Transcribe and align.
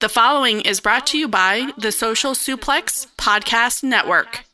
The 0.00 0.10
following 0.10 0.60
is 0.60 0.80
brought 0.80 1.06
to 1.06 1.18
you 1.18 1.26
by 1.26 1.70
the 1.78 1.90
Social 1.90 2.32
Suplex 2.32 3.06
Podcast 3.16 3.82
Network. 3.82 4.44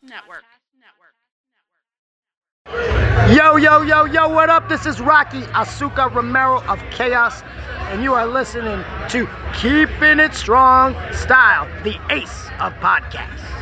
Yo, 3.35 3.57
yo, 3.57 3.83
yo, 3.83 4.05
yo, 4.05 4.29
what 4.29 4.51
up? 4.51 4.69
This 4.69 4.87
is 4.87 5.01
Rocky 5.01 5.41
Azucar 5.51 6.15
Romero 6.15 6.63
of 6.69 6.79
Chaos, 6.93 7.43
and 7.91 8.05
you 8.05 8.15
are 8.15 8.25
listening 8.25 8.85
to 9.09 9.29
Keeping 9.53 10.21
It 10.21 10.33
Strong 10.33 10.95
Style, 11.13 11.67
the 11.83 11.99
ace 12.15 12.47
of 12.61 12.73
podcasts. 12.75 13.62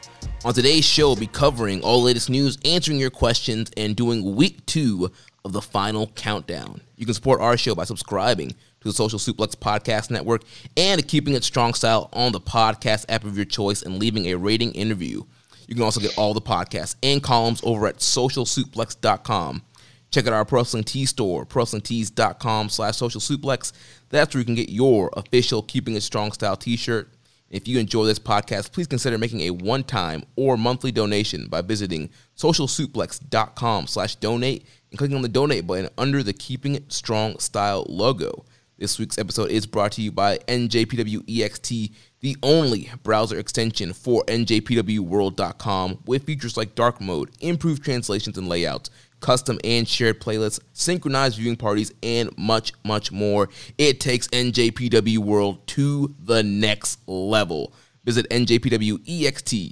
On 0.43 0.55
today's 0.55 0.83
show, 0.83 1.09
we'll 1.09 1.17
be 1.17 1.27
covering 1.27 1.83
all 1.83 1.99
the 1.99 2.05
latest 2.07 2.27
news, 2.27 2.57
answering 2.65 2.97
your 2.97 3.11
questions, 3.11 3.69
and 3.77 3.95
doing 3.95 4.35
week 4.35 4.65
two 4.65 5.11
of 5.45 5.53
the 5.53 5.61
final 5.61 6.07
countdown. 6.07 6.81
You 6.97 7.05
can 7.05 7.13
support 7.13 7.41
our 7.41 7.55
show 7.57 7.75
by 7.75 7.83
subscribing 7.83 8.49
to 8.49 8.55
the 8.83 8.91
Social 8.91 9.19
Suplex 9.19 9.55
Podcast 9.55 10.09
Network 10.09 10.41
and 10.75 11.07
keeping 11.07 11.35
it 11.35 11.43
strong 11.43 11.75
style 11.75 12.09
on 12.11 12.31
the 12.31 12.41
podcast 12.41 13.05
app 13.07 13.23
of 13.23 13.35
your 13.35 13.45
choice 13.45 13.83
and 13.83 13.99
leaving 13.99 14.25
a 14.27 14.35
rating 14.35 14.71
interview. 14.71 15.21
You 15.67 15.75
can 15.75 15.83
also 15.83 16.01
get 16.01 16.17
all 16.17 16.33
the 16.33 16.41
podcasts 16.41 16.95
and 17.03 17.21
columns 17.21 17.61
over 17.63 17.85
at 17.85 17.97
socialsuplex.com. 17.97 19.61
Check 20.09 20.25
out 20.25 20.33
our 20.33 20.43
Pro 20.43 20.61
Wrestling 20.61 20.85
Tee 20.85 21.05
store, 21.05 21.45
prowrestlingtees.com 21.45 22.69
slash 22.69 22.97
social 22.97 23.21
suplex. 23.21 23.73
That's 24.09 24.33
where 24.33 24.39
you 24.39 24.45
can 24.45 24.55
get 24.55 24.69
your 24.69 25.11
official 25.15 25.61
Keeping 25.61 25.93
It 25.93 26.01
Strong 26.01 26.31
Style 26.31 26.57
t-shirt. 26.57 27.13
If 27.51 27.67
you 27.67 27.79
enjoy 27.79 28.05
this 28.05 28.17
podcast, 28.17 28.71
please 28.71 28.87
consider 28.87 29.17
making 29.17 29.41
a 29.41 29.49
one-time 29.49 30.23
or 30.37 30.55
monthly 30.55 30.93
donation 30.93 31.47
by 31.49 31.61
visiting 31.61 32.09
socialsuplex.com 32.37 33.87
slash 33.87 34.15
donate 34.15 34.65
and 34.89 34.97
clicking 34.97 35.17
on 35.17 35.21
the 35.21 35.27
donate 35.27 35.67
button 35.67 35.89
under 35.97 36.23
the 36.23 36.31
Keeping 36.31 36.75
It 36.75 36.93
Strong 36.93 37.39
Style 37.39 37.85
logo. 37.89 38.45
This 38.77 38.97
week's 38.97 39.17
episode 39.17 39.51
is 39.51 39.67
brought 39.67 39.91
to 39.91 40.01
you 40.01 40.13
by 40.13 40.37
NJPWEXT, 40.47 41.93
the 42.21 42.37
only 42.41 42.89
browser 43.03 43.37
extension 43.37 43.91
for 43.91 44.23
NJPWWorld.com 44.25 45.99
with 46.05 46.23
features 46.23 46.55
like 46.55 46.73
dark 46.73 47.01
mode, 47.01 47.31
improved 47.41 47.83
translations 47.83 48.37
and 48.37 48.47
layouts, 48.47 48.89
custom 49.21 49.59
and 49.63 49.87
shared 49.87 50.19
playlists, 50.19 50.59
synchronized 50.73 51.37
viewing 51.37 51.55
parties, 51.55 51.93
and 52.03 52.35
much, 52.37 52.73
much 52.83 53.11
more. 53.11 53.47
It 53.77 53.99
takes 53.99 54.27
NJPW 54.29 55.19
World 55.19 55.65
to 55.67 56.13
the 56.19 56.43
next 56.43 56.99
level. 57.07 57.73
Visit 58.03 58.27
njpwext.us 58.29 59.67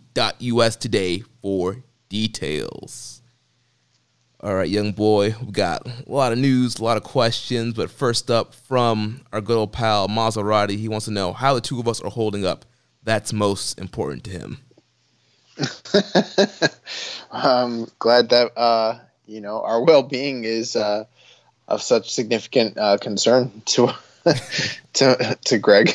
today 0.75 1.23
for 1.41 1.83
details. 2.09 3.21
All 4.41 4.55
right, 4.55 4.69
young 4.69 4.93
boy, 4.93 5.35
we've 5.41 5.51
got 5.51 5.85
a 5.85 5.91
lot 6.07 6.31
of 6.31 6.37
news, 6.37 6.79
a 6.79 6.83
lot 6.83 6.95
of 6.95 7.03
questions, 7.03 7.73
but 7.73 7.91
first 7.91 8.31
up 8.31 8.53
from 8.53 9.19
our 9.33 9.41
good 9.41 9.57
old 9.57 9.73
pal 9.73 10.07
Maserati, 10.07 10.77
he 10.77 10.87
wants 10.87 11.07
to 11.07 11.11
know 11.11 11.33
how 11.33 11.53
the 11.53 11.59
two 11.59 11.77
of 11.77 11.89
us 11.89 11.99
are 11.99 12.09
holding 12.09 12.45
up. 12.45 12.63
That's 13.03 13.33
most 13.33 13.77
important 13.77 14.23
to 14.25 14.29
him. 14.29 14.59
I'm 17.31 17.87
glad 17.99 18.29
that 18.29 18.51
uh, 18.55 18.99
you 19.29 19.41
know 19.41 19.61
our 19.61 19.83
well-being 19.85 20.43
is 20.43 20.75
uh, 20.75 21.05
of 21.67 21.81
such 21.81 22.11
significant 22.11 22.77
uh, 22.77 22.97
concern 22.97 23.61
to 23.65 23.93
to 24.93 25.37
to 25.45 25.57
Greg. 25.57 25.93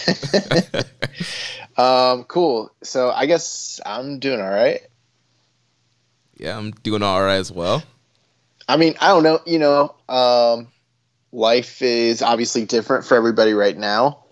um, 1.76 2.24
cool. 2.24 2.72
So 2.82 3.10
I 3.10 3.26
guess 3.26 3.80
I'm 3.84 4.18
doing 4.20 4.40
all 4.40 4.50
right. 4.50 4.80
Yeah, 6.36 6.56
I'm 6.56 6.70
doing 6.70 7.02
all 7.02 7.22
right 7.22 7.36
as 7.36 7.52
well. 7.52 7.82
I 8.68 8.76
mean, 8.76 8.94
I 9.00 9.08
don't 9.08 9.22
know. 9.22 9.40
You 9.46 9.58
know, 9.58 9.94
um, 10.08 10.68
life 11.32 11.82
is 11.82 12.22
obviously 12.22 12.64
different 12.64 13.04
for 13.04 13.16
everybody 13.16 13.52
right 13.52 13.76
now. 13.76 14.24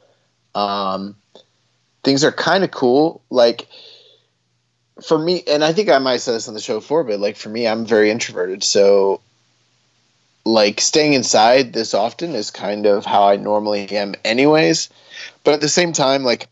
Um, 0.55 1.17
things 2.03 2.25
are 2.25 2.33
kind 2.33 2.65
of 2.65 2.71
cool. 2.71 3.23
Like 3.31 3.69
for 5.05 5.19
me, 5.19 5.43
and 5.47 5.65
I 5.65 5.73
think 5.73 5.89
I 5.89 5.99
might 5.99 6.19
say 6.19 6.33
this 6.33 6.49
on 6.49 6.55
the 6.55 6.61
show 6.61 6.79
before, 6.81 7.05
but 7.05 7.21
like 7.21 7.37
for 7.37 7.49
me, 7.49 7.67
I'm 7.67 7.85
very 7.85 8.11
introverted. 8.11 8.65
So, 8.65 9.21
like 10.45 10.81
staying 10.81 11.13
inside 11.13 11.73
this 11.73 11.95
often 11.95 12.35
is 12.35 12.51
kind 12.51 12.87
of 12.87 13.05
how 13.05 13.29
I 13.29 13.37
normally 13.37 13.89
am, 13.91 14.15
anyways. 14.25 14.89
But 15.45 15.55
at 15.55 15.61
the 15.61 15.69
same 15.69 15.93
time, 15.93 16.25
like 16.25 16.49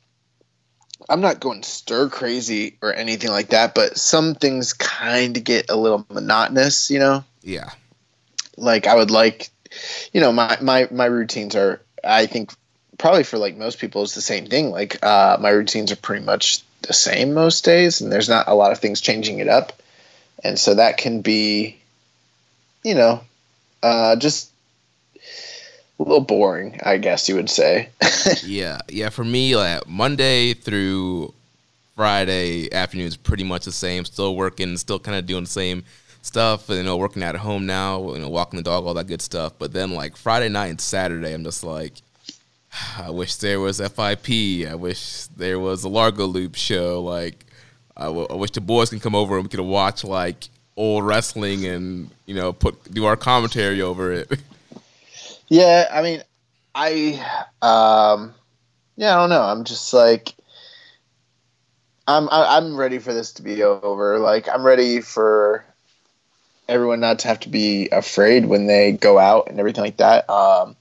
I'm 1.10 1.20
not 1.20 1.40
going 1.40 1.64
stir 1.64 2.08
crazy 2.08 2.76
or 2.80 2.94
anything 2.94 3.30
like 3.30 3.48
that, 3.48 3.74
but 3.74 3.98
some 3.98 4.36
things 4.36 4.72
kind 4.72 5.36
of 5.36 5.44
get 5.44 5.68
a 5.68 5.76
little 5.76 6.06
monotonous, 6.08 6.88
you 6.88 7.00
know? 7.00 7.24
Yeah. 7.42 7.70
Like 8.56 8.86
I 8.86 8.94
would 8.94 9.10
like, 9.10 9.50
you 10.12 10.20
know, 10.20 10.32
my, 10.32 10.56
my, 10.60 10.86
my 10.92 11.06
routines 11.06 11.56
are, 11.56 11.82
I 12.04 12.26
think 12.26 12.52
probably 12.96 13.24
for 13.24 13.38
like 13.38 13.56
most 13.56 13.80
people 13.80 14.04
it's 14.04 14.14
the 14.14 14.20
same 14.20 14.46
thing. 14.46 14.70
Like, 14.70 15.04
uh, 15.04 15.36
my 15.40 15.50
routines 15.50 15.90
are 15.90 15.96
pretty 15.96 16.24
much 16.24 16.62
the 16.82 16.92
same 16.92 17.34
most 17.34 17.64
days 17.64 18.00
and 18.00 18.10
there's 18.10 18.28
not 18.28 18.48
a 18.48 18.54
lot 18.54 18.72
of 18.72 18.78
things 18.78 19.00
changing 19.00 19.38
it 19.38 19.48
up. 19.48 19.72
And 20.42 20.58
so 20.58 20.74
that 20.74 20.96
can 20.96 21.20
be, 21.20 21.78
you 22.82 22.94
know, 22.94 23.20
uh, 23.82 24.16
just 24.16 24.50
a 25.98 26.02
little 26.02 26.20
boring, 26.20 26.80
I 26.82 26.96
guess 26.96 27.28
you 27.28 27.34
would 27.36 27.50
say. 27.50 27.90
yeah, 28.42 28.80
yeah. 28.88 29.10
For 29.10 29.24
me, 29.24 29.54
like 29.54 29.86
Monday 29.86 30.54
through 30.54 31.34
Friday 31.94 32.72
afternoon 32.72 33.06
is 33.06 33.16
pretty 33.16 33.44
much 33.44 33.66
the 33.66 33.72
same. 33.72 34.04
Still 34.04 34.34
working, 34.34 34.76
still 34.78 34.98
kind 34.98 35.18
of 35.18 35.26
doing 35.26 35.44
the 35.44 35.50
same 35.50 35.84
stuff. 36.22 36.68
You 36.70 36.82
know, 36.82 36.96
working 36.96 37.22
at 37.22 37.36
home 37.36 37.66
now. 37.66 38.14
You 38.14 38.20
know, 38.20 38.30
walking 38.30 38.56
the 38.56 38.62
dog, 38.62 38.86
all 38.86 38.94
that 38.94 39.06
good 39.06 39.20
stuff. 39.20 39.52
But 39.58 39.72
then 39.72 39.92
like 39.92 40.16
Friday 40.16 40.48
night 40.48 40.68
and 40.68 40.80
Saturday, 40.80 41.34
I'm 41.34 41.44
just 41.44 41.62
like, 41.62 41.92
I 42.98 43.10
wish 43.10 43.36
there 43.36 43.60
was 43.60 43.78
FIP. 43.80 44.68
I 44.68 44.74
wish 44.74 45.26
there 45.36 45.58
was 45.58 45.84
a 45.84 45.88
Largo 45.88 46.26
Loop 46.26 46.54
show. 46.54 47.02
Like, 47.02 47.44
I, 47.96 48.04
w- 48.04 48.26
I 48.30 48.34
wish 48.34 48.52
the 48.52 48.60
boys 48.60 48.90
can 48.90 49.00
come 49.00 49.14
over 49.14 49.36
and 49.36 49.44
we 49.44 49.48
could 49.48 49.60
watch 49.60 50.04
like 50.04 50.48
old 50.76 51.04
wrestling 51.04 51.66
and 51.66 52.10
you 52.26 52.34
know 52.34 52.52
put 52.52 52.92
do 52.92 53.04
our 53.04 53.16
commentary 53.16 53.82
over 53.82 54.12
it. 54.12 54.30
Yeah, 55.52 55.88
I 55.92 56.00
mean, 56.02 56.22
I 56.76 57.14
um, 57.60 58.32
yeah, 58.96 59.16
I 59.16 59.20
don't 59.20 59.30
know. 59.30 59.42
I'm 59.42 59.64
just 59.64 59.92
like, 59.92 60.32
I'm 62.06 62.28
I, 62.30 62.56
I'm 62.56 62.76
ready 62.76 63.00
for 63.00 63.12
this 63.12 63.32
to 63.32 63.42
be 63.42 63.64
over. 63.64 64.20
Like, 64.20 64.48
I'm 64.48 64.64
ready 64.64 65.00
for 65.00 65.64
everyone 66.68 67.00
not 67.00 67.18
to 67.20 67.28
have 67.28 67.40
to 67.40 67.48
be 67.48 67.88
afraid 67.90 68.46
when 68.46 68.68
they 68.68 68.92
go 68.92 69.18
out 69.18 69.48
and 69.48 69.58
everything 69.58 69.82
like 69.82 69.96
that. 69.96 70.30
Um, 70.30 70.76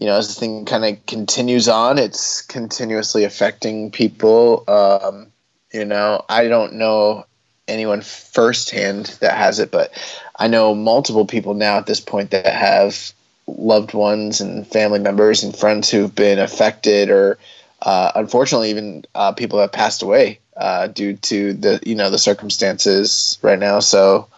you 0.00 0.06
know, 0.06 0.16
as 0.16 0.28
the 0.28 0.40
thing 0.40 0.64
kind 0.64 0.84
of 0.84 1.04
continues 1.06 1.68
on, 1.68 1.98
it's 1.98 2.42
continuously 2.42 3.24
affecting 3.24 3.90
people. 3.90 4.64
Um, 4.68 5.28
you 5.72 5.84
know, 5.84 6.24
I 6.28 6.48
don't 6.48 6.74
know 6.74 7.26
anyone 7.66 8.02
firsthand 8.02 9.06
that 9.20 9.36
has 9.36 9.58
it, 9.58 9.70
but 9.70 9.92
I 10.36 10.48
know 10.48 10.74
multiple 10.74 11.26
people 11.26 11.54
now 11.54 11.78
at 11.78 11.86
this 11.86 12.00
point 12.00 12.30
that 12.30 12.46
have 12.46 13.12
loved 13.48 13.94
ones 13.94 14.40
and 14.40 14.66
family 14.66 14.98
members 14.98 15.42
and 15.42 15.56
friends 15.56 15.90
who've 15.90 16.14
been 16.14 16.38
affected 16.38 17.10
or 17.10 17.38
uh, 17.82 18.12
unfortunately 18.14 18.70
even 18.70 19.04
uh, 19.14 19.32
people 19.32 19.58
have 19.58 19.72
passed 19.72 20.02
away 20.02 20.38
uh, 20.56 20.86
due 20.88 21.14
to 21.16 21.54
the 21.54 21.80
you 21.84 21.94
know 21.94 22.10
the 22.10 22.18
circumstances 22.18 23.38
right 23.42 23.58
now 23.58 23.80
so 23.80 24.28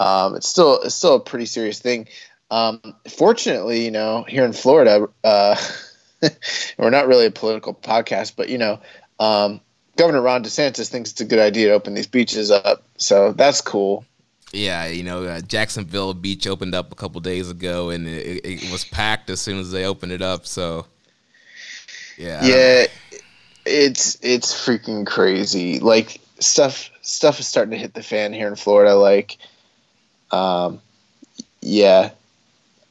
um, 0.00 0.34
it's 0.34 0.48
still 0.48 0.80
it's 0.82 0.94
still 0.94 1.14
a 1.14 1.20
pretty 1.20 1.46
serious 1.46 1.78
thing 1.78 2.08
um, 2.50 2.80
fortunately 3.08 3.84
you 3.84 3.90
know 3.90 4.24
here 4.28 4.44
in 4.44 4.52
Florida 4.52 5.08
uh, 5.24 5.56
we're 6.78 6.90
not 6.90 7.06
really 7.06 7.26
a 7.26 7.30
political 7.30 7.74
podcast 7.74 8.34
but 8.36 8.48
you 8.48 8.58
know 8.58 8.80
um, 9.20 9.60
Governor 9.98 10.22
Ron 10.22 10.44
DeSantis 10.44 10.88
thinks 10.88 11.10
it's 11.10 11.20
a 11.20 11.24
good 11.24 11.40
idea 11.40 11.68
to 11.68 11.72
open 11.74 11.94
these 11.94 12.06
beaches 12.06 12.52
up. 12.52 12.84
So 12.98 13.32
that's 13.32 13.60
cool. 13.60 14.04
Yeah, 14.52 14.86
you 14.86 15.02
know, 15.02 15.24
uh, 15.24 15.40
Jacksonville 15.40 16.14
Beach 16.14 16.46
opened 16.46 16.74
up 16.74 16.92
a 16.92 16.94
couple 16.94 17.20
days 17.20 17.50
ago, 17.50 17.90
and 17.90 18.06
it, 18.08 18.40
it, 18.44 18.72
was 18.72 18.84
packed 18.84 19.28
as 19.28 19.40
soon 19.40 19.58
as 19.58 19.72
they 19.72 19.84
opened 19.84 20.12
it 20.12 20.22
up. 20.22 20.46
So, 20.46 20.86
yeah, 22.16 22.42
yeah, 22.42 22.86
it's 23.66 24.16
it's 24.22 24.54
freaking 24.54 25.06
crazy. 25.06 25.80
Like 25.80 26.18
stuff 26.38 26.90
stuff 27.02 27.40
is 27.40 27.46
starting 27.46 27.72
to 27.72 27.76
hit 27.76 27.92
the 27.92 28.02
fan 28.02 28.32
here 28.32 28.48
in 28.48 28.54
Florida. 28.54 28.94
Like, 28.94 29.36
um, 30.30 30.80
yeah, 31.60 32.12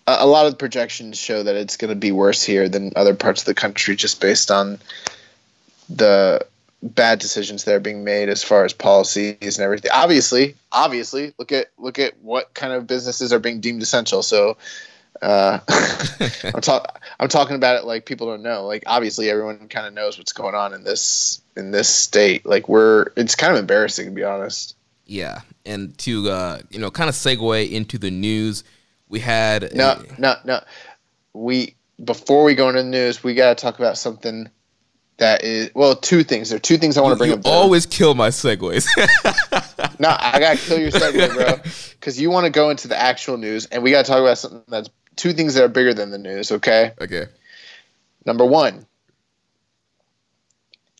a, 0.07 0.25
lot 0.25 0.45
of 0.45 0.57
projections 0.57 1.17
show 1.17 1.43
that 1.43 1.55
it's 1.55 1.77
going 1.77 1.89
to 1.89 1.95
be 1.95 2.11
worse 2.11 2.43
here 2.43 2.69
than 2.69 2.93
other 2.95 3.13
parts 3.13 3.41
of 3.41 3.45
the 3.45 3.53
country, 3.53 3.95
just 3.95 4.21
based 4.21 4.49
on 4.49 4.79
the 5.89 6.45
bad 6.81 7.19
decisions 7.19 7.63
that 7.63 7.75
are 7.75 7.79
being 7.79 8.03
made 8.03 8.29
as 8.29 8.43
far 8.43 8.63
as 8.63 8.73
policies 8.73 9.57
and 9.57 9.63
everything. 9.63 9.91
Obviously, 9.93 10.55
obviously, 10.71 11.33
look 11.37 11.51
at 11.51 11.67
look 11.77 11.99
at 11.99 12.13
what 12.21 12.53
kind 12.53 12.73
of 12.73 12.87
businesses 12.87 13.33
are 13.33 13.39
being 13.39 13.59
deemed 13.59 13.81
essential. 13.81 14.23
So 14.23 14.57
uh, 15.21 15.59
I'm, 16.43 16.61
talking. 16.61 17.01
I'm 17.19 17.27
talking 17.27 17.55
about 17.55 17.77
it 17.77 17.85
like 17.85 18.05
people 18.05 18.27
don't 18.27 18.43
know. 18.43 18.65
Like 18.65 18.83
obviously, 18.85 19.29
everyone 19.29 19.67
kind 19.67 19.87
of 19.87 19.93
knows 19.93 20.17
what's 20.17 20.33
going 20.33 20.55
on 20.55 20.73
in 20.73 20.83
this 20.83 21.41
in 21.55 21.71
this 21.71 21.89
state. 21.89 22.45
Like 22.45 22.69
we're 22.69 23.07
it's 23.15 23.35
kind 23.35 23.53
of 23.53 23.59
embarrassing 23.59 24.05
to 24.05 24.11
be 24.11 24.23
honest. 24.23 24.75
Yeah, 25.05 25.41
and 25.65 25.97
to 25.99 26.29
uh, 26.29 26.59
you 26.69 26.79
know, 26.79 26.91
kind 26.91 27.09
of 27.09 27.15
segue 27.15 27.71
into 27.71 27.97
the 27.97 28.11
news, 28.11 28.63
we 29.09 29.19
had 29.19 29.73
no, 29.73 29.91
a, 29.91 30.21
no, 30.21 30.35
no. 30.43 30.61
We 31.33 31.75
before 32.03 32.43
we 32.43 32.55
go 32.55 32.69
into 32.69 32.83
the 32.83 32.89
news, 32.89 33.23
we 33.23 33.33
got 33.33 33.57
to 33.57 33.61
talk 33.61 33.79
about 33.79 33.97
something 33.97 34.49
that 35.17 35.43
is 35.43 35.71
well, 35.73 35.95
two 35.95 36.23
things. 36.23 36.49
There 36.49 36.57
are 36.57 36.59
two 36.59 36.77
things 36.77 36.97
I 36.97 37.01
want 37.01 37.13
to 37.13 37.17
bring 37.17 37.31
you 37.31 37.37
up. 37.37 37.45
You 37.45 37.51
always 37.51 37.85
kill 37.85 38.13
my 38.13 38.29
segues. 38.29 38.87
no, 39.99 40.15
I 40.17 40.39
gotta 40.39 40.57
kill 40.57 40.79
your 40.79 40.91
segue, 40.91 41.33
bro, 41.33 41.55
because 41.99 42.19
you 42.19 42.29
want 42.29 42.45
to 42.45 42.51
go 42.51 42.69
into 42.69 42.87
the 42.87 42.99
actual 42.99 43.37
news, 43.37 43.65
and 43.67 43.81
we 43.81 43.91
gotta 43.91 44.07
talk 44.07 44.19
about 44.19 44.37
something 44.37 44.63
that's 44.67 44.89
two 45.15 45.33
things 45.33 45.55
that 45.55 45.63
are 45.63 45.69
bigger 45.69 45.93
than 45.93 46.11
the 46.11 46.17
news. 46.17 46.51
Okay. 46.51 46.93
Okay. 47.01 47.25
Number 48.25 48.45
one. 48.45 48.85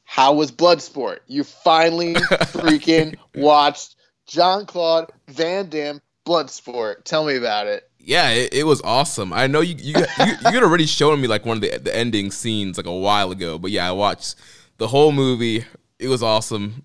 How 0.09 0.33
was 0.33 0.51
Bloodsport? 0.51 1.19
You 1.27 1.43
finally 1.43 2.13
freaking 2.15 3.17
watched 3.35 3.95
John 4.25 4.65
Claude 4.65 5.11
Van 5.27 5.69
Damme 5.69 6.01
Bloodsport. 6.25 7.03
Tell 7.03 7.23
me 7.23 7.35
about 7.35 7.67
it 7.67 7.87
yeah, 8.07 8.29
it, 8.29 8.53
it, 8.53 8.63
was 8.63 8.81
awesome. 8.83 9.33
I 9.33 9.47
know 9.47 9.59
you 9.59 9.75
you 9.75 9.93
you, 9.99 10.25
you 10.25 10.35
had 10.43 10.63
already 10.63 10.85
shown 10.85 11.19
me 11.19 11.27
like 11.27 11.45
one 11.45 11.57
of 11.57 11.61
the 11.61 11.77
the 11.77 11.93
ending 11.93 12.31
scenes 12.31 12.77
like 12.77 12.85
a 12.85 12.93
while 12.93 13.31
ago, 13.31 13.59
but 13.59 13.69
yeah, 13.69 13.87
I 13.87 13.91
watched 13.91 14.35
the 14.77 14.87
whole 14.87 15.11
movie. 15.11 15.65
It 15.99 16.07
was 16.07 16.23
awesome. 16.23 16.83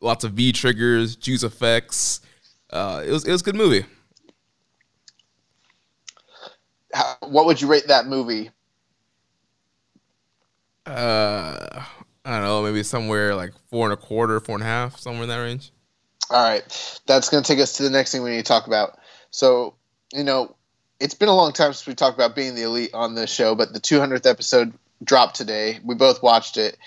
Lots 0.00 0.24
of 0.24 0.32
V 0.32 0.50
triggers, 0.50 1.14
juice 1.14 1.44
effects. 1.44 2.22
Uh, 2.70 3.04
it 3.06 3.12
was 3.12 3.24
it 3.24 3.30
was 3.30 3.40
a 3.40 3.44
good 3.44 3.54
movie. 3.54 3.86
How, 6.92 7.18
what 7.20 7.46
would 7.46 7.62
you 7.62 7.68
rate 7.68 7.86
that 7.86 8.06
movie? 8.06 8.50
Uh, 10.84 11.84
I 12.24 12.30
don't 12.30 12.42
know, 12.42 12.62
maybe 12.64 12.82
somewhere 12.82 13.36
like 13.36 13.52
four 13.70 13.86
and 13.86 13.92
a 13.92 13.96
quarter, 13.96 14.40
four 14.40 14.56
and 14.56 14.64
a 14.64 14.66
half, 14.66 14.98
somewhere 14.98 15.22
in 15.22 15.28
that 15.28 15.38
range. 15.38 15.70
All 16.30 16.42
right, 16.42 17.00
that's 17.06 17.28
going 17.28 17.44
to 17.44 17.46
take 17.46 17.62
us 17.62 17.74
to 17.74 17.84
the 17.84 17.90
next 17.90 18.10
thing 18.10 18.24
we 18.24 18.30
need 18.30 18.38
to 18.38 18.42
talk 18.42 18.66
about. 18.66 18.98
So, 19.30 19.76
you 20.12 20.24
know, 20.24 20.56
it's 21.04 21.12
been 21.12 21.28
a 21.28 21.36
long 21.36 21.52
time 21.52 21.74
since 21.74 21.86
we 21.86 21.94
talked 21.94 22.16
about 22.16 22.34
being 22.34 22.54
the 22.54 22.62
elite 22.62 22.94
on 22.94 23.14
this 23.14 23.30
show, 23.30 23.54
but 23.54 23.74
the 23.74 23.78
200th 23.78 24.24
episode 24.24 24.72
dropped 25.04 25.36
today. 25.36 25.78
We 25.84 25.94
both 25.94 26.22
watched 26.22 26.56
it. 26.56 26.78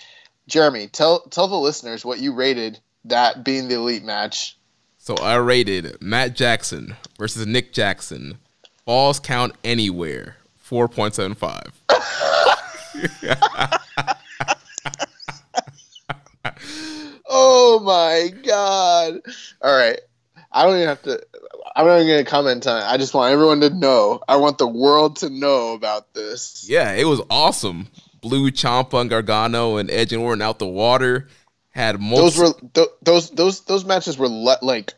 Jeremy, 0.48 0.88
tell 0.88 1.20
tell 1.20 1.48
the 1.48 1.56
listeners 1.56 2.04
what 2.04 2.18
you 2.18 2.34
rated 2.34 2.80
that 3.06 3.46
being 3.46 3.68
the 3.68 3.76
elite 3.76 4.04
match. 4.04 4.58
So 4.98 5.16
I 5.18 5.36
rated 5.36 6.02
Matt 6.02 6.36
Jackson 6.36 6.96
versus 7.20 7.46
Nick 7.46 7.74
Jackson. 7.74 8.40
Falls 8.86 9.20
count 9.20 9.54
anywhere. 9.64 10.38
4.75. 10.68 11.74
oh 17.30 17.80
my 17.84 18.32
god. 18.44 19.20
All 19.62 19.78
right. 19.78 20.00
I 20.52 20.64
don't 20.64 20.78
even 20.78 20.88
have 20.88 21.04
to 21.04 21.22
I'm 21.78 21.86
not 21.86 21.98
even 21.98 22.08
gonna 22.08 22.24
comment 22.26 22.66
on 22.66 22.82
it. 22.82 22.86
I 22.86 22.98
just 22.98 23.14
want 23.14 23.32
everyone 23.32 23.62
to 23.62 23.70
know. 23.70 24.20
I 24.28 24.38
want 24.38 24.58
the 24.58 24.68
world 24.68 25.18
to 25.18 25.30
know 25.30 25.74
about 25.74 26.12
this. 26.16 26.66
Yeah, 26.68 26.94
it 26.94 27.06
was 27.06 27.22
awesome. 27.30 27.88
Blew 28.22 28.50
Ciampa 28.50 29.00
and 29.00 29.10
Gargano 29.12 29.78
and 29.78 29.92
Edge 29.92 30.12
and 30.12 30.24
Orton 30.24 30.42
out 30.42 30.58
the 30.58 30.66
water. 30.68 31.28
Had 31.70 32.02
multiple- 32.02 32.24
those 32.24 32.38
were 32.40 32.70
th- 32.74 32.88
those 33.04 33.30
those 33.30 33.62
those 33.62 33.86
matches 33.86 34.18
were 34.18 34.28
le- 34.28 34.58
like 34.64 34.96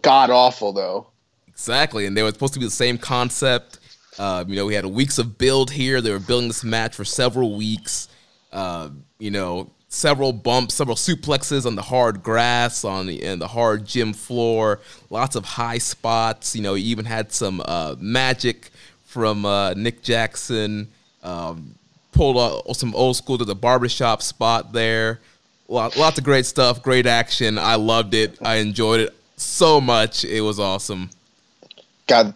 god 0.00 0.30
awful 0.30 0.72
though. 0.72 1.06
Exactly, 1.48 2.06
and 2.06 2.16
they 2.16 2.22
were 2.22 2.30
supposed 2.30 2.54
to 2.54 2.58
be 2.60 2.64
the 2.64 2.70
same 2.70 2.96
concept. 2.96 3.78
Uh, 4.18 4.42
you 4.48 4.56
know, 4.56 4.64
we 4.64 4.74
had 4.74 4.86
weeks 4.86 5.18
of 5.18 5.36
build 5.36 5.70
here. 5.70 6.00
They 6.00 6.10
were 6.10 6.18
building 6.18 6.48
this 6.48 6.64
match 6.64 6.94
for 6.94 7.04
several 7.04 7.56
weeks. 7.56 8.08
Uh, 8.50 8.88
you 9.18 9.30
know, 9.30 9.70
several 9.90 10.32
bumps, 10.32 10.74
several 10.74 10.96
suplexes 10.96 11.66
on 11.66 11.74
the 11.74 11.82
hard 11.82 12.22
grass, 12.22 12.84
on 12.84 13.06
the, 13.06 13.22
and 13.22 13.40
the 13.40 13.48
hard 13.48 13.84
gym 13.84 14.14
floor. 14.14 14.80
Lots 15.10 15.36
of 15.36 15.44
high 15.44 15.78
spots. 15.78 16.56
You 16.56 16.62
know, 16.62 16.74
you 16.74 16.86
even 16.86 17.04
had 17.04 17.32
some 17.32 17.60
uh, 17.66 17.96
magic 17.98 18.70
from 19.04 19.44
uh, 19.44 19.74
Nick 19.74 20.02
Jackson. 20.02 20.88
Um, 21.22 21.74
pulled 22.12 22.38
out 22.38 22.74
some 22.76 22.94
old 22.94 23.16
school 23.16 23.36
to 23.38 23.44
the 23.44 23.54
barbershop 23.54 24.22
spot 24.22 24.72
there. 24.72 25.20
Lot, 25.68 25.96
lots 25.96 26.18
of 26.18 26.24
great 26.24 26.46
stuff, 26.46 26.82
great 26.82 27.06
action. 27.06 27.58
I 27.58 27.74
loved 27.74 28.14
it. 28.14 28.38
I 28.42 28.56
enjoyed 28.56 29.00
it 29.00 29.14
so 29.36 29.80
much. 29.80 30.24
It 30.24 30.40
was 30.40 30.58
awesome. 30.58 31.10
God, 32.06 32.34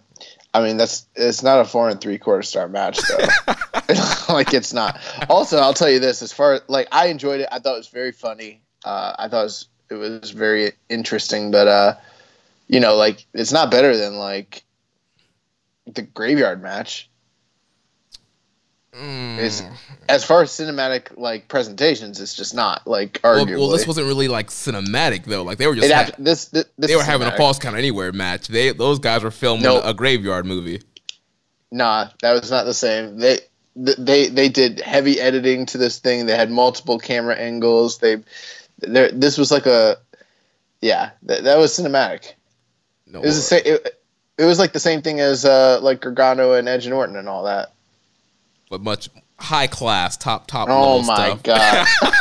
I 0.52 0.62
mean, 0.62 0.76
that's 0.76 1.06
it's 1.16 1.42
not 1.42 1.60
a 1.60 1.64
four 1.64 1.88
and 1.88 2.00
three 2.00 2.18
quarter 2.18 2.42
star 2.42 2.68
match 2.68 3.00
though. 3.08 3.54
like 4.28 4.54
it's 4.54 4.72
not. 4.72 4.98
Also, 5.28 5.58
I'll 5.58 5.74
tell 5.74 5.90
you 5.90 6.00
this: 6.00 6.22
as 6.22 6.32
far 6.32 6.60
like 6.68 6.88
I 6.92 7.06
enjoyed 7.06 7.40
it, 7.40 7.48
I 7.50 7.58
thought 7.58 7.74
it 7.74 7.78
was 7.78 7.88
very 7.88 8.12
funny. 8.12 8.62
Uh, 8.84 9.14
I 9.18 9.28
thought 9.28 9.40
it 9.40 9.44
was 9.44 9.68
it 9.90 9.94
was 9.94 10.30
very 10.30 10.72
interesting, 10.88 11.50
but 11.50 11.68
uh, 11.68 11.94
you 12.68 12.80
know, 12.80 12.96
like 12.96 13.26
it's 13.34 13.52
not 13.52 13.70
better 13.70 13.96
than 13.96 14.16
like 14.16 14.64
the 15.86 16.02
graveyard 16.02 16.62
match. 16.62 17.10
Mm. 18.94 19.38
It's 19.38 19.62
as 20.08 20.24
far 20.24 20.42
as 20.42 20.50
cinematic 20.50 21.16
like 21.16 21.48
presentations, 21.48 22.20
it's 22.20 22.34
just 22.34 22.54
not 22.54 22.86
like 22.86 23.20
arguably. 23.22 23.50
Well, 23.50 23.60
well 23.60 23.70
this 23.70 23.86
wasn't 23.86 24.06
really 24.06 24.28
like 24.28 24.48
cinematic 24.48 25.24
though. 25.24 25.42
Like 25.42 25.58
they 25.58 25.66
were 25.66 25.74
just 25.74 25.92
ha- 25.92 26.10
this, 26.16 26.46
this, 26.46 26.66
this, 26.78 26.90
they 26.90 26.96
were 26.96 27.02
having 27.02 27.26
a 27.26 27.36
false 27.36 27.58
count 27.58 27.76
anywhere 27.76 28.12
match. 28.12 28.46
They 28.46 28.70
those 28.70 29.00
guys 29.00 29.24
were 29.24 29.32
filming 29.32 29.64
nope. 29.64 29.82
a 29.84 29.94
graveyard 29.94 30.46
movie. 30.46 30.80
Nah, 31.72 32.10
that 32.22 32.34
was 32.34 32.52
not 32.52 32.66
the 32.66 32.74
same. 32.74 33.18
They 33.18 33.40
they 33.76 34.28
they 34.28 34.48
did 34.48 34.80
heavy 34.80 35.20
editing 35.20 35.66
to 35.66 35.78
this 35.78 35.98
thing. 35.98 36.26
They 36.26 36.36
had 36.36 36.50
multiple 36.50 36.98
camera 36.98 37.36
angles. 37.36 37.98
They 37.98 38.22
there 38.78 39.10
this 39.10 39.38
was 39.38 39.50
like 39.50 39.66
a 39.66 39.98
yeah 40.80 41.10
that, 41.22 41.44
that 41.44 41.58
was 41.58 41.72
cinematic. 41.72 42.34
No, 43.06 43.20
it 43.20 43.26
was 43.26 43.36
the 43.36 43.42
same. 43.42 43.62
It, 43.64 44.00
it 44.36 44.44
was 44.44 44.58
like 44.58 44.72
the 44.72 44.80
same 44.80 45.02
thing 45.02 45.20
as 45.20 45.44
uh, 45.44 45.78
like 45.80 46.00
Gargano 46.00 46.54
and 46.54 46.68
Edge 46.68 46.86
and 46.86 46.94
Orton 46.94 47.16
and 47.16 47.28
all 47.28 47.44
that 47.44 47.74
but 48.74 48.82
much 48.82 49.08
high 49.38 49.66
class, 49.68 50.16
top 50.16 50.46
top. 50.46 50.68
Oh 50.70 51.02
my 51.02 51.38
god! 51.42 51.86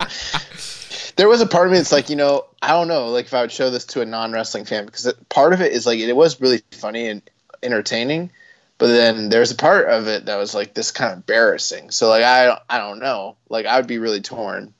there 1.16 1.28
was 1.28 1.40
a 1.40 1.46
part 1.46 1.66
of 1.66 1.72
me 1.72 1.78
that's 1.78 1.90
like, 1.92 2.10
you 2.10 2.16
know, 2.16 2.44
I 2.62 2.68
don't 2.68 2.88
know, 2.88 3.08
like 3.08 3.26
if 3.26 3.34
I 3.34 3.40
would 3.40 3.52
show 3.52 3.70
this 3.70 3.84
to 3.86 4.00
a 4.00 4.04
non 4.04 4.32
wrestling 4.32 4.64
fan 4.64 4.86
because 4.86 5.12
part 5.28 5.52
of 5.52 5.60
it 5.60 5.72
is 5.72 5.86
like 5.86 5.98
it 5.98 6.12
was 6.14 6.40
really 6.40 6.62
funny 6.70 7.08
and 7.08 7.22
entertaining, 7.62 8.30
but 8.78 8.88
then 8.88 9.28
there's 9.28 9.50
a 9.50 9.56
part 9.56 9.88
of 9.88 10.08
it 10.08 10.26
that 10.26 10.36
was 10.36 10.54
like 10.54 10.74
this 10.74 10.90
kind 10.90 11.12
of 11.12 11.18
embarrassing. 11.18 11.90
So 11.90 12.08
like 12.08 12.22
I 12.22 12.58
I 12.68 12.78
don't 12.78 12.98
know, 12.98 13.36
like 13.48 13.66
I 13.66 13.76
would 13.76 13.86
be 13.86 13.98
really 13.98 14.20
torn. 14.20 14.74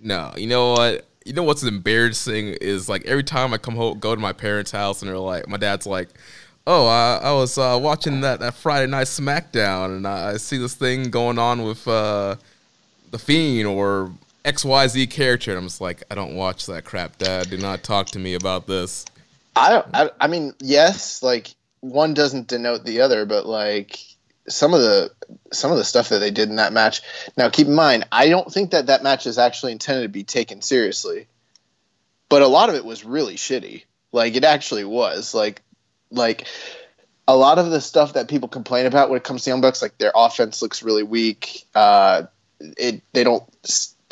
No, 0.00 0.32
you 0.36 0.46
know 0.46 0.72
what? 0.72 1.06
You 1.24 1.32
know 1.32 1.42
what's 1.42 1.62
embarrassing 1.62 2.48
is 2.60 2.88
like 2.88 3.04
every 3.06 3.24
time 3.24 3.52
I 3.52 3.58
come 3.58 3.74
home, 3.74 3.98
go 3.98 4.14
to 4.14 4.20
my 4.20 4.32
parents' 4.32 4.70
house, 4.70 5.02
and 5.02 5.08
they're 5.08 5.18
like, 5.18 5.48
my 5.48 5.56
dad's 5.56 5.86
like, 5.86 6.10
oh, 6.66 6.86
I, 6.86 7.20
I 7.22 7.32
was 7.32 7.58
uh, 7.58 7.78
watching 7.80 8.20
that, 8.20 8.40
that 8.40 8.54
Friday 8.54 8.90
Night 8.90 9.06
SmackDown, 9.06 9.96
and 9.96 10.06
I, 10.06 10.32
I 10.32 10.36
see 10.36 10.58
this 10.58 10.74
thing 10.74 11.10
going 11.10 11.38
on 11.38 11.64
with 11.64 11.86
uh, 11.88 12.36
the 13.10 13.18
Fiend 13.18 13.66
or 13.66 14.12
XYZ 14.44 15.10
character, 15.10 15.50
and 15.50 15.58
I'm 15.58 15.64
just 15.64 15.80
like, 15.80 16.04
I 16.10 16.14
don't 16.14 16.36
watch 16.36 16.66
that 16.66 16.84
crap, 16.84 17.18
Dad. 17.18 17.50
Do 17.50 17.56
not 17.56 17.82
talk 17.82 18.06
to 18.08 18.18
me 18.20 18.34
about 18.34 18.68
this. 18.68 19.04
I, 19.56 19.82
I, 19.92 20.10
I 20.20 20.26
mean, 20.28 20.52
yes, 20.60 21.22
like 21.22 21.55
one 21.80 22.14
doesn't 22.14 22.48
denote 22.48 22.84
the 22.84 23.00
other, 23.00 23.26
but 23.26 23.46
like 23.46 23.98
some 24.48 24.74
of 24.74 24.80
the 24.80 25.10
some 25.52 25.72
of 25.72 25.78
the 25.78 25.84
stuff 25.84 26.08
that 26.10 26.18
they 26.18 26.30
did 26.30 26.48
in 26.48 26.56
that 26.56 26.72
match. 26.72 27.02
Now, 27.36 27.48
keep 27.48 27.66
in 27.66 27.74
mind, 27.74 28.06
I 28.12 28.28
don't 28.28 28.52
think 28.52 28.70
that 28.70 28.86
that 28.86 29.02
match 29.02 29.26
is 29.26 29.38
actually 29.38 29.72
intended 29.72 30.02
to 30.02 30.08
be 30.08 30.24
taken 30.24 30.62
seriously, 30.62 31.26
but 32.28 32.42
a 32.42 32.48
lot 32.48 32.68
of 32.68 32.74
it 32.74 32.84
was 32.84 33.04
really 33.04 33.36
shitty. 33.36 33.84
Like 34.12 34.36
it 34.36 34.44
actually 34.44 34.84
was. 34.84 35.34
Like 35.34 35.62
like 36.10 36.46
a 37.28 37.36
lot 37.36 37.58
of 37.58 37.70
the 37.70 37.80
stuff 37.80 38.12
that 38.12 38.28
people 38.28 38.48
complain 38.48 38.86
about 38.86 39.10
when 39.10 39.16
it 39.16 39.24
comes 39.24 39.44
to 39.44 39.50
Young 39.50 39.60
Bucks, 39.60 39.82
like 39.82 39.98
their 39.98 40.12
offense 40.14 40.62
looks 40.62 40.82
really 40.82 41.02
weak. 41.02 41.64
Uh, 41.74 42.24
it 42.60 43.02
they 43.12 43.24
don't 43.24 43.44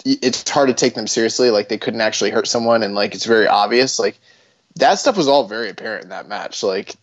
it's 0.05 0.49
hard 0.51 0.69
to 0.69 0.75
take 0.75 0.95
them 0.95 1.07
seriously. 1.07 1.51
Like 1.51 1.69
they 1.69 1.79
couldn't 1.79 2.01
actually 2.01 2.31
hurt 2.31 2.47
someone, 2.47 2.83
and 2.83 2.95
like 2.95 3.15
it's 3.15 3.25
very 3.25 3.47
obvious. 3.47 3.99
Like 3.99 4.19
that 4.77 4.99
stuff 4.99 5.17
was 5.17 5.29
all 5.29 5.49
very 5.49 5.71
apparent 5.71 6.05
in 6.05 6.11
that 6.11 6.29
match. 6.29 6.63
Like 6.63 6.97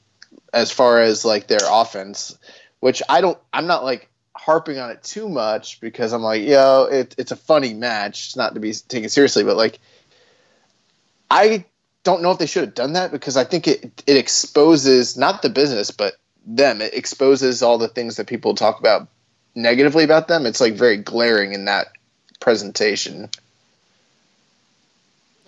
as 0.54 0.72
far 0.72 1.02
as 1.02 1.24
like 1.26 1.48
their 1.48 1.60
offense, 1.64 2.38
which 2.80 3.02
I 3.08 3.22
don't, 3.22 3.38
I'm 3.54 3.68
not 3.68 3.84
like 3.84 4.10
harping 4.36 4.80
on 4.80 4.92
it 4.92 5.04
too 5.04 5.30
much 5.30 5.80
because 5.82 6.14
I'm 6.14 6.22
like, 6.22 6.44
yo, 6.44 6.88
it, 6.92 7.16
it's 7.18 7.32
a 7.32 7.36
funny 7.36 7.74
match. 7.74 8.28
It's 8.28 8.36
not 8.36 8.54
to 8.54 8.60
be 8.60 8.74
taken 8.74 9.10
seriously, 9.10 9.44
but 9.44 9.58
like, 9.58 9.80
I 11.30 11.66
don't 12.04 12.22
know 12.22 12.32
if 12.32 12.40
they 12.40 12.46
should 12.46 12.64
have 12.64 12.74
done 12.74 12.94
that 12.94 13.12
because 13.12 13.38
I 13.38 13.44
think 13.44 13.68
it 13.68 14.04
it 14.06 14.18
exposes 14.18 15.16
not 15.16 15.42
the 15.42 15.50
business 15.50 15.92
but 15.92 16.16
them. 16.46 16.82
It 16.82 16.94
exposes 16.94 17.62
all 17.62 17.78
the 17.78 17.88
things 17.88 18.16
that 18.16 18.28
people 18.28 18.56
talk 18.56 18.80
about 18.80 19.08
negatively 19.56 20.04
about 20.04 20.28
them. 20.28 20.46
It's 20.46 20.62
like 20.62 20.74
very 20.74 20.98
glaring 20.98 21.54
in 21.54 21.66
that 21.66 21.88
presentation. 22.40 23.30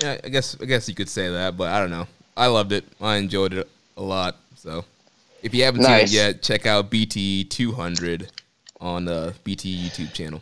Yeah, 0.02 0.18
I 0.24 0.30
guess 0.30 0.58
I 0.62 0.66
guess 0.66 0.88
you 0.88 0.96
could 0.96 1.10
say 1.10 1.30
that, 1.30 1.58
but 1.58 1.72
I 1.72 1.80
don't 1.80 1.92
know. 1.92 2.08
I 2.36 2.48
loved 2.48 2.72
it. 2.72 2.86
I 3.02 3.18
enjoyed 3.18 3.54
it 3.54 3.70
a 3.98 4.02
lot. 4.02 4.38
So, 4.56 4.86
if 5.44 5.54
you 5.54 5.64
haven't 5.64 5.82
nice. 5.82 6.10
seen 6.10 6.20
it 6.20 6.24
yet, 6.24 6.42
check 6.42 6.66
out 6.66 6.90
BT 6.90 7.44
200 7.44 8.32
on 8.82 9.06
the 9.06 9.36
BT 9.44 9.90
YouTube 9.90 10.14
channel. 10.14 10.42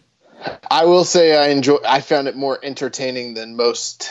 I 0.69 0.85
will 0.85 1.03
say 1.03 1.37
I 1.37 1.49
enjoy. 1.49 1.77
I 1.87 2.01
found 2.01 2.27
it 2.27 2.35
more 2.35 2.59
entertaining 2.63 3.33
than 3.33 3.55
most 3.55 4.09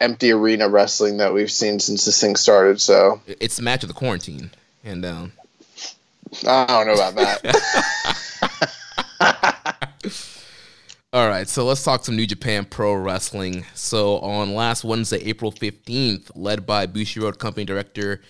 empty 0.00 0.30
arena 0.30 0.68
wrestling 0.68 1.16
that 1.16 1.34
we've 1.34 1.50
seen 1.50 1.80
since 1.80 2.04
this 2.04 2.20
thing 2.20 2.36
started. 2.36 2.80
So 2.80 3.20
it's 3.26 3.56
the 3.56 3.62
match 3.62 3.82
of 3.82 3.88
the 3.88 3.94
quarantine, 3.94 4.50
and 4.84 5.02
down. 5.02 5.32
I 6.46 6.66
don't 6.66 6.86
know 6.86 6.92
about 6.94 7.14
that. 7.42 8.14
All 11.12 11.26
right, 11.26 11.48
so 11.48 11.64
let's 11.64 11.82
talk 11.82 12.04
some 12.04 12.16
New 12.16 12.26
Japan 12.26 12.66
Pro 12.66 12.94
Wrestling. 12.94 13.64
So 13.74 14.18
on 14.18 14.54
last 14.54 14.84
Wednesday, 14.84 15.18
April 15.24 15.50
15th, 15.50 16.30
led 16.34 16.66
by 16.66 16.86
Bushiroad 16.86 17.38
Company 17.38 17.64
Director 17.64 18.20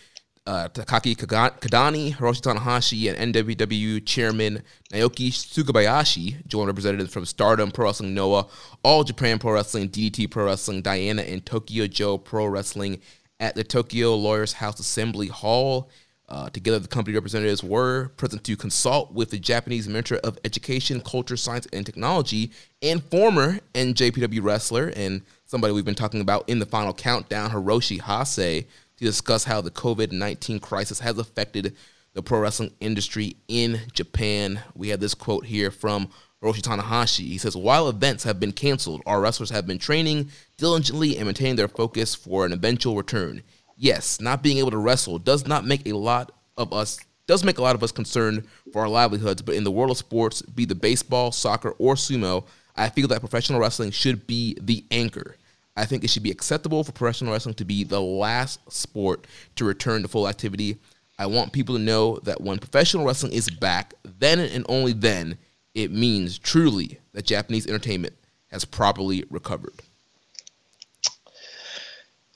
uh, 0.48 0.66
Takaaki 0.70 1.14
Kidani, 1.14 2.14
Hiroshi 2.14 2.40
Tanahashi, 2.40 3.14
and 3.14 3.34
NWW 3.34 4.04
Chairman 4.06 4.62
Naoki 4.90 5.28
Sugabayashi 5.28 6.46
joined 6.46 6.68
representatives 6.68 7.12
from 7.12 7.26
Stardom 7.26 7.70
Pro 7.70 7.84
Wrestling 7.84 8.14
Noah, 8.14 8.46
All 8.82 9.04
Japan 9.04 9.38
Pro 9.38 9.52
Wrestling, 9.52 9.90
DDT 9.90 10.30
Pro 10.30 10.46
Wrestling, 10.46 10.80
Diana, 10.80 11.20
and 11.20 11.44
Tokyo 11.44 11.86
Joshi 11.86 12.24
Pro 12.24 12.46
Wrestling 12.46 12.98
at 13.38 13.56
the 13.56 13.62
Tokyo 13.62 14.16
Lawyers 14.16 14.54
House 14.54 14.80
Assembly 14.80 15.26
Hall. 15.26 15.90
Uh, 16.30 16.48
together, 16.48 16.78
the 16.78 16.88
company 16.88 17.14
representatives 17.14 17.62
were 17.62 18.08
present 18.16 18.42
to 18.44 18.56
consult 18.56 19.12
with 19.12 19.30
the 19.30 19.38
Japanese 19.38 19.86
Minister 19.86 20.16
of 20.16 20.38
Education, 20.44 21.02
Culture, 21.02 21.36
Science, 21.36 21.66
and 21.74 21.84
Technology, 21.84 22.52
and 22.82 23.02
former 23.04 23.60
NJPW 23.74 24.42
wrestler 24.42 24.92
and 24.96 25.22
somebody 25.44 25.74
we've 25.74 25.86
been 25.86 25.94
talking 25.94 26.20
about 26.22 26.48
in 26.48 26.58
the 26.58 26.66
final 26.66 26.92
countdown, 26.94 27.50
Hiroshi 27.50 28.00
Hase, 28.00 28.66
to 28.98 29.04
discuss 29.04 29.44
how 29.44 29.60
the 29.60 29.70
COVID 29.70 30.12
19 30.12 30.60
crisis 30.60 31.00
has 31.00 31.18
affected 31.18 31.74
the 32.14 32.22
pro 32.22 32.40
wrestling 32.40 32.72
industry 32.80 33.36
in 33.48 33.80
Japan. 33.92 34.60
We 34.74 34.88
have 34.88 35.00
this 35.00 35.14
quote 35.14 35.46
here 35.46 35.70
from 35.70 36.08
Hiroshi 36.42 36.60
Tanahashi. 36.60 37.26
He 37.26 37.38
says, 37.38 37.56
While 37.56 37.88
events 37.88 38.24
have 38.24 38.38
been 38.38 38.52
canceled, 38.52 39.02
our 39.06 39.20
wrestlers 39.20 39.50
have 39.50 39.66
been 39.66 39.78
training 39.78 40.30
diligently 40.56 41.16
and 41.16 41.26
maintaining 41.26 41.56
their 41.56 41.68
focus 41.68 42.14
for 42.14 42.44
an 42.44 42.52
eventual 42.52 42.96
return 42.96 43.42
yes, 43.78 44.20
not 44.20 44.42
being 44.42 44.58
able 44.58 44.72
to 44.72 44.76
wrestle 44.76 45.18
does 45.18 45.46
not 45.46 45.64
make 45.64 45.86
a 45.86 45.92
lot 45.92 46.32
of 46.58 46.72
us 46.72 46.98
does 47.26 47.44
make 47.44 47.58
a 47.58 47.62
lot 47.62 47.74
of 47.74 47.82
us 47.82 47.92
concerned 47.92 48.42
for 48.72 48.80
our 48.80 48.88
livelihoods, 48.88 49.42
but 49.42 49.54
in 49.54 49.62
the 49.62 49.70
world 49.70 49.90
of 49.90 49.98
sports, 49.98 50.40
be 50.40 50.64
the 50.64 50.74
baseball, 50.74 51.30
soccer, 51.30 51.72
or 51.72 51.94
sumo, 51.94 52.42
I 52.74 52.88
feel 52.88 53.06
that 53.08 53.20
professional 53.20 53.60
wrestling 53.60 53.90
should 53.90 54.26
be 54.26 54.56
the 54.58 54.82
anchor. 54.90 55.36
I 55.78 55.86
think 55.86 56.04
it 56.04 56.10
should 56.10 56.22
be 56.22 56.30
acceptable 56.30 56.84
for 56.84 56.92
professional 56.92 57.32
wrestling 57.32 57.54
to 57.56 57.64
be 57.64 57.84
the 57.84 58.00
last 58.00 58.60
sport 58.70 59.26
to 59.56 59.64
return 59.64 60.02
to 60.02 60.08
full 60.08 60.28
activity. 60.28 60.78
I 61.18 61.26
want 61.26 61.52
people 61.52 61.76
to 61.76 61.80
know 61.80 62.18
that 62.24 62.40
when 62.40 62.58
professional 62.58 63.04
wrestling 63.04 63.32
is 63.32 63.48
back, 63.48 63.94
then 64.04 64.38
and 64.38 64.64
only 64.68 64.92
then, 64.92 65.38
it 65.74 65.90
means 65.90 66.38
truly 66.38 66.98
that 67.12 67.26
Japanese 67.26 67.66
entertainment 67.66 68.14
has 68.50 68.64
properly 68.64 69.24
recovered. 69.30 69.74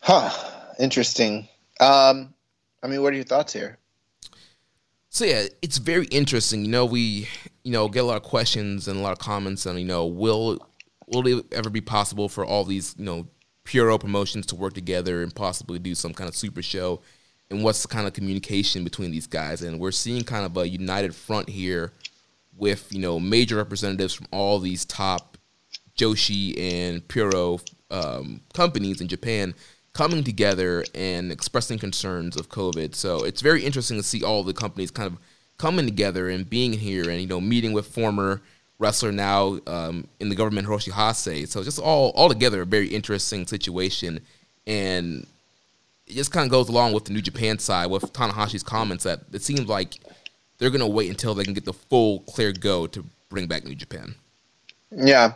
Huh 0.01 0.53
interesting. 0.79 1.49
Um, 1.81 2.35
I 2.83 2.89
mean, 2.89 3.03
what 3.03 3.13
are 3.13 3.17
your 3.17 3.25
thoughts 3.25 3.53
here? 3.53 3.79
So 5.09 5.25
yeah, 5.25 5.45
it's 5.61 5.79
very 5.79 6.07
interesting. 6.07 6.65
You 6.65 6.71
know, 6.71 6.85
we 6.85 7.29
you 7.65 7.73
know 7.73 7.89
get 7.89 8.01
a 8.01 8.07
lot 8.07 8.17
of 8.17 8.23
questions 8.23 8.89
and 8.89 8.99
a 8.99 9.03
lot 9.03 9.13
of 9.13 9.19
comments 9.19 9.67
on 9.67 9.79
you 9.79 9.85
know 9.85 10.07
will 10.07 10.59
will 11.13 11.27
it 11.27 11.47
ever 11.53 11.71
be 11.71 11.81
possible 11.81 12.29
for 12.29 12.45
all 12.45 12.65
these 12.65 12.95
you 12.99 13.05
know 13.05 13.27
Puro 13.65 13.97
promotions 13.97 14.47
to 14.47 14.57
work 14.57 14.73
together 14.73 15.23
and 15.23 15.35
possibly 15.35 15.79
do 15.79 15.95
some 15.95 16.13
kind 16.13 16.29
of 16.29 16.35
super 16.35 16.63
show? 16.63 17.01
And 17.51 17.63
what's 17.63 17.83
the 17.83 17.89
kind 17.89 18.07
of 18.07 18.15
communication 18.15 18.83
between 18.83 19.11
these 19.11 19.27
guys? 19.27 19.63
And 19.63 19.79
we're 19.79 19.93
seeing 19.93 20.25
kind 20.25 20.47
of 20.47 20.57
a 20.57 20.69
united 20.69 21.15
front 21.15 21.49
here 21.49 21.93
with 22.57 22.93
you 22.93 23.01
know 23.01 23.21
major 23.21 23.57
representatives 23.57 24.15
from 24.15 24.27
all 24.31 24.59
these 24.59 24.85
top 24.85 25.39
Joshi 25.97 26.59
and 26.59 27.07
Puro 27.07 27.61
um, 27.91 28.41
companies 28.55 29.01
in 29.01 29.09
Japan 29.09 29.55
coming 29.93 30.25
together 30.25 30.85
and 30.95 31.31
expressing 31.31 31.79
concerns 31.79 32.37
of 32.37 32.49
COVID. 32.49 32.95
So 32.95 33.25
it's 33.25 33.43
very 33.43 33.63
interesting 33.63 33.99
to 33.99 34.03
see 34.03 34.25
all 34.25 34.43
the 34.43 34.55
companies 34.55 34.91
kind 34.91 35.07
of 35.07 35.19
coming 35.59 35.85
together 35.85 36.29
and 36.31 36.49
being 36.49 36.73
here 36.73 37.09
and 37.09 37.21
you 37.21 37.27
know 37.27 37.41
meeting 37.41 37.73
with 37.73 37.87
former 37.87 38.43
wrestler 38.83 39.13
now 39.13 39.59
um, 39.67 40.07
in 40.21 40.29
the 40.29 40.35
government 40.35 40.67
Hiroshi 40.67 40.93
Hase. 40.93 41.51
So 41.51 41.63
just 41.63 41.79
all 41.79 42.11
all 42.11 42.29
together 42.29 42.63
a 42.63 42.67
very 42.67 42.89
interesting 42.89 43.47
situation 43.47 44.21
and 44.67 45.27
it 46.07 46.15
just 46.15 46.33
kind 46.33 46.45
of 46.45 46.51
goes 46.51 46.69
along 46.69 46.93
with 46.93 47.05
the 47.05 47.13
New 47.13 47.23
Japan 47.23 47.59
side 47.59 47.87
with 47.87 48.13
Tanahashi's 48.13 48.63
comments 48.63 49.05
that 49.05 49.21
it 49.33 49.43
seems 49.43 49.67
like 49.67 49.95
they're 50.59 50.71
going 50.71 50.81
to 50.81 50.87
wait 50.87 51.11
until 51.11 51.35
they 51.35 51.45
can 51.45 51.55
get 51.55 51.65
the 51.65 51.73
full 51.73 52.21
clear 52.21 52.53
go 52.53 52.87
to 52.89 53.05
bring 53.29 53.47
back 53.47 53.65
New 53.65 53.75
Japan. 53.75 54.15
Yeah, 54.95 55.35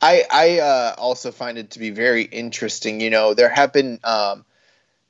I 0.00 0.24
I 0.30 0.58
uh, 0.60 0.94
also 0.96 1.30
find 1.30 1.58
it 1.58 1.72
to 1.72 1.78
be 1.78 1.90
very 1.90 2.22
interesting. 2.22 3.00
You 3.00 3.10
know, 3.10 3.34
there 3.34 3.50
have 3.50 3.72
been 3.72 4.00
um, 4.02 4.46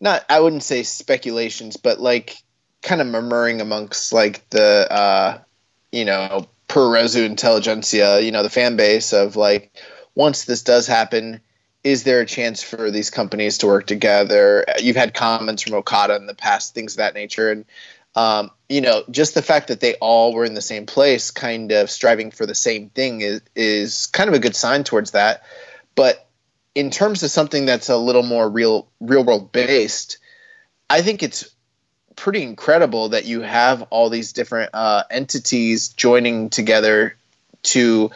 not 0.01 0.25
I 0.29 0.41
wouldn't 0.41 0.65
say 0.65 0.83
speculations, 0.83 1.77
but 1.77 2.01
like 2.01 2.37
kind 2.83 3.01
of 3.01 3.07
murmuring 3.07 3.61
amongst 3.61 4.13
like 4.13 4.49
the 4.51 4.91
uh, 4.91 5.39
you 5.93 6.05
know 6.05 6.49
Puroresu 6.75 7.25
intelligentsia, 7.25 8.21
you 8.21 8.33
know, 8.33 8.43
the 8.43 8.51
fan 8.51 8.77
base 8.77 9.13
of 9.13 9.37
like 9.37 9.71
once 10.17 10.45
this 10.45 10.65
does 10.65 10.89
happen, 10.89 11.41
is 11.85 12.03
there 12.03 12.21
a 12.21 12.27
chance 12.27 12.65
for 12.65 12.91
these 12.91 13.11
companies 13.11 13.59
to 13.59 13.67
work 13.67 13.87
together? 13.87 14.65
You've 14.81 14.97
had 14.97 15.15
comments 15.15 15.63
from 15.63 15.75
Okada 15.75 16.17
in 16.17 16.27
the 16.27 16.35
past, 16.35 16.75
things 16.75 16.95
of 16.95 16.97
that 16.99 17.15
nature, 17.15 17.53
and 17.53 17.65
um, 18.17 18.51
you 18.69 18.81
know, 18.81 19.05
just 19.09 19.35
the 19.35 19.43
fact 19.43 19.69
that 19.69 19.81
they 19.81 19.95
all 19.95 20.35
were 20.35 20.45
in 20.45 20.55
the 20.55 20.61
same 20.61 20.85
place, 20.85 21.31
kind 21.31 21.71
of 21.71 21.91
striving 21.91 22.33
for 22.33 22.45
the 22.45 22.55
same 22.57 22.91
thing, 22.91 23.21
is 23.21 23.41
is 23.55 24.07
kind 24.07 24.29
of 24.29 24.35
a 24.35 24.41
good 24.41 24.57
sign 24.57 24.83
towards 24.83 25.13
that. 25.13 25.45
But 25.95 26.27
in 26.75 26.91
terms 26.91 27.23
of 27.23 27.31
something 27.31 27.67
that's 27.67 27.89
a 27.89 27.97
little 27.97 28.25
more 28.25 28.49
real 28.49 28.89
real 28.99 29.23
world 29.23 29.53
based, 29.53 30.19
I 30.91 31.03
think 31.03 31.23
it's 31.23 31.55
pretty 32.17 32.43
incredible 32.43 33.11
that 33.11 33.25
you 33.25 33.43
have 33.43 33.83
all 33.91 34.11
these 34.11 34.33
different 34.33 34.71
uh, 34.75 35.05
entities 35.11 35.89
joining 35.89 36.51
together 36.51 37.17
to 37.65 38.11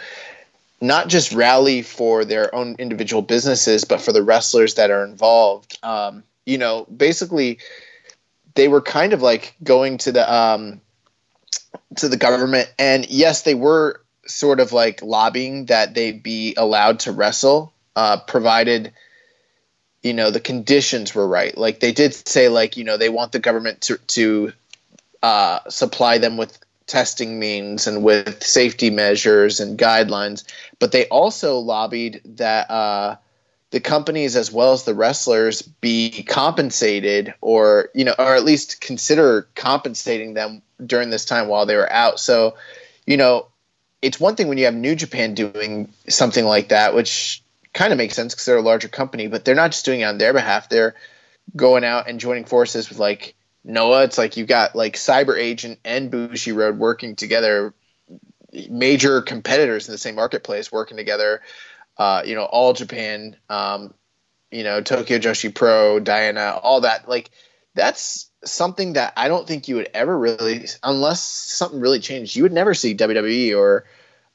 not 0.81 1.09
just 1.09 1.33
rally 1.33 1.83
for 1.83 2.25
their 2.25 2.55
own 2.55 2.76
individual 2.78 3.23
businesses, 3.23 3.85
but 3.85 4.00
for 4.00 4.12
the 4.12 4.23
wrestlers 4.23 4.75
that 4.75 4.90
are 4.90 5.05
involved. 5.05 5.78
Um, 5.83 6.23
you 6.47 6.59
know, 6.59 6.85
basically 6.85 7.59
they 8.55 8.69
were 8.69 8.81
kind 8.81 9.12
of 9.12 9.23
like 9.23 9.55
going 9.62 9.99
to 9.99 10.12
the 10.12 10.33
um, 10.33 10.81
to 11.97 12.09
the 12.09 12.17
government, 12.17 12.73
and 12.78 13.09
yes, 13.09 13.43
they 13.43 13.55
were 13.55 14.00
sort 14.26 14.61
of 14.61 14.73
like 14.73 15.02
lobbying 15.02 15.67
that 15.67 15.95
they'd 15.95 16.23
be 16.23 16.55
allowed 16.57 17.00
to 17.00 17.12
wrestle, 17.12 17.73
uh, 17.97 18.19
provided 18.19 18.93
you 20.02 20.12
know 20.12 20.31
the 20.31 20.40
conditions 20.40 21.14
were 21.14 21.26
right. 21.26 21.57
Like 21.57 21.81
they 21.81 21.93
did 21.93 22.14
say, 22.14 22.49
like 22.49 22.76
you 22.76 22.85
know 22.85 22.97
they 22.97 23.09
want 23.09 23.33
the 23.33 23.38
government 23.38 23.81
to 23.83 23.99
to 23.99 24.52
uh, 25.23 25.61
supply 25.69 26.19
them 26.19 26.37
with 26.37 26.59
testing 26.87 27.38
means 27.38 27.87
and 27.87 28.02
with 28.02 28.43
safety 28.43 28.90
measures 28.90 29.61
and 29.61 29.78
guidelines, 29.78 30.45
but 30.78 30.93
they 30.93 31.07
also 31.09 31.59
lobbied 31.59 32.21
that. 32.25 32.71
Uh, 32.71 33.17
the 33.71 33.81
companies 33.81 34.35
as 34.35 34.50
well 34.50 34.73
as 34.73 34.85
the 34.85 34.95
wrestlers 34.95 35.61
be 35.61 36.23
compensated 36.23 37.35
or 37.40 37.90
you 37.95 38.05
know 38.05 38.14
or 38.19 38.35
at 38.35 38.45
least 38.45 38.81
consider 38.81 39.47
compensating 39.55 40.35
them 40.35 40.62
during 40.85 41.11
this 41.11 41.25
time 41.25 41.49
while 41.49 41.67
they 41.67 41.76
were 41.76 41.93
out 41.93 42.19
so 42.19 42.57
you 43.07 43.17
know 43.17 43.47
it's 44.00 44.19
one 44.19 44.37
thing 44.37 44.49
when 44.49 44.57
you 44.57 44.64
have 44.64 44.75
new 44.75 44.95
japan 44.95 45.35
doing 45.35 45.87
something 46.09 46.47
like 46.47 46.69
that 46.71 46.95
which 46.95 47.43
kind 47.78 47.92
of 47.92 47.97
makes 47.97 48.16
sense 48.16 48.35
because 48.35 48.44
they're 48.44 48.56
a 48.56 48.61
larger 48.61 48.88
company 48.88 49.28
but 49.28 49.44
they're 49.44 49.54
not 49.54 49.70
just 49.70 49.85
doing 49.85 50.00
it 50.00 50.04
on 50.04 50.18
their 50.18 50.32
behalf. 50.32 50.68
They're 50.68 50.97
going 51.54 51.85
out 51.85 52.08
and 52.08 52.18
joining 52.18 52.44
forces 52.44 52.88
with 52.88 52.99
like 52.99 53.37
noah. 53.62 54.02
It's 54.02 54.18
like 54.18 54.37
you've 54.37 54.49
got 54.49 54.75
like 54.75 54.97
cyber 54.97 55.38
agent 55.38 55.78
and 55.85 56.11
bushiroad 56.11 56.76
working 56.76 57.14
together. 57.14 57.73
Major 58.68 59.23
competitors 59.23 59.87
in 59.87 59.92
the 59.92 59.99
same 59.99 60.16
marketplace 60.16 60.73
working 60.73 60.97
together. 60.97 61.40
Uh, 61.97 62.23
you 62.25 62.35
know, 62.35 62.44
All 62.44 62.73
Japan, 62.73 63.37
um, 63.49 63.94
you 64.50 64.64
know, 64.64 64.80
Tokyo 64.80 65.18
Joshi 65.18 65.54
Pro, 65.54 66.00
Diana, 66.00 66.58
all 66.61 66.80
that. 66.80 67.08
Like 67.08 67.30
that's 67.75 68.28
something 68.44 68.94
that 68.94 69.12
I 69.16 69.28
don't 69.28 69.47
think 69.47 69.68
you 69.68 69.76
would 69.76 69.90
ever 69.94 70.18
really, 70.18 70.66
unless 70.82 71.23
something 71.23 71.78
really 71.78 72.00
changed, 72.00 72.35
you 72.35 72.42
would 72.42 72.52
never 72.52 72.75
see 72.75 72.97
WWE 72.97 73.56
or 73.56 73.85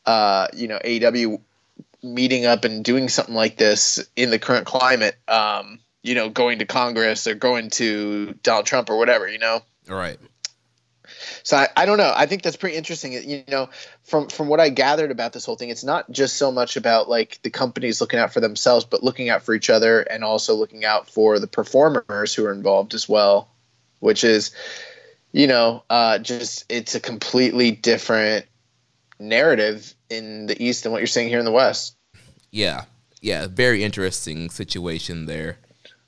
uh, 0.05 0.47
you 0.53 0.69
know 0.69 0.79
AEW 0.79 1.41
meeting 2.03 2.45
up 2.45 2.65
and 2.65 2.83
doing 2.83 3.09
something 3.09 3.35
like 3.35 3.57
this 3.57 4.05
in 4.15 4.29
the 4.29 4.39
current 4.39 4.65
climate. 4.65 5.15
Um, 5.27 5.79
you 6.03 6.15
know, 6.15 6.29
going 6.29 6.59
to 6.59 6.65
Congress 6.65 7.27
or 7.27 7.35
going 7.35 7.69
to 7.71 8.33
Donald 8.43 8.65
Trump 8.65 8.89
or 8.89 8.97
whatever. 8.97 9.27
You 9.27 9.39
know. 9.39 9.61
All 9.89 9.95
right. 9.95 10.17
So 11.43 11.57
I, 11.57 11.67
I 11.75 11.85
don't 11.85 11.97
know. 11.97 12.11
I 12.15 12.25
think 12.25 12.41
that's 12.41 12.57
pretty 12.57 12.75
interesting. 12.75 13.13
You 13.13 13.43
know, 13.47 13.69
from 14.03 14.29
from 14.29 14.47
what 14.47 14.59
I 14.59 14.69
gathered 14.69 15.11
about 15.11 15.33
this 15.33 15.45
whole 15.45 15.55
thing, 15.55 15.69
it's 15.69 15.83
not 15.83 16.09
just 16.11 16.37
so 16.37 16.51
much 16.51 16.77
about 16.77 17.09
like 17.09 17.39
the 17.43 17.49
companies 17.49 18.01
looking 18.01 18.19
out 18.19 18.33
for 18.33 18.39
themselves, 18.39 18.85
but 18.85 19.03
looking 19.03 19.29
out 19.29 19.43
for 19.43 19.53
each 19.53 19.69
other 19.69 20.01
and 20.01 20.23
also 20.23 20.55
looking 20.55 20.85
out 20.85 21.09
for 21.09 21.39
the 21.39 21.47
performers 21.47 22.33
who 22.33 22.45
are 22.45 22.53
involved 22.53 22.93
as 22.93 23.07
well, 23.07 23.49
which 23.99 24.23
is, 24.23 24.51
you 25.31 25.47
know, 25.47 25.83
uh, 25.89 26.19
just 26.19 26.65
it's 26.69 26.95
a 26.95 26.99
completely 26.99 27.71
different 27.71 28.45
narrative 29.19 29.93
in 30.13 30.45
the 30.45 30.61
East 30.63 30.83
than 30.83 30.91
what 30.91 30.99
you're 30.99 31.07
seeing 31.07 31.27
here 31.27 31.39
in 31.39 31.45
the 31.45 31.51
West. 31.51 31.95
Yeah, 32.51 32.85
yeah, 33.21 33.47
very 33.47 33.83
interesting 33.83 34.49
situation 34.49 35.25
there. 35.25 35.57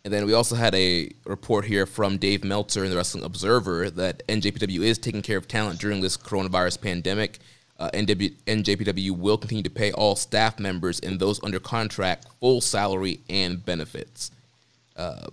And 0.05 0.13
then 0.13 0.27
we 0.27 0.33
also 0.33 0.55
had 0.55 0.75
a 0.75 1.09
report 1.25 1.65
here 1.65 1.87
from 1.87 2.17
Dave 2.17 2.43
Meltzer 2.43 2.83
in 2.83 2.91
the 2.91 2.95
Wrestling 2.95 3.23
Observer 3.23 3.89
that 3.89 4.25
NJPW 4.27 4.81
is 4.81 4.99
taking 4.99 5.23
care 5.23 5.37
of 5.37 5.47
talent 5.47 5.79
during 5.79 6.01
this 6.01 6.15
coronavirus 6.15 6.79
pandemic. 6.79 7.39
Uh, 7.79 7.89
NW, 7.91 8.31
NJPW 8.45 9.17
will 9.17 9.37
continue 9.37 9.63
to 9.63 9.69
pay 9.69 9.91
all 9.93 10.15
staff 10.15 10.59
members 10.59 10.99
and 10.99 11.19
those 11.19 11.43
under 11.43 11.59
contract 11.59 12.27
full 12.39 12.61
salary 12.61 13.19
and 13.29 13.65
benefits. 13.65 14.29
Uh, 14.95 15.25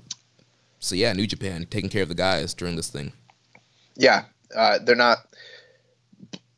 so 0.78 0.94
yeah, 0.94 1.12
New 1.12 1.26
Japan 1.26 1.66
taking 1.68 1.90
care 1.90 2.02
of 2.02 2.08
the 2.08 2.14
guys 2.14 2.54
during 2.54 2.74
this 2.74 2.88
thing. 2.88 3.12
Yeah, 3.94 4.24
uh, 4.56 4.78
they're 4.82 4.96
not, 4.96 5.18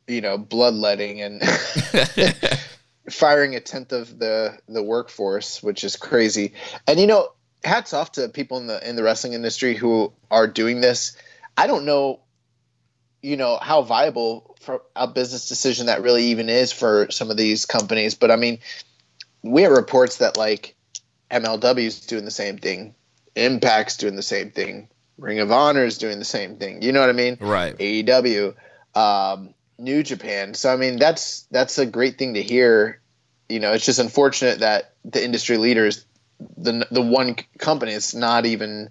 you 0.07 0.21
know, 0.21 0.37
bloodletting 0.37 1.21
and 1.21 1.41
firing 3.09 3.55
a 3.55 3.59
tenth 3.59 3.91
of 3.91 4.17
the 4.19 4.57
the 4.67 4.83
workforce, 4.83 5.61
which 5.61 5.83
is 5.83 5.95
crazy. 5.95 6.53
And 6.87 6.99
you 6.99 7.07
know, 7.07 7.29
hats 7.63 7.93
off 7.93 8.13
to 8.13 8.29
people 8.29 8.57
in 8.57 8.67
the 8.67 8.87
in 8.87 8.95
the 8.95 9.03
wrestling 9.03 9.33
industry 9.33 9.75
who 9.75 10.13
are 10.31 10.47
doing 10.47 10.81
this. 10.81 11.15
I 11.57 11.67
don't 11.67 11.85
know, 11.85 12.19
you 13.21 13.37
know, 13.37 13.57
how 13.61 13.81
viable 13.81 14.55
for 14.59 14.81
a 14.95 15.07
business 15.07 15.47
decision 15.47 15.85
that 15.85 16.01
really 16.01 16.25
even 16.25 16.49
is 16.49 16.71
for 16.71 17.09
some 17.11 17.31
of 17.31 17.37
these 17.37 17.65
companies. 17.65 18.15
But 18.15 18.31
I 18.31 18.35
mean, 18.35 18.59
we 19.41 19.61
have 19.61 19.71
reports 19.71 20.17
that 20.17 20.37
like 20.37 20.75
MLW 21.31 21.85
is 21.85 22.01
doing 22.01 22.25
the 22.25 22.31
same 22.31 22.57
thing, 22.57 22.95
Impact's 23.35 23.97
doing 23.97 24.15
the 24.15 24.21
same 24.21 24.51
thing, 24.51 24.89
Ring 25.17 25.39
of 25.39 25.51
Honor 25.51 25.85
is 25.85 25.97
doing 25.97 26.19
the 26.19 26.25
same 26.25 26.57
thing. 26.57 26.81
You 26.81 26.91
know 26.91 26.99
what 26.99 27.09
I 27.09 27.13
mean? 27.13 27.37
Right. 27.39 27.77
AEW, 27.77 28.55
um, 28.95 29.53
New 29.77 30.03
Japan. 30.03 30.53
So 30.53 30.71
I 30.71 30.77
mean, 30.77 30.97
that's 30.97 31.43
that's 31.51 31.77
a 31.77 31.85
great 31.85 32.17
thing 32.17 32.35
to 32.35 32.43
hear. 32.43 32.99
You 33.49 33.59
know, 33.59 33.73
it's 33.73 33.85
just 33.85 33.99
unfortunate 33.99 34.59
that 34.59 34.93
the 35.03 35.23
industry 35.23 35.57
leaders 35.57 36.05
the 36.57 36.87
the 36.91 37.01
one 37.01 37.35
company 37.57 37.93
is 37.93 38.13
not 38.13 38.45
even 38.45 38.89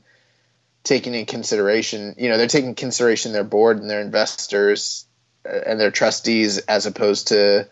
taking 0.82 1.14
in 1.14 1.26
consideration. 1.26 2.14
You 2.18 2.28
know, 2.28 2.38
they're 2.38 2.46
taking 2.46 2.74
consideration 2.74 3.32
their 3.32 3.44
board 3.44 3.78
and 3.78 3.88
their 3.88 4.00
investors 4.00 5.06
uh, 5.46 5.60
and 5.66 5.80
their 5.80 5.90
trustees 5.90 6.58
as 6.58 6.86
opposed 6.86 7.28
to 7.28 7.68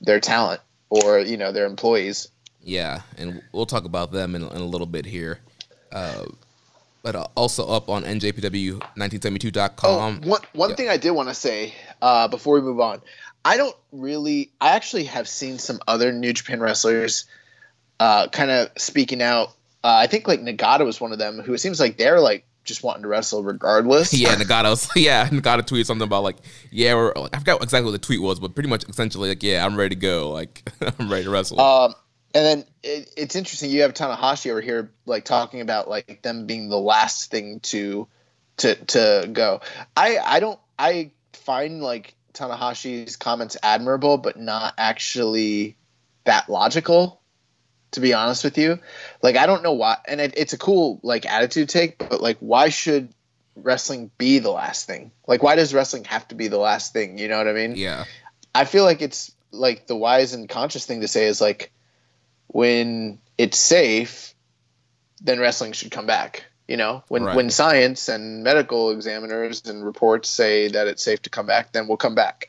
their 0.00 0.20
talent 0.20 0.60
or 0.90 1.18
you 1.18 1.36
know 1.36 1.52
their 1.52 1.66
employees. 1.66 2.28
Yeah, 2.62 3.02
and 3.18 3.42
we'll 3.52 3.66
talk 3.66 3.84
about 3.84 4.12
them 4.12 4.34
in, 4.34 4.42
in 4.42 4.60
a 4.60 4.64
little 4.64 4.86
bit 4.86 5.04
here. 5.04 5.38
Uh, 5.92 6.24
but 7.04 7.14
uh, 7.14 7.26
also 7.36 7.64
up 7.68 7.88
on 7.88 8.02
njpw1972.com. 8.02 10.20
Oh, 10.24 10.28
one 10.28 10.40
one 10.54 10.70
Yeah. 10.70 10.76
thing 10.76 10.88
I 10.88 10.96
did 10.96 11.12
want 11.12 11.28
to 11.28 11.34
say 11.34 11.74
uh, 12.02 12.28
before 12.28 12.54
we 12.54 12.60
move 12.62 12.80
on, 12.80 13.00
I 13.44 13.56
don't 13.56 13.76
really. 13.92 14.50
I 14.60 14.70
actually 14.70 15.04
have 15.04 15.28
seen 15.28 15.58
some 15.58 15.80
other 15.86 16.12
New 16.12 16.32
Japan 16.32 16.60
wrestlers 16.60 17.26
uh, 18.00 18.28
kind 18.28 18.50
of 18.50 18.70
speaking 18.76 19.22
out. 19.22 19.48
Uh, 19.84 19.98
I 20.02 20.06
think 20.06 20.26
like 20.26 20.40
Nagata 20.40 20.84
was 20.84 21.00
one 21.00 21.12
of 21.12 21.18
them 21.18 21.40
who 21.40 21.52
it 21.54 21.58
seems 21.58 21.78
like 21.78 21.98
they're 21.98 22.20
like 22.20 22.46
just 22.64 22.82
wanting 22.82 23.02
to 23.02 23.08
wrestle 23.08 23.44
regardless. 23.44 24.14
Yeah, 24.18 24.34
Nagata's 24.36 24.88
yeah, 24.96 25.28
Nagata 25.28 25.60
tweeted 25.60 25.84
something 25.84 26.06
about 26.06 26.22
like, 26.22 26.36
yeah, 26.70 26.94
we're, 26.94 27.12
I 27.14 27.38
forgot 27.38 27.62
exactly 27.62 27.84
what 27.84 27.92
the 27.92 27.98
tweet 27.98 28.22
was, 28.22 28.40
but 28.40 28.54
pretty 28.54 28.70
much 28.70 28.84
essentially 28.88 29.28
like, 29.28 29.42
yeah, 29.42 29.64
I'm 29.64 29.76
ready 29.76 29.94
to 29.94 30.00
go, 30.00 30.30
like 30.30 30.62
I'm 30.98 31.10
ready 31.10 31.24
to 31.24 31.30
wrestle. 31.30 31.60
Um, 31.60 31.94
and 32.34 32.44
then 32.44 32.64
it, 32.82 33.12
it's 33.16 33.36
interesting. 33.36 33.70
You 33.70 33.82
have 33.82 33.94
Tanahashi 33.94 34.50
over 34.50 34.60
here, 34.60 34.90
like 35.06 35.24
talking 35.24 35.60
about 35.60 35.88
like 35.88 36.20
them 36.22 36.46
being 36.46 36.68
the 36.68 36.78
last 36.78 37.30
thing 37.30 37.60
to 37.60 38.08
to 38.58 38.74
to 38.74 39.28
go. 39.32 39.60
I 39.96 40.18
I 40.18 40.40
don't 40.40 40.58
I 40.78 41.12
find 41.32 41.80
like 41.80 42.14
Tanahashi's 42.34 43.16
comments 43.16 43.56
admirable, 43.62 44.18
but 44.18 44.36
not 44.36 44.74
actually 44.76 45.76
that 46.24 46.48
logical. 46.48 47.20
To 47.92 48.00
be 48.00 48.12
honest 48.12 48.42
with 48.42 48.58
you, 48.58 48.80
like 49.22 49.36
I 49.36 49.46
don't 49.46 49.62
know 49.62 49.74
why, 49.74 49.98
and 50.08 50.20
it, 50.20 50.34
it's 50.36 50.52
a 50.52 50.58
cool 50.58 50.98
like 51.04 51.26
attitude 51.26 51.68
take, 51.68 51.96
but 51.96 52.20
like 52.20 52.38
why 52.40 52.68
should 52.68 53.14
wrestling 53.54 54.10
be 54.18 54.40
the 54.40 54.50
last 54.50 54.88
thing? 54.88 55.12
Like 55.28 55.44
why 55.44 55.54
does 55.54 55.72
wrestling 55.72 56.02
have 56.06 56.26
to 56.28 56.34
be 56.34 56.48
the 56.48 56.58
last 56.58 56.92
thing? 56.92 57.18
You 57.18 57.28
know 57.28 57.38
what 57.38 57.46
I 57.46 57.52
mean? 57.52 57.76
yeah, 57.76 58.06
I 58.52 58.64
feel 58.64 58.82
like 58.82 59.00
it's 59.00 59.30
like 59.52 59.86
the 59.86 59.94
wise 59.94 60.34
and 60.34 60.48
conscious 60.48 60.84
thing 60.84 61.02
to 61.02 61.08
say 61.08 61.26
is 61.26 61.40
like 61.40 61.70
when 62.54 63.18
it's 63.36 63.58
safe, 63.58 64.32
then 65.20 65.40
wrestling 65.40 65.72
should 65.72 65.90
come 65.90 66.06
back. 66.06 66.44
You 66.68 66.76
know, 66.76 67.02
when 67.08 67.24
Right. 67.24 67.34
when 67.34 67.50
science 67.50 68.08
and 68.08 68.44
medical 68.44 68.90
examiners 68.90 69.62
and 69.66 69.84
reports 69.84 70.28
say 70.28 70.68
that 70.68 70.86
it's 70.86 71.02
safe 71.02 71.20
to 71.22 71.30
come 71.30 71.46
back, 71.46 71.72
then 71.72 71.88
we'll 71.88 71.96
come 71.96 72.14
back. 72.14 72.48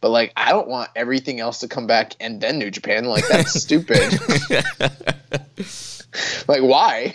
But 0.00 0.10
like, 0.10 0.32
I 0.36 0.50
don't 0.50 0.66
want 0.66 0.90
everything 0.96 1.38
else 1.38 1.60
to 1.60 1.68
come 1.68 1.86
back 1.86 2.14
and 2.18 2.40
then 2.40 2.58
New 2.58 2.72
Japan. 2.72 3.04
Like 3.04 3.26
that's 3.28 3.52
stupid. 3.62 4.18
like 6.48 6.62
why? 6.62 7.14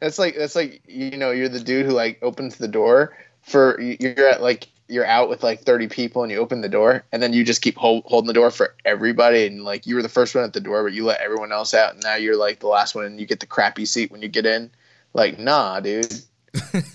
that's 0.00 0.18
like 0.18 0.36
that's 0.36 0.54
like 0.54 0.82
you 0.86 1.16
know 1.16 1.30
you're 1.30 1.48
the 1.48 1.60
dude 1.60 1.86
who 1.86 1.92
like 1.92 2.18
opens 2.22 2.56
the 2.56 2.68
door 2.68 3.16
for 3.40 3.80
you're 3.80 4.28
at 4.28 4.42
like 4.42 4.68
you're 4.90 5.06
out 5.06 5.28
with 5.28 5.42
like 5.42 5.62
30 5.62 5.88
people 5.88 6.22
and 6.22 6.32
you 6.32 6.38
open 6.38 6.60
the 6.60 6.68
door 6.68 7.04
and 7.12 7.22
then 7.22 7.32
you 7.32 7.44
just 7.44 7.62
keep 7.62 7.76
hold, 7.76 8.04
holding 8.06 8.26
the 8.26 8.32
door 8.32 8.50
for 8.50 8.74
everybody 8.84 9.46
and 9.46 9.64
like 9.64 9.86
you 9.86 9.94
were 9.94 10.02
the 10.02 10.08
first 10.08 10.34
one 10.34 10.44
at 10.44 10.52
the 10.52 10.60
door 10.60 10.82
but 10.82 10.92
you 10.92 11.04
let 11.04 11.20
everyone 11.20 11.52
else 11.52 11.74
out 11.74 11.94
and 11.94 12.02
now 12.02 12.16
you're 12.16 12.36
like 12.36 12.60
the 12.60 12.66
last 12.66 12.94
one 12.94 13.04
and 13.04 13.20
you 13.20 13.26
get 13.26 13.40
the 13.40 13.46
crappy 13.46 13.84
seat 13.84 14.10
when 14.10 14.22
you 14.22 14.28
get 14.28 14.46
in 14.46 14.70
like 15.14 15.38
nah 15.38 15.80
dude 15.80 16.12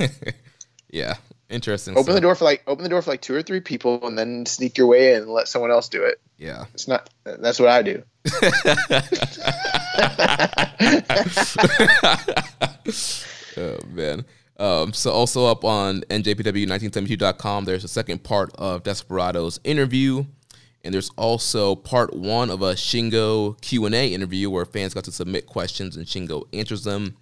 yeah, 0.90 1.14
interesting. 1.50 1.94
open 1.94 2.04
stuff. 2.04 2.16
the 2.16 2.22
door 2.22 2.36
for 2.36 2.44
like 2.44 2.62
open 2.68 2.84
the 2.84 2.90
door 2.90 3.02
for 3.02 3.12
like 3.12 3.22
two 3.22 3.34
or 3.34 3.42
three 3.42 3.62
people 3.62 4.06
and 4.06 4.18
then 4.18 4.46
sneak 4.46 4.78
your 4.78 4.88
way 4.88 5.14
in 5.14 5.24
and 5.24 5.32
let 5.32 5.48
someone 5.48 5.72
else 5.72 5.88
do 5.88 6.04
it 6.04 6.20
Yeah, 6.38 6.66
it's 6.74 6.88
not 6.88 7.10
that's 7.24 7.60
what 7.60 7.70
i 7.70 7.82
do 7.82 8.04
oh 13.58 13.78
man. 13.94 14.26
Um, 14.58 14.94
so 14.94 15.12
also 15.12 15.46
up 15.46 15.66
on 15.66 16.02
njpw1972.com, 16.10 17.66
there's 17.66 17.84
a 17.84 17.90
second 17.90 18.24
part 18.24 18.52
of 18.56 18.84
Desperado's 18.84 19.60
interview, 19.64 20.26
and 20.84 20.94
there's 20.94 21.12
also 21.18 21.76
part 21.76 22.16
one 22.16 22.50
of 22.50 22.62
a 22.62 22.74
Shingo 22.74 23.60
Q 23.62 23.86
and 23.86 23.96
A 23.96 24.14
interview 24.14 24.50
where 24.50 24.66
fans 24.66 24.94
got 24.94 25.04
to 25.06 25.12
submit 25.12 25.46
questions 25.46 25.98
and 25.98 26.06
Shingo 26.06 26.44
answers 26.54 26.84
them. 26.84 27.18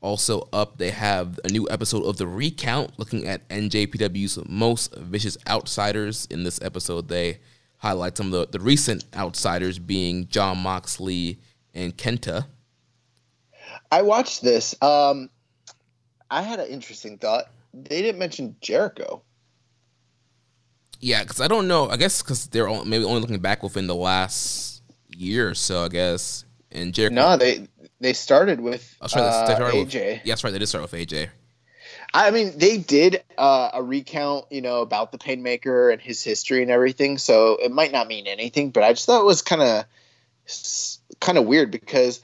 Also 0.00 0.48
up, 0.52 0.78
they 0.78 0.90
have 0.90 1.40
a 1.44 1.48
new 1.48 1.68
episode 1.70 2.04
of 2.04 2.18
the 2.18 2.26
Recount 2.26 2.98
looking 2.98 3.26
at 3.26 3.46
NJPW's 3.48 4.38
most 4.48 4.94
vicious 4.94 5.36
outsiders. 5.48 6.26
In 6.30 6.44
this 6.44 6.62
episode, 6.62 7.08
they 7.08 7.40
highlight 7.78 8.16
some 8.16 8.32
of 8.32 8.32
the, 8.32 8.58
the 8.58 8.64
recent 8.64 9.04
outsiders 9.16 9.78
being 9.78 10.28
John 10.28 10.58
Moxley 10.58 11.40
and 11.74 11.96
Kenta. 11.96 12.46
i 13.90 14.02
watched 14.02 14.42
this 14.42 14.80
um 14.82 15.30
i 16.30 16.42
had 16.42 16.60
an 16.60 16.66
interesting 16.68 17.18
thought 17.18 17.44
they 17.74 18.02
didn't 18.02 18.18
mention 18.18 18.56
jericho 18.60 19.22
Yeah, 21.00 21.22
because 21.22 21.40
I 21.40 21.46
don't 21.46 21.68
know. 21.68 21.88
I 21.88 21.96
guess 21.96 22.22
because 22.22 22.48
they're 22.48 22.66
all, 22.68 22.84
maybe 22.84 23.04
only 23.04 23.20
looking 23.20 23.38
back 23.38 23.62
within 23.62 23.86
the 23.86 23.94
last 23.94 24.82
year 25.08 25.48
or 25.48 25.54
so. 25.54 25.84
I 25.84 25.88
guess. 25.88 26.44
And 26.72 26.92
Jericho. 26.92 27.14
no 27.14 27.36
they 27.36 27.68
they 28.00 28.12
started 28.12 28.58
with 28.60 28.96
Oh, 29.00 29.06
sorry, 29.06 29.26
uh, 29.28 29.44
started 29.46 29.78
with- 29.78 29.90
AJ. 29.90 30.20
yeah, 30.24 30.32
that's 30.32 30.42
right. 30.42 30.52
They 30.52 30.58
did 30.58 30.66
start 30.66 30.82
with 30.82 30.92
AJ. 30.92 31.28
I 32.14 32.30
mean, 32.32 32.56
they 32.58 32.78
did 32.78 33.22
uh, 33.36 33.70
a 33.74 33.82
recount, 33.82 34.46
you 34.50 34.60
know, 34.62 34.80
about 34.80 35.12
the 35.12 35.18
Painmaker 35.18 35.92
and 35.92 36.00
his 36.02 36.24
history 36.24 36.62
and 36.62 36.70
everything. 36.70 37.18
So 37.18 37.58
it 37.62 37.70
might 37.70 37.92
not 37.92 38.08
mean 38.08 38.26
anything, 38.26 38.70
but 38.70 38.82
I 38.82 38.92
just 38.92 39.06
thought 39.06 39.20
it 39.20 39.26
was 39.26 39.40
kind 39.42 39.62
of 39.62 39.84
kind 41.20 41.38
of 41.38 41.44
weird 41.46 41.70
because 41.70 42.20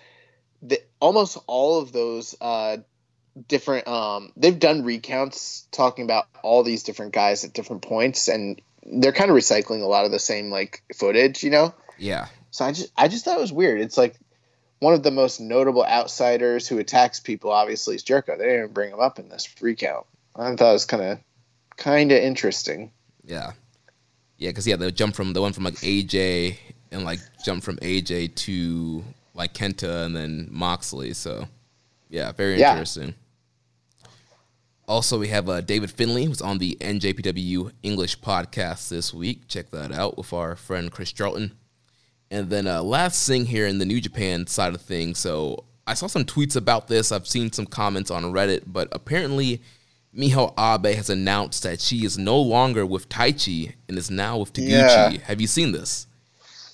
the, 0.63 0.81
almost 1.01 1.37
all 1.47 1.81
of 1.81 1.93
those 1.93 2.35
uh, 2.41 2.79
different 3.49 3.87
um, 3.89 4.33
they've 4.37 4.59
done 4.59 4.85
recounts 4.85 5.67
talking 5.73 6.05
about 6.05 6.27
all 6.43 6.63
these 6.63 6.83
different 6.83 7.13
guys 7.13 7.45
at 7.45 7.53
different 7.53 7.83
points, 7.83 8.29
and 8.29 8.61
they're 8.85 9.13
kind 9.13 9.31
of 9.31 9.37
recycling 9.37 9.83
a 9.83 9.87
lot 9.87 10.05
of 10.05 10.11
the 10.13 10.19
same 10.19 10.51
like 10.51 10.83
footage, 10.95 11.43
you 11.43 11.51
know. 11.51 11.75
Yeah. 11.99 12.27
So 12.51 12.65
I 12.65 12.73
just 12.73 12.93
I 12.97 13.09
just 13.09 13.25
thought 13.25 13.39
it 13.39 13.41
was 13.41 13.53
weird. 13.53 13.81
It's 13.81 13.97
like 13.99 14.17
one 14.81 14.95
of 14.95 15.03
the 15.03 15.11
most 15.11 15.41
notable 15.41 15.85
outsiders 15.85 16.69
who 16.69 16.79
attacks 16.79 17.19
people. 17.21 17.51
Obviously, 17.51 17.95
is 17.97 18.03
Jericho. 18.03 18.37
They 18.37 18.45
didn't 18.45 18.59
even 18.61 18.73
bring 18.73 18.91
him 18.93 19.01
up 19.01 19.19
in 19.19 19.29
this 19.29 19.49
recount. 19.61 20.07
I 20.37 20.55
thought 20.55 20.71
it 20.71 20.73
was 20.73 20.85
kind 20.85 21.03
of 21.03 21.19
kind 21.77 22.13
of 22.13 22.19
interesting. 22.19 22.93
Yeah, 23.25 23.53
yeah, 24.39 24.51
because 24.51 24.67
yeah, 24.67 24.77
they 24.77 24.91
jump 24.91 25.15
from 25.15 25.33
the 25.33 25.41
one 25.41 25.53
from 25.53 25.65
like 25.65 25.75
AJ 25.77 26.59
and 26.93 27.05
like 27.05 27.21
jump 27.45 27.65
from 27.65 27.79
AJ 27.79 28.35
to 28.37 29.03
like 29.35 29.55
Kenta 29.55 30.05
and 30.05 30.15
then 30.15 30.49
Moxley. 30.51 31.15
So 31.15 31.49
yeah, 32.11 32.31
very 32.33 32.59
Yeah. 32.59 32.73
interesting. 32.73 33.15
Also, 34.87 35.19
we 35.19 35.29
have 35.29 35.49
uh, 35.49 35.61
David 35.63 35.91
Finlay, 35.91 36.25
who's 36.25 36.43
on 36.43 36.59
the 36.59 36.77
NJPW 36.81 37.73
English 37.83 38.21
podcast 38.21 38.91
this 38.91 39.15
week. 39.15 39.49
Check 39.49 39.71
that 39.71 39.93
out 39.93 40.19
with 40.19 40.33
our 40.33 40.57
friend 40.57 40.91
Chris 40.91 41.11
Charlton. 41.11 41.53
And 42.31 42.51
then 42.51 42.67
uh, 42.67 42.83
last 42.83 43.27
thing 43.27 43.47
here 43.47 43.67
in 43.67 43.79
the 43.79 43.87
New 43.87 44.01
Japan 44.01 44.47
side 44.47 44.75
of 44.75 44.83
things. 44.83 45.19
So 45.19 45.65
I 45.87 45.95
saw 45.95 46.07
some 46.07 46.25
tweets 46.25 46.57
about 46.57 46.89
this. 46.89 47.13
I've 47.13 47.27
seen 47.27 47.53
some 47.53 47.67
comments 47.67 48.11
on 48.11 48.25
Reddit, 48.25 48.65
but 48.67 48.89
apparently 48.93 49.63
Miho 50.17 50.53
Abe 50.59 50.95
has 50.97 51.11
announced 51.11 51.63
that 51.63 51.81
she 51.81 52.05
is 52.05 52.19
no 52.19 52.39
longer 52.41 52.85
with 52.87 53.09
Taichi 53.09 53.75
and 53.89 53.97
is 53.97 54.11
now 54.11 54.39
with 54.39 54.53
Taguchi. 54.53 54.69
Yeah. 54.69 55.19
Have 55.25 55.41
you 55.41 55.47
seen 55.47 55.73
this? 55.73 56.07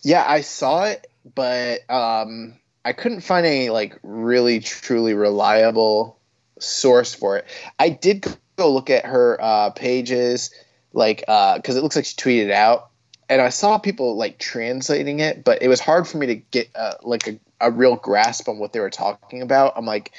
Yeah, 0.03 0.25
I 0.27 0.40
saw 0.40 0.85
it, 0.85 1.07
but 1.35 1.88
um, 1.90 2.59
I 2.85 2.92
couldn't 2.92 3.20
find 3.20 3.46
any 3.46 3.70
like 3.70 3.99
really 4.03 4.61
truly 4.61 5.14
reliable 5.14 6.18
source 6.61 7.14
for 7.14 7.37
it. 7.38 7.46
I 7.79 7.88
did 7.90 8.27
go 8.57 8.73
look 8.73 8.90
at 8.90 9.07
her 9.07 9.38
uh, 9.40 9.70
pages, 9.70 10.51
like 10.92 11.20
because 11.20 11.77
it 11.77 11.83
looks 11.83 11.96
like 11.96 12.05
she 12.05 12.16
tweeted 12.16 12.46
it 12.46 12.51
out, 12.53 12.90
and 13.29 13.40
I 13.40 13.49
saw 13.49 13.79
people 13.79 14.16
like 14.16 14.38
translating 14.38 15.20
it, 15.20 15.44
but 15.44 15.62
it 15.62 15.68
was 15.68 15.81
hard 15.81 16.09
for 16.09 16.18
me 16.18 16.27
to 16.27 16.35
get 16.35 16.70
uh, 16.75 16.94
like 17.03 17.29
a, 17.29 17.38
a 17.61 17.70
real 17.70 17.96
grasp 17.96 18.49
on 18.49 18.59
what 18.59 18.73
they 18.73 18.81
were 18.81 18.90
talking 18.90 19.42
about. 19.42 19.75
I'm 19.77 19.87
like, 19.87 20.12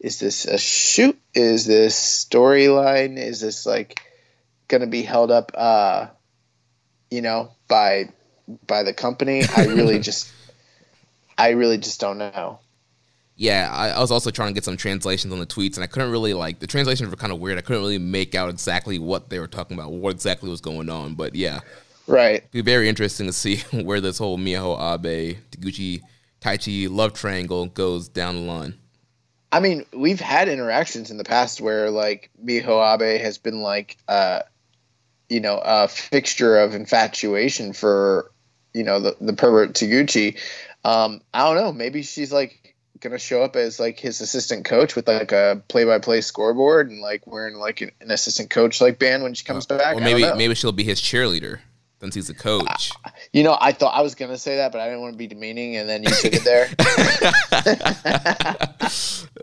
is 0.00 0.18
this 0.18 0.44
a 0.44 0.58
shoot? 0.58 1.18
Is 1.34 1.66
this 1.66 1.96
storyline? 1.96 3.16
Is 3.16 3.40
this 3.40 3.64
like 3.66 4.00
going 4.68 4.80
to 4.80 4.86
be 4.86 5.02
held 5.02 5.30
up? 5.30 5.52
Uh, 5.54 6.08
you 7.10 7.22
know, 7.22 7.52
by 7.68 8.10
by 8.66 8.82
the 8.82 8.92
company. 8.92 9.44
I 9.56 9.64
really 9.66 9.98
just, 10.00 10.30
I 11.36 11.50
really 11.50 11.78
just 11.78 12.00
don't 12.00 12.18
know. 12.18 12.60
Yeah, 13.40 13.70
I, 13.72 13.90
I 13.90 14.00
was 14.00 14.10
also 14.10 14.32
trying 14.32 14.48
to 14.48 14.54
get 14.54 14.64
some 14.64 14.76
translations 14.76 15.32
on 15.32 15.38
the 15.38 15.46
tweets, 15.46 15.76
and 15.76 15.84
I 15.84 15.86
couldn't 15.86 16.10
really 16.10 16.34
like 16.34 16.58
the 16.58 16.66
translations 16.66 17.08
were 17.08 17.16
kind 17.16 17.32
of 17.32 17.38
weird. 17.38 17.56
I 17.56 17.60
couldn't 17.60 17.82
really 17.82 17.96
make 17.98 18.34
out 18.34 18.50
exactly 18.50 18.98
what 18.98 19.30
they 19.30 19.38
were 19.38 19.46
talking 19.46 19.78
about, 19.78 19.92
what 19.92 20.10
exactly 20.10 20.50
was 20.50 20.60
going 20.60 20.90
on. 20.90 21.14
But 21.14 21.36
yeah, 21.36 21.60
Right. 22.08 22.38
it'd 22.38 22.50
be 22.50 22.62
very 22.62 22.88
interesting 22.88 23.26
to 23.26 23.32
see 23.32 23.58
where 23.72 24.00
this 24.00 24.18
whole 24.18 24.38
Miho 24.38 24.74
Abe, 24.76 25.36
Taguchi, 25.52 26.02
Taichi 26.40 26.90
love 26.90 27.12
triangle 27.12 27.66
goes 27.66 28.08
down 28.08 28.34
the 28.34 28.40
line. 28.42 28.74
I 29.52 29.60
mean, 29.60 29.86
we've 29.94 30.20
had 30.20 30.48
interactions 30.48 31.10
in 31.10 31.16
the 31.16 31.24
past 31.24 31.60
where 31.60 31.90
like 31.90 32.30
Miho 32.44 32.82
Abe 32.94 33.20
has 33.20 33.38
been 33.38 33.62
like, 33.62 33.96
uh, 34.08 34.40
you 35.28 35.38
know, 35.38 35.60
a 35.64 35.86
fixture 35.86 36.58
of 36.58 36.74
infatuation 36.74 37.72
for, 37.72 38.32
you 38.74 38.82
know, 38.82 38.98
the 38.98 39.16
the 39.20 39.32
pervert 39.32 39.74
Taguchi. 39.74 40.38
Um, 40.84 41.20
I 41.32 41.44
don't 41.44 41.56
know. 41.56 41.72
Maybe 41.72 42.02
she's 42.02 42.32
like 42.32 42.67
gonna 43.00 43.18
show 43.18 43.42
up 43.42 43.56
as 43.56 43.80
like 43.80 43.98
his 43.98 44.20
assistant 44.20 44.64
coach 44.64 44.96
with 44.96 45.08
like 45.08 45.32
a 45.32 45.62
play 45.68 45.84
by 45.84 45.98
play 45.98 46.20
scoreboard 46.20 46.90
and 46.90 47.00
like 47.00 47.26
wearing 47.26 47.56
like 47.56 47.80
an, 47.80 47.90
an 48.00 48.10
assistant 48.10 48.50
coach 48.50 48.80
like 48.80 48.98
band 48.98 49.22
when 49.22 49.34
she 49.34 49.44
comes 49.44 49.66
uh, 49.70 49.78
back. 49.78 49.96
I 49.96 49.98
Or 49.98 50.00
maybe 50.00 50.24
maybe 50.36 50.54
she'll 50.54 50.72
be 50.72 50.84
his 50.84 51.00
cheerleader 51.00 51.60
since 52.00 52.14
he's 52.14 52.30
a 52.30 52.34
coach. 52.34 52.92
Uh, 53.04 53.10
you 53.32 53.42
know, 53.42 53.56
I 53.60 53.72
thought 53.72 53.94
I 53.94 54.02
was 54.02 54.14
gonna 54.14 54.38
say 54.38 54.56
that, 54.56 54.72
but 54.72 54.80
I 54.80 54.86
didn't 54.86 55.00
want 55.00 55.14
to 55.14 55.18
be 55.18 55.26
demeaning, 55.26 55.76
and 55.76 55.88
then 55.88 56.02
you 56.02 56.10
took 56.10 56.32
it 56.34 56.44
there. 56.44 56.68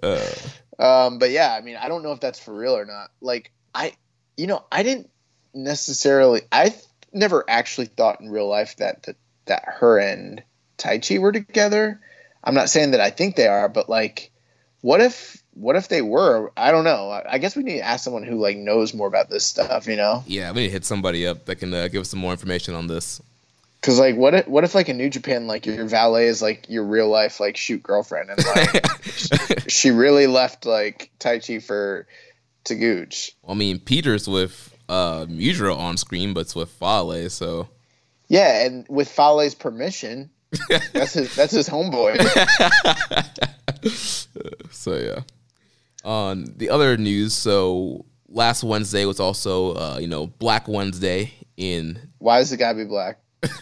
Uh. 0.03 0.25
um, 0.77 1.19
but 1.19 1.31
yeah, 1.31 1.53
I 1.53 1.61
mean, 1.61 1.77
I 1.77 1.87
don't 1.87 2.03
know 2.03 2.11
if 2.11 2.19
that's 2.19 2.37
for 2.37 2.53
real 2.53 2.75
or 2.75 2.85
not. 2.85 3.11
Like, 3.21 3.51
I, 3.73 3.93
you 4.35 4.45
know, 4.45 4.65
I 4.71 4.83
didn't 4.83 5.09
necessarily. 5.53 6.41
I 6.51 6.69
th- 6.69 6.83
never 7.13 7.45
actually 7.47 7.87
thought 7.87 8.19
in 8.19 8.29
real 8.29 8.47
life 8.47 8.75
that 8.77 9.03
that 9.03 9.15
that 9.45 9.63
her 9.65 9.97
and 9.97 10.43
Taichi 10.77 11.19
were 11.19 11.31
together. 11.31 12.01
I'm 12.45 12.53
not 12.53 12.69
saying 12.69 12.91
that 12.91 13.01
I 13.01 13.09
think 13.09 13.35
they 13.35 13.47
are, 13.47 13.67
but 13.67 13.89
like, 13.89 14.31
what 14.81 15.01
if 15.01 15.41
what 15.55 15.75
if 15.75 15.87
they 15.87 16.01
were? 16.01 16.51
I 16.55 16.71
don't 16.71 16.83
know. 16.83 17.09
I, 17.09 17.37
guess 17.37 17.55
we 17.55 17.63
need 17.63 17.77
to 17.77 17.85
ask 17.85 18.03
someone 18.03 18.23
who 18.23 18.35
like 18.35 18.57
knows 18.57 18.93
more 18.93 19.07
about 19.07 19.29
this 19.29 19.45
stuff. 19.45 19.87
You 19.87 19.95
know. 19.95 20.23
yeah, 20.27 20.51
we 20.51 20.61
need 20.61 20.67
to 20.67 20.73
hit 20.73 20.85
somebody 20.85 21.25
up 21.25 21.45
that 21.45 21.55
can 21.55 21.73
uh, 21.73 21.87
give 21.87 22.01
us 22.01 22.09
some 22.09 22.19
more 22.19 22.31
information 22.31 22.75
on 22.75 22.87
this. 22.87 23.21
Cause 23.81 23.99
like, 23.99 24.15
what 24.15 24.33
if 24.33 24.47
what 24.47 24.63
if 24.63 24.73
like 24.73 24.89
in 24.89 24.97
New 24.97 25.09
Japan, 25.09 25.47
like 25.47 25.65
your 25.65 25.85
valet 25.85 26.25
is 26.25 26.41
like 26.41 26.67
your 26.69 26.83
real 26.83 27.07
life 27.07 27.39
like 27.39 27.55
shoot 27.55 27.83
girlfriend, 27.83 28.31
and 28.31 28.43
like 28.43 29.69
she 29.69 29.91
really 29.91 30.27
left 30.27 30.65
like 30.65 31.11
Taichi 31.19 31.61
for 31.63 32.07
Taguchi. 32.63 33.31
I 33.47 33.53
mean, 33.53 33.79
Peter's 33.79 34.27
with 34.27 34.75
uh, 34.89 35.25
Mudra 35.25 35.77
on 35.77 35.97
screen, 35.97 36.33
but 36.33 36.41
it's 36.41 36.55
with 36.55 36.69
Fale, 36.69 37.29
so 37.29 37.69
Yeah, 38.27 38.65
and 38.65 38.87
with 38.89 39.07
Fale's 39.07 39.53
permission, 39.53 40.31
that's 40.93 41.13
his 41.13 41.35
that's 41.35 41.53
his 41.53 41.69
homeboy. 41.69 42.17
so 44.71 44.95
yeah. 44.95 45.21
On 46.03 46.45
the 46.57 46.69
other 46.69 46.97
news, 46.97 47.33
so 47.33 48.05
last 48.29 48.63
Wednesday 48.63 49.05
was 49.05 49.19
also 49.19 49.73
uh, 49.73 49.97
you 49.99 50.07
know 50.07 50.27
Black 50.27 50.67
Wednesday 50.67 51.33
in 51.57 51.99
Why 52.19 52.39
does 52.39 52.51
the 52.51 52.57
guy 52.57 52.73
be 52.73 52.85
black? 52.85 53.19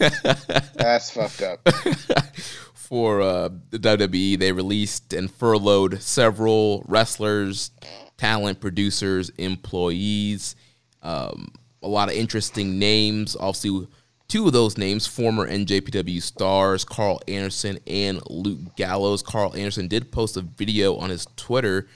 That's 0.76 1.12
fucked 1.12 1.42
up. 1.42 1.68
for 2.74 3.22
uh, 3.22 3.50
the 3.72 3.80
WWE. 3.80 4.38
They 4.38 4.52
released 4.52 5.14
and 5.14 5.32
furloughed 5.32 6.02
several 6.02 6.86
wrestlers, 6.88 7.72
talent, 8.18 8.60
producers, 8.60 9.30
employees. 9.38 10.56
Um, 11.02 11.52
a 11.82 11.88
lot 11.88 12.10
of 12.10 12.16
interesting 12.16 12.78
names. 12.80 13.36
Obviously, 13.40 13.88
two 14.28 14.48
of 14.48 14.54
those 14.54 14.78
names, 14.78 15.08
former 15.08 15.48
NJPW 15.48 16.22
stars, 16.22 16.84
Karl 16.84 17.22
Anderson 17.28 17.80
and 17.88 18.22
Luke 18.30 18.76
Gallows. 18.76 19.22
Karl 19.22 19.56
Anderson 19.56 19.88
did 19.88 20.12
post 20.12 20.38
a 20.38 20.42
video 20.42 20.96
on 20.98 21.10
his 21.10 21.28
Twitter 21.36 21.88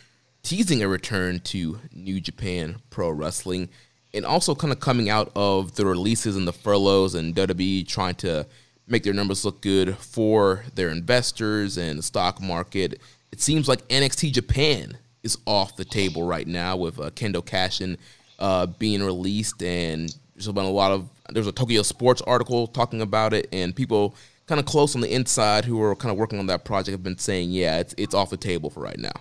teasing 0.44 0.82
a 0.82 0.88
return 0.88 1.40
to 1.42 1.80
New 1.94 2.22
Japan 2.22 2.78
Pro 2.90 3.10
Wrestling 3.10 3.70
and 4.14 4.26
also 4.26 4.56
kind 4.56 4.72
of 4.72 4.80
coming 4.80 5.10
out 5.10 5.32
of 5.36 5.76
the 5.76 5.86
releases 5.86 6.36
and 6.36 6.48
the 6.48 6.54
furloughs 6.54 7.16
and 7.16 7.36
WWE 7.36 7.88
trying 7.88 8.16
to 8.16 8.48
make 8.88 9.04
their 9.04 9.14
numbers 9.14 9.44
look 9.44 9.62
good 9.62 9.98
for 9.98 10.64
their 10.76 10.90
investors 10.90 11.78
and 11.78 12.00
the 12.00 12.04
stock 12.04 12.42
market. 12.42 13.02
It 13.32 13.42
seems 13.42 13.68
like 13.68 13.88
NXT 13.90 14.32
Japan 14.32 14.98
is 15.24 15.38
off 15.46 15.76
the 15.76 15.86
table 15.86 16.24
right 16.24 16.48
now 16.48 16.78
with 16.78 17.00
uh, 17.00 17.10
Kendo 17.10 17.44
Kashin 17.44 17.98
uh, 18.40 18.68
being 18.68 19.04
released, 19.04 19.62
and 19.62 20.16
there's 20.34 20.48
been 20.48 20.66
a 20.66 20.70
lot 20.70 20.92
of 20.92 21.10
there's 21.30 21.48
a 21.48 21.52
Tokyo 21.52 21.82
Sports 21.82 22.22
article 22.22 22.68
talking 22.68 23.02
about 23.02 23.34
it, 23.34 23.48
and 23.52 23.76
people 23.76 24.16
kind 24.48 24.60
of 24.60 24.66
close 24.66 24.96
on 24.96 25.02
the 25.02 25.14
inside 25.14 25.66
who 25.66 25.82
are 25.82 25.96
kind 25.96 26.12
of 26.12 26.18
working 26.18 26.40
on 26.40 26.48
that 26.48 26.66
project 26.66 26.92
have 26.94 27.04
been 27.04 27.18
saying, 27.18 27.52
yeah, 27.52 27.80
it's 27.80 27.94
it's 27.98 28.16
off 28.16 28.30
the 28.30 28.38
table 28.38 28.70
for 28.70 28.82
right 28.82 29.00
now. 29.00 29.12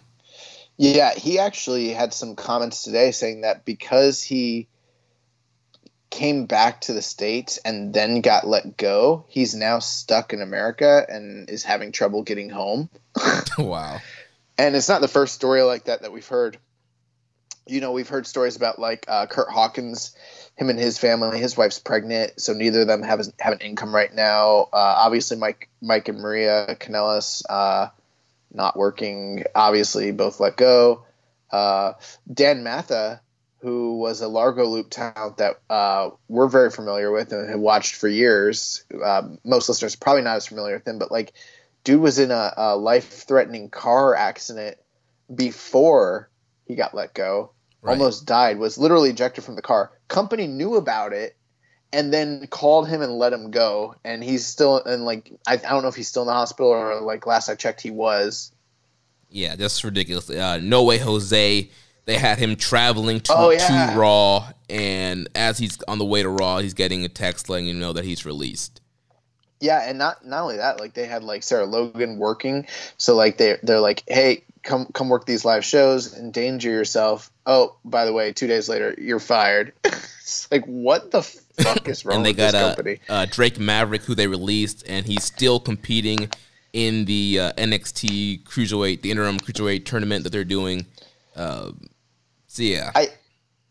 Yeah, 0.76 1.14
he 1.14 1.38
actually 1.38 1.90
had 1.90 2.12
some 2.12 2.36
comments 2.36 2.82
today 2.82 3.10
saying 3.10 3.42
that 3.42 3.64
because 3.64 4.22
he 4.22 4.68
came 6.10 6.46
back 6.46 6.82
to 6.82 6.92
the 6.92 7.02
states 7.02 7.58
and 7.64 7.92
then 7.92 8.20
got 8.20 8.46
let 8.46 8.76
go, 8.76 9.24
he's 9.28 9.54
now 9.54 9.78
stuck 9.78 10.32
in 10.32 10.42
America 10.42 11.04
and 11.08 11.50
is 11.50 11.62
having 11.62 11.92
trouble 11.92 12.22
getting 12.22 12.50
home. 12.50 12.88
wow. 13.58 13.98
and 14.58 14.76
it's 14.76 14.88
not 14.88 15.00
the 15.00 15.08
first 15.08 15.34
story 15.34 15.62
like 15.62 15.84
that 15.84 16.02
that 16.02 16.12
we've 16.12 16.26
heard. 16.26 16.58
You 17.66 17.80
know, 17.80 17.92
we've 17.92 18.08
heard 18.08 18.26
stories 18.26 18.54
about 18.54 18.78
like 18.78 19.06
uh, 19.08 19.26
Kurt 19.26 19.48
Hawkins, 19.48 20.14
him 20.56 20.70
and 20.70 20.78
his 20.78 20.98
family. 20.98 21.38
His 21.38 21.56
wife's 21.56 21.78
pregnant, 21.78 22.40
so 22.40 22.52
neither 22.52 22.82
of 22.82 22.86
them 22.86 23.02
have 23.02 23.20
have 23.38 23.52
an 23.52 23.60
income 23.60 23.94
right 23.94 24.12
now. 24.12 24.68
Uh, 24.72 24.94
obviously, 24.98 25.36
Mike, 25.36 25.68
Mike 25.80 26.08
and 26.08 26.18
Maria 26.18 26.76
Kanellis 26.80 27.42
uh, 27.48 27.88
not 28.52 28.76
working. 28.76 29.44
Obviously, 29.54 30.12
both 30.12 30.40
let 30.40 30.56
go. 30.56 31.04
Uh, 31.50 31.92
Dan 32.32 32.64
Matha, 32.64 33.20
who 33.60 33.98
was 33.98 34.20
a 34.20 34.28
Largo 34.28 34.64
Loop 34.64 34.90
talent 34.90 35.36
that 35.36 35.60
uh, 35.68 36.10
we're 36.28 36.48
very 36.48 36.70
familiar 36.70 37.12
with 37.12 37.32
and 37.32 37.48
have 37.48 37.60
watched 37.60 37.94
for 37.94 38.08
years. 38.08 38.84
Uh, 39.04 39.28
most 39.44 39.68
listeners 39.68 39.94
probably 39.94 40.22
not 40.22 40.36
as 40.36 40.46
familiar 40.46 40.76
with 40.76 40.88
him, 40.88 40.98
but 40.98 41.12
like 41.12 41.34
dude 41.84 42.00
was 42.00 42.18
in 42.18 42.30
a, 42.30 42.52
a 42.56 42.76
life-threatening 42.76 43.70
car 43.70 44.14
accident 44.14 44.76
before 45.32 46.28
he 46.64 46.74
got 46.74 46.94
let 46.94 47.14
go 47.14 47.52
Right. 47.82 47.92
almost 47.92 48.26
died 48.26 48.58
was 48.58 48.78
literally 48.78 49.10
ejected 49.10 49.44
from 49.44 49.54
the 49.54 49.62
car 49.62 49.92
company 50.08 50.46
knew 50.46 50.74
about 50.76 51.12
it 51.12 51.36
and 51.92 52.12
then 52.12 52.46
called 52.48 52.88
him 52.88 53.00
and 53.00 53.12
let 53.12 53.32
him 53.32 53.50
go 53.50 53.94
and 54.04 54.24
he's 54.24 54.44
still 54.44 54.82
and 54.84 55.04
like 55.04 55.30
I, 55.46 55.54
I 55.54 55.56
don't 55.56 55.82
know 55.82 55.88
if 55.88 55.94
he's 55.94 56.08
still 56.08 56.22
in 56.22 56.26
the 56.26 56.32
hospital 56.32 56.68
or 56.70 57.00
like 57.00 57.26
last 57.26 57.48
i 57.48 57.54
checked 57.54 57.80
he 57.80 57.90
was 57.90 58.50
Yeah, 59.30 59.56
that's 59.56 59.82
ridiculous. 59.84 60.30
Uh, 60.30 60.58
no 60.62 60.82
way, 60.84 60.98
Jose. 60.98 61.68
They 62.06 62.16
had 62.16 62.38
him 62.38 62.54
traveling 62.56 63.20
to, 63.20 63.32
Oh, 63.34 63.50
yeah. 63.50 63.92
to 63.92 63.98
Raw, 63.98 64.52
and 64.70 65.28
as 65.34 65.58
he's 65.58 65.82
on 65.88 65.98
the 65.98 66.04
way 66.04 66.22
to 66.22 66.28
Raw, 66.28 66.58
he's 66.58 66.74
getting 66.74 67.04
a 67.04 67.08
text 67.08 67.48
letting 67.48 67.66
him 67.68 67.80
know 67.80 67.92
that 67.92 68.04
he's 68.04 68.24
released. 68.24 68.80
Yeah, 69.60 69.80
and 69.88 69.98
not 69.98 70.24
not 70.24 70.42
only 70.42 70.56
that, 70.58 70.78
like 70.78 70.94
they 70.94 71.06
had 71.06 71.24
like 71.24 71.42
Sarah 71.42 71.66
Logan 71.66 72.18
working, 72.18 72.66
so 72.96 73.16
like 73.16 73.38
they 73.38 73.56
they're 73.62 73.80
like, 73.80 74.04
hey, 74.06 74.44
come 74.66 74.86
come 74.92 75.08
work 75.08 75.24
these 75.24 75.44
live 75.44 75.64
shows, 75.64 76.14
endanger 76.16 76.70
yourself. 76.70 77.30
Oh, 77.46 77.76
by 77.84 78.04
the 78.04 78.12
way, 78.12 78.32
two 78.32 78.46
days 78.46 78.68
later, 78.68 78.94
you're 78.98 79.20
fired. 79.20 79.72
it's 79.84 80.50
like 80.50 80.64
what 80.66 81.10
the 81.10 81.22
fuck 81.22 81.88
is 81.88 82.04
wrong 82.04 82.16
and 82.16 82.26
they 82.26 82.30
with 82.30 82.36
got 82.36 82.52
this 82.52 82.62
uh, 82.62 82.74
company? 82.74 83.00
uh, 83.08 83.26
Drake 83.30 83.58
Maverick, 83.58 84.02
who 84.02 84.14
they 84.14 84.26
released, 84.26 84.84
and 84.86 85.06
he's 85.06 85.24
still 85.24 85.58
competing 85.58 86.28
in 86.72 87.06
the 87.06 87.40
uh, 87.40 87.52
NXT 87.52 88.42
Cruiserweight, 88.42 89.00
the 89.00 89.10
interim 89.10 89.38
Cruiserweight 89.38 89.86
tournament 89.86 90.24
that 90.24 90.30
they're 90.30 90.44
doing. 90.44 90.84
Um, 91.34 91.88
so 92.48 92.62
yeah, 92.62 92.90
I, 92.94 93.08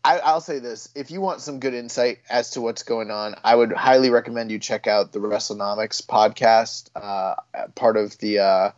I 0.04 0.18
I'll 0.18 0.40
say 0.40 0.58
this: 0.58 0.88
if 0.94 1.10
you 1.10 1.20
want 1.20 1.40
some 1.40 1.60
good 1.60 1.74
insight 1.74 2.18
as 2.30 2.50
to 2.50 2.60
what's 2.60 2.82
going 2.82 3.10
on, 3.10 3.36
I 3.44 3.54
would 3.54 3.72
highly 3.72 4.10
recommend 4.10 4.50
you 4.50 4.58
check 4.58 4.86
out 4.86 5.12
the 5.12 5.18
WrestleNomics 5.18 6.06
podcast, 6.06 6.90
uh, 6.96 7.34
part 7.74 7.96
of 7.96 8.16
the 8.18 8.38
uh, 8.38 8.70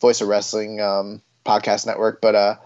Voice 0.00 0.20
of 0.20 0.28
Wrestling 0.28 0.80
um, 0.80 1.22
podcast 1.48 1.86
network. 1.86 2.20
But 2.20 2.34
uh, 2.34 2.56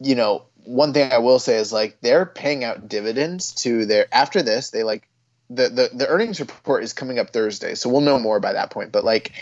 you 0.00 0.14
know, 0.14 0.44
one 0.64 0.92
thing 0.92 1.12
I 1.12 1.18
will 1.18 1.38
say 1.38 1.56
is 1.56 1.72
like 1.72 1.98
they're 2.00 2.26
paying 2.26 2.64
out 2.64 2.88
dividends 2.88 3.52
to 3.62 3.86
their 3.86 4.06
after 4.12 4.42
this. 4.42 4.70
They 4.70 4.82
like 4.82 5.08
the 5.50 5.68
the 5.68 5.90
the 5.92 6.08
earnings 6.08 6.40
report 6.40 6.82
is 6.82 6.92
coming 6.92 7.18
up 7.18 7.30
Thursday, 7.30 7.74
so 7.74 7.88
we'll 7.88 8.00
know 8.00 8.18
more 8.18 8.40
by 8.40 8.54
that 8.54 8.70
point. 8.70 8.92
But 8.92 9.04
like 9.04 9.32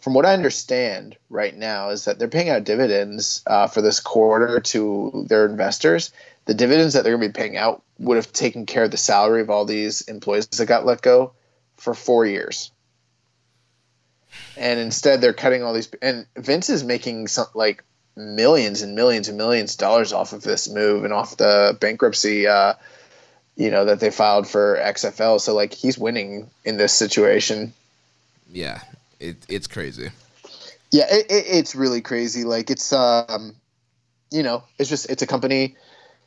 from 0.00 0.14
what 0.14 0.26
I 0.26 0.32
understand 0.32 1.16
right 1.28 1.54
now 1.54 1.90
is 1.90 2.06
that 2.06 2.18
they're 2.18 2.28
paying 2.28 2.48
out 2.48 2.64
dividends 2.64 3.42
uh, 3.46 3.66
for 3.66 3.82
this 3.82 4.00
quarter 4.00 4.60
to 4.60 5.26
their 5.28 5.46
investors. 5.46 6.10
The 6.46 6.54
dividends 6.54 6.94
that 6.94 7.04
they're 7.04 7.16
going 7.16 7.28
to 7.30 7.38
be 7.38 7.40
paying 7.40 7.56
out 7.58 7.82
would 7.98 8.16
have 8.16 8.32
taken 8.32 8.64
care 8.64 8.84
of 8.84 8.90
the 8.90 8.96
salary 8.96 9.42
of 9.42 9.50
all 9.50 9.66
these 9.66 10.00
employees 10.02 10.46
that 10.48 10.66
got 10.66 10.86
let 10.86 11.02
go 11.02 11.32
for 11.76 11.92
four 11.92 12.24
years. 12.24 12.72
And 14.56 14.78
instead, 14.80 15.20
they're 15.20 15.32
cutting 15.32 15.62
all 15.62 15.72
these. 15.72 15.90
And 16.02 16.26
Vince 16.36 16.70
is 16.70 16.84
making 16.84 17.28
some 17.28 17.46
like 17.54 17.84
millions 18.16 18.82
and 18.82 18.94
millions 18.94 19.28
and 19.28 19.38
millions 19.38 19.74
of 19.74 19.78
dollars 19.78 20.12
off 20.12 20.32
of 20.32 20.42
this 20.42 20.68
move 20.68 21.04
and 21.04 21.12
off 21.12 21.36
the 21.36 21.76
bankruptcy, 21.80 22.46
uh, 22.46 22.74
you 23.56 23.70
know, 23.70 23.86
that 23.86 24.00
they 24.00 24.10
filed 24.10 24.48
for 24.48 24.78
XFL. 24.82 25.40
So 25.40 25.54
like 25.54 25.72
he's 25.72 25.98
winning 25.98 26.50
in 26.64 26.76
this 26.76 26.92
situation. 26.92 27.72
yeah, 28.50 28.80
it, 29.18 29.36
it's 29.48 29.66
crazy. 29.66 30.10
Yeah, 30.90 31.06
it, 31.08 31.26
it, 31.30 31.44
it's 31.46 31.74
really 31.74 32.00
crazy. 32.00 32.44
Like 32.44 32.70
it's 32.70 32.92
um, 32.92 33.54
you 34.30 34.42
know, 34.42 34.64
it's 34.78 34.90
just 34.90 35.08
it's 35.10 35.22
a 35.22 35.26
company 35.26 35.76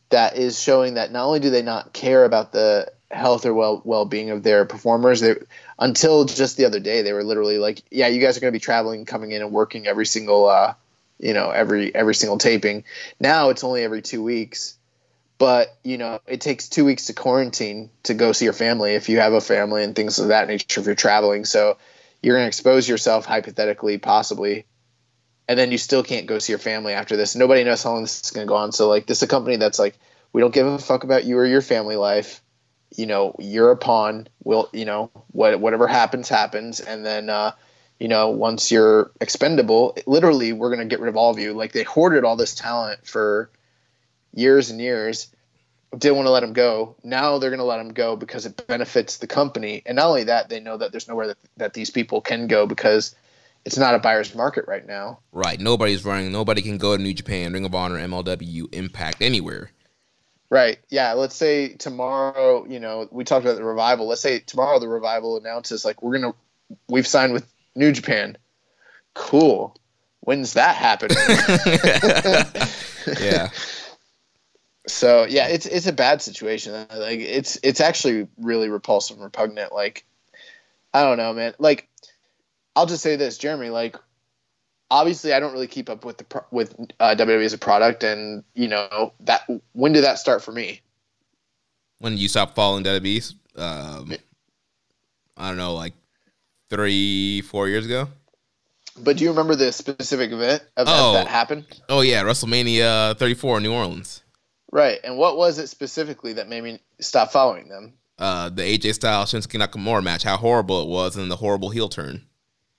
that 0.10 0.38
is 0.38 0.60
showing 0.60 0.94
that 0.94 1.12
not 1.12 1.26
only 1.26 1.40
do 1.40 1.50
they 1.50 1.64
not 1.64 1.92
care 1.92 2.24
about 2.24 2.52
the 2.52 2.92
health 3.14 3.46
or 3.46 3.54
well 3.54 3.82
well 3.86 4.06
being 4.06 4.30
of 4.32 4.44
their 4.44 4.66
performers, 4.66 5.22
they 5.22 5.36
until 5.80 6.26
just 6.26 6.58
the 6.58 6.66
other 6.66 6.80
day 6.80 7.02
they 7.02 7.14
were 7.14 7.24
literally 7.24 7.58
like, 7.58 7.84
yeah, 7.92 8.08
you 8.08 8.20
guys 8.22 8.38
are 8.38 8.42
going 8.42 8.52
to 8.52 8.56
be 8.56 8.64
traveling, 8.64 9.06
coming 9.06 9.32
in 9.32 9.42
and 9.42 9.52
working 9.52 9.88
every 9.88 10.06
single 10.06 10.48
uh, 10.48 10.74
you 11.20 11.34
know, 11.34 11.50
every 11.50 11.94
every 11.94 12.16
single 12.16 12.38
taping. 12.38 12.84
Now 13.20 13.50
it's 13.50 13.64
only 13.64 13.84
every 13.84 14.02
two 14.02 14.24
weeks. 14.24 14.78
But 15.40 15.76
you 15.84 15.98
know, 15.98 16.20
it 16.28 16.42
takes 16.42 16.70
two 16.70 16.86
weeks 16.86 17.08
to 17.08 17.14
quarantine 17.14 17.90
to 18.04 18.14
go 18.14 18.32
see 18.32 18.46
your 18.46 18.54
family 18.54 18.94
if 18.94 19.10
you 19.10 19.20
have 19.20 19.34
a 19.34 19.42
family 19.42 19.84
and 19.84 19.96
things 19.96 20.20
of 20.20 20.28
that 20.28 20.48
nature 20.48 20.80
if 20.80 20.86
you're 20.86 20.96
traveling. 20.96 21.46
So 21.46 21.78
you're 22.22 22.36
going 22.36 22.46
to 22.46 22.48
expose 22.48 22.88
yourself 22.88 23.26
hypothetically, 23.26 23.98
possibly, 23.98 24.66
and 25.48 25.58
then 25.60 25.72
you 25.72 25.78
still 25.78 26.04
can't 26.04 26.28
go 26.28 26.40
see 26.40 26.54
your 26.54 26.60
family 26.60 26.94
after 26.94 27.18
this. 27.18 27.36
Nobody 27.36 27.64
knows 27.64 27.84
how 27.84 27.94
long 27.94 28.04
this 28.04 28.22
is 28.22 28.32
going 28.32 28.48
to 28.48 28.50
go 28.50 28.56
on. 28.56 28.72
So 28.72 28.88
like, 28.88 29.08
this 29.08 29.18
is 29.18 29.24
a 29.24 29.28
company 29.28 29.58
that's 29.58 29.80
like, 29.80 29.98
we 30.32 30.42
don't 30.42 30.54
give 30.54 30.68
a 30.68 30.80
fuck 30.80 31.04
about 31.04 31.26
you 31.26 31.38
or 31.38 31.46
your 31.46 31.62
family 31.62 31.96
life. 31.96 32.42
You 32.96 33.06
know, 33.06 33.36
you're 33.40 33.72
a 33.72 33.78
pawn. 33.78 34.28
Will 34.44 34.70
you 34.74 34.86
know 34.86 35.12
what? 35.32 35.60
Whatever 35.60 35.88
happens, 35.88 36.30
happens. 36.30 36.80
And 36.80 37.06
then, 37.06 37.30
uh, 37.30 37.52
you 38.00 38.08
know, 38.08 38.30
once 38.30 38.72
you're 38.72 39.12
expendable, 39.20 39.98
literally, 40.06 40.54
we're 40.54 40.76
to 40.76 40.86
get 40.86 41.00
rid 41.00 41.10
of 41.10 41.18
all 41.18 41.32
of 41.32 41.40
you. 41.40 41.54
Like 41.54 41.72
they 41.72 41.84
hoarded 41.84 42.24
all 42.24 42.36
this 42.36 42.56
talent 42.56 43.06
for 43.06 43.50
years 44.34 44.70
and 44.70 44.80
years 44.80 45.28
didn't 45.98 46.16
want 46.16 46.26
to 46.26 46.32
let 46.32 46.44
him 46.44 46.54
go. 46.54 46.96
Now 47.04 47.38
they're 47.38 47.50
to 47.56 47.64
let 47.64 47.80
him 47.80 47.94
go 47.94 48.16
because 48.16 48.46
it 48.46 48.68
benefits 48.68 49.18
the 49.18 49.28
company. 49.28 49.84
And 49.86 49.98
not 49.98 50.08
only 50.08 50.26
that, 50.26 50.50
they 50.50 50.60
know 50.60 50.78
that 50.78 50.92
there's 50.92 51.08
nowhere 51.08 51.28
that, 51.28 51.38
that 51.58 51.74
these 51.74 51.90
people 51.90 52.22
can 52.22 52.48
go 52.48 52.66
because 52.66 53.16
it's 53.66 53.78
not 53.78 53.96
a 53.96 54.00
buyer's 54.00 54.34
market 54.34 54.66
right 54.68 54.86
now. 54.86 55.20
Right, 55.32 55.60
nobody's 55.60 56.04
running. 56.04 56.32
Nobody 56.32 56.62
can 56.62 56.78
go 56.78 56.98
to 56.98 57.02
New 57.02 57.14
Japan, 57.14 57.54
Ring 57.54 57.66
of 57.66 57.76
Honor, 57.76 58.00
MLW, 58.00 58.74
Impact, 58.74 59.22
anywhere. 59.22 59.72
Right. 60.54 60.78
Yeah. 60.90 61.14
Let's 61.14 61.36
say 61.36 61.70
tomorrow, 61.70 62.64
you 62.68 62.80
know, 62.80 63.08
we 63.10 63.24
talked 63.24 63.44
about 63.44 63.56
the 63.56 63.64
revival. 63.64 64.08
Let's 64.08 64.22
say 64.22 64.38
tomorrow 64.38 64.78
the 64.78 64.88
revival 64.88 65.36
announces 65.36 65.84
like 65.84 66.04
we're 66.04 66.20
gonna 66.20 66.36
we've 66.88 67.08
signed 67.08 67.34
with 67.34 67.52
New 67.76 67.92
Japan. 67.92 68.38
Cool. 69.16 69.76
When's 70.20 70.54
that 70.54 70.76
happen? 70.76 71.10
Yeah, 73.20 73.50
So 74.86 75.26
yeah, 75.26 75.48
it's 75.48 75.66
it's 75.66 75.88
a 75.88 75.92
bad 75.92 76.22
situation. 76.22 76.74
Like 76.74 77.20
it's 77.20 77.58
it's 77.64 77.82
actually 77.82 78.28
really 78.38 78.70
repulsive 78.70 79.18
and 79.18 79.24
repugnant. 79.24 79.74
Like 79.74 80.06
I 80.94 81.04
don't 81.04 81.18
know, 81.18 81.34
man. 81.34 81.56
Like 81.58 81.90
I'll 82.76 82.86
just 82.86 83.02
say 83.02 83.16
this, 83.16 83.40
Jeremy. 83.40 83.72
Like 83.72 83.98
obviously, 84.94 85.34
I 85.34 85.40
don't 85.40 85.52
really 85.52 85.68
keep 85.68 85.90
up 85.90 86.06
with 86.06 86.18
the 86.20 86.24
pro- 86.24 86.46
with 86.52 86.74
uh, 87.00 87.16
WWE 87.18 87.44
as 87.44 87.54
a 87.54 87.58
product, 87.58 88.04
and 88.04 88.44
you 88.54 88.68
know 88.68 89.12
that 89.22 89.42
when 89.74 89.92
did 89.94 90.04
that 90.04 90.20
start 90.20 90.42
for 90.44 90.52
me? 90.52 90.82
when 92.00 92.18
you 92.18 92.28
stop 92.28 92.54
following 92.54 92.84
WWE, 92.84 93.34
um, 93.56 94.12
I 95.38 95.48
don't 95.48 95.56
know, 95.58 95.74
like 95.74 95.94
three, 96.70 97.40
four 97.42 97.70
years 97.70 97.86
ago. 97.86 98.10
But 99.00 99.16
do 99.16 99.24
you 99.24 99.30
remember 99.30 99.56
the 99.56 99.72
specific 99.72 100.32
event 100.34 100.64
of 100.76 100.86
that, 100.86 101.00
Oh. 101.00 101.14
that 101.14 101.28
happened? 101.28 101.66
Oh 101.88 102.02
yeah, 102.02 102.24
WrestleMania 102.24 103.18
34 103.18 103.58
in 103.58 103.64
New 103.64 103.74
Orleans. 103.74 104.22
Right. 104.70 105.00
And 105.06 105.18
what 105.18 105.38
was 105.38 105.60
it 105.60 105.68
specifically 105.68 106.34
that 106.34 106.50
made 106.50 106.64
me 106.64 106.80
stop 107.00 107.32
following 107.32 107.70
them? 107.70 107.94
Uh, 108.20 108.50
the 108.50 108.64
AJ 108.64 108.96
Styles 108.96 109.32
Shinsuke 109.32 109.58
Nakamura 109.66 110.04
match, 110.04 110.24
how 110.24 110.36
horrible 110.36 110.82
it 110.82 110.90
was, 110.90 111.16
and 111.16 111.32
the 111.32 111.38
horrible 111.38 111.70
heel 111.70 111.88
turn. 111.88 112.26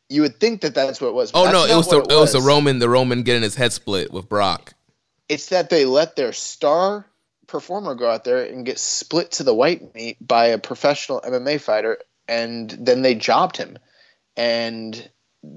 You 0.08 0.22
would 0.22 0.38
think 0.38 0.60
that 0.62 0.74
that's 0.74 1.00
what 1.00 1.08
it 1.08 1.14
was. 1.14 1.30
Oh 1.34 1.50
no, 1.50 1.64
it 1.64 1.74
was 1.76 1.88
the 1.88 2.00
it 2.00 2.14
was 2.14 2.32
the 2.32 2.40
Roman 2.40 2.78
the 2.78 2.88
Roman 2.88 3.22
getting 3.22 3.42
his 3.42 3.54
head 3.54 3.72
split 3.72 4.12
with 4.12 4.28
Brock. 4.28 4.74
It's 5.28 5.48
that 5.48 5.70
they 5.70 5.86
let 5.86 6.16
their 6.16 6.32
star 6.32 7.06
performer 7.46 7.94
go 7.94 8.10
out 8.10 8.24
there 8.24 8.44
and 8.44 8.66
get 8.66 8.78
split 8.78 9.32
to 9.32 9.42
the 9.42 9.54
white 9.54 9.94
meat 9.94 10.16
by 10.20 10.46
a 10.46 10.58
professional 10.58 11.20
MMA 11.22 11.60
fighter, 11.60 11.98
and 12.28 12.70
then 12.70 13.02
they 13.02 13.14
jobbed 13.14 13.56
him, 13.56 13.78
and 14.36 15.08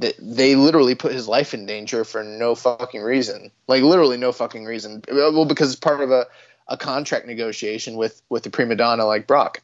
th- 0.01 0.15
they 0.19 0.55
literally 0.55 0.95
put 0.95 1.11
his 1.11 1.27
life 1.27 1.53
in 1.53 1.65
danger 1.65 2.03
for 2.03 2.23
no 2.23 2.55
fucking 2.55 3.01
reason. 3.01 3.51
Like 3.67 3.83
literally 3.83 4.17
no 4.17 4.31
fucking 4.31 4.65
reason. 4.65 5.01
Well, 5.11 5.45
because 5.45 5.71
it's 5.71 5.79
part 5.79 6.01
of 6.01 6.11
a, 6.11 6.25
a 6.67 6.77
contract 6.77 7.27
negotiation 7.27 7.95
with 7.95 8.21
with 8.29 8.43
the 8.43 8.49
prima 8.49 8.75
donna 8.75 9.05
like 9.05 9.27
Brock. 9.27 9.61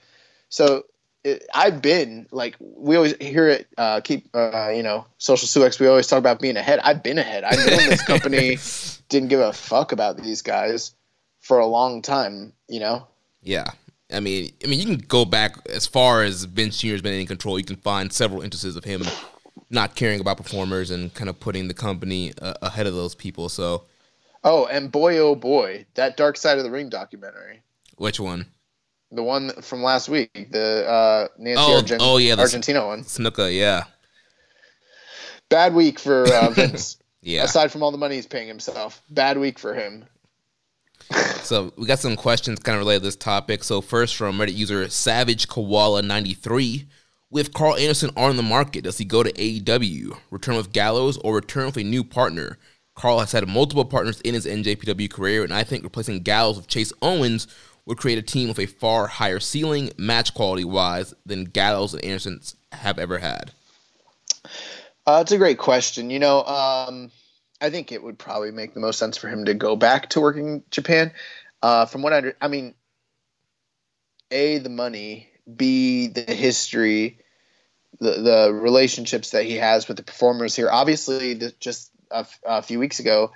So 0.49 0.83
it, 1.23 1.45
I've 1.53 1.81
been 1.81 2.27
like 2.31 2.55
we 2.59 2.95
always 2.95 3.15
hear 3.17 3.47
it. 3.47 3.67
Uh, 3.77 4.01
keep 4.01 4.27
uh, 4.33 4.71
you 4.75 4.83
know 4.83 5.05
social 5.17 5.47
suplex. 5.47 5.79
We 5.79 5.87
always 5.87 6.07
talk 6.07 6.19
about 6.19 6.39
being 6.39 6.57
ahead. 6.57 6.79
I've 6.79 7.03
been 7.03 7.17
ahead. 7.17 7.43
I've 7.43 7.57
known 7.57 7.89
this 7.89 8.03
company 8.03 8.57
didn't 9.09 9.29
give 9.29 9.39
a 9.39 9.53
fuck 9.53 9.91
about 9.91 10.17
these 10.17 10.41
guys 10.41 10.93
for 11.41 11.59
a 11.59 11.65
long 11.65 12.01
time. 12.01 12.53
You 12.67 12.79
know. 12.79 13.07
Yeah. 13.41 13.71
I 14.11 14.19
mean, 14.19 14.53
I 14.63 14.67
mean, 14.67 14.79
you 14.79 14.85
can 14.85 14.97
go 15.07 15.25
back 15.25 15.57
as 15.69 15.87
far 15.87 16.21
as 16.23 16.43
Vince 16.43 16.79
Jr. 16.79 16.89
has 16.89 17.01
been 17.01 17.13
in 17.13 17.25
control. 17.25 17.57
You 17.57 17.65
can 17.65 17.77
find 17.77 18.13
several 18.13 18.41
instances 18.41 18.75
of 18.75 18.83
him 18.83 19.03
not 19.71 19.95
caring 19.95 20.19
about 20.19 20.37
performers 20.37 20.91
and 20.91 21.11
kind 21.15 21.29
of 21.29 21.39
putting 21.39 21.67
the 21.67 21.73
company 21.73 22.31
uh, 22.39 22.53
ahead 22.61 22.85
of 22.85 22.93
those 22.93 23.15
people. 23.15 23.49
So, 23.49 23.85
Oh, 24.43 24.65
and 24.65 24.91
boy, 24.91 25.17
oh 25.19 25.35
boy, 25.35 25.85
that 25.93 26.17
Dark 26.17 26.35
Side 26.37 26.57
of 26.57 26.63
the 26.63 26.71
Ring 26.71 26.89
documentary, 26.89 27.61
which 27.95 28.19
one? 28.19 28.47
The 29.13 29.23
one 29.23 29.51
from 29.61 29.83
last 29.83 30.09
week, 30.09 30.31
the 30.51 30.87
uh, 30.89 31.27
Nancy 31.37 31.61
Oh, 31.65 31.75
Argent- 31.77 32.01
oh, 32.03 32.17
yeah, 32.17 32.35
the- 32.35 32.41
Argentina 32.41 32.85
one. 32.85 33.03
Snuka, 33.03 33.55
yeah, 33.55 33.83
Bad 35.49 35.75
week 35.75 35.99
for 35.99 36.25
uh, 36.25 36.49
Vince. 36.55 36.97
yeah. 37.21 37.43
Aside 37.43 37.71
from 37.71 37.83
all 37.83 37.91
the 37.91 37.97
money 37.97 38.15
he's 38.15 38.25
paying 38.25 38.47
himself, 38.47 39.01
bad 39.09 39.37
week 39.37 39.59
for 39.59 39.73
him. 39.73 40.05
So 41.43 41.73
we 41.77 41.85
got 41.85 41.99
some 41.99 42.15
questions 42.15 42.59
kind 42.59 42.75
of 42.77 42.79
related 42.79 43.01
to 43.01 43.07
this 43.07 43.15
topic. 43.17 43.65
So 43.65 43.81
first 43.81 44.15
from 44.15 44.37
Reddit 44.37 44.55
user 44.55 44.87
Savage 44.89 45.49
Koala 45.49 46.01
93. 46.01 46.87
With 47.29 47.53
Karl 47.53 47.75
Anderson 47.75 48.11
on 48.15 48.37
the 48.37 48.43
market, 48.43 48.85
does 48.85 48.97
he 48.97 49.03
go 49.05 49.23
to 49.23 49.31
AEW, 49.33 50.15
return 50.31 50.55
with 50.55 50.71
Gallows, 50.71 51.17
or 51.17 51.35
return 51.35 51.65
with 51.65 51.75
a 51.77 51.83
new 51.83 52.03
partner? 52.05 52.57
Carl 52.95 53.19
has 53.19 53.31
had 53.33 53.45
multiple 53.47 53.83
partners 53.83 54.21
in 54.21 54.33
his 54.35 54.45
NJPW 54.45 55.11
career, 55.11 55.43
and 55.43 55.53
I 55.53 55.63
think 55.65 55.83
replacing 55.83 56.21
Gallows 56.21 56.55
with 56.57 56.67
Chase 56.67 56.93
Owens 57.01 57.47
would 57.85 57.97
create 57.97 58.17
a 58.17 58.21
team 58.21 58.47
with 58.47 58.59
a 58.59 58.65
far 58.65 59.07
higher 59.07 59.39
ceiling, 59.39 59.91
match 59.97 60.33
quality 60.33 60.63
wise, 60.63 61.13
than 61.25 61.45
Gallows 61.45 61.93
and 61.93 62.03
Anderson 62.03 62.41
have 62.71 62.97
ever 62.97 63.19
had. 63.19 63.51
Uh, 65.05 65.19
it's 65.21 65.31
a 65.31 65.37
great 65.37 65.57
question. 65.57 66.09
You 66.09 66.19
know, 66.19 66.43
um, 66.43 67.11
I 67.61 67.69
think 67.69 67.91
it 67.91 68.01
would 68.01 68.17
probably 68.17 68.51
make 68.51 68.73
the 68.73 68.79
most 68.79 68.99
sense 68.99 69.17
for 69.17 69.27
him 69.27 69.45
to 69.45 69.53
go 69.53 69.75
back 69.75 70.09
to 70.09 70.21
working 70.21 70.63
Japan. 70.71 71.11
Uh, 71.61 71.85
from 71.85 72.01
what 72.01 72.13
I, 72.13 72.33
I 72.41 72.47
mean, 72.47 72.73
a 74.31 74.57
the 74.59 74.69
money, 74.69 75.29
b 75.53 76.07
the 76.07 76.21
history, 76.33 77.19
the 77.99 78.11
the 78.11 78.53
relationships 78.53 79.31
that 79.31 79.45
he 79.45 79.55
has 79.57 79.87
with 79.87 79.97
the 79.97 80.03
performers 80.03 80.55
here. 80.55 80.69
Obviously, 80.69 81.35
the, 81.35 81.53
just 81.59 81.91
a, 82.11 82.25
a 82.45 82.61
few 82.61 82.79
weeks 82.79 82.99
ago, 82.99 83.31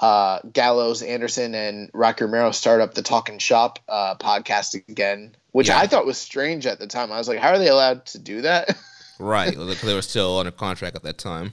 uh, 0.00 0.40
Gallows, 0.52 1.02
Anderson, 1.02 1.54
and 1.54 1.90
Rocky 1.92 2.24
Romero 2.24 2.50
start 2.52 2.80
up 2.80 2.94
the 2.94 3.02
Talking 3.02 3.38
Shop 3.38 3.78
uh, 3.88 4.14
podcast 4.16 4.74
again, 4.88 5.34
which 5.52 5.68
Yeah. 5.68 5.78
I 5.78 5.86
thought 5.86 6.06
was 6.06 6.18
strange 6.18 6.66
at 6.66 6.78
the 6.78 6.86
time. 6.86 7.10
I 7.12 7.18
was 7.18 7.28
like, 7.28 7.38
how 7.38 7.50
are 7.50 7.58
they 7.58 7.68
allowed 7.68 8.06
to 8.06 8.18
do 8.18 8.42
that? 8.42 8.76
Right. 9.20 9.50
Because 9.50 9.80
they 9.82 9.94
were 9.94 10.02
still 10.02 10.38
under 10.38 10.52
contract 10.52 10.94
at 10.94 11.02
that 11.02 11.18
time. 11.18 11.50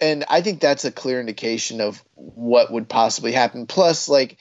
and 0.00 0.24
I 0.28 0.40
think 0.40 0.60
that's 0.60 0.84
a 0.84 0.90
clear 0.90 1.20
indication 1.20 1.80
of 1.80 2.02
what 2.16 2.72
would 2.72 2.88
possibly 2.88 3.30
happen. 3.30 3.68
Plus, 3.68 4.08
like, 4.08 4.36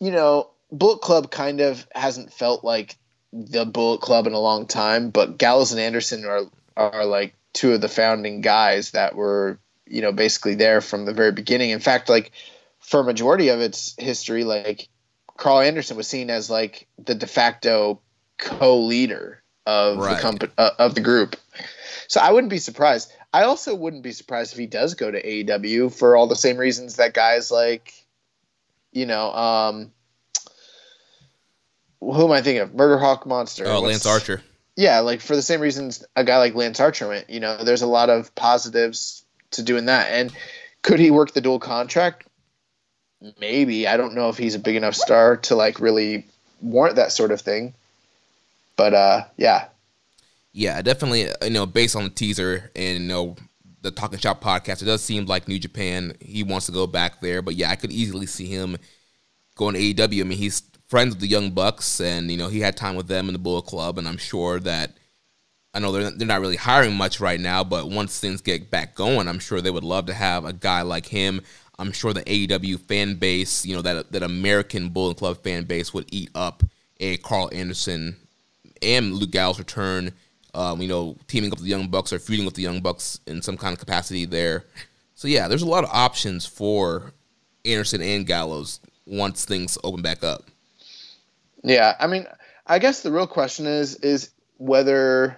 you 0.00 0.10
know, 0.10 0.50
Bullet 0.72 1.02
Club 1.02 1.30
kind 1.30 1.60
of 1.60 1.86
hasn't 1.94 2.32
felt 2.32 2.64
like 2.64 2.96
the 3.32 3.64
Bullet 3.64 4.00
Club 4.00 4.26
in 4.26 4.32
a 4.32 4.40
long 4.40 4.66
time, 4.66 5.10
but 5.10 5.38
Gallows 5.38 5.70
and 5.70 5.80
Anderson 5.80 6.24
are 6.24 6.42
are 6.76 7.04
like 7.04 7.36
two 7.52 7.72
of 7.74 7.80
the 7.80 7.88
founding 7.88 8.40
guys 8.40 8.90
that 8.90 9.14
were, 9.14 9.60
you 9.86 10.02
know, 10.02 10.10
basically 10.10 10.56
there 10.56 10.80
from 10.80 11.04
the 11.04 11.14
very 11.14 11.30
beginning. 11.30 11.70
In 11.70 11.78
fact, 11.78 12.08
like 12.08 12.32
for 12.84 13.00
a 13.00 13.04
majority 13.04 13.48
of 13.48 13.60
its 13.60 13.94
history, 13.98 14.44
like 14.44 14.88
Karl 15.36 15.60
Anderson 15.60 15.96
was 15.96 16.06
seen 16.06 16.30
as 16.30 16.50
like 16.50 16.86
the 16.98 17.14
de 17.14 17.26
facto 17.26 18.00
co-leader 18.38 19.42
of 19.66 19.98
Right. 19.98 20.16
the 20.16 20.20
company 20.22 20.52
uh, 20.58 20.70
of 20.78 20.94
the 20.94 21.00
group. 21.00 21.36
So 22.08 22.20
I 22.20 22.30
wouldn't 22.32 22.50
be 22.50 22.58
surprised. 22.58 23.10
I 23.32 23.44
also 23.44 23.74
wouldn't 23.74 24.02
be 24.02 24.12
surprised 24.12 24.52
if 24.52 24.58
he 24.58 24.66
does 24.66 24.94
go 24.94 25.10
to 25.10 25.20
AEW 25.20 25.92
for 25.96 26.14
all 26.16 26.26
the 26.26 26.36
same 26.36 26.56
reasons 26.58 26.96
that 26.96 27.14
guys 27.14 27.50
like, 27.50 27.92
you 28.92 29.06
know, 29.06 29.32
um, 29.32 29.92
who 32.00 32.24
am 32.24 32.32
I 32.32 32.42
thinking 32.42 32.60
of? 32.62 32.74
Murder 32.74 32.98
Hawk 32.98 33.26
Monster. 33.26 33.64
Oh, 33.66 33.80
What's- 33.80 33.86
Lance 34.04 34.06
Archer. 34.06 34.42
Yeah, 34.76 35.00
like 35.00 35.20
for 35.20 35.36
the 35.36 35.42
same 35.42 35.60
reasons 35.60 36.04
a 36.16 36.24
guy 36.24 36.38
like 36.38 36.54
Lance 36.56 36.80
Archer 36.80 37.06
went. 37.08 37.30
You 37.30 37.38
know, 37.40 37.62
there's 37.62 37.82
a 37.82 37.86
lot 37.86 38.10
of 38.10 38.34
positives 38.34 39.24
to 39.52 39.62
doing 39.62 39.86
that. 39.86 40.10
And 40.10 40.32
could 40.82 40.98
he 40.98 41.10
work 41.12 41.32
the 41.32 41.40
dual 41.40 41.60
contract? 41.60 42.26
Maybe. 43.40 43.86
I 43.86 43.96
don't 43.96 44.14
know 44.14 44.28
if 44.28 44.36
he's 44.36 44.54
a 44.54 44.58
big 44.58 44.76
enough 44.76 44.94
star 44.94 45.36
to 45.38 45.54
like 45.54 45.80
really 45.80 46.26
warrant 46.60 46.96
that 46.96 47.12
sort 47.12 47.30
of 47.30 47.40
thing. 47.40 47.74
But 48.76 48.94
uh, 48.94 49.24
yeah, 49.36 49.66
Yeah, 50.52 50.82
definitely. 50.82 51.28
You 51.42 51.50
know, 51.50 51.66
based 51.66 51.96
on 51.96 52.04
the 52.04 52.10
teaser 52.10 52.70
and 52.74 53.02
you 53.02 53.08
know 53.08 53.36
the 53.82 53.90
Talking 53.90 54.18
Shop 54.18 54.42
podcast, 54.42 54.82
it 54.82 54.86
does 54.86 55.02
seem 55.02 55.26
like 55.26 55.48
New 55.48 55.58
Japan. 55.58 56.14
He 56.20 56.42
wants 56.42 56.66
to 56.66 56.72
go 56.72 56.86
back 56.86 57.20
there, 57.20 57.42
but 57.42 57.54
yeah, 57.54 57.70
I 57.70 57.76
could 57.76 57.92
easily 57.92 58.26
see 58.26 58.46
him 58.46 58.76
going 59.56 59.74
to 59.74 59.80
AEW. 59.80 60.20
I 60.20 60.24
mean, 60.24 60.38
he's 60.38 60.62
friends 60.86 61.14
with 61.14 61.20
the 61.20 61.28
Young 61.28 61.50
Bucks, 61.50 62.00
and 62.00 62.30
you 62.30 62.36
know 62.36 62.48
he 62.48 62.60
had 62.60 62.76
time 62.76 62.96
with 62.96 63.08
them 63.08 63.28
in 63.28 63.32
the 63.32 63.38
Bullet 63.38 63.66
Club, 63.66 63.98
and 63.98 64.08
I'm 64.08 64.16
sure 64.16 64.58
that 64.60 64.92
I 65.74 65.80
know 65.80 65.92
they're 65.92 66.10
they're 66.10 66.26
not 66.26 66.40
really 66.40 66.56
hiring 66.56 66.94
much 66.94 67.20
right 67.20 67.40
now, 67.40 67.64
but 67.64 67.90
once 67.90 68.18
things 68.18 68.40
get 68.40 68.70
back 68.70 68.94
going, 68.94 69.28
I'm 69.28 69.38
sure 69.38 69.60
they 69.60 69.70
would 69.70 69.84
love 69.84 70.06
to 70.06 70.14
have 70.14 70.44
a 70.44 70.52
guy 70.52 70.82
like 70.82 71.06
him. 71.06 71.42
I'm 71.78 71.92
sure 71.92 72.12
the 72.12 72.22
AEW 72.22 72.80
fan 72.80 73.16
base, 73.16 73.66
you 73.66 73.74
know 73.74 73.82
that 73.82 74.12
that 74.12 74.22
American 74.22 74.90
Bullet 74.90 75.16
Club 75.16 75.42
fan 75.42 75.64
base 75.64 75.92
would 75.92 76.06
eat 76.12 76.30
up 76.34 76.62
a 77.00 77.16
Karl 77.18 77.50
Anderson 77.52 78.16
and 78.82 79.14
Luke 79.14 79.30
Gallows 79.30 79.58
return. 79.58 80.12
Um, 80.54 80.80
you 80.80 80.86
know, 80.86 81.16
teaming 81.26 81.50
up 81.50 81.58
with 81.58 81.64
the 81.64 81.70
Young 81.70 81.88
Bucks 81.88 82.12
or 82.12 82.20
feuding 82.20 82.44
with 82.44 82.54
the 82.54 82.62
Young 82.62 82.80
Bucks 82.80 83.18
in 83.26 83.42
some 83.42 83.56
kind 83.56 83.72
of 83.72 83.80
capacity 83.80 84.24
there. 84.24 84.64
So 85.16 85.26
yeah, 85.26 85.48
there's 85.48 85.62
a 85.62 85.68
lot 85.68 85.82
of 85.82 85.90
options 85.92 86.46
for 86.46 87.12
Anderson 87.64 88.00
and 88.00 88.24
Gallows 88.24 88.78
once 89.04 89.44
things 89.44 89.76
open 89.82 90.02
back 90.02 90.22
up. 90.22 90.44
Yeah, 91.64 91.96
I 91.98 92.06
mean, 92.06 92.26
I 92.66 92.78
guess 92.78 93.00
the 93.00 93.10
real 93.10 93.26
question 93.26 93.66
is 93.66 93.96
is 93.96 94.30
whether 94.58 95.36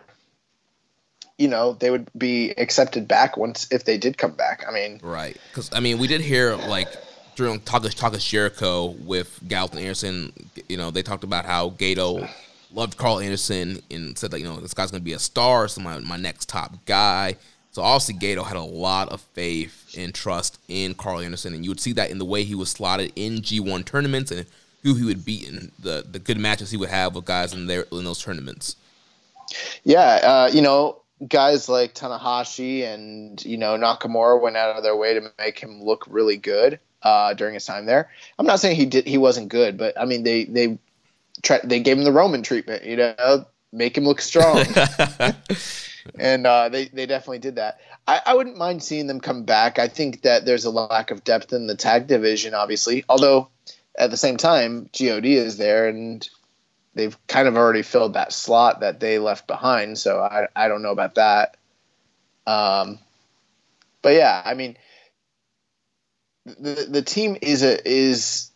you 1.38 1.49
know 1.49 1.75
they 1.75 1.90
would 1.90 2.09
be 2.16 2.51
accepted 2.53 3.07
back 3.07 3.37
once 3.37 3.68
if 3.70 3.85
they 3.85 3.99
did 3.99 4.18
come 4.18 4.33
back. 4.33 4.64
I 4.66 4.72
mean, 4.72 5.01
Right. 5.03 5.37
Because 5.49 5.70
I 5.72 5.81
mean, 5.81 5.99
we 5.99 6.07
did 6.07 6.20
hear 6.20 6.57
like 6.57 6.88
during 7.37 7.61
Talk 7.61 7.83
Talk 7.90 8.18
Jericho 8.18 8.96
with 9.05 9.40
Gallows 9.46 9.72
and 9.72 9.81
Anderson. 9.81 10.33
You 10.68 10.77
know, 10.77 10.90
they 10.90 11.03
talked 11.03 11.25
about 11.25 11.44
how 11.44 11.70
Gedo 11.70 12.29
loved 12.72 12.96
Karl 12.96 13.20
Anderson 13.20 13.81
and 13.90 14.16
said 14.18 14.31
that 14.31 14.40
you 14.40 14.46
know 14.46 14.57
this 14.57 14.75
guy's 14.75 14.90
gonna 14.90 15.03
be 15.03 15.12
a 15.12 15.18
star, 15.18 15.68
so 15.68 15.81
my 15.81 15.99
my 15.99 16.16
next 16.16 16.49
top 16.49 16.72
guy. 16.87 17.37
So 17.72 17.83
obviously 17.83 18.14
Gedo 18.14 18.42
had 18.42 18.57
a 18.57 18.62
lot 18.62 19.11
of 19.11 19.20
faith 19.20 19.94
and 19.99 20.14
trust 20.14 20.59
in 20.66 20.94
Karl 20.94 21.20
Anderson, 21.20 21.53
and 21.53 21.62
you 21.62 21.70
would 21.70 21.81
see 21.81 21.92
that 21.92 22.11
in 22.11 22.16
the 22.16 22.25
way 22.25 22.42
he 22.42 22.55
was 22.55 22.70
slotted 22.70 23.12
in 23.16 23.42
G1 23.42 23.85
tournaments 23.85 24.31
and 24.31 24.46
who 24.83 24.94
he 24.94 25.05
would 25.05 25.27
beat 25.27 25.46
in 25.46 25.72
the 25.79 26.07
the 26.11 26.18
good 26.18 26.38
matches 26.38 26.70
he 26.70 26.79
would 26.79 26.88
have 26.88 27.14
with 27.14 27.27
guys 27.27 27.53
in 27.53 27.66
there 27.66 27.85
in 27.92 28.05
those 28.05 28.22
tournaments. 28.22 28.77
yeah, 29.85 30.20
uh, 30.22 30.51
you 30.51 30.62
know, 30.62 31.01
guys 31.26 31.68
like 31.68 31.94
Tanahashi 31.94 32.83
and 32.85 33.42
you 33.44 33.57
know 33.57 33.76
Nakamura 33.76 34.40
went 34.40 34.57
out 34.57 34.76
of 34.76 34.83
their 34.83 34.96
way 34.96 35.14
to 35.14 35.33
make 35.38 35.59
him 35.59 35.83
look 35.83 36.05
really 36.09 36.37
good 36.37 36.81
uh, 37.02 37.35
during 37.35 37.55
his 37.55 37.64
time 37.64 37.87
there. 37.87 38.11
I'm 38.38 38.46
not 38.46 38.61
saying 38.61 38.76
he 38.76 38.87
did 38.87 39.07
he 39.07 39.18
wasn't 39.18 39.48
good, 39.48 39.76
but 39.79 39.98
I 40.00 40.05
mean 40.05 40.22
they 40.22 40.44
they 40.44 40.79
tried 41.42 41.62
they 41.64 41.81
gave 41.81 41.98
him 41.98 42.05
the 42.05 42.12
Roman 42.12 42.42
treatment, 42.42 42.85
you 42.85 42.96
know, 42.96 43.46
make 43.72 43.96
him 43.96 44.05
look 44.05 44.20
strong. 44.20 44.64
and 46.18 46.46
uh, 46.46 46.68
they 46.68 46.87
they 46.87 47.07
definitely 47.07 47.38
did 47.38 47.57
that. 47.57 47.81
I, 48.07 48.20
I 48.26 48.35
wouldn't 48.35 48.57
mind 48.57 48.83
seeing 48.83 49.07
them 49.07 49.20
come 49.20 49.44
back. 49.44 49.79
I 49.79 49.88
think 49.88 50.22
that 50.22 50.44
there's 50.44 50.64
a 50.64 50.70
lack 50.70 51.11
of 51.11 51.24
depth 51.24 51.52
in 51.52 51.66
the 51.66 51.74
tag 51.74 52.07
division, 52.07 52.55
obviously. 52.55 53.05
Although 53.09 53.48
at 53.98 54.11
the 54.11 54.16
same 54.16 54.37
time, 54.37 54.88
God 54.98 55.24
is 55.24 55.57
there, 55.57 55.88
and 55.88 56.29
they've 56.96 57.16
kind 57.28 57.46
of 57.46 57.56
already 57.56 57.82
filled 57.82 58.14
that 58.14 58.32
slot 58.32 58.80
that 58.80 58.98
they 58.98 59.18
left 59.18 59.46
behind. 59.46 59.98
So 59.98 60.20
I 60.20 60.48
I 60.56 60.66
don't 60.66 60.82
know 60.82 60.90
about 60.90 61.14
that. 61.14 61.56
Um, 62.46 62.98
but 64.02 64.14
yeah, 64.14 64.42
I 64.44 64.54
mean, 64.54 64.76
the 66.44 66.87
the 66.88 67.02
team 67.02 67.37
is 67.40 67.62
a 67.62 67.88
is 67.88 68.50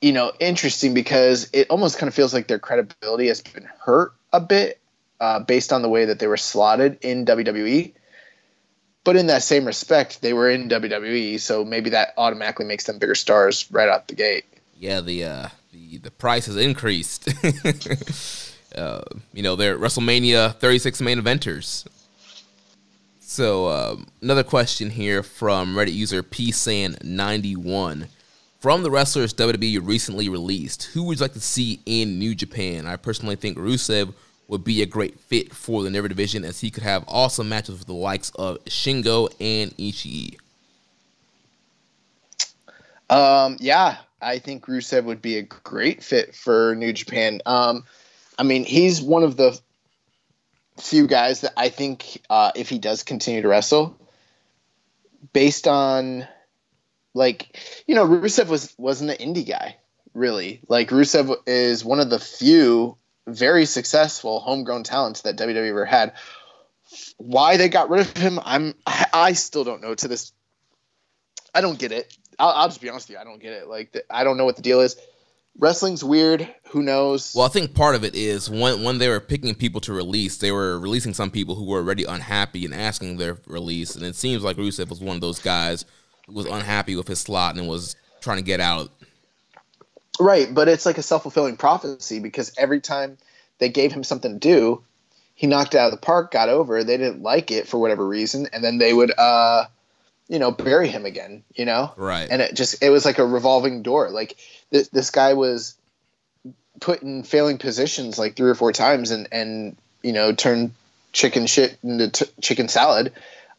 you 0.00 0.12
know 0.12 0.32
interesting 0.40 0.94
because 0.94 1.50
it 1.52 1.68
almost 1.68 1.98
kind 1.98 2.08
of 2.08 2.14
feels 2.14 2.32
like 2.32 2.46
their 2.46 2.58
credibility 2.58 3.26
has 3.26 3.42
been 3.42 3.68
hurt 3.80 4.14
a 4.32 4.40
bit 4.40 4.80
uh, 5.18 5.40
based 5.40 5.72
on 5.72 5.82
the 5.82 5.88
way 5.88 6.06
that 6.06 6.20
they 6.20 6.28
were 6.28 6.38
slotted 6.38 6.98
in 7.02 7.26
WWE. 7.26 7.92
But 9.02 9.16
in 9.16 9.28
that 9.28 9.42
same 9.42 9.64
respect, 9.64 10.20
they 10.20 10.34
were 10.34 10.50
in 10.50 10.68
WWE, 10.68 11.40
so 11.40 11.64
maybe 11.64 11.90
that 11.90 12.12
automatically 12.18 12.66
makes 12.66 12.84
them 12.84 12.98
bigger 12.98 13.14
stars 13.14 13.66
right 13.72 13.88
out 13.88 14.08
the 14.08 14.14
gate. 14.14 14.44
yeah, 14.76 15.00
the 15.00 15.24
uh, 15.24 15.48
the 15.72 15.98
the 15.98 16.10
price 16.10 16.46
has 16.46 16.56
increased. 16.56 17.28
uh, 18.76 19.02
you 19.32 19.42
know, 19.42 19.56
they're 19.56 19.78
WrestleMania 19.78 20.54
36 20.56 21.00
main 21.00 21.20
eventers. 21.20 21.86
So 23.20 23.68
um, 23.68 24.08
another 24.22 24.42
question 24.42 24.90
here 24.90 25.22
from 25.22 25.74
Reddit 25.74 25.92
user 25.92 26.22
psan91. 26.22 28.08
From 28.58 28.82
the 28.82 28.90
wrestlers 28.90 29.32
WWE 29.32 29.86
recently 29.86 30.28
released, 30.28 30.82
who 30.92 31.04
would 31.04 31.18
you 31.18 31.22
like 31.22 31.32
to 31.34 31.40
see 31.40 31.80
in 31.86 32.18
New 32.18 32.34
Japan? 32.34 32.86
I 32.86 32.96
personally 32.96 33.36
think 33.36 33.56
Rusev 33.56 34.12
would 34.48 34.64
be 34.64 34.82
a 34.82 34.86
great 34.86 35.18
fit 35.18 35.54
for 35.54 35.82
the 35.82 35.90
Never 35.90 36.08
division 36.08 36.44
as 36.44 36.60
he 36.60 36.70
could 36.70 36.82
have 36.82 37.04
awesome 37.06 37.48
matches 37.48 37.78
with 37.78 37.86
the 37.86 37.94
likes 37.94 38.30
of 38.34 38.62
Shingo 38.64 39.32
and 39.40 39.74
Ishii. 39.78 40.36
Um, 43.08 43.56
yeah, 43.60 43.98
I 44.20 44.38
think 44.38 44.66
Rusev 44.66 45.04
would 45.04 45.22
be 45.22 45.38
a 45.38 45.42
great 45.42 46.02
fit 46.02 46.34
for 46.34 46.74
New 46.74 46.92
Japan. 46.92 47.40
Um, 47.46 47.84
I 48.38 48.42
mean, 48.42 48.64
he's 48.64 49.00
one 49.00 49.22
of 49.22 49.36
the 49.36 49.58
few 50.78 51.06
guys 51.06 51.42
that 51.42 51.52
I 51.56 51.68
think 51.68 52.22
uh, 52.30 52.52
if 52.54 52.68
he 52.68 52.78
does 52.78 53.02
continue 53.02 53.42
to 53.42 53.48
wrestle, 53.48 53.96
based 55.32 55.66
on 55.66 56.26
like 57.14 57.58
you 57.86 57.94
know, 57.94 58.06
Rusev 58.06 58.48
was 58.48 58.74
wasn't 58.78 59.10
an 59.10 59.34
indie 59.34 59.46
guy 59.46 59.76
really. 60.14 60.60
Like 60.68 60.90
Rusev 60.90 61.34
is 61.46 61.84
one 61.84 62.00
of 62.00 62.10
the 62.10 62.18
few 62.18 62.96
very 63.26 63.66
successful 63.66 64.40
homegrown 64.40 64.82
talents 64.82 65.22
that 65.22 65.36
WWE 65.36 65.68
ever 65.68 65.84
had. 65.84 66.14
Why 67.18 67.56
they 67.56 67.68
got 67.68 67.90
rid 67.90 68.00
of 68.00 68.16
him, 68.16 68.40
I'm 68.44 68.74
I, 68.86 69.06
I 69.12 69.32
still 69.34 69.64
don't 69.64 69.82
know 69.82 69.94
to 69.94 70.08
this. 70.08 70.32
I 71.54 71.60
don't 71.60 71.78
get 71.78 71.92
it. 71.92 72.16
I'll, 72.40 72.50
I'll 72.50 72.68
just 72.68 72.80
be 72.80 72.88
honest 72.88 73.08
with 73.08 73.16
you. 73.16 73.20
I 73.20 73.24
don't 73.24 73.40
get 73.40 73.52
it. 73.52 73.68
Like 73.68 73.92
the, 73.92 74.04
I 74.10 74.24
don't 74.24 74.36
know 74.36 74.44
what 74.44 74.56
the 74.56 74.62
deal 74.62 74.80
is. 74.80 74.96
Wrestling's 75.58 76.02
weird. 76.02 76.48
Who 76.70 76.82
knows? 76.82 77.34
Well, 77.34 77.44
I 77.44 77.48
think 77.48 77.74
part 77.74 77.94
of 77.94 78.04
it 78.04 78.14
is 78.14 78.48
when 78.48 78.82
when 78.82 78.98
they 78.98 79.08
were 79.08 79.20
picking 79.20 79.54
people 79.54 79.80
to 79.82 79.92
release, 79.92 80.38
they 80.38 80.52
were 80.52 80.78
releasing 80.78 81.12
some 81.12 81.30
people 81.30 81.54
who 81.54 81.64
were 81.64 81.78
already 81.78 82.04
unhappy 82.04 82.64
and 82.64 82.72
asking 82.72 83.18
their 83.18 83.36
release, 83.46 83.94
and 83.94 84.04
it 84.04 84.14
seems 84.14 84.42
like 84.42 84.56
Rusev 84.56 84.88
was 84.88 85.00
one 85.00 85.16
of 85.16 85.20
those 85.20 85.38
guys 85.38 85.84
who 86.26 86.34
was 86.34 86.46
unhappy 86.46 86.96
with 86.96 87.08
his 87.08 87.18
slot 87.18 87.56
and 87.56 87.68
was 87.68 87.96
trying 88.20 88.38
to 88.38 88.44
get 88.44 88.60
out. 88.60 88.90
Right, 90.18 90.52
but 90.52 90.68
it's 90.68 90.86
like 90.86 90.98
a 90.98 91.02
self 91.02 91.22
fulfilling 91.22 91.56
prophecy 91.56 92.20
because 92.20 92.52
every 92.56 92.80
time 92.80 93.18
they 93.58 93.68
gave 93.68 93.92
him 93.92 94.04
something 94.04 94.32
to 94.32 94.38
do, 94.38 94.82
he 95.34 95.46
knocked 95.46 95.74
it 95.74 95.78
out 95.78 95.86
of 95.86 95.98
the 95.98 96.04
park, 96.04 96.30
got 96.30 96.48
over. 96.48 96.84
They 96.84 96.96
didn't 96.96 97.22
like 97.22 97.50
it 97.50 97.66
for 97.66 97.78
whatever 97.78 98.06
reason, 98.06 98.48
and 98.52 98.62
then 98.62 98.78
they 98.78 98.92
would, 98.92 99.12
uh, 99.18 99.64
you 100.30 100.38
know, 100.38 100.52
bury 100.52 100.88
him 100.88 101.04
again. 101.04 101.42
You 101.54 101.66
know, 101.66 101.92
Right. 101.96 102.28
And 102.30 102.40
it 102.40 102.54
just 102.54 102.82
it 102.82 102.88
was 102.88 103.04
like 103.04 103.18
a 103.18 103.26
revolving 103.26 103.82
door. 103.82 104.08
Like 104.10 104.36
this 104.70 104.88
this 104.88 105.10
guy 105.10 105.34
was 105.34 105.76
put 106.80 107.02
in 107.02 107.24
failing 107.24 107.58
positions 107.58 108.18
like 108.18 108.36
three 108.36 108.48
or 108.48 108.54
four 108.54 108.72
times, 108.72 109.10
and 109.10 109.28
and 109.32 109.76
you 110.02 110.12
know 110.12 110.32
turned 110.32 110.72
chicken 111.12 111.46
shit 111.46 111.76
into 111.82 112.08
t- 112.08 112.32
chicken 112.40 112.68
salad. 112.68 113.12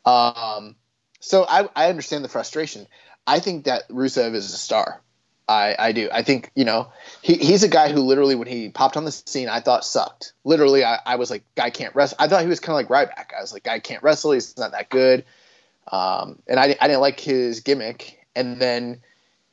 Um, 0.06 0.76
so 1.20 1.46
I, 1.48 1.70
I 1.76 1.90
understand 1.90 2.24
the 2.24 2.30
frustration. 2.30 2.88
I 3.28 3.40
think 3.40 3.66
that 3.66 3.88
Rusev 3.90 4.34
is 4.34 4.54
a 4.54 4.58
star. 4.58 5.02
I, 5.48 5.76
I 5.78 5.92
do. 5.92 6.10
I 6.12 6.24
think, 6.24 6.50
you 6.56 6.64
know, 6.64 6.92
he, 7.22 7.36
he's 7.36 7.64
a 7.64 7.68
guy 7.68 7.92
who 7.92 8.00
literally, 8.00 8.36
when 8.36 8.48
he 8.48 8.70
popped 8.70 8.96
on 8.96 9.04
the 9.04 9.12
scene, 9.12 9.50
I 9.50 9.60
thought 9.60 9.84
sucked. 9.84 10.34
Literally, 10.46 10.86
I, 10.86 11.00
I 11.06 11.18
was 11.18 11.30
like, 11.30 11.44
guy 11.56 11.70
can't 11.70 11.94
wrestle. 11.94 12.16
I 12.20 12.28
thought 12.28 12.42
he 12.42 12.48
was 12.48 12.62
kind 12.62 12.82
of 12.82 12.90
like 12.90 13.10
Ryback. 13.10 13.38
I 13.38 13.42
was 13.42 13.52
like, 13.52 13.64
guy 13.64 13.80
can't 13.80 14.02
wrestle. 14.02 14.32
He's 14.32 14.58
not 14.58 14.72
that 14.72 14.90
good. 14.90 15.26
Um, 15.88 16.40
and 16.48 16.60
I, 16.60 16.76
I 16.80 16.88
didn't 16.88 17.02
like 17.02 17.20
his 17.20 17.62
gimmick. 17.62 18.26
And 18.36 18.60
then 18.60 19.02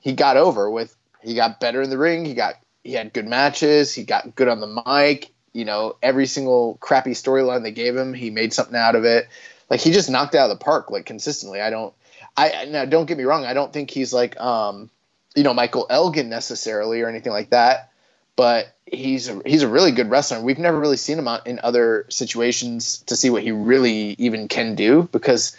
he 0.01 0.13
got 0.13 0.37
over 0.37 0.71
with, 0.71 0.95
he 1.23 1.35
got 1.35 1.61
better 1.61 1.83
in 1.83 1.91
the 1.91 1.99
ring. 1.99 2.25
He 2.25 2.35
got, 2.35 2.55
he 2.85 2.93
had 2.93 3.13
good 3.13 3.27
matches. 3.27 3.95
He 3.95 4.05
got 4.05 4.35
good 4.35 4.49
on 4.49 4.61
the 4.61 4.83
mic. 4.87 5.33
You 5.53 5.65
know, 5.65 5.97
every 6.03 6.27
single 6.27 6.79
crappy 6.81 7.13
storyline 7.13 7.63
they 7.63 7.73
gave 7.73 7.97
him, 7.97 8.15
he 8.15 8.31
made 8.31 8.53
something 8.53 8.77
out 8.77 8.95
of 8.95 9.05
it. 9.05 9.29
Like 9.69 9.81
he 9.81 9.91
just 9.91 10.11
knocked 10.11 10.35
out 10.35 10.51
of 10.51 10.59
the 10.59 10.65
park, 10.65 10.91
like 10.91 11.07
consistently. 11.07 11.61
I 11.61 11.71
don't, 11.71 11.93
I 12.37 12.67
now 12.67 12.85
don't 12.85 13.07
get 13.07 13.19
me 13.19 13.25
wrong. 13.25 13.45
I 13.45 13.55
don't 13.55 13.73
think 13.73 13.91
he's 13.91 14.13
like, 14.13 14.39
um, 14.41 14.91
you 15.35 15.43
know, 15.43 15.55
Michael 15.55 15.87
Elgin 15.91 16.29
necessarily 16.29 17.01
or 17.03 17.09
anything 17.09 17.33
like 17.33 17.51
that. 17.51 17.91
But 18.37 18.73
he's 18.87 19.29
a, 19.29 19.43
he's 19.45 19.63
a 19.63 19.69
really 19.69 19.91
good 19.91 20.11
wrestler. 20.11 20.41
We've 20.41 20.59
never 20.59 20.79
really 20.79 20.97
seen 20.97 21.19
him 21.19 21.27
out 21.27 21.47
in 21.49 21.59
other 21.63 22.07
situations 22.09 22.99
to 23.07 23.17
see 23.17 23.31
what 23.31 23.43
he 23.43 23.51
really 23.51 24.15
even 24.19 24.47
can 24.47 24.77
do 24.77 25.09
because 25.11 25.57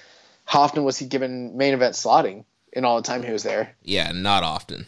often 0.54 0.84
was 0.84 0.98
he 0.98 1.06
given 1.06 1.58
main 1.58 1.74
event 1.74 1.96
slotting 1.96 2.46
in 2.74 2.86
all 2.86 2.98
the 2.98 3.04
time 3.04 3.24
he 3.24 3.32
was 3.32 3.44
there? 3.44 3.76
Yeah, 3.84 4.12
not 4.14 4.44
often. 4.44 4.86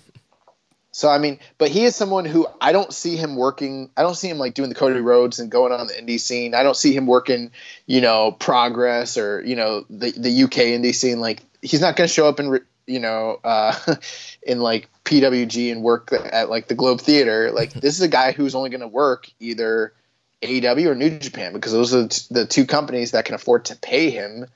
So 0.93 1.09
I 1.09 1.19
mean, 1.19 1.39
but 1.57 1.69
he 1.69 1.85
is 1.85 1.95
someone 1.95 2.25
who 2.25 2.47
I 2.59 2.73
don't 2.73 2.93
see 2.93 3.15
him 3.15 3.37
working. 3.37 3.89
I 3.95 4.01
don't 4.01 4.15
see 4.15 4.29
him 4.29 4.37
like 4.37 4.53
doing 4.53 4.69
the 4.69 4.75
Cody 4.75 4.99
Rhodes 4.99 5.39
and 5.39 5.49
going 5.49 5.71
on 5.71 5.87
the 5.87 5.93
indie 5.93 6.19
scene. 6.19 6.53
I 6.53 6.63
don't 6.63 6.75
see 6.75 6.93
him 6.93 7.07
working, 7.07 7.51
you 7.85 8.01
know, 8.01 8.33
Progress 8.33 9.17
or 9.17 9.41
you 9.45 9.55
know 9.55 9.85
the 9.89 10.11
the 10.11 10.43
UK 10.43 10.73
indie 10.75 10.93
scene. 10.93 11.21
Like 11.21 11.43
he's 11.61 11.81
not 11.81 11.95
going 11.95 12.07
to 12.09 12.13
show 12.13 12.27
up 12.27 12.41
in 12.41 12.59
you 12.87 12.99
know 12.99 13.39
uh, 13.43 13.73
in 14.43 14.59
like 14.59 14.89
PWG 15.05 15.71
and 15.71 15.81
work 15.81 16.11
at 16.11 16.49
like 16.49 16.67
the 16.67 16.75
Globe 16.75 16.99
Theater. 16.99 17.51
Like 17.51 17.71
this 17.71 17.95
is 17.95 18.01
a 18.01 18.09
guy 18.09 18.33
who's 18.33 18.53
only 18.53 18.69
going 18.69 18.81
to 18.81 18.87
work 18.87 19.29
either 19.39 19.93
AEW 20.41 20.87
or 20.87 20.95
New 20.95 21.19
Japan 21.19 21.53
because 21.53 21.71
those 21.71 21.93
are 21.93 22.07
the 22.33 22.45
two 22.45 22.65
companies 22.65 23.11
that 23.11 23.23
can 23.23 23.35
afford 23.35 23.65
to 23.65 23.77
pay 23.77 24.09
him 24.09 24.47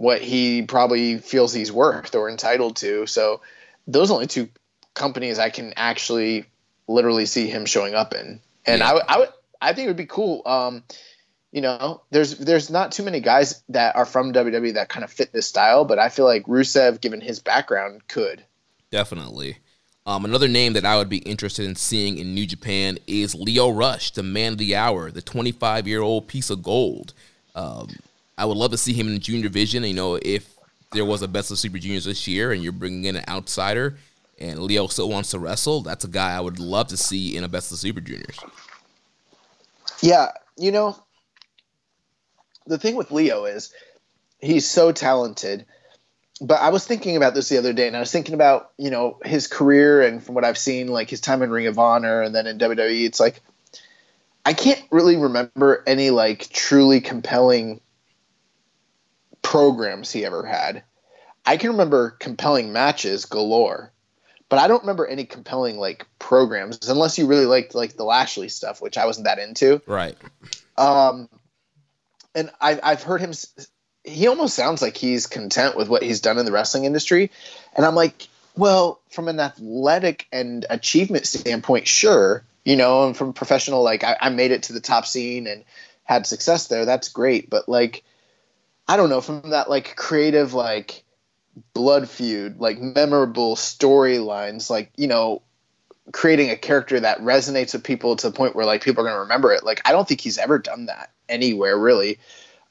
what 0.00 0.22
he 0.22 0.62
probably 0.62 1.18
feels 1.18 1.52
he's 1.52 1.70
worth 1.70 2.14
or 2.14 2.30
entitled 2.30 2.74
to. 2.74 3.06
So 3.06 3.42
those 3.86 4.10
are 4.10 4.14
only 4.14 4.28
two 4.28 4.48
companies 4.94 5.38
I 5.38 5.50
can 5.50 5.74
actually 5.76 6.46
literally 6.88 7.26
see 7.26 7.48
him 7.48 7.66
showing 7.66 7.92
up 7.92 8.14
in. 8.14 8.40
And 8.64 8.78
yeah. 8.78 8.92
I, 8.92 9.16
I 9.16 9.18
would 9.18 9.28
I 9.60 9.74
think 9.74 9.84
it 9.84 9.88
would 9.90 9.98
be 9.98 10.06
cool. 10.06 10.40
Um, 10.46 10.84
you 11.52 11.60
know, 11.60 12.00
there's 12.10 12.38
there's 12.38 12.70
not 12.70 12.92
too 12.92 13.02
many 13.02 13.20
guys 13.20 13.62
that 13.68 13.94
are 13.94 14.06
from 14.06 14.32
WWE 14.32 14.72
that 14.72 14.88
kind 14.88 15.04
of 15.04 15.12
fit 15.12 15.34
this 15.34 15.46
style, 15.46 15.84
but 15.84 15.98
I 15.98 16.08
feel 16.08 16.24
like 16.24 16.46
Rusev, 16.46 17.02
given 17.02 17.20
his 17.20 17.38
background, 17.38 18.08
could. 18.08 18.42
Definitely. 18.90 19.58
Um, 20.06 20.24
another 20.24 20.48
name 20.48 20.72
that 20.72 20.86
I 20.86 20.96
would 20.96 21.10
be 21.10 21.18
interested 21.18 21.66
in 21.66 21.76
seeing 21.76 22.16
in 22.16 22.34
New 22.34 22.46
Japan 22.46 22.96
is 23.06 23.34
Lio 23.34 23.68
Rush, 23.68 24.12
the 24.12 24.22
man 24.22 24.52
of 24.52 24.58
the 24.58 24.76
hour, 24.76 25.10
the 25.10 25.20
25 25.20 25.86
year 25.86 26.00
old 26.00 26.26
piece 26.26 26.48
of 26.48 26.62
gold. 26.62 27.12
Um, 27.54 27.90
I 28.40 28.46
would 28.46 28.56
love 28.56 28.70
to 28.70 28.78
see 28.78 28.94
him 28.94 29.06
in 29.06 29.12
the 29.12 29.20
junior 29.20 29.42
division. 29.42 29.84
You 29.84 29.92
know, 29.92 30.18
if 30.22 30.56
there 30.92 31.04
was 31.04 31.20
a 31.20 31.28
best 31.28 31.50
of 31.50 31.58
super 31.58 31.76
juniors 31.76 32.06
this 32.06 32.26
year 32.26 32.52
and 32.52 32.62
you're 32.62 32.72
bringing 32.72 33.04
in 33.04 33.16
an 33.16 33.24
outsider 33.28 33.98
and 34.38 34.58
Lio 34.60 34.86
still 34.86 35.10
wants 35.10 35.32
to 35.32 35.38
wrestle, 35.38 35.82
that's 35.82 36.04
a 36.04 36.08
guy 36.08 36.34
I 36.34 36.40
would 36.40 36.58
love 36.58 36.88
to 36.88 36.96
see 36.96 37.36
in 37.36 37.44
a 37.44 37.48
best 37.48 37.70
of 37.70 37.76
super 37.76 38.00
juniors. 38.00 38.38
Yeah, 40.00 40.28
you 40.56 40.72
know, 40.72 40.96
the 42.66 42.78
thing 42.78 42.96
with 42.96 43.10
Lio 43.10 43.44
is 43.44 43.74
he's 44.40 44.66
so 44.66 44.90
talented. 44.90 45.66
But 46.40 46.62
I 46.62 46.70
was 46.70 46.86
thinking 46.86 47.18
about 47.18 47.34
this 47.34 47.50
the 47.50 47.58
other 47.58 47.74
day, 47.74 47.86
and 47.86 47.94
I 47.94 48.00
was 48.00 48.10
thinking 48.10 48.34
about 48.34 48.70
you 48.78 48.88
know 48.88 49.18
his 49.22 49.48
career 49.48 50.00
and 50.00 50.24
from 50.24 50.34
what 50.34 50.46
I've 50.46 50.56
seen, 50.56 50.88
like 50.88 51.10
his 51.10 51.20
time 51.20 51.42
in 51.42 51.50
Ring 51.50 51.66
of 51.66 51.78
Honor 51.78 52.22
and 52.22 52.34
then 52.34 52.46
in 52.46 52.56
WWE. 52.56 53.04
It's 53.04 53.20
like 53.20 53.42
I 54.46 54.54
can't 54.54 54.82
really 54.90 55.18
remember 55.18 55.84
any 55.86 56.08
like 56.08 56.48
truly 56.48 57.02
compelling 57.02 57.82
programs 59.50 60.12
he 60.12 60.24
ever 60.24 60.44
had. 60.44 60.84
I 61.44 61.56
can 61.56 61.70
remember 61.70 62.10
compelling 62.10 62.72
matches 62.72 63.24
galore, 63.24 63.92
but 64.48 64.60
I 64.60 64.68
don't 64.68 64.82
remember 64.82 65.08
any 65.08 65.24
compelling 65.24 65.76
like 65.76 66.06
programs 66.20 66.88
unless 66.88 67.18
you 67.18 67.26
really 67.26 67.46
liked 67.46 67.74
like 67.74 67.96
the 67.96 68.04
Lashley 68.04 68.48
stuff, 68.48 68.80
which 68.80 68.96
I 68.96 69.06
wasn't 69.06 69.24
that 69.24 69.40
into. 69.40 69.82
Right. 69.88 70.16
Um, 70.78 71.28
and 72.32 72.52
I've 72.60 72.78
I've 72.80 73.02
heard 73.02 73.20
him. 73.20 73.32
He 74.04 74.28
almost 74.28 74.54
sounds 74.54 74.82
like 74.82 74.96
he's 74.96 75.26
content 75.26 75.76
with 75.76 75.88
what 75.88 76.04
he's 76.04 76.20
done 76.20 76.38
in 76.38 76.46
the 76.46 76.52
wrestling 76.52 76.84
industry, 76.84 77.32
and 77.74 77.84
I'm 77.84 77.96
like, 77.96 78.28
well, 78.56 79.00
from 79.10 79.26
an 79.26 79.40
athletic 79.40 80.28
and 80.30 80.64
achievement 80.70 81.26
standpoint, 81.26 81.88
sure, 81.88 82.44
you 82.64 82.76
know, 82.76 83.04
and 83.04 83.16
from 83.16 83.32
professional, 83.32 83.82
like 83.82 84.04
I, 84.04 84.16
I 84.20 84.28
made 84.28 84.52
it 84.52 84.62
to 84.64 84.72
the 84.72 84.80
top 84.80 85.06
scene 85.06 85.48
and 85.48 85.64
had 86.04 86.24
success 86.24 86.68
there. 86.68 86.84
That's 86.84 87.08
great, 87.08 87.50
but 87.50 87.68
like, 87.68 88.04
I 88.90 88.96
don't 88.96 89.08
know, 89.08 89.20
from 89.20 89.50
that 89.50 89.70
like 89.70 89.94
creative 89.94 90.52
like 90.52 91.04
blood 91.74 92.10
feud, 92.10 92.58
like 92.58 92.80
memorable 92.80 93.54
storylines, 93.54 94.68
like 94.68 94.90
you 94.96 95.06
know, 95.06 95.42
creating 96.12 96.50
a 96.50 96.56
character 96.56 96.98
that 96.98 97.20
resonates 97.20 97.72
with 97.72 97.84
people 97.84 98.16
to 98.16 98.28
the 98.28 98.36
point 98.36 98.56
where 98.56 98.66
like 98.66 98.82
people 98.82 99.02
are 99.02 99.04
going 99.04 99.14
to 99.14 99.20
remember 99.20 99.52
it. 99.52 99.62
Like 99.62 99.80
I 99.84 99.92
don't 99.92 100.08
think 100.08 100.20
he's 100.20 100.38
ever 100.38 100.58
done 100.58 100.86
that 100.86 101.12
anywhere 101.28 101.78
really. 101.78 102.18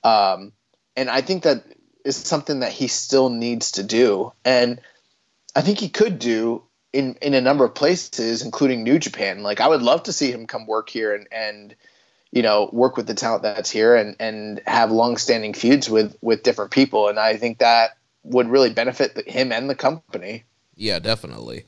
Um, 0.04 0.52
and 0.98 1.10
I 1.10 1.22
think 1.22 1.44
that 1.44 1.64
is 2.04 2.18
something 2.18 2.60
that 2.60 2.74
he 2.74 2.90
still 2.90 3.30
needs 3.30 3.72
to 3.74 3.84
do. 3.84 4.34
And 4.44 4.82
I 5.56 5.62
think 5.62 5.80
he 5.80 5.88
could 5.88 6.20
do 6.20 6.64
in, 6.92 7.16
in 7.22 7.34
a 7.34 7.40
number 7.40 7.64
of 7.64 7.76
places, 7.76 8.42
including 8.42 8.84
New 8.84 9.00
Japan. 9.00 9.42
Like 9.42 9.62
I 9.62 9.70
would 9.70 9.84
love 9.84 10.04
to 10.04 10.12
see 10.12 10.34
him 10.34 10.48
come 10.48 10.68
work 10.68 10.90
here 10.90 11.16
and, 11.16 11.30
and, 11.32 11.76
you 12.32 12.42
know, 12.42 12.70
work 12.72 12.98
with 12.98 13.08
the 13.08 13.14
talent 13.14 13.44
that's 13.44 13.72
here 13.72 13.96
and, 13.96 14.16
and 14.20 14.62
have 14.68 14.92
long-standing 14.92 15.54
feuds 15.54 15.90
with, 15.90 16.16
with 16.22 16.44
different 16.44 16.72
people. 16.72 17.08
And 17.08 17.20
I 17.20 17.38
think 17.38 17.60
that 17.60 17.98
would 18.24 18.48
really 18.48 18.70
benefit 18.70 19.28
him 19.28 19.52
and 19.52 19.70
the 19.70 19.76
company. 19.76 20.44
Yeah, 20.76 21.00
definitely. 21.00 21.66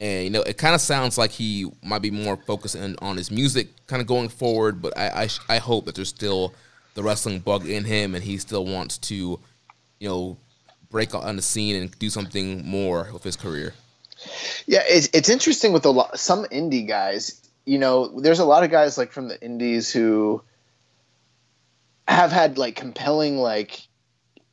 And 0.00 0.24
you 0.24 0.30
know, 0.30 0.42
it 0.42 0.58
kind 0.58 0.74
of 0.74 0.80
sounds 0.80 1.16
like 1.16 1.30
he 1.30 1.70
might 1.82 2.02
be 2.02 2.10
more 2.10 2.36
focused 2.36 2.74
in, 2.74 2.96
on 3.00 3.16
his 3.16 3.30
music, 3.30 3.68
kind 3.86 4.02
of 4.02 4.08
going 4.08 4.28
forward. 4.28 4.82
But 4.82 4.98
I, 4.98 5.24
I, 5.24 5.54
I 5.56 5.58
hope 5.58 5.86
that 5.86 5.94
there's 5.94 6.08
still 6.08 6.52
the 6.94 7.02
wrestling 7.02 7.38
bug 7.38 7.66
in 7.66 7.84
him, 7.84 8.14
and 8.14 8.22
he 8.22 8.36
still 8.38 8.66
wants 8.66 8.98
to, 8.98 9.40
you 10.00 10.08
know, 10.08 10.36
break 10.90 11.14
on 11.14 11.36
the 11.36 11.42
scene 11.42 11.76
and 11.76 11.98
do 11.98 12.10
something 12.10 12.66
more 12.66 13.08
with 13.12 13.22
his 13.22 13.36
career. 13.36 13.74
Yeah, 14.66 14.82
it's 14.86 15.08
it's 15.12 15.28
interesting 15.28 15.72
with 15.72 15.84
a 15.84 15.90
lot 15.90 16.18
some 16.18 16.44
indie 16.46 16.86
guys. 16.86 17.41
You 17.64 17.78
know, 17.78 18.20
there's 18.20 18.40
a 18.40 18.44
lot 18.44 18.64
of 18.64 18.70
guys 18.70 18.98
like 18.98 19.12
from 19.12 19.28
the 19.28 19.40
indies 19.40 19.90
who 19.90 20.42
have 22.08 22.32
had 22.32 22.58
like 22.58 22.76
compelling 22.76 23.38
like, 23.38 23.86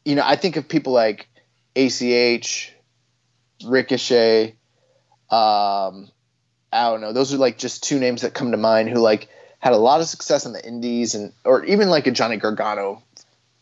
you 0.06 0.16
know, 0.16 0.24
I 0.26 0.36
think 0.36 0.56
of 0.58 0.68
people 0.68 0.94
like 0.94 1.28
ACH, 1.76 2.74
Ricochet 3.66 4.56
um, 5.30 6.10
I 6.74 6.90
don't 6.90 7.02
know. 7.02 7.14
Those 7.14 7.34
are 7.34 7.38
like 7.38 7.58
just 7.58 7.84
two 7.84 8.00
names 8.00 8.24
that 8.24 8.34
come 8.34 8.52
to 8.52 8.58
mind 8.58 8.90
who 8.90 9.00
like 9.00 9.30
had 9.60 9.74
a 9.74 9.78
lot 9.78 10.02
of 10.02 10.08
success 10.08 10.46
in 10.46 10.54
the 10.54 10.66
indies 10.66 11.14
and 11.16 11.34
or 11.44 11.64
even 11.66 11.90
like 11.90 12.08
a 12.08 12.12
Johnny 12.12 12.38
Gargano. 12.38 13.04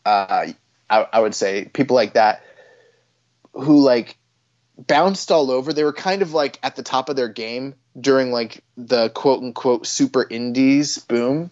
Uh, 0.06 0.48
I, 0.90 1.08
I 1.12 1.20
would 1.20 1.36
say 1.36 1.66
people 1.66 1.96
like 1.96 2.14
that 2.14 2.44
who 3.52 3.84
like 3.84 4.18
bounced 4.78 5.32
all 5.32 5.52
over. 5.52 5.74
They 5.74 5.84
were 5.84 5.94
kind 5.94 6.22
of 6.22 6.34
like 6.34 6.58
at 6.64 6.78
the 6.78 6.84
top 6.84 7.10
of 7.10 7.18
their 7.18 7.28
game 7.28 7.76
during 8.00 8.32
like 8.32 8.64
the 8.76 9.10
quote 9.10 9.42
unquote 9.42 9.88
super 9.88 10.26
indies 10.30 10.98
boom. 11.00 11.52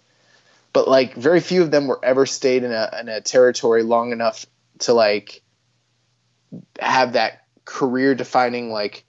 But 0.74 0.88
like 0.88 1.16
very 1.16 1.40
few 1.40 1.62
of 1.62 1.72
them 1.72 1.88
were 1.88 2.04
ever 2.04 2.26
stayed 2.26 2.64
in 2.64 2.72
a 2.72 2.90
in 3.00 3.10
a 3.10 3.22
territory 3.22 3.84
long 3.84 4.12
enough 4.12 4.46
to 4.80 4.94
like 4.94 5.42
have 6.80 7.14
that 7.14 7.44
career 7.64 8.14
defining 8.14 8.72
like 8.72 9.04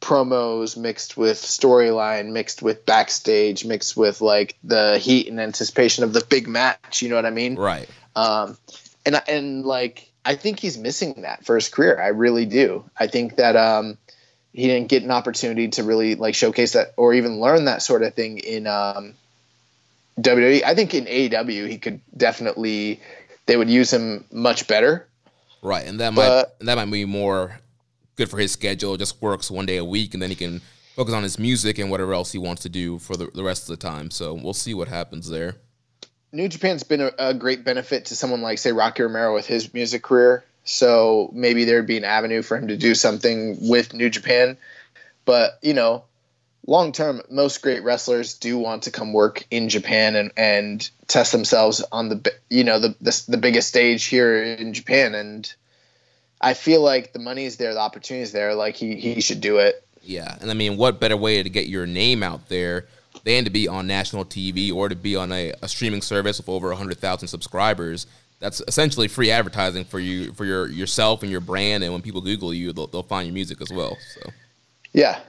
promos 0.00 0.76
mixed 0.76 1.16
with 1.16 1.38
storyline 1.38 2.32
mixed 2.32 2.60
with 2.60 2.84
backstage 2.84 3.64
mixed 3.64 3.96
with 3.96 4.20
like 4.20 4.56
the 4.64 4.98
heat 4.98 5.28
and 5.28 5.40
anticipation 5.40 6.02
of 6.02 6.12
the 6.12 6.24
big 6.28 6.48
match 6.48 7.02
you 7.02 7.08
know 7.08 7.14
what 7.14 7.24
i 7.24 7.30
mean? 7.30 7.54
Right. 7.54 7.88
Um 8.16 8.58
and 9.06 9.22
and 9.28 9.64
like 9.64 10.10
i 10.24 10.34
think 10.34 10.58
he's 10.58 10.76
missing 10.76 11.22
that 11.22 11.46
for 11.46 11.54
his 11.54 11.68
career. 11.68 12.00
I 12.00 12.08
really 12.08 12.46
do. 12.46 12.84
I 12.98 13.06
think 13.06 13.36
that 13.36 13.54
um 13.54 13.96
he 14.52 14.66
didn't 14.66 14.88
get 14.88 15.02
an 15.02 15.10
opportunity 15.10 15.68
to 15.68 15.82
really 15.82 16.14
like 16.14 16.34
showcase 16.34 16.72
that 16.72 16.94
or 16.96 17.14
even 17.14 17.40
learn 17.40 17.64
that 17.64 17.82
sort 17.82 18.02
of 18.02 18.14
thing 18.14 18.38
in 18.38 18.66
um 18.66 19.14
WWE. 20.20 20.62
I 20.64 20.74
think 20.74 20.94
in 20.94 21.06
AEW 21.06 21.68
he 21.68 21.78
could 21.78 22.00
definitely 22.16 23.00
they 23.46 23.56
would 23.56 23.70
use 23.70 23.92
him 23.92 24.24
much 24.30 24.68
better. 24.68 25.06
Right, 25.62 25.86
and 25.86 26.00
that 26.00 26.14
but, 26.14 26.54
might 26.60 26.66
that 26.66 26.74
might 26.76 26.90
be 26.90 27.04
more 27.04 27.60
good 28.16 28.28
for 28.28 28.38
his 28.38 28.52
schedule. 28.52 28.96
Just 28.96 29.22
works 29.22 29.50
one 29.50 29.66
day 29.66 29.76
a 29.78 29.84
week, 29.84 30.14
and 30.14 30.22
then 30.22 30.30
he 30.30 30.36
can 30.36 30.60
focus 30.94 31.14
on 31.14 31.22
his 31.22 31.38
music 31.38 31.78
and 31.78 31.90
whatever 31.90 32.12
else 32.12 32.32
he 32.32 32.38
wants 32.38 32.62
to 32.62 32.68
do 32.68 32.98
for 32.98 33.16
the, 33.16 33.26
the 33.34 33.42
rest 33.42 33.62
of 33.62 33.68
the 33.68 33.76
time. 33.76 34.10
So 34.10 34.34
we'll 34.34 34.52
see 34.52 34.74
what 34.74 34.88
happens 34.88 35.28
there. 35.28 35.56
New 36.32 36.48
Japan's 36.48 36.82
been 36.82 37.00
a, 37.00 37.12
a, 37.18 37.34
great 37.34 37.64
benefit 37.64 38.06
to 38.06 38.16
someone 38.16 38.40
like, 38.40 38.58
say, 38.58 38.72
Rocky 38.72 39.02
Romero 39.02 39.34
with 39.34 39.46
his 39.46 39.72
music 39.74 40.02
career. 40.02 40.44
So 40.64 41.30
maybe 41.32 41.64
there'd 41.64 41.86
be 41.86 41.96
an 41.96 42.04
avenue 42.04 42.42
for 42.42 42.56
him 42.56 42.68
to 42.68 42.76
do 42.76 42.94
something 42.94 43.68
with 43.68 43.94
New 43.94 44.10
Japan. 44.10 44.56
But, 45.24 45.58
you 45.62 45.74
know, 45.74 46.04
long 46.66 46.92
term, 46.92 47.22
most 47.30 47.62
great 47.62 47.82
wrestlers 47.82 48.34
do 48.34 48.58
want 48.58 48.84
to 48.84 48.90
come 48.90 49.12
work 49.12 49.44
in 49.50 49.68
Japan 49.68 50.14
and, 50.14 50.32
and 50.36 50.90
test 51.08 51.32
themselves 51.32 51.84
on 51.90 52.08
the, 52.08 52.32
you 52.48 52.64
know, 52.64 52.78
the, 52.78 52.94
the, 53.00 53.24
the 53.28 53.36
biggest 53.38 53.68
stage 53.68 54.04
here 54.04 54.42
in 54.42 54.72
Japan. 54.72 55.14
And 55.14 55.52
I 56.40 56.54
feel 56.54 56.80
like 56.80 57.12
the 57.12 57.18
money 57.18 57.44
is 57.44 57.56
there, 57.56 57.74
the 57.74 57.80
opportunity 57.80 58.22
is 58.22 58.32
there. 58.32 58.54
Like 58.54 58.76
he, 58.76 58.96
he 58.96 59.20
should 59.20 59.40
do 59.40 59.58
it. 59.58 59.86
Yeah. 60.02 60.36
And 60.40 60.50
I 60.50 60.54
mean, 60.54 60.76
what 60.76 61.00
better 61.00 61.16
way 61.16 61.42
to 61.42 61.50
get 61.50 61.68
your 61.68 61.86
name 61.86 62.22
out 62.22 62.48
there 62.48 62.86
than 63.24 63.44
to 63.44 63.50
be 63.50 63.68
on 63.68 63.86
national 63.86 64.24
TV 64.24 64.72
or 64.72 64.88
to 64.88 64.96
be 64.96 65.16
on 65.16 65.32
a, 65.32 65.52
a 65.62 65.68
streaming 65.68 66.02
service 66.02 66.38
with 66.38 66.48
over 66.48 66.68
100,000 66.68 67.28
subscribers. 67.28 68.06
That's 68.42 68.60
essentially 68.66 69.06
free 69.06 69.30
advertising 69.30 69.84
for 69.84 70.00
you 70.00 70.32
for 70.32 70.44
your 70.44 70.68
yourself 70.68 71.22
and 71.22 71.30
your 71.30 71.40
brand. 71.40 71.84
And 71.84 71.92
when 71.92 72.02
people 72.02 72.20
Google 72.20 72.52
you, 72.52 72.72
they'll, 72.72 72.88
they'll 72.88 73.04
find 73.04 73.28
your 73.28 73.34
music 73.34 73.60
as 73.60 73.70
well. 73.72 73.96
So, 74.14 74.30
yeah. 74.92 75.20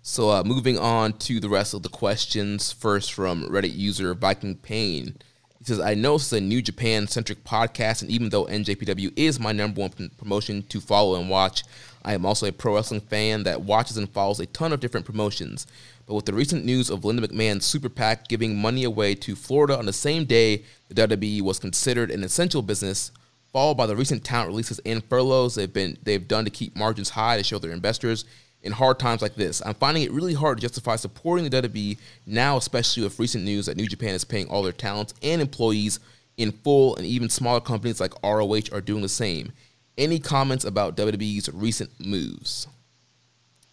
So, 0.00 0.30
uh, 0.30 0.42
moving 0.42 0.78
on 0.78 1.12
to 1.18 1.38
the 1.38 1.50
rest 1.50 1.74
of 1.74 1.82
the 1.82 1.90
questions. 1.90 2.72
First, 2.72 3.12
from 3.12 3.44
Reddit 3.44 3.76
user 3.76 4.14
Viking 4.14 4.56
Pain. 4.56 5.18
He 5.58 5.64
says, 5.64 5.80
I 5.80 5.94
know 5.94 6.14
it's 6.14 6.32
a 6.32 6.40
New 6.40 6.62
Japan 6.62 7.06
centric 7.08 7.44
podcast, 7.44 8.00
and 8.00 8.10
even 8.10 8.30
though 8.30 8.46
NJPW 8.46 9.12
is 9.16 9.38
my 9.38 9.52
number 9.52 9.82
one 9.82 10.10
promotion 10.16 10.62
to 10.68 10.80
follow 10.80 11.20
and 11.20 11.28
watch, 11.28 11.64
I 12.04 12.14
am 12.14 12.24
also 12.24 12.46
a 12.46 12.52
pro 12.52 12.76
wrestling 12.76 13.02
fan 13.02 13.42
that 13.42 13.60
watches 13.60 13.98
and 13.98 14.08
follows 14.08 14.40
a 14.40 14.46
ton 14.46 14.72
of 14.72 14.80
different 14.80 15.04
promotions. 15.04 15.66
But 16.08 16.14
with 16.14 16.24
the 16.24 16.34
recent 16.34 16.64
news 16.64 16.90
of 16.90 17.04
Linda 17.04 17.28
McMahon's 17.28 17.64
super 17.64 17.88
PAC 17.88 18.26
giving 18.26 18.56
money 18.56 18.82
away 18.82 19.14
to 19.14 19.36
Florida 19.36 19.78
on 19.78 19.86
the 19.86 19.92
same 19.92 20.24
day 20.24 20.64
the 20.88 21.06
WWE 21.06 21.42
was 21.42 21.60
considered 21.60 22.10
an 22.10 22.24
essential 22.24 22.62
business, 22.62 23.12
followed 23.52 23.76
by 23.76 23.86
the 23.86 23.94
recent 23.94 24.24
talent 24.24 24.48
releases 24.48 24.80
and 24.80 25.04
furloughs 25.04 25.54
they've 25.54 25.72
been 25.72 25.96
they've 26.02 26.26
done 26.26 26.44
to 26.44 26.50
keep 26.50 26.74
margins 26.74 27.10
high 27.10 27.36
to 27.36 27.44
show 27.44 27.60
their 27.60 27.70
investors 27.70 28.24
in 28.62 28.72
hard 28.72 28.98
times 28.98 29.22
like 29.22 29.34
this, 29.34 29.62
I'm 29.64 29.74
finding 29.74 30.02
it 30.02 30.12
really 30.12 30.34
hard 30.34 30.58
to 30.58 30.62
justify 30.62 30.96
supporting 30.96 31.48
the 31.48 31.62
WWE 31.62 31.96
now, 32.26 32.56
especially 32.56 33.04
with 33.04 33.18
recent 33.18 33.44
news 33.44 33.66
that 33.66 33.76
New 33.76 33.86
Japan 33.86 34.14
is 34.14 34.24
paying 34.24 34.48
all 34.48 34.62
their 34.62 34.72
talents 34.72 35.14
and 35.22 35.40
employees 35.40 36.00
in 36.36 36.52
full, 36.52 36.96
and 36.96 37.06
even 37.06 37.28
smaller 37.28 37.60
companies 37.60 38.00
like 38.00 38.12
ROH 38.22 38.72
are 38.72 38.80
doing 38.80 39.02
the 39.02 39.08
same. 39.08 39.52
Any 39.96 40.18
comments 40.18 40.64
about 40.64 40.96
WWE's 40.96 41.52
recent 41.52 41.90
moves? 41.98 42.68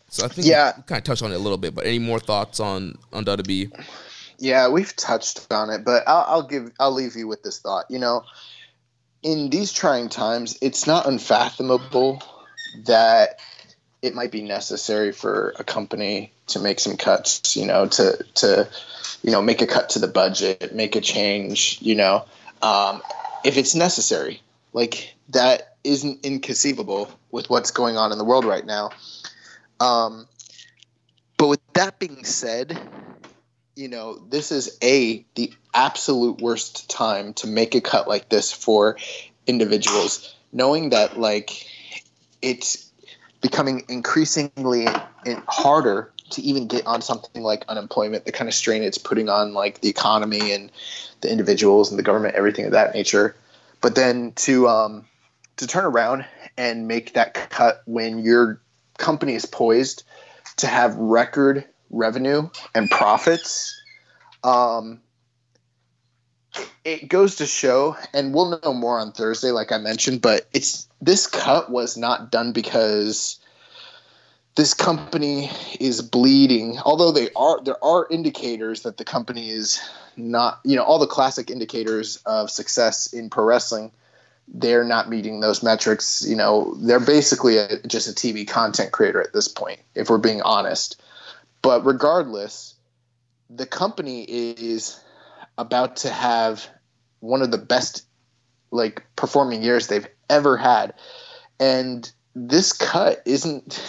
So 0.10 0.26
I 0.26 0.30
think 0.30 0.48
yeah. 0.48 0.74
we, 0.78 0.84
kind 0.84 1.00
of 1.00 1.04
touched 1.04 1.24
on 1.24 1.32
it 1.32 1.36
a 1.36 1.40
little 1.40 1.58
bit, 1.58 1.76
but 1.76 1.86
any 1.86 2.00
more 2.00 2.20
thoughts 2.20 2.60
on 2.60 2.98
on 3.12 3.26
WWE? 3.26 3.72
Yeah, 4.38 4.68
we've 4.70 4.96
touched 4.96 5.48
on 5.52 5.70
it, 5.70 5.86
but 5.86 6.04
I'll, 6.08 6.26
I'll 6.28 6.48
give 6.48 6.72
I'll 6.80 6.92
leave 6.92 7.16
you 7.16 7.28
with 7.28 7.44
this 7.44 7.60
thought. 7.60 7.86
You 7.90 8.00
know, 8.00 8.24
in 9.24 9.50
these 9.50 9.72
trying 9.72 10.10
times, 10.10 10.58
it's 10.62 10.86
not 10.86 11.06
unfathomable 11.06 12.22
that 12.86 13.40
it 14.02 14.14
might 14.14 14.32
be 14.32 14.42
necessary 14.42 15.12
for 15.12 15.54
a 15.58 15.64
company 15.64 16.32
to 16.48 16.60
make 16.60 16.80
some 16.80 16.98
cuts. 16.98 17.56
You 17.56 17.66
know, 17.66 17.88
to 17.88 18.24
to 18.36 18.70
you 19.24 19.32
know 19.32 19.42
make 19.42 19.62
a 19.62 19.68
cut 19.68 19.90
to 19.90 20.00
the 20.00 20.08
budget, 20.08 20.76
make 20.76 20.96
a 20.96 21.02
change. 21.02 21.80
You 21.82 21.96
know, 21.96 22.26
um, 22.62 23.02
if 23.44 23.58
it's 23.58 23.74
necessary, 23.74 24.42
like 24.74 25.16
that 25.30 25.76
isn't 25.84 26.26
inconceivable 26.26 27.10
with 27.32 27.50
what's 27.50 27.72
going 27.72 27.98
on 27.98 28.12
in 28.12 28.18
the 28.18 28.26
world 28.26 28.46
right 28.46 28.66
now. 28.66 28.92
Um, 29.80 30.28
but 31.38 31.48
with 31.48 31.74
that 31.74 32.00
being 32.00 32.24
said, 32.24 32.80
you 33.76 33.88
know, 33.90 34.18
this 34.30 34.52
is 34.52 34.78
a 34.82 35.26
the 35.36 35.54
absolute 35.74 36.42
worst 36.42 36.90
time 36.90 37.34
to 37.36 37.48
make 37.48 37.76
a 37.76 37.82
cut 37.82 38.08
like 38.08 38.30
this 38.30 38.52
for 38.52 38.98
individuals, 39.48 40.34
knowing 40.52 40.90
that 40.92 41.20
like 41.20 41.68
it's 42.42 42.90
becoming 43.42 43.84
increasingly 43.90 44.88
harder 45.48 46.12
to 46.32 46.42
even 46.42 46.68
get 46.68 46.86
on 46.88 47.02
something 47.02 47.44
like 47.44 47.66
unemployment, 47.68 48.26
the 48.26 48.32
kind 48.32 48.48
of 48.48 48.54
strain 48.54 48.82
it's 48.82 48.98
putting 48.98 49.30
on 49.30 49.54
like 49.54 49.82
the 49.82 49.90
economy 49.90 50.52
and 50.52 50.72
the 51.22 51.32
individuals 51.32 51.92
and 51.92 52.00
the 52.00 52.04
government, 52.04 52.36
everything 52.36 52.66
of 52.66 52.72
that 52.72 52.94
nature. 52.94 53.36
But 53.82 53.96
then 53.96 54.32
to 54.38 54.68
um, 54.68 55.06
to 55.58 55.68
turn 55.68 55.86
around 55.86 56.26
and 56.58 56.88
make 56.88 57.14
that 57.14 57.34
cut 57.34 57.82
when 57.86 58.20
you're 58.20 58.60
company 58.98 59.34
is 59.34 59.46
poised 59.46 60.04
to 60.58 60.68
have 60.68 60.96
record 60.96 61.66
revenue 61.90 62.50
and 62.74 62.90
profits. 62.90 63.82
Um, 64.44 65.02
it 66.84 67.10
goes 67.10 67.38
to 67.38 67.46
show, 67.46 67.98
and 68.14 68.34
we'll 68.34 68.60
know 68.64 68.74
more 68.74 69.00
on 69.00 69.12
Thursday, 69.12 69.52
like 69.52 69.72
I 69.72 69.78
mentioned, 69.78 70.22
but 70.22 70.48
it's 70.54 70.88
this 71.02 71.28
cut 71.28 71.70
was 71.70 71.98
not 71.98 72.32
done 72.32 72.54
because 72.54 73.40
this 74.56 74.74
company 74.74 75.52
is 75.80 76.02
bleeding. 76.02 76.80
Although 76.80 77.12
they 77.12 77.30
are, 77.36 77.62
there 77.62 77.84
are 77.84 78.08
indicators 78.10 78.84
that 78.84 78.98
the 78.98 79.04
company 79.04 79.50
is 79.50 79.82
not, 80.16 80.60
you 80.64 80.78
know, 80.78 80.84
all 80.84 81.00
the 81.00 81.08
classic 81.08 81.50
indicators 81.50 82.18
of 82.26 82.50
success 82.50 83.12
in 83.12 83.30
pro 83.30 83.44
wrestling 83.44 83.92
they're 84.48 84.84
not 84.84 85.10
meeting 85.10 85.40
those 85.40 85.64
metrics. 85.64 86.26
You 86.28 86.36
know, 86.36 86.76
they're 86.78 87.00
basically 87.00 87.58
a, 87.58 87.82
just 87.88 88.08
a 88.08 88.12
TV 88.12 88.48
content 88.48 88.92
creator 88.92 89.22
at 89.22 89.34
this 89.34 89.48
point, 89.48 89.80
if 89.96 90.10
we're 90.10 90.18
being 90.18 90.42
honest. 90.42 91.02
But 91.62 91.86
regardless, 91.86 92.76
the 93.50 93.66
company 93.66 94.24
is 94.24 95.00
about 95.58 95.98
to 95.98 96.10
have 96.10 96.68
one 97.20 97.42
of 97.42 97.52
the 97.52 97.58
best 97.58 98.06
like 98.72 99.04
performing 99.16 99.64
years 99.64 99.88
they've 99.88 100.08
ever 100.30 100.58
had. 100.58 100.94
And 101.60 102.12
this 102.36 102.74
cut 102.74 103.22
isn't 103.26 103.82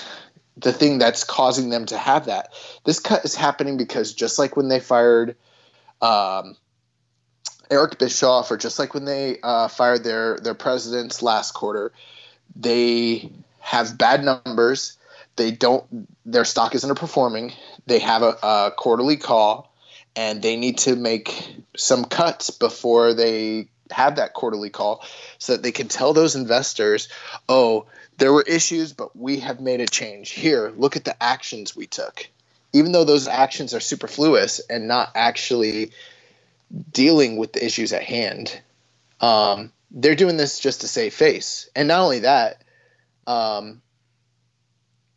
the 0.57 0.72
thing 0.72 0.98
that's 0.98 1.24
causing 1.24 1.68
them 1.70 1.84
to 1.86 1.98
have 1.98 2.26
that. 2.26 2.54
This 2.84 3.00
cut 3.00 3.24
is 3.24 3.34
happening 3.34 3.76
because 3.76 4.14
just 4.14 4.38
like 4.38 4.57
when 4.57 4.68
they 4.68 4.80
fired 4.80 5.36
um, 6.00 6.57
Eric 7.71 7.99
Bischoff, 7.99 8.51
or 8.51 8.57
just 8.57 8.79
like 8.79 8.95
when 8.95 9.05
they 9.05 9.39
uh, 9.43 9.69
fired 9.69 10.05
their 10.05 10.39
their 10.39 10.55
presidents 10.55 11.23
last 11.23 11.53
quarter, 11.53 11.93
they 12.55 13.31
have 13.61 13.99
bad 13.99 14.25
numbers. 14.25 14.97
They 15.37 15.51
don't. 15.51 15.85
Their 16.25 16.45
stock 16.45 16.75
is 16.75 16.85
underperforming. 16.85 17.55
They 17.87 17.99
have 17.99 18.23
a, 18.23 18.37
a 18.43 18.73
quarterly 18.77 19.17
call, 19.17 19.73
and 20.14 20.43
they 20.43 20.57
need 20.57 20.79
to 20.79 20.97
make 20.97 21.57
some 21.77 22.05
cuts 22.05 22.51
before 22.51 23.14
they 23.14 23.69
have 23.91 24.17
that 24.17 24.35
quarterly 24.35 24.71
call, 24.71 25.05
so 25.39 25.53
that 25.53 25.62
they 25.62 25.73
can 25.73 25.89
tell 25.89 26.12
those 26.12 26.37
investors, 26.37 27.09
"Oh, 27.49 27.87
there 28.19 28.33
were 28.33 28.43
issues, 28.43 28.93
but 28.93 29.14
we 29.17 29.41
have 29.41 29.61
made 29.61 29.81
a 29.81 29.87
change. 29.87 30.31
Here, 30.31 30.73
look 30.77 30.97
at 30.97 31.05
the 31.05 31.21
actions 31.23 31.77
we 31.77 31.87
took." 31.87 32.29
Even 32.73 32.93
though 32.93 33.05
those 33.05 33.27
actions 33.29 33.73
are 33.75 33.81
superfluous 33.81 34.61
and 34.69 34.87
not 34.87 35.11
actually 35.14 35.93
dealing 36.91 37.37
with 37.37 37.53
the 37.53 37.64
issues 37.64 37.93
at 37.93 38.03
hand. 38.03 38.61
Um, 39.21 39.73
they're 39.91 40.14
doing 40.14 40.37
this 40.37 40.59
just 40.59 40.83
to 40.83 40.89
save 40.89 41.14
face, 41.14 41.69
and 41.75 41.89
not 41.89 42.01
only 42.01 42.21
that, 42.21 42.62
um, 43.27 43.81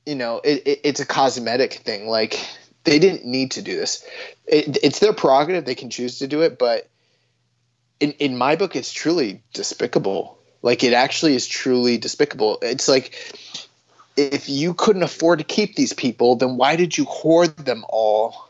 you 0.06 0.16
know, 0.16 0.42
it, 0.44 0.64
it, 0.66 0.80
it's 0.84 1.00
a 1.00 1.06
cosmetic 1.06 1.74
thing. 1.74 2.08
Like 2.08 2.40
they 2.84 3.00
didn't 3.00 3.26
need 3.26 3.52
to 3.52 3.62
do 3.62 3.76
this. 3.76 4.06
It, 4.46 4.78
it's 4.84 5.00
their 5.00 5.14
prerogative; 5.14 5.66
they 5.66 5.76
can 5.76 5.90
choose 5.90 6.20
to 6.20 6.28
do 6.28 6.42
it. 6.42 6.58
But 6.58 6.90
in 8.00 8.14
in 8.14 8.38
my 8.38 8.56
book, 8.56 8.76
it's 8.76 8.94
truly 8.94 9.44
despicable. 9.54 10.38
Like 10.62 10.84
it 10.84 10.94
actually 10.94 11.36
is 11.36 11.48
truly 11.48 11.98
despicable. 11.98 12.60
It's 12.62 12.88
like 12.88 13.16
if 14.16 14.50
you 14.50 14.74
couldn't 14.74 15.04
afford 15.04 15.40
to 15.40 15.46
keep 15.46 15.76
these 15.76 15.94
people, 15.94 16.36
then 16.36 16.58
why 16.58 16.76
did 16.76 16.98
you 16.98 17.06
hoard 17.06 17.56
them 17.58 17.86
all 17.90 18.49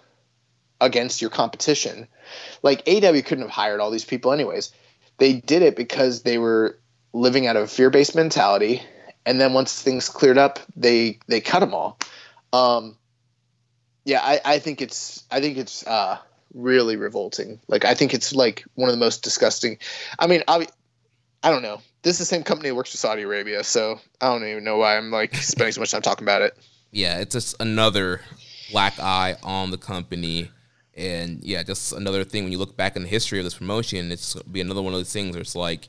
against 0.82 1.22
your 1.22 1.30
competition? 1.30 2.08
like 2.64 2.88
AW 2.88 3.22
couldn't 3.22 3.42
have 3.42 3.50
hired 3.50 3.80
all 3.80 3.92
these 3.92 4.06
people 4.06 4.32
anyways. 4.32 4.72
They 5.18 5.34
did 5.34 5.62
it 5.62 5.76
because 5.76 6.24
they 6.24 6.38
were 6.38 6.80
living 7.14 7.48
out 7.48 7.56
of 7.56 7.64
a 7.64 7.68
fear-based 7.68 8.16
mentality, 8.16 8.82
and 9.26 9.40
then 9.40 9.54
once 9.54 9.82
things 9.82 10.10
cleared 10.10 10.38
up, 10.38 10.60
they 10.76 11.20
they 11.28 11.42
cut 11.42 11.60
them 11.60 11.74
all. 11.74 12.00
Um, 12.54 12.98
yeah, 14.06 14.22
I, 14.24 14.40
I 14.46 14.60
think 14.60 14.82
it's 14.82 15.24
I 15.30 15.42
think 15.42 15.58
it's 15.58 15.86
uh, 15.86 16.18
really 16.54 16.96
revolting. 16.96 17.60
Like 17.68 17.86
I 17.86 17.94
think 17.94 18.14
it's 18.14 18.34
like 18.34 18.64
one 18.76 18.90
of 18.90 18.94
the 18.94 19.00
most 19.00 19.24
disgusting. 19.24 19.78
I 20.18 20.28
mean, 20.28 20.44
I, 20.48 20.68
I 21.44 21.52
don't 21.52 21.64
know. 21.64 21.82
This 22.02 22.14
is 22.14 22.20
the 22.20 22.26
same 22.26 22.44
company 22.44 22.70
that 22.70 22.76
works 22.76 22.92
for 22.92 22.98
Saudi 22.98 23.24
Arabia, 23.24 23.64
so 23.64 24.00
I 24.22 24.28
don't 24.28 24.48
even 24.48 24.64
know 24.64 24.78
why 24.78 24.98
I'm 24.98 25.12
like 25.12 25.36
spending 25.36 25.74
so 25.74 25.82
much 25.82 25.92
time 25.92 26.02
talking 26.02 26.24
about 26.24 26.42
it. 26.42 26.58
Yeah, 26.92 27.20
it's 27.20 27.36
just 27.36 27.56
another 27.60 28.22
black 28.72 29.00
eye 29.00 29.36
on 29.44 29.72
the 29.72 29.78
company 29.78 30.50
and 31.00 31.42
yeah, 31.44 31.64
just 31.64 31.94
another 31.94 32.24
thing 32.26 32.44
when 32.44 32.52
you 32.52 32.58
look 32.58 32.76
back 32.76 32.96
in 32.96 33.04
the 33.04 33.08
history 33.08 33.40
of 33.40 33.46
this 33.46 33.56
promotion, 33.56 34.12
it's 34.12 34.36
be 34.44 34.60
another 34.60 34.82
one 34.82 34.94
of 34.94 35.00
those 35.00 35.14
things 35.14 35.34
where 35.36 35.42
it's 35.42 35.56
like, 35.56 35.88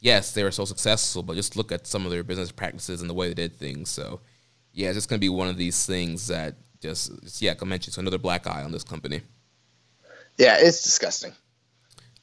yes, 0.00 0.32
they 0.32 0.42
were 0.42 0.50
so 0.50 0.64
successful, 0.64 1.22
but 1.22 1.36
just 1.36 1.56
look 1.56 1.70
at 1.70 1.86
some 1.86 2.04
of 2.04 2.10
their 2.10 2.24
business 2.24 2.50
practices 2.50 3.00
and 3.00 3.08
the 3.08 3.14
way 3.14 3.28
they 3.28 3.34
did 3.34 3.54
things. 3.54 3.88
So 3.88 4.20
yeah, 4.72 4.88
it's 4.88 4.96
just 4.96 5.08
gonna 5.08 5.20
be 5.20 5.28
one 5.28 5.48
of 5.48 5.56
these 5.56 5.86
things 5.86 6.26
that 6.26 6.56
just 6.80 7.40
yeah, 7.40 7.52
like 7.52 7.62
I 7.62 7.66
mentioned, 7.66 7.94
so 7.94 8.00
another 8.00 8.18
black 8.18 8.46
eye 8.46 8.64
on 8.64 8.72
this 8.72 8.84
company. 8.84 9.20
Yeah, 10.36 10.56
it's 10.58 10.82
disgusting. 10.82 11.32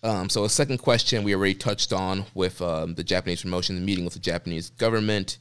Um, 0.04 0.30
so 0.30 0.44
a 0.44 0.50
second 0.50 0.78
question 0.80 1.24
we 1.24 1.34
already 1.34 1.56
touched 1.56 1.92
on 1.92 2.26
with 2.34 2.62
um, 2.62 2.96
the 2.96 3.04
Japanese 3.04 3.42
promotion, 3.42 3.76
the 3.76 3.82
meeting 3.82 4.06
with 4.06 4.14
the 4.14 4.20
Japanese 4.20 4.70
government. 4.72 5.38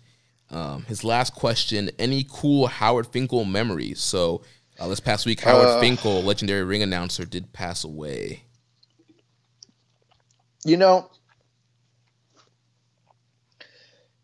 Um, 0.50 0.84
his 0.84 1.02
last 1.02 1.34
question: 1.34 1.90
Any 1.98 2.24
cool 2.30 2.68
Howard 2.68 3.08
Finkel 3.08 3.44
memories? 3.44 4.00
So 4.00 4.42
uh, 4.84 4.88
this 4.88 5.00
past 5.00 5.26
week, 5.26 5.40
Howard 5.40 5.66
Uh. 5.66 5.80
Finkel, 5.80 6.22
legendary 6.22 6.62
ring 6.62 6.82
announcer, 6.82 7.24
did 7.24 7.52
pass 7.52 7.84
away. 7.84 8.44
You 10.64 10.76
know, 10.76 11.10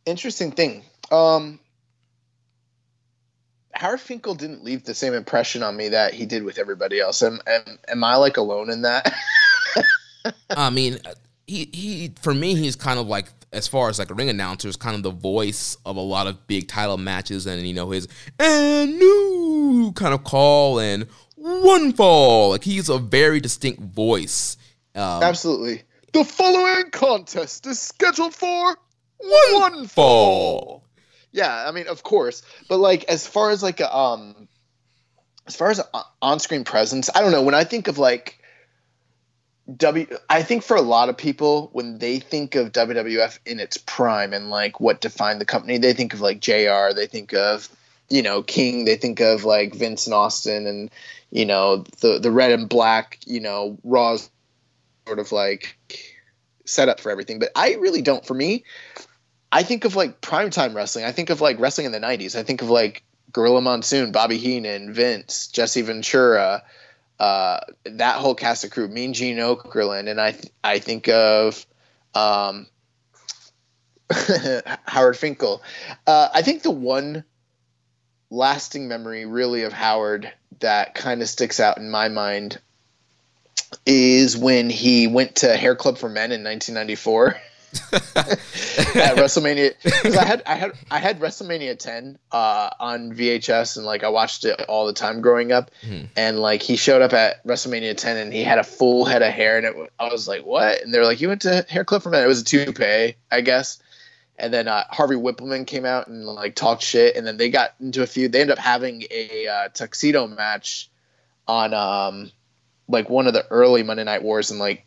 interesting 0.06 0.52
thing. 0.52 0.84
Um, 1.11 1.61
Howard 3.74 4.00
Finkel 4.00 4.34
didn't 4.34 4.64
leave 4.64 4.84
the 4.84 4.94
same 4.94 5.14
impression 5.14 5.62
on 5.62 5.76
me 5.76 5.88
that 5.90 6.14
he 6.14 6.26
did 6.26 6.42
with 6.44 6.58
everybody 6.58 7.00
else. 7.00 7.22
Am, 7.22 7.40
am, 7.46 7.78
am 7.88 8.04
I 8.04 8.16
like 8.16 8.36
alone 8.36 8.70
in 8.70 8.82
that? 8.82 9.12
I 10.50 10.70
mean, 10.70 10.98
he 11.46 11.68
he 11.72 12.12
for 12.20 12.34
me, 12.34 12.54
he's 12.54 12.76
kind 12.76 12.98
of 12.98 13.06
like 13.06 13.28
as 13.52 13.66
far 13.66 13.88
as 13.88 13.98
like 13.98 14.11
a 14.11 14.14
ring 14.14 14.28
announcer, 14.28 14.68
is 14.68 14.76
kind 14.76 14.96
of 14.96 15.02
the 15.02 15.11
voice 15.11 15.76
of 15.84 15.96
a 15.96 16.00
lot 16.00 16.26
of 16.26 16.46
big 16.46 16.68
title 16.68 16.96
matches, 16.98 17.46
and 17.46 17.66
you 17.66 17.74
know 17.74 17.90
his 17.90 18.08
and 18.38 18.98
new 18.98 19.39
kind 19.94 20.14
of 20.14 20.24
call 20.24 20.78
and 20.78 21.06
one 21.36 21.92
fall. 21.92 22.50
Like 22.50 22.64
he's 22.64 22.88
a 22.88 22.98
very 22.98 23.40
distinct 23.40 23.82
voice. 23.82 24.56
Um, 24.94 25.22
Absolutely. 25.22 25.82
The 26.12 26.24
following 26.24 26.90
contest 26.90 27.66
is 27.66 27.80
scheduled 27.80 28.34
for 28.34 28.76
one 29.18 29.86
fall. 29.86 30.84
Yeah, 31.32 31.64
I 31.66 31.70
mean, 31.70 31.86
of 31.86 32.02
course, 32.02 32.42
but 32.68 32.78
like 32.78 33.04
as 33.04 33.26
far 33.26 33.50
as 33.50 33.62
like 33.62 33.80
a, 33.80 33.96
um, 33.96 34.48
as 35.46 35.54
far 35.54 35.70
as 35.70 35.80
on-screen 36.20 36.64
presence, 36.64 37.08
I 37.14 37.20
don't 37.20 37.30
know. 37.30 37.42
When 37.42 37.54
I 37.54 37.64
think 37.64 37.86
of 37.86 37.98
like 37.98 38.42
W, 39.76 40.06
I 40.28 40.42
think 40.42 40.64
for 40.64 40.76
a 40.76 40.82
lot 40.82 41.08
of 41.08 41.16
people 41.16 41.70
when 41.72 41.98
they 41.98 42.18
think 42.18 42.56
of 42.56 42.72
WWF 42.72 43.38
in 43.46 43.61
its 43.61 43.76
prime 43.76 44.32
and 44.32 44.50
like 44.50 44.80
what 44.80 45.00
defined 45.00 45.40
the 45.40 45.44
company, 45.44 45.78
they 45.78 45.92
think 45.92 46.12
of 46.12 46.20
like 46.20 46.40
Jr. 46.40 46.92
They 46.94 47.06
think 47.06 47.32
of 47.32 47.68
you 48.11 48.22
know 48.22 48.42
King. 48.42 48.84
They 48.84 48.96
think 48.96 49.20
of 49.20 49.44
like 49.44 49.74
Vince 49.74 50.06
and 50.06 50.14
Austin 50.14 50.66
and 50.66 50.90
you 51.30 51.46
know 51.46 51.84
the 52.00 52.18
the 52.18 52.30
red 52.30 52.52
and 52.52 52.68
black. 52.68 53.18
You 53.26 53.40
know 53.40 53.78
Raw's 53.84 54.28
sort 55.06 55.18
of 55.18 55.32
like 55.32 55.78
set 56.66 56.88
up 56.88 57.00
for 57.00 57.11
everything. 57.11 57.38
But 57.38 57.50
I 57.56 57.74
really 57.74 58.02
don't. 58.02 58.26
For 58.26 58.34
me, 58.34 58.64
I 59.50 59.62
think 59.62 59.84
of 59.84 59.96
like 59.96 60.20
primetime 60.20 60.74
wrestling. 60.74 61.04
I 61.04 61.12
think 61.12 61.30
of 61.30 61.40
like 61.40 61.58
wrestling 61.58 61.86
in 61.86 61.92
the 61.92 62.00
'90s. 62.00 62.38
I 62.38 62.42
think 62.42 62.62
of 62.62 62.68
like 62.68 63.02
Gorilla 63.32 63.61
Monsoon, 63.61 64.12
Bobby 64.12 64.36
Heenan, 64.36 64.92
Vince, 64.92 65.48
Jesse 65.48 65.82
Ventura, 65.82 66.62
uh, 67.18 67.61
that 67.84 68.16
whole 68.16 68.34
cast 68.34 68.64
of 68.64 68.70
crew. 68.70 68.88
Mean 68.88 69.12
Gene 69.12 69.38
Okerlund, 69.38 70.11
and 70.11 70.20
I 70.20 70.32
th- 70.32 70.52
I 70.64 70.78
think 70.78 71.08
of 71.08 71.64
um, 72.14 72.66
Howard 74.86 75.16
Finkel. 75.16 75.62
Uh, 76.06 76.28
I 76.34 76.42
think 76.42 76.62
the 76.62 76.70
one 76.70 77.24
lasting 78.31 78.89
memory 78.89 79.26
really 79.26 79.62
of 79.64 79.72
Howard 79.72 80.33
that 80.61 80.95
kind 80.95 81.22
of 81.22 81.28
sticks 81.28 81.61
out 81.61 81.78
in 81.78 81.91
my 81.91 82.09
mind 82.09 82.59
is 83.87 84.37
when 84.37 84.70
he 84.70 85.07
went 85.07 85.37
to 85.37 85.57
Hair 85.57 85.76
Club 85.76 85.99
for 85.99 86.09
Men 86.09 86.33
in 86.33 86.43
1994 86.45 87.37
at 87.93 89.16
WrestleMania. 89.16 89.74
Because 89.83 90.16
I 90.16 90.24
had 90.24 90.43
I 90.45 90.55
had 90.57 90.72
I 90.91 90.99
had 90.99 91.20
WrestleMania 91.20 91.78
10 91.78 92.18
uh, 92.33 92.70
on 92.81 93.12
VHS 93.12 93.76
and 93.76 93.87
like 93.87 94.03
I 94.03 94.09
watched 94.09 94.45
it 94.45 94.61
all 94.68 94.87
the 94.87 94.93
time 94.93 95.20
growing 95.20 95.53
up. 95.53 95.70
And 96.16 96.41
like 96.41 96.62
he 96.62 96.76
showed 96.76 97.01
up 97.01 97.12
at 97.12 97.45
WrestleMania 97.47 97.97
10 97.97 98.16
and 98.16 98.33
he 98.33 98.43
had 98.43 98.59
a 98.59 98.64
full 98.64 99.05
head 99.05 99.22
of 99.22 99.33
hair 99.33 99.57
and 99.57 99.66
it, 99.66 99.93
I 99.99 100.09
was 100.09 100.26
like, 100.26 100.45
what? 100.45 100.83
And 100.83 100.93
they're 100.93 101.05
like, 101.05 101.20
you 101.20 101.28
went 101.28 101.43
to 101.43 101.64
Hair 101.68 101.85
Club 101.85 102.03
for 102.03 102.11
Men. 102.11 102.24
It 102.24 102.28
was 102.28 102.41
a 102.41 102.45
toupee, 102.45 103.14
I 103.31 103.41
guess. 103.41 103.81
And 104.41 104.53
then 104.53 104.68
uh, 104.68 104.84
Harvey 104.88 105.16
Wippleman 105.16 105.66
came 105.66 105.84
out 105.84 106.09
and 106.09 106.24
like 106.24 106.55
talked 106.55 106.82
shit, 106.82 107.16
and 107.16 107.26
then 107.26 107.36
they 107.36 107.51
got 107.51 107.74
into 107.78 108.03
a 108.03 108.07
feud. 108.07 108.32
They 108.32 108.41
ended 108.41 108.59
up 108.59 108.62
having 108.62 109.05
a 109.11 109.47
uh, 109.47 109.68
tuxedo 109.68 110.26
match 110.26 110.91
on 111.47 111.74
um, 111.74 112.30
like 112.88 113.11
one 113.11 113.26
of 113.26 113.34
the 113.34 113.47
early 113.51 113.82
Monday 113.82 114.05
Night 114.05 114.22
Wars 114.22 114.51
in 114.51 114.59
like 114.59 114.86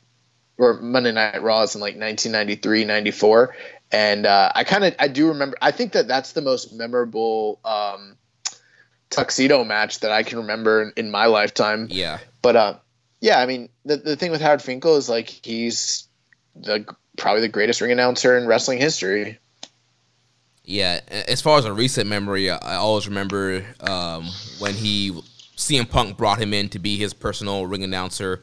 or 0.57 0.79
Monday 0.79 1.11
Night 1.11 1.41
Raws 1.41 1.75
in 1.75 1.81
like 1.81 1.95
1993, 1.95 2.85
94. 2.85 3.55
And 3.91 4.25
uh, 4.25 4.51
I 4.55 4.63
kind 4.63 4.83
of 4.85 4.95
I 4.97 5.07
do 5.07 5.29
remember. 5.29 5.55
I 5.61 5.71
think 5.71 5.93
that 5.93 6.07
that's 6.07 6.31
the 6.31 6.41
most 6.41 6.73
memorable 6.73 7.59
um, 7.63 8.17
tuxedo 9.11 9.63
match 9.63 9.99
that 9.99 10.11
I 10.11 10.23
can 10.23 10.39
remember 10.39 10.81
in, 10.81 10.93
in 10.97 11.11
my 11.11 11.27
lifetime. 11.27 11.87
Yeah, 11.91 12.17
But 12.41 12.55
uh, 12.55 12.75
yeah, 13.21 13.39
I 13.39 13.45
mean 13.45 13.69
the 13.85 13.97
the 13.97 14.15
thing 14.15 14.31
with 14.31 14.41
Howard 14.41 14.61
Finkel 14.61 14.97
is 14.97 15.09
like 15.09 15.29
he's 15.29 16.07
the 16.55 16.85
probably 17.17 17.41
the 17.41 17.49
greatest 17.49 17.81
ring 17.81 17.91
announcer 17.91 18.37
in 18.37 18.47
wrestling 18.47 18.79
history. 18.79 19.39
Yeah. 20.63 20.99
As 21.09 21.41
far 21.41 21.57
as 21.57 21.65
a 21.65 21.73
recent 21.73 22.07
memory, 22.09 22.49
I 22.49 22.75
always 22.75 23.07
remember 23.07 23.65
um, 23.81 24.25
when 24.59 24.73
he 24.73 25.11
CM 25.57 25.89
Punk 25.89 26.17
brought 26.17 26.39
him 26.39 26.53
in 26.53 26.69
to 26.69 26.79
be 26.79 26.97
his 26.97 27.13
personal 27.13 27.65
ring 27.65 27.83
announcer 27.83 28.41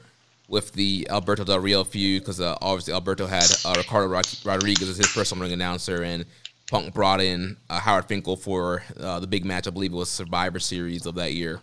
with 0.49 0.73
the 0.73 1.07
Alberto 1.11 1.45
Del 1.45 1.61
Rio 1.61 1.85
feud 1.85 2.23
because 2.23 2.41
uh, 2.41 2.57
obviously 2.61 2.93
Alberto 2.93 3.27
had 3.27 3.45
uh, 3.65 3.75
Ricardo 3.77 4.09
Rodriguez 4.45 4.89
as 4.89 4.97
his 4.97 5.07
personal 5.13 5.43
ring 5.43 5.53
announcer, 5.53 6.03
and 6.03 6.25
Punk 6.69 6.93
brought 6.93 7.21
in 7.21 7.57
uh, 7.69 7.79
Howard 7.81 8.07
Finkel 8.07 8.37
for 8.37 8.83
uh, 8.99 9.21
the 9.21 9.27
big 9.27 9.45
match. 9.45 9.67
I 9.67 9.71
believe 9.71 9.93
it 9.93 9.97
was 9.97 10.11
Survivor 10.11 10.59
Series 10.59 11.07
of 11.07 11.15
that 11.17 11.35
year. 11.35 11.61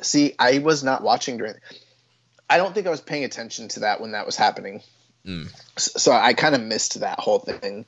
See, 0.00 0.34
I 0.38 0.58
was 0.58 0.84
not 0.84 1.02
watching 1.02 1.36
during. 1.38 1.54
I 2.48 2.56
don't 2.56 2.74
think 2.74 2.86
I 2.86 2.90
was 2.90 3.00
paying 3.00 3.24
attention 3.24 3.68
to 3.68 3.80
that 3.80 4.00
when 4.00 4.12
that 4.12 4.24
was 4.24 4.36
happening. 4.36 4.80
S- 5.76 5.92
So 5.96 6.12
I 6.12 6.32
kind 6.32 6.54
of 6.54 6.62
missed 6.62 7.00
that 7.00 7.18
whole 7.18 7.40
thing. 7.40 7.84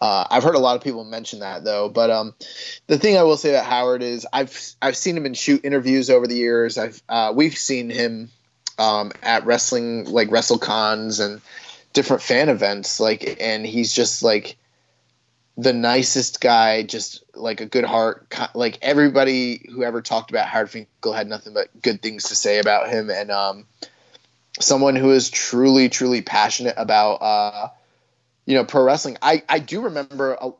Uh, 0.00 0.26
I've 0.30 0.42
heard 0.42 0.54
a 0.54 0.58
lot 0.60 0.76
of 0.76 0.82
people 0.82 1.04
mention 1.04 1.40
that 1.40 1.64
though, 1.64 1.88
but 1.88 2.10
um, 2.10 2.34
the 2.86 2.98
thing 2.98 3.16
I 3.16 3.22
will 3.22 3.36
say 3.36 3.50
about 3.50 3.64
Howard 3.64 4.02
is 4.02 4.26
I've 4.32 4.74
I've 4.82 4.96
seen 4.96 5.16
him 5.16 5.26
in 5.26 5.34
shoot 5.34 5.64
interviews 5.64 6.10
over 6.10 6.26
the 6.26 6.36
years. 6.36 6.76
I've 6.76 7.02
uh, 7.08 7.32
we've 7.34 7.56
seen 7.56 7.90
him 7.90 8.30
um, 8.78 9.12
at 9.22 9.46
wrestling 9.46 10.04
like 10.04 10.28
WrestleCons 10.28 11.24
and 11.24 11.40
different 11.92 12.22
fan 12.22 12.48
events, 12.48 13.00
like, 13.00 13.38
and 13.40 13.64
he's 13.64 13.92
just 13.92 14.22
like 14.22 14.56
the 15.56 15.72
nicest 15.72 16.40
guy, 16.40 16.82
just 16.82 17.22
like 17.34 17.60
a 17.60 17.66
good 17.66 17.84
heart. 17.84 18.26
Like 18.54 18.78
everybody 18.82 19.68
who 19.72 19.84
ever 19.84 20.02
talked 20.02 20.30
about 20.30 20.48
Howard 20.48 20.70
Finkel 20.70 21.12
had 21.12 21.28
nothing 21.28 21.54
but 21.54 21.68
good 21.80 22.02
things 22.02 22.24
to 22.24 22.36
say 22.36 22.58
about 22.58 22.90
him, 22.90 23.10
and 23.10 23.30
um, 23.30 23.66
someone 24.60 24.96
who 24.96 25.12
is 25.12 25.30
truly, 25.30 25.88
truly 25.88 26.20
passionate 26.20 26.74
about 26.76 27.14
uh, 27.22 27.68
you 28.46 28.54
know 28.54 28.64
pro 28.64 28.82
wrestling. 28.82 29.16
I 29.22 29.42
I 29.48 29.58
do 29.58 29.82
remember. 29.82 30.34
A, 30.40 30.50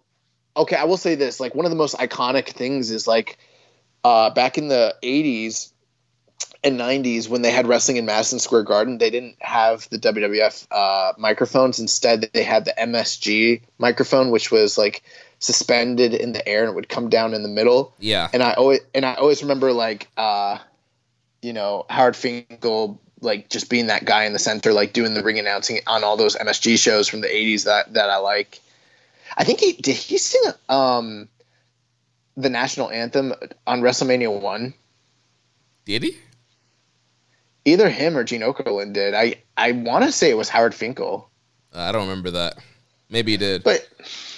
okay, 0.56 0.76
I 0.76 0.84
will 0.84 0.96
say 0.96 1.14
this: 1.14 1.40
like 1.40 1.54
one 1.54 1.66
of 1.66 1.70
the 1.70 1.76
most 1.76 1.96
iconic 1.96 2.48
things 2.48 2.90
is 2.90 3.06
like 3.06 3.38
uh, 4.02 4.30
back 4.30 4.58
in 4.58 4.68
the 4.68 4.94
'80s 5.02 5.72
and 6.64 6.80
90s 6.80 7.28
when 7.28 7.42
they 7.42 7.50
had 7.50 7.66
wrestling 7.66 7.98
in 7.98 8.06
Madison 8.06 8.38
Square 8.38 8.62
Garden, 8.62 8.96
they 8.96 9.10
didn't 9.10 9.36
have 9.40 9.88
the 9.90 9.98
WWF 9.98 10.66
uh, 10.70 11.12
microphones. 11.18 11.78
Instead, 11.78 12.30
they 12.32 12.42
had 12.42 12.64
the 12.64 12.74
MSG 12.78 13.60
microphone, 13.78 14.30
which 14.30 14.50
was 14.50 14.78
like 14.78 15.02
suspended 15.38 16.14
in 16.14 16.32
the 16.32 16.46
air 16.48 16.62
and 16.62 16.70
it 16.70 16.74
would 16.74 16.88
come 16.88 17.10
down 17.10 17.34
in 17.34 17.42
the 17.42 17.48
middle. 17.48 17.92
Yeah, 17.98 18.30
And 18.32 18.42
I 18.42 18.54
always 18.54 18.80
and 18.94 19.04
I 19.04 19.14
always 19.14 19.42
remember 19.42 19.72
like 19.72 20.08
uh, 20.16 20.58
you 21.42 21.52
know 21.52 21.84
Howard 21.90 22.16
Finkel 22.16 23.00
like 23.24 23.48
just 23.48 23.68
being 23.70 23.88
that 23.88 24.04
guy 24.04 24.24
in 24.24 24.32
the 24.32 24.38
center, 24.38 24.72
like 24.72 24.92
doing 24.92 25.14
the 25.14 25.22
ring 25.22 25.38
announcing 25.38 25.80
on 25.86 26.04
all 26.04 26.16
those 26.16 26.36
MSG 26.36 26.78
shows 26.78 27.08
from 27.08 27.20
the 27.20 27.28
80s 27.28 27.64
that 27.64 27.92
that 27.94 28.10
I 28.10 28.18
like. 28.18 28.60
I 29.36 29.44
think 29.44 29.60
he 29.60 29.72
did 29.72 29.96
he 29.96 30.18
sing 30.18 30.52
um 30.68 31.28
the 32.36 32.50
national 32.50 32.90
anthem 32.90 33.32
on 33.66 33.80
WrestleMania 33.80 34.40
one 34.40 34.74
did 35.84 36.02
he? 36.02 36.16
either 37.64 37.88
him 37.88 38.16
or 38.16 38.24
Gene 38.24 38.42
Okerlund 38.42 38.92
did. 38.92 39.14
I 39.14 39.36
I 39.56 39.72
want 39.72 40.04
to 40.04 40.12
say 40.12 40.30
it 40.30 40.36
was 40.36 40.48
Howard 40.48 40.74
Finkel, 40.74 41.30
I 41.74 41.92
don't 41.92 42.08
remember 42.08 42.30
that. 42.32 42.58
Maybe 43.10 43.32
he 43.32 43.38
did. 43.38 43.64
but 43.64 43.88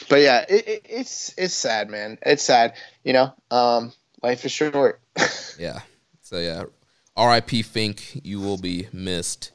but 0.09 0.21
yeah, 0.21 0.45
it, 0.49 0.69
it, 0.69 0.87
it's 0.89 1.35
it's 1.37 1.55
sad, 1.55 1.91
man. 1.91 2.19
It's 2.23 2.43
sad. 2.43 2.75
You 3.05 3.13
know, 3.13 3.35
um, 3.51 3.93
life 4.23 4.45
is 4.45 4.53
short. 4.53 5.01
Yeah. 5.59 5.81
So 6.21 6.39
yeah, 6.39 6.65
R.I.P. 7.17 7.63
Fink, 7.63 8.21
you 8.25 8.41
will 8.41 8.59
be 8.59 8.89
missed. 8.93 9.53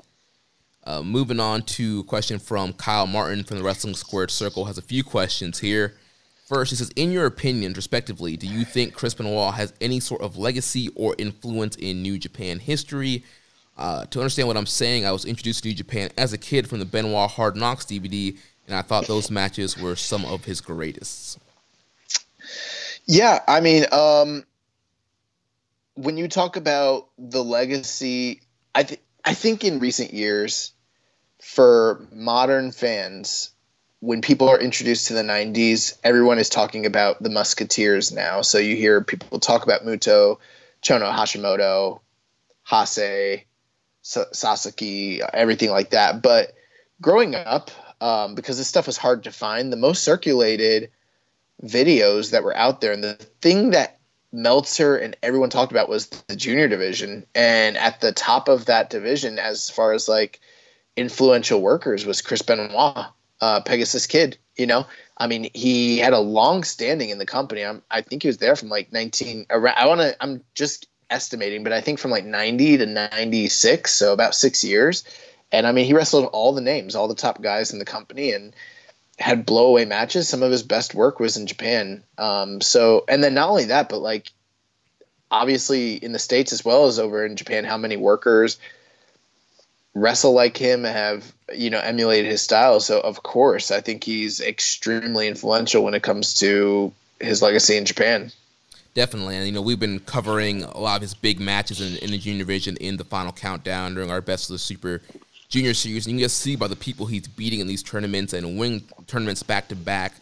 Uh, 0.84 1.04
moving 1.04 1.40
on 1.40 1.62
to 1.62 2.00
a 2.00 2.04
question 2.04 2.40
from 2.40 2.74
Kyle 2.74 3.06
Martin 3.06 3.44
from 3.44 3.58
the 3.58 3.64
Wrestling 3.64 3.94
Squared 3.94 4.32
Circle 4.32 4.66
has 4.66 4.80
a 4.80 4.82
few 4.82 5.04
questions 5.04 5.60
here. 5.60 5.94
First, 6.48 6.72
he 6.72 6.76
says, 6.76 6.92
in 6.96 7.12
your 7.12 7.28
opinion, 7.28 7.74
respectively, 7.74 8.36
do 8.36 8.48
you 8.48 8.66
think 8.66 8.94
Chris 8.94 9.14
Benoit 9.14 9.54
has 9.54 9.74
any 9.80 10.00
sort 10.00 10.22
of 10.22 10.38
legacy 10.38 10.90
or 10.96 11.16
influence 11.20 11.76
in 11.76 12.02
New 12.02 12.18
Japan 12.18 12.60
history? 12.60 13.24
Uh, 13.78 14.06
to 14.06 14.20
understand 14.20 14.48
what 14.48 14.58
I'm 14.58 14.66
saying, 14.66 15.06
I 15.06 15.12
was 15.12 15.24
introduced 15.24 15.64
to 15.64 15.70
New 15.70 15.76
Japan 15.76 16.10
as 16.18 16.34
a 16.34 16.38
kid 16.38 16.68
from 16.68 16.80
the 16.80 16.86
Benoit 16.86 17.30
Hard 17.30 17.56
Knocks 17.56 17.86
DVD, 17.86 18.36
and 18.68 18.76
I 18.76 18.82
thought 18.82 19.08
those 19.08 19.30
matches 19.30 19.78
were 19.78 19.96
some 19.96 20.26
of 20.26 20.46
his 20.46 20.62
greatest. 20.62 21.40
Yeah, 23.06 23.40
I 23.48 23.60
mean, 23.60 23.86
um, 23.92 24.44
when 25.96 26.18
you 26.18 26.28
talk 26.28 26.56
about 26.56 27.10
the 27.18 27.44
legacy, 27.44 28.42
I 28.74 28.84
th- 28.84 29.02
I 29.24 29.34
think 29.34 29.64
in 29.64 29.80
recent 29.80 30.14
years, 30.14 30.74
for 31.42 32.08
modern 32.12 32.72
fans, 32.72 33.52
when 34.00 34.22
people 34.22 34.50
are 34.50 34.60
introduced 34.60 35.08
to 35.08 35.14
the 35.14 35.22
90s, 35.22 35.98
everyone 36.04 36.40
is 36.40 36.50
talking 36.50 36.86
about 36.86 37.22
the 37.22 37.30
Musketeers 37.30 38.12
now. 38.12 38.42
So 38.42 38.58
you 38.58 38.76
hear 38.76 39.02
people 39.04 39.40
talk 39.40 39.64
about 39.64 39.86
Muto, 39.86 40.40
Chono 40.82 41.12
Hashimoto, 41.12 42.00
Hase, 42.64 43.44
Sasaki, 44.02 45.22
everything 45.22 45.70
like 45.70 45.92
that. 45.92 46.24
But 46.24 46.54
growing 47.00 47.36
up, 47.36 47.70
um, 48.02 48.34
because 48.34 48.58
this 48.58 48.68
stuff 48.68 48.88
was 48.88 48.98
hard 48.98 49.24
to 49.26 49.32
find, 49.32 49.72
the 49.72 49.78
most 49.78 50.04
circulated 50.04 50.90
videos 51.64 52.32
that 52.32 52.44
were 52.44 52.58
out 52.58 52.82
there, 52.82 52.94
and 52.94 53.04
the 53.04 53.14
thing 53.42 53.72
that 53.72 54.00
Meltzer 54.32 54.96
and 54.96 55.16
everyone 55.22 55.50
talked 55.50 55.72
about 55.72 55.90
was 55.90 56.08
the 56.08 56.36
junior 56.36 56.68
division. 56.68 57.26
And 57.36 57.78
at 57.78 58.02
the 58.02 58.12
top 58.12 58.48
of 58.48 58.66
that 58.66 58.90
division, 58.90 59.40
as 59.40 59.70
far 59.70 59.94
as 59.94 60.08
like 60.08 60.40
influential 60.96 61.62
workers, 61.62 62.06
was 62.06 62.22
Chris 62.22 62.42
Benoit 62.42 63.08
uh, 63.42 63.62
Pegasus 63.62 64.08
Kid. 64.08 64.38
You 64.56 64.68
know, 64.68 64.86
I 65.18 65.28
mean, 65.28 65.50
he 65.54 65.98
had 65.98 66.14
a 66.14 66.20
long 66.20 66.64
standing 66.64 67.10
in 67.10 67.18
the 67.18 67.26
company. 67.26 67.66
I'm, 67.66 67.82
I 67.90 68.02
think 68.02 68.22
he 68.22 68.28
was 68.28 68.38
there 68.38 68.56
from 68.56 68.70
like 68.70 68.94
19. 68.94 69.48
Around, 69.50 69.76
I 69.78 69.88
want 69.88 70.02
to. 70.02 70.16
I'm 70.22 70.44
just 70.54 70.88
estimating, 71.10 71.64
but 71.64 71.74
I 71.74 71.82
think 71.82 72.00
from 72.00 72.12
like 72.12 72.26
90 72.26 72.78
to 72.78 72.86
96, 72.86 73.92
so 73.92 74.14
about 74.14 74.36
six 74.36 74.64
years. 74.64 75.04
And 75.52 75.68
I 75.68 75.72
mean, 75.72 75.86
he 75.86 75.94
wrestled 75.94 76.30
all 76.32 76.54
the 76.54 76.62
names, 76.62 76.96
all 76.96 77.08
the 77.08 77.16
top 77.16 77.42
guys 77.42 77.74
in 77.74 77.80
the 77.80 77.86
company, 77.86 78.32
and 78.32 78.54
had 79.20 79.46
blowaway 79.46 79.88
matches. 79.88 80.28
Some 80.28 80.44
of 80.44 80.52
his 80.52 80.64
best 80.64 80.96
work 80.96 81.20
was 81.20 81.38
in 81.38 81.48
Japan. 81.48 82.04
Um, 82.18 82.62
so, 82.62 83.06
and 83.08 83.24
then 83.24 83.34
not 83.34 83.50
only 83.50 83.66
that, 83.66 83.90
but 83.90 84.00
like 84.00 84.32
obviously 85.30 85.96
in 85.96 86.12
the 86.12 86.20
states 86.20 86.54
as 86.54 86.66
well 86.66 86.86
as 86.86 87.00
over 87.00 87.26
in 87.26 87.36
Japan, 87.36 87.64
how 87.64 87.78
many 87.78 87.98
workers 87.98 88.58
wrestle 89.94 90.34
like 90.34 90.58
him, 90.58 90.84
have 90.84 91.32
you 91.54 91.70
know 91.70 91.80
emulated 91.80 92.30
his 92.30 92.42
style. 92.42 92.80
So 92.80 93.00
of 93.00 93.24
course, 93.24 93.72
I 93.72 93.82
think 93.82 94.04
he's 94.04 94.42
extremely 94.42 95.28
influential 95.28 95.84
when 95.84 95.94
it 95.94 96.04
comes 96.04 96.36
to 96.36 96.92
his 97.20 97.42
legacy 97.42 97.78
in 97.78 97.86
Japan. 97.86 98.32
Definitely, 98.94 99.38
and 99.38 99.46
you 99.46 99.52
know 99.52 99.62
we've 99.62 99.80
been 99.80 100.00
covering 100.00 100.64
a 100.64 100.78
lot 100.78 100.98
of 100.98 101.02
his 101.02 101.14
big 101.14 101.40
matches 101.40 101.80
in, 101.80 101.98
in 101.98 102.12
the 102.12 102.18
junior 102.18 102.40
division 102.40 102.78
in 102.78 102.98
the 102.98 103.06
final 103.06 103.32
countdown 103.32 103.96
during 103.96 104.12
our 104.12 104.22
best 104.22 104.50
of 104.50 104.54
the 104.54 104.60
super 104.60 105.02
junior 105.52 105.74
series. 105.74 106.08
And 106.08 106.14
you 106.14 106.20
can 106.20 106.26
just 106.26 106.40
see 106.40 106.56
by 106.56 106.68
the 106.68 106.76
people 106.76 107.06
he's 107.06 107.28
beating 107.28 107.60
in 107.60 107.68
these 107.68 107.84
tournaments 107.84 108.34
and 108.34 108.58
winning 108.58 108.82
tournaments 109.06 109.44
back 109.44 109.68
to 109.68 109.76
back 109.76 110.14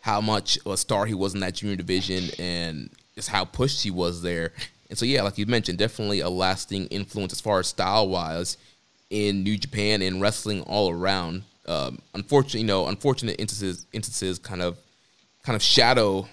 how 0.00 0.20
much 0.20 0.58
a 0.64 0.76
star 0.76 1.04
he 1.04 1.14
was 1.14 1.34
in 1.34 1.40
that 1.40 1.54
junior 1.54 1.76
division 1.76 2.30
and 2.38 2.88
just 3.16 3.28
how 3.28 3.44
pushed 3.44 3.82
he 3.82 3.90
was 3.90 4.22
there. 4.22 4.52
And 4.88 4.96
so 4.96 5.04
yeah, 5.04 5.22
like 5.22 5.36
you 5.36 5.46
mentioned, 5.46 5.78
definitely 5.78 6.20
a 6.20 6.30
lasting 6.30 6.86
influence 6.86 7.32
as 7.32 7.40
far 7.40 7.58
as 7.58 7.66
style 7.66 8.08
wise 8.08 8.56
in 9.10 9.42
New 9.42 9.58
Japan 9.58 10.00
and 10.00 10.20
wrestling 10.20 10.62
all 10.62 10.90
around. 10.90 11.42
Um, 11.66 11.98
unfortunately, 12.14 12.60
you 12.60 12.66
know, 12.66 12.86
unfortunate 12.86 13.40
instances 13.40 13.84
instances 13.92 14.38
kind 14.38 14.62
of 14.62 14.78
kind 15.42 15.56
of 15.56 15.62
shadow, 15.62 16.28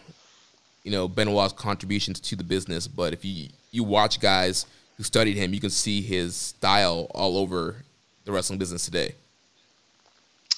you 0.83 0.91
know, 0.91 1.07
Benoit's 1.07 1.53
contributions 1.53 2.19
to 2.19 2.35
the 2.35 2.43
business. 2.43 2.87
But 2.87 3.13
if 3.13 3.25
you 3.25 3.49
you 3.71 3.83
watch 3.83 4.19
guys 4.19 4.67
who 4.97 5.03
studied 5.03 5.35
him, 5.35 5.55
you 5.55 5.59
can 5.59 5.71
see 5.71 6.03
his 6.03 6.35
style 6.35 7.07
all 7.15 7.37
over 7.37 7.77
the 8.25 8.31
wrestling 8.31 8.59
business 8.59 8.85
today. 8.85 9.15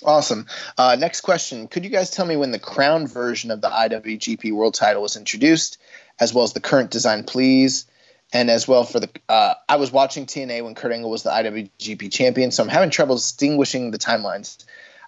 Awesome. 0.03 0.45
Uh, 0.77 0.95
next 0.99 1.21
question: 1.21 1.67
Could 1.67 1.83
you 1.83 1.89
guys 1.89 2.11
tell 2.11 2.25
me 2.25 2.35
when 2.35 2.51
the 2.51 2.59
crown 2.59 3.07
version 3.07 3.51
of 3.51 3.61
the 3.61 3.69
IWGP 3.69 4.51
World 4.53 4.73
Title 4.73 5.01
was 5.01 5.15
introduced, 5.15 5.77
as 6.19 6.33
well 6.33 6.43
as 6.43 6.53
the 6.53 6.59
current 6.59 6.91
design, 6.91 7.23
please? 7.23 7.85
and 8.33 8.49
as 8.49 8.67
well 8.67 8.83
for 8.83 8.99
the 8.99 9.09
uh, 9.29 9.53
I 9.69 9.77
was 9.77 9.91
watching 9.91 10.25
TNA 10.25 10.63
when 10.63 10.75
Kurt 10.75 10.91
Angle 10.91 11.09
was 11.09 11.23
the 11.23 11.29
IWGP 11.29 12.11
champion, 12.11 12.51
so 12.51 12.63
I'm 12.63 12.69
having 12.69 12.89
trouble 12.89 13.15
distinguishing 13.15 13.91
the 13.91 13.97
timelines. 13.97 14.65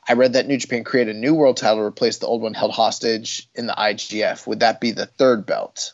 I 0.07 0.13
read 0.13 0.33
that 0.33 0.47
New 0.47 0.57
Japan 0.57 0.83
created 0.85 1.15
a 1.15 1.19
new 1.19 1.35
world 1.35 1.57
title 1.57 1.79
to 1.79 1.83
replace 1.83 2.19
the 2.19 2.27
old 2.27 2.41
one 2.41 2.53
held 2.53 2.71
hostage 2.71 3.49
in 3.55 3.67
the 3.67 3.73
IGF. 3.73 4.47
Would 4.47 4.61
that 4.61 4.79
be 4.79 4.91
the 4.91 5.05
third 5.05 5.45
belt? 5.45 5.93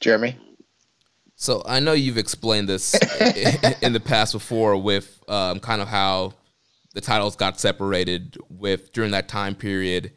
Jeremy? 0.00 0.36
So 1.40 1.62
I 1.64 1.80
know 1.80 1.94
you've 1.94 2.18
explained 2.18 2.68
this 2.68 2.94
in 3.80 3.94
the 3.94 4.00
past 4.00 4.34
before 4.34 4.76
with 4.76 5.24
um, 5.26 5.58
kind 5.58 5.80
of 5.80 5.88
how 5.88 6.34
the 6.92 7.00
titles 7.00 7.34
got 7.34 7.58
separated 7.58 8.36
with 8.50 8.92
during 8.92 9.12
that 9.12 9.26
time 9.26 9.54
period, 9.54 10.12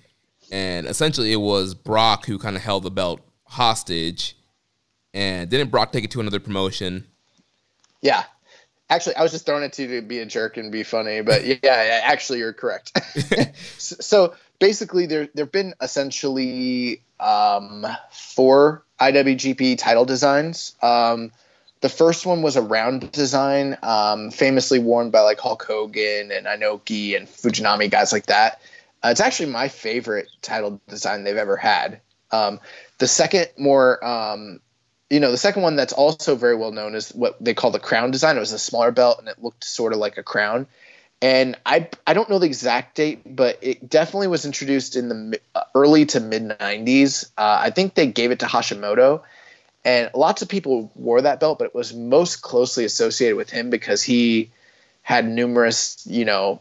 and 0.51 0.85
essentially 0.85 1.31
it 1.31 1.37
was 1.37 1.75
Brock 1.75 2.25
who 2.25 2.37
kind 2.37 2.57
of 2.57 2.61
held 2.61 2.83
the 2.83 2.91
belt 2.91 3.21
hostage 3.45 4.35
and 5.13 5.49
didn't 5.49 5.71
Brock 5.71 5.93
take 5.93 6.03
it 6.03 6.11
to 6.11 6.19
another 6.19 6.41
promotion? 6.41 7.07
Yeah. 8.01 8.25
Actually, 8.89 9.15
I 9.15 9.23
was 9.23 9.31
just 9.31 9.45
throwing 9.45 9.63
it 9.63 9.71
to 9.73 9.83
you 9.83 10.01
to 10.01 10.05
be 10.05 10.19
a 10.19 10.25
jerk 10.25 10.57
and 10.57 10.73
be 10.73 10.83
funny, 10.83 11.21
but 11.21 11.45
yeah, 11.63 12.01
actually, 12.03 12.39
you're 12.39 12.51
correct. 12.51 12.99
so 13.77 14.33
basically, 14.59 15.05
there 15.05 15.29
there've 15.33 15.49
been 15.49 15.73
essentially 15.79 17.01
um, 17.21 17.87
four 18.11 18.83
IWGP 19.11 19.77
title 19.77 20.05
designs. 20.05 20.75
Um, 20.81 21.31
the 21.81 21.89
first 21.89 22.25
one 22.25 22.41
was 22.41 22.55
a 22.55 22.61
round 22.61 23.11
design, 23.11 23.77
um, 23.83 24.31
famously 24.31 24.79
worn 24.79 25.09
by 25.09 25.19
like 25.19 25.39
Hulk 25.39 25.63
Hogan 25.63 26.31
and 26.31 26.45
Inoki 26.45 27.15
and 27.17 27.27
Fujinami 27.27 27.91
guys 27.91 28.13
like 28.13 28.27
that. 28.27 28.61
Uh, 29.03 29.09
it's 29.09 29.19
actually 29.19 29.49
my 29.49 29.67
favorite 29.67 30.29
title 30.41 30.79
design 30.87 31.23
they've 31.23 31.35
ever 31.35 31.57
had. 31.57 31.99
Um, 32.31 32.61
the 32.99 33.07
second, 33.07 33.49
more 33.57 34.03
um, 34.03 34.61
you 35.09 35.19
know, 35.19 35.29
the 35.29 35.37
second 35.37 35.61
one 35.61 35.75
that's 35.75 35.93
also 35.93 36.35
very 36.35 36.55
well 36.55 36.71
known 36.71 36.95
is 36.95 37.09
what 37.09 37.37
they 37.43 37.53
call 37.53 37.69
the 37.69 37.79
crown 37.79 38.09
design. 38.09 38.35
It 38.37 38.39
was 38.39 38.51
a 38.51 38.57
smaller 38.57 38.91
belt 38.91 39.19
and 39.19 39.27
it 39.27 39.43
looked 39.43 39.63
sort 39.63 39.93
of 39.93 39.99
like 39.99 40.17
a 40.17 40.23
crown. 40.23 40.65
And 41.23 41.55
I 41.65 41.87
I 42.05 42.13
don't 42.13 42.29
know 42.29 42.37
the 42.37 42.47
exact 42.47 42.97
date, 42.97 43.21
but 43.25 43.57
it 43.61 43.89
definitely 43.89 44.27
was 44.27 44.45
introduced 44.45 44.97
in 44.97 45.07
the 45.07 45.39
uh, 45.55 45.63
early 45.73 46.05
to 46.07 46.19
mid 46.19 46.43
90s. 46.43 47.31
Uh, 47.37 47.59
I 47.61 47.69
think 47.69 47.95
they 47.95 48.07
gave 48.07 48.31
it 48.31 48.39
to 48.39 48.45
Hashimoto, 48.45 49.21
and 49.85 50.09
lots 50.13 50.41
of 50.41 50.49
people 50.49 50.91
wore 50.95 51.21
that 51.21 51.39
belt, 51.39 51.59
but 51.59 51.67
it 51.67 51.75
was 51.75 51.93
most 51.93 52.41
closely 52.41 52.83
associated 52.83 53.37
with 53.37 53.49
him 53.49 53.69
because 53.69 54.03
he 54.03 54.51
had 55.01 55.25
numerous, 55.25 56.05
you 56.05 56.25
know, 56.25 56.59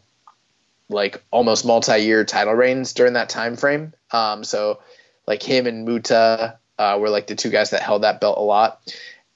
like 0.88 1.20
almost 1.32 1.64
multi-year 1.64 2.24
title 2.24 2.54
reigns 2.54 2.92
during 2.92 3.14
that 3.14 3.30
time 3.30 3.56
frame. 3.56 3.92
Um, 4.12 4.44
so 4.44 4.78
like 5.26 5.42
him 5.42 5.66
and 5.66 5.84
Muta 5.84 6.56
uh, 6.78 6.98
were 7.00 7.10
like 7.10 7.26
the 7.26 7.34
two 7.34 7.50
guys 7.50 7.70
that 7.70 7.82
held 7.82 8.04
that 8.04 8.20
belt 8.20 8.38
a 8.38 8.42
lot. 8.42 8.80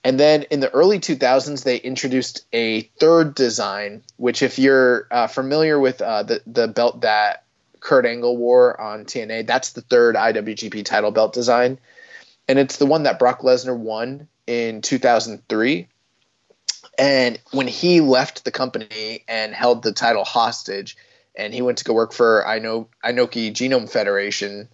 And 0.07 0.21
then 0.21 0.45
in 0.53 0.61
the 0.61 0.73
early 0.73 1.01
2000s, 1.01 1.65
they 1.65 1.79
introduced 1.79 2.47
a 2.53 2.83
third 3.01 3.35
design, 3.35 4.05
which, 4.19 4.41
if 4.41 4.57
you're 4.57 5.09
uh, 5.11 5.27
familiar 5.27 5.81
with 5.81 6.01
uh, 6.01 6.23
the 6.23 6.43
the 6.47 6.69
belt 6.69 7.01
that 7.01 7.43
Kurt 7.81 8.07
Angle 8.07 8.37
wore 8.37 8.81
on 8.81 9.05
TNA, 9.05 9.49
that's 9.49 9.73
the 9.73 9.81
third 9.81 10.15
IWGP 10.15 10.85
title 10.85 11.11
belt 11.11 11.33
design, 11.33 11.81
and 12.47 12.57
it's 12.57 12.77
the 12.77 12.87
one 12.87 13.03
that 13.03 13.19
Brock 13.19 13.41
Lesnar 13.41 13.77
won 13.77 14.29
in 14.47 14.81
2003. 14.81 15.89
And 16.97 17.41
when 17.51 17.67
he 17.67 18.01
left 18.01 18.45
the 18.45 18.53
company 18.53 19.25
and 19.27 19.53
held 19.53 19.83
the 19.83 19.91
title 19.91 20.25
hostage, 20.25 20.97
and 21.35 21.53
he 21.53 21.63
went 21.63 21.79
to 21.79 21.85
go 21.85 21.95
work 21.95 22.13
for 22.13 22.45
Ino- 22.49 22.89
Inoki 23.05 23.51
Genome 23.51 23.91
Federation, 23.91 24.69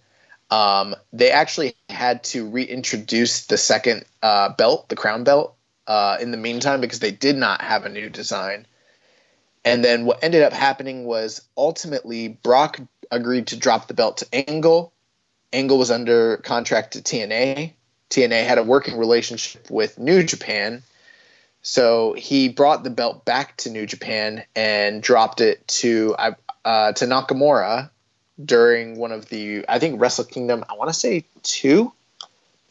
um, 0.53 0.95
they 1.11 1.31
actually 1.31 1.75
had 1.89 2.23
to 2.25 2.47
reintroduce 2.47 3.47
the 3.47 3.57
second 3.57 4.05
uh, 4.21 4.49
belt, 4.49 4.87
the 4.87 4.95
crown 4.95 5.23
belt, 5.23 5.55
uh, 5.87 6.17
in 6.21 6.29
the 6.29 6.37
meantime 6.37 6.79
because 6.79 6.99
they 6.99 7.09
did 7.09 7.35
not 7.35 7.61
have 7.61 7.85
a 7.85 7.89
new 7.89 8.07
design. 8.07 8.67
And 9.65 9.83
then 9.83 10.05
what 10.05 10.23
ended 10.23 10.43
up 10.43 10.53
happening 10.53 11.05
was 11.05 11.41
ultimately 11.57 12.27
Brock 12.27 12.79
agreed 13.09 13.47
to 13.47 13.57
drop 13.57 13.87
the 13.87 13.95
belt 13.95 14.17
to 14.17 14.27
Angle. 14.47 14.93
Angle 15.51 15.79
was 15.79 15.89
under 15.89 16.37
contract 16.37 16.93
to 16.93 17.01
TNA. 17.01 17.73
TNA 18.11 18.45
had 18.45 18.59
a 18.59 18.63
working 18.63 18.95
relationship 18.95 19.71
with 19.71 19.97
New 19.97 20.21
Japan. 20.21 20.83
So 21.63 22.13
he 22.13 22.47
brought 22.49 22.83
the 22.83 22.91
belt 22.91 23.25
back 23.25 23.57
to 23.57 23.71
New 23.71 23.87
Japan 23.87 24.43
and 24.55 25.01
dropped 25.01 25.41
it 25.41 25.67
to 25.79 26.15
uh, 26.63 26.91
to 26.91 27.05
Nakamura, 27.05 27.89
during 28.43 28.97
one 28.97 29.11
of 29.11 29.29
the 29.29 29.65
I 29.67 29.79
think 29.79 29.99
Wrestle 29.99 30.25
Kingdom. 30.25 30.63
I 30.69 30.73
want 30.73 30.89
to 30.89 30.93
say 30.93 31.25
two, 31.43 31.91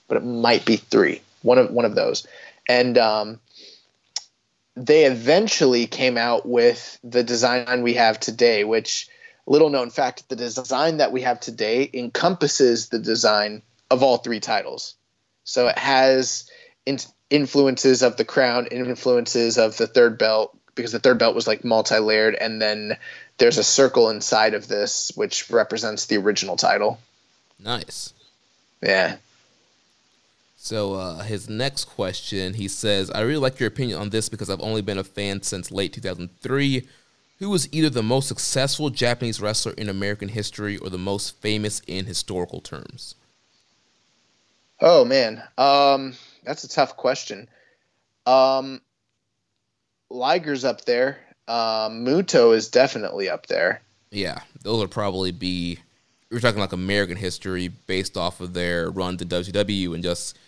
but 0.08 0.16
it 0.16 0.24
might 0.24 0.64
be 0.64 0.76
three. 0.76 1.20
One 1.42 1.58
of 1.58 1.70
one 1.70 1.84
of 1.84 1.94
those, 1.94 2.26
and 2.68 2.96
um, 2.98 3.40
they 4.76 5.04
eventually 5.04 5.86
came 5.86 6.16
out 6.16 6.46
with 6.46 6.98
the 7.02 7.22
design 7.22 7.82
we 7.82 7.94
have 7.94 8.20
today. 8.20 8.64
Which 8.64 9.08
little 9.46 9.70
known 9.70 9.90
fact, 9.90 10.28
the 10.28 10.36
design 10.36 10.98
that 10.98 11.12
we 11.12 11.22
have 11.22 11.40
today 11.40 11.90
encompasses 11.92 12.88
the 12.88 12.98
design 12.98 13.62
of 13.90 14.02
all 14.02 14.18
three 14.18 14.40
titles. 14.40 14.94
So 15.44 15.68
it 15.68 15.78
has 15.78 16.48
in- 16.86 16.98
influences 17.28 18.02
of 18.02 18.16
the 18.16 18.24
crown, 18.24 18.66
influences 18.66 19.58
of 19.58 19.76
the 19.76 19.86
third 19.86 20.18
belt, 20.18 20.56
because 20.74 20.92
the 20.92 20.98
third 20.98 21.18
belt 21.18 21.34
was 21.34 21.46
like 21.46 21.64
multi-layered, 21.64 22.34
and 22.34 22.60
then 22.60 22.96
there's 23.38 23.58
a 23.58 23.64
circle 23.64 24.08
inside 24.10 24.54
of 24.54 24.68
this 24.68 25.12
which 25.14 25.50
represents 25.50 26.06
the 26.06 26.16
original 26.16 26.56
title. 26.56 26.98
Nice. 27.58 28.12
Yeah. 28.82 29.16
So 30.56 30.94
uh, 30.94 31.22
his 31.22 31.48
next 31.48 31.86
question, 31.86 32.54
he 32.54 32.68
says, 32.68 33.10
"I 33.10 33.20
really 33.20 33.36
like 33.36 33.58
your 33.58 33.66
opinion 33.66 33.98
on 33.98 34.10
this 34.10 34.28
because 34.28 34.48
I've 34.48 34.60
only 34.60 34.82
been 34.82 34.98
a 34.98 35.04
fan 35.04 35.42
since 35.42 35.70
late 35.70 35.92
2003, 35.92 36.86
Who 37.40 37.50
was 37.50 37.68
either 37.72 37.90
the 37.90 38.02
most 38.02 38.28
successful 38.28 38.88
Japanese 38.90 39.40
wrestler 39.40 39.72
in 39.72 39.88
American 39.88 40.28
history 40.28 40.76
or 40.76 40.88
the 40.88 40.98
most 40.98 41.40
famous 41.40 41.82
in 41.88 42.06
historical 42.06 42.60
terms? 42.60 43.16
Oh 44.80 45.04
man, 45.04 45.42
um, 45.58 46.14
that's 46.44 46.62
a 46.64 46.68
tough 46.68 46.96
question. 46.96 47.48
Um, 48.26 48.80
Liger's 50.12 50.64
up 50.64 50.84
there. 50.84 51.18
Um, 51.48 52.04
Muto 52.04 52.54
is 52.54 52.68
definitely 52.68 53.28
up 53.28 53.46
there. 53.46 53.82
Yeah, 54.10 54.40
those 54.62 54.80
would 54.80 54.90
probably 54.90 55.32
be. 55.32 55.78
We're 56.30 56.40
talking 56.40 56.60
like 56.60 56.72
American 56.72 57.16
history 57.16 57.68
based 57.68 58.16
off 58.16 58.40
of 58.40 58.54
their 58.54 58.90
run 58.90 59.16
to 59.18 59.26
WCW 59.26 59.94
and 59.94 60.02
just 60.02 60.38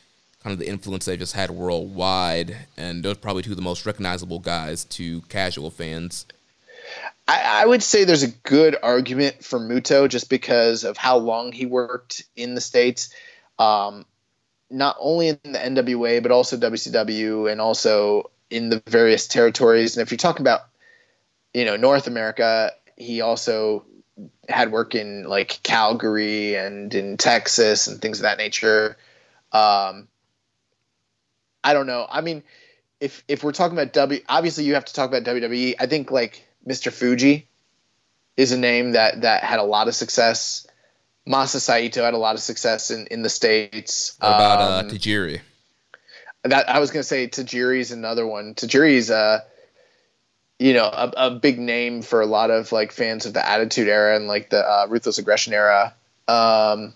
kind 0.42 0.52
of 0.52 0.58
the 0.58 0.68
influence 0.68 1.04
they 1.04 1.16
just 1.16 1.34
had 1.34 1.50
worldwide. 1.50 2.56
And 2.76 3.02
those 3.02 3.16
are 3.16 3.20
probably 3.20 3.42
two 3.42 3.50
of 3.50 3.56
the 3.56 3.62
most 3.62 3.84
recognizable 3.84 4.38
guys 4.38 4.84
to 4.84 5.20
casual 5.22 5.70
fans. 5.70 6.26
I, 7.26 7.62
I 7.62 7.66
would 7.66 7.82
say 7.82 8.04
there's 8.04 8.22
a 8.22 8.28
good 8.28 8.76
argument 8.82 9.44
for 9.44 9.58
Muto 9.58 10.08
just 10.08 10.28
because 10.30 10.84
of 10.84 10.96
how 10.96 11.16
long 11.16 11.52
he 11.52 11.66
worked 11.66 12.24
in 12.36 12.54
the 12.54 12.60
states. 12.60 13.12
Um, 13.58 14.04
not 14.70 14.96
only 14.98 15.28
in 15.28 15.38
the 15.44 15.58
NWA 15.58 16.22
but 16.22 16.32
also 16.32 16.56
WCW 16.56 17.50
and 17.50 17.60
also 17.60 18.30
in 18.50 18.68
the 18.68 18.82
various 18.86 19.26
territories. 19.26 19.96
And 19.96 20.02
if 20.02 20.10
you're 20.10 20.18
talking 20.18 20.42
about, 20.42 20.60
you 21.52 21.64
know, 21.64 21.76
North 21.76 22.06
America, 22.06 22.72
he 22.96 23.20
also 23.20 23.84
had 24.48 24.70
work 24.70 24.94
in 24.94 25.24
like 25.24 25.60
Calgary 25.62 26.54
and 26.54 26.94
in 26.94 27.16
Texas 27.16 27.86
and 27.86 28.00
things 28.00 28.18
of 28.18 28.22
that 28.22 28.38
nature. 28.38 28.96
Um, 29.52 30.08
I 31.62 31.72
don't 31.72 31.86
know. 31.86 32.06
I 32.08 32.20
mean, 32.20 32.42
if 33.00 33.24
if 33.28 33.42
we're 33.42 33.52
talking 33.52 33.76
about 33.76 33.92
W, 33.92 34.20
obviously 34.28 34.64
you 34.64 34.74
have 34.74 34.84
to 34.84 34.94
talk 34.94 35.08
about 35.08 35.24
WWE. 35.24 35.74
I 35.78 35.86
think 35.86 36.10
like 36.10 36.46
Mr. 36.66 36.92
Fuji 36.92 37.48
is 38.36 38.52
a 38.52 38.58
name 38.58 38.92
that 38.92 39.22
that 39.22 39.44
had 39.44 39.58
a 39.58 39.64
lot 39.64 39.88
of 39.88 39.94
success. 39.94 40.66
Masa 41.26 41.58
Saito 41.58 42.04
had 42.04 42.12
a 42.12 42.18
lot 42.18 42.34
of 42.34 42.42
success 42.42 42.90
in, 42.90 43.06
in 43.06 43.22
the 43.22 43.30
states. 43.30 44.14
What 44.20 44.28
about 44.28 44.60
uh, 44.60 44.80
um, 44.80 44.86
uh, 44.86 44.90
Tajiri? 44.90 45.40
That 46.44 46.68
I 46.68 46.78
was 46.78 46.90
gonna 46.90 47.02
say 47.02 47.26
Tajiri's 47.26 47.90
another 47.90 48.26
one. 48.26 48.54
Tajiri's 48.54 49.10
uh 49.10 49.40
you 50.58 50.74
know 50.74 50.84
a, 50.84 51.12
a 51.16 51.30
big 51.30 51.58
name 51.58 52.02
for 52.02 52.20
a 52.20 52.26
lot 52.26 52.50
of 52.50 52.70
like 52.70 52.92
fans 52.92 53.26
of 53.26 53.34
the 53.34 53.46
Attitude 53.46 53.88
Era 53.88 54.16
and 54.16 54.26
like 54.26 54.50
the 54.50 54.60
uh, 54.60 54.86
Ruthless 54.88 55.18
Aggression 55.18 55.52
Era. 55.52 55.94
Um, 56.28 56.94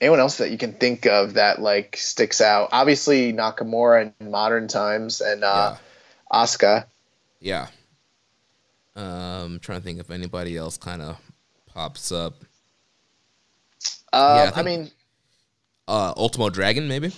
anyone 0.00 0.20
else 0.20 0.38
that 0.38 0.50
you 0.50 0.58
can 0.58 0.72
think 0.72 1.06
of 1.06 1.34
that 1.34 1.60
like 1.60 1.96
sticks 1.96 2.40
out? 2.40 2.70
Obviously 2.72 3.32
Nakamura 3.32 4.12
in 4.20 4.30
modern 4.30 4.68
times 4.68 5.20
and 5.20 5.44
uh, 5.44 5.76
yeah. 5.76 6.44
Asuka. 6.44 6.86
Yeah. 7.40 7.66
Um, 8.96 9.58
trying 9.60 9.80
to 9.80 9.84
think 9.84 9.98
if 9.98 10.10
anybody 10.10 10.56
else 10.56 10.76
kind 10.76 11.02
of 11.02 11.18
pops 11.66 12.12
up. 12.12 12.34
Uh, 14.12 14.36
yeah, 14.36 14.42
I, 14.42 14.44
think, 14.46 14.56
I, 14.56 14.62
mean, 14.62 14.90
uh, 15.88 16.14
Ultimo 16.16 16.48
Dragon 16.48 16.86
maybe. 16.86 17.12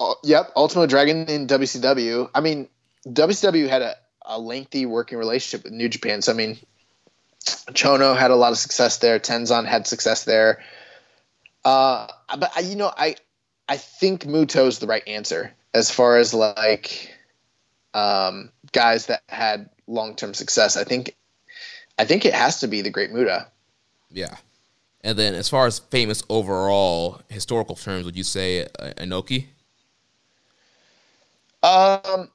Uh, 0.00 0.14
yep, 0.22 0.52
Ultimo 0.56 0.86
Dragon 0.86 1.26
in 1.26 1.46
WCW. 1.46 2.30
I 2.34 2.40
mean, 2.40 2.68
WCW 3.06 3.68
had 3.68 3.82
a, 3.82 3.96
a 4.24 4.38
lengthy 4.38 4.86
working 4.86 5.18
relationship 5.18 5.64
with 5.64 5.72
New 5.72 5.88
Japan. 5.88 6.22
So 6.22 6.32
I 6.32 6.36
mean, 6.36 6.58
Chono 7.72 8.16
had 8.16 8.30
a 8.30 8.36
lot 8.36 8.52
of 8.52 8.58
success 8.58 8.98
there. 8.98 9.18
Tenzan 9.18 9.66
had 9.66 9.86
success 9.86 10.24
there. 10.24 10.62
Uh, 11.64 12.06
but 12.38 12.52
I, 12.56 12.60
you 12.60 12.76
know, 12.76 12.92
I 12.96 13.16
I 13.68 13.76
think 13.76 14.24
Muto's 14.24 14.78
the 14.78 14.86
right 14.86 15.06
answer 15.06 15.52
as 15.74 15.90
far 15.90 16.16
as 16.16 16.32
like 16.32 17.14
um, 17.94 18.50
guys 18.72 19.06
that 19.06 19.22
had 19.28 19.68
long 19.86 20.14
term 20.14 20.34
success. 20.34 20.76
I 20.76 20.84
think 20.84 21.16
I 21.98 22.04
think 22.04 22.24
it 22.24 22.34
has 22.34 22.60
to 22.60 22.68
be 22.68 22.82
the 22.82 22.90
Great 22.90 23.10
Muta. 23.10 23.48
Yeah. 24.10 24.36
And 25.02 25.18
then, 25.18 25.34
as 25.34 25.48
far 25.48 25.66
as 25.66 25.78
famous 25.78 26.22
overall 26.28 27.20
historical 27.28 27.76
terms, 27.76 28.04
would 28.04 28.16
you 28.16 28.24
say 28.24 28.62
uh, 28.78 28.92
Inoki? 28.96 29.46
Um, 31.68 32.30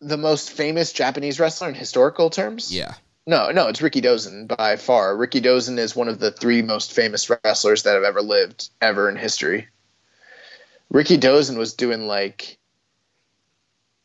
the 0.00 0.16
most 0.16 0.50
famous 0.50 0.92
Japanese 0.92 1.40
wrestler 1.40 1.68
in 1.68 1.74
historical 1.74 2.30
terms. 2.30 2.74
Yeah. 2.74 2.94
No, 3.26 3.50
no, 3.50 3.68
it's 3.68 3.80
Rikidozan 3.80 4.48
by 4.48 4.76
far. 4.76 5.14
Rikidozan 5.14 5.76
is 5.78 5.94
one 5.94 6.08
of 6.08 6.18
the 6.18 6.30
three 6.30 6.62
most 6.62 6.92
famous 6.92 7.28
wrestlers 7.28 7.82
that 7.82 7.92
have 7.94 8.04
ever 8.04 8.22
lived 8.22 8.70
ever 8.80 9.10
in 9.10 9.16
history. 9.16 9.68
Rikidozan 10.92 11.58
was 11.58 11.74
doing 11.74 12.06
like 12.06 12.58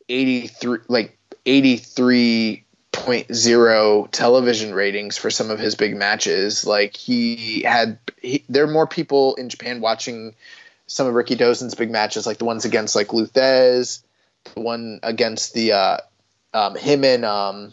83 0.08 0.78
like 0.88 1.16
83.0 1.46 4.08
television 4.10 4.74
ratings 4.74 5.16
for 5.16 5.30
some 5.30 5.50
of 5.50 5.58
his 5.58 5.74
big 5.74 5.96
matches. 5.96 6.66
Like 6.66 6.94
he 6.96 7.62
had 7.62 7.98
he, 8.20 8.44
there 8.48 8.64
are 8.64 8.70
more 8.70 8.86
people 8.86 9.36
in 9.36 9.48
Japan 9.48 9.80
watching 9.80 10.34
some 10.86 11.06
of 11.06 11.14
Rikidozan's 11.14 11.74
big 11.74 11.90
matches 11.90 12.26
like 12.26 12.38
the 12.38 12.44
ones 12.44 12.64
against 12.64 12.94
like 12.94 13.12
Lou 13.12 13.26
Thesz, 13.26 14.02
the 14.54 14.60
one 14.60 15.00
against 15.02 15.54
the 15.54 15.72
uh 15.72 15.98
um, 16.52 16.76
him 16.76 17.04
and 17.04 17.24
um 17.24 17.72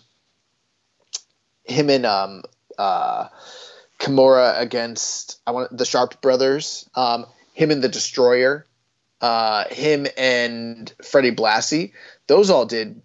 him 1.64 1.89
and 1.89 2.05
um, 2.05 2.43
uh, 2.78 3.28
Kimura 3.99 4.59
against 4.59 5.39
I 5.45 5.51
want 5.51 5.76
the 5.76 5.86
Sharp 5.86 6.22
brothers, 6.22 6.89
um, 6.95 7.26
him 7.53 7.72
and 7.72 7.82
the 7.82 7.89
Destroyer, 7.89 8.66
uh, 9.22 9.66
him 9.70 10.07
and 10.18 10.93
Freddie 11.03 11.36
Blassie. 11.36 11.93
Those 12.28 12.49
all 12.49 12.66
did 12.66 13.01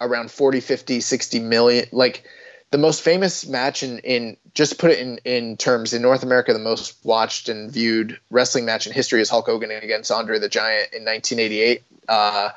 around 0.00 0.30
40, 0.30 0.60
50, 0.60 1.00
60 1.00 1.40
million. 1.40 1.86
Like 1.92 2.24
the 2.70 2.78
most 2.78 3.02
famous 3.02 3.46
match 3.46 3.82
in, 3.82 3.98
in 3.98 4.36
just 4.54 4.78
put 4.78 4.92
it 4.92 5.00
in, 5.00 5.18
in 5.24 5.56
terms 5.56 5.92
in 5.92 6.02
North 6.02 6.22
America, 6.22 6.52
the 6.52 6.58
most 6.58 6.96
watched 7.04 7.48
and 7.48 7.70
viewed 7.70 8.18
wrestling 8.30 8.64
match 8.64 8.86
in 8.86 8.92
history 8.92 9.20
is 9.20 9.28
Hulk 9.28 9.46
Hogan 9.46 9.70
against 9.70 10.10
Andre 10.10 10.38
the 10.38 10.48
Giant 10.48 10.92
in 10.92 11.04
1988 11.04 11.82
uh, 12.08 12.50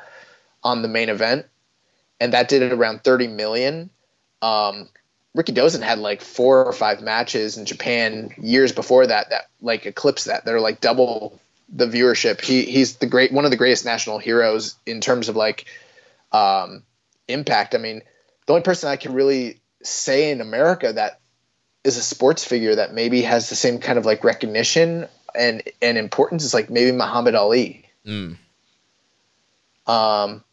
on 0.64 0.82
the 0.82 0.88
main 0.88 1.10
event. 1.10 1.48
And 2.20 2.34
that 2.34 2.48
did 2.48 2.62
it 2.62 2.72
around 2.72 3.04
30 3.04 3.28
million. 3.28 3.90
Um, 4.42 4.90
Rikidozan 5.36 5.82
had 5.82 5.98
like 5.98 6.22
four 6.22 6.64
or 6.64 6.74
five 6.74 7.02
matches 7.02 7.58
in 7.58 7.66
Japan 7.66 8.30
years 8.38 8.72
before 8.72 9.08
that 9.08 9.32
that 9.32 9.50
like 9.62 9.88
eclipsed 9.88 10.26
that. 10.26 10.46
They're 10.46 10.60
like 10.60 10.80
double 10.80 11.40
the 11.70 11.88
viewership. 11.88 12.40
He 12.40 12.66
he's 12.66 12.98
the 12.98 13.08
great 13.08 13.32
one 13.32 13.46
of 13.46 13.52
the 13.52 13.58
greatest 13.58 13.84
national 13.84 14.20
heroes 14.20 14.76
in 14.86 15.02
terms 15.02 15.30
of 15.30 15.36
like 15.36 15.66
um, 16.32 16.84
impact. 17.28 17.74
I 17.74 17.80
mean, 17.80 18.04
the 18.46 18.54
only 18.54 18.64
person 18.64 18.90
I 18.90 18.96
can 18.96 19.14
really 19.14 19.60
say 19.84 20.32
in 20.32 20.42
America 20.42 20.94
that 20.94 21.20
is 21.84 21.98
a 21.98 22.02
sports 22.02 22.46
figure 22.46 22.76
that 22.76 22.94
maybe 22.94 23.22
has 23.22 23.50
the 23.50 23.56
same 23.56 23.80
kind 23.80 23.98
of 23.98 24.06
like 24.06 24.24
recognition 24.24 25.08
and 25.36 25.64
and 25.82 25.98
importance 25.98 26.44
is 26.44 26.54
like 26.54 26.70
maybe 26.70 26.92
Muhammad 26.92 27.36
Ali. 27.36 27.86
Mm. 28.06 28.38
Um, 29.88 30.44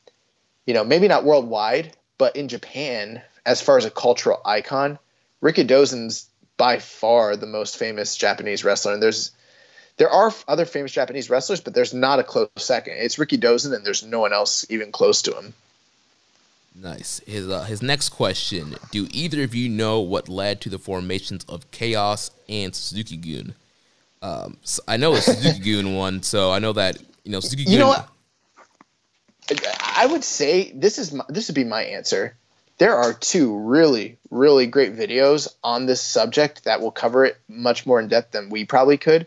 you 0.66 0.74
know, 0.74 0.84
maybe 0.84 1.08
not 1.08 1.24
worldwide, 1.24 1.96
but 2.18 2.36
in 2.36 2.48
Japan, 2.48 3.22
as 3.46 3.60
far 3.60 3.78
as 3.78 3.84
a 3.84 3.90
cultural 3.90 4.40
icon, 4.44 4.98
Rikidozan's 5.42 6.28
by 6.56 6.78
far 6.78 7.36
the 7.36 7.46
most 7.46 7.76
famous 7.78 8.16
Japanese 8.16 8.64
wrestler. 8.64 8.92
And 8.92 9.02
there's 9.02 9.32
there 9.96 10.10
are 10.10 10.32
other 10.48 10.64
famous 10.64 10.92
Japanese 10.92 11.30
wrestlers, 11.30 11.60
but 11.60 11.74
there's 11.74 11.94
not 11.94 12.18
a 12.18 12.24
close 12.24 12.48
second. 12.56 12.94
It's 12.98 13.16
Rikidozan, 13.16 13.74
and 13.74 13.84
there's 13.84 14.02
no 14.02 14.20
one 14.20 14.32
else 14.32 14.66
even 14.70 14.92
close 14.92 15.22
to 15.22 15.32
him. 15.32 15.54
Nice. 16.74 17.20
His 17.26 17.48
uh, 17.48 17.64
his 17.64 17.82
next 17.82 18.10
question: 18.10 18.76
Do 18.92 19.08
either 19.10 19.42
of 19.42 19.54
you 19.54 19.68
know 19.68 20.00
what 20.00 20.28
led 20.28 20.60
to 20.62 20.68
the 20.68 20.78
formations 20.78 21.44
of 21.48 21.70
Chaos 21.70 22.30
and 22.48 22.74
Suzuki 22.74 23.16
Gun? 23.16 23.54
Um, 24.22 24.56
so 24.62 24.82
I 24.86 24.96
know 24.96 25.14
it's 25.14 25.26
Suzuki 25.26 25.72
Gun 25.74 25.96
one, 25.96 26.22
so 26.22 26.52
I 26.52 26.58
know 26.58 26.72
that 26.74 26.98
you 27.24 27.32
know 27.32 27.40
Suzuki. 27.40 27.64
You 27.64 27.78
know 27.78 27.88
what? 27.88 28.08
I 29.96 30.06
would 30.06 30.22
say 30.22 30.70
this 30.72 30.98
is 30.98 31.12
my, 31.12 31.24
this 31.28 31.48
would 31.48 31.56
be 31.56 31.64
my 31.64 31.82
answer 31.82 32.36
there 32.80 32.96
are 32.96 33.12
two 33.12 33.58
really, 33.58 34.16
really 34.30 34.66
great 34.66 34.96
videos 34.96 35.54
on 35.62 35.84
this 35.84 36.00
subject 36.00 36.64
that 36.64 36.80
will 36.80 36.90
cover 36.90 37.26
it 37.26 37.36
much 37.46 37.84
more 37.84 38.00
in 38.00 38.08
depth 38.08 38.32
than 38.32 38.48
we 38.48 38.64
probably 38.64 38.96
could. 38.96 39.26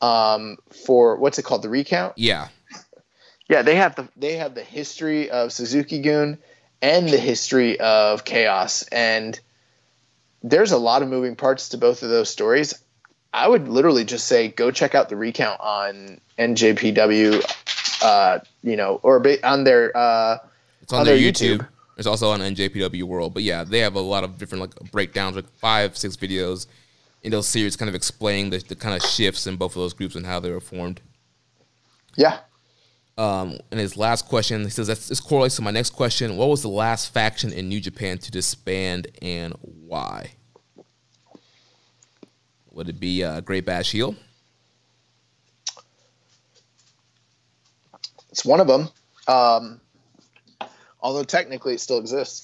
Um, 0.00 0.58
for 0.86 1.16
what's 1.16 1.40
it 1.40 1.44
called, 1.44 1.62
the 1.62 1.68
recount? 1.68 2.16
Yeah, 2.16 2.48
yeah. 3.48 3.62
They 3.62 3.74
have 3.74 3.96
the 3.96 4.08
they 4.16 4.36
have 4.36 4.54
the 4.54 4.62
history 4.62 5.28
of 5.28 5.52
Suzuki 5.52 6.02
Gun 6.02 6.38
and 6.84 7.08
the 7.08 7.18
history 7.18 7.80
of 7.80 8.26
Chaos, 8.26 8.82
and 8.88 9.40
there's 10.42 10.70
a 10.70 10.76
lot 10.76 11.00
of 11.02 11.08
moving 11.08 11.34
parts 11.34 11.70
to 11.70 11.78
both 11.78 12.02
of 12.02 12.10
those 12.10 12.28
stories. 12.28 12.74
I 13.32 13.48
would 13.48 13.68
literally 13.68 14.04
just 14.04 14.26
say 14.26 14.48
go 14.48 14.70
check 14.70 14.94
out 14.94 15.08
the 15.08 15.16
recount 15.16 15.60
on 15.60 16.20
NJPW, 16.38 17.42
uh, 18.02 18.40
you 18.62 18.76
know, 18.76 19.00
or 19.02 19.24
on 19.42 19.64
their 19.64 19.96
uh, 19.96 20.38
it's 20.82 20.92
on, 20.92 21.00
on 21.00 21.06
their, 21.06 21.16
their 21.16 21.32
YouTube. 21.32 21.58
YouTube 21.58 21.68
it's 21.96 22.06
also 22.06 22.30
on 22.30 22.40
NJPW 22.40 23.04
World. 23.04 23.32
But 23.32 23.44
yeah, 23.44 23.64
they 23.64 23.78
have 23.78 23.94
a 23.94 24.00
lot 24.00 24.22
of 24.22 24.36
different 24.36 24.60
like 24.60 24.92
breakdowns, 24.92 25.36
like 25.36 25.48
five, 25.58 25.96
six 25.96 26.16
videos 26.16 26.66
in 27.22 27.30
those 27.30 27.48
series, 27.48 27.76
kind 27.76 27.88
of 27.88 27.94
explaining 27.94 28.50
the, 28.50 28.58
the 28.58 28.76
kind 28.76 28.94
of 28.94 29.08
shifts 29.08 29.46
in 29.46 29.56
both 29.56 29.72
of 29.72 29.76
those 29.76 29.94
groups 29.94 30.16
and 30.16 30.26
how 30.26 30.38
they 30.38 30.50
were 30.50 30.60
formed. 30.60 31.00
Yeah. 32.16 32.40
Um, 33.16 33.58
and 33.70 33.78
his 33.78 33.96
last 33.96 34.26
question, 34.26 34.64
he 34.64 34.70
says, 34.70 34.88
this 34.88 35.20
correlates 35.20 35.56
to 35.56 35.62
my 35.62 35.70
next 35.70 35.90
question. 35.90 36.36
What 36.36 36.48
was 36.48 36.62
the 36.62 36.68
last 36.68 37.12
faction 37.12 37.52
in 37.52 37.68
New 37.68 37.80
Japan 37.80 38.18
to 38.18 38.30
disband 38.30 39.06
and 39.22 39.54
why? 39.60 40.32
Would 42.72 42.88
it 42.88 42.98
be 42.98 43.22
uh, 43.22 43.40
Great 43.40 43.64
Bash 43.64 43.92
Heel? 43.92 44.16
It's 48.30 48.44
one 48.44 48.58
of 48.58 48.66
them. 48.66 48.88
Um, 49.28 49.80
although 51.00 51.22
technically 51.22 51.74
it 51.74 51.80
still 51.80 51.98
exists. 51.98 52.42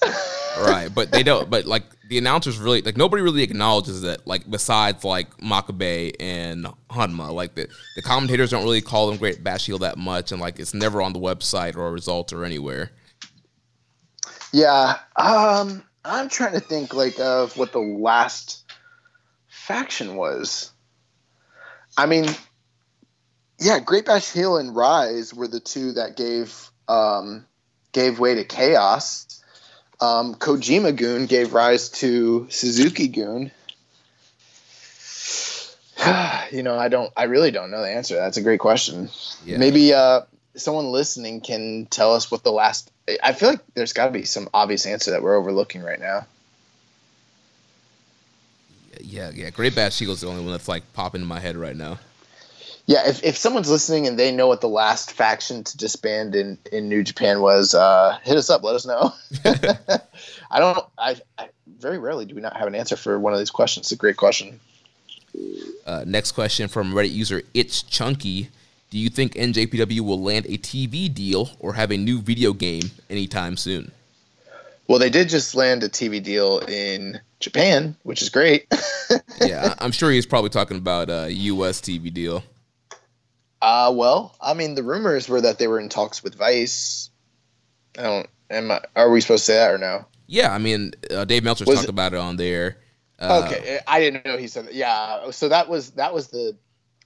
right, 0.57 0.87
but 0.93 1.11
they 1.11 1.21
don't. 1.21 1.49
But 1.49 1.65
like 1.65 1.83
the 2.11 2.17
announcers 2.17 2.59
really 2.59 2.81
like 2.81 2.97
nobody 2.97 3.23
really 3.23 3.41
acknowledges 3.41 4.01
that. 4.01 4.27
Like 4.27 4.47
besides 4.49 5.05
like 5.05 5.35
Makabe 5.37 6.13
and 6.19 6.67
Honma, 6.89 7.31
like 7.31 7.55
the 7.55 7.69
the 7.95 8.01
commentators 8.01 8.51
don't 8.51 8.65
really 8.65 8.81
call 8.81 9.07
them 9.07 9.17
Great 9.17 9.41
Bash 9.45 9.65
Heel 9.65 9.77
that 9.79 9.97
much, 9.97 10.33
and 10.33 10.41
like 10.41 10.59
it's 10.59 10.73
never 10.73 11.01
on 11.01 11.13
the 11.13 11.19
website 11.19 11.77
or 11.77 11.89
results 11.89 12.33
or 12.33 12.43
anywhere. 12.43 12.91
Yeah, 14.51 14.97
um, 15.15 15.83
I'm 16.03 16.27
trying 16.27 16.51
to 16.51 16.59
think 16.59 16.93
like 16.93 17.17
of 17.17 17.55
what 17.55 17.71
the 17.71 17.79
last 17.79 18.65
faction 19.47 20.15
was. 20.17 20.69
I 21.97 22.07
mean, 22.07 22.25
yeah, 23.57 23.79
Great 23.79 24.05
Bash 24.05 24.33
Heel 24.33 24.57
and 24.57 24.75
Rise 24.75 25.33
were 25.33 25.47
the 25.47 25.61
two 25.61 25.93
that 25.93 26.17
gave 26.17 26.69
um, 26.89 27.45
gave 27.93 28.19
way 28.19 28.35
to 28.35 28.43
Chaos. 28.43 29.40
Um, 30.01 30.33
Kojima-gun 30.35 31.27
gave 31.27 31.53
rise 31.53 31.89
to 31.89 32.47
Suzuki-gun. 32.49 33.51
you 36.51 36.63
know, 36.63 36.77
I 36.77 36.87
don't. 36.89 37.13
I 37.15 37.25
really 37.25 37.51
don't 37.51 37.69
know 37.69 37.81
the 37.81 37.89
answer. 37.89 38.15
That's 38.15 38.37
a 38.37 38.41
great 38.41 38.59
question. 38.59 39.09
Yeah. 39.45 39.57
Maybe 39.57 39.93
uh, 39.93 40.21
someone 40.55 40.91
listening 40.91 41.41
can 41.41 41.85
tell 41.85 42.15
us 42.15 42.31
what 42.31 42.43
the 42.43 42.51
last. 42.51 42.91
I 43.21 43.33
feel 43.33 43.49
like 43.49 43.59
there's 43.75 43.93
got 43.93 44.05
to 44.07 44.11
be 44.11 44.23
some 44.25 44.49
obvious 44.53 44.85
answer 44.87 45.11
that 45.11 45.21
we're 45.21 45.35
overlooking 45.35 45.83
right 45.83 45.99
now. 45.99 46.25
Yeah, 48.99 49.31
yeah. 49.33 49.49
Great 49.51 49.75
Bash 49.75 49.99
Heel's 49.99 50.17
is 50.17 50.21
the 50.21 50.27
only 50.27 50.43
one 50.43 50.51
that's 50.51 50.67
like 50.67 50.91
popping 50.93 51.21
in 51.21 51.27
my 51.27 51.39
head 51.39 51.55
right 51.57 51.75
now 51.75 51.99
yeah, 52.91 53.07
if, 53.07 53.23
if 53.23 53.37
someone's 53.37 53.69
listening 53.69 54.05
and 54.05 54.19
they 54.19 54.33
know 54.33 54.47
what 54.47 54.59
the 54.59 54.67
last 54.67 55.13
faction 55.13 55.63
to 55.63 55.77
disband 55.77 56.35
in, 56.35 56.57
in 56.73 56.89
New 56.89 57.03
Japan 57.03 57.39
was, 57.39 57.73
uh, 57.73 58.17
hit 58.21 58.35
us 58.35 58.49
up. 58.49 58.63
Let 58.63 58.75
us 58.75 58.85
know. 58.85 59.13
I 60.51 60.59
don't. 60.59 60.85
I, 60.97 61.15
I, 61.37 61.47
very 61.79 61.97
rarely 61.97 62.25
do 62.25 62.35
we 62.35 62.41
not 62.41 62.57
have 62.57 62.67
an 62.67 62.75
answer 62.75 62.97
for 62.97 63.17
one 63.17 63.31
of 63.31 63.39
these 63.39 63.49
questions. 63.49 63.85
It's 63.85 63.91
a 63.93 63.95
great 63.95 64.17
question. 64.17 64.59
Uh, 65.85 66.03
next 66.05 66.33
question 66.33 66.67
from 66.67 66.91
Reddit 66.91 67.13
user 67.13 67.43
It's 67.53 67.81
Chunky. 67.81 68.49
Do 68.89 68.97
you 68.97 69.09
think 69.09 69.35
NJPW 69.35 70.01
will 70.01 70.21
land 70.21 70.45
a 70.47 70.57
TV 70.57 71.11
deal 71.13 71.51
or 71.59 71.75
have 71.75 71.91
a 71.91 71.97
new 71.97 72.19
video 72.19 72.51
game 72.51 72.91
anytime 73.09 73.55
soon? 73.55 73.93
Well, 74.89 74.99
they 74.99 75.09
did 75.09 75.29
just 75.29 75.55
land 75.55 75.81
a 75.83 75.87
TV 75.87 76.21
deal 76.21 76.59
in 76.59 77.21
Japan, 77.39 77.95
which 78.03 78.21
is 78.21 78.27
great. 78.27 78.67
yeah, 79.41 79.75
I'm 79.79 79.93
sure 79.93 80.11
he's 80.11 80.25
probably 80.25 80.49
talking 80.49 80.75
about 80.75 81.09
a 81.09 81.31
U.S. 81.31 81.79
TV 81.79 82.13
deal. 82.13 82.43
Uh, 83.61 83.93
well, 83.95 84.35
I 84.41 84.53
mean, 84.53 84.75
the 84.75 84.83
rumors 84.83 85.29
were 85.29 85.41
that 85.41 85.59
they 85.59 85.67
were 85.67 85.79
in 85.79 85.89
talks 85.89 86.23
with 86.23 86.35
Vice. 86.35 87.09
I 87.97 88.03
don't. 88.03 88.29
Am 88.49 88.71
I, 88.71 88.81
are 88.95 89.09
we 89.09 89.21
supposed 89.21 89.45
to 89.45 89.51
say 89.51 89.57
that 89.57 89.71
or 89.71 89.77
no? 89.77 90.05
Yeah, 90.27 90.53
I 90.53 90.57
mean, 90.57 90.93
uh, 91.09 91.25
Dave 91.25 91.43
Meltzer 91.43 91.65
talked 91.65 91.83
it, 91.83 91.89
about 91.89 92.13
it 92.13 92.19
on 92.19 92.37
there. 92.37 92.77
Uh, 93.19 93.43
okay, 93.45 93.79
I 93.85 93.99
didn't 93.99 94.25
know 94.25 94.37
he 94.37 94.47
said 94.47 94.65
that. 94.65 94.73
Yeah, 94.73 95.31
so 95.31 95.49
that 95.49 95.69
was 95.69 95.91
that 95.91 96.13
was 96.13 96.29
the 96.29 96.55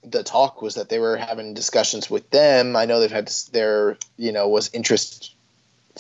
the 0.04 0.24
talk 0.24 0.62
was 0.62 0.76
that 0.76 0.90
they 0.90 1.00
were 1.00 1.18
having 1.18 1.54
discussions 1.54 2.10
with 2.10 2.30
them. 2.30 2.76
I 2.76 2.86
know 2.86 3.00
they've 3.00 3.12
had 3.12 3.30
there, 3.52 3.98
you 4.18 4.32
know, 4.32 4.48
was 4.48 4.70
interest 4.74 5.34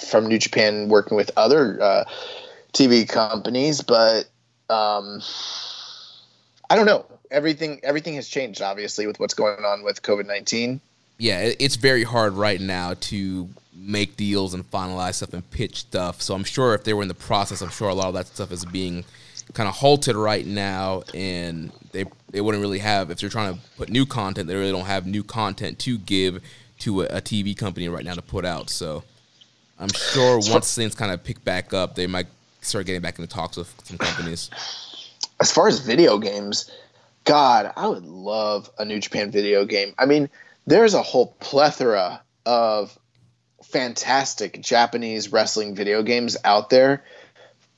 from 0.09 0.27
New 0.27 0.37
Japan 0.37 0.87
working 0.87 1.17
with 1.17 1.31
other 1.35 1.81
uh, 1.81 2.03
TV 2.73 3.07
companies, 3.09 3.81
but 3.81 4.25
um, 4.69 5.21
I 6.69 6.75
don't 6.75 6.85
know 6.85 7.05
everything 7.31 7.79
everything 7.83 8.15
has 8.15 8.27
changed 8.27 8.61
obviously 8.61 9.07
with 9.07 9.19
what's 9.19 9.33
going 9.33 9.63
on 9.65 9.83
with 9.83 10.01
COVID 10.01 10.25
nineteen. 10.25 10.81
Yeah, 11.17 11.53
it's 11.59 11.77
very 11.77 12.03
hard 12.03 12.33
right 12.33 12.59
now 12.59 12.95
to 13.01 13.49
make 13.73 14.17
deals 14.17 14.53
and 14.53 14.69
finalize 14.69 15.15
stuff 15.15 15.33
and 15.33 15.49
pitch 15.51 15.77
stuff. 15.77 16.21
So 16.21 16.35
I'm 16.35 16.43
sure 16.43 16.73
if 16.73 16.83
they 16.83 16.93
were 16.93 17.03
in 17.03 17.07
the 17.07 17.13
process, 17.13 17.61
I'm 17.61 17.69
sure 17.69 17.89
a 17.89 17.93
lot 17.93 18.07
of 18.07 18.13
that 18.15 18.27
stuff 18.27 18.51
is 18.51 18.65
being 18.65 19.05
kind 19.53 19.69
of 19.69 19.75
halted 19.75 20.15
right 20.15 20.45
now, 20.45 21.03
and 21.13 21.71
they 21.91 22.05
they 22.31 22.41
wouldn't 22.41 22.61
really 22.61 22.79
have 22.79 23.11
if 23.11 23.19
they're 23.19 23.29
trying 23.29 23.53
to 23.53 23.59
put 23.77 23.89
new 23.89 24.05
content. 24.05 24.47
They 24.47 24.55
really 24.55 24.71
don't 24.71 24.85
have 24.85 25.05
new 25.05 25.23
content 25.23 25.79
to 25.79 25.97
give 25.97 26.41
to 26.79 27.01
a, 27.01 27.05
a 27.05 27.21
TV 27.21 27.55
company 27.55 27.87
right 27.87 28.03
now 28.03 28.15
to 28.15 28.21
put 28.21 28.45
out. 28.45 28.69
So 28.69 29.03
I'm 29.79 29.89
sure 29.89 30.39
once 30.39 30.75
things 30.75 30.95
kind 30.95 31.11
of 31.11 31.23
pick 31.23 31.43
back 31.43 31.73
up, 31.73 31.95
they 31.95 32.07
might 32.07 32.27
start 32.61 32.85
getting 32.85 33.01
back 33.01 33.19
into 33.19 33.33
talks 33.33 33.57
with 33.57 33.73
some 33.83 33.97
companies. 33.97 34.49
As 35.39 35.51
far 35.51 35.67
as 35.67 35.79
video 35.79 36.17
games, 36.17 36.71
God, 37.25 37.73
I 37.75 37.87
would 37.87 38.05
love 38.05 38.69
a 38.77 38.85
New 38.85 38.99
Japan 38.99 39.31
video 39.31 39.65
game. 39.65 39.93
I 39.97 40.05
mean, 40.05 40.29
there's 40.65 40.93
a 40.93 41.01
whole 41.01 41.35
plethora 41.39 42.21
of 42.45 42.97
fantastic 43.63 44.61
Japanese 44.61 45.31
wrestling 45.31 45.75
video 45.75 46.03
games 46.03 46.37
out 46.43 46.69
there 46.69 47.03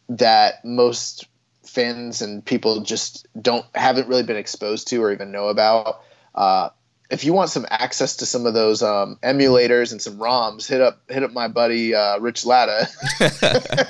that 0.09 0.63
most 0.63 1.27
fans 1.63 2.21
and 2.21 2.45
people 2.45 2.81
just 2.81 3.27
don't 3.39 3.65
haven't 3.73 4.07
really 4.07 4.23
been 4.23 4.37
exposed 4.37 4.89
to 4.89 5.01
or 5.01 5.11
even 5.11 5.31
know 5.31 5.47
about. 5.47 6.01
Uh, 6.35 6.69
if 7.09 7.23
you 7.23 7.33
want 7.33 7.49
some 7.49 7.65
access 7.69 8.17
to 8.17 8.25
some 8.25 8.45
of 8.45 8.53
those 8.53 8.83
um, 8.83 9.17
emulators 9.23 9.91
and 9.91 10.01
some 10.01 10.17
ROMs, 10.17 10.67
hit 10.67 10.81
up 10.81 11.01
hit 11.09 11.23
up 11.23 11.31
my 11.31 11.47
buddy 11.47 11.95
uh, 11.95 12.19
Rich 12.19 12.45
Latta. 12.45 12.87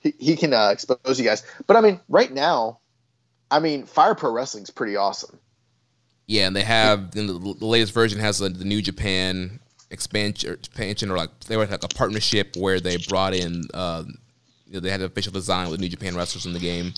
he, 0.00 0.14
he, 0.18 0.36
can 0.36 0.54
uh, 0.54 0.70
expose 0.70 1.18
you 1.18 1.24
guys. 1.24 1.42
But 1.66 1.76
I 1.76 1.82
mean, 1.82 2.00
right 2.08 2.32
now, 2.32 2.79
I 3.50 3.58
mean, 3.58 3.84
Fire 3.84 4.14
Pro 4.14 4.30
Wrestling 4.30 4.62
is 4.62 4.70
pretty 4.70 4.96
awesome. 4.96 5.38
Yeah, 6.26 6.46
and 6.46 6.54
they 6.54 6.62
have 6.62 7.10
the, 7.10 7.22
the 7.22 7.66
latest 7.66 7.92
version 7.92 8.20
has 8.20 8.38
the, 8.38 8.50
New 8.50 8.80
Japan 8.80 9.58
expansion, 9.90 10.52
expansion, 10.52 11.10
or 11.10 11.16
like 11.16 11.40
they 11.40 11.56
were 11.56 11.66
like 11.66 11.82
a 11.82 11.88
partnership 11.88 12.54
where 12.56 12.78
they 12.78 12.98
brought 12.98 13.34
in, 13.34 13.64
uh, 13.74 14.04
you 14.66 14.74
know, 14.74 14.80
they 14.80 14.90
had 14.90 15.00
an 15.00 15.06
official 15.06 15.32
design 15.32 15.70
with 15.70 15.80
New 15.80 15.88
Japan 15.88 16.14
wrestlers 16.14 16.46
in 16.46 16.52
the 16.52 16.60
game. 16.60 16.94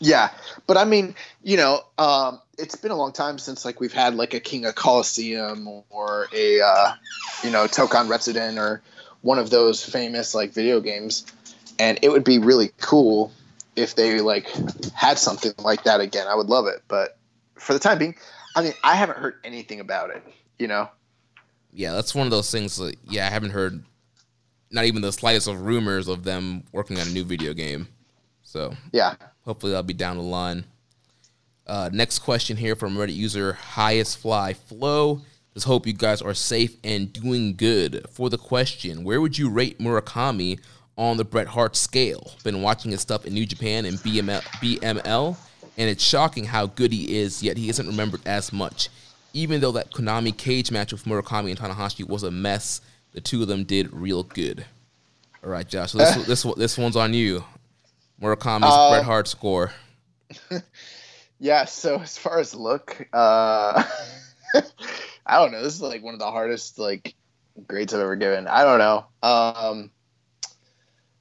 Yeah, 0.00 0.30
but 0.66 0.76
I 0.76 0.84
mean, 0.84 1.14
you 1.42 1.56
know, 1.56 1.80
um, 1.96 2.40
it's 2.58 2.74
been 2.74 2.90
a 2.90 2.96
long 2.96 3.12
time 3.12 3.38
since 3.38 3.64
like 3.64 3.80
we've 3.80 3.92
had 3.92 4.14
like 4.14 4.34
a 4.34 4.40
King 4.40 4.66
of 4.66 4.74
Colosseum 4.74 5.66
or 5.88 6.28
a, 6.34 6.60
uh, 6.60 6.92
you 7.42 7.50
know, 7.50 7.64
Tokon 7.64 8.06
Retsuden 8.06 8.58
or 8.58 8.82
one 9.22 9.38
of 9.38 9.48
those 9.48 9.82
famous 9.82 10.34
like 10.34 10.52
video 10.52 10.80
games, 10.80 11.24
and 11.78 11.98
it 12.02 12.10
would 12.10 12.24
be 12.24 12.38
really 12.38 12.70
cool 12.80 13.32
if 13.78 13.94
they 13.94 14.20
like 14.20 14.48
had 14.94 15.18
something 15.18 15.52
like 15.58 15.84
that 15.84 16.00
again, 16.00 16.26
I 16.26 16.34
would 16.34 16.48
love 16.48 16.66
it. 16.66 16.82
But 16.88 17.18
for 17.54 17.72
the 17.72 17.78
time 17.78 17.98
being, 17.98 18.14
I 18.54 18.62
mean, 18.62 18.72
I 18.84 18.94
haven't 18.94 19.18
heard 19.18 19.36
anything 19.44 19.80
about 19.80 20.10
it. 20.10 20.22
You 20.58 20.66
know? 20.66 20.88
Yeah, 21.72 21.92
that's 21.92 22.14
one 22.14 22.26
of 22.26 22.30
those 22.30 22.50
things. 22.50 22.76
That, 22.76 22.96
yeah, 23.04 23.26
I 23.26 23.30
haven't 23.30 23.50
heard 23.50 23.84
not 24.70 24.84
even 24.84 25.02
the 25.02 25.12
slightest 25.12 25.48
of 25.48 25.62
rumors 25.62 26.08
of 26.08 26.24
them 26.24 26.64
working 26.72 26.98
on 26.98 27.06
a 27.06 27.10
new 27.10 27.24
video 27.24 27.54
game. 27.54 27.88
So 28.42 28.74
yeah, 28.92 29.14
hopefully 29.44 29.72
that'll 29.72 29.84
be 29.84 29.94
down 29.94 30.16
the 30.16 30.22
line. 30.22 30.64
Uh, 31.66 31.90
next 31.92 32.20
question 32.20 32.56
here 32.56 32.74
from 32.74 32.96
Reddit 32.96 33.14
user 33.14 33.52
Highest 33.52 34.18
Fly 34.18 34.54
Flow. 34.54 35.20
Just 35.52 35.66
hope 35.66 35.86
you 35.86 35.92
guys 35.92 36.22
are 36.22 36.34
safe 36.34 36.76
and 36.82 37.12
doing 37.12 37.56
good. 37.56 38.06
For 38.10 38.30
the 38.30 38.38
question, 38.38 39.04
where 39.04 39.20
would 39.20 39.36
you 39.36 39.50
rate 39.50 39.78
Murakami 39.78 40.60
on 40.98 41.16
the 41.16 41.24
Bret 41.24 41.46
Hart 41.46 41.76
scale. 41.76 42.32
Been 42.42 42.60
watching 42.60 42.90
his 42.90 43.00
stuff 43.00 43.24
in 43.24 43.32
New 43.32 43.46
Japan 43.46 43.86
and 43.86 43.96
BML, 43.98 44.42
BML, 44.60 45.36
and 45.78 45.88
it's 45.88 46.02
shocking 46.02 46.44
how 46.44 46.66
good 46.66 46.92
he 46.92 47.20
is, 47.20 47.42
yet 47.42 47.56
he 47.56 47.70
isn't 47.70 47.86
remembered 47.86 48.20
as 48.26 48.52
much. 48.52 48.88
Even 49.32 49.60
though 49.60 49.72
that 49.72 49.92
Konami 49.92 50.36
cage 50.36 50.72
match 50.72 50.92
with 50.92 51.04
Murakami 51.04 51.50
and 51.50 51.58
Tanahashi 51.58 52.06
was 52.06 52.24
a 52.24 52.30
mess, 52.30 52.80
the 53.12 53.20
two 53.20 53.40
of 53.40 53.48
them 53.48 53.64
did 53.64 53.92
real 53.92 54.24
good. 54.24 54.66
All 55.44 55.50
right, 55.50 55.66
Josh. 55.66 55.92
So 55.92 55.98
this 55.98 56.14
this 56.26 56.42
this 56.56 56.76
one's 56.76 56.96
on 56.96 57.14
you. 57.14 57.44
Murakami's 58.20 58.64
uh, 58.64 58.90
Bret 58.90 59.04
Hart 59.04 59.28
score. 59.28 59.72
yeah. 61.38 61.64
So 61.64 62.00
as 62.00 62.18
far 62.18 62.40
as 62.40 62.54
look, 62.54 63.06
uh, 63.12 63.84
I 65.26 65.38
don't 65.38 65.52
know. 65.52 65.62
This 65.62 65.74
is 65.74 65.80
like 65.80 66.02
one 66.02 66.14
of 66.14 66.20
the 66.20 66.30
hardest 66.30 66.78
like 66.78 67.14
grades 67.68 67.94
I've 67.94 68.00
ever 68.00 68.16
given. 68.16 68.48
I 68.48 68.64
don't 68.64 68.78
know. 68.78 69.06
Um, 69.22 69.90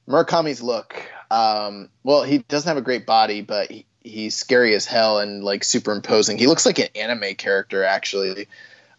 Murakami's 0.08 0.62
look. 0.62 0.96
Um, 1.30 1.90
well, 2.04 2.24
he 2.24 2.40
doesn't 2.40 2.68
have 2.68 2.78
a 2.78 2.82
great 2.82 3.06
body, 3.06 3.42
but 3.42 3.70
he, 3.70 3.86
he's 4.04 4.36
scary 4.36 4.74
as 4.74 4.86
hell 4.86 5.20
and 5.20 5.44
like 5.44 5.64
super 5.64 5.92
imposing. 5.92 6.38
He 6.38 6.48
looks 6.48 6.66
like 6.66 6.80
an 6.80 6.88
anime 6.96 7.36
character, 7.36 7.84
actually. 7.84 8.48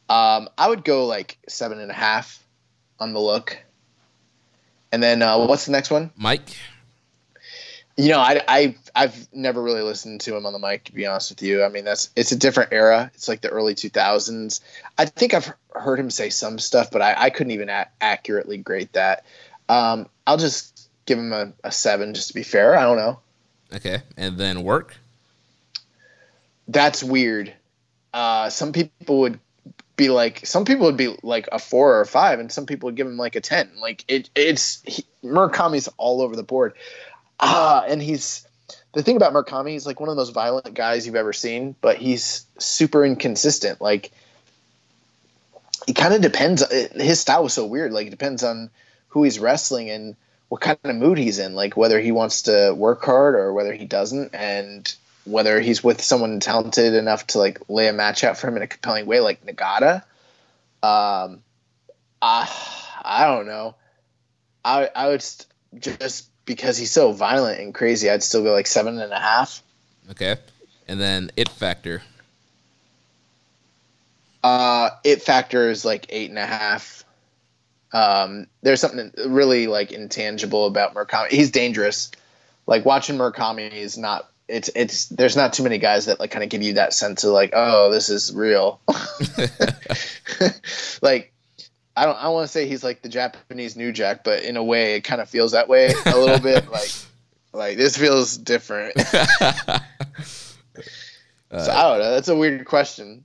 Um, 0.09 0.49
I 0.57 0.69
would 0.69 0.85
go 0.85 1.07
like 1.07 1.39
seven 1.49 1.81
and 1.81 1.91
a 1.91 1.95
half 1.95 2.43
on 3.01 3.13
the 3.13 3.21
look. 3.21 3.59
And 4.93 5.03
then 5.03 5.23
uh, 5.23 5.47
what's 5.47 5.67
the 5.67 5.73
next 5.73 5.91
one? 5.91 6.11
Mike. 6.17 6.57
You 7.97 8.11
know, 8.11 8.21
I, 8.21 8.41
I 8.47 8.77
I've 8.95 9.29
never 9.33 9.61
really 9.61 9.83
listened 9.83 10.21
to 10.23 10.37
him 10.37 10.47
on 10.47 10.53
the 10.53 10.59
mic 10.61 10.85
to 10.85 10.93
be 10.93 11.05
honest 11.05 11.31
with 11.31 11.43
you. 11.43 11.65
I 11.65 11.69
mean, 11.69 11.85
that's 11.85 12.11
it's 12.15 12.31
a 12.31 12.37
different 12.37 12.73
era. 12.73 13.11
It's 13.15 13.27
like 13.27 13.41
the 13.41 13.49
early 13.49 13.75
2000s. 13.75 14.61
I 14.97 15.05
think 15.07 15.35
I've 15.35 15.53
heard 15.75 15.99
him 15.99 16.09
say 16.11 16.31
some 16.31 16.61
stuff, 16.61 16.93
but 16.93 17.03
I, 17.03 17.15
I 17.25 17.31
couldn't 17.31 17.51
even 17.51 17.69
a- 17.69 17.89
accurately 18.01 18.57
grade 18.57 18.91
that. 18.93 19.25
Um, 19.69 20.09
I'll 20.29 20.37
just 20.37 20.78
give 21.09 21.19
him 21.19 21.33
a, 21.33 21.53
a 21.65 21.73
seven 21.73 22.15
just 22.15 22.29
to 22.29 22.35
be 22.35 22.43
fair. 22.45 22.77
I 22.77 22.83
don't 22.83 22.99
know. 22.99 23.19
Okay, 23.75 24.03
and 24.17 24.39
then 24.39 24.63
work. 24.63 24.97
That's 26.69 27.03
weird. 27.03 27.53
Uh, 28.13 28.51
some 28.51 28.73
people 28.73 29.21
would 29.21 29.41
be 29.97 30.11
like, 30.11 30.47
some 30.47 30.65
people 30.65 30.87
would 30.87 30.97
be 30.97 31.17
like 31.23 31.49
a 31.51 31.59
four 31.59 31.97
or 31.97 32.03
a 32.03 32.07
five, 32.07 32.39
and 32.39 32.53
some 32.53 32.67
people 32.67 32.87
would 32.87 32.95
give 32.95 33.07
him 33.07 33.17
like 33.17 33.37
a 33.37 33.41
ten. 33.41 33.71
Like 33.81 34.05
it, 34.07 34.31
it's 34.35 34.83
he, 34.85 35.05
Murakami's 35.25 35.89
all 35.97 36.23
over 36.23 36.37
the 36.37 36.43
board. 36.43 36.75
Ah, 37.41 37.85
and 37.89 38.03
he's 38.03 38.47
the 38.93 39.03
thing 39.03 39.17
about 39.17 39.33
Murakami. 39.33 39.71
He's 39.71 39.87
like 39.87 40.01
one 40.01 40.09
of 40.09 40.17
those 40.17 40.31
violent 40.31 40.73
guys 40.75 41.07
you've 41.07 41.17
ever 41.17 41.33
seen, 41.33 41.75
but 41.81 41.97
he's 41.97 42.47
super 42.59 43.05
inconsistent. 43.05 43.81
Like 43.81 44.13
it 45.87 45.97
kind 45.97 46.15
of 46.15 46.21
depends. 46.21 46.65
His 46.95 47.21
style 47.21 47.43
was 47.43 47.55
so 47.55 47.67
weird. 47.67 47.93
Like 47.93 48.09
it 48.09 48.11
depends 48.11 48.45
on 48.45 48.71
who 49.09 49.25
he's 49.25 49.39
wrestling 49.39 49.91
and 49.91 50.17
what 50.49 50.61
kind 50.61 50.79
of 50.85 50.97
mood 50.97 51.19
he's 51.19 51.39
in. 51.39 51.55
Like 51.55 51.77
whether 51.77 52.01
he 52.01 52.13
wants 52.13 52.43
to 52.43 52.75
work 52.77 53.05
hard 53.05 53.35
or 53.35 53.53
whether 53.53 53.73
he 53.73 53.85
doesn't, 53.85 54.35
and 54.35 54.93
whether 55.25 55.61
he's 55.61 55.85
with 55.85 56.01
someone 56.03 56.41
talented 56.41 56.95
enough 56.95 57.27
to 57.29 57.39
like 57.39 57.61
lay 57.69 57.89
a 57.89 57.93
match 57.93 58.25
out 58.25 58.39
for 58.39 58.49
him 58.49 58.57
in 58.57 58.63
a 58.63 58.67
compelling 58.67 59.07
way, 59.07 59.21
like 59.21 59.45
Nagata. 59.45 60.03
Um, 60.83 61.43
I 62.23 62.49
I 63.03 63.27
don't 63.27 63.47
know. 63.47 63.75
I 64.65 64.89
I 64.95 65.09
would 65.09 65.23
st- 65.23 65.47
just 66.01 66.29
because 66.45 66.79
he's 66.79 66.91
so 66.91 67.13
violent 67.13 67.61
and 67.61 67.75
crazy, 67.75 68.09
I'd 68.09 68.23
still 68.23 68.43
go 68.43 68.53
like 68.53 68.67
seven 68.67 68.99
and 68.99 69.13
a 69.13 69.21
half. 69.21 69.63
Okay, 70.11 70.37
and 70.87 71.01
then 71.01 71.31
it 71.37 71.49
factor. 71.49 72.03
Uh, 74.43 74.91
it 75.05 75.23
factor 75.23 75.69
is 75.71 75.85
like 75.85 76.07
eight 76.09 76.31
and 76.31 76.39
a 76.39 76.47
half. 76.47 77.05
Um, 77.93 78.47
there's 78.63 78.81
something 78.81 79.13
really 79.27 79.67
like 79.67 79.93
intangible 79.93 80.67
about 80.67 80.95
Murakami. 80.95 81.31
He's 81.31 81.51
dangerous. 81.51 82.11
Like 82.67 82.85
watching 82.85 83.17
Murakami 83.17 83.73
is 83.73 83.97
not. 83.97 84.29
It's 84.47 84.71
it's. 84.75 85.07
There's 85.07 85.37
not 85.37 85.53
too 85.53 85.63
many 85.63 85.79
guys 85.79 86.07
that 86.07 86.21
like 86.21 86.31
kind 86.31 86.43
of 86.43 86.51
give 86.51 86.63
you 86.63 86.75
that 86.75 86.93
sense 86.93 87.25
of 87.25 87.33
like, 87.33 87.51
oh, 87.55 87.91
this 87.91 88.09
is 88.09 88.35
real. 88.35 88.81
like, 91.03 91.33
I 91.97 92.05
don't. 92.05 92.17
I 92.17 92.29
want 92.29 92.47
to 92.47 92.53
say 92.53 92.69
he's 92.69 92.85
like 92.85 93.03
the 93.03 93.09
Japanese 93.09 93.77
New 93.77 93.93
Jack, 93.93 94.25
but 94.25 94.43
in 94.43 94.57
a 94.57 94.65
way, 94.65 94.95
it 94.95 95.03
kind 95.03 95.21
of 95.21 95.29
feels 95.29 95.53
that 95.53 95.69
way 95.69 95.93
a 96.07 96.17
little 96.17 96.41
bit. 96.41 96.67
Like, 96.79 96.91
like 97.53 97.77
this 97.79 97.97
feels 97.97 98.37
different. 98.37 98.99
so 99.01 99.79
I 101.51 101.51
don't 101.51 101.99
know. 101.99 102.11
That's 102.11 102.29
a 102.29 102.37
weird 102.37 102.65
question. 102.67 103.25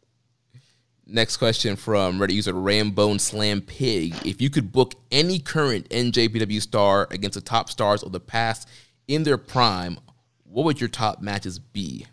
Next 1.06 1.38
question 1.38 1.76
from 1.76 2.18
Reddit 2.18 2.34
user 2.34 2.54
Rambone 2.54 3.20
Slam 3.20 3.62
Pig. 3.62 4.16
If 4.26 4.42
you 4.42 4.50
could 4.50 4.72
book 4.72 4.94
any 5.12 5.38
current 5.40 5.90
NJPW 5.90 6.62
star 6.62 7.08
against 7.12 7.36
the 7.36 7.42
top 7.42 7.70
stars 7.70 8.04
of 8.04 8.14
the 8.14 8.22
past 8.22 8.70
in 9.08 9.24
their 9.24 9.38
prime, 9.38 10.00
what 10.46 10.64
would 10.64 10.80
your 10.80 10.88
top 10.88 11.22
matches 11.22 11.60
be? 11.60 12.08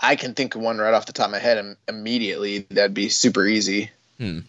I 0.00 0.14
can 0.16 0.34
think 0.34 0.54
of 0.54 0.60
one 0.60 0.78
right 0.78 0.94
off 0.94 1.06
the 1.06 1.12
top 1.12 1.26
of 1.26 1.32
my 1.32 1.38
head 1.38 1.76
immediately. 1.88 2.66
That'd 2.70 2.94
be 2.94 3.08
super 3.08 3.44
easy. 3.46 3.90
Hmm. 4.18 4.40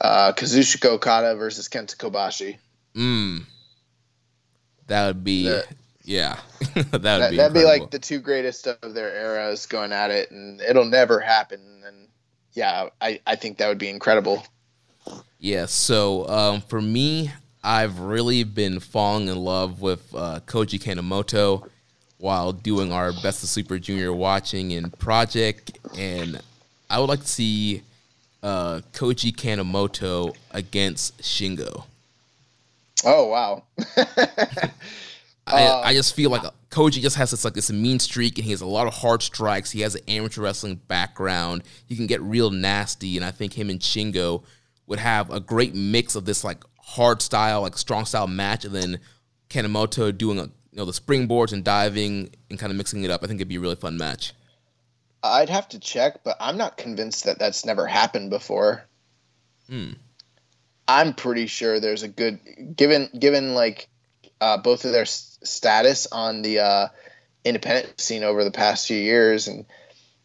Uh, 0.00 0.32
Kazuchika 0.32 0.86
Okada 0.86 1.36
versus 1.36 1.68
Kenta 1.68 1.96
Kobashi. 1.96 2.58
Mm. 2.96 3.44
That 4.88 5.06
would 5.06 5.24
be, 5.24 5.48
That- 5.48 5.68
yeah. 6.04 6.38
that 6.74 6.92
would 6.92 7.02
That, 7.02 7.30
be 7.30 7.36
that'd 7.36 7.54
be 7.54 7.64
like 7.64 7.90
the 7.90 7.98
two 7.98 8.20
greatest 8.20 8.66
of 8.66 8.94
their 8.94 9.14
eras 9.14 9.66
going 9.66 9.92
at 9.92 10.10
it, 10.10 10.30
and 10.30 10.60
it'll 10.60 10.84
never 10.84 11.18
happen. 11.20 11.82
And 11.86 12.08
yeah, 12.52 12.88
I, 13.00 13.20
I 13.26 13.36
think 13.36 13.58
that 13.58 13.68
would 13.68 13.78
be 13.78 13.88
incredible. 13.88 14.44
Yeah, 15.38 15.66
so 15.66 16.28
um, 16.28 16.60
for 16.62 16.80
me, 16.80 17.32
I've 17.62 18.00
really 18.00 18.44
been 18.44 18.80
falling 18.80 19.28
in 19.28 19.36
love 19.36 19.80
with 19.80 20.14
uh, 20.14 20.40
Koji 20.46 20.80
Kanemoto 20.80 21.68
while 22.18 22.52
doing 22.52 22.92
our 22.92 23.12
Best 23.22 23.42
of 23.42 23.48
Super 23.48 23.78
Junior 23.78 24.12
watching 24.12 24.72
and 24.72 24.96
project, 24.98 25.78
and 25.98 26.40
I 26.88 26.98
would 27.00 27.08
like 27.08 27.20
to 27.20 27.28
see 27.28 27.82
uh, 28.42 28.80
Koji 28.92 29.34
Kanemoto 29.34 30.34
against 30.52 31.18
Shingo. 31.20 31.84
Oh 33.04 33.26
wow. 33.28 33.64
I, 35.46 35.64
Uh, 35.64 35.80
I 35.84 35.94
just 35.94 36.14
feel 36.14 36.30
like 36.30 36.42
Koji 36.70 37.00
just 37.00 37.16
has 37.16 37.30
this 37.30 37.44
like 37.44 37.54
this 37.54 37.70
mean 37.70 37.98
streak, 37.98 38.38
and 38.38 38.44
he 38.44 38.50
has 38.50 38.60
a 38.60 38.66
lot 38.66 38.86
of 38.86 38.94
hard 38.94 39.22
strikes. 39.22 39.70
He 39.70 39.80
has 39.82 39.94
an 39.94 40.02
amateur 40.08 40.42
wrestling 40.42 40.80
background. 40.88 41.62
He 41.86 41.96
can 41.96 42.06
get 42.06 42.22
real 42.22 42.50
nasty, 42.50 43.16
and 43.16 43.24
I 43.24 43.30
think 43.30 43.52
him 43.52 43.70
and 43.70 43.80
Shingo 43.80 44.42
would 44.86 44.98
have 44.98 45.30
a 45.30 45.40
great 45.40 45.74
mix 45.74 46.14
of 46.14 46.24
this 46.24 46.44
like 46.44 46.64
hard 46.80 47.22
style, 47.22 47.62
like 47.62 47.76
strong 47.78 48.04
style 48.04 48.26
match, 48.26 48.64
and 48.64 48.74
then 48.74 49.00
Kanemoto 49.50 50.16
doing 50.16 50.38
a, 50.38 50.44
you 50.44 50.78
know 50.78 50.84
the 50.84 50.92
springboards 50.92 51.52
and 51.52 51.62
diving 51.62 52.30
and 52.50 52.58
kind 52.58 52.70
of 52.70 52.76
mixing 52.76 53.04
it 53.04 53.10
up. 53.10 53.22
I 53.22 53.26
think 53.26 53.38
it'd 53.38 53.48
be 53.48 53.56
a 53.56 53.60
really 53.60 53.76
fun 53.76 53.96
match. 53.96 54.32
I'd 55.22 55.48
have 55.48 55.68
to 55.70 55.78
check, 55.78 56.22
but 56.24 56.36
I'm 56.38 56.58
not 56.58 56.76
convinced 56.76 57.24
that 57.24 57.38
that's 57.38 57.64
never 57.64 57.86
happened 57.86 58.30
before. 58.30 58.84
Hmm. 59.68 59.92
I'm 60.86 61.14
pretty 61.14 61.46
sure 61.46 61.80
there's 61.80 62.02
a 62.02 62.08
good 62.08 62.40
given 62.76 63.08
given 63.18 63.54
like 63.54 63.88
uh, 64.44 64.58
both 64.58 64.84
of 64.84 64.92
their 64.92 65.02
s- 65.02 65.38
status 65.42 66.06
on 66.12 66.42
the 66.42 66.58
uh, 66.58 66.88
independent 67.46 67.98
scene 67.98 68.22
over 68.22 68.44
the 68.44 68.50
past 68.50 68.86
few 68.86 68.98
years, 68.98 69.48
and 69.48 69.64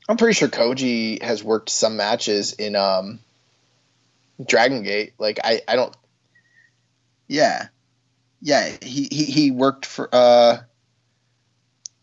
I'm 0.09 0.17
pretty 0.17 0.33
sure 0.33 0.49
Koji 0.49 1.21
has 1.21 1.41
worked 1.41 1.69
some 1.69 1.95
matches 1.95 2.51
in 2.51 2.75
um, 2.75 3.19
Dragon 4.45 4.83
Gate. 4.83 5.13
Like 5.17 5.39
I, 5.41 5.61
I 5.65 5.77
don't. 5.77 5.95
Yeah, 7.29 7.67
yeah. 8.41 8.75
He 8.81 9.07
he, 9.09 9.23
he 9.23 9.51
worked 9.51 9.85
for 9.85 10.09
uh, 10.11 10.57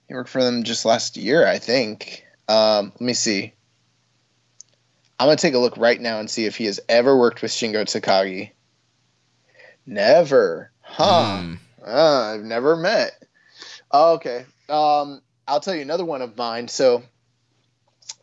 he 0.09 0.15
worked 0.15 0.31
for 0.31 0.43
them 0.43 0.63
just 0.65 0.87
last 0.87 1.19
year, 1.19 1.47
I 1.47 1.59
think. 1.59 2.25
Um, 2.49 2.93
let 2.95 3.01
me 3.03 3.13
see. 3.13 3.53
I'm 5.21 5.27
gonna 5.27 5.37
take 5.37 5.53
a 5.53 5.59
look 5.59 5.77
right 5.77 6.01
now 6.01 6.19
and 6.19 6.31
see 6.31 6.47
if 6.47 6.57
he 6.57 6.65
has 6.65 6.81
ever 6.89 7.15
worked 7.15 7.43
with 7.43 7.51
Shingo 7.51 7.85
Takagi. 7.85 8.53
Never, 9.85 10.71
huh? 10.81 11.43
Hmm. 11.43 11.55
Ah, 11.87 12.33
I've 12.33 12.43
never 12.43 12.77
met. 12.77 13.13
Oh, 13.91 14.15
okay. 14.15 14.45
Um, 14.69 15.23
I'll 15.47 15.61
tell 15.61 15.75
you 15.75 15.83
another 15.83 16.05
one 16.05 16.23
of 16.23 16.37
mine. 16.37 16.69
So, 16.69 17.05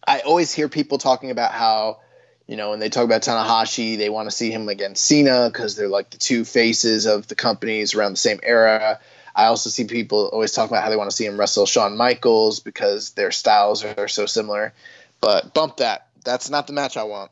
I 0.05 0.20
always 0.20 0.51
hear 0.51 0.68
people 0.68 0.97
talking 0.97 1.32
about 1.32 1.51
how, 1.51 1.99
you 2.47 2.58
know, 2.58 2.71
when 2.71 2.79
they 2.79 2.89
talk 2.89 3.05
about 3.05 3.21
Tanahashi, 3.21 3.97
they 3.97 4.09
want 4.09 4.29
to 4.29 4.36
see 4.36 4.51
him 4.51 4.67
against 4.67 5.05
Cena 5.05 5.50
because 5.51 5.75
they're 5.75 5.88
like 5.88 6.09
the 6.09 6.17
two 6.17 6.43
faces 6.43 7.05
of 7.05 7.28
the 7.28 7.36
companies 7.36 7.96
around 7.96 8.13
the 8.13 8.17
same 8.17 8.39
era. 8.43 9.00
I 9.36 9.46
also 9.46 9.70
see 9.70 9.86
people 9.86 10.29
always 10.32 10.51
talk 10.51 10.70
about 10.70 10.83
how 10.83 10.89
they 10.89 10.97
want 10.97 11.09
to 11.09 11.16
see 11.16 11.25
him 11.25 11.39
wrestle 11.39 11.66
Shawn 11.66 11.97
Michaels 11.97 12.59
because 12.59 13.12
their 13.12 13.32
styles 13.32 13.83
are 13.83 14.08
so 14.08 14.25
similar. 14.25 14.74
But 15.21 15.54
bump 15.54 15.78
that. 15.78 16.08
That's 16.24 16.50
not 16.50 16.67
the 16.67 16.74
match 16.74 16.97
I 16.97 17.04
want. 17.04 17.32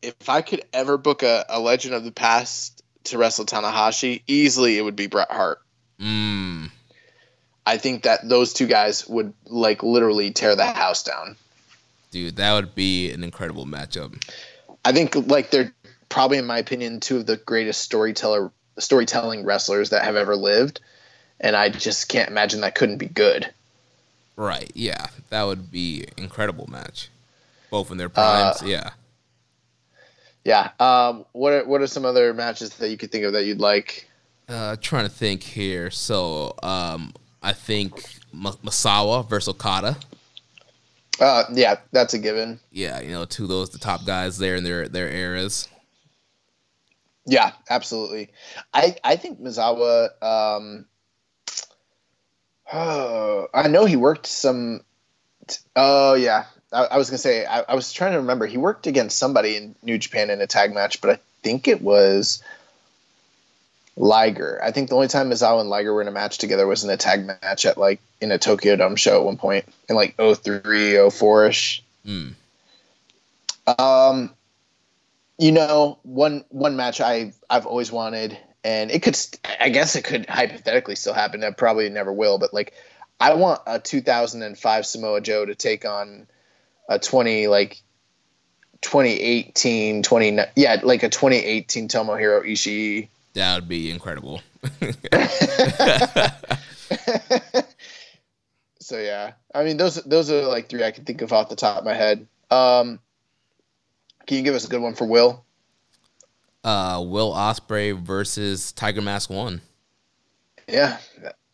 If 0.00 0.28
I 0.28 0.42
could 0.42 0.62
ever 0.72 0.96
book 0.96 1.22
a, 1.22 1.44
a 1.48 1.60
legend 1.60 1.94
of 1.94 2.04
the 2.04 2.12
past 2.12 2.81
to 3.04 3.18
wrestle 3.18 3.44
Tanahashi, 3.44 4.22
easily 4.26 4.78
it 4.78 4.82
would 4.82 4.96
be 4.96 5.06
Bret 5.06 5.30
Hart. 5.30 5.60
Mm. 6.00 6.70
I 7.66 7.76
think 7.76 8.02
that 8.02 8.28
those 8.28 8.52
two 8.52 8.66
guys 8.66 9.06
would 9.08 9.32
like 9.46 9.82
literally 9.82 10.32
tear 10.32 10.56
the 10.56 10.66
house 10.66 11.02
down. 11.02 11.36
Dude, 12.10 12.36
that 12.36 12.54
would 12.54 12.74
be 12.74 13.10
an 13.12 13.24
incredible 13.24 13.66
matchup. 13.66 14.20
I 14.84 14.92
think 14.92 15.14
like 15.14 15.50
they're 15.50 15.72
probably, 16.08 16.38
in 16.38 16.46
my 16.46 16.58
opinion, 16.58 17.00
two 17.00 17.18
of 17.18 17.26
the 17.26 17.36
greatest 17.36 17.80
storyteller 17.80 18.50
storytelling 18.78 19.44
wrestlers 19.44 19.90
that 19.90 20.04
have 20.04 20.16
ever 20.16 20.34
lived, 20.34 20.80
and 21.40 21.54
I 21.54 21.68
just 21.68 22.08
can't 22.08 22.28
imagine 22.28 22.62
that 22.62 22.74
couldn't 22.74 22.98
be 22.98 23.06
good. 23.06 23.52
Right? 24.36 24.70
Yeah, 24.74 25.06
that 25.30 25.44
would 25.44 25.70
be 25.70 26.06
incredible 26.16 26.68
match. 26.70 27.08
Both 27.70 27.90
in 27.90 27.96
their 27.96 28.08
primes. 28.08 28.62
yeah. 28.62 28.90
Yeah. 30.44 30.70
Um. 30.80 31.24
What 31.32 31.52
are, 31.52 31.64
What 31.64 31.80
are 31.82 31.86
some 31.86 32.04
other 32.04 32.34
matches 32.34 32.70
that 32.76 32.90
you 32.90 32.96
could 32.96 33.12
think 33.12 33.24
of 33.24 33.32
that 33.34 33.44
you'd 33.44 33.60
like? 33.60 34.08
Uh, 34.48 34.76
trying 34.80 35.04
to 35.04 35.10
think 35.10 35.42
here. 35.42 35.90
So, 35.90 36.54
um, 36.62 37.14
I 37.42 37.52
think 37.52 37.94
Misawa 38.34 39.28
versus 39.28 39.48
Okada. 39.48 39.96
Uh. 41.20 41.44
Yeah, 41.52 41.76
that's 41.92 42.14
a 42.14 42.18
given. 42.18 42.58
Yeah, 42.70 43.00
you 43.00 43.12
know, 43.12 43.24
two 43.24 43.44
of 43.44 43.48
those 43.48 43.70
the 43.70 43.78
top 43.78 44.04
guys 44.04 44.38
there 44.38 44.56
in 44.56 44.64
their 44.64 44.88
their 44.88 45.08
eras. 45.08 45.68
Yeah, 47.24 47.52
absolutely. 47.70 48.30
I 48.74 48.96
I 49.04 49.16
think 49.16 49.40
Misawa. 49.40 50.08
Um. 50.22 50.86
Oh, 52.72 53.46
I 53.54 53.68
know 53.68 53.84
he 53.84 53.96
worked 53.96 54.26
some. 54.26 54.80
Oh 55.76 56.14
yeah, 56.14 56.46
I, 56.72 56.84
I 56.84 56.98
was 56.98 57.10
gonna 57.10 57.18
say 57.18 57.44
I, 57.44 57.60
I 57.62 57.74
was 57.74 57.92
trying 57.92 58.12
to 58.12 58.18
remember. 58.18 58.46
He 58.46 58.58
worked 58.58 58.86
against 58.86 59.18
somebody 59.18 59.56
in 59.56 59.74
New 59.82 59.98
Japan 59.98 60.30
in 60.30 60.40
a 60.40 60.46
tag 60.46 60.74
match, 60.74 61.00
but 61.00 61.10
I 61.10 61.18
think 61.42 61.68
it 61.68 61.82
was. 61.82 62.42
Liger. 63.94 64.58
I 64.64 64.70
think 64.70 64.88
the 64.88 64.94
only 64.94 65.08
time 65.08 65.28
Misawa 65.28 65.60
and 65.60 65.68
Liger 65.68 65.92
were 65.92 66.00
in 66.00 66.08
a 66.08 66.12
match 66.12 66.38
together 66.38 66.66
was 66.66 66.82
in 66.82 66.88
a 66.88 66.96
tag 66.96 67.26
match 67.26 67.66
at 67.66 67.76
like 67.76 68.00
in 68.22 68.32
a 68.32 68.38
Tokyo 68.38 68.74
Dome 68.74 68.96
show 68.96 69.18
at 69.18 69.24
one 69.24 69.36
point 69.36 69.66
in 69.86 69.96
like 69.96 70.16
03, 70.16 71.10
04 71.10 71.46
ish. 71.48 71.84
Mm. 72.06 72.32
Um, 73.66 74.30
you 75.38 75.52
know, 75.52 75.98
one 76.02 76.44
one 76.48 76.76
match 76.76 77.00
I 77.00 77.32
I've 77.50 77.66
always 77.66 77.92
wanted, 77.92 78.36
and 78.64 78.90
it 78.90 79.02
could, 79.02 79.18
I 79.60 79.68
guess 79.68 79.96
it 79.96 80.04
could 80.04 80.26
hypothetically 80.26 80.96
still 80.96 81.14
happen. 81.14 81.42
It 81.42 81.56
probably 81.56 81.88
never 81.88 82.12
will, 82.12 82.38
but 82.38 82.54
like, 82.54 82.72
I 83.20 83.34
want 83.34 83.60
a 83.66 83.78
2005 83.78 84.86
Samoa 84.86 85.20
Joe 85.20 85.44
to 85.44 85.54
take 85.54 85.84
on 85.84 86.26
a 86.88 86.98
20 86.98 87.46
like 87.48 87.82
2018 88.82 90.02
20 90.02 90.38
yeah 90.56 90.80
like 90.82 91.02
a 91.02 91.08
2018 91.08 91.88
Tomohiro 91.88 92.44
Ishii. 92.46 93.08
That 93.34 93.54
would 93.56 93.68
be 93.68 93.90
incredible. 93.90 94.42
so 98.80 98.98
yeah, 98.98 99.32
I 99.54 99.64
mean 99.64 99.76
those 99.76 99.96
those 99.96 100.30
are 100.30 100.42
like 100.46 100.68
three 100.68 100.84
I 100.84 100.90
can 100.90 101.04
think 101.04 101.22
of 101.22 101.32
off 101.32 101.48
the 101.48 101.56
top 101.56 101.78
of 101.78 101.84
my 101.84 101.94
head. 101.94 102.26
Um, 102.50 102.98
can 104.26 104.36
you 104.38 104.42
give 104.42 104.54
us 104.54 104.64
a 104.64 104.68
good 104.68 104.82
one 104.82 104.94
for 104.94 105.06
Will? 105.06 105.44
Uh, 106.64 107.02
Will 107.04 107.32
Ospreay 107.32 107.98
versus 107.98 108.72
Tiger 108.72 109.02
Mask 109.02 109.30
One. 109.30 109.60
Yeah, 110.68 110.98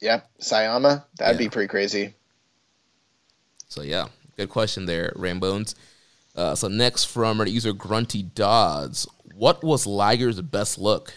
yeah, 0.01 0.21
Sayama. 0.41 1.05
That'd 1.17 1.41
Yeah. 1.41 1.47
be 1.47 1.51
pretty 1.51 1.69
crazy. 1.69 2.15
So 3.69 3.83
yeah, 3.83 4.09
good 4.39 4.49
question 4.49 4.87
there, 4.87 5.13
Rambones. 5.17 5.75
Uh, 6.35 6.55
so 6.55 6.69
next 6.69 7.05
from 7.05 7.41
our 7.41 7.47
user 7.47 7.73
Grunty 7.73 8.23
Dodds, 8.23 9.07
what 9.35 9.63
was 9.63 9.87
Liger's 9.87 10.41
best 10.41 10.79
look? 10.79 11.13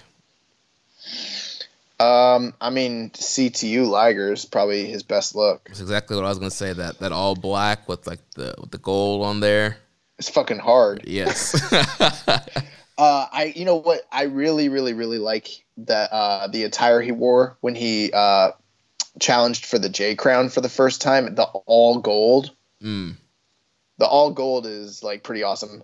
Um, 1.99 2.55
I 2.59 2.71
mean, 2.71 3.11
CTU 3.11 3.87
Liger's 3.87 4.45
probably 4.45 4.87
his 4.87 5.03
best 5.03 5.35
look. 5.35 5.65
That's 5.65 5.79
exactly 5.79 6.15
what 6.15 6.25
I 6.25 6.29
was 6.29 6.39
gonna 6.39 6.49
say. 6.49 6.73
That 6.73 6.97
that 6.99 7.11
all 7.11 7.35
black 7.35 7.87
with 7.87 8.07
like 8.07 8.19
the 8.35 8.55
with 8.59 8.71
the 8.71 8.79
gold 8.79 9.23
on 9.23 9.39
there. 9.39 9.77
It's 10.17 10.29
fucking 10.29 10.59
hard. 10.59 11.03
Yes. 11.05 11.55
Uh, 12.97 13.25
I, 13.31 13.45
you 13.55 13.65
know 13.65 13.77
what? 13.77 14.01
I 14.11 14.23
really, 14.25 14.69
really, 14.69 14.93
really 14.93 15.17
like 15.17 15.65
that 15.77 16.11
uh, 16.11 16.47
the 16.49 16.65
attire 16.65 17.01
he 17.01 17.11
wore 17.11 17.57
when 17.61 17.73
he 17.73 18.11
uh, 18.13 18.51
challenged 19.19 19.65
for 19.65 19.79
the 19.79 19.89
J 19.89 20.13
Crown 20.13 20.49
for 20.49 20.61
the 20.61 20.69
first 20.69 21.01
time. 21.01 21.33
The 21.33 21.45
all 21.45 21.97
gold. 21.97 22.51
Mm. 22.83 23.15
The 23.97 24.05
all 24.05 24.31
gold 24.31 24.65
is 24.65 25.03
like 25.03 25.23
pretty 25.23 25.43
awesome. 25.43 25.83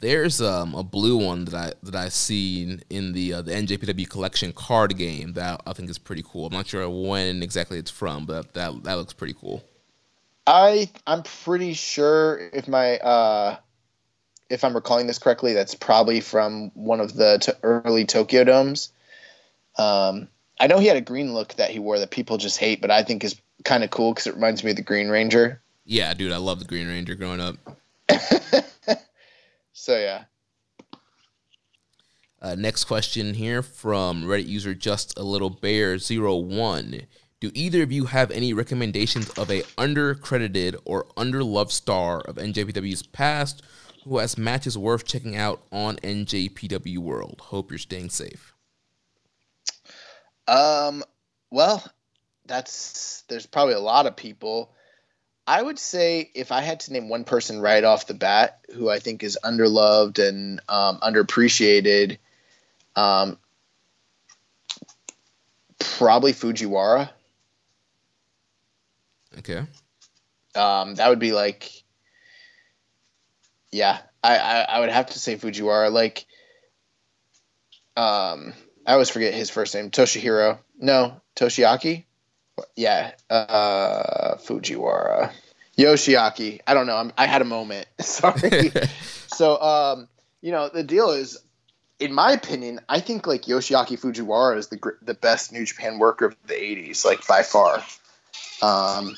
There's 0.00 0.42
um 0.42 0.74
a 0.74 0.82
blue 0.82 1.16
one 1.16 1.46
that 1.46 1.54
I 1.54 1.72
that 1.82 1.94
I 1.94 2.10
seen 2.10 2.82
in 2.90 3.12
the 3.12 3.34
uh, 3.34 3.42
the 3.42 3.52
NJPW 3.52 4.08
collection 4.08 4.52
card 4.52 4.96
game 4.98 5.32
that 5.34 5.62
I 5.66 5.72
think 5.72 5.88
is 5.88 5.98
pretty 5.98 6.22
cool. 6.26 6.46
I'm 6.46 6.52
not 6.52 6.66
sure 6.66 6.88
when 6.88 7.42
exactly 7.42 7.78
it's 7.78 7.90
from, 7.90 8.26
but 8.26 8.52
that 8.54 8.84
that 8.84 8.94
looks 8.94 9.14
pretty 9.14 9.34
cool. 9.34 9.64
I 10.46 10.90
I'm 11.06 11.22
pretty 11.22 11.72
sure 11.72 12.50
if 12.52 12.68
my 12.68 12.98
uh 12.98 13.56
if 14.48 14.62
I'm 14.64 14.74
recalling 14.74 15.06
this 15.06 15.18
correctly, 15.18 15.54
that's 15.54 15.74
probably 15.74 16.20
from 16.20 16.70
one 16.74 17.00
of 17.00 17.14
the 17.14 17.38
to 17.38 17.56
early 17.62 18.04
Tokyo 18.04 18.44
domes. 18.44 18.92
Um, 19.78 20.28
I 20.58 20.66
know 20.66 20.78
he 20.78 20.86
had 20.86 20.96
a 20.96 21.02
green 21.02 21.34
look 21.34 21.54
that 21.54 21.70
he 21.70 21.78
wore 21.78 21.98
that 21.98 22.10
people 22.10 22.38
just 22.38 22.58
hate, 22.58 22.80
but 22.80 22.90
I 22.90 23.02
think 23.02 23.24
is 23.24 23.40
kind 23.64 23.84
of 23.84 23.90
cool 23.90 24.12
because 24.12 24.26
it 24.26 24.34
reminds 24.34 24.64
me 24.64 24.70
of 24.70 24.76
the 24.76 24.82
Green 24.82 25.08
Ranger. 25.08 25.60
Yeah, 25.86 26.12
dude, 26.14 26.32
I 26.32 26.36
love 26.38 26.58
the 26.58 26.66
Green 26.66 26.88
Ranger 26.88 27.14
growing 27.14 27.40
up. 27.40 27.56
So 29.72 29.96
yeah, 29.98 30.24
Uh, 32.40 32.54
next 32.54 32.84
question 32.84 33.34
here 33.34 33.62
from 33.62 34.24
Reddit 34.24 34.46
user 34.48 34.74
just 34.74 35.18
a 35.18 35.22
little 35.22 35.50
bear 35.50 35.98
01. 35.98 37.06
Do 37.40 37.50
either 37.54 37.82
of 37.82 37.92
you 37.92 38.06
have 38.06 38.30
any 38.30 38.52
recommendations 38.54 39.30
of 39.30 39.50
a 39.50 39.62
undercredited 39.78 40.76
or 40.86 41.06
underloved 41.16 41.70
star 41.72 42.20
of 42.22 42.36
NJPW's 42.36 43.02
past 43.02 43.62
who 44.04 44.18
has 44.18 44.38
matches 44.38 44.78
worth 44.78 45.04
checking 45.06 45.36
out 45.36 45.66
on 45.72 45.96
NJPW 45.98 46.98
World? 46.98 47.40
Hope 47.46 47.70
you're 47.70 47.78
staying 47.78 48.10
safe. 48.10 48.54
Um, 50.48 51.04
well, 51.50 51.84
that's 52.46 53.22
there's 53.28 53.46
probably 53.46 53.74
a 53.74 53.80
lot 53.80 54.06
of 54.06 54.16
people. 54.16 54.72
I 55.46 55.62
would 55.62 55.78
say 55.78 56.30
if 56.34 56.50
I 56.50 56.60
had 56.60 56.80
to 56.80 56.92
name 56.92 57.08
one 57.08 57.24
person 57.24 57.60
right 57.60 57.84
off 57.84 58.08
the 58.08 58.14
bat 58.14 58.58
who 58.74 58.90
I 58.90 58.98
think 58.98 59.22
is 59.22 59.38
underloved 59.44 60.18
and 60.18 60.60
um, 60.68 60.98
underappreciated, 60.98 62.18
um, 62.96 63.38
probably 65.78 66.32
Fujiwara. 66.32 67.10
Okay. 69.38 69.62
Um, 70.56 70.96
that 70.96 71.10
would 71.10 71.20
be 71.20 71.32
like, 71.32 71.70
yeah, 73.70 73.98
I, 74.24 74.38
I, 74.38 74.60
I 74.62 74.80
would 74.80 74.88
have 74.88 75.06
to 75.10 75.18
say 75.18 75.36
Fujiwara. 75.36 75.92
Like, 75.92 76.26
um, 77.96 78.52
I 78.84 78.94
always 78.94 79.10
forget 79.10 79.34
his 79.34 79.50
first 79.50 79.74
name. 79.74 79.90
Toshihiro. 79.90 80.58
No, 80.78 81.20
Toshiaki. 81.36 82.05
Yeah, 82.74 83.12
uh, 83.30 84.36
Fujiwara. 84.36 85.32
Yoshiaki. 85.76 86.60
I 86.66 86.74
don't 86.74 86.86
know. 86.86 86.96
I'm, 86.96 87.12
I 87.18 87.26
had 87.26 87.42
a 87.42 87.46
moment. 87.46 87.86
Sorry. 88.00 88.72
so, 89.26 89.60
um, 89.60 90.08
you 90.40 90.52
know, 90.52 90.68
the 90.68 90.82
deal 90.82 91.10
is, 91.10 91.38
in 91.98 92.12
my 92.12 92.32
opinion, 92.32 92.80
I 92.88 93.00
think 93.00 93.26
like 93.26 93.42
Yoshiaki 93.42 93.98
Fujiwara 93.98 94.56
is 94.56 94.68
the 94.68 94.78
the 95.02 95.14
best 95.14 95.52
New 95.52 95.64
Japan 95.64 95.98
worker 95.98 96.26
of 96.26 96.36
the 96.46 96.54
'80s, 96.54 97.04
like 97.04 97.26
by 97.26 97.42
far. 97.42 97.82
Um, 98.62 99.16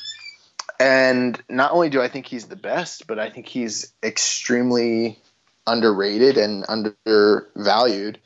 and 0.79 1.41
not 1.49 1.71
only 1.71 1.89
do 1.89 2.01
I 2.01 2.07
think 2.07 2.25
he's 2.25 2.47
the 2.47 2.55
best, 2.55 3.05
but 3.07 3.19
I 3.19 3.29
think 3.29 3.47
he's 3.47 3.91
extremely 4.01 5.19
underrated 5.67 6.37
and 6.37 6.65
undervalued 6.67 8.19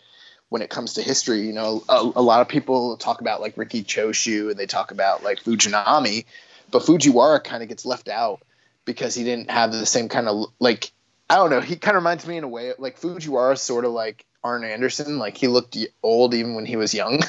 when 0.53 0.61
it 0.61 0.69
comes 0.69 0.93
to 0.93 1.01
history. 1.01 1.47
You 1.47 1.51
know, 1.51 1.83
a, 1.89 2.11
a 2.15 2.21
lot 2.21 2.41
of 2.41 2.47
people 2.47 2.95
talk 2.97 3.21
about 3.21 3.41
like 3.41 3.57
Riki 3.57 3.83
Choshu 3.83 4.51
and 4.51 4.59
they 4.59 4.67
talk 4.67 4.91
about 4.91 5.23
like 5.23 5.43
Fujinami, 5.43 6.25
but 6.69 6.83
Fujiwara 6.83 7.43
kind 7.43 7.63
of 7.63 7.69
gets 7.69 7.87
left 7.87 8.07
out 8.07 8.43
because 8.85 9.15
he 9.15 9.23
didn't 9.23 9.49
have 9.49 9.71
the 9.71 9.87
same 9.87 10.09
kind 10.09 10.27
of 10.27 10.45
like 10.59 10.91
I 11.27 11.37
don't 11.37 11.49
know. 11.49 11.59
He 11.59 11.75
kind 11.75 11.97
of 11.97 12.03
reminds 12.03 12.27
me 12.27 12.37
in 12.37 12.43
a 12.43 12.47
way 12.47 12.71
like 12.77 13.01
Fujiwara, 13.01 13.57
sort 13.57 13.83
of 13.83 13.93
like 13.93 14.27
Arn 14.43 14.63
Anderson. 14.63 15.17
Like 15.17 15.37
he 15.37 15.47
looked 15.47 15.75
old 16.03 16.35
even 16.35 16.53
when 16.53 16.67
he 16.67 16.75
was 16.75 16.93
young. 16.93 17.23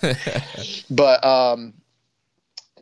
but 0.88 1.24
um, 1.26 1.74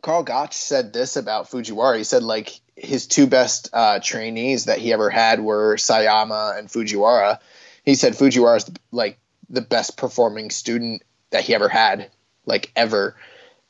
Karl 0.03 0.21
Gotch 0.21 0.53
said 0.53 0.93
this 0.93 1.15
about 1.15 1.49
Fujiwara. 1.49 1.97
He 1.97 2.03
said 2.03 2.21
like 2.21 2.61
his 2.75 3.07
two 3.07 3.25
best 3.25 3.71
uh, 3.73 3.99
trainees 3.99 4.65
that 4.65 4.77
he 4.77 4.93
ever 4.93 5.09
had 5.09 5.39
were 5.39 5.75
Sayama 5.75 6.55
and 6.55 6.67
Fujiwara. 6.67 7.39
He 7.83 7.95
said 7.95 8.13
Fujiwara 8.13 8.57
is 8.57 8.71
like 8.91 9.17
the 9.49 9.61
best 9.61 9.97
performing 9.97 10.49
student 10.49 11.03
that 11.29 11.43
he 11.43 11.55
ever 11.55 11.69
had, 11.69 12.09
like 12.45 12.71
ever. 12.75 13.15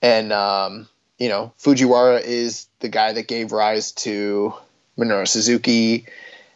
And 0.02 0.32
um, 0.32 0.88
you 1.18 1.30
know, 1.30 1.54
Fujiwara 1.60 2.22
is 2.22 2.68
the 2.80 2.90
guy 2.90 3.14
that 3.14 3.28
gave 3.28 3.52
rise 3.52 3.92
to 3.94 4.54
Minoru 4.98 5.28
Suzuki 5.28 6.06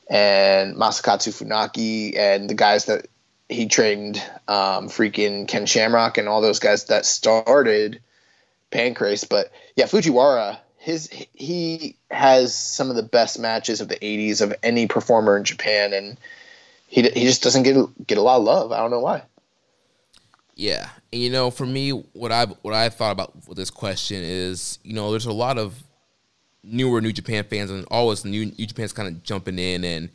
and 0.09 0.75
Masakatsu 0.75 1.31
Funaki 1.31 2.17
and 2.17 2.49
the 2.49 2.53
guys 2.53 2.85
that 2.85 3.07
he 3.49 3.67
trained, 3.67 4.17
um, 4.47 4.87
freaking 4.87 5.47
Ken 5.47 5.65
Shamrock 5.65 6.17
and 6.17 6.27
all 6.27 6.41
those 6.41 6.59
guys 6.59 6.85
that 6.85 7.05
started 7.05 8.01
Pancrase. 8.71 9.27
But 9.27 9.51
yeah, 9.75 9.85
Fujiwara, 9.85 10.59
his 10.77 11.09
he 11.33 11.97
has 12.09 12.55
some 12.55 12.89
of 12.89 12.95
the 12.95 13.03
best 13.03 13.39
matches 13.39 13.81
of 13.81 13.87
the 13.87 13.97
'80s 13.97 14.41
of 14.41 14.53
any 14.63 14.87
performer 14.87 15.37
in 15.37 15.43
Japan, 15.43 15.93
and 15.93 16.17
he 16.91 17.01
he 17.01 17.25
just 17.25 17.41
doesn't 17.41 17.63
get 17.63 17.75
get 18.05 18.17
a 18.17 18.21
lot 18.21 18.37
of 18.37 18.43
love. 18.43 18.71
I 18.71 18.77
don't 18.77 18.91
know 18.91 18.99
why. 18.99 19.23
Yeah, 20.55 20.89
and 21.11 21.21
you 21.21 21.29
know, 21.29 21.49
for 21.49 21.65
me, 21.65 21.91
what 21.91 22.31
I 22.31 22.45
what 22.45 22.73
I 22.73 22.89
thought 22.89 23.13
about 23.13 23.47
with 23.47 23.57
this 23.57 23.71
question 23.71 24.21
is, 24.21 24.77
you 24.83 24.93
know, 24.93 25.09
there's 25.09 25.25
a 25.25 25.33
lot 25.33 25.57
of 25.57 25.81
newer 26.63 27.01
New 27.01 27.13
Japan 27.13 27.45
fans, 27.45 27.71
and 27.71 27.85
always 27.89 28.25
New 28.25 28.45
New 28.45 28.65
Japan's 28.67 28.93
kind 28.93 29.07
of 29.07 29.23
jumping 29.23 29.57
in, 29.57 29.85
and 29.85 30.09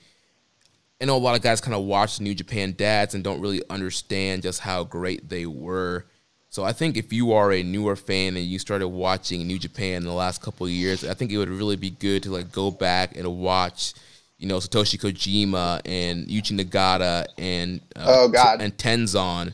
I 1.00 1.06
know 1.06 1.16
a 1.16 1.18
lot 1.18 1.34
of 1.34 1.42
guys 1.42 1.62
kind 1.62 1.74
of 1.74 1.84
watch 1.84 2.20
New 2.20 2.34
Japan 2.34 2.74
dads 2.76 3.14
and 3.14 3.24
don't 3.24 3.40
really 3.40 3.62
understand 3.70 4.42
just 4.42 4.60
how 4.60 4.84
great 4.84 5.30
they 5.30 5.46
were. 5.46 6.04
So 6.50 6.62
I 6.64 6.72
think 6.72 6.96
if 6.96 7.12
you 7.12 7.32
are 7.32 7.52
a 7.52 7.62
newer 7.62 7.96
fan 7.96 8.36
and 8.36 8.46
you 8.46 8.58
started 8.58 8.88
watching 8.88 9.46
New 9.46 9.58
Japan 9.58 9.96
in 9.96 10.04
the 10.04 10.12
last 10.12 10.42
couple 10.42 10.66
of 10.66 10.72
years, 10.72 11.04
I 11.04 11.14
think 11.14 11.32
it 11.32 11.38
would 11.38 11.48
really 11.48 11.76
be 11.76 11.90
good 11.90 12.22
to 12.24 12.30
like 12.30 12.52
go 12.52 12.70
back 12.70 13.16
and 13.16 13.26
watch, 13.38 13.94
you 14.38 14.46
know, 14.48 14.58
Satoshi 14.58 14.98
Kojima 15.00 15.80
and 15.84 16.26
Yuji 16.28 16.58
Nagata 16.60 17.26
and 17.38 17.80
uh, 17.96 18.04
Oh, 18.06 18.28
God. 18.28 18.60
and 18.60 18.76
Tenzan 18.76 19.52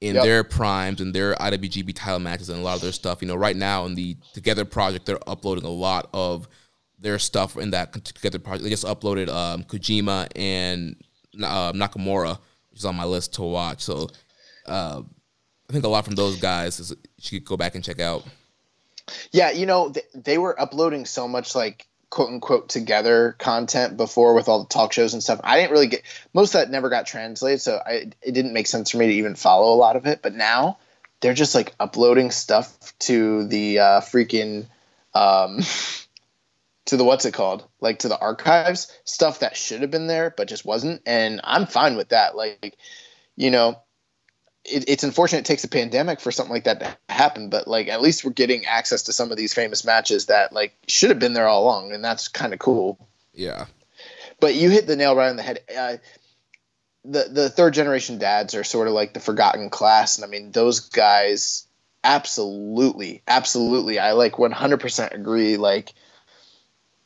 in 0.00 0.14
Yep. 0.16 0.24
their 0.24 0.44
primes 0.44 1.00
and 1.00 1.14
their 1.14 1.34
IWGP 1.34 1.94
title 1.94 2.18
matches 2.20 2.48
and 2.48 2.58
a 2.58 2.62
lot 2.62 2.76
of 2.76 2.82
their 2.82 2.92
stuff. 2.92 3.20
You 3.22 3.28
know, 3.28 3.36
right 3.36 3.56
now 3.56 3.86
in 3.86 3.94
the 3.94 4.16
Together 4.32 4.64
project, 4.64 5.06
they're 5.06 5.18
uploading 5.28 5.64
a 5.64 5.70
lot 5.70 6.08
of 6.14 6.48
their 6.98 7.18
stuff 7.18 7.56
in 7.58 7.70
that 7.70 7.92
Together 8.04 8.38
project. 8.38 8.64
They 8.64 8.70
just 8.70 8.84
uploaded 8.86 9.28
um, 9.28 9.62
Kojima 9.64 10.28
and 10.36 10.96
uh, 11.42 11.72
Nakamura, 11.72 12.38
which 12.70 12.80
is 12.80 12.84
on 12.84 12.96
my 12.96 13.04
list 13.04 13.34
to 13.34 13.42
watch. 13.42 13.82
So, 13.82 14.08
uh, 14.66 15.02
I 15.68 15.72
think 15.72 15.84
a 15.84 15.88
lot 15.88 16.04
from 16.04 16.14
those 16.14 16.36
guys 16.36 16.78
is 16.80 16.94
you 17.22 17.40
could 17.40 17.48
go 17.48 17.56
back 17.56 17.74
and 17.74 17.82
check 17.84 18.00
out. 18.00 18.24
Yeah, 19.32 19.50
you 19.50 19.66
know, 19.66 19.88
they, 19.90 20.02
they 20.14 20.38
were 20.38 20.58
uploading 20.60 21.04
so 21.06 21.26
much 21.28 21.54
like 21.54 21.86
quote 22.14 22.30
unquote 22.30 22.68
together 22.68 23.34
content 23.38 23.96
before 23.96 24.34
with 24.34 24.48
all 24.48 24.60
the 24.60 24.68
talk 24.68 24.92
shows 24.92 25.14
and 25.14 25.22
stuff. 25.22 25.40
I 25.42 25.56
didn't 25.56 25.72
really 25.72 25.88
get 25.88 26.02
most 26.32 26.54
of 26.54 26.60
that 26.60 26.70
never 26.70 26.88
got 26.88 27.06
translated, 27.06 27.60
so 27.60 27.80
I, 27.84 28.12
it 28.22 28.32
didn't 28.32 28.52
make 28.52 28.68
sense 28.68 28.92
for 28.92 28.98
me 28.98 29.08
to 29.08 29.14
even 29.14 29.34
follow 29.34 29.74
a 29.74 29.76
lot 29.76 29.96
of 29.96 30.06
it. 30.06 30.22
But 30.22 30.32
now 30.32 30.78
they're 31.20 31.34
just 31.34 31.56
like 31.56 31.74
uploading 31.80 32.30
stuff 32.30 32.96
to 33.00 33.48
the 33.48 33.80
uh, 33.80 34.00
freaking 34.00 34.66
um, 35.12 35.58
to 36.84 36.96
the 36.96 37.04
what's 37.04 37.24
it 37.24 37.34
called 37.34 37.66
like 37.80 38.00
to 38.00 38.08
the 38.08 38.18
archives 38.18 38.96
stuff 39.02 39.40
that 39.40 39.56
should 39.56 39.80
have 39.80 39.90
been 39.90 40.06
there 40.06 40.32
but 40.36 40.48
just 40.48 40.66
wasn't 40.66 41.00
and 41.06 41.40
i'm 41.42 41.64
fine 41.66 41.96
with 41.96 42.10
that 42.10 42.36
like 42.36 42.76
you 43.36 43.50
know 43.50 43.80
it, 44.64 44.84
it's 44.88 45.04
unfortunate 45.04 45.40
it 45.40 45.44
takes 45.44 45.64
a 45.64 45.68
pandemic 45.68 46.20
for 46.20 46.30
something 46.30 46.52
like 46.52 46.64
that 46.64 46.80
to 46.80 46.96
happen 47.12 47.50
but 47.50 47.68
like 47.68 47.88
at 47.88 48.00
least 48.00 48.24
we're 48.24 48.32
getting 48.32 48.66
access 48.66 49.04
to 49.04 49.12
some 49.12 49.30
of 49.30 49.36
these 49.36 49.54
famous 49.54 49.84
matches 49.84 50.26
that 50.26 50.52
like 50.52 50.74
should 50.88 51.10
have 51.10 51.18
been 51.18 51.34
there 51.34 51.46
all 51.46 51.64
along 51.64 51.92
and 51.92 52.04
that's 52.04 52.28
kind 52.28 52.52
of 52.52 52.58
cool. 52.58 52.98
Yeah. 53.32 53.66
But 54.40 54.54
you 54.54 54.70
hit 54.70 54.86
the 54.86 54.96
nail 54.96 55.14
right 55.16 55.30
on 55.30 55.36
the 55.36 55.42
head. 55.42 55.60
Uh, 55.76 55.96
the 57.04 57.28
the 57.30 57.50
third 57.50 57.74
generation 57.74 58.18
dads 58.18 58.54
are 58.54 58.64
sort 58.64 58.88
of 58.88 58.94
like 58.94 59.12
the 59.12 59.20
forgotten 59.20 59.68
class 59.68 60.16
and 60.16 60.24
i 60.24 60.28
mean 60.28 60.52
those 60.52 60.80
guys 60.88 61.66
absolutely 62.02 63.22
absolutely 63.28 63.98
i 63.98 64.12
like 64.12 64.34
100% 64.34 65.14
agree 65.14 65.56
like 65.56 65.92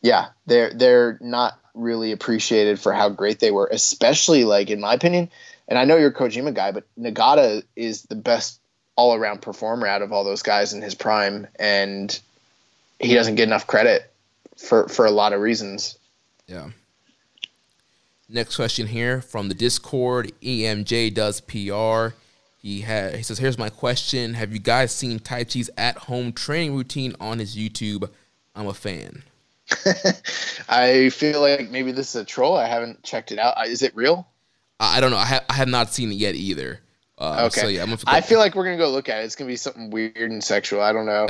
yeah 0.00 0.28
they're 0.46 0.72
they're 0.72 1.18
not 1.20 1.58
really 1.74 2.12
appreciated 2.12 2.78
for 2.78 2.92
how 2.92 3.08
great 3.08 3.40
they 3.40 3.50
were 3.50 3.68
especially 3.72 4.44
like 4.44 4.70
in 4.70 4.80
my 4.80 4.94
opinion 4.94 5.30
and 5.68 5.78
i 5.78 5.84
know 5.84 5.96
you're 5.96 6.10
a 6.10 6.14
kojima 6.14 6.52
guy 6.52 6.72
but 6.72 6.84
nagata 6.98 7.62
is 7.76 8.02
the 8.04 8.16
best 8.16 8.60
all-around 8.96 9.40
performer 9.40 9.86
out 9.86 10.02
of 10.02 10.12
all 10.12 10.24
those 10.24 10.42
guys 10.42 10.72
in 10.72 10.82
his 10.82 10.94
prime 10.94 11.46
and 11.58 12.20
he 12.98 13.14
doesn't 13.14 13.36
get 13.36 13.46
enough 13.46 13.66
credit 13.66 14.12
for 14.56 14.88
for 14.88 15.06
a 15.06 15.10
lot 15.10 15.32
of 15.32 15.40
reasons 15.40 15.98
yeah 16.46 16.70
next 18.28 18.56
question 18.56 18.88
here 18.88 19.20
from 19.20 19.48
the 19.48 19.54
discord 19.54 20.32
emj 20.42 21.14
does 21.14 21.40
pr 21.40 22.14
he 22.60 22.80
had 22.80 23.14
he 23.14 23.22
says, 23.22 23.38
"Here's 23.38 23.56
my 23.56 23.70
question: 23.70 24.34
Have 24.34 24.52
you 24.52 24.58
guys 24.58 24.92
seen 24.92 25.20
Taichi's 25.20 25.70
at-home 25.76 26.32
training 26.32 26.74
routine 26.74 27.14
on 27.20 27.38
his 27.38 27.56
YouTube? 27.56 28.10
I'm 28.54 28.66
a 28.66 28.74
fan." 28.74 29.22
I 30.68 31.10
feel 31.10 31.40
like 31.40 31.70
maybe 31.70 31.92
this 31.92 32.14
is 32.14 32.22
a 32.22 32.24
troll. 32.24 32.56
I 32.56 32.66
haven't 32.66 33.04
checked 33.04 33.32
it 33.32 33.38
out. 33.38 33.66
Is 33.68 33.82
it 33.82 33.94
real? 33.94 34.26
I 34.80 35.00
don't 35.00 35.10
know. 35.10 35.16
I, 35.16 35.26
ha- 35.26 35.44
I 35.48 35.54
have 35.54 35.68
not 35.68 35.92
seen 35.92 36.12
it 36.12 36.16
yet 36.16 36.34
either. 36.34 36.80
Uh, 37.18 37.46
okay. 37.46 37.60
So 37.60 37.68
yeah, 37.68 37.82
I'm 37.82 37.96
I 38.06 38.20
feel 38.20 38.38
like 38.38 38.54
we're 38.54 38.64
gonna 38.64 38.76
go 38.76 38.90
look 38.90 39.08
at 39.08 39.22
it. 39.22 39.24
It's 39.24 39.34
gonna 39.34 39.48
be 39.48 39.56
something 39.56 39.90
weird 39.90 40.16
and 40.16 40.42
sexual. 40.42 40.80
I 40.80 40.92
don't 40.92 41.06
know. 41.06 41.26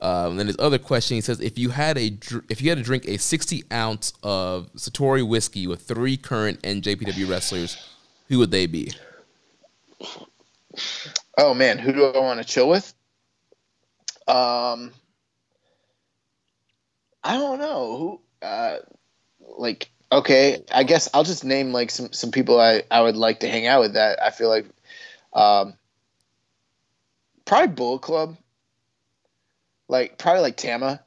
um, 0.00 0.36
then 0.36 0.46
his 0.46 0.56
other 0.60 0.78
question, 0.78 1.16
he 1.16 1.20
says, 1.20 1.40
if 1.40 1.58
you 1.58 1.70
had 1.70 1.98
a 1.98 2.10
dr- 2.10 2.44
if 2.48 2.62
you 2.62 2.68
had 2.68 2.78
to 2.78 2.84
drink 2.84 3.08
a 3.08 3.18
60 3.18 3.64
ounce 3.72 4.12
of 4.22 4.72
Suntory 4.74 5.26
whiskey 5.26 5.66
with 5.66 5.82
three 5.82 6.16
current 6.16 6.62
NJPW 6.62 7.28
wrestlers, 7.28 7.76
who 8.28 8.38
would 8.38 8.52
they 8.52 8.66
be? 8.66 8.92
Oh 11.36 11.52
man, 11.52 11.78
who 11.78 11.92
do 11.92 12.04
I 12.04 12.20
want 12.20 12.40
to 12.40 12.46
chill 12.46 12.68
with? 12.68 12.94
Um, 14.28 14.92
I 17.22 17.36
don't 17.36 17.58
know 17.58 17.96
who. 17.96 18.20
Uh, 18.46 18.76
like, 19.58 19.90
okay, 20.14 20.64
I 20.72 20.84
guess 20.84 21.08
I'll 21.14 21.24
just 21.24 21.44
name 21.44 21.72
like 21.72 21.90
some 21.90 22.12
some 22.12 22.30
people 22.30 22.60
I 22.60 22.82
I 22.90 23.02
would 23.02 23.16
like 23.16 23.40
to 23.40 23.48
hang 23.48 23.66
out 23.66 23.80
with. 23.80 23.94
That 23.94 24.22
I 24.22 24.30
feel 24.30 24.48
like, 24.48 24.66
um, 25.32 25.74
probably 27.44 27.74
Bullet 27.74 28.02
Club. 28.02 28.36
Like 29.88 30.18
probably 30.18 30.42
like 30.42 30.56
Tama. 30.56 31.00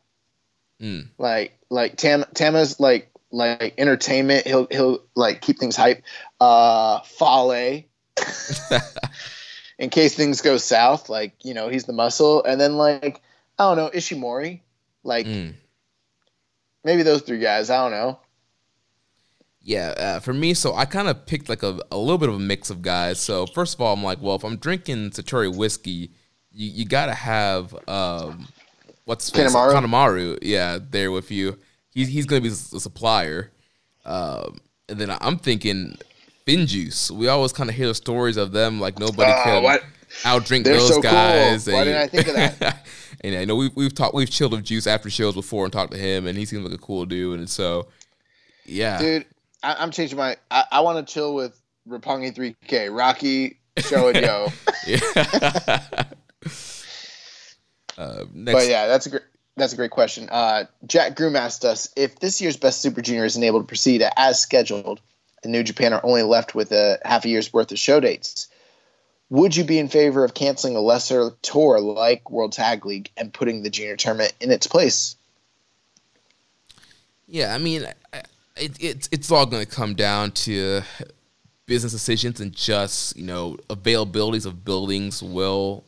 Mm. 0.81 1.07
Like 1.17 1.57
like 1.69 1.97
Tam 1.97 2.23
Tama's 2.33 2.79
like 2.79 3.11
like 3.31 3.73
entertainment. 3.77 4.45
He'll 4.45 4.67
he'll 4.69 5.03
like 5.15 5.41
keep 5.41 5.59
things 5.59 5.75
hype. 5.75 6.03
Uh, 6.39 7.01
Fale. 7.01 7.83
In 9.79 9.91
case 9.91 10.15
things 10.15 10.41
go 10.41 10.57
south, 10.57 11.07
like 11.07 11.45
you 11.45 11.53
know, 11.53 11.69
he's 11.69 11.83
the 11.83 11.93
muscle, 11.93 12.43
and 12.43 12.59
then 12.59 12.77
like 12.77 13.21
I 13.59 13.63
don't 13.63 13.77
know 13.77 13.89
Ishimori, 13.89 14.61
like. 15.03 15.25
Mm 15.25 15.53
maybe 16.87 17.03
those 17.03 17.21
three 17.21 17.39
guys. 17.39 17.69
I 17.69 17.77
don't 17.83 17.91
know. 17.91 18.19
Yeah, 19.67 19.89
uh, 19.97 20.19
for 20.21 20.33
me, 20.33 20.53
so 20.53 20.75
I 20.75 20.85
kind 20.85 21.09
of 21.09 21.25
picked 21.25 21.49
like 21.49 21.61
a, 21.61 21.77
a 21.91 21.97
little 21.97 22.17
bit 22.17 22.29
of 22.29 22.35
a 22.35 22.39
mix 22.39 22.69
of 22.69 22.81
guys. 22.81 23.19
So 23.19 23.45
first 23.47 23.73
of 23.73 23.81
all, 23.81 23.93
I'm 23.93 24.01
like, 24.01 24.21
well, 24.21 24.37
if 24.37 24.45
I'm 24.45 24.55
drinking 24.55 25.09
Suntory 25.09 25.53
whiskey, 25.53 26.11
you, 26.53 26.69
you 26.69 26.85
gotta 26.85 27.13
have 27.13 27.75
um, 27.85 28.47
what's 29.03 29.29
Kanemaru. 29.29 29.73
Kanemaru, 29.73 30.39
yeah, 30.41 30.79
there 30.89 31.11
with 31.11 31.31
you. 31.31 31.59
He's 31.89 32.07
he's 32.07 32.25
gonna 32.25 32.39
be 32.39 32.47
a 32.47 32.51
supplier. 32.51 33.51
Um, 34.05 34.55
and 34.87 34.99
then 34.99 35.09
I'm 35.19 35.37
thinking 35.37 35.97
FinJuice. 36.47 37.11
We 37.11 37.27
always 37.27 37.51
kind 37.51 37.69
of 37.69 37.75
hear 37.75 37.87
the 37.87 37.95
stories 37.95 38.37
of 38.37 38.53
them 38.53 38.79
like 38.79 38.97
nobody 38.99 39.29
uh, 39.29 39.43
can 39.43 39.63
what? 39.63 39.83
outdrink 40.23 40.63
They're 40.63 40.75
those 40.75 40.95
so 40.95 41.01
guys. 41.01 41.65
Cool. 41.65 41.73
Why 41.73 41.83
didn't 41.83 42.01
I 42.03 42.07
think 42.07 42.27
of 42.29 42.35
that? 42.35 42.87
And 43.21 43.35
I 43.35 43.45
know 43.45 43.55
we've 43.55 43.75
we've 43.75 43.95
talked 43.95 44.13
we've 44.13 44.29
chilled 44.29 44.51
with 44.51 44.63
Juice 44.63 44.85
after 44.85 45.09
shows 45.09 45.33
before 45.33 45.65
and 45.65 45.73
talked 45.73 45.91
to 45.91 45.97
him, 45.97 46.27
and 46.27 46.37
he 46.37 46.45
seems 46.45 46.63
like 46.63 46.73
a 46.73 46.77
cool 46.77 47.03
dude. 47.03 47.39
And 47.39 47.49
so, 47.49 47.87
yeah, 48.63 48.99
dude, 48.99 49.25
I, 49.67 49.83
am 49.83 49.91
changing 49.91 50.17
my. 50.17 50.37
I, 50.49 50.63
I 50.71 50.79
want 50.81 51.05
to 51.05 51.13
chill 51.13 51.35
with 51.35 51.59
Roppongi 51.87 52.35
3K, 52.35 52.95
Rocky, 52.95 53.59
Show 53.77 54.09
and 54.09 54.17
Yo. 54.17 54.51
uh, 57.97 58.23
but 58.33 58.67
yeah, 58.67 58.87
that's 58.87 59.05
a 59.05 59.09
great. 59.09 59.23
That's 59.55 59.73
a 59.73 59.75
great 59.75 59.91
question. 59.91 60.29
Uh, 60.29 60.65
Jack 60.85 61.15
Groom 61.15 61.35
asked 61.35 61.65
us 61.65 61.89
if 61.95 62.19
this 62.19 62.41
year's 62.41 62.57
Best 62.57 62.79
Super 62.79 63.01
Junior 63.01 63.25
isn't 63.25 63.43
able 63.43 63.59
to 63.59 63.65
proceed 63.65 64.03
as 64.15 64.39
scheduled, 64.39 65.01
and 65.43 65.51
New 65.51 65.63
Japan 65.63 65.93
are 65.93 66.01
only 66.03 66.21
left 66.21 66.53
with 66.53 66.71
a 66.71 66.99
half 67.03 67.25
a 67.25 67.29
year's 67.29 67.51
worth 67.51 67.71
of 67.71 67.79
show 67.79 67.99
dates 67.99 68.49
would 69.29 69.55
you 69.55 69.63
be 69.63 69.79
in 69.79 69.89
favor 69.89 70.23
of 70.23 70.33
canceling 70.33 70.75
a 70.75 70.79
lesser 70.79 71.31
tour 71.41 71.79
like 71.79 72.31
World 72.31 72.53
Tag 72.53 72.85
League 72.85 73.11
and 73.17 73.33
putting 73.33 73.61
the 73.61 73.69
junior 73.69 73.97
tournament 73.97 74.33
in 74.39 74.51
its 74.51 74.67
place? 74.67 75.15
Yeah, 77.27 77.53
I 77.53 77.57
mean, 77.57 77.85
it, 78.59 78.77
it's 78.79 79.09
it's 79.11 79.31
all 79.31 79.45
going 79.45 79.65
to 79.65 79.69
come 79.71 79.93
down 79.95 80.31
to 80.31 80.81
business 81.65 81.91
decisions 81.91 82.39
and 82.39 82.53
just 82.53 83.15
you 83.17 83.25
know 83.25 83.57
availabilities 83.69 84.45
of 84.45 84.63
buildings. 84.65 85.21
Will 85.21 85.83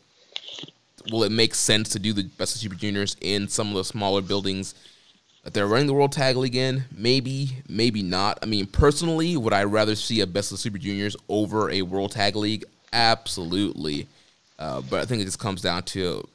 will 1.11 1.23
it 1.23 1.31
make 1.31 1.55
sense 1.55 1.89
to 1.89 1.99
do 1.99 2.13
the 2.13 2.23
best 2.23 2.55
of 2.55 2.61
super 2.61 2.75
juniors 2.75 3.15
in 3.21 3.47
some 3.47 3.69
of 3.69 3.75
the 3.75 3.83
smaller 3.83 4.21
buildings 4.21 4.75
that 5.43 5.53
they're 5.53 5.67
running 5.67 5.87
the 5.87 5.93
World 5.93 6.11
Tag 6.11 6.35
League 6.35 6.55
in? 6.55 6.83
Maybe, 6.95 7.57
maybe 7.67 8.03
not. 8.03 8.39
I 8.43 8.45
mean, 8.45 8.67
personally, 8.67 9.37
would 9.37 9.53
I 9.53 9.63
rather 9.63 9.95
see 9.95 10.21
a 10.21 10.27
best 10.27 10.51
of 10.51 10.59
super 10.59 10.77
juniors 10.77 11.15
over 11.27 11.71
a 11.71 11.81
World 11.81 12.11
Tag 12.11 12.35
League? 12.35 12.65
Absolutely. 12.93 14.07
Uh, 14.57 14.81
but 14.81 14.99
I 14.99 15.05
think 15.05 15.21
it 15.21 15.25
just 15.25 15.39
comes 15.39 15.61
down 15.61 15.83
to 15.83 16.27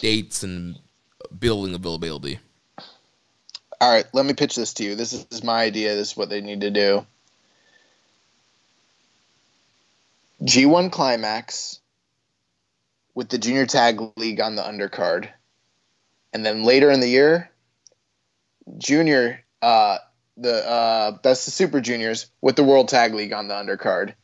dates 0.00 0.42
and 0.42 0.78
building 1.38 1.74
availability. 1.74 2.38
All 3.80 3.90
right, 3.90 4.04
let 4.12 4.26
me 4.26 4.34
pitch 4.34 4.56
this 4.56 4.74
to 4.74 4.84
you. 4.84 4.94
This 4.94 5.12
is 5.30 5.42
my 5.42 5.62
idea. 5.62 5.94
This 5.94 6.10
is 6.10 6.16
what 6.16 6.28
they 6.28 6.42
need 6.42 6.60
to 6.60 6.70
do. 6.70 7.06
G1 10.42 10.92
Climax 10.92 11.80
with 13.14 13.30
the 13.30 13.38
Junior 13.38 13.66
Tag 13.66 14.00
League 14.16 14.40
on 14.40 14.56
the 14.56 14.62
undercard. 14.62 15.28
And 16.32 16.44
then 16.44 16.62
later 16.62 16.90
in 16.90 17.00
the 17.00 17.08
year, 17.08 17.50
Junior, 18.78 19.44
uh, 19.62 19.98
the 20.36 20.66
uh, 20.68 21.10
Best 21.22 21.48
of 21.48 21.54
Super 21.54 21.80
Juniors 21.80 22.30
with 22.40 22.56
the 22.56 22.64
World 22.64 22.88
Tag 22.88 23.14
League 23.14 23.32
on 23.32 23.48
the 23.48 23.54
undercard. 23.54 24.14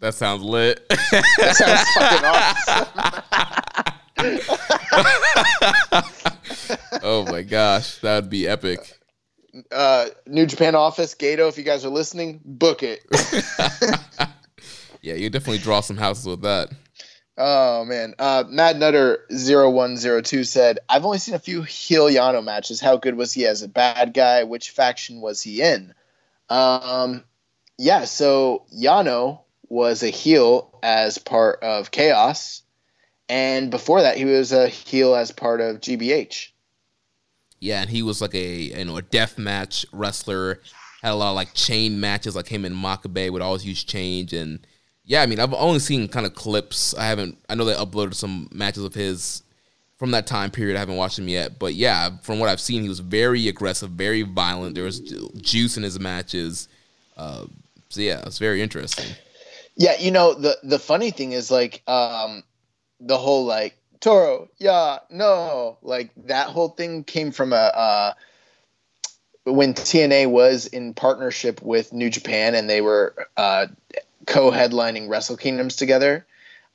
That 0.00 0.14
sounds 0.14 0.42
lit. 0.42 0.88
that 0.88 1.54
sounds 1.56 1.84
fucking 1.94 2.24
awesome. 5.94 6.14
oh 7.02 7.24
my 7.30 7.42
gosh, 7.42 7.98
that 7.98 8.22
would 8.22 8.30
be 8.30 8.48
epic. 8.48 8.98
Uh, 9.72 10.06
New 10.26 10.46
Japan 10.46 10.74
office, 10.74 11.14
Gedo, 11.14 11.48
if 11.48 11.58
you 11.58 11.64
guys 11.64 11.84
are 11.84 11.90
listening, 11.90 12.40
book 12.44 12.82
it. 12.82 13.04
yeah, 15.02 15.14
you 15.14 15.30
definitely 15.30 15.58
draw 15.58 15.80
some 15.80 15.96
houses 15.96 16.26
with 16.26 16.42
that. 16.42 16.70
Oh 17.40 17.84
man, 17.84 18.14
uh, 18.18 18.42
Mad 18.48 18.80
Nutter 18.80 19.24
0102 19.30 20.42
said, 20.42 20.80
"I've 20.88 21.04
only 21.04 21.18
seen 21.18 21.36
a 21.36 21.38
few 21.38 21.62
heel 21.62 22.06
Yano 22.06 22.42
matches. 22.42 22.80
How 22.80 22.96
good 22.96 23.16
was 23.16 23.32
he 23.32 23.46
as 23.46 23.62
a 23.62 23.68
bad 23.68 24.12
guy? 24.12 24.42
Which 24.42 24.70
faction 24.70 25.20
was 25.20 25.40
he 25.40 25.62
in?" 25.62 25.94
Um, 26.48 27.22
yeah, 27.78 28.06
so 28.06 28.64
Yano 28.76 29.42
was 29.68 30.02
a 30.02 30.08
heel 30.08 30.76
as 30.82 31.18
part 31.18 31.62
of 31.62 31.92
Chaos, 31.92 32.62
and 33.28 33.70
before 33.70 34.02
that, 34.02 34.16
he 34.16 34.24
was 34.24 34.50
a 34.50 34.66
heel 34.66 35.14
as 35.14 35.30
part 35.30 35.60
of 35.60 35.80
GBH. 35.80 36.48
Yeah, 37.60 37.80
and 37.80 37.90
he 37.90 38.02
was 38.02 38.20
like 38.20 38.34
a 38.34 38.54
you 38.54 38.84
know 38.84 38.96
a 38.96 39.02
death 39.02 39.38
match 39.38 39.86
wrestler. 39.92 40.60
Had 41.02 41.12
a 41.12 41.14
lot 41.14 41.30
of 41.30 41.36
like 41.36 41.54
chain 41.54 42.00
matches, 42.00 42.34
like 42.34 42.48
him 42.48 42.64
and 42.64 42.74
Makabe 42.74 43.30
would 43.30 43.42
always 43.42 43.64
use 43.64 43.84
change, 43.84 44.32
and 44.32 44.60
yeah, 45.04 45.22
I 45.22 45.26
mean, 45.26 45.40
I've 45.40 45.54
only 45.54 45.78
seen 45.78 46.06
kind 46.06 46.26
of 46.26 46.34
clips. 46.34 46.94
I 46.94 47.06
haven't. 47.06 47.38
I 47.48 47.54
know 47.54 47.64
they 47.64 47.74
uploaded 47.74 48.14
some 48.14 48.48
matches 48.52 48.84
of 48.84 48.94
his 48.94 49.42
from 49.96 50.10
that 50.10 50.26
time 50.26 50.50
period. 50.50 50.76
I 50.76 50.80
haven't 50.80 50.96
watched 50.96 51.18
him 51.18 51.28
yet, 51.28 51.58
but 51.58 51.74
yeah, 51.74 52.10
from 52.22 52.38
what 52.38 52.50
I've 52.50 52.60
seen, 52.60 52.82
he 52.82 52.90
was 52.90 53.00
very 53.00 53.48
aggressive, 53.48 53.90
very 53.90 54.20
violent. 54.20 54.74
There 54.74 54.84
was 54.84 55.00
juice 55.00 55.78
in 55.78 55.82
his 55.82 55.98
matches. 55.98 56.68
Uh, 57.16 57.46
so 57.88 58.02
yeah, 58.02 58.22
it's 58.26 58.38
very 58.38 58.60
interesting. 58.60 59.06
Yeah, 59.76 59.94
you 59.98 60.10
know 60.10 60.34
the 60.34 60.58
the 60.62 60.78
funny 60.78 61.10
thing 61.10 61.32
is 61.32 61.50
like 61.50 61.82
um, 61.88 62.42
the 63.00 63.16
whole 63.16 63.46
like 63.46 63.77
Toro, 64.00 64.48
yeah, 64.58 64.98
no, 65.10 65.78
like 65.82 66.10
that 66.26 66.48
whole 66.48 66.68
thing 66.68 67.04
came 67.04 67.32
from 67.32 67.52
a. 67.52 67.56
Uh, 67.56 68.12
when 69.44 69.72
TNA 69.72 70.30
was 70.30 70.66
in 70.66 70.92
partnership 70.92 71.62
with 71.62 71.92
New 71.92 72.10
Japan 72.10 72.54
and 72.54 72.68
they 72.68 72.82
were 72.82 73.14
uh, 73.36 73.66
co-headlining 74.26 75.08
Wrestle 75.08 75.38
Kingdoms 75.38 75.76
together, 75.76 76.26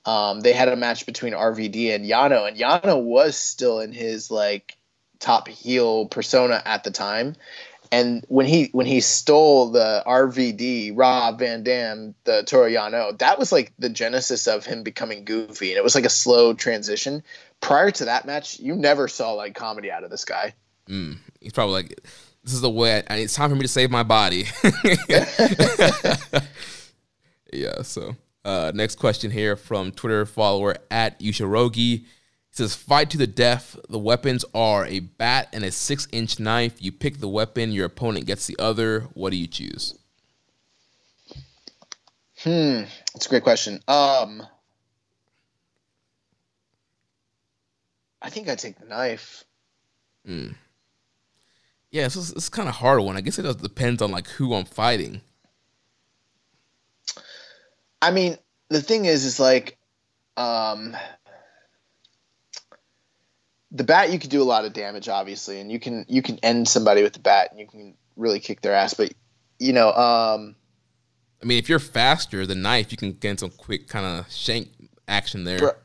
um, 0.05 0.41
they 0.41 0.53
had 0.53 0.69
a 0.69 0.75
match 0.75 1.05
between 1.05 1.33
RVD 1.33 1.93
and 1.93 2.05
Yano, 2.05 2.47
and 2.47 2.57
Yano 2.57 3.01
was 3.01 3.37
still 3.37 3.79
in 3.79 3.91
his 3.91 4.31
like 4.31 4.75
top 5.19 5.47
heel 5.47 6.07
persona 6.07 6.61
at 6.65 6.83
the 6.83 6.91
time. 6.91 7.35
And 7.93 8.25
when 8.27 8.47
he 8.47 8.69
when 8.71 8.87
he 8.87 9.01
stole 9.01 9.69
the 9.69 10.01
RVD 10.07 10.93
Rob 10.95 11.37
Van 11.37 11.61
Dam 11.61 12.15
the 12.23 12.43
torayano 12.43 13.15
that 13.19 13.37
was 13.37 13.51
like 13.51 13.71
the 13.77 13.87
genesis 13.87 14.47
of 14.47 14.65
him 14.65 14.81
becoming 14.81 15.25
goofy, 15.25 15.69
and 15.69 15.77
it 15.77 15.83
was 15.83 15.93
like 15.93 16.03
a 16.03 16.09
slow 16.09 16.55
transition. 16.55 17.21
Prior 17.61 17.91
to 17.91 18.05
that 18.05 18.25
match, 18.25 18.59
you 18.59 18.75
never 18.75 19.07
saw 19.07 19.33
like 19.33 19.53
comedy 19.53 19.91
out 19.91 20.03
of 20.03 20.09
this 20.09 20.25
guy. 20.25 20.55
Mm, 20.89 21.19
he's 21.39 21.53
probably 21.53 21.73
like, 21.73 22.01
"This 22.43 22.55
is 22.55 22.61
the 22.61 22.69
way. 22.69 23.03
I, 23.07 23.17
it's 23.17 23.35
time 23.35 23.51
for 23.51 23.55
me 23.55 23.61
to 23.61 23.67
save 23.67 23.91
my 23.91 24.01
body." 24.01 24.45
yeah. 27.53 27.83
So 27.83 28.15
uh, 28.43 28.71
next 28.73 28.95
question 28.95 29.29
here 29.29 29.55
from 29.55 29.91
Twitter 29.91 30.25
follower 30.25 30.77
at 30.89 31.19
Yushirogi. 31.19 32.05
It 32.53 32.57
says, 32.57 32.75
fight 32.75 33.09
to 33.09 33.17
the 33.17 33.25
death. 33.25 33.75
The 33.89 33.97
weapons 33.97 34.45
are 34.53 34.85
a 34.85 34.99
bat 34.99 35.49
and 35.53 35.63
a 35.63 35.71
six 35.71 36.07
inch 36.11 36.39
knife. 36.39 36.75
You 36.79 36.91
pick 36.91 37.17
the 37.17 37.27
weapon, 37.27 37.71
your 37.71 37.87
opponent 37.87 38.27
gets 38.27 38.45
the 38.45 38.55
other. 38.59 39.07
What 39.15 39.31
do 39.31 39.37
you 39.37 39.47
choose? 39.47 39.97
Hmm, 42.43 42.83
that's 43.11 43.25
a 43.25 43.29
great 43.29 43.41
question. 43.41 43.79
Um, 43.87 44.45
I 48.21 48.29
think 48.29 48.47
I 48.47 48.53
take 48.53 48.77
the 48.79 48.85
knife. 48.85 49.43
Hmm. 50.23 50.49
Yeah, 51.89 52.05
it's, 52.05 52.15
it's 52.15 52.49
kind 52.49 52.69
of 52.69 52.75
hard 52.75 53.01
one. 53.01 53.17
I 53.17 53.21
guess 53.21 53.39
it 53.39 53.43
does 53.43 53.55
depends 53.55 53.99
on 53.99 54.11
like 54.11 54.27
who 54.27 54.53
I'm 54.53 54.65
fighting. 54.65 55.21
I 57.99 58.11
mean, 58.11 58.37
the 58.69 58.81
thing 58.83 59.05
is, 59.05 59.25
is 59.25 59.39
like, 59.39 59.79
um, 60.37 60.95
the 63.73 63.83
bat 63.83 64.11
you 64.11 64.19
can 64.19 64.29
do 64.29 64.41
a 64.41 64.45
lot 64.45 64.65
of 64.65 64.73
damage, 64.73 65.09
obviously, 65.09 65.59
and 65.59 65.71
you 65.71 65.79
can 65.79 66.05
you 66.07 66.21
can 66.21 66.37
end 66.43 66.67
somebody 66.67 67.01
with 67.03 67.13
the 67.13 67.19
bat, 67.19 67.49
and 67.51 67.59
you 67.59 67.67
can 67.67 67.95
really 68.15 68.39
kick 68.39 68.61
their 68.61 68.73
ass. 68.73 68.93
But 68.93 69.13
you 69.59 69.73
know, 69.73 69.91
um, 69.91 70.55
I 71.41 71.45
mean, 71.45 71.57
if 71.57 71.67
you're 71.67 71.79
faster, 71.79 72.45
the 72.45 72.55
knife 72.55 72.91
you 72.91 72.97
can 72.97 73.13
get 73.13 73.39
some 73.39 73.49
quick 73.49 73.87
kind 73.87 74.05
of 74.05 74.31
shank 74.31 74.69
action 75.07 75.43
there. 75.43 75.77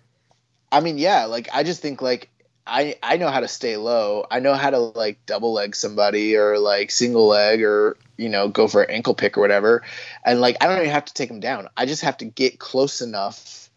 I 0.70 0.81
mean, 0.81 0.98
yeah, 0.98 1.24
like 1.24 1.48
I 1.52 1.62
just 1.62 1.81
think 1.81 2.02
like 2.02 2.31
I 2.66 2.97
I 3.02 3.16
know 3.16 3.28
how 3.28 3.40
to 3.40 3.48
stay 3.48 3.77
low. 3.78 4.27
I 4.31 4.40
know 4.40 4.55
how 4.55 4.70
to 4.70 4.78
like 4.78 5.24
double 5.24 5.55
leg 5.55 5.74
somebody 5.74 6.36
or 6.36 6.59
like 6.59 6.90
single 6.90 7.27
leg 7.27 7.62
or 7.62 7.97
you 8.19 8.28
know 8.28 8.48
go 8.48 8.69
for 8.69 8.82
an 8.82 8.90
ankle 8.90 9.15
pick 9.15 9.39
or 9.39 9.40
whatever, 9.40 9.82
and 10.24 10.40
like 10.43 10.59
I 10.60 10.66
don't 10.66 10.78
even 10.78 10.90
have 10.90 11.06
to 11.06 11.15
take 11.15 11.31
them 11.31 11.40
down. 11.40 11.69
I 11.77 11.86
just 11.86 12.02
have 12.02 12.19
to 12.19 12.27
get 12.27 12.59
close 12.59 13.01
enough 13.01 13.70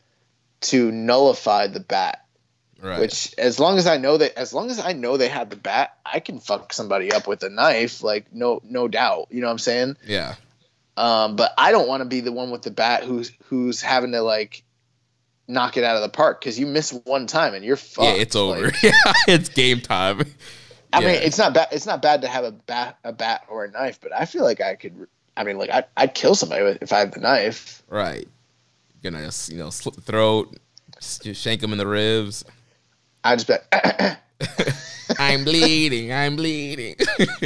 to 0.62 0.92
nullify 0.92 1.68
the 1.68 1.80
bat. 1.80 2.21
Right. 2.82 3.00
Which 3.00 3.36
as 3.38 3.60
long 3.60 3.78
as 3.78 3.86
I 3.86 3.98
know 3.98 4.18
that 4.18 4.38
as 4.38 4.54
long 4.54 4.72
as 4.72 4.80
I 4.80 4.94
know 4.94 5.18
they 5.18 5.28
have 5.28 5.50
the 5.50 5.56
bat, 5.56 5.96
I 6.06 6.20
can 6.20 6.40
fuck 6.40 6.74
somebody 6.74 7.12
up 7.12 7.28
with 7.28 7.44
a 7.44 7.50
knife, 7.50 8.02
like 8.02 8.34
no 8.34 8.60
no 8.64 8.88
doubt. 8.88 9.28
You 9.30 9.42
know 9.42 9.48
what 9.48 9.52
I'm 9.52 9.60
saying? 9.60 9.98
Yeah. 10.06 10.36
Um, 10.98 11.36
but 11.36 11.54
I 11.58 11.72
don't 11.72 11.88
want 11.88 12.02
to 12.02 12.10
be 12.10 12.22
the 12.22 12.32
one 12.32 12.50
with 12.50 12.64
the 12.64 12.72
bat 12.72 13.04
who's 13.04 13.32
who's 13.46 13.82
having 13.82 14.12
to 14.14 14.22
like 14.22 14.64
knock 15.48 15.78
it 15.78 15.84
out 15.84 15.96
of 15.96 16.02
the 16.02 16.10
park 16.10 16.40
because 16.40 16.58
you 16.58 16.66
miss 16.66 16.92
one 16.92 17.28
time 17.28 17.54
and 17.54 17.64
you're 17.64 17.76
fucked. 17.76 18.06
Yeah, 18.06 18.22
it's 18.22 18.36
over. 18.36 18.66
Like, 18.66 18.76
yeah, 18.84 18.92
it's 19.28 19.50
game 19.50 19.82
time. 19.82 20.22
I 20.94 21.02
yeah. 21.02 21.08
mean, 21.08 21.22
it's 21.22 21.38
not 21.38 21.54
bad. 21.54 21.68
It's 21.72 21.86
not 21.86 22.02
bad 22.02 22.22
to 22.22 22.28
have 22.28 22.44
a 22.44 22.52
bat, 22.52 22.98
a 23.04 23.14
bat 23.14 23.46
or 23.48 23.66
a 23.66 23.72
knife, 23.72 24.00
but 24.02 24.12
I 24.14 24.26
feel 24.26 24.44
like 24.44 24.60
I 24.60 24.76
could. 24.76 25.08
I 25.38 25.44
mean, 25.44 25.58
like 25.58 25.70
I, 25.70 25.84
I'd 25.96 26.14
kill 26.14 26.36
somebody 26.36 26.64
with, 26.64 26.82
if 26.82 26.92
I 26.92 27.00
had 27.00 27.14
the 27.14 27.20
knife. 27.20 27.84
Right. 27.88 28.28
You're 29.02 29.12
gonna 29.12 29.30
you 29.48 29.58
know 29.58 29.70
slit 29.70 29.96
the 29.96 30.02
throat, 30.02 30.58
just 31.00 31.42
shank 31.42 31.62
them 31.62 31.72
in 31.72 31.78
the 31.78 31.88
ribs. 31.88 32.44
I 33.24 33.36
just 33.36 33.48
bet. 33.48 33.68
I'm 35.20 35.44
bleeding. 35.44 36.12
I'm 36.12 36.36
bleeding. 36.36 36.96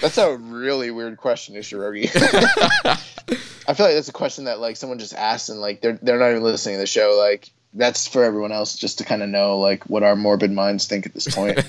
that's 0.00 0.18
a 0.18 0.36
really 0.36 0.90
weird 0.90 1.16
question, 1.16 1.54
Ishirogi. 1.54 2.10
I 3.68 3.74
feel 3.74 3.86
like 3.86 3.94
that's 3.94 4.08
a 4.08 4.12
question 4.12 4.44
that 4.44 4.58
like 4.58 4.76
someone 4.76 4.98
just 4.98 5.14
asked 5.14 5.48
and 5.48 5.60
like 5.60 5.80
they're 5.80 5.98
they're 6.02 6.18
not 6.18 6.30
even 6.30 6.42
listening 6.42 6.76
to 6.76 6.80
the 6.80 6.86
show. 6.86 7.16
Like 7.18 7.50
that's 7.74 8.08
for 8.08 8.24
everyone 8.24 8.52
else 8.52 8.76
just 8.76 8.98
to 8.98 9.04
kind 9.04 9.22
of 9.22 9.28
know 9.28 9.58
like 9.58 9.84
what 9.84 10.02
our 10.02 10.16
morbid 10.16 10.50
minds 10.50 10.86
think 10.86 11.06
at 11.06 11.14
this 11.14 11.32
point. 11.32 11.64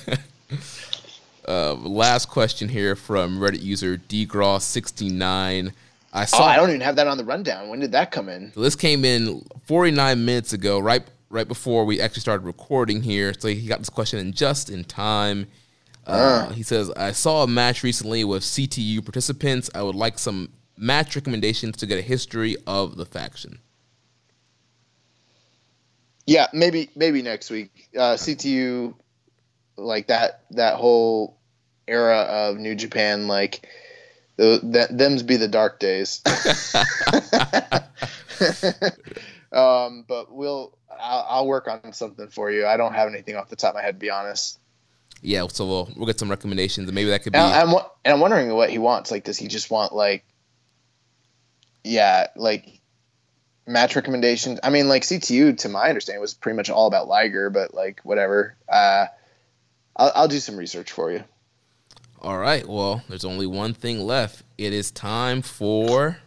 uh, 1.47 1.73
last 1.75 2.29
question 2.29 2.69
here 2.69 2.95
from 2.95 3.39
Reddit 3.39 3.61
user 3.61 3.97
dgross69. 3.97 5.73
I 6.13 6.25
saw. 6.25 6.39
Oh, 6.39 6.43
I 6.43 6.55
don't 6.55 6.69
even 6.69 6.81
have 6.81 6.95
that 6.95 7.07
on 7.07 7.17
the 7.17 7.23
rundown. 7.23 7.69
When 7.69 7.79
did 7.79 7.91
that 7.91 8.11
come 8.11 8.27
in? 8.29 8.51
This 8.55 8.75
came 8.75 9.05
in 9.05 9.45
49 9.65 10.25
minutes 10.25 10.53
ago, 10.53 10.79
right 10.79 11.03
right 11.31 11.47
before 11.47 11.85
we 11.85 12.01
actually 12.01 12.21
started 12.21 12.45
recording 12.45 13.01
here. 13.01 13.33
So 13.37 13.47
he 13.47 13.65
got 13.65 13.79
this 13.79 13.89
question 13.89 14.19
in 14.19 14.33
just 14.33 14.69
in 14.69 14.83
time. 14.83 15.47
Uh, 16.05 16.47
uh. 16.49 16.53
He 16.53 16.63
says, 16.63 16.91
I 16.91 17.11
saw 17.13 17.43
a 17.43 17.47
match 17.47 17.83
recently 17.83 18.23
with 18.23 18.43
CTU 18.43 19.03
participants. 19.03 19.69
I 19.73 19.81
would 19.81 19.95
like 19.95 20.19
some 20.19 20.49
match 20.77 21.15
recommendations 21.15 21.77
to 21.77 21.85
get 21.85 21.97
a 21.97 22.01
history 22.01 22.57
of 22.67 22.97
the 22.97 23.05
faction. 23.05 23.59
Yeah, 26.27 26.47
maybe 26.53 26.89
maybe 26.95 27.21
next 27.21 27.49
week. 27.49 27.89
Uh, 27.95 28.13
CTU, 28.13 28.93
like 29.75 30.07
that 30.07 30.43
that 30.51 30.75
whole 30.75 31.37
era 31.87 32.19
of 32.19 32.57
New 32.57 32.75
Japan, 32.75 33.27
like 33.27 33.67
the, 34.37 34.59
that 34.63 34.95
them's 34.97 35.23
be 35.23 35.37
the 35.37 35.47
dark 35.47 35.79
days. 35.79 36.21
um, 39.51 40.05
but 40.07 40.33
we'll 40.33 40.77
I'll, 40.99 41.25
I'll, 41.29 41.47
work 41.47 41.67
on 41.67 41.93
something 41.93 42.27
for 42.29 42.51
you. 42.51 42.65
I 42.65 42.77
don't 42.77 42.93
have 42.93 43.09
anything 43.09 43.35
off 43.35 43.49
the 43.49 43.55
top 43.55 43.69
of 43.69 43.75
my 43.75 43.81
head, 43.81 43.95
to 43.95 43.99
be 43.99 44.09
honest. 44.09 44.59
Yeah, 45.21 45.45
so 45.47 45.65
we'll 45.65 45.89
we'll 45.95 46.07
get 46.07 46.19
some 46.19 46.29
recommendations, 46.29 46.87
and 46.87 46.95
maybe 46.95 47.09
that 47.09 47.23
could 47.23 47.33
be. 47.33 47.39
And 47.39 47.53
I'm, 47.53 47.75
and 48.03 48.13
I'm 48.13 48.19
wondering 48.19 48.53
what 48.53 48.69
he 48.69 48.79
wants. 48.79 49.11
Like, 49.11 49.23
does 49.23 49.37
he 49.37 49.47
just 49.47 49.69
want 49.69 49.93
like, 49.93 50.25
yeah, 51.83 52.27
like 52.35 52.81
match 53.67 53.95
recommendations? 53.95 54.59
I 54.63 54.69
mean, 54.69 54.87
like 54.87 55.03
CTU, 55.03 55.57
to 55.59 55.69
my 55.69 55.89
understanding, 55.89 56.21
was 56.21 56.33
pretty 56.33 56.55
much 56.55 56.69
all 56.69 56.87
about 56.87 57.07
Liger, 57.07 57.49
but 57.49 57.73
like 57.73 58.01
whatever. 58.03 58.55
Uh, 58.67 59.07
I'll, 59.95 60.11
I'll 60.15 60.27
do 60.27 60.39
some 60.39 60.57
research 60.57 60.91
for 60.91 61.11
you. 61.11 61.23
All 62.19 62.37
right. 62.37 62.67
Well, 62.67 63.03
there's 63.09 63.25
only 63.25 63.47
one 63.47 63.73
thing 63.73 63.99
left. 64.01 64.43
It 64.57 64.73
is 64.73 64.91
time 64.91 65.41
for. 65.41 66.17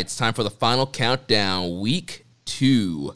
Right, 0.00 0.06
it's 0.06 0.16
time 0.16 0.32
for 0.32 0.42
the 0.42 0.50
final 0.50 0.86
countdown, 0.86 1.80
week 1.80 2.24
two. 2.50 3.14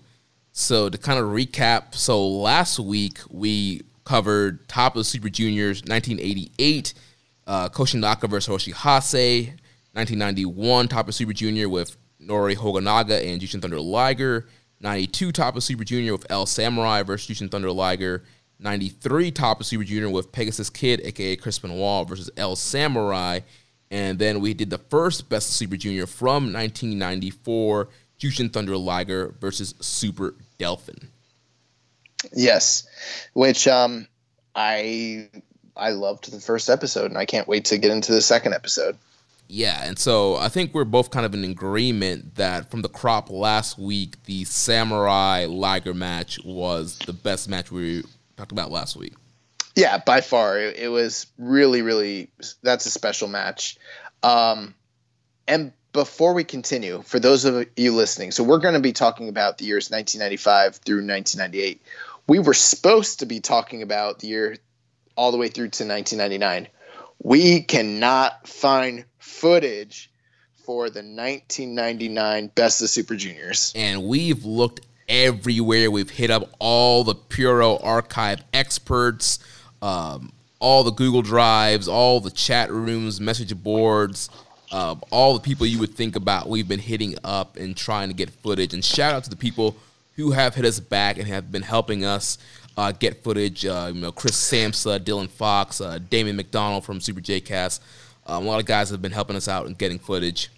So 0.53 0.89
to 0.89 0.97
kind 0.97 1.19
of 1.19 1.27
recap, 1.27 1.95
so 1.95 2.27
last 2.27 2.79
week 2.79 3.19
we 3.29 3.83
covered 4.05 4.69
top 4.69 4.95
of 4.97 5.05
Super 5.07 5.29
Juniors, 5.29 5.83
1988, 5.83 6.95
uh, 7.47 7.69
Koshinaka 7.69 8.31
versus 8.31 8.49
Hiroshi 8.49 8.73
Hase, 8.73 9.49
1991 9.93 10.89
top 10.89 11.09
of 11.09 11.15
Super 11.15 11.33
Junior 11.33 11.69
with 11.69 11.97
Nori 12.23 12.55
Hoganaga 12.55 13.27
and 13.27 13.41
Jushin 13.41 13.61
Thunder 13.61 13.81
Liger, 13.81 14.47
92 14.81 15.33
top 15.33 15.57
of 15.57 15.65
Super 15.65 15.85
Junior 15.85 16.13
with 16.13 16.31
El 16.31 16.47
Samurai 16.47 17.03
versus 17.03 17.37
Jushin 17.37 17.51
Thunder 17.51 17.73
Liger, 17.73 18.23
93 18.61 19.33
top 19.33 19.59
of 19.59 19.67
Super 19.67 19.83
Junior 19.83 20.09
with 20.09 20.31
Pegasus 20.31 20.71
Kid, 20.71 21.01
aka 21.03 21.35
Chris 21.35 21.59
Benoit 21.59 22.09
versus 22.09 22.31
El 22.37 22.55
Samurai, 22.55 23.41
and 23.91 24.19
then 24.19 24.41
we 24.41 24.55
did 24.55 24.71
the 24.71 24.79
first 24.79 25.29
Best 25.29 25.49
of 25.51 25.55
Super 25.55 25.77
Junior 25.77 26.07
from 26.07 26.53
1994, 26.53 27.89
Jushin 28.19 28.53
Thunder 28.53 28.77
Liger 28.77 29.35
versus 29.41 29.75
Super 29.81 30.35
Delphin. 30.59 31.09
Yes, 32.33 32.87
which 33.35 33.69
um, 33.69 34.07
I 34.55 35.29
I 35.77 35.91
loved 35.91 36.31
the 36.31 36.41
first 36.41 36.71
episode, 36.71 37.07
and 37.07 37.19
I 37.19 37.27
can't 37.27 37.49
wait 37.49 37.67
to 37.67 37.79
get 37.79 37.91
into 37.91 38.13
the 38.13 38.23
second 38.23 38.55
episode. 38.55 38.97
Yeah, 39.47 39.85
and 39.85 39.99
so 39.99 40.37
I 40.37 40.49
think 40.49 40.73
we're 40.73 40.85
both 40.85 41.11
kind 41.11 41.27
of 41.27 41.35
in 41.35 41.45
agreement 41.45 42.37
that 42.37 42.71
from 42.71 42.81
the 42.81 42.89
crop 42.89 43.29
last 43.31 43.79
week, 43.79 44.23
the 44.25 44.45
Samurai 44.45 45.47
Liger 45.49 45.93
match 45.93 46.39
was 46.45 46.99
the 47.01 47.13
best 47.13 47.49
match 47.49 47.71
we 47.71 48.03
talked 48.37 48.53
about 48.53 48.71
last 48.71 48.97
week. 48.97 49.15
Yeah, 49.77 49.99
by 49.99 50.21
far, 50.23 50.59
it, 50.59 50.77
it 50.77 50.89
was 50.89 51.27
really, 51.37 51.83
really. 51.83 52.31
That's 52.63 52.87
a 52.87 52.91
special 52.91 53.29
match. 53.29 53.77
Um, 54.23 54.75
and 55.47 55.73
before 55.95 56.35
we 56.35 56.45
continue, 56.45 57.01
for 57.03 57.19
those 57.19 57.47
of 57.47 57.67
you 57.77 57.95
listening, 57.95 58.33
so 58.33 58.45
we're 58.45 58.59
going 58.59 58.75
to 58.75 58.81
be 58.81 58.93
talking 58.93 59.31
about 59.31 59.57
the 59.57 59.65
years 59.65 59.91
1995 59.91 60.77
through 60.85 61.07
1998. 61.07 61.81
We 62.27 62.41
were 62.41 62.53
supposed 62.53 63.21
to 63.21 63.27
be 63.27 63.41
talking 63.41 63.81
about 63.81 64.19
the 64.19 64.27
year 64.27 64.57
all 65.17 65.31
the 65.31 65.39
way 65.39 65.49
through 65.49 65.69
to 65.69 65.87
1999. 65.87 66.69
We 67.23 67.63
cannot 67.63 68.47
find 68.47 69.05
footage 69.19 70.11
for 70.67 70.91
the 70.91 71.01
1999 71.01 72.49
Best 72.49 72.83
of 72.83 72.91
Super 72.91 73.15
Juniors. 73.15 73.73
And 73.77 74.05
we've 74.05 74.45
looked 74.45 74.81
everywhere. 75.09 75.91
We've 75.93 76.11
hit 76.11 76.31
up 76.31 76.51
all 76.59 77.05
the 77.05 77.15
Puro 77.15 77.77
archive 77.79 78.43
experts, 78.53 79.39
um, 79.81 80.33
all 80.59 80.83
the 80.83 80.91
Google 80.91 81.23
Drives, 81.23 81.87
all 81.87 82.19
the 82.19 82.31
chat 82.31 82.73
rooms, 82.73 83.21
message 83.21 83.55
boards, 83.63 84.29
uh, 84.75 84.97
all 85.13 85.35
the 85.35 85.41
people 85.41 85.65
you 85.65 85.79
would 85.79 85.95
think 85.95 86.17
about. 86.17 86.49
We've 86.49 86.67
been 86.67 86.81
hitting 86.81 87.15
up 87.23 87.57
and 87.57 87.77
trying 87.77 88.09
to 88.09 88.15
get 88.15 88.29
footage. 88.29 88.75
And 88.75 88.85
shout 88.85 89.15
out 89.15 89.23
to 89.23 89.31
the 89.31 89.37
people 89.37 89.77
who 90.17 90.33
have 90.33 90.57
hit 90.57 90.65
us 90.65 90.81
back 90.81 91.17
and 91.17 91.29
have 91.29 91.53
been 91.53 91.63
helping 91.63 92.05
us 92.05 92.39
uh, 92.77 92.91
get 92.91 93.23
footage. 93.23 93.65
Uh, 93.65 93.93
you 93.95 94.01
know, 94.01 94.11
Chris 94.11 94.35
Samsa, 94.35 94.99
Dylan 94.99 95.29
Fox, 95.29 95.81
uh, 95.81 96.01
Damon 96.11 96.35
McDonald 96.35 96.85
from 96.85 97.01
Super 97.01 97.21
J 97.21 97.41
Cast. 97.41 97.85
Um, 98.27 98.45
a 98.45 98.49
lot 98.49 98.59
of 98.59 98.67
guys 98.67 98.91
have 98.91 99.01
been 99.01 99.13
helping 99.13 99.37
us 99.37 99.47
out 99.47 99.67
and 99.67 99.79
getting 99.79 100.01
footage. 100.01 100.51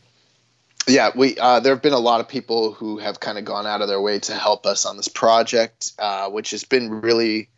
Yeah, 0.88 1.10
we 1.14 1.36
uh, 1.36 1.60
there 1.60 1.74
have 1.74 1.82
been 1.82 1.93
a 1.93 1.98
lot 1.98 2.20
of 2.20 2.28
people 2.28 2.72
who 2.72 2.97
have 2.97 3.20
kind 3.20 3.36
of 3.36 3.44
gone 3.44 3.66
out 3.66 3.82
of 3.82 3.88
their 3.88 4.01
way 4.01 4.18
to 4.20 4.34
help 4.34 4.64
us 4.64 4.86
on 4.86 4.97
this 4.97 5.09
project, 5.09 5.93
uh, 5.98 6.30
which 6.30 6.52
has 6.52 6.64
been 6.64 7.02
really, 7.02 7.51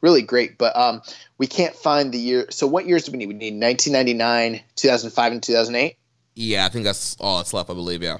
really 0.00 0.22
great. 0.22 0.58
But 0.58 0.76
um, 0.76 1.02
we 1.38 1.48
can't 1.48 1.74
find 1.74 2.12
the 2.12 2.18
year. 2.18 2.46
So 2.50 2.68
what 2.68 2.86
years 2.86 3.04
do 3.04 3.10
we 3.10 3.18
need? 3.18 3.26
We 3.26 3.34
need 3.34 3.60
1999, 3.60 4.62
2005, 4.76 5.32
and 5.32 5.42
2008. 5.42 5.96
Yeah, 6.34 6.66
I 6.66 6.68
think 6.68 6.84
that's 6.84 7.16
all 7.20 7.38
that's 7.38 7.54
left. 7.54 7.70
I 7.70 7.74
believe. 7.74 8.02
Yeah. 8.02 8.18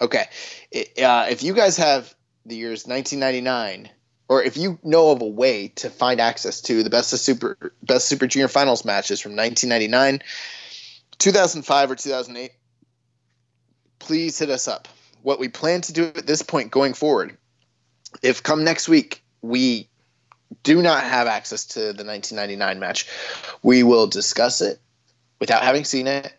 Okay, 0.00 0.24
uh, 1.02 1.26
if 1.30 1.42
you 1.44 1.54
guys 1.54 1.76
have 1.76 2.12
the 2.44 2.56
years 2.56 2.86
1999 2.86 3.88
or 4.28 4.42
if 4.42 4.56
you 4.56 4.78
know 4.82 5.10
of 5.10 5.20
a 5.20 5.26
way 5.26 5.68
to 5.68 5.90
find 5.90 6.20
access 6.20 6.60
to 6.62 6.82
the 6.82 6.90
best 6.90 7.12
of 7.12 7.18
super 7.18 7.72
best 7.82 8.08
super 8.08 8.26
junior 8.26 8.48
finals 8.48 8.84
matches 8.84 9.20
from 9.20 9.36
1999 9.36 10.22
2005 11.18 11.90
or 11.90 11.94
2008 11.94 12.52
please 13.98 14.38
hit 14.38 14.50
us 14.50 14.66
up 14.68 14.88
what 15.22 15.38
we 15.38 15.48
plan 15.48 15.80
to 15.82 15.92
do 15.92 16.04
at 16.04 16.26
this 16.26 16.42
point 16.42 16.70
going 16.70 16.94
forward 16.94 17.36
if 18.22 18.42
come 18.42 18.64
next 18.64 18.88
week 18.88 19.22
we 19.40 19.88
do 20.62 20.82
not 20.82 21.04
have 21.04 21.26
access 21.26 21.66
to 21.66 21.80
the 21.80 22.04
1999 22.04 22.80
match 22.80 23.06
we 23.62 23.82
will 23.82 24.06
discuss 24.06 24.60
it 24.60 24.80
without 25.38 25.62
having 25.62 25.84
seen 25.84 26.06
it 26.06 26.32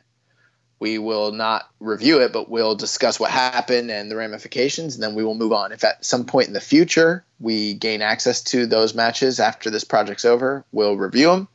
we 0.83 0.97
will 0.97 1.31
not 1.31 1.69
review 1.79 2.19
it, 2.19 2.33
but 2.33 2.49
we'll 2.49 2.75
discuss 2.75 3.17
what 3.17 3.31
happened 3.31 3.89
and 3.89 4.11
the 4.11 4.17
ramifications, 4.17 4.95
and 4.95 5.01
then 5.01 5.15
we 5.15 5.23
will 5.23 5.33
move 5.33 5.53
on. 5.53 5.71
If 5.71 5.85
at 5.85 6.03
some 6.03 6.25
point 6.25 6.47
in 6.49 6.53
the 6.53 6.59
future 6.59 7.23
we 7.39 7.73
gain 7.73 8.01
access 8.01 8.41
to 8.51 8.65
those 8.65 8.93
matches 8.93 9.39
after 9.39 9.69
this 9.69 9.85
project's 9.85 10.25
over, 10.25 10.65
we'll 10.73 10.97
review 10.97 11.27
them. 11.27 11.47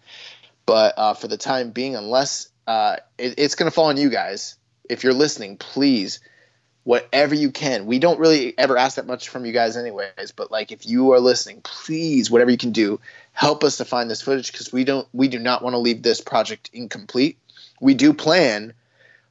But 0.65 0.95
uh, 0.97 1.13
for 1.13 1.29
the 1.29 1.37
time 1.37 1.73
being, 1.73 1.95
unless 1.95 2.49
uh, 2.67 2.97
it, 3.19 3.35
it's 3.37 3.55
going 3.55 3.71
to 3.71 3.75
fall 3.75 3.91
on 3.91 3.99
you 3.99 4.09
guys, 4.09 4.57
if 4.89 5.05
you're 5.05 5.13
listening, 5.13 5.59
please, 5.59 6.21
whatever 6.85 7.35
you 7.35 7.51
can. 7.51 7.85
We 7.85 7.99
don't 7.99 8.19
really 8.19 8.57
ever 8.57 8.79
ask 8.79 8.97
that 8.97 9.07
much 9.07 9.29
from 9.29 9.45
you 9.45 9.53
guys, 9.53 9.77
anyways. 9.77 10.33
But 10.35 10.51
like, 10.51 10.73
if 10.73 10.87
you 10.87 11.13
are 11.13 11.21
listening, 11.21 11.61
please, 11.61 12.31
whatever 12.31 12.51
you 12.51 12.57
can 12.57 12.73
do, 12.73 12.99
help 13.33 13.63
us 13.63 13.77
to 13.77 13.85
find 13.85 14.09
this 14.09 14.23
footage 14.23 14.53
because 14.53 14.73
we 14.73 14.85
don't, 14.85 15.07
we 15.13 15.29
do 15.29 15.39
not 15.39 15.63
want 15.63 15.75
to 15.75 15.79
leave 15.79 16.01
this 16.01 16.23
project 16.23 16.71
incomplete. 16.73 17.37
We 17.79 17.93
do 17.93 18.15
plan 18.15 18.73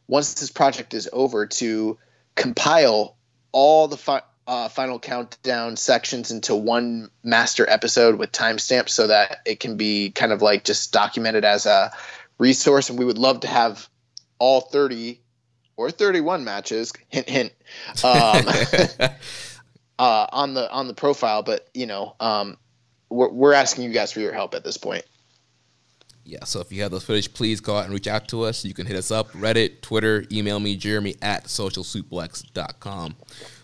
once 0.07 0.33
this 0.35 0.51
project 0.51 0.93
is 0.93 1.09
over 1.11 1.45
to 1.45 1.97
compile 2.35 3.17
all 3.51 3.87
the 3.87 3.97
fi- 3.97 4.21
uh, 4.47 4.69
final 4.69 4.97
countdown 4.97 5.75
sections 5.75 6.31
into 6.31 6.55
one 6.55 7.09
master 7.23 7.69
episode 7.69 8.15
with 8.15 8.31
timestamps 8.31 8.89
so 8.89 9.07
that 9.07 9.39
it 9.45 9.59
can 9.59 9.75
be 9.75 10.11
kind 10.11 10.31
of 10.31 10.41
like 10.41 10.63
just 10.63 10.93
documented 10.93 11.43
as 11.43 11.65
a 11.65 11.91
resource. 12.37 12.89
And 12.89 12.97
we 12.97 13.03
would 13.03 13.17
love 13.17 13.41
to 13.41 13.47
have 13.47 13.89
all 14.39 14.61
30 14.61 15.19
or 15.75 15.91
31 15.91 16.45
matches 16.45 16.93
hint 17.09 17.29
hint 17.29 17.53
um, 18.03 18.45
uh, 19.99 20.27
on 20.31 20.53
the 20.53 20.71
on 20.71 20.87
the 20.87 20.93
profile. 20.93 21.43
But 21.43 21.67
you 21.73 21.85
know 21.85 22.15
um, 22.19 22.57
we're, 23.09 23.29
we're 23.29 23.53
asking 23.53 23.83
you 23.83 23.91
guys 23.91 24.13
for 24.13 24.21
your 24.21 24.33
help 24.33 24.55
at 24.55 24.63
this 24.63 24.77
point 24.77 25.03
yeah, 26.27 26.43
so 26.43 26.59
if 26.59 26.71
you 26.71 26.81
have 26.81 26.91
those 26.91 27.05
footage, 27.05 27.33
please 27.33 27.61
go 27.61 27.77
out 27.77 27.85
and 27.85 27.93
reach 27.93 28.07
out 28.07 28.27
to 28.27 28.43
us. 28.43 28.65
You 28.65 28.73
can 28.73 28.85
hit 28.85 28.97
us 28.97 29.11
up, 29.11 29.31
Reddit, 29.31 29.81
Twitter, 29.81 30.25
email 30.31 30.59
me, 30.59 30.75
jeremy 30.75 31.15
at 31.21 31.45
socialsuplex.com. 31.45 33.15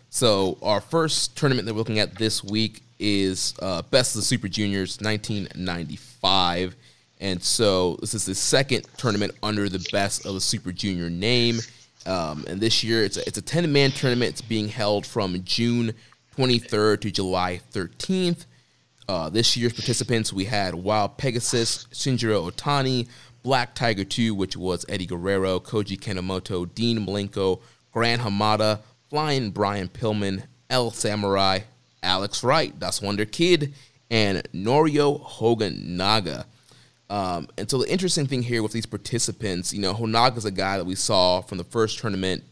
So 0.10 0.58
our 0.62 0.80
first 0.80 1.36
tournament 1.36 1.66
that 1.66 1.74
we're 1.74 1.80
looking 1.80 2.00
at 2.00 2.16
this 2.16 2.42
week 2.44 2.82
is 3.00 3.54
uh, 3.62 3.82
Best 3.82 4.16
of 4.16 4.22
the 4.22 4.26
Super 4.26 4.48
Juniors 4.48 5.00
1995. 5.02 6.76
And 7.20 7.44
so 7.44 7.98
this 8.00 8.14
is 8.14 8.26
the 8.26 8.36
second 8.36 8.86
tournament 8.98 9.34
under 9.44 9.68
the 9.68 9.86
Best 9.92 10.26
of 10.26 10.34
the 10.34 10.42
Super 10.42 10.72
Junior 10.72 11.10
name. 11.10 11.60
Um, 12.06 12.46
and 12.48 12.62
this 12.62 12.84
year 12.84 13.04
it's 13.04 13.18
a, 13.18 13.28
it's 13.28 13.38
a 13.38 13.42
10 13.42 13.72
man 13.74 13.92
tournament. 13.92 14.32
It's 14.32 14.42
being 14.42 14.70
held 14.70 15.06
from 15.06 15.44
June 15.44 15.94
23rd 16.38 17.02
to 17.02 17.12
July 17.12 17.60
13th. 17.74 18.46
Uh, 19.08 19.30
this 19.30 19.58
year's 19.58 19.74
participants, 19.74 20.32
we 20.32 20.46
had 20.46 20.74
Wild 20.74 21.18
Pegasus, 21.18 21.88
Shinjiro 21.92 22.50
Otani, 22.50 23.08
Black 23.44 23.76
Tiger 23.76 24.06
2, 24.06 24.34
which 24.34 24.56
was 24.56 24.86
Eddie 24.88 25.06
Guerrero, 25.06 25.60
Koji 25.60 26.00
Kanemoto, 26.00 26.74
Dean 26.74 27.06
Malenko, 27.06 27.60
Gran 27.92 28.20
Hamada, 28.20 28.80
Flying 29.10 29.52
Brian 29.52 29.90
Pillman, 29.90 30.44
El 30.70 30.92
Samurai, 30.92 31.60
Alex 32.02 32.44
Wright, 32.44 32.78
Das 32.80 33.02
Wonder 33.02 33.26
Kid, 33.26 33.74
and 34.10 34.48
Norio 34.54 35.20
Hogan 35.20 35.98
Naga. 35.98 36.46
Um, 37.10 37.48
and 37.58 37.70
so 37.70 37.80
the 37.80 37.92
interesting 37.92 38.26
thing 38.26 38.42
here 38.42 38.64
with 38.64 38.72
these 38.72 38.86
participants, 38.86 39.74
you 39.74 39.82
know, 39.82 39.94
Honaga's 39.94 40.46
a 40.46 40.52
guy 40.52 40.78
that 40.78 40.86
we 40.86 40.96
saw 40.96 41.42
from 41.42 41.58
the 41.58 41.64
first 41.64 42.00
tournament 42.00 42.44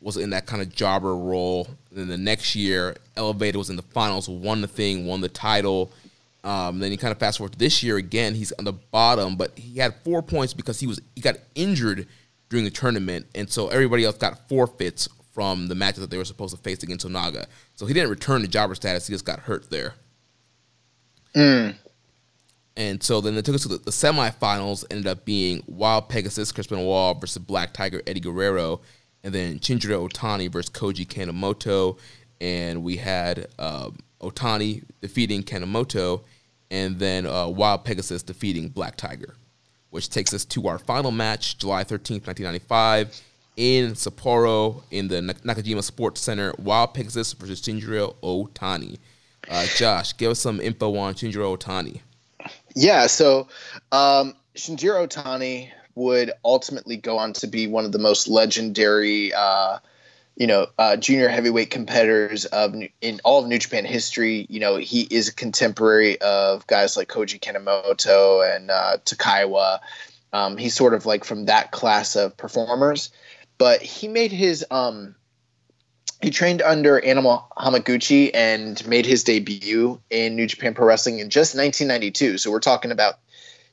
was 0.00 0.16
in 0.16 0.30
that 0.30 0.46
kind 0.46 0.60
of 0.60 0.74
jobber 0.74 1.16
role. 1.16 1.68
And 1.90 1.98
then 1.98 2.08
the 2.08 2.18
next 2.18 2.54
year, 2.54 2.96
Elevated 3.16 3.56
was 3.56 3.70
in 3.70 3.76
the 3.76 3.82
finals, 3.82 4.28
won 4.28 4.60
the 4.60 4.68
thing, 4.68 5.06
won 5.06 5.20
the 5.20 5.28
title. 5.28 5.92
Um, 6.42 6.78
then 6.78 6.92
you 6.92 6.98
kind 6.98 7.12
of 7.12 7.18
fast 7.18 7.38
forward 7.38 7.52
to 7.52 7.58
this 7.58 7.82
year 7.82 7.96
again. 7.96 8.34
He's 8.34 8.52
on 8.52 8.64
the 8.64 8.72
bottom, 8.72 9.36
but 9.36 9.56
he 9.58 9.78
had 9.78 9.94
four 10.04 10.22
points 10.22 10.52
because 10.52 10.78
he 10.78 10.86
was 10.86 11.00
he 11.14 11.20
got 11.20 11.36
injured 11.54 12.06
during 12.50 12.64
the 12.64 12.70
tournament, 12.70 13.26
and 13.34 13.48
so 13.48 13.68
everybody 13.68 14.04
else 14.04 14.18
got 14.18 14.48
forfeits 14.48 15.08
from 15.32 15.68
the 15.68 15.74
matches 15.74 16.00
that 16.00 16.10
they 16.10 16.18
were 16.18 16.24
supposed 16.24 16.54
to 16.54 16.62
face 16.62 16.82
against 16.82 17.06
Honaga. 17.06 17.46
So 17.76 17.86
he 17.86 17.94
didn't 17.94 18.10
return 18.10 18.42
to 18.42 18.48
jobber 18.48 18.74
status; 18.74 19.06
he 19.06 19.14
just 19.14 19.24
got 19.24 19.40
hurt 19.40 19.70
there. 19.70 19.94
Mm. 21.34 21.76
And 22.76 23.02
so 23.02 23.20
then 23.20 23.36
they 23.36 23.42
took 23.42 23.54
us 23.54 23.62
to 23.62 23.68
the, 23.68 23.78
the 23.78 23.90
semifinals. 23.90 24.84
Ended 24.90 25.06
up 25.06 25.24
being 25.24 25.62
Wild 25.66 26.08
Pegasus, 26.08 26.52
Chris 26.52 26.66
Benoit 26.66 27.20
versus 27.20 27.38
Black 27.38 27.72
Tiger, 27.72 28.02
Eddie 28.06 28.20
Guerrero 28.20 28.80
and 29.24 29.34
then 29.34 29.58
Shinjiro 29.58 30.08
Otani 30.08 30.52
versus 30.52 30.70
Koji 30.70 31.06
Kanemoto, 31.06 31.98
and 32.40 32.82
we 32.82 32.96
had 32.96 33.48
um, 33.58 33.98
Otani 34.20 34.84
defeating 35.00 35.42
Kanemoto, 35.42 36.22
and 36.70 36.98
then 36.98 37.26
uh, 37.26 37.46
Wild 37.48 37.84
Pegasus 37.84 38.22
defeating 38.22 38.68
Black 38.68 38.96
Tiger, 38.96 39.34
which 39.90 40.10
takes 40.10 40.32
us 40.34 40.44
to 40.46 40.66
our 40.66 40.78
final 40.78 41.10
match, 41.10 41.58
July 41.58 41.84
13th, 41.84 42.26
1995, 42.26 43.20
in 43.56 43.92
Sapporo 43.92 44.82
in 44.90 45.08
the 45.08 45.20
Nakajima 45.20 45.82
Sports 45.82 46.20
Center, 46.20 46.52
Wild 46.58 46.94
Pegasus 46.94 47.32
versus 47.32 47.60
Shinjiro 47.60 48.14
Otani. 48.22 48.98
Uh, 49.48 49.66
Josh, 49.76 50.16
give 50.16 50.30
us 50.30 50.40
some 50.40 50.60
info 50.60 50.96
on 50.96 51.14
Shinjiro 51.14 51.56
Otani. 51.56 52.00
Yeah, 52.74 53.06
so 53.06 53.48
um, 53.92 54.34
Shinjiro 54.56 55.06
Otani 55.06 55.70
would 55.94 56.32
ultimately 56.44 56.96
go 56.96 57.18
on 57.18 57.32
to 57.34 57.46
be 57.46 57.66
one 57.66 57.84
of 57.84 57.92
the 57.92 57.98
most 57.98 58.26
legendary, 58.26 59.32
uh, 59.32 59.78
you 60.36 60.46
know, 60.46 60.66
uh, 60.78 60.96
junior 60.96 61.28
heavyweight 61.28 61.70
competitors 61.70 62.44
of 62.44 62.74
in 63.00 63.20
all 63.24 63.42
of 63.42 63.48
New 63.48 63.58
Japan 63.58 63.84
history. 63.84 64.46
You 64.48 64.60
know, 64.60 64.76
he 64.76 65.02
is 65.02 65.28
a 65.28 65.34
contemporary 65.34 66.20
of 66.20 66.66
guys 66.66 66.96
like 66.96 67.08
Koji 67.08 67.40
Kanemoto 67.40 68.54
and 68.54 68.70
uh, 68.70 68.96
Takaiwa. 69.04 69.78
Um, 70.32 70.56
he's 70.56 70.74
sort 70.74 70.94
of 70.94 71.06
like 71.06 71.24
from 71.24 71.46
that 71.46 71.70
class 71.70 72.16
of 72.16 72.36
performers, 72.36 73.10
but 73.58 73.80
he 73.80 74.08
made 74.08 74.32
his 74.32 74.64
um, 74.70 75.14
he 76.20 76.30
trained 76.30 76.62
under 76.62 76.98
Animal 76.98 77.46
Hamaguchi 77.56 78.30
and 78.34 78.84
made 78.88 79.06
his 79.06 79.24
debut 79.24 80.00
in 80.10 80.36
New 80.36 80.46
Japan 80.46 80.74
Pro 80.74 80.86
Wrestling 80.86 81.18
in 81.18 81.30
just 81.30 81.54
1992. 81.54 82.38
So 82.38 82.50
we're 82.50 82.60
talking 82.60 82.90
about, 82.90 83.18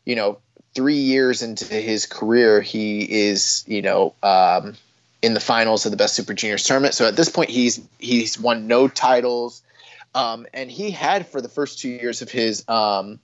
you 0.06 0.16
know, 0.16 0.40
three 0.76 0.96
years 0.98 1.42
into 1.42 1.66
his 1.66 2.06
career, 2.06 2.62
he 2.62 3.02
is, 3.02 3.64
you 3.68 3.82
know, 3.82 4.16
um, 4.22 4.76
in 5.22 5.34
the 5.34 5.40
finals 5.40 5.86
of 5.86 5.92
the 5.92 5.98
Best 5.98 6.16
Super 6.16 6.34
Juniors 6.34 6.64
tournament. 6.64 6.94
So 6.94 7.08
at 7.08 7.16
this 7.16 7.30
point, 7.30 7.50
he's 7.50 7.82
he's 8.00 8.40
won 8.40 8.68
no 8.68 8.88
titles, 8.88 9.62
um, 10.16 10.48
and 10.54 10.70
he 10.70 10.92
had 10.92 11.28
for 11.28 11.42
the 11.42 11.50
first 11.50 11.80
two 11.80 11.90
years 11.90 12.22
of 12.22 12.32
his 12.32 12.68
um, 12.68 13.20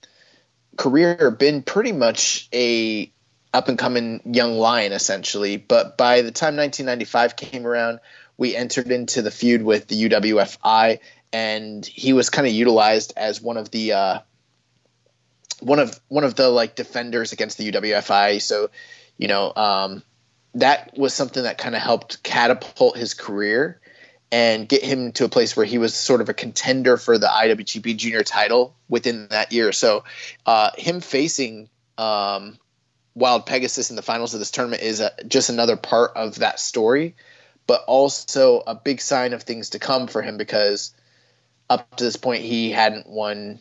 career 0.77 1.31
been 1.31 1.63
pretty 1.63 1.91
much 1.91 2.47
a 2.53 3.11
up 3.53 3.69
and 3.69 3.79
coming 3.79 4.21
young 4.25 4.57
lion 4.57 4.91
essentially. 4.91 5.57
But 5.57 5.97
by 5.97 6.21
the 6.21 6.31
time 6.31 6.55
1995 6.55 7.35
came 7.35 7.65
around, 7.65 7.99
we 8.37 8.55
entered 8.55 8.91
into 8.91 9.21
the 9.21 9.31
feud 9.31 9.63
with 9.63 9.87
the 9.87 10.09
UWFI, 10.09 10.99
and 11.33 11.85
he 11.85 12.13
was 12.13 12.29
kind 12.29 12.47
of 12.47 12.53
utilized 12.53 13.13
as 13.17 13.41
one 13.41 13.57
of 13.57 13.71
the 13.71 13.93
uh, 13.93 14.19
one 15.59 15.79
of 15.79 15.99
one 16.07 16.23
of 16.23 16.35
the 16.35 16.49
like 16.49 16.75
defenders 16.75 17.33
against 17.33 17.57
the 17.57 17.71
UWFI. 17.71 18.41
So, 18.41 18.69
you 19.17 19.27
know, 19.27 19.51
um, 19.55 20.03
that 20.57 20.97
was 20.97 21.13
something 21.13 21.43
that 21.43 21.57
kind 21.57 21.75
of 21.75 21.81
helped 21.81 22.23
catapult 22.23 22.97
his 22.97 23.13
career 23.13 23.79
and 24.31 24.67
get 24.67 24.84
him 24.84 25.11
to 25.13 25.23
a 25.23 25.29
place 25.29 25.55
where 25.55 25.65
he 25.65 25.77
was 25.77 25.93
sort 25.93 26.19
of 26.19 26.29
a 26.29 26.34
contender 26.34 26.97
for 26.97 27.17
the 27.17 27.27
IWGP 27.27 27.95
Junior 27.95 28.23
title 28.23 28.75
within 28.89 29.27
that 29.29 29.51
year. 29.51 29.71
So, 29.71 30.03
uh, 30.45 30.71
him 30.77 30.99
facing 30.99 31.69
um, 31.97 32.57
Wild 33.15 33.45
Pegasus 33.45 33.89
in 33.89 33.95
the 33.95 34.01
finals 34.01 34.34
of 34.34 34.39
this 34.39 34.51
tournament 34.51 34.81
is 34.81 34.99
a, 34.99 35.11
just 35.27 35.49
another 35.49 35.77
part 35.77 36.11
of 36.15 36.39
that 36.39 36.59
story, 36.59 37.15
but 37.67 37.84
also 37.88 38.63
a 38.65 38.75
big 38.75 38.99
sign 38.99 39.34
of 39.34 39.43
things 39.43 39.69
to 39.71 39.79
come 39.79 40.07
for 40.07 40.21
him 40.21 40.38
because 40.38 40.93
up 41.69 41.95
to 41.97 42.03
this 42.03 42.17
point 42.17 42.41
he 42.41 42.71
hadn't 42.71 43.07
won, 43.07 43.59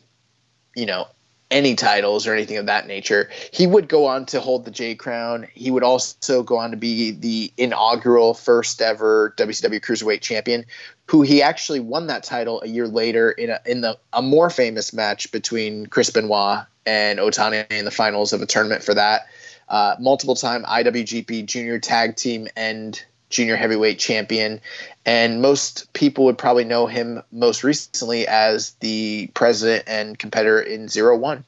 you 0.75 0.87
know, 0.87 1.07
any 1.49 1.75
titles 1.75 2.27
or 2.27 2.33
anything 2.33 2.57
of 2.57 2.65
that 2.65 2.87
nature. 2.87 3.29
He 3.53 3.67
would 3.67 3.87
go 3.87 4.05
on 4.05 4.25
to 4.27 4.39
hold 4.39 4.65
the 4.65 4.71
J 4.71 4.95
Crown. 4.95 5.47
He 5.53 5.71
would 5.71 5.83
also 5.83 6.43
go 6.43 6.57
on 6.57 6.71
to 6.71 6.77
be 6.77 7.11
the 7.11 7.53
inaugural 7.57 8.33
first 8.33 8.81
ever 8.81 9.33
WCW 9.37 9.79
Cruiserweight 9.79 10.21
Champion, 10.21 10.65
who 11.05 11.21
he 11.21 11.41
actually 11.41 11.79
won 11.79 12.07
that 12.07 12.23
title 12.23 12.61
a 12.61 12.67
year 12.67 12.87
later 12.87 13.31
in 13.31 13.49
a 13.49 13.59
in 13.65 13.81
the 13.81 13.97
a 14.11 14.21
more 14.21 14.49
famous 14.49 14.93
match 14.93 15.31
between 15.31 15.85
Chris 15.85 16.09
Benoit 16.09 16.65
and 16.85 17.19
Otani 17.19 17.69
in 17.71 17.85
the 17.85 17.91
finals 17.91 18.33
of 18.33 18.41
a 18.41 18.45
tournament 18.45 18.83
for 18.83 18.93
that. 18.93 19.27
Uh, 19.69 19.95
multiple 19.99 20.35
time 20.35 20.63
IWGP 20.63 21.45
Junior 21.45 21.79
Tag 21.79 22.15
Team 22.15 22.47
and 22.55 23.03
Junior 23.29 23.55
Heavyweight 23.55 23.99
Champion, 23.99 24.61
and 25.05 25.41
most 25.41 25.91
people 25.93 26.25
would 26.25 26.37
probably 26.37 26.63
know 26.63 26.87
him 26.87 27.21
most 27.31 27.63
recently 27.63 28.27
as 28.27 28.71
the 28.79 29.29
president 29.33 29.83
and 29.87 30.17
competitor 30.17 30.61
in 30.61 30.87
Zero 30.87 31.17
One. 31.17 31.43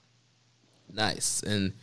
Nice. 0.93 1.41
And 1.43 1.73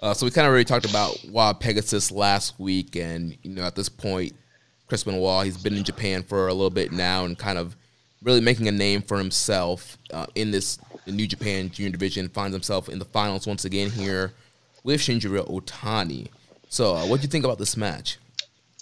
uh, 0.00 0.14
so 0.14 0.26
we 0.26 0.30
kind 0.30 0.46
of 0.46 0.50
already 0.50 0.64
talked 0.64 0.88
about 0.88 1.18
Wild 1.30 1.60
Pegasus 1.60 2.10
last 2.10 2.58
week, 2.58 2.96
and 2.96 3.36
you 3.42 3.50
know 3.50 3.62
at 3.62 3.74
this 3.74 3.88
point, 3.88 4.32
Chris 4.86 5.04
Benoit 5.04 5.44
he's 5.44 5.56
been 5.56 5.76
in 5.76 5.84
Japan 5.84 6.22
for 6.22 6.48
a 6.48 6.54
little 6.54 6.70
bit 6.70 6.92
now, 6.92 7.24
and 7.24 7.38
kind 7.38 7.58
of 7.58 7.76
really 8.22 8.40
making 8.40 8.68
a 8.68 8.72
name 8.72 9.02
for 9.02 9.18
himself 9.18 9.98
uh, 10.12 10.26
in 10.34 10.50
this 10.50 10.78
New 11.06 11.26
Japan 11.26 11.70
Junior 11.70 11.92
Division. 11.92 12.28
Finds 12.28 12.54
himself 12.54 12.88
in 12.88 12.98
the 12.98 13.04
finals 13.04 13.46
once 13.46 13.64
again 13.64 13.90
here 13.90 14.32
with 14.82 15.00
Shinjiro 15.00 15.48
Otani. 15.50 16.28
So, 16.68 16.96
uh, 16.96 17.06
what 17.06 17.20
do 17.20 17.22
you 17.22 17.30
think 17.30 17.44
about 17.44 17.58
this 17.58 17.76
match? 17.76 18.18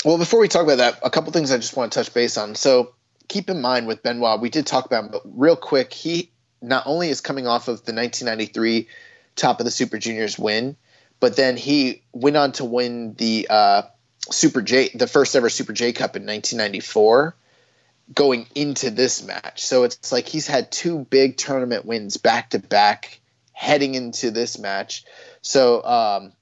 Well, 0.05 0.19
before 0.19 0.41
we 0.41 0.49
talk 0.49 0.65
about 0.65 0.79
that, 0.79 0.99
a 1.03 1.11
couple 1.11 1.33
things 1.33 1.53
I 1.53 1.59
just 1.59 1.77
want 1.77 1.93
to 1.93 1.99
touch 1.99 2.13
base 2.13 2.37
on. 2.37 2.57
So 2.57 2.95
keep 3.29 3.49
in 3.49 3.61
mind 3.61 3.87
with 3.87 4.03
Benoit, 4.03 4.41
we 4.41 4.51
did 4.51 4.67
talk 4.67 4.85
about 4.85 5.05
him, 5.05 5.11
but 5.13 5.23
real 5.25 5.57
quick, 5.57 5.93
he 5.93 6.33
not 6.61 6.85
only 6.87 7.09
is 7.09 7.21
coming 7.21 7.47
off 7.47 7.69
of 7.69 7.85
the 7.85 7.95
1993 7.95 8.89
top 9.37 9.61
of 9.61 9.65
the 9.65 9.71
Super 9.71 9.99
Juniors 9.99 10.39
win, 10.39 10.77
but 11.21 11.37
then 11.37 11.57
he 11.57 12.03
went 12.13 12.37
on 12.37 12.53
to 12.53 12.65
win 12.65 13.15
the 13.15 13.47
uh, 13.49 13.83
Super 14.31 14.61
J, 14.61 14.91
the 14.95 15.07
first 15.07 15.37
ever 15.37 15.49
Super 15.49 15.73
J 15.73 15.93
Cup 15.93 16.17
in 16.17 16.23
1994, 16.23 17.37
going 18.13 18.47
into 18.57 18.91
this 18.91 19.23
match. 19.23 19.65
So 19.65 19.85
it's 19.85 20.11
like 20.11 20.27
he's 20.27 20.49
had 20.49 20.73
two 20.73 20.99
big 20.99 21.37
tournament 21.37 21.85
wins 21.85 22.17
back 22.17 22.51
to 22.51 22.59
back, 22.59 23.21
heading 23.53 23.95
into 23.95 24.33
this 24.33 24.59
match. 24.59 25.05
So 25.43 25.85
um, 25.85 26.33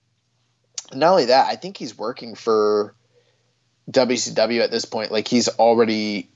not 0.95 1.11
only 1.11 1.27
that, 1.27 1.49
I 1.49 1.57
think 1.57 1.77
he's 1.77 1.97
working 1.97 2.35
for 2.35 2.95
WCW 3.91 4.61
at 4.61 4.71
this 4.71 4.85
point. 4.85 5.13
Like 5.13 5.29
he's 5.29 5.49
already 5.49 6.29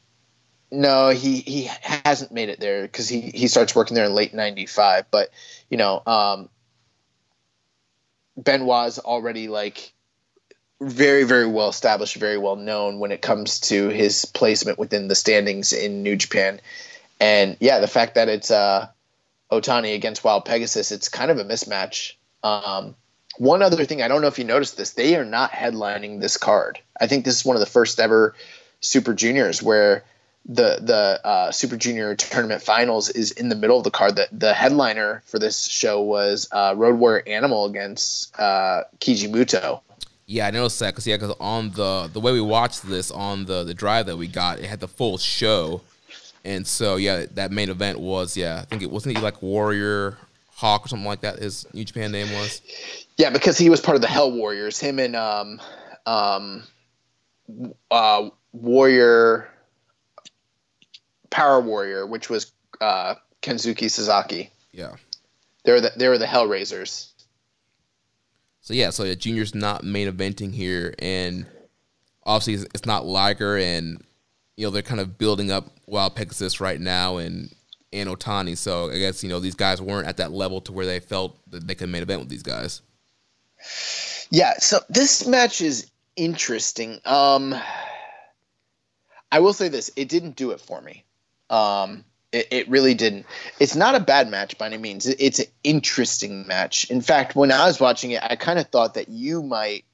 no, 0.70 1.10
he 1.10 1.40
he 1.40 1.70
hasn't 1.80 2.32
made 2.32 2.48
it 2.48 2.60
there 2.60 2.82
because 2.82 3.08
he 3.08 3.20
he 3.20 3.48
starts 3.48 3.74
working 3.74 3.94
there 3.94 4.06
in 4.06 4.14
late 4.14 4.34
'95. 4.34 5.06
But 5.10 5.30
you 5.70 5.76
know, 5.76 6.02
um, 6.06 6.48
Benoit's 8.36 8.98
already 8.98 9.48
like 9.48 9.92
very 10.80 11.24
very 11.24 11.46
well 11.46 11.68
established, 11.68 12.16
very 12.16 12.38
well 12.38 12.56
known 12.56 12.98
when 12.98 13.12
it 13.12 13.22
comes 13.22 13.60
to 13.60 13.88
his 13.88 14.24
placement 14.24 14.78
within 14.78 15.08
the 15.08 15.14
standings 15.14 15.72
in 15.72 16.02
New 16.02 16.16
Japan. 16.16 16.60
And 17.20 17.56
yeah, 17.60 17.78
the 17.78 17.86
fact 17.86 18.16
that 18.16 18.28
it's 18.28 18.50
uh, 18.50 18.88
Otani 19.52 19.94
against 19.94 20.24
Wild 20.24 20.44
Pegasus, 20.44 20.90
it's 20.90 21.08
kind 21.08 21.30
of 21.30 21.38
a 21.38 21.44
mismatch. 21.44 22.14
Um, 22.42 22.96
one 23.39 23.62
other 23.62 23.85
thing, 23.85 24.02
I 24.02 24.09
don't 24.09 24.20
know 24.20 24.28
if 24.28 24.39
you 24.39 24.44
noticed 24.44 24.77
this, 24.77 24.90
they 24.90 25.16
are 25.16 25.24
not 25.24 25.51
headlining 25.51 26.20
this 26.20 26.36
card. 26.36 26.78
I 27.01 27.06
think 27.06 27.24
this 27.24 27.36
is 27.36 27.44
one 27.44 27.56
of 27.56 27.61
the 27.61 27.66
first 27.66 27.98
ever 27.98 28.35
Super 28.81 29.15
Juniors 29.15 29.62
where 29.62 30.05
the 30.47 30.78
the 30.81 31.27
uh, 31.27 31.51
Super 31.51 31.77
Junior 31.77 32.15
tournament 32.15 32.62
finals 32.62 33.09
is 33.09 33.32
in 33.32 33.48
the 33.48 33.56
middle 33.56 33.78
of 33.78 33.85
the 33.85 33.90
card. 33.90 34.16
The, 34.16 34.28
the 34.31 34.52
headliner 34.52 35.23
for 35.27 35.39
this 35.39 35.66
show 35.66 36.02
was 36.02 36.48
uh, 36.52 36.74
Road 36.77 36.98
Warrior 36.98 37.24
Animal 37.27 37.65
against 37.65 38.39
uh, 38.39 38.85
Keiji 39.01 39.28
Muto. 39.28 39.81
Yeah, 40.27 40.47
I 40.47 40.51
noticed 40.51 40.78
that 40.81 40.93
because 40.93 41.06
yeah, 41.06 41.16
because 41.16 41.35
on 41.40 41.70
the 41.70 42.11
the 42.12 42.20
way 42.20 42.32
we 42.32 42.40
watched 42.40 42.86
this 42.86 43.11
on 43.11 43.47
the 43.47 43.65
the 43.65 43.74
drive 43.74 44.06
that 44.06 44.16
we 44.16 44.27
got, 44.27 44.59
it 44.59 44.66
had 44.66 44.81
the 44.81 44.89
full 44.89 45.19
show, 45.19 45.81
and 46.44 46.66
so 46.66 46.97
yeah, 46.97 47.24
that 47.32 47.51
main 47.51 47.70
event 47.70 47.98
was 47.98 48.36
yeah, 48.36 48.61
I 48.61 48.65
think 48.65 48.82
it 48.82 48.90
wasn't 48.90 49.16
he 49.16 49.23
like 49.23 49.43
Warrior 49.43 50.19
Hawk 50.56 50.86
or 50.86 50.89
something 50.89 51.06
like 51.06 51.23
that. 51.23 51.39
His 51.39 51.66
New 51.73 51.85
Japan 51.85 52.12
name 52.12 52.31
was. 52.32 52.61
Yeah, 53.16 53.31
because 53.31 53.57
he 53.57 53.70
was 53.70 53.81
part 53.81 53.95
of 53.95 54.03
the 54.03 54.09
Hell 54.09 54.32
Warriors. 54.32 54.81
Him 54.81 54.99
and 54.99 55.15
um, 55.15 55.61
um, 56.07 56.65
uh, 57.91 58.28
Warrior, 58.53 59.49
Power 61.31 61.61
Warrior, 61.61 62.07
which 62.07 62.28
was 62.28 62.53
uh, 62.81 63.15
Kensuke 63.43 63.91
Sasaki. 63.91 64.51
Yeah, 64.73 64.97
they 65.65 65.73
were 65.73 65.81
the, 65.81 65.93
they 65.97 66.09
were 66.09 66.19
the 66.19 66.27
Hellraisers. 66.27 67.11
So 68.61 68.74
yeah, 68.74 68.91
so 68.91 69.05
yeah, 69.05 69.15
Junior's 69.15 69.55
not 69.55 69.85
main 69.85 70.11
eventing 70.11 70.53
here, 70.53 70.95
and 70.99 71.47
obviously 72.24 72.66
it's 72.74 72.86
not 72.86 73.07
Liger, 73.07 73.59
and 73.59 74.03
you 74.57 74.66
know 74.66 74.70
they're 74.70 74.82
kind 74.82 75.01
of 75.01 75.19
building 75.19 75.51
up 75.51 75.70
Wild 75.86 76.16
Pegasus 76.16 76.61
right 76.61 76.81
now, 76.81 77.19
and 77.19 77.55
and 77.93 78.09
Otani. 78.09 78.57
So 78.57 78.91
I 78.91 78.99
guess 78.99 79.23
you 79.23 79.28
know 79.28 79.39
these 79.39 79.55
guys 79.55 79.81
weren't 79.81 80.09
at 80.09 80.16
that 80.16 80.32
level 80.32 80.61
to 80.62 80.73
where 80.73 80.86
they 80.86 80.99
felt 80.99 81.39
that 81.51 81.69
they 81.69 81.74
could 81.74 81.91
main 81.91 82.03
event 82.03 82.20
with 82.20 82.28
these 82.28 82.43
guys. 82.43 82.82
Yeah, 84.31 84.55
so 84.59 84.81
this 84.89 85.27
match 85.27 85.61
is 85.61 85.91
interesting. 86.16 87.01
Um, 87.05 87.55
I 89.31 89.41
will 89.41 89.53
say 89.53 89.69
this: 89.69 89.91
it 89.97 90.09
didn't 90.09 90.36
do 90.36 90.51
it 90.53 90.61
for 90.61 90.81
me. 90.81 91.05
Um, 91.51 92.05
it, 92.32 92.49
it, 92.51 92.69
really 92.69 92.95
didn't. 92.95 93.27
It's 93.61 93.77
not 93.77 93.95
a 93.95 94.01
bad 94.01 94.28
match 94.28 94.59
by 94.59 94.66
any 94.66 94.78
means. 94.78 95.07
It, 95.07 95.16
it's 95.20 95.39
an 95.39 95.47
interesting 95.62 96.47
match. 96.47 96.91
In 96.91 97.01
fact, 97.01 97.36
when 97.36 97.53
I 97.53 97.66
was 97.66 97.78
watching 97.78 98.11
it, 98.11 98.23
I 98.23 98.36
kind 98.36 98.59
of 98.59 98.69
thought 98.69 98.95
that 98.95 99.09
you 99.09 99.43
might, 99.43 99.85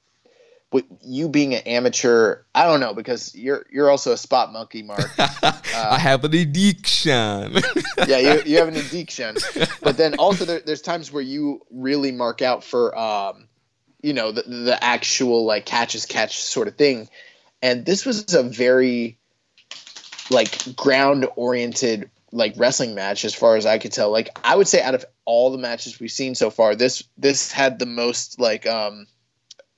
with 0.71 0.85
you 1.01 1.29
being 1.29 1.53
an 1.53 1.61
amateur, 1.67 2.41
I 2.55 2.65
don't 2.65 2.79
know 2.79 2.93
because 2.93 3.35
you're 3.35 3.65
you're 3.71 3.89
also 3.91 4.13
a 4.13 4.17
spot 4.17 4.51
monkey, 4.51 4.81
Mark. 4.83 5.09
Uh, 5.73 5.91
I 5.91 5.99
have 5.99 6.25
an 6.25 6.33
addiction. 6.33 7.53
yeah, 8.05 8.17
you, 8.17 8.41
you 8.45 8.57
have 8.57 8.67
an 8.67 8.75
addiction. 8.75 9.37
But 9.81 9.95
then 9.95 10.15
also 10.15 10.43
there, 10.43 10.59
there's 10.59 10.81
times 10.81 11.13
where 11.13 11.23
you 11.23 11.61
really 11.71 12.11
mark 12.11 12.41
out 12.41 12.61
for 12.61 12.97
um, 12.97 13.47
you 14.01 14.13
know 14.13 14.31
the, 14.31 14.43
the 14.43 14.83
actual 14.83 15.45
like 15.45 15.65
catch 15.65 15.95
as 15.95 16.05
catch 16.05 16.41
sort 16.41 16.67
of 16.67 16.75
thing. 16.75 17.09
And 17.61 17.85
this 17.85 18.05
was 18.05 18.33
a 18.33 18.43
very 18.43 19.17
like 20.29 20.75
ground 20.75 21.27
oriented 21.35 22.09
like 22.31 22.53
wrestling 22.55 22.95
match 22.95 23.25
as 23.25 23.35
far 23.35 23.57
as 23.57 23.65
i 23.65 23.77
could 23.77 23.91
tell. 23.91 24.11
Like 24.11 24.29
i 24.43 24.55
would 24.55 24.67
say 24.67 24.81
out 24.81 24.95
of 24.95 25.05
all 25.25 25.51
the 25.51 25.57
matches 25.57 25.99
we've 25.99 26.11
seen 26.11 26.35
so 26.35 26.49
far 26.49 26.75
this 26.75 27.03
this 27.17 27.51
had 27.51 27.79
the 27.79 27.85
most 27.85 28.39
like 28.39 28.65
um 28.65 29.07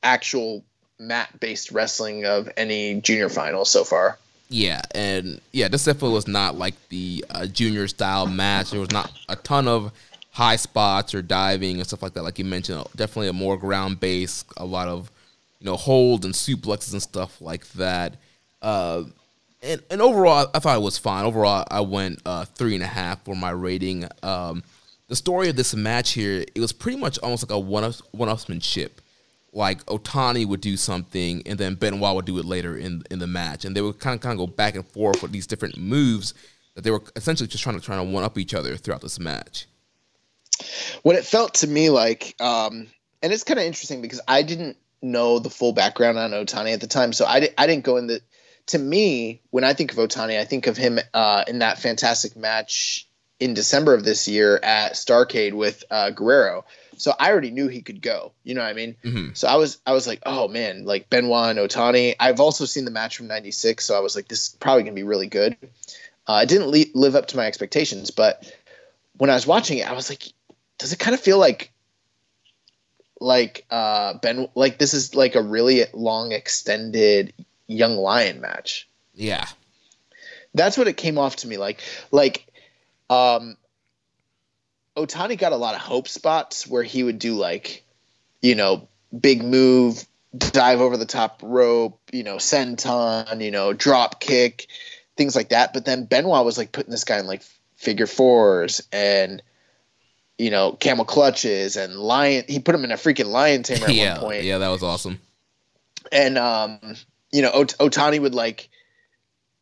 actual 0.01 0.63
mat 0.99 1.29
based 1.39 1.71
wrestling 1.71 2.25
of 2.25 2.49
any 2.55 3.01
junior 3.01 3.29
final 3.29 3.65
so 3.65 3.83
far. 3.83 4.17
Yeah 4.49 4.81
and 4.93 5.41
yeah 5.51 5.67
this 5.67 5.85
definitely 5.85 6.13
was 6.13 6.27
not 6.27 6.57
like 6.57 6.75
the 6.89 7.25
uh, 7.29 7.45
junior 7.47 7.87
style 7.87 8.27
match. 8.27 8.71
There 8.71 8.79
was 8.79 8.91
not 8.91 9.11
a 9.27 9.35
ton 9.35 9.67
of 9.67 9.91
high 10.33 10.55
spots 10.55 11.13
or 11.13 11.21
diving 11.21 11.77
and 11.77 11.87
stuff 11.87 12.01
like 12.01 12.13
that. 12.13 12.23
Like 12.23 12.39
you 12.39 12.45
mentioned, 12.45 12.83
definitely 12.95 13.29
a 13.29 13.33
more 13.33 13.55
ground 13.55 13.99
base, 13.99 14.43
a 14.57 14.65
lot 14.65 14.87
of 14.87 15.09
you 15.59 15.65
know 15.65 15.77
holds 15.77 16.25
and 16.25 16.33
suplexes 16.33 16.91
and 16.91 17.01
stuff 17.01 17.39
like 17.39 17.65
that. 17.73 18.17
Uh, 18.61 19.03
and, 19.61 19.81
and 19.89 20.01
overall, 20.01 20.49
I 20.53 20.59
thought 20.59 20.77
it 20.77 20.81
was 20.81 20.97
fine. 20.97 21.23
Overall, 21.23 21.65
I 21.69 21.81
went 21.81 22.19
uh, 22.25 22.45
three 22.45 22.73
and 22.73 22.83
a 22.83 22.87
half 22.87 23.23
for 23.23 23.35
my 23.35 23.51
rating. 23.51 24.05
Um, 24.21 24.63
the 25.07 25.15
story 25.15 25.49
of 25.49 25.55
this 25.55 25.75
match 25.75 26.11
here, 26.11 26.43
it 26.53 26.59
was 26.59 26.73
pretty 26.73 26.97
much 26.97 27.17
almost 27.19 27.43
like 27.43 27.55
a 27.55 27.59
one 27.59 27.93
one 28.11 28.27
upsmanship. 28.27 28.89
Like 29.55 29.85
Otani 29.85 30.47
would 30.47 30.61
do 30.61 30.75
something, 30.75 31.43
and 31.45 31.59
then 31.59 31.75
Benoit 31.75 32.15
would 32.15 32.25
do 32.25 32.39
it 32.39 32.45
later 32.45 32.75
in 32.75 33.03
in 33.11 33.19
the 33.19 33.27
match, 33.27 33.65
and 33.65 33.75
they 33.75 33.81
would 33.81 33.99
kind 33.99 34.15
of 34.15 34.21
kind 34.21 34.33
of 34.33 34.49
go 34.49 34.51
back 34.51 34.73
and 34.73 34.85
forth 34.87 35.21
with 35.21 35.31
these 35.31 35.45
different 35.45 35.77
moves 35.77 36.33
that 36.73 36.83
they 36.83 36.89
were 36.89 37.03
essentially 37.15 37.47
just 37.47 37.63
trying 37.63 37.79
to 37.79 37.85
trying 37.85 38.03
to 38.03 38.11
one 38.11 38.23
up 38.23 38.39
each 38.39 38.55
other 38.55 38.75
throughout 38.75 39.01
this 39.01 39.19
match. 39.19 39.67
What 41.03 41.15
it 41.15 41.25
felt 41.25 41.55
to 41.55 41.67
me 41.67 41.89
like, 41.89 42.35
um, 42.39 42.87
and 43.21 43.33
it's 43.33 43.43
kind 43.43 43.59
of 43.59 43.65
interesting 43.65 44.01
because 44.01 44.21
I 44.27 44.41
didn't 44.43 44.77
know 45.01 45.39
the 45.39 45.49
full 45.49 45.73
background 45.73 46.17
on 46.17 46.31
Otani 46.31 46.73
at 46.73 46.81
the 46.81 46.87
time, 46.87 47.13
so 47.13 47.25
I, 47.25 47.39
di- 47.41 47.53
I 47.57 47.67
didn't 47.67 47.83
go 47.83 47.97
in 47.97 48.07
the. 48.07 48.21
To 48.67 48.79
me, 48.79 49.41
when 49.49 49.65
I 49.65 49.73
think 49.73 49.91
of 49.91 49.97
Otani, 49.97 50.39
I 50.39 50.45
think 50.45 50.67
of 50.67 50.77
him 50.77 50.97
uh, 51.13 51.43
in 51.49 51.59
that 51.59 51.79
fantastic 51.79 52.37
match 52.37 53.05
in 53.43 53.53
December 53.53 53.93
of 53.93 54.05
this 54.05 54.25
year 54.25 54.57
at 54.63 54.93
Starcade 54.93 55.51
with 55.51 55.83
uh, 55.91 56.11
Guerrero. 56.11 56.63
So 56.95 57.13
I 57.19 57.29
already 57.29 57.51
knew 57.51 57.67
he 57.67 57.81
could 57.81 58.01
go. 58.01 58.31
You 58.45 58.53
know 58.53 58.61
what 58.61 58.69
I 58.69 58.73
mean? 58.73 58.95
Mm-hmm. 59.03 59.33
So 59.33 59.49
I 59.49 59.55
was 59.57 59.79
I 59.85 59.91
was 59.91 60.07
like, 60.07 60.21
oh 60.25 60.47
man, 60.47 60.85
like 60.85 61.09
Benoit 61.09 61.49
and 61.49 61.59
Otani. 61.59 62.15
I've 62.21 62.39
also 62.39 62.63
seen 62.63 62.85
the 62.85 62.91
match 62.91 63.17
from 63.17 63.27
'96, 63.27 63.83
so 63.83 63.97
I 63.97 63.99
was 63.99 64.15
like, 64.15 64.29
this 64.29 64.47
is 64.47 64.55
probably 64.61 64.83
gonna 64.83 64.93
be 64.93 65.03
really 65.03 65.27
good. 65.27 65.57
Uh, 66.25 66.39
it 66.43 66.49
didn't 66.49 66.67
le- 66.67 66.85
live 66.93 67.15
up 67.15 67.27
to 67.27 67.37
my 67.37 67.45
expectations, 67.47 68.11
but 68.11 68.49
when 69.17 69.29
I 69.29 69.33
was 69.33 69.45
watching 69.45 69.79
it, 69.79 69.89
I 69.89 69.93
was 69.93 70.09
like, 70.09 70.31
does 70.77 70.93
it 70.93 70.99
kind 70.99 71.13
of 71.13 71.19
feel 71.19 71.37
like 71.37 71.71
like 73.19 73.65
uh 73.69 74.15
Ben 74.15 74.47
like 74.55 74.77
this 74.77 74.93
is 74.93 75.15
like 75.15 75.35
a 75.35 75.41
really 75.41 75.83
long 75.93 76.31
extended 76.31 77.33
young 77.67 77.95
lion 77.95 78.41
match? 78.41 78.87
Yeah, 79.13 79.45
That's 80.53 80.77
what 80.77 80.87
it 80.87 80.97
came 80.97 81.17
off 81.17 81.37
to 81.37 81.47
me 81.47 81.57
like. 81.57 81.81
Like 82.11 82.47
um 83.09 83.57
Otani 84.95 85.37
got 85.37 85.53
a 85.53 85.57
lot 85.57 85.75
of 85.75 85.81
hope 85.81 86.07
spots 86.07 86.67
where 86.67 86.83
he 86.83 87.03
would 87.03 87.19
do 87.19 87.33
like, 87.35 87.83
you 88.41 88.55
know, 88.55 88.87
big 89.17 89.43
move, 89.43 90.05
dive 90.37 90.81
over 90.81 90.97
the 90.97 91.05
top 91.05 91.41
rope, 91.43 91.99
you 92.11 92.23
know, 92.23 92.35
senton, 92.35 93.41
you 93.43 93.51
know, 93.51 93.73
drop 93.73 94.19
kick, 94.19 94.67
things 95.15 95.35
like 95.35 95.49
that. 95.49 95.73
But 95.73 95.85
then 95.85 96.05
Benoit 96.05 96.45
was 96.45 96.57
like 96.57 96.71
putting 96.71 96.91
this 96.91 97.03
guy 97.03 97.19
in 97.19 97.25
like 97.25 97.43
figure 97.75 98.07
fours 98.07 98.87
and 98.91 99.41
you 100.43 100.51
know, 100.51 100.73
camel 100.73 101.05
clutches 101.05 101.77
and 101.77 101.95
lion. 101.95 102.43
He 102.49 102.59
put 102.59 102.75
him 102.75 102.83
in 102.83 102.91
a 102.91 102.95
freaking 102.95 103.27
lion 103.27 103.63
tamer 103.63 103.85
at 103.85 103.93
yeah, 103.95 104.13
one 104.13 104.19
point 104.19 104.43
yeah. 104.43 104.57
That 104.57 104.69
was 104.69 104.83
awesome. 104.83 105.19
and 106.11 106.37
um, 106.37 106.79
you 107.31 107.41
know, 107.41 107.51
Ot- 107.51 107.77
Otani 107.79 108.19
would 108.19 108.35
like 108.35 108.69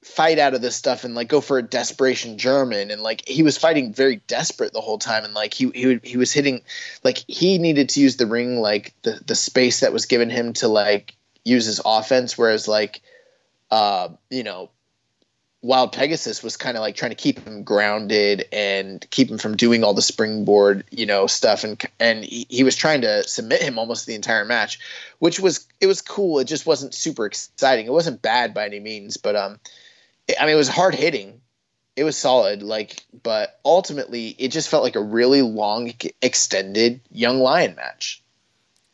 fight 0.04 0.40
out 0.40 0.56
of 0.56 0.62
this 0.64 0.76
stuff 0.76 1.04
and 1.04 1.14
like 1.14 1.28
go 1.28 1.40
for 1.40 1.60
a 1.60 1.62
desperation 1.62 2.40
German, 2.40 2.90
and 2.90 3.04
like 3.04 3.28
he 3.28 3.44
was 3.44 3.60
fighting 3.60 3.94
very 3.94 4.16
desperate 4.26 4.74
the 4.74 4.82
whole 4.82 4.98
time, 4.98 5.24
and 5.24 5.36
like 5.36 5.54
he 5.54 5.70
he 5.76 5.86
would, 5.86 6.04
he 6.04 6.18
was 6.18 6.34
hitting, 6.34 6.62
like 7.04 7.24
he 7.28 7.60
needed 7.60 7.90
to 7.90 8.02
use 8.02 8.18
the 8.18 8.26
ring 8.26 8.60
like 8.60 8.96
the 9.04 9.22
the 9.28 9.36
space 9.36 9.82
that 9.82 9.94
was 9.94 10.08
given 10.08 10.32
him 10.32 10.54
to 10.54 10.68
like 10.68 11.16
use 11.46 11.66
his 11.66 11.80
offense, 11.86 12.38
whereas 12.38 12.68
like, 12.68 13.02
uh, 13.70 14.10
you 14.32 14.44
know. 14.44 14.72
Wild 15.64 15.92
Pegasus 15.92 16.42
was 16.42 16.58
kind 16.58 16.76
of 16.76 16.82
like 16.82 16.96
trying 16.96 17.12
to 17.12 17.16
keep 17.16 17.40
him 17.40 17.64
grounded 17.64 18.46
and 18.52 19.06
keep 19.12 19.30
him 19.30 19.38
from 19.38 19.56
doing 19.56 19.84
all 19.84 19.94
the 19.94 20.02
springboard, 20.02 20.84
you 20.90 21.06
know, 21.06 21.28
stuff, 21.28 21.64
and 21.64 21.82
and 22.00 22.24
he, 22.24 22.48
he 22.50 22.64
was 22.64 22.76
trying 22.76 23.02
to 23.02 23.24
submit 23.24 23.62
him 23.62 23.78
almost 23.78 24.08
the 24.08 24.16
entire 24.16 24.46
match 24.46 24.80
which 25.22 25.40
was 25.40 25.68
it 25.80 25.86
was 25.86 26.02
cool. 26.02 26.40
It 26.40 26.46
just 26.46 26.66
wasn't 26.66 26.96
super 26.96 27.28
exciting. 27.28 27.86
It 27.86 27.92
wasn't 27.92 28.24
bad 28.24 28.56
by 28.56 28.66
any 28.66 28.80
means, 28.80 29.18
but 29.18 29.36
um, 29.36 29.60
it, 30.28 30.36
I 30.42 30.46
mean, 30.46 30.56
it 30.56 30.58
was 30.58 30.68
hard 30.68 30.96
hitting. 30.96 31.40
It 31.96 32.04
was 32.04 32.18
solid, 32.18 32.64
like, 32.64 33.06
but 33.22 33.60
ultimately, 33.64 34.30
it 34.40 34.48
just 34.48 34.68
felt 34.68 34.82
like 34.82 34.96
a 34.96 35.02
really 35.02 35.44
long, 35.44 35.94
extended 36.24 37.02
young 37.12 37.40
lion 37.40 37.76
match. 37.76 38.24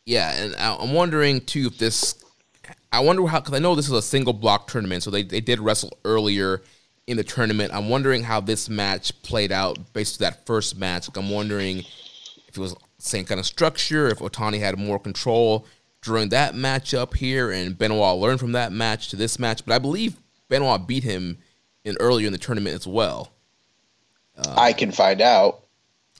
Yeah, 0.04 0.32
and 0.32 0.54
I'm 0.56 0.92
wondering 0.92 1.40
too 1.40 1.68
if 1.68 1.78
this. 1.78 2.22
I 2.90 3.00
wonder 3.00 3.26
how 3.26 3.40
because 3.40 3.54
I 3.54 3.58
know 3.58 3.74
this 3.74 3.86
is 3.86 3.92
a 3.92 4.02
single 4.02 4.32
block 4.32 4.68
tournament, 4.68 5.02
so 5.02 5.10
they 5.10 5.22
they 5.22 5.40
did 5.40 5.60
wrestle 5.60 5.98
earlier 6.04 6.62
in 7.06 7.16
the 7.16 7.24
tournament. 7.24 7.72
I'm 7.72 7.88
wondering 7.88 8.22
how 8.22 8.40
this 8.40 8.68
match 8.68 9.20
played 9.22 9.52
out 9.52 9.92
based 9.92 10.20
on 10.20 10.26
that 10.26 10.46
first 10.46 10.78
match. 10.78 11.08
Like 11.08 11.16
I'm 11.16 11.30
wondering 11.30 11.78
if 11.78 12.56
it 12.56 12.58
was 12.58 12.74
same 12.98 13.24
kind 13.24 13.38
of 13.38 13.46
structure, 13.46 14.08
if 14.08 14.18
Otani 14.18 14.58
had 14.58 14.78
more 14.78 14.98
control 14.98 15.66
during 16.02 16.30
that 16.30 16.54
matchup 16.54 17.14
here, 17.14 17.50
and 17.50 17.76
Benoit 17.76 18.18
learned 18.18 18.40
from 18.40 18.52
that 18.52 18.72
match 18.72 19.08
to 19.08 19.16
this 19.16 19.38
match. 19.38 19.64
But 19.64 19.74
I 19.74 19.78
believe 19.78 20.16
Benoit 20.48 20.86
beat 20.86 21.04
him 21.04 21.38
in 21.84 21.96
earlier 22.00 22.26
in 22.26 22.32
the 22.32 22.38
tournament 22.38 22.74
as 22.74 22.86
well. 22.86 23.32
I 24.56 24.72
can 24.72 24.92
find 24.92 25.20
out. 25.20 25.64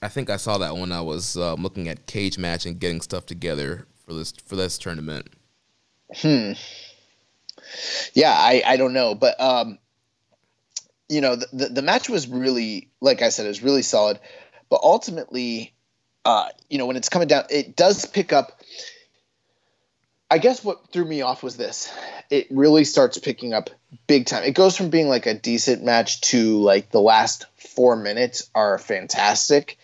I 0.01 0.07
think 0.07 0.29
I 0.29 0.37
saw 0.37 0.57
that 0.57 0.75
when 0.75 0.91
I 0.91 1.01
was 1.01 1.35
uh, 1.37 1.55
looking 1.55 1.87
at 1.87 2.05
cage 2.05 2.37
match 2.37 2.65
and 2.65 2.79
getting 2.79 3.01
stuff 3.01 3.25
together 3.25 3.85
for 4.05 4.13
this 4.13 4.33
for 4.45 4.55
this 4.55 4.77
tournament. 4.77 5.27
Yeah, 8.13 8.31
I, 8.31 8.63
I 8.65 8.77
don't 8.77 8.93
know, 8.93 9.15
but 9.15 9.39
um, 9.39 9.77
you 11.07 11.21
know, 11.21 11.35
the, 11.35 11.47
the 11.53 11.65
the 11.67 11.81
match 11.81 12.09
was 12.09 12.27
really, 12.27 12.89
like 13.01 13.21
I 13.21 13.29
said, 13.29 13.45
it 13.45 13.49
was 13.49 13.63
really 13.63 13.81
solid. 13.81 14.19
But 14.69 14.81
ultimately, 14.83 15.73
uh, 16.25 16.49
you 16.69 16.77
know, 16.77 16.85
when 16.85 16.95
it's 16.95 17.09
coming 17.09 17.27
down, 17.27 17.45
it 17.49 17.75
does 17.75 18.05
pick 18.05 18.31
up. 18.33 18.61
I 20.31 20.37
guess 20.37 20.63
what 20.63 20.91
threw 20.93 21.05
me 21.05 21.21
off 21.21 21.41
was 21.41 21.57
this: 21.57 21.91
it 22.29 22.47
really 22.51 22.83
starts 22.83 23.17
picking 23.17 23.53
up 23.53 23.71
big 24.07 24.27
time. 24.27 24.43
It 24.43 24.53
goes 24.53 24.77
from 24.77 24.89
being 24.89 25.09
like 25.09 25.25
a 25.25 25.33
decent 25.33 25.83
match 25.83 26.21
to 26.21 26.59
like 26.61 26.91
the 26.91 27.01
last 27.01 27.45
four 27.57 27.95
minutes 27.95 28.49
are 28.53 28.77
fantastic, 28.77 29.77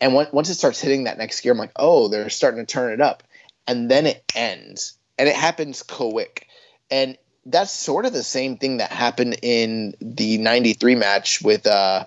and 0.00 0.14
when, 0.14 0.28
once 0.32 0.48
it 0.48 0.54
starts 0.54 0.80
hitting 0.80 1.04
that 1.04 1.18
next 1.18 1.40
gear, 1.40 1.52
I'm 1.52 1.58
like, 1.58 1.72
oh, 1.76 2.08
they're 2.08 2.30
starting 2.30 2.64
to 2.64 2.72
turn 2.72 2.92
it 2.92 3.00
up, 3.02 3.22
and 3.66 3.90
then 3.90 4.06
it 4.06 4.24
ends, 4.34 4.94
and 5.18 5.28
it 5.28 5.36
happens 5.36 5.82
quick, 5.82 6.46
and 6.90 7.16
that's 7.46 7.72
sort 7.72 8.06
of 8.06 8.12
the 8.12 8.22
same 8.22 8.56
thing 8.56 8.78
that 8.78 8.90
happened 8.90 9.38
in 9.42 9.94
the 10.00 10.38
'93 10.38 10.94
match 10.94 11.42
with 11.42 11.66
uh, 11.66 12.04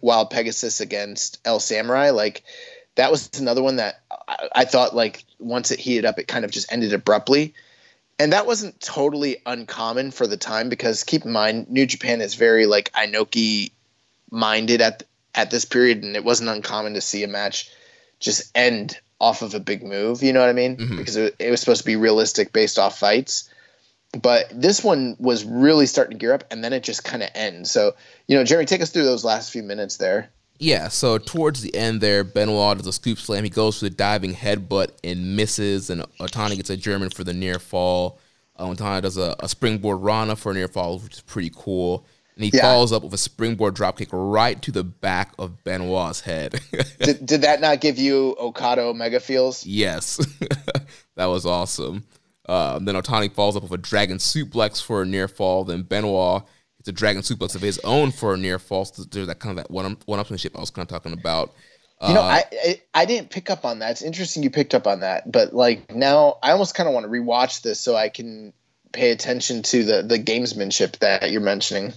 Wild 0.00 0.30
Pegasus 0.30 0.80
against 0.80 1.40
El 1.44 1.60
Samurai. 1.60 2.10
Like 2.10 2.42
that 2.96 3.10
was 3.10 3.30
another 3.38 3.62
one 3.62 3.76
that 3.76 4.02
I, 4.28 4.48
I 4.54 4.64
thought 4.64 4.94
like 4.94 5.24
once 5.38 5.70
it 5.70 5.80
heated 5.80 6.04
up, 6.04 6.18
it 6.18 6.28
kind 6.28 6.44
of 6.44 6.50
just 6.50 6.72
ended 6.72 6.92
abruptly. 6.92 7.54
And 8.18 8.32
that 8.32 8.46
wasn't 8.46 8.80
totally 8.80 9.42
uncommon 9.44 10.10
for 10.10 10.26
the 10.26 10.38
time 10.38 10.70
because 10.70 11.04
keep 11.04 11.26
in 11.26 11.32
mind, 11.32 11.68
New 11.70 11.84
Japan 11.84 12.22
is 12.22 12.34
very 12.34 12.64
like 12.64 12.90
Inoki 12.92 13.72
minded 14.30 14.80
at 14.80 15.02
at 15.34 15.50
this 15.50 15.66
period, 15.66 16.02
and 16.02 16.16
it 16.16 16.24
wasn't 16.24 16.48
uncommon 16.48 16.94
to 16.94 17.00
see 17.00 17.22
a 17.22 17.28
match 17.28 17.70
just 18.18 18.50
end 18.56 18.98
off 19.20 19.42
of 19.42 19.54
a 19.54 19.60
big 19.60 19.82
move. 19.82 20.22
You 20.22 20.32
know 20.32 20.40
what 20.40 20.48
I 20.48 20.52
mean? 20.52 20.76
Mhm. 20.76 20.96
Because 20.98 21.16
it, 21.16 21.34
it 21.38 21.50
was 21.50 21.60
supposed 21.60 21.80
to 21.80 21.86
be 21.86 21.96
realistic 21.96 22.52
based 22.52 22.78
off 22.78 22.98
fights. 22.98 23.48
But 24.22 24.46
this 24.54 24.82
one 24.84 25.16
was 25.18 25.44
really 25.44 25.86
starting 25.86 26.16
to 26.16 26.18
gear 26.18 26.32
up, 26.32 26.44
and 26.50 26.62
then 26.64 26.72
it 26.72 26.82
just 26.82 27.04
kind 27.04 27.22
of 27.22 27.28
ends. 27.34 27.70
So, 27.70 27.94
you 28.28 28.36
know, 28.36 28.44
Jeremy, 28.44 28.64
take 28.66 28.80
us 28.80 28.90
through 28.90 29.04
those 29.04 29.24
last 29.24 29.50
few 29.50 29.62
minutes 29.62 29.96
there. 29.96 30.30
Yeah, 30.58 30.88
so 30.88 31.18
towards 31.18 31.60
the 31.60 31.74
end 31.74 32.00
there, 32.00 32.24
Benoit 32.24 32.78
does 32.78 32.86
a 32.86 32.92
scoop 32.92 33.18
slam. 33.18 33.44
He 33.44 33.50
goes 33.50 33.78
for 33.78 33.84
the 33.84 33.90
diving 33.90 34.34
headbutt 34.34 34.92
and 35.04 35.36
misses, 35.36 35.90
and 35.90 36.02
Otani 36.18 36.56
gets 36.56 36.70
a 36.70 36.78
German 36.78 37.10
for 37.10 37.24
the 37.24 37.34
near 37.34 37.58
fall. 37.58 38.18
Uh, 38.56 38.66
Otani 38.66 39.02
does 39.02 39.18
a, 39.18 39.36
a 39.40 39.48
springboard 39.50 40.00
Rana 40.00 40.34
for 40.34 40.52
a 40.52 40.54
near 40.54 40.68
fall, 40.68 40.98
which 40.98 41.14
is 41.14 41.20
pretty 41.20 41.52
cool. 41.54 42.06
And 42.36 42.44
he 42.44 42.50
Yeah. 42.54 42.62
follows 42.62 42.92
up 42.92 43.02
with 43.02 43.14
a 43.14 43.18
springboard 43.18 43.74
dropkick 43.74 44.08
right 44.12 44.60
to 44.62 44.70
the 44.70 44.84
back 44.84 45.32
of 45.38 45.64
Benoit's 45.64 46.20
head. 46.20 46.60
did, 47.00 47.24
did 47.24 47.40
that 47.42 47.60
not 47.60 47.80
give 47.80 47.98
you 47.98 48.36
Okada 48.38 48.92
mega 48.94 49.20
feels? 49.20 49.64
yes, 49.64 50.16
that 51.16 51.26
was 51.26 51.46
awesome. 51.46 52.04
Uh, 52.48 52.78
then 52.78 52.94
Otani 52.94 53.32
falls 53.32 53.56
up 53.56 53.62
with 53.64 53.72
a 53.72 53.78
dragon 53.78 54.18
suplex 54.18 54.80
for 54.82 55.02
a 55.02 55.06
near 55.06 55.26
fall. 55.28 55.64
Then 55.64 55.82
Benoit 55.82 56.42
hits 56.76 56.88
a 56.88 56.92
dragon 56.92 57.22
suplex 57.22 57.54
of 57.56 57.62
his 57.62 57.78
own 57.80 58.12
for 58.12 58.34
a 58.34 58.36
near 58.36 58.58
fall. 58.58 58.84
So 58.84 59.02
there's 59.04 59.26
that 59.26 59.40
kind 59.40 59.58
of 59.58 59.64
that 59.64 59.70
one 59.70 59.96
one 60.06 60.20
upmanship 60.22 60.54
I 60.56 60.60
was 60.60 60.70
kind 60.70 60.84
of 60.84 60.88
talking 60.88 61.12
about. 61.12 61.52
You 62.06 62.12
know, 62.14 62.20
Uh, 62.20 62.24
I, 62.24 62.44
I 62.52 62.80
I 62.94 63.04
didn't 63.06 63.30
pick 63.30 63.48
up 63.50 63.64
on 63.64 63.78
that. 63.80 63.92
It's 63.92 64.02
interesting 64.02 64.42
you 64.42 64.50
picked 64.50 64.74
up 64.74 64.86
on 64.86 65.00
that, 65.00 65.32
but 65.32 65.54
like 65.54 65.92
now 65.92 66.36
I 66.42 66.52
almost 66.52 66.74
kind 66.74 66.86
of 66.88 66.94
want 66.94 67.04
to 67.04 67.10
rewatch 67.10 67.62
this 67.62 67.80
so 67.80 67.96
I 67.96 68.10
can 68.10 68.52
pay 68.92 69.10
attention 69.10 69.62
to 69.62 69.82
the 69.82 70.02
the 70.02 70.18
gamesmanship 70.18 70.98
that 70.98 71.30
you're 71.32 71.40
mentioning. 71.40 71.94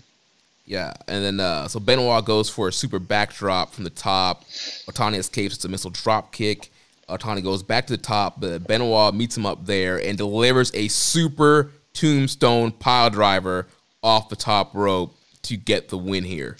Yeah, 0.70 0.94
and 1.08 1.26
then 1.26 1.40
uh, 1.40 1.68
so 1.68 1.80
Benoit 1.80 2.24
goes 2.26 2.48
for 2.48 2.68
a 2.68 2.72
super 2.72 3.00
backdrop 3.00 3.74
from 3.74 3.86
the 3.86 3.90
top. 3.90 4.46
Otani 4.88 5.18
escapes. 5.18 5.56
It's 5.56 5.66
a 5.66 5.68
missile 5.68 5.90
drop 5.90 6.32
kick. 6.32 6.72
Otani 7.10 7.44
goes 7.44 7.64
back 7.64 7.88
to 7.88 7.98
the 7.98 8.02
top, 8.02 8.40
but 8.40 8.68
Benoit 8.68 9.16
meets 9.16 9.36
him 9.36 9.48
up 9.48 9.66
there 9.66 9.98
and 9.98 10.16
delivers 10.16 10.72
a 10.76 10.88
super 10.90 11.72
tombstone 11.94 12.72
pile 12.72 13.10
driver 13.10 13.66
off 14.04 14.30
the 14.30 14.36
top 14.36 14.76
rope 14.76 15.16
to 15.42 15.58
get 15.58 15.90
the 15.90 15.98
win 15.98 16.24
here. 16.24 16.56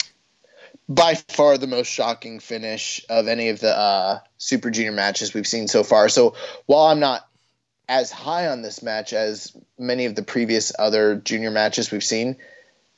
By 0.88 1.14
far 1.14 1.56
the 1.56 1.68
most 1.68 1.86
shocking 1.86 2.40
finish 2.40 3.06
of 3.08 3.28
any 3.28 3.50
of 3.50 3.60
the 3.60 3.78
uh, 3.78 4.18
Super 4.38 4.72
Junior 4.72 4.90
matches 4.90 5.34
we've 5.34 5.46
seen 5.46 5.68
so 5.68 5.84
far. 5.84 6.08
So 6.08 6.34
while 6.66 6.86
I'm 6.86 6.98
not 6.98 7.28
as 7.88 8.10
high 8.10 8.48
on 8.48 8.62
this 8.62 8.82
match 8.82 9.12
as 9.12 9.56
many 9.78 10.06
of 10.06 10.16
the 10.16 10.24
previous 10.24 10.72
other 10.76 11.14
junior 11.14 11.52
matches 11.52 11.92
we've 11.92 12.02
seen, 12.02 12.36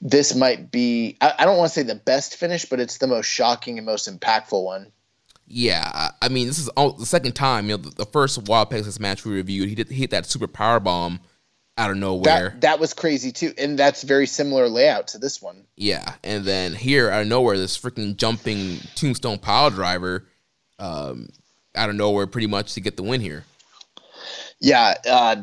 this 0.02 0.34
might 0.34 0.70
be 0.70 1.16
I, 1.20 1.32
I 1.38 1.44
don't 1.44 1.56
want 1.56 1.72
to 1.72 1.74
say 1.74 1.84
the 1.84 1.94
best 1.94 2.36
finish, 2.36 2.66
but 2.66 2.80
it's 2.80 2.98
the 2.98 3.06
most 3.06 3.26
shocking 3.26 3.78
and 3.78 3.86
most 3.86 4.08
impactful 4.08 4.62
one. 4.62 4.92
Yeah, 5.46 6.10
I- 6.20 6.28
mean, 6.28 6.46
this 6.46 6.58
is 6.58 6.68
all, 6.70 6.92
the 6.92 7.06
second 7.06 7.32
time. 7.32 7.68
You 7.70 7.76
know, 7.76 7.82
the, 7.82 7.90
the 7.90 8.06
first 8.06 8.48
Wild 8.48 8.70
Pegasus 8.70 8.98
match 8.98 9.24
we 9.24 9.32
reviewed, 9.34 9.68
he 9.68 9.74
did 9.74 9.88
he 9.88 10.00
hit 10.00 10.10
that 10.10 10.26
super 10.26 10.48
power 10.48 10.80
bomb 10.80 11.20
out 11.78 11.90
of 11.90 11.96
nowhere. 11.96 12.50
That 12.50 12.60
that 12.62 12.80
was 12.80 12.94
crazy 12.94 13.32
too, 13.32 13.54
and 13.56 13.78
that's 13.78 14.02
very 14.02 14.26
similar 14.26 14.68
layout 14.68 15.08
to 15.08 15.18
this 15.18 15.40
one. 15.40 15.64
yeah, 15.76 16.14
and 16.24 16.44
then 16.44 16.74
here 16.74 17.10
out 17.10 17.22
of 17.22 17.28
nowhere, 17.28 17.56
this 17.56 17.78
freaking 17.78 18.16
jumping 18.16 18.78
tombstone 18.96 19.38
pile 19.38 19.70
driver, 19.70 20.26
um, 20.78 21.28
out 21.74 21.90
of 21.90 21.96
nowhere, 21.96 22.26
pretty 22.26 22.46
much 22.48 22.74
to 22.74 22.80
get 22.80 22.96
the 22.96 23.02
win 23.02 23.20
here. 23.20 23.44
Yeah, 24.60 24.94
uh, 25.08 25.36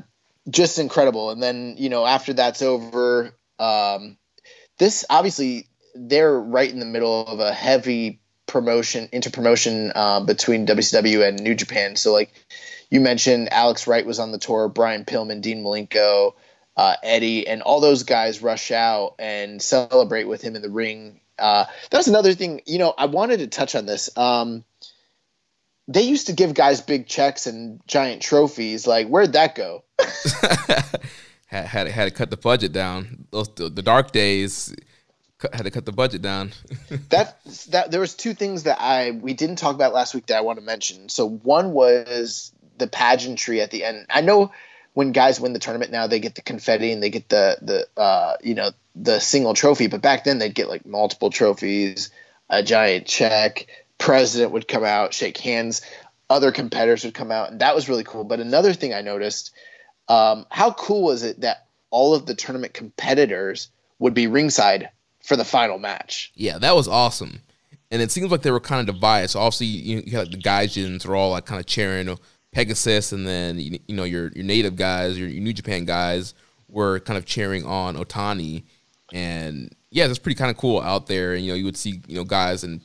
just 0.50 0.80
incredible. 0.80 1.32
And 1.32 1.42
then 1.42 1.76
you 1.78 1.90
know 1.90 2.06
after 2.06 2.34
that's 2.34 2.62
over, 2.62 3.36
um, 3.60 4.18
this 4.80 5.06
obviously 5.10 5.68
they're 5.94 6.40
right 6.40 6.72
in 6.72 6.80
the 6.80 6.86
middle 6.86 7.28
of 7.28 7.40
a 7.40 7.54
heavy 7.54 8.20
promotion 8.48 9.08
inter 9.12 9.30
promotion 9.30 9.92
uh, 9.94 10.22
between 10.22 10.66
WCW 10.66 11.28
and 11.28 11.40
New 11.40 11.54
Japan. 11.54 11.96
So 11.96 12.12
like 12.12 12.34
you 12.90 13.00
mentioned, 13.00 13.54
Alex 13.54 13.86
Wright 13.86 14.06
was 14.06 14.20
on 14.20 14.32
the 14.32 14.40
tour, 14.40 14.68
Brian 14.68 15.06
Pillman, 15.06 15.42
Dean 15.42 15.64
Malenko, 15.64 16.34
uh, 16.76 16.96
Eddie, 17.04 17.48
and 17.48 17.62
all 17.62 17.82
those 17.82 18.04
guys 18.04 18.42
rush 18.42 18.72
out 18.72 19.16
and 19.20 19.62
celebrate 19.62 20.24
with 20.24 20.42
him 20.42 20.56
in 20.56 20.64
the 20.64 20.72
ring. 20.72 21.20
Uh, 21.38 21.66
that's 21.92 22.08
another 22.08 22.34
thing. 22.34 22.62
You 22.66 22.80
know, 22.80 22.94
I 22.98 23.06
wanted 23.06 23.40
to 23.40 23.48
touch 23.48 23.76
on 23.76 23.86
this. 23.86 24.10
Um, 24.18 24.64
they 25.88 26.04
used 26.04 26.28
to 26.28 26.34
give 26.34 26.54
guys 26.54 26.82
big 26.82 27.08
checks 27.08 27.48
and 27.48 27.82
giant 27.88 28.22
trophies. 28.22 28.88
Like, 28.88 29.08
where'd 29.08 29.34
that 29.34 29.56
go? 29.56 29.84
had, 31.50 31.66
had 31.66 31.88
had 31.88 32.06
to 32.06 32.12
cut 32.12 32.30
the 32.30 32.38
budget 32.38 32.72
down. 32.72 33.26
Those 33.32 33.50
the, 33.56 33.70
the 33.70 33.82
dark 33.82 34.12
days 34.12 34.74
had 35.54 35.64
to 35.64 35.72
cut 35.72 35.86
the 35.86 35.92
budget 35.92 36.22
down. 36.22 36.52
that 37.10 37.40
that 37.70 37.90
there 37.90 38.00
was 38.00 38.14
two 38.14 38.34
things 38.34 38.64
that 38.64 38.80
I 38.80 39.12
we 39.12 39.34
didn't 39.34 39.56
talk 39.58 39.74
about 39.74 39.94
last 39.94 40.14
week 40.14 40.28
that 40.28 40.38
I 40.38 40.42
want 40.42 40.60
to 40.60 40.66
mention. 40.66 41.10
So 41.10 41.28
one 41.28 41.72
was 41.72 42.52
the 42.78 42.88
pageantry 42.88 43.62
at 43.62 43.72
the 43.72 43.84
end. 43.84 44.06
I 44.10 44.22
know 44.22 44.52
when 44.94 45.12
guys 45.12 45.40
win 45.40 45.54
the 45.54 45.60
tournament 45.60 45.92
now 45.92 46.06
they 46.08 46.20
get 46.20 46.36
the 46.36 46.42
confetti 46.44 46.92
and 46.92 47.02
they 47.02 47.10
get 47.10 47.30
the 47.30 47.58
the 47.62 48.02
uh, 48.02 48.36
you 48.44 48.54
know 48.54 48.72
the 48.96 49.20
single 49.20 49.56
trophy, 49.56 49.88
but 49.88 50.02
back 50.02 50.26
then 50.26 50.38
they'd 50.38 50.54
get 50.54 50.70
like 50.70 50.86
multiple 50.86 51.32
trophies, 51.32 52.12
a 52.50 52.62
giant 52.62 53.08
check. 53.08 53.66
President 53.98 54.52
would 54.52 54.68
come 54.68 54.84
out, 54.84 55.14
shake 55.16 55.38
hands. 55.38 55.82
Other 56.30 56.52
competitors 56.52 57.04
would 57.06 57.16
come 57.16 57.32
out, 57.32 57.52
and 57.52 57.62
that 57.62 57.74
was 57.74 57.90
really 57.90 58.04
cool. 58.04 58.24
But 58.24 58.40
another 58.40 58.74
thing 58.74 58.94
I 58.94 59.02
noticed, 59.02 59.52
um, 60.10 60.46
how 60.50 60.72
cool 60.74 61.04
was 61.04 61.24
it 61.24 61.42
that 61.42 61.68
all 61.92 62.14
of 62.14 62.26
the 62.26 62.36
tournament 62.36 62.74
competitors 62.74 63.70
would 64.00 64.14
be 64.14 64.28
ringside 64.28 64.90
for 65.24 65.36
the 65.36 65.46
final 65.46 65.80
match? 65.80 66.32
yeah, 66.36 66.58
that 66.58 66.76
was 66.76 66.88
awesome. 66.88 67.42
And 67.92 68.02
it 68.02 68.12
seems 68.12 68.30
like 68.30 68.44
they 68.44 68.52
were 68.52 68.60
kind 68.60 68.88
of 68.88 68.96
divided. 68.96 69.30
So 69.30 69.40
obviously, 69.40 69.68
you, 69.68 70.04
you 70.06 70.12
had 70.12 70.28
like 70.28 70.32
the 70.32 70.38
Gaijins 70.38 71.08
are 71.08 71.16
all 71.16 71.32
like 71.32 71.46
kind 71.46 71.60
of 71.60 71.66
cheering 71.66 72.16
Pegasus, 72.52 73.12
and 73.12 73.28
then 73.28 73.60
you, 73.60 73.80
you 73.88 73.96
know 73.96 74.04
your 74.04 74.32
your 74.36 74.44
native 74.44 74.76
guys, 74.76 75.18
your, 75.18 75.28
your 75.28 75.42
New 75.42 75.54
Japan 75.54 75.86
guys 75.86 76.34
were 76.68 77.00
kind 77.00 77.18
of 77.18 77.26
cheering 77.26 77.66
on 77.66 77.96
Otani. 77.96 78.64
And 79.12 79.76
yeah, 79.90 80.08
that's 80.08 80.20
pretty 80.20 80.38
kind 80.38 80.52
of 80.52 80.58
cool 80.58 80.82
out 80.82 81.08
there. 81.08 81.34
And 81.34 81.44
you 81.44 81.52
know, 81.52 81.56
you 81.56 81.66
would 81.66 81.78
see 81.78 82.02
you 82.08 82.16
know 82.16 82.24
guys 82.24 82.64
and 82.64 82.82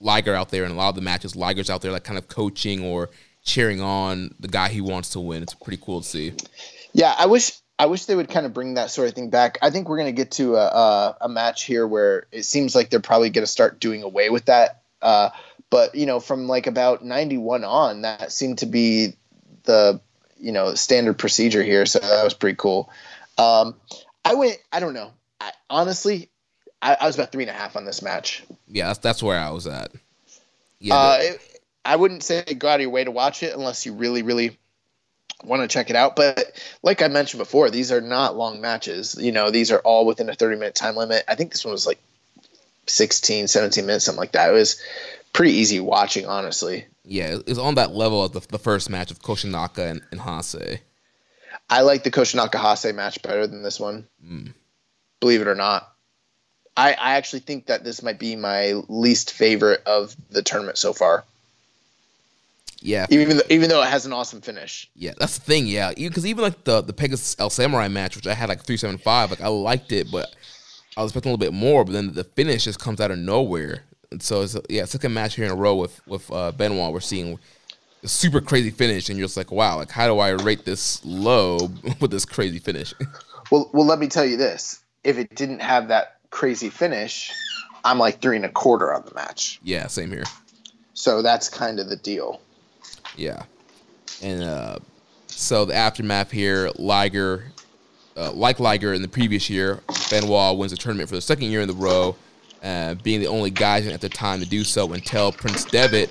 Liger 0.00 0.34
out 0.34 0.50
there 0.50 0.64
and 0.64 0.72
a 0.72 0.76
lot 0.76 0.88
of 0.88 0.94
the 0.94 1.00
matches. 1.00 1.36
Liger's 1.36 1.70
out 1.70 1.82
there 1.82 1.92
like 1.92 2.04
kind 2.04 2.18
of 2.18 2.28
coaching 2.28 2.84
or 2.84 3.10
cheering 3.48 3.80
on 3.80 4.34
the 4.38 4.46
guy 4.46 4.68
he 4.68 4.80
wants 4.80 5.10
to 5.10 5.20
win. 5.20 5.42
It's 5.42 5.54
pretty 5.54 5.82
cool 5.82 6.02
to 6.02 6.06
see. 6.06 6.34
Yeah, 6.92 7.14
I 7.18 7.26
wish 7.26 7.52
I 7.78 7.86
wish 7.86 8.04
they 8.04 8.14
would 8.14 8.28
kind 8.28 8.44
of 8.44 8.52
bring 8.52 8.74
that 8.74 8.90
sort 8.90 9.08
of 9.08 9.14
thing 9.14 9.30
back. 9.30 9.58
I 9.62 9.70
think 9.70 9.88
we're 9.88 9.98
going 9.98 10.14
to 10.14 10.16
get 10.16 10.32
to 10.32 10.56
a, 10.56 10.66
a, 10.66 11.16
a 11.22 11.28
match 11.28 11.64
here 11.64 11.86
where 11.86 12.26
it 12.32 12.44
seems 12.44 12.74
like 12.74 12.90
they're 12.90 13.00
probably 13.00 13.30
going 13.30 13.44
to 13.44 13.50
start 13.50 13.80
doing 13.80 14.02
away 14.02 14.30
with 14.30 14.46
that. 14.46 14.82
Uh, 15.00 15.30
but 15.70 15.94
you 15.94 16.06
know, 16.06 16.20
from 16.20 16.46
like 16.46 16.66
about 16.66 17.04
'91 17.04 17.64
on, 17.64 18.02
that 18.02 18.32
seemed 18.32 18.58
to 18.58 18.66
be 18.66 19.14
the 19.64 20.00
you 20.38 20.52
know 20.52 20.74
standard 20.74 21.18
procedure 21.18 21.62
here. 21.62 21.86
So 21.86 21.98
that 21.98 22.24
was 22.24 22.34
pretty 22.34 22.56
cool. 22.56 22.90
Um, 23.38 23.74
I 24.24 24.34
went. 24.34 24.58
I 24.72 24.80
don't 24.80 24.94
know. 24.94 25.12
I, 25.40 25.52
honestly, 25.70 26.30
I, 26.82 26.96
I 27.00 27.06
was 27.06 27.16
about 27.16 27.32
three 27.32 27.44
and 27.44 27.50
a 27.50 27.54
half 27.54 27.76
on 27.76 27.84
this 27.84 28.02
match. 28.02 28.44
Yeah, 28.66 28.88
that's 28.88 28.98
that's 28.98 29.22
where 29.22 29.38
I 29.38 29.50
was 29.50 29.66
at. 29.66 29.92
Yeah, 30.80 30.94
Uh, 30.94 31.18
it, 31.20 31.47
I 31.88 31.96
wouldn't 31.96 32.22
say 32.22 32.42
go 32.42 32.68
out 32.68 32.76
of 32.76 32.80
your 32.82 32.90
way 32.90 33.04
to 33.04 33.10
watch 33.10 33.42
it 33.42 33.54
unless 33.54 33.86
you 33.86 33.94
really, 33.94 34.22
really 34.22 34.58
want 35.42 35.62
to 35.62 35.68
check 35.68 35.88
it 35.88 35.96
out. 35.96 36.16
But 36.16 36.52
like 36.82 37.00
I 37.00 37.08
mentioned 37.08 37.38
before, 37.38 37.70
these 37.70 37.90
are 37.90 38.02
not 38.02 38.36
long 38.36 38.60
matches. 38.60 39.16
You 39.18 39.32
know, 39.32 39.50
these 39.50 39.72
are 39.72 39.78
all 39.78 40.04
within 40.04 40.28
a 40.28 40.34
30 40.34 40.56
minute 40.56 40.74
time 40.74 40.96
limit. 40.96 41.24
I 41.26 41.34
think 41.34 41.50
this 41.50 41.64
one 41.64 41.72
was 41.72 41.86
like 41.86 41.98
16, 42.86 43.48
17 43.48 43.86
minutes, 43.86 44.04
something 44.04 44.20
like 44.20 44.32
that. 44.32 44.50
It 44.50 44.52
was 44.52 44.80
pretty 45.32 45.52
easy 45.52 45.80
watching, 45.80 46.26
honestly. 46.26 46.86
yeah, 47.04 47.36
it 47.36 47.46
was 47.46 47.58
on 47.58 47.76
that 47.76 47.92
level 47.92 48.22
of 48.22 48.32
the, 48.32 48.40
the 48.40 48.58
first 48.58 48.90
match 48.90 49.10
of 49.10 49.20
Koshinaka 49.20 49.90
and, 49.90 50.02
and 50.10 50.20
Hase. 50.20 50.80
I 51.70 51.80
like 51.80 52.04
the 52.04 52.10
Koshinaka 52.10 52.58
Hase 52.58 52.94
match 52.94 53.22
better 53.22 53.46
than 53.46 53.62
this 53.62 53.80
one. 53.80 54.06
Mm. 54.22 54.52
Believe 55.20 55.40
it 55.40 55.48
or 55.48 55.54
not. 55.54 55.90
I, 56.76 56.92
I 56.92 57.14
actually 57.16 57.40
think 57.40 57.66
that 57.66 57.82
this 57.82 58.02
might 58.02 58.18
be 58.18 58.36
my 58.36 58.74
least 58.88 59.32
favorite 59.32 59.82
of 59.86 60.14
the 60.30 60.42
tournament 60.42 60.76
so 60.76 60.92
far, 60.92 61.24
Yeah, 62.80 63.06
even 63.10 63.38
though, 63.38 63.42
even 63.50 63.68
though 63.68 63.82
it 63.82 63.88
has 63.88 64.06
an 64.06 64.12
awesome 64.12 64.40
finish. 64.40 64.88
yeah, 64.94 65.12
that's 65.18 65.38
the 65.38 65.44
thing. 65.44 65.66
Yeah, 65.66 65.92
because 65.96 66.24
even 66.26 66.42
like 66.42 66.64
the 66.64 66.80
the 66.80 66.92
Pegasus 66.92 67.34
El 67.38 67.50
Samurai 67.50 67.88
match, 67.88 68.14
which 68.16 68.26
I 68.26 68.34
had 68.34 68.48
like 68.48 68.62
three 68.62 68.76
seven 68.76 68.98
five, 68.98 69.30
like 69.30 69.40
I 69.40 69.48
liked 69.48 69.90
it, 69.92 70.08
but 70.12 70.34
I 70.96 71.02
was 71.02 71.10
expecting 71.10 71.30
a 71.30 71.34
little 71.34 71.52
bit 71.52 71.58
more. 71.58 71.84
But 71.84 71.92
then 71.92 72.12
the 72.12 72.24
finish 72.24 72.64
just 72.64 72.78
comes 72.78 73.00
out 73.00 73.10
of 73.10 73.18
nowhere, 73.18 73.82
and 74.12 74.22
so 74.22 74.42
it's 74.42 74.56
yeah, 74.68 74.84
second 74.84 75.12
match 75.12 75.34
here 75.34 75.44
in 75.44 75.50
a 75.50 75.56
row 75.56 75.74
with 75.74 76.00
with 76.06 76.30
uh, 76.30 76.52
Benoit. 76.52 76.92
We're 76.92 77.00
seeing 77.00 77.38
a 78.04 78.08
super 78.08 78.40
crazy 78.40 78.70
finish, 78.70 79.08
and 79.08 79.18
you're 79.18 79.26
just 79.26 79.36
like, 79.36 79.50
wow, 79.50 79.76
like 79.76 79.90
how 79.90 80.06
do 80.06 80.20
I 80.20 80.30
rate 80.30 80.64
this 80.64 81.04
low 81.04 81.56
with 82.00 82.10
this 82.12 82.24
crazy 82.24 82.58
finish? 82.58 82.94
Well, 83.50 83.70
well, 83.72 83.86
let 83.86 83.98
me 83.98 84.08
tell 84.08 84.26
you 84.26 84.36
this: 84.36 84.80
if 85.04 85.16
it 85.16 85.34
didn't 85.34 85.60
have 85.60 85.88
that 85.88 86.18
crazy 86.28 86.68
finish, 86.68 87.32
I'm 87.82 87.98
like 87.98 88.20
three 88.20 88.36
and 88.36 88.44
a 88.44 88.50
quarter 88.50 88.92
on 88.92 89.04
the 89.06 89.14
match. 89.14 89.58
yeah, 89.62 89.86
same 89.86 90.10
here. 90.10 90.24
So 90.92 91.22
that's 91.22 91.48
kind 91.48 91.80
of 91.80 91.88
the 91.88 91.96
deal. 91.96 92.42
Yeah. 93.18 93.42
And 94.22 94.42
uh, 94.42 94.78
so 95.26 95.64
the 95.64 95.74
aftermath 95.74 96.30
here, 96.30 96.70
Liger, 96.76 97.52
uh, 98.16 98.32
like 98.32 98.60
Liger 98.60 98.94
in 98.94 99.02
the 99.02 99.08
previous 99.08 99.50
year, 99.50 99.80
Benoit 100.10 100.56
wins 100.56 100.72
the 100.72 100.78
tournament 100.78 101.08
for 101.08 101.16
the 101.16 101.20
second 101.20 101.50
year 101.50 101.60
in 101.60 101.68
the 101.68 101.74
row, 101.74 102.16
uh, 102.62 102.94
being 102.94 103.20
the 103.20 103.26
only 103.26 103.50
guy 103.50 103.80
at 103.80 104.00
the 104.00 104.08
time 104.08 104.40
to 104.40 104.46
do 104.46 104.64
so 104.64 104.92
until 104.92 105.32
Prince 105.32 105.64
Devitt 105.64 106.10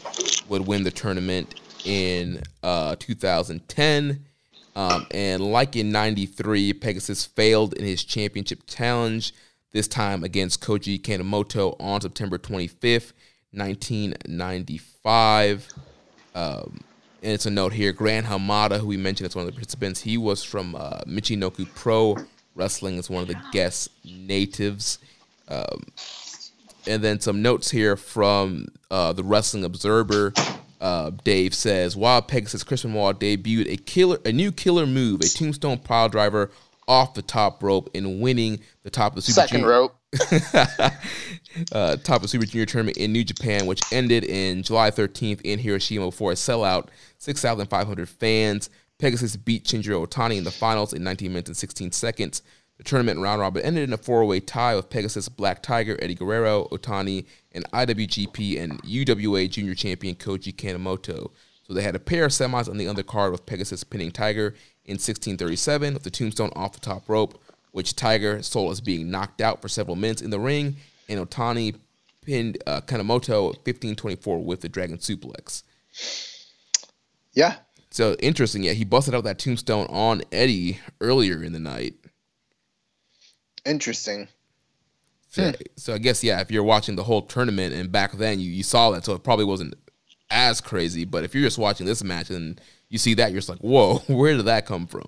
would 0.49 0.67
win 0.67 0.83
the 0.83 0.91
tournament 0.91 1.59
in 1.85 2.43
uh, 2.61 2.95
2010. 2.99 4.25
Um, 4.75 5.07
and 5.11 5.41
like 5.41 5.75
in 5.75 5.91
93, 5.91 6.73
Pegasus 6.73 7.25
failed 7.25 7.73
in 7.73 7.85
his 7.85 8.03
championship 8.03 8.61
challenge, 8.67 9.33
this 9.71 9.87
time 9.87 10.23
against 10.23 10.61
Koji 10.61 11.01
Kanemoto 11.01 11.75
on 11.79 12.01
September 12.01 12.37
25th, 12.37 13.13
1995. 13.51 15.67
Um, 16.35 16.81
it's 17.31 17.45
a 17.45 17.51
note 17.51 17.73
here. 17.73 17.91
Gran 17.91 18.23
Hamada, 18.23 18.79
who 18.79 18.87
we 18.87 18.97
mentioned 18.97 19.27
as 19.27 19.35
one 19.35 19.43
of 19.43 19.47
the 19.47 19.53
participants, 19.53 20.01
he 20.01 20.17
was 20.17 20.43
from 20.43 20.75
uh, 20.75 21.01
Michinoku 21.07 21.67
Pro 21.75 22.17
Wrestling 22.55 22.97
as 22.97 23.09
one 23.09 23.21
of 23.21 23.27
the 23.27 23.39
guest 23.51 23.89
natives. 24.03 24.99
Um, 25.47 25.83
and 26.87 27.03
then 27.03 27.19
some 27.19 27.41
notes 27.41 27.69
here 27.69 27.95
from 27.95 28.67
uh, 28.89 29.13
the 29.13 29.23
Wrestling 29.23 29.63
Observer. 29.63 30.33
Uh, 30.79 31.11
Dave 31.23 31.53
says, 31.53 31.95
Wild 31.95 32.27
Pegasus 32.27 32.63
Chris 32.63 32.85
Wall 32.85 33.13
debuted 33.13 33.71
a 33.71 33.77
killer, 33.77 34.19
a 34.25 34.31
new 34.31 34.51
killer 34.51 34.85
move, 34.85 35.21
a 35.21 35.27
tombstone 35.27 35.79
pile 35.79 36.09
driver 36.09 36.51
off 36.87 37.13
the 37.13 37.21
top 37.21 37.61
rope 37.61 37.89
and 37.93 38.21
winning 38.21 38.59
the 38.83 38.89
top 38.89 39.11
of 39.11 39.15
the 39.15 39.21
Super 39.21 39.41
Second 39.41 39.57
Junior- 39.61 39.69
rope. 39.69 39.96
uh, 41.71 41.97
top 41.97 42.23
of 42.23 42.29
Super 42.29 42.45
Junior 42.45 42.65
tournament 42.65 42.97
in 42.97 43.11
New 43.11 43.23
Japan, 43.23 43.65
which 43.65 43.81
ended 43.91 44.23
in 44.23 44.63
July 44.63 44.89
13th 44.89 45.41
in 45.41 45.59
Hiroshima 45.59 46.05
before 46.05 46.31
a 46.31 46.35
sellout 46.35 46.87
6,500 47.17 48.07
fans. 48.09 48.69
Pegasus 48.99 49.35
beat 49.35 49.65
Shinjiro 49.65 50.07
Otani 50.07 50.37
in 50.37 50.43
the 50.43 50.51
finals 50.51 50.93
in 50.93 51.03
19 51.03 51.29
minutes 51.31 51.49
and 51.49 51.57
16 51.57 51.91
seconds. 51.91 52.41
The 52.77 52.83
tournament 52.83 53.19
round 53.19 53.41
robin 53.41 53.63
ended 53.63 53.83
in 53.83 53.93
a 53.93 53.97
four-way 53.97 54.39
tie 54.39 54.75
with 54.75 54.89
Pegasus, 54.89 55.29
Black 55.29 55.61
Tiger, 55.61 55.97
Eddie 56.01 56.15
Guerrero, 56.15 56.67
Otani, 56.71 57.25
and 57.51 57.69
IWGP 57.71 58.61
and 58.61 58.81
UWA 58.83 59.49
Junior 59.49 59.75
Champion 59.75 60.15
Koji 60.15 60.55
Kanemoto. 60.55 61.31
So 61.63 61.73
they 61.73 61.81
had 61.81 61.95
a 61.95 61.99
pair 61.99 62.25
of 62.25 62.31
semis 62.31 62.69
on 62.69 62.77
the 62.77 62.85
undercard 62.85 63.31
with 63.31 63.45
Pegasus 63.45 63.83
pinning 63.83 64.11
Tiger 64.11 64.55
in 64.85 64.93
1637 64.93 65.95
with 65.95 66.03
the 66.03 66.11
tombstone 66.11 66.51
off 66.55 66.73
the 66.73 66.79
top 66.79 67.09
rope, 67.09 67.41
which 67.77 67.95
Tiger 67.95 68.41
sold 68.41 68.71
as 68.71 68.81
being 68.81 69.11
knocked 69.11 69.39
out 69.39 69.61
for 69.61 69.67
several 69.69 69.95
minutes 69.95 70.23
in 70.23 70.31
the 70.31 70.39
ring, 70.39 70.77
and 71.07 71.19
Otani 71.19 71.75
pinned 72.25 72.57
uh, 72.65 72.81
Kanemoto 72.81 73.49
1524 73.49 74.43
with 74.43 74.61
the 74.61 74.67
Dragon 74.67 74.97
Suplex. 74.97 75.61
Yeah. 77.33 77.57
So 77.91 78.15
interesting, 78.15 78.63
yeah, 78.63 78.71
he 78.71 78.83
busted 78.83 79.13
out 79.13 79.25
that 79.25 79.37
tombstone 79.37 79.85
on 79.91 80.23
Eddie 80.31 80.79
earlier 81.01 81.43
in 81.43 81.53
the 81.53 81.59
night. 81.59 81.93
Interesting. 83.63 84.27
So, 85.29 85.53
so 85.75 85.93
I 85.93 85.99
guess 85.99 86.23
yeah, 86.23 86.41
if 86.41 86.49
you're 86.49 86.63
watching 86.63 86.95
the 86.95 87.03
whole 87.03 87.21
tournament 87.21 87.75
and 87.75 87.91
back 87.91 88.13
then 88.13 88.39
you, 88.39 88.49
you 88.49 88.63
saw 88.63 88.89
that, 88.89 89.05
so 89.05 89.13
it 89.13 89.23
probably 89.23 89.45
wasn't 89.45 89.75
as 90.31 90.61
crazy. 90.61 91.05
But 91.05 91.25
if 91.25 91.35
you're 91.35 91.43
just 91.43 91.59
watching 91.59 91.85
this 91.85 92.03
match 92.03 92.31
and 92.31 92.59
you 92.89 92.97
see 92.97 93.15
that, 93.15 93.31
you're 93.31 93.39
just 93.39 93.49
like, 93.49 93.59
whoa, 93.59 93.97
where 94.07 94.35
did 94.35 94.45
that 94.45 94.65
come 94.65 94.87
from? 94.87 95.05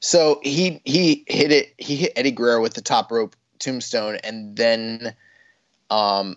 So 0.00 0.40
he 0.42 0.80
he 0.84 1.24
hit 1.26 1.50
it. 1.50 1.74
He 1.76 1.96
hit 1.96 2.12
Eddie 2.14 2.30
Guerrero 2.30 2.62
with 2.62 2.74
the 2.74 2.82
top 2.82 3.10
rope 3.10 3.34
tombstone, 3.58 4.16
and 4.22 4.56
then 4.56 5.14
um, 5.90 6.36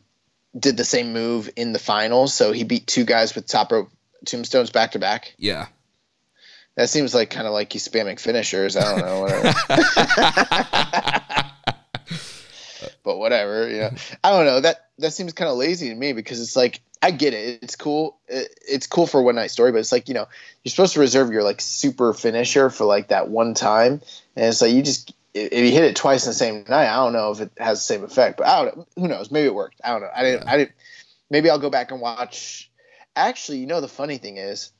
did 0.57 0.77
the 0.77 0.84
same 0.84 1.14
move 1.14 1.49
in 1.56 1.73
the 1.73 1.80
finals. 1.80 2.34
So 2.34 2.52
he 2.52 2.64
beat 2.64 2.88
two 2.88 3.06
guys 3.06 3.35
with 3.35 3.45
top 3.45 3.72
rope 3.72 3.89
tombstones 4.26 4.72
back 4.72 4.91
to 4.93 4.99
back. 4.99 5.35
Yeah. 5.38 5.68
That 6.76 6.89
seems 6.89 7.14
like 7.14 7.30
kind 7.30 7.48
of 7.48 7.53
like 7.53 7.72
he's 7.73 7.88
spamming 7.88 8.19
finishers. 8.19 8.77
I 8.77 8.98
don't 8.98 9.06
know. 9.06 9.27
But 13.03 13.18
whatever, 13.18 13.69
you 13.69 13.80
know. 13.80 13.91
I 14.23 14.32
don't 14.32 14.45
know. 14.45 14.61
That 14.61 14.90
that 14.99 15.14
seems 15.14 15.34
kind 15.34 15.49
of 15.49 15.57
lazy 15.57 15.90
to 15.90 15.95
me 15.95 16.14
because 16.14 16.41
it's 16.41 16.56
like 16.56 16.82
I 17.02 17.11
get 17.11 17.34
it. 17.34 17.64
It's 17.64 17.76
cool. 17.76 18.18
It's 18.28 18.88
cool 18.88 19.07
for 19.07 19.22
one 19.22 19.36
night 19.36 19.52
story, 19.52 19.72
but 19.72 19.80
it's 19.80 19.91
like 19.91 20.07
you 20.07 20.14
know 20.14 20.28
you're 20.64 20.69
supposed 20.69 20.94
to 20.94 20.99
reserve 20.99 21.32
your 21.32 21.44
like 21.44 21.61
super 21.61 22.14
finisher 22.14 22.69
for 22.69 22.86
like 22.86 23.07
that 23.07 23.30
one 23.30 23.53
time, 23.53 24.02
and 24.36 24.45
it's 24.45 24.61
like 24.61 24.73
you 24.73 24.84
just 24.84 25.14
if 25.34 25.53
you 25.53 25.72
hit 25.72 25.84
it 25.84 25.95
twice 25.95 26.26
in 26.26 26.32
the 26.32 26.36
same 26.36 26.65
night, 26.68 26.90
I 26.91 26.98
don't 26.98 27.14
know 27.14 27.32
if 27.32 27.40
it 27.40 27.52
has 27.57 27.80
the 27.80 27.94
same 27.94 28.03
effect. 28.03 28.38
But 28.38 28.48
I 28.48 28.64
don't 28.64 28.78
know. 28.78 28.88
Who 28.98 29.07
knows? 29.07 29.32
Maybe 29.32 29.48
it 29.48 29.56
worked. 29.56 29.82
I 29.84 29.91
don't 29.91 30.02
know. 30.02 30.11
I 30.14 30.23
didn't. 30.23 30.48
I 30.48 30.57
didn't. 30.57 30.72
Maybe 31.30 31.49
I'll 31.49 31.60
go 31.60 31.69
back 31.69 31.91
and 31.91 32.02
watch. 32.02 32.69
Actually, 33.15 33.60
you 33.60 33.68
know 33.68 33.82
the 33.82 33.88
funny 33.88 34.18
thing 34.18 34.38
is, 34.38 34.72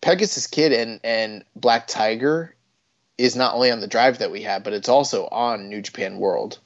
Pegasus 0.00 0.46
Kid 0.46 0.72
and 0.72 1.00
and 1.04 1.44
Black 1.56 1.86
Tiger 1.86 2.54
is 3.16 3.34
not 3.34 3.54
only 3.54 3.70
on 3.70 3.80
the 3.80 3.86
drive 3.86 4.18
that 4.18 4.30
we 4.30 4.42
have, 4.42 4.62
but 4.62 4.72
it's 4.72 4.88
also 4.88 5.26
on 5.26 5.68
New 5.68 5.82
Japan 5.82 6.18
World. 6.18 6.58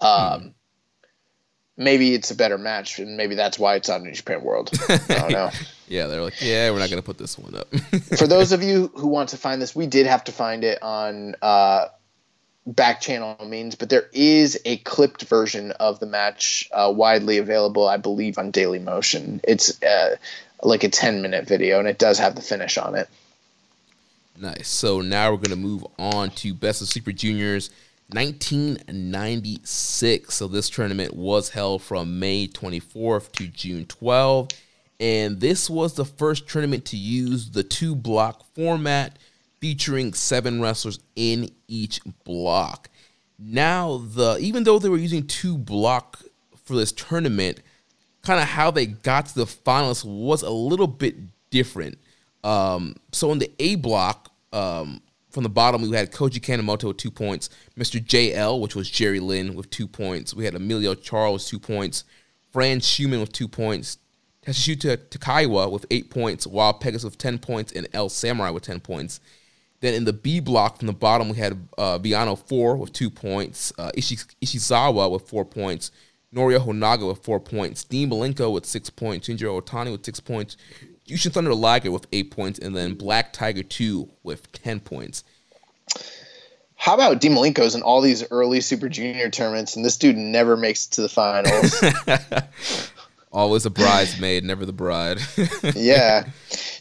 Um. 0.00 0.54
Maybe 1.80 2.12
it's 2.12 2.32
a 2.32 2.34
better 2.34 2.58
match, 2.58 2.98
and 2.98 3.16
maybe 3.16 3.36
that's 3.36 3.56
why 3.56 3.76
it's 3.76 3.88
on 3.88 4.02
New 4.02 4.10
Japan 4.10 4.42
World. 4.42 4.68
I 4.88 4.96
don't 5.06 5.30
know. 5.30 5.50
yeah, 5.86 6.08
they're 6.08 6.22
like, 6.22 6.40
yeah, 6.40 6.72
we're 6.72 6.80
not 6.80 6.90
going 6.90 7.00
to 7.00 7.06
put 7.06 7.18
this 7.18 7.38
one 7.38 7.54
up. 7.54 7.68
For 8.18 8.26
those 8.26 8.50
of 8.50 8.64
you 8.64 8.90
who 8.96 9.06
want 9.06 9.28
to 9.28 9.36
find 9.36 9.62
this, 9.62 9.76
we 9.76 9.86
did 9.86 10.06
have 10.06 10.24
to 10.24 10.32
find 10.32 10.64
it 10.64 10.82
on 10.82 11.36
uh, 11.40 11.86
back 12.66 13.00
channel 13.00 13.36
means, 13.46 13.76
but 13.76 13.90
there 13.90 14.08
is 14.12 14.60
a 14.64 14.78
clipped 14.78 15.22
version 15.26 15.70
of 15.72 16.00
the 16.00 16.06
match 16.06 16.68
uh, 16.72 16.92
widely 16.92 17.38
available, 17.38 17.86
I 17.86 17.96
believe, 17.96 18.38
on 18.38 18.50
Daily 18.50 18.80
Motion. 18.80 19.40
It's 19.44 19.80
uh, 19.80 20.16
like 20.64 20.82
a 20.82 20.88
10 20.88 21.22
minute 21.22 21.46
video, 21.46 21.78
and 21.78 21.86
it 21.86 21.98
does 21.98 22.18
have 22.18 22.34
the 22.34 22.42
finish 22.42 22.76
on 22.76 22.96
it. 22.96 23.08
Nice. 24.36 24.66
So 24.66 25.00
now 25.00 25.30
we're 25.30 25.38
going 25.38 25.50
to 25.50 25.56
move 25.56 25.86
on 25.96 26.30
to 26.30 26.54
Best 26.54 26.82
of 26.82 26.88
Super 26.88 27.12
Juniors 27.12 27.70
1996. 28.12 30.34
So 30.34 30.48
this 30.48 30.70
tournament 30.70 31.14
was 31.14 31.50
held 31.50 31.82
from 31.82 32.18
May 32.18 32.48
24th 32.48 33.30
to 33.32 33.48
June 33.48 33.84
12th. 33.84 34.54
And 35.00 35.40
this 35.40 35.70
was 35.70 35.94
the 35.94 36.04
first 36.04 36.48
tournament 36.48 36.84
to 36.86 36.96
use 36.96 37.50
the 37.50 37.62
two 37.62 37.94
block 37.94 38.44
format 38.54 39.18
featuring 39.60 40.14
seven 40.14 40.60
wrestlers 40.60 40.98
in 41.16 41.50
each 41.68 42.00
block. 42.24 42.88
Now, 43.38 43.98
the 43.98 44.38
even 44.40 44.64
though 44.64 44.78
they 44.78 44.88
were 44.88 44.96
using 44.96 45.26
two 45.26 45.56
block 45.56 46.22
for 46.64 46.74
this 46.74 46.92
tournament, 46.92 47.60
kind 48.22 48.40
of 48.40 48.48
how 48.48 48.70
they 48.70 48.86
got 48.86 49.26
to 49.26 49.34
the 49.34 49.46
finals 49.46 50.04
was 50.04 50.42
a 50.42 50.50
little 50.50 50.88
bit 50.88 51.16
different. 51.50 51.98
Um, 52.42 52.96
so 53.12 53.30
in 53.32 53.38
the 53.38 53.50
A 53.58 53.76
block, 53.76 54.32
um, 54.52 55.00
from 55.38 55.44
the 55.44 55.48
bottom, 55.50 55.82
we 55.82 55.94
had 55.94 56.10
Koji 56.10 56.40
Kanemoto 56.40 56.88
with 56.88 56.96
two 56.96 57.12
points, 57.12 57.48
Mr. 57.78 58.04
JL, 58.04 58.60
which 58.60 58.74
was 58.74 58.90
Jerry 58.90 59.20
Lynn, 59.20 59.54
with 59.54 59.70
two 59.70 59.86
points. 59.86 60.34
We 60.34 60.44
had 60.44 60.56
Emilio 60.56 60.96
Charles, 60.96 61.48
two 61.48 61.60
points, 61.60 62.02
Fran 62.50 62.80
Schumann 62.80 63.20
with 63.20 63.30
two 63.30 63.46
points, 63.46 63.98
Tatsuhito 64.44 64.96
Takaiwa 64.96 65.70
with 65.70 65.86
eight 65.92 66.10
points, 66.10 66.44
Wild 66.44 66.80
Pegasus 66.80 67.04
with 67.04 67.18
10 67.18 67.38
points, 67.38 67.70
and 67.70 67.86
El 67.92 68.08
Samurai 68.08 68.50
with 68.50 68.64
10 68.64 68.80
points. 68.80 69.20
Then 69.78 69.94
in 69.94 70.04
the 70.04 70.12
B 70.12 70.40
block 70.40 70.78
from 70.78 70.88
the 70.88 70.92
bottom, 70.92 71.28
we 71.28 71.36
had 71.36 71.68
uh, 71.78 71.98
Villano 71.98 72.34
4 72.34 72.76
with 72.76 72.92
two 72.92 73.08
points, 73.08 73.72
uh, 73.78 73.92
Ishi- 73.94 74.16
Ishizawa 74.42 75.08
with 75.08 75.28
four 75.28 75.44
points, 75.44 75.92
Norio 76.34 76.58
Honaga 76.58 77.06
with 77.06 77.22
four 77.22 77.38
points, 77.38 77.84
Dean 77.84 78.10
Malenko 78.10 78.52
with 78.52 78.66
six 78.66 78.90
points, 78.90 79.28
Shinjiro 79.28 79.62
Otani 79.62 79.92
with 79.92 80.04
six 80.04 80.18
points, 80.18 80.56
Jushin 81.08 81.32
Thunder 81.32 81.54
Liger 81.54 81.90
with 81.90 82.06
eight 82.12 82.30
points, 82.30 82.58
and 82.58 82.76
then 82.76 82.94
Black 82.94 83.32
Tiger 83.32 83.62
2 83.62 84.08
with 84.22 84.52
10 84.52 84.80
points. 84.80 85.24
How 86.76 86.94
about 86.94 87.20
Dean 87.20 87.32
Malenko's 87.32 87.74
in 87.74 87.82
all 87.82 88.00
these 88.00 88.30
early 88.30 88.60
Super 88.60 88.88
Junior 88.88 89.30
tournaments, 89.30 89.74
and 89.74 89.84
this 89.84 89.96
dude 89.96 90.16
never 90.16 90.56
makes 90.56 90.86
it 90.86 90.92
to 90.92 91.02
the 91.02 91.08
finals? 91.08 91.82
Always 93.32 93.66
a 93.66 93.70
bridesmaid, 93.70 94.44
never 94.44 94.64
the 94.64 94.72
bride. 94.72 95.18
yeah. 95.74 96.28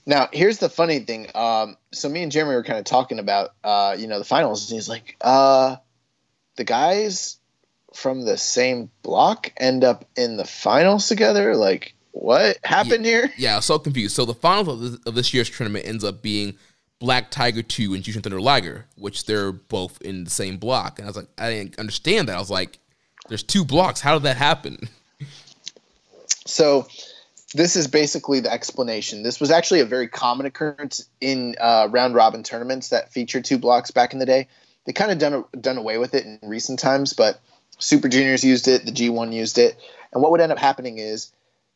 Now, 0.05 0.29
here's 0.31 0.59
the 0.59 0.69
funny 0.69 0.99
thing. 0.99 1.27
Um, 1.33 1.77
so 1.91 2.07
me 2.07 2.21
and 2.21 2.31
Jeremy 2.31 2.55
were 2.55 2.63
kind 2.63 2.79
of 2.79 2.85
talking 2.85 3.19
about, 3.19 3.53
uh, 3.63 3.95
you 3.97 4.07
know, 4.07 4.19
the 4.19 4.25
finals, 4.25 4.69
and 4.69 4.77
he's 4.77 4.87
like, 4.87 5.17
uh, 5.19 5.77
the 6.57 6.63
guys 6.63 7.39
from 7.93 8.23
the 8.23 8.37
same 8.37 8.91
block 9.01 9.51
end 9.57 9.83
up 9.83 10.05
in 10.15 10.37
the 10.37 10.45
finals 10.45 11.07
together. 11.07 11.55
Like, 11.55 11.95
what 12.21 12.57
happened 12.63 13.05
yeah, 13.05 13.11
here? 13.11 13.33
Yeah, 13.37 13.53
I 13.53 13.55
was 13.57 13.65
so 13.65 13.79
confused. 13.79 14.15
So 14.15 14.25
the 14.25 14.33
finals 14.33 14.67
of 14.67 14.79
this, 14.79 14.99
of 15.05 15.15
this 15.15 15.33
year's 15.33 15.49
tournament 15.49 15.87
ends 15.87 16.03
up 16.03 16.21
being 16.21 16.57
Black 16.99 17.29
Tiger 17.29 17.61
2 17.61 17.93
and 17.93 18.03
Jushin 18.03 18.23
Thunder 18.23 18.41
Liger, 18.41 18.85
which 18.95 19.25
they're 19.25 19.51
both 19.51 20.01
in 20.01 20.23
the 20.23 20.29
same 20.29 20.57
block. 20.57 20.99
And 20.99 21.05
I 21.05 21.09
was 21.09 21.17
like, 21.17 21.27
I 21.37 21.51
didn't 21.51 21.79
understand 21.79 22.27
that. 22.27 22.35
I 22.35 22.39
was 22.39 22.49
like, 22.49 22.79
there's 23.27 23.43
two 23.43 23.63
blocks. 23.63 24.01
How 24.01 24.13
did 24.13 24.23
that 24.23 24.37
happen? 24.37 24.89
So 26.45 26.87
this 27.53 27.75
is 27.75 27.87
basically 27.87 28.39
the 28.39 28.51
explanation. 28.51 29.23
This 29.23 29.39
was 29.39 29.51
actually 29.51 29.81
a 29.81 29.85
very 29.85 30.07
common 30.07 30.45
occurrence 30.45 31.07
in 31.21 31.55
uh, 31.59 31.87
round 31.91 32.15
robin 32.15 32.43
tournaments 32.43 32.89
that 32.89 33.11
featured 33.11 33.45
two 33.45 33.57
blocks 33.57 33.91
back 33.91 34.13
in 34.13 34.19
the 34.19 34.25
day. 34.25 34.47
They 34.85 34.93
kind 34.93 35.11
of 35.11 35.17
done 35.17 35.43
done 35.59 35.77
away 35.77 35.97
with 35.97 36.13
it 36.13 36.25
in 36.25 36.39
recent 36.43 36.79
times, 36.79 37.13
but 37.13 37.39
Super 37.79 38.07
Juniors 38.07 38.43
used 38.43 38.67
it, 38.67 38.85
the 38.85 38.91
G1 38.91 39.33
used 39.33 39.57
it, 39.57 39.77
and 40.13 40.23
what 40.23 40.31
would 40.31 40.41
end 40.41 40.51
up 40.51 40.57
happening 40.57 40.97
is 40.97 41.31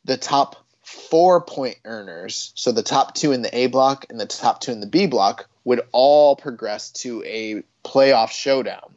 the 0.05 0.17
top 0.17 0.55
four 0.83 1.41
point 1.41 1.77
earners, 1.85 2.51
so 2.55 2.71
the 2.71 2.83
top 2.83 3.15
two 3.15 3.31
in 3.31 3.41
the 3.41 3.55
A 3.57 3.67
block 3.67 4.05
and 4.09 4.19
the 4.19 4.25
top 4.25 4.61
two 4.61 4.71
in 4.71 4.79
the 4.79 4.87
B 4.87 5.07
block, 5.07 5.47
would 5.63 5.81
all 5.91 6.35
progress 6.35 6.91
to 6.91 7.23
a 7.23 7.63
playoff 7.83 8.31
showdown. 8.31 8.93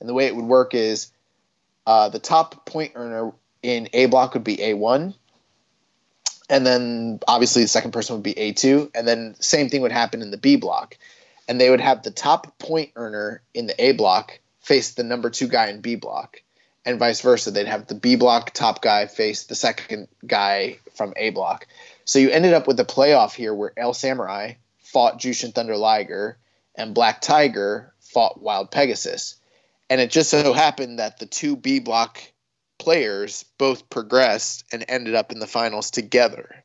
And 0.00 0.08
the 0.08 0.14
way 0.14 0.26
it 0.26 0.34
would 0.34 0.44
work 0.44 0.74
is 0.74 1.12
uh, 1.86 2.08
the 2.08 2.18
top 2.18 2.66
point 2.66 2.92
earner 2.94 3.32
in 3.62 3.88
A 3.92 4.06
block 4.06 4.34
would 4.34 4.44
be 4.44 4.56
A1. 4.56 5.14
And 6.48 6.66
then 6.66 7.20
obviously 7.28 7.62
the 7.62 7.68
second 7.68 7.92
person 7.92 8.16
would 8.16 8.22
be 8.22 8.34
A2. 8.34 8.90
And 8.94 9.06
then 9.06 9.36
same 9.40 9.68
thing 9.68 9.82
would 9.82 9.92
happen 9.92 10.22
in 10.22 10.30
the 10.30 10.36
B 10.36 10.56
block. 10.56 10.96
And 11.48 11.60
they 11.60 11.70
would 11.70 11.80
have 11.80 12.02
the 12.02 12.10
top 12.10 12.58
point 12.58 12.90
earner 12.96 13.42
in 13.54 13.66
the 13.66 13.84
A 13.84 13.92
block 13.92 14.40
face 14.60 14.94
the 14.94 15.02
number 15.02 15.30
two 15.30 15.48
guy 15.48 15.68
in 15.68 15.80
B 15.80 15.96
block. 15.96 16.42
And 16.84 16.98
vice 16.98 17.20
versa. 17.20 17.50
They'd 17.50 17.66
have 17.66 17.86
the 17.86 17.94
B 17.94 18.16
block 18.16 18.52
top 18.52 18.82
guy 18.82 19.06
face 19.06 19.44
the 19.44 19.54
second 19.54 20.08
guy 20.26 20.78
from 20.94 21.12
A 21.16 21.30
block. 21.30 21.66
So 22.04 22.18
you 22.18 22.30
ended 22.30 22.54
up 22.54 22.66
with 22.66 22.80
a 22.80 22.84
playoff 22.84 23.34
here 23.34 23.54
where 23.54 23.72
El 23.76 23.94
Samurai 23.94 24.54
fought 24.80 25.20
Jushin 25.20 25.54
Thunder 25.54 25.76
Liger 25.76 26.38
and 26.74 26.94
Black 26.94 27.20
Tiger 27.20 27.92
fought 28.00 28.42
Wild 28.42 28.70
Pegasus. 28.70 29.36
And 29.88 30.00
it 30.00 30.10
just 30.10 30.30
so 30.30 30.52
happened 30.52 30.98
that 30.98 31.18
the 31.18 31.26
two 31.26 31.56
B 31.56 31.78
block 31.78 32.20
players 32.78 33.44
both 33.58 33.88
progressed 33.90 34.64
and 34.72 34.84
ended 34.88 35.14
up 35.14 35.32
in 35.32 35.38
the 35.38 35.46
finals 35.46 35.90
together. 35.90 36.64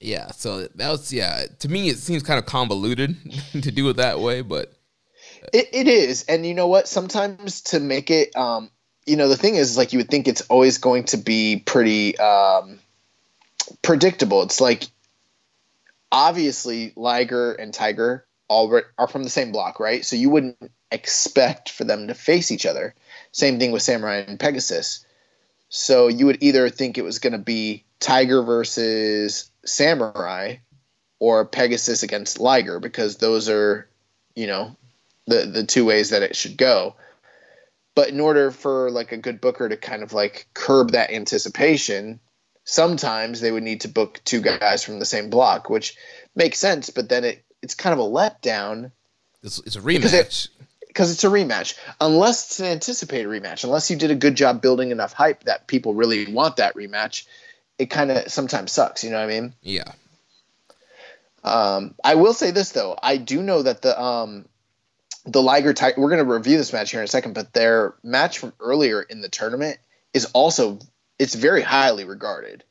Yeah, 0.00 0.28
so 0.32 0.66
that 0.66 0.90
was 0.90 1.12
yeah. 1.12 1.46
To 1.60 1.68
me, 1.68 1.88
it 1.88 1.98
seems 1.98 2.22
kind 2.22 2.38
of 2.38 2.46
convoluted 2.46 3.16
to 3.52 3.70
do 3.70 3.88
it 3.88 3.96
that 3.96 4.20
way, 4.20 4.42
but 4.42 4.72
it, 5.52 5.68
it 5.72 5.88
is. 5.88 6.24
And 6.24 6.46
you 6.46 6.54
know 6.54 6.68
what? 6.68 6.88
Sometimes 6.88 7.62
to 7.62 7.80
make 7.80 8.10
it, 8.10 8.34
um, 8.36 8.70
you 9.06 9.16
know, 9.16 9.28
the 9.28 9.36
thing 9.36 9.56
is, 9.56 9.76
like 9.76 9.92
you 9.92 9.98
would 9.98 10.08
think 10.08 10.28
it's 10.28 10.42
always 10.42 10.78
going 10.78 11.04
to 11.04 11.16
be 11.16 11.62
pretty 11.64 12.16
um, 12.18 12.78
predictable. 13.82 14.42
It's 14.42 14.60
like 14.60 14.84
obviously 16.10 16.92
Liger 16.96 17.52
and 17.52 17.74
Tiger 17.74 18.26
all 18.48 18.80
are 18.98 19.08
from 19.08 19.24
the 19.24 19.30
same 19.30 19.52
block, 19.52 19.80
right? 19.80 20.04
So 20.04 20.16
you 20.16 20.30
wouldn't 20.30 20.58
expect 20.90 21.70
for 21.70 21.84
them 21.84 22.08
to 22.08 22.14
face 22.14 22.50
each 22.50 22.66
other. 22.66 22.94
Same 23.32 23.58
thing 23.58 23.72
with 23.72 23.82
Samurai 23.82 24.24
and 24.26 24.38
Pegasus. 24.38 25.04
So 25.68 26.08
you 26.08 26.26
would 26.26 26.42
either 26.42 26.68
think 26.68 26.98
it 26.98 27.04
was 27.04 27.18
going 27.18 27.32
to 27.32 27.38
be 27.38 27.84
Tiger 27.98 28.42
versus 28.42 29.50
Samurai 29.64 30.56
or 31.18 31.46
Pegasus 31.46 32.02
against 32.02 32.38
Liger 32.38 32.78
because 32.78 33.16
those 33.16 33.48
are, 33.48 33.88
you 34.36 34.46
know, 34.46 34.76
the 35.26 35.46
the 35.46 35.64
two 35.64 35.84
ways 35.84 36.10
that 36.10 36.22
it 36.22 36.36
should 36.36 36.56
go. 36.56 36.96
But 37.94 38.08
in 38.08 38.20
order 38.20 38.50
for 38.50 38.90
like 38.90 39.12
a 39.12 39.16
good 39.16 39.40
booker 39.40 39.68
to 39.68 39.76
kind 39.76 40.02
of 40.02 40.12
like 40.12 40.48
curb 40.54 40.92
that 40.92 41.12
anticipation, 41.12 42.18
sometimes 42.64 43.40
they 43.40 43.52
would 43.52 43.62
need 43.62 43.82
to 43.82 43.88
book 43.88 44.20
two 44.24 44.40
guys 44.40 44.82
from 44.82 44.98
the 44.98 45.04
same 45.04 45.30
block, 45.30 45.70
which 45.70 45.96
makes 46.34 46.58
sense. 46.58 46.90
But 46.90 47.08
then 47.08 47.24
it 47.24 47.44
it's 47.62 47.74
kind 47.74 47.92
of 47.92 48.00
a 48.00 48.08
letdown. 48.08 48.90
It's, 49.42 49.58
it's 49.60 49.76
a 49.76 49.80
rematch 49.80 50.48
because 50.88 51.12
it's 51.12 51.24
a 51.24 51.28
rematch. 51.28 51.78
Unless 52.00 52.46
it's 52.46 52.60
an 52.60 52.66
anticipated 52.66 53.28
rematch, 53.28 53.64
unless 53.64 53.90
you 53.90 53.96
did 53.96 54.10
a 54.10 54.16
good 54.16 54.34
job 54.34 54.60
building 54.60 54.90
enough 54.90 55.12
hype 55.12 55.44
that 55.44 55.66
people 55.66 55.94
really 55.94 56.32
want 56.32 56.56
that 56.56 56.74
rematch, 56.74 57.26
it 57.78 57.86
kind 57.86 58.10
of 58.10 58.30
sometimes 58.30 58.72
sucks. 58.72 59.04
You 59.04 59.10
know 59.10 59.18
what 59.18 59.30
I 59.30 59.40
mean? 59.40 59.54
Yeah. 59.62 59.92
Um, 61.44 61.94
I 62.02 62.14
will 62.14 62.32
say 62.32 62.50
this 62.50 62.70
though, 62.70 62.98
I 63.02 63.18
do 63.18 63.42
know 63.42 63.62
that 63.62 63.82
the 63.82 64.00
um, 64.00 64.46
the 65.26 65.42
Liger 65.42 65.72
Tiger. 65.72 66.00
We're 66.00 66.10
going 66.10 66.24
to 66.24 66.32
review 66.32 66.56
this 66.56 66.72
match 66.72 66.90
here 66.90 67.00
in 67.00 67.04
a 67.04 67.08
second, 67.08 67.34
but 67.34 67.52
their 67.52 67.94
match 68.02 68.38
from 68.38 68.52
earlier 68.60 69.02
in 69.02 69.20
the 69.20 69.28
tournament 69.28 69.78
is 70.12 70.26
also 70.26 70.78
it's 71.18 71.34
very 71.34 71.62
highly 71.62 72.04
regarded. 72.04 72.64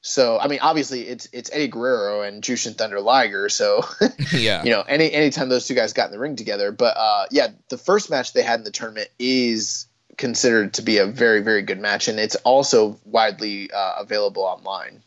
So 0.00 0.38
I 0.38 0.46
mean, 0.48 0.60
obviously 0.60 1.02
it's 1.02 1.28
it's 1.32 1.50
Eddie 1.52 1.68
Guerrero 1.68 2.22
and 2.22 2.42
Jushin 2.42 2.76
Thunder 2.76 3.00
Liger. 3.00 3.48
So 3.48 3.82
Yeah. 4.32 4.62
you 4.64 4.70
know, 4.70 4.82
any 4.82 5.12
anytime 5.12 5.48
those 5.48 5.66
two 5.66 5.74
guys 5.74 5.92
got 5.92 6.06
in 6.06 6.12
the 6.12 6.18
ring 6.18 6.36
together. 6.36 6.70
But 6.72 6.96
uh, 6.96 7.26
yeah, 7.30 7.48
the 7.68 7.78
first 7.78 8.10
match 8.10 8.32
they 8.32 8.42
had 8.42 8.60
in 8.60 8.64
the 8.64 8.70
tournament 8.70 9.08
is 9.18 9.86
considered 10.16 10.74
to 10.74 10.82
be 10.82 10.98
a 10.98 11.06
very 11.06 11.40
very 11.40 11.62
good 11.62 11.80
match, 11.80 12.08
and 12.08 12.18
it's 12.18 12.36
also 12.36 12.98
widely 13.04 13.70
uh, 13.70 13.94
available 13.98 14.42
online. 14.42 15.02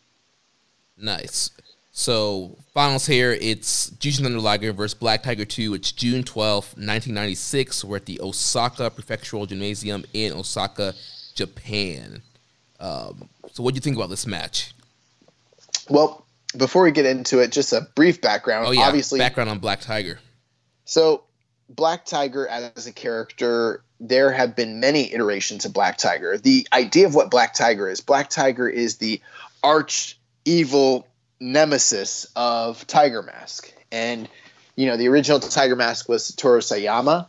Nice. 0.98 1.52
So 1.92 2.58
finals 2.74 3.06
here, 3.06 3.38
it's 3.40 3.90
Jushin 3.92 4.24
Thunder 4.24 4.40
Liger 4.40 4.72
versus 4.72 4.98
Black 4.98 5.24
Tiger 5.24 5.44
2. 5.44 5.74
It's 5.74 5.92
June 5.92 6.24
12th, 6.24 6.78
1996. 6.78 7.84
We're 7.84 7.98
at 7.98 8.06
the 8.06 8.22
Osaka 8.22 8.90
Prefectural 8.90 9.48
Gymnasium 9.48 10.06
in 10.14 10.32
Osaka, 10.32 10.94
Japan. 11.36 12.22
Um, 12.80 13.30
so 13.52 13.62
what 13.62 13.74
do 13.74 13.76
you 13.76 13.82
think 13.82 13.98
about 13.98 14.10
this 14.10 14.26
match? 14.26 14.74
Well, 15.90 16.26
before 16.56 16.84
we 16.84 16.92
get 16.92 17.06
into 17.06 17.40
it, 17.40 17.52
just 17.52 17.74
a 17.74 17.82
brief 17.96 18.22
background. 18.22 18.68
Oh 18.68 18.72
yeah, 18.72 18.82
obviously, 18.82 19.20
background 19.20 19.50
on 19.50 19.60
Black 19.60 19.82
Tiger. 19.82 20.20
So, 20.86 21.24
Black 21.70 22.06
Tiger 22.06 22.48
as 22.48 22.88
a 22.88 22.92
character, 22.94 23.84
there 24.00 24.32
have 24.32 24.56
been 24.56 24.80
many 24.80 25.14
iterations 25.14 25.66
of 25.66 25.74
Black 25.74 25.98
Tiger. 25.98 26.38
The 26.38 26.68
idea 26.74 27.06
of 27.08 27.16
what 27.16 27.30
Black 27.32 27.54
Tiger 27.54 27.88
is 27.90 28.02
Black 28.02 28.30
Tiger 28.30 28.68
is 28.68 28.98
the 28.98 29.22
arch 29.64 30.18
evil 30.44 31.08
nemesis 31.42 32.28
of 32.36 32.88
Tiger 32.88 33.22
Mask. 33.24 33.74
And, 33.92 34.30
you 34.78 34.86
know, 34.86 34.96
the 34.96 35.10
original 35.10 35.40
Tiger 35.40 35.76
Mask 35.76 36.08
was 36.08 36.32
Satoru 36.32 36.62
Sayama, 36.62 37.28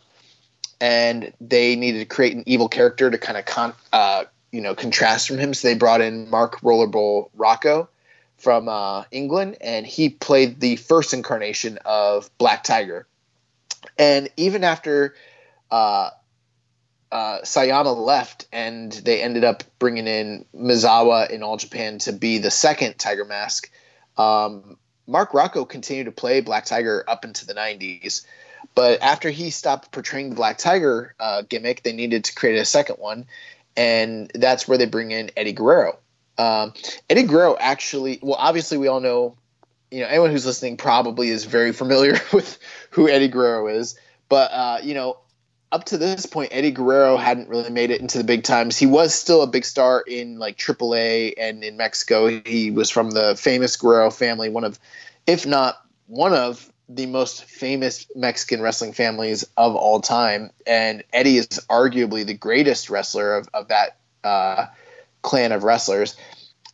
and 0.80 1.32
they 1.40 1.74
needed 1.74 1.98
to 2.01 2.05
create 2.05 2.36
an 2.36 2.44
evil 2.47 2.68
character 2.68 3.10
to 3.10 3.18
kind 3.18 3.39
of, 3.39 3.47
con- 3.47 3.74
uh, 3.93 4.24
you 4.52 4.60
know, 4.60 4.74
contrast 4.74 5.26
from 5.26 5.39
him. 5.39 5.55
So 5.55 5.68
they 5.68 5.74
brought 5.74 6.02
in 6.02 6.28
Mark 6.30 6.60
Rollerball 6.60 7.30
Rocco 7.34 7.89
from 8.36 8.68
uh, 8.68 9.05
England, 9.10 9.56
and 9.60 9.86
he 9.86 10.10
played 10.10 10.60
the 10.60 10.76
first 10.76 11.14
incarnation 11.14 11.78
of 11.84 12.30
Black 12.39 12.64
Tiger. 12.64 13.06
And 13.98 14.28
even 14.36 14.62
after 14.62 15.14
uh, 15.70 16.10
uh, 17.10 17.39
Sayama 17.43 17.97
left, 17.97 18.47
and 18.52 18.93
they 18.93 19.22
ended 19.22 19.44
up 19.44 19.64
bringing 19.78 20.06
in 20.06 20.44
Misawa 20.55 21.30
in 21.30 21.43
All 21.43 21.56
Japan 21.56 21.98
to 22.01 22.12
be 22.12 22.39
the 22.39 22.51
second 22.51 22.98
Tiger 22.98 23.24
Mask, 23.24 23.70
um, 24.16 24.76
Mark 25.06 25.34
Rocco 25.34 25.64
continued 25.64 26.05
to 26.05 26.12
play 26.12 26.40
Black 26.40 26.64
Tiger 26.64 27.05
up 27.09 27.24
into 27.24 27.47
the 27.47 27.55
90s. 27.55 28.24
But 28.74 29.02
after 29.02 29.30
he 29.30 29.51
stopped 29.51 29.90
portraying 29.90 30.30
the 30.30 30.36
Black 30.36 30.59
Tiger 30.59 31.14
uh, 31.18 31.43
gimmick, 31.48 31.82
they 31.82 31.93
needed 31.93 32.24
to 32.24 32.34
create 32.34 32.59
a 32.59 32.64
second 32.64 32.97
one, 32.97 33.26
and 33.76 34.30
that's 34.34 34.66
where 34.68 34.78
they 34.78 34.86
bring 34.86 35.10
in 35.10 35.30
Eddie 35.36 35.52
Guerrero. 35.52 35.98
Um, 36.39 36.72
Eddie 37.10 37.24
Guerrero 37.24 37.56
actually, 37.59 38.18
well, 38.22 38.36
obviously 38.39 38.78
we 38.78 38.89
all 38.89 39.01
know, 39.01 39.36
you 39.90 40.01
know, 40.01 40.06
anyone 40.06 40.30
who's 40.30 40.47
listening 40.47 40.76
probably 40.76 41.28
is 41.28 41.44
very 41.44 41.72
familiar 41.72 42.18
with 42.32 42.59
who 42.90 43.09
Eddie 43.09 43.28
Guerrero 43.28 43.68
is. 43.68 43.98
But 44.28 44.51
uh, 44.52 44.78
you 44.82 44.94
know, 44.94 45.18
up 45.73 45.85
to 45.86 45.97
this 45.97 46.27
point, 46.27 46.51
Eddie 46.53 46.70
Guerrero 46.70 47.16
hadn't 47.16 47.49
really 47.49 47.70
made 47.70 47.90
it 47.90 48.01
into 48.01 48.19
the 48.19 48.24
big 48.24 48.44
times. 48.44 48.77
He 48.77 48.86
was 48.86 49.15
still 49.15 49.43
a 49.43 49.47
big 49.47 49.65
star 49.65 50.05
in 50.07 50.39
like 50.39 50.59
AAA 50.59 51.32
and 51.39 51.65
in 51.65 51.78
Mexico. 51.78 52.28
He 52.44 52.70
was 52.70 52.90
from 52.90 53.11
the 53.11 53.35
famous 53.36 53.74
Guerrero 53.77 54.11
family, 54.11 54.51
one 54.51 54.65
of, 54.65 54.78
if 55.27 55.47
not 55.47 55.82
one 56.09 56.35
of 56.35 56.70
the 56.90 57.07
most 57.07 57.44
famous 57.44 58.07
Mexican 58.15 58.61
wrestling 58.61 58.93
families 58.93 59.44
of 59.57 59.74
all 59.74 60.01
time. 60.01 60.51
And 60.66 61.03
Eddie 61.12 61.39
is 61.39 61.49
arguably 61.70 62.27
the 62.27 62.35
greatest 62.35 62.90
wrestler 62.90 63.35
of, 63.35 63.49
of 63.55 63.69
that 63.69 63.97
uh, 64.23 64.66
clan 65.23 65.53
of 65.53 65.65
wrestlers. 65.65 66.16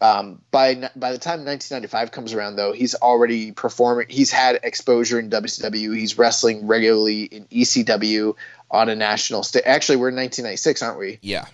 Um, 0.01 0.41
by 0.53 0.75
by 0.95 1.11
the 1.11 1.19
time 1.19 1.45
1995 1.45 2.13
comes 2.13 2.33
around, 2.33 2.55
though, 2.55 2.73
he's 2.73 2.95
already 2.95 3.51
performing. 3.51 4.07
He's 4.09 4.31
had 4.31 4.61
exposure 4.63 5.19
in 5.19 5.29
WCW. 5.29 5.97
He's 5.97 6.17
wrestling 6.17 6.69
regularly 6.69 7.25
in 7.25 7.47
ECW 7.47 8.37
on 8.71 8.89
a 8.89 8.97
national 8.97 9.43
stage. 9.43 9.63
Actually, 9.67 9.97
we're 9.97 10.09
in 10.09 10.17
1996, 10.17 10.83
aren't 10.83 10.99
we? 10.99 11.19
Yeah. 11.23 11.47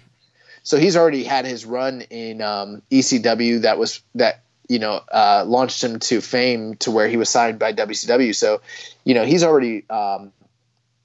So 0.62 0.78
he's 0.78 0.96
already 0.96 1.24
had 1.24 1.44
his 1.44 1.64
run 1.66 2.02
in 2.02 2.40
um, 2.40 2.82
ECW. 2.90 3.62
That 3.62 3.78
was 3.78 4.00
that 4.14 4.42
you 4.68 4.78
know 4.78 5.02
uh, 5.12 5.44
launched 5.46 5.84
him 5.84 5.98
to 6.00 6.20
fame 6.20 6.76
to 6.76 6.90
where 6.90 7.08
he 7.08 7.16
was 7.16 7.28
signed 7.28 7.58
by 7.58 7.72
WCW. 7.72 8.34
So 8.34 8.60
you 9.04 9.14
know 9.14 9.24
he's 9.24 9.44
already 9.44 9.88
um, 9.90 10.32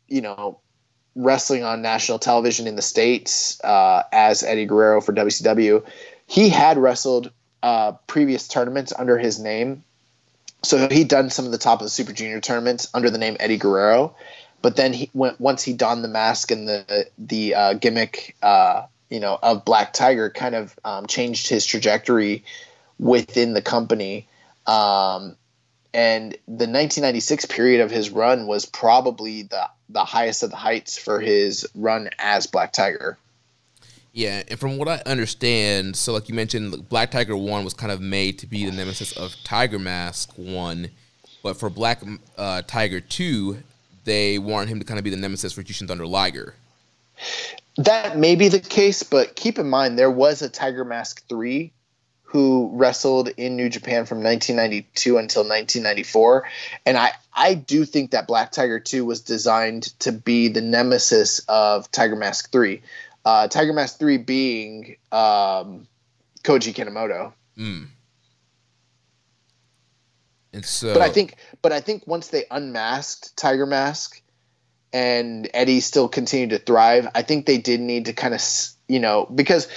you 0.07 0.21
know 0.21 0.59
wrestling 1.15 1.63
on 1.63 1.81
national 1.81 2.19
television 2.19 2.67
in 2.67 2.75
the 2.77 2.81
states 2.81 3.61
uh, 3.63 4.03
as 4.13 4.43
Eddie 4.43 4.65
Guerrero 4.65 5.01
for 5.01 5.13
WCW. 5.13 5.85
He 6.25 6.47
had 6.49 6.77
wrestled 6.77 7.31
uh, 7.61 7.93
previous 8.07 8.47
tournaments 8.47 8.93
under 8.97 9.17
his 9.17 9.39
name, 9.39 9.83
so 10.63 10.87
he'd 10.87 11.09
done 11.09 11.29
some 11.29 11.45
of 11.45 11.51
the 11.51 11.57
top 11.57 11.81
of 11.81 11.85
the 11.85 11.89
Super 11.89 12.13
Junior 12.13 12.39
tournaments 12.39 12.87
under 12.93 13.09
the 13.09 13.17
name 13.17 13.35
Eddie 13.41 13.57
Guerrero. 13.57 14.15
But 14.61 14.75
then 14.75 14.93
he 14.93 15.09
went 15.13 15.39
once 15.39 15.63
he 15.63 15.73
donned 15.73 16.03
the 16.03 16.09
mask 16.09 16.51
and 16.51 16.67
the 16.67 17.07
the 17.17 17.55
uh, 17.55 17.73
gimmick, 17.73 18.35
uh, 18.41 18.85
you 19.09 19.19
know, 19.19 19.39
of 19.41 19.65
Black 19.65 19.93
Tiger, 19.93 20.29
kind 20.29 20.55
of 20.55 20.77
um, 20.83 21.07
changed 21.07 21.47
his 21.47 21.65
trajectory 21.65 22.43
within 22.99 23.53
the 23.53 23.61
company. 23.61 24.27
Um, 24.67 25.35
and 25.93 26.33
the 26.47 26.67
1996 26.67 27.45
period 27.45 27.81
of 27.81 27.89
his 27.89 28.09
run 28.09 28.47
was 28.47 28.65
probably 28.65 29.43
the 29.43 29.69
the 29.89 30.05
highest 30.05 30.43
of 30.43 30.51
the 30.51 30.55
heights 30.55 30.97
for 30.97 31.19
his 31.19 31.67
run 31.73 32.09
as 32.19 32.45
Black 32.45 32.73
Tiger. 32.73 33.17
Yeah, 34.11 34.43
and 34.47 34.59
from 34.59 34.77
what 34.77 34.87
I 34.87 35.01
understand, 35.05 35.95
so 35.95 36.13
like 36.13 36.29
you 36.29 36.35
mentioned, 36.35 36.89
Black 36.89 37.11
Tiger 37.11 37.37
One 37.37 37.63
was 37.63 37.73
kind 37.73 37.91
of 37.91 38.01
made 38.01 38.39
to 38.39 38.47
be 38.47 38.65
the 38.65 38.71
nemesis 38.71 39.11
of 39.13 39.35
Tiger 39.43 39.79
Mask 39.79 40.31
One, 40.35 40.89
but 41.41 41.57
for 41.57 41.69
Black 41.69 42.01
uh, 42.37 42.61
Tiger 42.63 42.99
Two, 42.99 43.63
they 44.03 44.39
want 44.39 44.69
him 44.69 44.79
to 44.79 44.85
kind 44.85 44.97
of 44.97 45.03
be 45.03 45.09
the 45.09 45.17
nemesis 45.17 45.53
for 45.53 45.63
Jushin 45.63 45.87
Thunder 45.87 46.07
Liger. 46.07 46.53
That 47.77 48.17
may 48.17 48.35
be 48.35 48.47
the 48.47 48.59
case, 48.59 49.03
but 49.03 49.35
keep 49.35 49.57
in 49.59 49.69
mind 49.69 49.97
there 49.97 50.11
was 50.11 50.41
a 50.41 50.49
Tiger 50.49 50.83
Mask 50.83 51.25
three 51.27 51.71
who 52.23 52.69
wrestled 52.73 53.27
in 53.37 53.55
New 53.55 53.69
Japan 53.69 54.05
from 54.05 54.21
1992 54.21 55.17
until 55.17 55.41
1994, 55.41 56.47
and 56.85 56.97
I 56.97 57.11
I 57.33 57.53
do 57.53 57.85
think 57.85 58.11
that 58.11 58.27
Black 58.27 58.51
Tiger 58.51 58.79
two 58.79 59.05
was 59.05 59.21
designed 59.21 59.83
to 59.99 60.11
be 60.11 60.49
the 60.49 60.61
nemesis 60.61 61.39
of 61.47 61.89
Tiger 61.91 62.15
Mask 62.15 62.51
three. 62.51 62.81
Uh, 63.25 63.47
Tiger 63.47 63.73
Mask 63.73 63.97
three 63.97 64.17
being 64.17 64.97
um, 65.11 65.87
Koji 66.43 66.73
Kanemoto. 66.73 67.33
Mm. 67.57 67.87
And 70.53 70.65
so, 70.65 70.93
But 70.93 71.01
I 71.01 71.09
think, 71.09 71.35
but 71.61 71.71
I 71.71 71.79
think 71.79 72.07
once 72.07 72.29
they 72.29 72.45
unmasked 72.49 73.37
Tiger 73.37 73.65
Mask, 73.65 74.21
and 74.91 75.49
Eddie 75.53 75.79
still 75.79 76.07
continued 76.07 76.49
to 76.51 76.59
thrive, 76.59 77.07
I 77.13 77.21
think 77.21 77.45
they 77.45 77.57
did 77.57 77.79
need 77.79 78.05
to 78.05 78.13
kind 78.13 78.33
of, 78.33 78.41
you 78.87 78.99
know, 78.99 79.27
because 79.33 79.67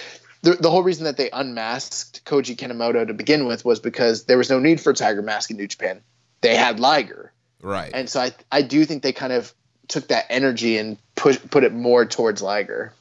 the 0.43 0.53
the 0.55 0.71
whole 0.71 0.83
reason 0.83 1.05
that 1.05 1.17
they 1.17 1.31
unmasked 1.31 2.25
Koji 2.25 2.57
Kanemoto 2.57 3.07
to 3.07 3.15
begin 3.15 3.47
with 3.47 3.65
was 3.65 3.81
because 3.81 4.25
there 4.25 4.39
was 4.39 4.51
no 4.51 4.59
need 4.59 4.81
for 4.81 4.93
Tiger 4.93 5.23
Mask 5.23 5.51
in 5.51 5.57
New 5.57 5.69
Japan. 5.69 6.01
They 6.41 6.57
had 6.57 6.81
Liger, 6.81 7.33
right, 7.63 7.91
and 7.95 8.09
so 8.09 8.21
I 8.21 8.33
I 8.51 8.63
do 8.63 8.85
think 8.85 9.03
they 9.03 9.13
kind 9.13 9.33
of 9.33 9.53
took 9.89 10.09
that 10.09 10.27
energy 10.31 10.79
and 10.79 10.97
push 11.15 11.39
put 11.51 11.65
it 11.65 11.73
more 11.73 12.05
towards 12.05 12.43
Liger. 12.43 12.93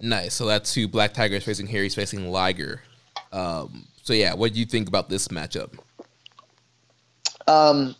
Nice. 0.00 0.34
So 0.34 0.46
that's 0.46 0.74
who 0.74 0.86
Black 0.86 1.12
Tiger 1.12 1.36
is 1.36 1.44
facing 1.44 1.66
here. 1.66 1.82
He's 1.82 1.94
facing 1.94 2.30
Liger. 2.30 2.82
Um, 3.32 3.86
so 4.02 4.12
yeah, 4.12 4.34
what 4.34 4.52
do 4.52 4.60
you 4.60 4.66
think 4.66 4.88
about 4.88 5.08
this 5.08 5.28
matchup? 5.28 5.78
Um, 7.48 7.96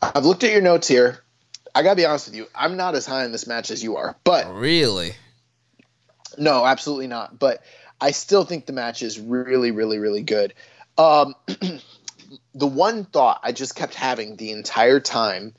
I've 0.00 0.24
looked 0.24 0.44
at 0.44 0.52
your 0.52 0.60
notes 0.60 0.86
here. 0.86 1.18
I 1.74 1.82
gotta 1.82 1.96
be 1.96 2.06
honest 2.06 2.28
with 2.28 2.36
you. 2.36 2.46
I'm 2.54 2.76
not 2.76 2.94
as 2.94 3.06
high 3.06 3.24
in 3.24 3.32
this 3.32 3.46
match 3.46 3.70
as 3.70 3.82
you 3.82 3.96
are, 3.96 4.16
but 4.24 4.52
Really? 4.52 5.12
no, 6.36 6.64
absolutely 6.64 7.06
not. 7.06 7.38
But 7.38 7.62
I 8.00 8.12
still 8.12 8.44
think 8.44 8.66
the 8.66 8.72
match 8.72 9.02
is 9.02 9.18
really, 9.18 9.70
really, 9.70 9.98
really 9.98 10.22
good. 10.22 10.54
Um, 10.96 11.34
the 12.54 12.66
one 12.66 13.04
thought 13.04 13.40
I 13.42 13.52
just 13.52 13.74
kept 13.74 13.94
having 13.94 14.36
the 14.36 14.50
entire 14.52 15.00
time 15.00 15.54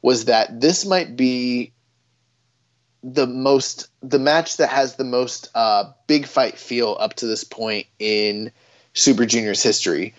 was 0.00 0.26
that 0.26 0.60
this 0.60 0.84
might 0.84 1.16
be 1.16 1.72
the 3.04 3.26
most 3.26 3.88
the 4.02 4.18
match 4.18 4.58
that 4.58 4.68
has 4.68 4.94
the 4.96 5.04
most 5.04 5.48
uh, 5.54 5.92
big 6.06 6.26
fight 6.26 6.58
feel 6.58 6.96
up 6.98 7.14
to 7.14 7.26
this 7.26 7.44
point 7.44 7.86
in 7.98 8.52
Super 8.94 9.26
Junior's 9.26 9.62
history. 9.62 10.14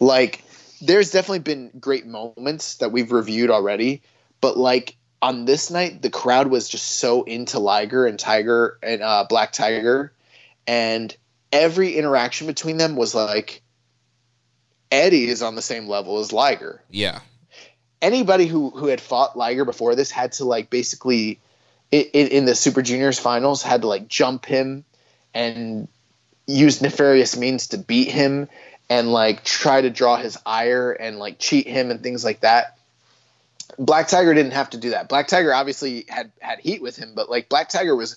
Like, 0.00 0.42
there's 0.86 1.10
definitely 1.10 1.40
been 1.40 1.70
great 1.80 2.06
moments 2.06 2.76
that 2.76 2.92
we've 2.92 3.12
reviewed 3.12 3.50
already, 3.50 4.02
but 4.40 4.56
like 4.56 4.96
on 5.20 5.44
this 5.44 5.70
night, 5.70 6.02
the 6.02 6.10
crowd 6.10 6.48
was 6.48 6.68
just 6.68 6.86
so 6.86 7.24
into 7.24 7.58
Liger 7.58 8.06
and 8.06 8.18
Tiger 8.18 8.78
and 8.82 9.02
uh, 9.02 9.26
Black 9.28 9.52
Tiger, 9.52 10.12
and 10.66 11.14
every 11.52 11.96
interaction 11.96 12.46
between 12.46 12.76
them 12.76 12.96
was 12.96 13.14
like 13.14 13.62
Eddie 14.90 15.28
is 15.28 15.42
on 15.42 15.54
the 15.54 15.62
same 15.62 15.88
level 15.88 16.18
as 16.18 16.32
Liger. 16.32 16.82
Yeah. 16.90 17.20
Anybody 18.00 18.46
who 18.46 18.70
who 18.70 18.86
had 18.86 19.00
fought 19.00 19.36
Liger 19.36 19.64
before 19.64 19.94
this 19.94 20.10
had 20.10 20.32
to 20.32 20.44
like 20.44 20.70
basically 20.70 21.40
in, 21.90 22.28
in 22.28 22.44
the 22.44 22.54
Super 22.54 22.82
Juniors 22.82 23.18
finals 23.18 23.62
had 23.62 23.82
to 23.82 23.88
like 23.88 24.06
jump 24.06 24.46
him 24.46 24.84
and 25.34 25.88
use 26.46 26.80
nefarious 26.80 27.36
means 27.36 27.68
to 27.68 27.78
beat 27.78 28.08
him 28.08 28.48
and 28.88 29.12
like 29.12 29.44
try 29.44 29.80
to 29.80 29.90
draw 29.90 30.16
his 30.16 30.38
ire 30.46 30.92
and 30.92 31.18
like 31.18 31.38
cheat 31.38 31.66
him 31.66 31.90
and 31.90 32.02
things 32.02 32.24
like 32.24 32.40
that. 32.40 32.78
Black 33.78 34.08
Tiger 34.08 34.32
didn't 34.32 34.52
have 34.52 34.70
to 34.70 34.78
do 34.78 34.90
that. 34.90 35.08
Black 35.08 35.28
Tiger 35.28 35.52
obviously 35.52 36.06
had 36.08 36.30
had 36.40 36.60
heat 36.60 36.80
with 36.80 36.96
him, 36.96 37.12
but 37.14 37.28
like 37.28 37.48
Black 37.48 37.68
Tiger 37.68 37.96
was 37.96 38.16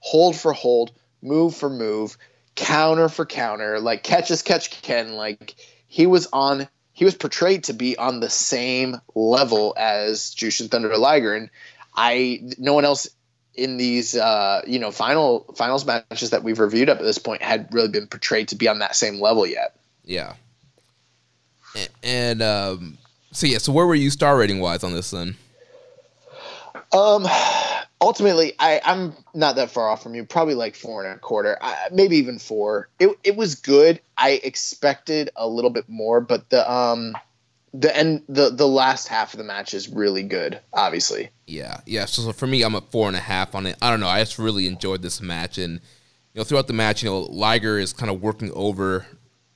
hold 0.00 0.36
for 0.36 0.52
hold, 0.52 0.90
move 1.22 1.56
for 1.56 1.70
move, 1.70 2.16
counter 2.56 3.08
for 3.08 3.24
counter, 3.24 3.78
like 3.80 4.02
catch 4.02 4.30
as 4.30 4.42
catch 4.42 4.82
can. 4.82 5.14
Like 5.14 5.54
he 5.86 6.06
was 6.06 6.28
on, 6.32 6.68
he 6.92 7.04
was 7.04 7.14
portrayed 7.14 7.64
to 7.64 7.72
be 7.72 7.96
on 7.96 8.20
the 8.20 8.30
same 8.30 9.00
level 9.14 9.74
as 9.78 10.34
Jushin 10.34 10.70
Thunder 10.70 10.96
Liger, 10.96 11.34
and 11.34 11.50
I 11.94 12.40
no 12.58 12.74
one 12.74 12.84
else 12.84 13.08
in 13.54 13.76
these 13.76 14.16
uh, 14.16 14.62
you 14.66 14.78
know 14.78 14.90
final 14.90 15.40
finals 15.56 15.86
matches 15.86 16.30
that 16.30 16.42
we've 16.42 16.58
reviewed 16.58 16.88
up 16.88 16.98
at 16.98 17.04
this 17.04 17.18
point 17.18 17.42
had 17.42 17.72
really 17.72 17.88
been 17.88 18.08
portrayed 18.08 18.48
to 18.48 18.56
be 18.56 18.68
on 18.68 18.80
that 18.80 18.96
same 18.96 19.20
level 19.20 19.46
yet. 19.46 19.76
Yeah. 20.08 20.34
And, 21.76 21.88
and 22.02 22.42
um, 22.42 22.98
so 23.30 23.46
yeah, 23.46 23.58
so 23.58 23.72
where 23.72 23.86
were 23.86 23.94
you 23.94 24.10
star 24.10 24.36
rating 24.36 24.58
wise 24.58 24.82
on 24.82 24.94
this 24.94 25.10
then? 25.10 25.36
Um, 26.92 27.26
ultimately, 28.00 28.54
I 28.58 28.80
I'm 28.82 29.12
not 29.34 29.56
that 29.56 29.70
far 29.70 29.88
off 29.88 30.02
from 30.02 30.14
you. 30.14 30.24
Probably 30.24 30.54
like 30.54 30.74
four 30.74 31.04
and 31.04 31.14
a 31.14 31.18
quarter, 31.18 31.58
I, 31.60 31.88
maybe 31.92 32.16
even 32.16 32.38
four. 32.38 32.88
It 32.98 33.16
it 33.22 33.36
was 33.36 33.54
good. 33.54 34.00
I 34.16 34.40
expected 34.42 35.30
a 35.36 35.46
little 35.46 35.70
bit 35.70 35.88
more, 35.88 36.20
but 36.22 36.48
the 36.48 36.70
um 36.70 37.14
the 37.74 37.94
end 37.94 38.22
the 38.30 38.48
the 38.48 38.66
last 38.66 39.08
half 39.08 39.34
of 39.34 39.38
the 39.38 39.44
match 39.44 39.74
is 39.74 39.90
really 39.90 40.22
good. 40.22 40.58
Obviously. 40.72 41.28
Yeah, 41.46 41.80
yeah. 41.84 42.06
So, 42.06 42.22
so 42.22 42.32
for 42.32 42.46
me, 42.46 42.62
I'm 42.62 42.74
a 42.74 42.80
four 42.80 43.08
and 43.08 43.16
a 43.16 43.20
half 43.20 43.54
on 43.54 43.66
it. 43.66 43.76
I 43.82 43.90
don't 43.90 44.00
know. 44.00 44.08
I 44.08 44.20
just 44.20 44.38
really 44.38 44.66
enjoyed 44.66 45.02
this 45.02 45.20
match, 45.20 45.58
and 45.58 45.74
you 46.32 46.40
know, 46.40 46.44
throughout 46.44 46.66
the 46.66 46.72
match, 46.72 47.02
you 47.02 47.10
know, 47.10 47.20
Liger 47.20 47.78
is 47.78 47.92
kind 47.92 48.10
of 48.10 48.22
working 48.22 48.50
over 48.54 49.06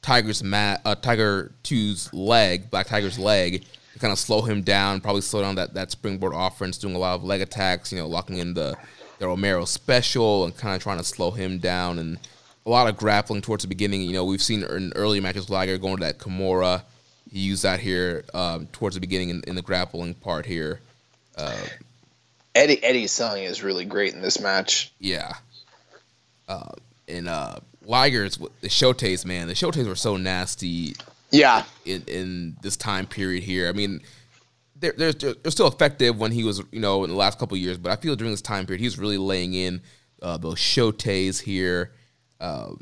Tiger's 0.02 0.42
mat, 0.42 0.82
uh, 0.84 0.96
Tiger 0.96 1.52
2's 1.64 2.12
leg, 2.12 2.70
Black 2.70 2.88
Tiger's 2.88 3.18
leg, 3.18 3.64
to 3.92 3.98
kind 3.98 4.12
of 4.12 4.18
slow 4.18 4.42
him 4.42 4.62
down, 4.62 5.00
probably 5.00 5.22
slow 5.22 5.42
down 5.42 5.54
that, 5.54 5.74
that 5.74 5.92
springboard 5.92 6.32
offense, 6.34 6.76
doing 6.76 6.94
a 6.94 6.98
lot 6.98 7.14
of 7.14 7.24
leg 7.24 7.40
attacks, 7.40 7.92
you 7.92 7.98
know, 7.98 8.08
locking 8.08 8.38
in 8.38 8.52
the, 8.54 8.76
the 9.18 9.26
Romero 9.26 9.64
special 9.64 10.44
and 10.44 10.56
kind 10.56 10.74
of 10.74 10.82
trying 10.82 10.98
to 10.98 11.04
slow 11.04 11.30
him 11.30 11.58
down 11.58 11.98
and 12.00 12.18
a 12.66 12.70
lot 12.70 12.88
of 12.88 12.96
grappling 12.96 13.42
towards 13.42 13.62
the 13.62 13.68
beginning. 13.68 14.02
You 14.02 14.12
know, 14.12 14.24
we've 14.24 14.42
seen 14.42 14.62
in 14.64 14.92
early 14.96 15.20
matches 15.20 15.48
Liger 15.48 15.78
going 15.78 15.96
to 15.98 16.04
that 16.04 16.18
Kimura. 16.18 16.82
He 17.30 17.40
used 17.40 17.62
that 17.62 17.80
here 17.80 18.24
um, 18.34 18.66
towards 18.72 18.94
the 18.94 19.00
beginning 19.00 19.30
in, 19.30 19.42
in, 19.46 19.54
the 19.54 19.62
grappling 19.62 20.14
part 20.14 20.44
here. 20.44 20.80
Uh, 21.36 21.56
Eddie 22.54 22.82
Eddie's 22.84 23.10
selling 23.10 23.44
is 23.44 23.62
really 23.62 23.86
great 23.86 24.12
in 24.12 24.20
this 24.20 24.38
match. 24.38 24.92
Yeah. 24.98 25.32
Uh, 26.46 26.72
and 27.08 27.28
uh, 27.28 27.56
Liger's 27.84 28.36
the 28.36 28.68
Shotes, 28.68 29.24
man, 29.24 29.48
the 29.48 29.54
Shotes 29.54 29.86
were 29.86 29.94
so 29.94 30.16
nasty. 30.16 30.94
Yeah. 31.30 31.64
In 31.84 32.02
in 32.06 32.56
this 32.62 32.76
time 32.76 33.06
period 33.06 33.42
here, 33.42 33.68
I 33.68 33.72
mean, 33.72 34.00
they're 34.76 34.92
they're, 34.92 35.12
they're 35.12 35.50
still 35.50 35.68
effective 35.68 36.18
when 36.18 36.32
he 36.32 36.44
was 36.44 36.62
you 36.70 36.80
know 36.80 37.04
in 37.04 37.10
the 37.10 37.16
last 37.16 37.38
couple 37.38 37.56
years, 37.56 37.78
but 37.78 37.90
I 37.92 37.96
feel 37.96 38.16
during 38.16 38.32
this 38.32 38.42
time 38.42 38.66
period 38.66 38.80
he's 38.80 38.98
really 38.98 39.18
laying 39.18 39.54
in 39.54 39.80
uh, 40.20 40.36
those 40.36 40.58
Shotes 40.58 41.40
here. 41.40 41.92
Uh, 42.40 42.72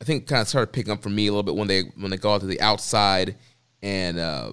I 0.00 0.04
think 0.04 0.26
kind 0.26 0.42
of 0.42 0.48
started 0.48 0.72
picking 0.72 0.92
up 0.92 1.02
for 1.02 1.10
me 1.10 1.28
a 1.28 1.30
little 1.30 1.42
bit 1.42 1.54
when 1.54 1.68
they 1.68 1.82
when 1.96 2.10
they 2.10 2.16
go 2.16 2.34
out 2.34 2.40
to 2.40 2.46
the 2.46 2.60
outside 2.60 3.36
and 3.82 4.18
uh, 4.18 4.52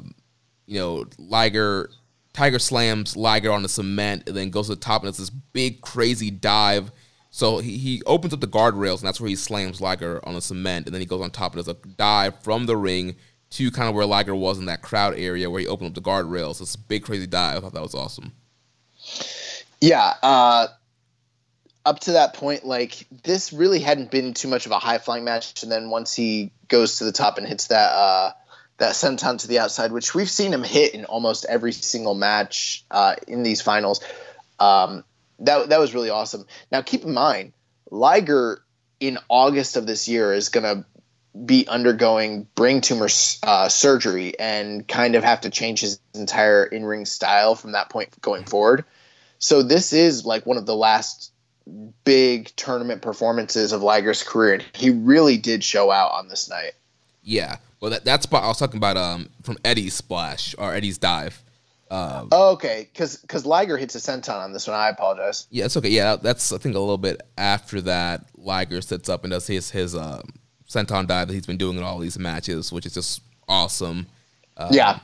you 0.65 0.79
know 0.79 1.05
Liger 1.17 1.89
Tiger 2.33 2.59
slams 2.59 3.17
Liger 3.17 3.51
on 3.51 3.63
the 3.63 3.69
cement 3.69 4.27
and 4.27 4.37
then 4.37 4.49
goes 4.49 4.67
to 4.67 4.75
the 4.75 4.81
top 4.81 5.01
and 5.01 5.09
it's 5.09 5.17
this 5.17 5.29
big 5.29 5.81
crazy 5.81 6.29
dive 6.29 6.91
so 7.31 7.59
he, 7.59 7.77
he 7.77 8.03
opens 8.05 8.33
up 8.33 8.41
the 8.41 8.47
guardrails, 8.47 8.99
and 8.99 9.07
that's 9.07 9.19
where 9.21 9.29
he 9.29 9.37
slams 9.37 9.79
Liger 9.79 10.19
on 10.27 10.35
the 10.35 10.41
cement, 10.41 10.85
and 10.85 10.93
then 10.93 10.99
he 10.99 11.05
goes 11.05 11.21
on 11.21 11.31
top 11.31 11.53
and 11.55 11.63
does 11.63 11.73
a 11.73 11.77
dive 11.95 12.37
from 12.43 12.65
the 12.65 12.75
ring 12.75 13.15
to 13.51 13.71
kind 13.71 13.87
of 13.87 13.95
where 13.95 14.05
Liger 14.05 14.35
was 14.35 14.59
in 14.59 14.65
that 14.65 14.81
crowd 14.81 15.17
area 15.17 15.49
where 15.49 15.61
he 15.61 15.67
opened 15.67 15.89
up 15.89 15.95
the 15.95 16.01
guardrails. 16.01 16.61
It's 16.61 16.75
a 16.75 16.79
big, 16.79 17.03
crazy 17.03 17.27
dive. 17.27 17.57
I 17.57 17.59
thought 17.61 17.73
that 17.73 17.81
was 17.81 17.95
awesome. 17.95 18.33
Yeah. 19.79 20.13
Uh, 20.21 20.67
up 21.85 22.01
to 22.01 22.13
that 22.13 22.33
point, 22.33 22.65
like 22.65 23.07
this 23.23 23.53
really 23.53 23.79
hadn't 23.79 24.11
been 24.11 24.33
too 24.33 24.49
much 24.49 24.65
of 24.65 24.73
a 24.73 24.79
high 24.79 24.97
flying 24.97 25.23
match, 25.23 25.63
and 25.63 25.71
then 25.71 25.89
once 25.89 26.13
he 26.13 26.51
goes 26.67 26.97
to 26.97 27.05
the 27.05 27.11
top 27.11 27.37
and 27.37 27.47
hits 27.47 27.67
that 27.67 27.91
uh, 27.91 28.31
that 28.77 28.93
senton 28.93 29.39
to 29.39 29.47
the 29.47 29.59
outside, 29.59 29.91
which 29.91 30.13
we've 30.13 30.29
seen 30.29 30.53
him 30.53 30.63
hit 30.63 30.93
in 30.93 31.05
almost 31.05 31.45
every 31.45 31.71
single 31.71 32.13
match 32.13 32.85
uh, 32.91 33.15
in 33.27 33.43
these 33.43 33.61
finals. 33.61 34.01
Um, 34.59 35.03
that 35.41 35.69
that 35.69 35.79
was 35.79 35.93
really 35.93 36.09
awesome. 36.09 36.45
Now 36.71 36.81
keep 36.81 37.03
in 37.03 37.13
mind, 37.13 37.53
Liger 37.89 38.63
in 38.99 39.17
August 39.29 39.75
of 39.75 39.85
this 39.87 40.07
year 40.07 40.33
is 40.33 40.49
going 40.49 40.63
to 40.63 40.85
be 41.45 41.67
undergoing 41.67 42.47
brain 42.55 42.81
tumor 42.81 43.07
uh, 43.43 43.69
surgery 43.69 44.37
and 44.37 44.87
kind 44.87 45.15
of 45.15 45.23
have 45.23 45.41
to 45.41 45.49
change 45.49 45.81
his 45.81 45.99
entire 46.13 46.65
in 46.65 46.85
ring 46.85 47.05
style 47.05 47.55
from 47.55 47.71
that 47.71 47.89
point 47.89 48.09
going 48.21 48.43
forward. 48.43 48.83
So 49.39 49.63
this 49.63 49.93
is 49.93 50.25
like 50.25 50.45
one 50.45 50.57
of 50.57 50.65
the 50.65 50.75
last 50.75 51.31
big 52.03 52.51
tournament 52.55 53.01
performances 53.01 53.71
of 53.71 53.81
Liger's 53.81 54.23
career, 54.23 54.53
and 54.55 54.65
he 54.73 54.89
really 54.89 55.37
did 55.37 55.63
show 55.63 55.89
out 55.89 56.11
on 56.11 56.27
this 56.27 56.49
night. 56.49 56.73
Yeah, 57.23 57.57
well, 57.79 57.91
that, 57.91 58.03
that's 58.03 58.27
I 58.31 58.47
was 58.47 58.57
talking 58.57 58.77
about 58.77 58.97
um 58.97 59.29
from 59.41 59.57
Eddie's 59.63 59.93
splash 59.93 60.53
or 60.57 60.73
Eddie's 60.73 60.97
dive. 60.97 61.43
Um, 61.91 62.29
oh, 62.31 62.53
okay, 62.53 62.87
because 62.91 63.17
because 63.17 63.45
Liger 63.45 63.77
hits 63.77 63.95
a 63.95 63.97
senton 63.97 64.39
on 64.39 64.53
this 64.53 64.65
one. 64.65 64.77
I 64.77 64.87
apologize. 64.87 65.45
Yeah, 65.51 65.65
it's 65.65 65.75
okay. 65.75 65.89
Yeah, 65.89 66.15
that's 66.15 66.53
I 66.53 66.57
think 66.57 66.75
a 66.75 66.79
little 66.79 66.97
bit 66.97 67.21
after 67.37 67.81
that. 67.81 68.27
Liger 68.37 68.79
sits 68.79 69.09
up 69.09 69.25
and 69.25 69.31
does 69.31 69.45
his 69.45 69.69
his 69.69 69.93
um, 69.93 70.21
senton 70.69 71.05
dive 71.05 71.27
that 71.27 71.33
he's 71.33 71.45
been 71.45 71.57
doing 71.57 71.77
in 71.77 71.83
all 71.83 71.99
these 71.99 72.17
matches, 72.17 72.71
which 72.71 72.85
is 72.85 72.93
just 72.93 73.21
awesome. 73.49 74.07
Um, 74.55 74.69
yeah. 74.71 74.99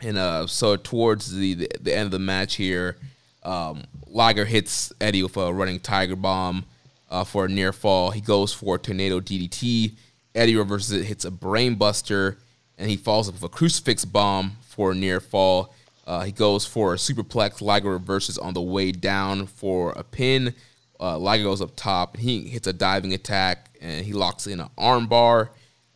And 0.00 0.16
uh, 0.16 0.46
so 0.46 0.76
towards 0.76 1.34
the, 1.34 1.54
the, 1.54 1.68
the 1.80 1.92
end 1.92 2.04
of 2.04 2.12
the 2.12 2.20
match 2.20 2.54
here, 2.54 2.96
um, 3.42 3.82
Liger 4.06 4.44
hits 4.44 4.92
Eddie 5.00 5.24
with 5.24 5.36
a 5.36 5.52
running 5.52 5.80
Tiger 5.80 6.14
bomb 6.14 6.64
uh, 7.10 7.24
for 7.24 7.46
a 7.46 7.48
near 7.48 7.72
fall. 7.72 8.12
He 8.12 8.20
goes 8.20 8.52
for 8.52 8.76
a 8.76 8.78
tornado 8.78 9.18
DDT. 9.18 9.96
Eddie 10.36 10.54
reverses 10.54 10.92
it, 10.92 11.06
hits 11.06 11.24
a 11.24 11.32
brainbuster, 11.32 12.36
and 12.78 12.88
he 12.88 12.96
falls 12.96 13.28
up 13.28 13.34
with 13.34 13.42
a 13.42 13.48
crucifix 13.48 14.04
bomb 14.04 14.56
for 14.78 14.92
a 14.92 14.94
near 14.94 15.18
fall. 15.18 15.74
Uh, 16.06 16.22
he 16.22 16.30
goes 16.30 16.64
for 16.64 16.94
a 16.94 16.96
superplex. 16.96 17.60
Liger 17.60 17.90
reverses 17.90 18.38
on 18.38 18.54
the 18.54 18.62
way 18.62 18.92
down 18.92 19.48
for 19.48 19.90
a 19.96 20.04
pin. 20.04 20.54
Uh, 21.00 21.18
Liger 21.18 21.42
goes 21.42 21.60
up 21.60 21.72
top 21.74 22.14
and 22.14 22.22
he 22.22 22.48
hits 22.48 22.68
a 22.68 22.72
diving 22.72 23.12
attack 23.12 23.76
and 23.80 24.06
he 24.06 24.12
locks 24.12 24.46
in 24.46 24.60
an 24.60 24.68
armbar. 24.78 25.48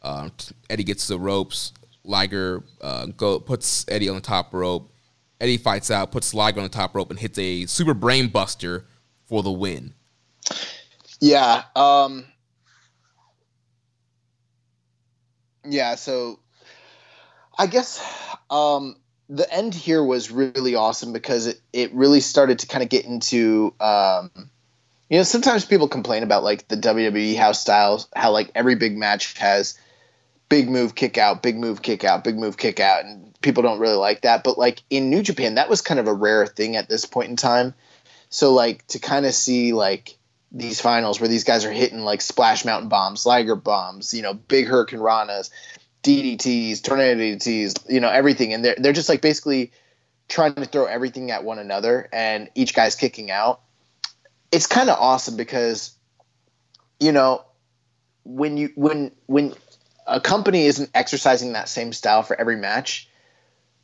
Uh, 0.03 0.31
Eddie 0.69 0.83
gets 0.83 1.07
the 1.07 1.17
ropes. 1.17 1.73
Liger 2.03 2.65
uh, 2.81 3.07
go 3.07 3.39
puts 3.39 3.87
Eddie 3.87 4.09
on 4.09 4.17
the 4.17 4.21
top 4.21 4.53
rope. 4.53 4.93
Eddie 5.41 5.59
fights 5.59 5.89
out, 5.89 6.11
puts 6.11 6.35
Liger 6.35 6.59
on 6.59 6.65
the 6.65 6.69
top 6.69 6.97
rope, 6.97 7.11
and 7.11 7.21
hits 7.21 7.39
a 7.39 7.67
super 7.67 7.95
brain 7.95 8.27
buster 8.27 8.85
for 9.27 9.45
the 9.45 9.53
win. 9.53 9.95
Yeah. 11.21 11.63
Um, 11.77 12.25
yeah. 15.65 15.95
So 15.95 16.41
I 17.63 17.67
guess 17.67 18.05
um, 18.51 18.97
the 19.29 19.49
end 19.55 19.73
here 19.73 20.03
was 20.03 20.33
really 20.33 20.75
awesome 20.75 21.13
because 21.13 21.47
it, 21.47 21.61
it 21.73 21.95
really 21.95 22.19
started 22.19 22.59
to 22.59 22.67
kind 22.67 22.83
of 22.83 22.89
get 22.89 23.05
into 23.05 23.73
um, 23.79 24.33
you 25.09 25.19
know 25.19 25.23
sometimes 25.23 25.65
people 25.65 25.87
complain 25.87 26.25
about 26.25 26.43
like 26.43 26.67
the 26.67 26.77
WWE 26.77 27.37
house 27.37 27.61
styles 27.61 28.09
how 28.17 28.33
like 28.33 28.51
every 28.57 28.75
big 28.75 28.97
match 28.97 29.39
has 29.39 29.79
big 30.49 30.69
move 30.69 30.97
kick 30.97 31.19
out 31.19 31.41
big 31.41 31.57
move 31.57 31.83
kick 31.83 32.03
out 32.03 32.25
big 32.25 32.37
move 32.37 32.57
kick 32.57 32.81
out 32.81 33.05
and 33.05 33.33
people 33.43 33.63
don't 33.63 33.79
really 33.79 33.95
like 33.95 34.23
that. 34.23 34.43
But 34.43 34.59
like 34.59 34.83
in 34.91 35.09
New 35.09 35.23
Japan 35.23 35.55
that 35.55 35.71
was 35.71 35.83
kind 35.83 36.01
of 36.01 36.09
a 36.09 36.13
rare 36.13 36.49
thing 36.49 36.75
at 36.75 36.89
this 36.89 37.05
point 37.05 37.31
in 37.31 37.37
time. 37.37 37.75
So 38.29 38.53
like 38.53 38.85
to 38.89 38.99
kind 38.99 39.25
of 39.25 39.35
see 39.35 39.73
like 39.73 40.19
these 40.51 40.81
finals 40.81 41.21
where 41.21 41.29
these 41.29 41.45
guys 41.45 41.65
are 41.65 41.71
hitting 41.71 42.01
like 42.01 42.23
splash 42.23 42.65
mountain 42.65 42.89
bombs 42.89 43.25
Liger 43.25 43.55
bombs 43.55 44.13
you 44.13 44.23
know 44.23 44.35
big 44.35 44.67
hurricanranas 44.67 45.51
DDTs, 46.03 46.83
tornado 46.83 47.21
DDTs, 47.21 47.91
you 47.91 48.01
know, 48.01 48.09
everything. 48.09 48.53
And 48.53 48.65
they're, 48.65 48.77
they're 48.79 48.93
just 48.93 49.09
like 49.09 49.21
basically 49.21 49.73
trying 50.29 50.55
to 50.55 50.65
throw 50.65 50.87
everything 50.87 51.31
at 51.31 51.45
one 51.45 51.59
another 51.59 52.09
and 52.13 52.51
each 52.55 52.75
guy's 52.75 52.95
kicking 52.95 53.31
out. 53.31 53.61
It's 54.51 54.67
kind 54.67 54.91
of 54.91 54.99
awesome 54.99 55.37
because, 55.37 55.95
you 57.01 57.13
know, 57.13 57.45
when 58.25 58.57
you, 58.57 58.71
when, 58.75 59.13
when 59.27 59.55
a 60.07 60.21
company 60.21 60.67
isn't 60.67 60.91
exercising 60.95 61.53
that 61.55 61.69
same 61.69 61.93
style 61.93 62.23
for 62.23 62.39
every 62.39 62.57
match, 62.57 63.09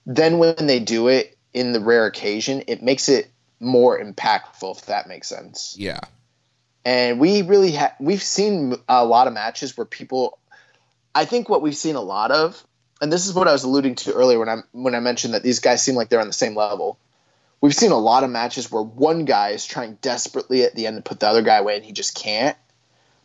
then 0.06 0.38
when 0.38 0.66
they 0.66 0.80
do 0.80 1.08
it, 1.08 1.38
in 1.52 1.72
the 1.72 1.80
rare 1.80 2.06
occasion, 2.06 2.62
it 2.66 2.82
makes 2.82 3.08
it 3.08 3.30
more 3.60 3.98
impactful. 4.00 4.78
If 4.78 4.86
that 4.86 5.08
makes 5.08 5.28
sense. 5.28 5.74
Yeah. 5.78 6.00
And 6.84 7.18
we 7.18 7.42
really 7.42 7.72
have 7.72 7.94
we've 7.98 8.22
seen 8.22 8.74
a 8.88 9.04
lot 9.04 9.26
of 9.26 9.32
matches 9.32 9.76
where 9.76 9.84
people. 9.84 10.38
I 11.18 11.24
think 11.24 11.48
what 11.48 11.62
we've 11.62 11.76
seen 11.76 11.96
a 11.96 12.00
lot 12.00 12.30
of, 12.30 12.64
and 13.00 13.12
this 13.12 13.26
is 13.26 13.34
what 13.34 13.48
I 13.48 13.52
was 13.52 13.64
alluding 13.64 13.96
to 13.96 14.12
earlier 14.12 14.38
when 14.38 14.48
I 14.48 14.58
when 14.70 14.94
I 14.94 15.00
mentioned 15.00 15.34
that 15.34 15.42
these 15.42 15.58
guys 15.58 15.82
seem 15.82 15.96
like 15.96 16.10
they're 16.10 16.20
on 16.20 16.28
the 16.28 16.32
same 16.32 16.54
level. 16.54 16.96
We've 17.60 17.74
seen 17.74 17.90
a 17.90 17.98
lot 17.98 18.22
of 18.22 18.30
matches 18.30 18.70
where 18.70 18.84
one 18.84 19.24
guy 19.24 19.48
is 19.48 19.66
trying 19.66 19.98
desperately 20.00 20.62
at 20.62 20.76
the 20.76 20.86
end 20.86 20.94
to 20.94 21.02
put 21.02 21.18
the 21.18 21.26
other 21.26 21.42
guy 21.42 21.56
away 21.56 21.74
and 21.74 21.84
he 21.84 21.90
just 21.90 22.14
can't. 22.14 22.56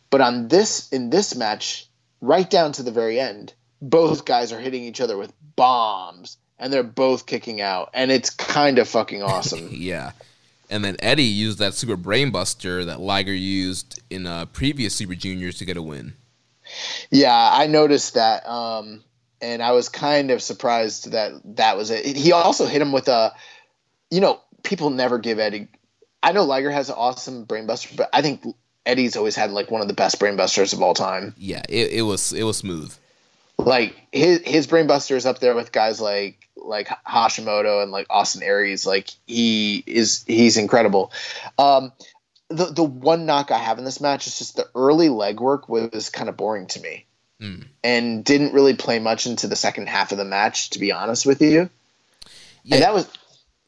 But 0.10 0.22
on 0.22 0.48
this 0.48 0.90
in 0.90 1.12
this 1.12 1.36
match, 1.36 1.88
right 2.20 2.50
down 2.50 2.72
to 2.72 2.84
the 2.84 2.92
very 2.92 3.20
end, 3.20 3.54
both 3.80 4.26
guys 4.26 4.52
are 4.52 4.60
hitting 4.60 4.86
each 4.86 5.00
other 5.00 5.16
with 5.16 5.32
bombs 5.56 6.38
and 6.58 6.74
they're 6.74 6.82
both 6.82 7.28
kicking 7.28 7.62
out 7.62 7.92
and 7.94 8.12
it's 8.12 8.32
kind 8.32 8.80
of 8.80 8.90
fucking 8.90 9.22
awesome. 9.22 9.70
yeah. 9.72 10.14
And 10.68 10.84
then 10.84 10.96
Eddie 10.98 11.26
used 11.26 11.60
that 11.60 11.76
super 11.76 11.96
brainbuster 11.98 12.88
that 12.88 13.00
Liger 13.00 13.36
used 13.36 14.02
in 14.10 14.26
uh, 14.26 14.46
previous 14.46 14.96
Super 14.96 15.14
Juniors 15.14 15.60
to 15.60 15.66
get 15.66 15.78
a 15.78 15.82
win. 15.84 16.16
Yeah, 17.12 17.50
I 17.52 17.68
noticed 17.68 18.16
that, 18.16 18.48
um, 18.48 19.04
and 19.42 19.62
I 19.62 19.72
was 19.72 19.90
kind 19.90 20.32
of 20.32 20.42
surprised 20.42 21.12
that 21.12 21.34
that 21.58 21.78
was 21.78 21.90
it. 21.92 22.18
He 22.18 22.32
also 22.32 22.66
hit 22.66 22.82
him 22.82 22.92
with 22.92 23.08
a, 23.08 23.34
you 24.10 24.22
know, 24.22 24.40
people 24.64 24.90
never 24.90 25.20
give 25.20 25.40
Eddie. 25.40 25.68
I 26.22 26.32
know 26.32 26.44
Liger 26.44 26.72
has 26.72 26.90
an 26.90 26.96
awesome 26.98 27.46
brainbuster, 27.46 27.98
but 27.98 28.10
I 28.14 28.22
think 28.22 28.46
Eddie's 28.86 29.16
always 29.16 29.36
had 29.36 29.52
like 29.52 29.72
one 29.72 29.82
of 29.82 29.88
the 29.88 29.94
best 29.94 30.20
brainbusters 30.20 30.74
of 30.74 30.82
all 30.82 30.94
time. 30.94 31.34
Yeah, 31.38 31.62
it, 31.70 31.92
it 31.92 32.02
was 32.04 32.34
it 32.34 32.44
was 32.44 32.58
smooth. 32.58 32.94
Like 33.58 33.96
his 34.12 34.42
his 34.46 34.68
brainbuster 34.68 35.16
is 35.16 35.26
up 35.26 35.40
there 35.40 35.56
with 35.56 35.72
guys 35.72 36.02
like 36.02 36.48
like 36.56 36.88
Hashimoto 37.08 37.84
and 37.84 37.92
like 37.92 38.08
Austin 38.10 38.44
Aries. 38.44 38.86
Like 38.86 39.10
he 39.28 39.84
is 39.86 40.24
he's 40.28 40.58
incredible. 40.58 41.12
Um, 41.58 41.92
the 42.56 42.66
the 42.66 42.84
one 42.84 43.26
knock 43.26 43.52
I 43.52 43.58
have 43.58 43.78
in 43.78 43.86
this 43.86 44.02
match 44.02 44.28
is 44.28 44.38
just 44.38 44.56
the 44.56 44.68
early 44.76 45.10
legwork 45.10 45.70
was 45.70 46.10
kind 46.10 46.30
of 46.30 46.38
boring 46.38 46.68
to 46.68 46.80
me, 46.80 47.06
mm. 47.42 47.66
and 47.84 48.24
didn't 48.24 48.54
really 48.54 48.76
play 48.76 49.00
much 49.00 49.26
into 49.26 49.48
the 49.48 49.56
second 49.56 49.88
half 49.88 50.12
of 50.12 50.18
the 50.18 50.26
match. 50.26 50.72
To 50.72 50.80
be 50.80 50.92
honest 50.92 51.26
with 51.26 51.42
you, 51.42 51.70
yeah, 52.64 52.76
and 52.76 52.84
that 52.84 52.94
was 52.94 53.08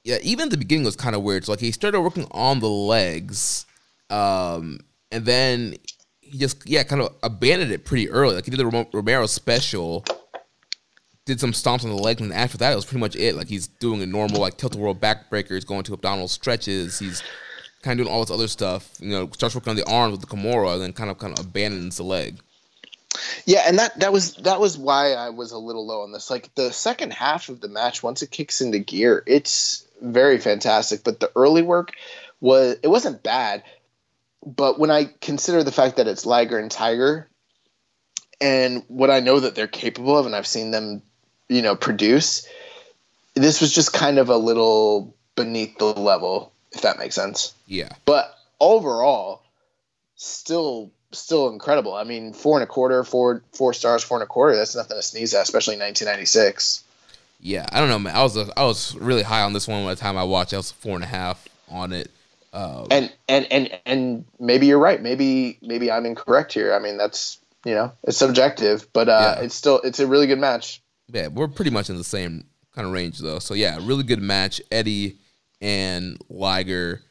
yeah. 0.03 0.17
Even 0.21 0.49
the 0.49 0.57
beginning 0.57 0.85
was 0.85 0.95
kind 0.95 1.15
of 1.15 1.23
weird. 1.23 1.45
So 1.45 1.53
like 1.53 1.59
he 1.59 1.71
started 1.71 2.01
working 2.01 2.27
on 2.31 2.59
the 2.59 2.69
legs, 2.69 3.65
um, 4.09 4.79
and 5.11 5.25
then 5.25 5.75
he 6.21 6.37
just 6.37 6.67
yeah 6.67 6.83
kind 6.83 7.01
of 7.01 7.13
abandoned 7.23 7.71
it 7.71 7.85
pretty 7.85 8.09
early. 8.09 8.35
Like 8.35 8.45
he 8.45 8.51
did 8.51 8.59
the 8.59 8.87
Romero 8.93 9.25
special 9.27 10.05
did 11.25 11.39
some 11.39 11.51
stomps 11.51 11.83
on 11.83 11.89
the 11.89 11.95
legs, 11.95 12.21
and 12.21 12.31
after 12.31 12.57
that, 12.59 12.71
it 12.71 12.75
was 12.75 12.85
pretty 12.85 12.99
much 12.99 13.15
it. 13.15 13.35
Like 13.35 13.47
he's 13.47 13.67
doing 13.67 14.01
a 14.01 14.05
normal 14.05 14.39
like 14.39 14.57
tilt 14.57 14.75
a 14.75 14.77
whirl 14.77 14.95
backbreaker. 14.95 15.51
He's 15.51 15.65
going 15.65 15.83
to 15.83 15.93
abdominal 15.93 16.27
stretches. 16.27 16.99
He's 16.99 17.23
kind 17.85 17.99
of 17.99 18.05
doing 18.05 18.13
all 18.13 18.21
this 18.21 18.31
other 18.31 18.47
stuff. 18.47 18.91
You 18.99 19.09
know, 19.09 19.29
starts 19.31 19.55
working 19.55 19.69
on 19.69 19.75
the 19.77 19.89
arms 19.89 20.11
with 20.11 20.21
the 20.21 20.27
Kimura, 20.27 20.73
and 20.73 20.81
then 20.81 20.91
kind 20.93 21.09
of 21.09 21.17
kind 21.17 21.37
of 21.37 21.45
abandons 21.45 21.97
the 21.97 22.03
leg. 22.03 22.37
Yeah, 23.45 23.63
and 23.65 23.79
that 23.79 23.99
that 23.99 24.11
was 24.11 24.33
that 24.35 24.59
was 24.59 24.77
why 24.77 25.13
I 25.13 25.29
was 25.29 25.51
a 25.51 25.57
little 25.57 25.85
low 25.85 26.01
on 26.01 26.11
this. 26.11 26.29
Like 26.29 26.53
the 26.55 26.71
second 26.73 27.13
half 27.13 27.47
of 27.47 27.61
the 27.61 27.69
match, 27.69 28.03
once 28.03 28.21
it 28.21 28.31
kicks 28.31 28.59
into 28.59 28.79
gear, 28.79 29.23
it's 29.25 29.87
very 30.01 30.39
fantastic. 30.39 31.03
But 31.03 31.19
the 31.21 31.31
early 31.35 31.61
work 31.61 31.93
was 32.41 32.77
it 32.83 32.89
wasn't 32.89 33.23
bad. 33.23 33.63
But 34.45 34.77
when 34.77 34.91
I 34.91 35.05
consider 35.21 35.63
the 35.63 35.71
fact 35.71 35.95
that 35.95 36.07
it's 36.07 36.25
Liger 36.25 36.59
and 36.59 36.69
Tiger, 36.69 37.27
and 38.41 38.83
what 38.87 39.09
I 39.09 39.21
know 39.21 39.39
that 39.39 39.55
they're 39.55 39.67
capable 39.67 40.17
of, 40.17 40.25
and 40.25 40.35
I've 40.35 40.47
seen 40.47 40.71
them 40.71 41.01
you 41.47 41.61
know 41.61 41.75
produce 41.75 42.47
this 43.35 43.61
was 43.61 43.73
just 43.73 43.93
kind 43.93 44.17
of 44.17 44.29
a 44.29 44.37
little 44.37 45.15
beneath 45.35 45.77
the 45.77 45.85
level 45.85 46.53
if 46.75 46.81
that 46.81 46.99
makes 46.99 47.15
sense. 47.15 47.53
Yeah. 47.65 47.89
But 48.05 48.37
overall 48.59 49.41
still 50.15 50.91
still 51.11 51.49
incredible. 51.49 51.93
I 51.93 52.03
mean 52.03 52.33
four 52.33 52.57
and 52.57 52.63
a 52.63 52.67
quarter 52.67 53.03
four 53.03 53.41
four 53.53 53.73
stars 53.73 54.03
four 54.03 54.17
and 54.17 54.23
a 54.23 54.27
quarter 54.27 54.55
that's 54.55 54.75
nothing 54.75 54.97
to 54.97 55.03
sneeze 55.03 55.33
at 55.33 55.43
especially 55.43 55.77
1996 55.77 56.83
yeah 57.41 57.65
i 57.71 57.79
don't 57.79 57.89
know 57.89 57.99
man. 57.99 58.15
I 58.15 58.23
was 58.23 58.37
a, 58.37 58.47
i 58.57 58.63
was 58.63 58.95
really 58.95 59.23
high 59.23 59.41
on 59.41 59.51
this 59.51 59.67
one 59.67 59.83
by 59.83 59.93
the 59.93 59.99
time 59.99 60.17
i 60.17 60.23
watched 60.23 60.53
i 60.53 60.57
was 60.57 60.71
four 60.71 60.95
and 60.95 61.03
a 61.03 61.07
half 61.07 61.47
on 61.69 61.93
it. 61.93 62.11
Um, 62.53 62.87
and 62.89 63.13
and 63.27 63.51
and 63.51 63.79
and 63.85 64.25
maybe 64.39 64.67
you're 64.67 64.79
right. 64.79 65.01
Maybe 65.01 65.57
maybe 65.61 65.91
i'm 65.91 66.05
incorrect 66.05 66.53
here. 66.53 66.73
I 66.73 66.79
mean 66.79 66.97
that's 66.97 67.39
you 67.65 67.73
know 67.73 67.91
it's 68.03 68.17
subjective 68.17 68.87
but 68.93 69.09
uh, 69.09 69.35
yeah. 69.37 69.43
it's 69.43 69.55
still 69.55 69.81
it's 69.81 69.99
a 69.99 70.07
really 70.07 70.27
good 70.27 70.39
match. 70.39 70.81
Yeah, 71.11 71.27
we're 71.27 71.49
pretty 71.49 71.71
much 71.71 71.89
in 71.89 71.97
the 71.97 72.03
same 72.03 72.45
kind 72.73 72.87
of 72.87 72.93
range 72.93 73.19
though. 73.19 73.39
So 73.39 73.53
yeah, 73.53 73.77
really 73.81 74.03
good 74.03 74.21
match. 74.21 74.61
Eddie 74.71 75.17
and 75.61 76.17
Liger. 76.29 77.01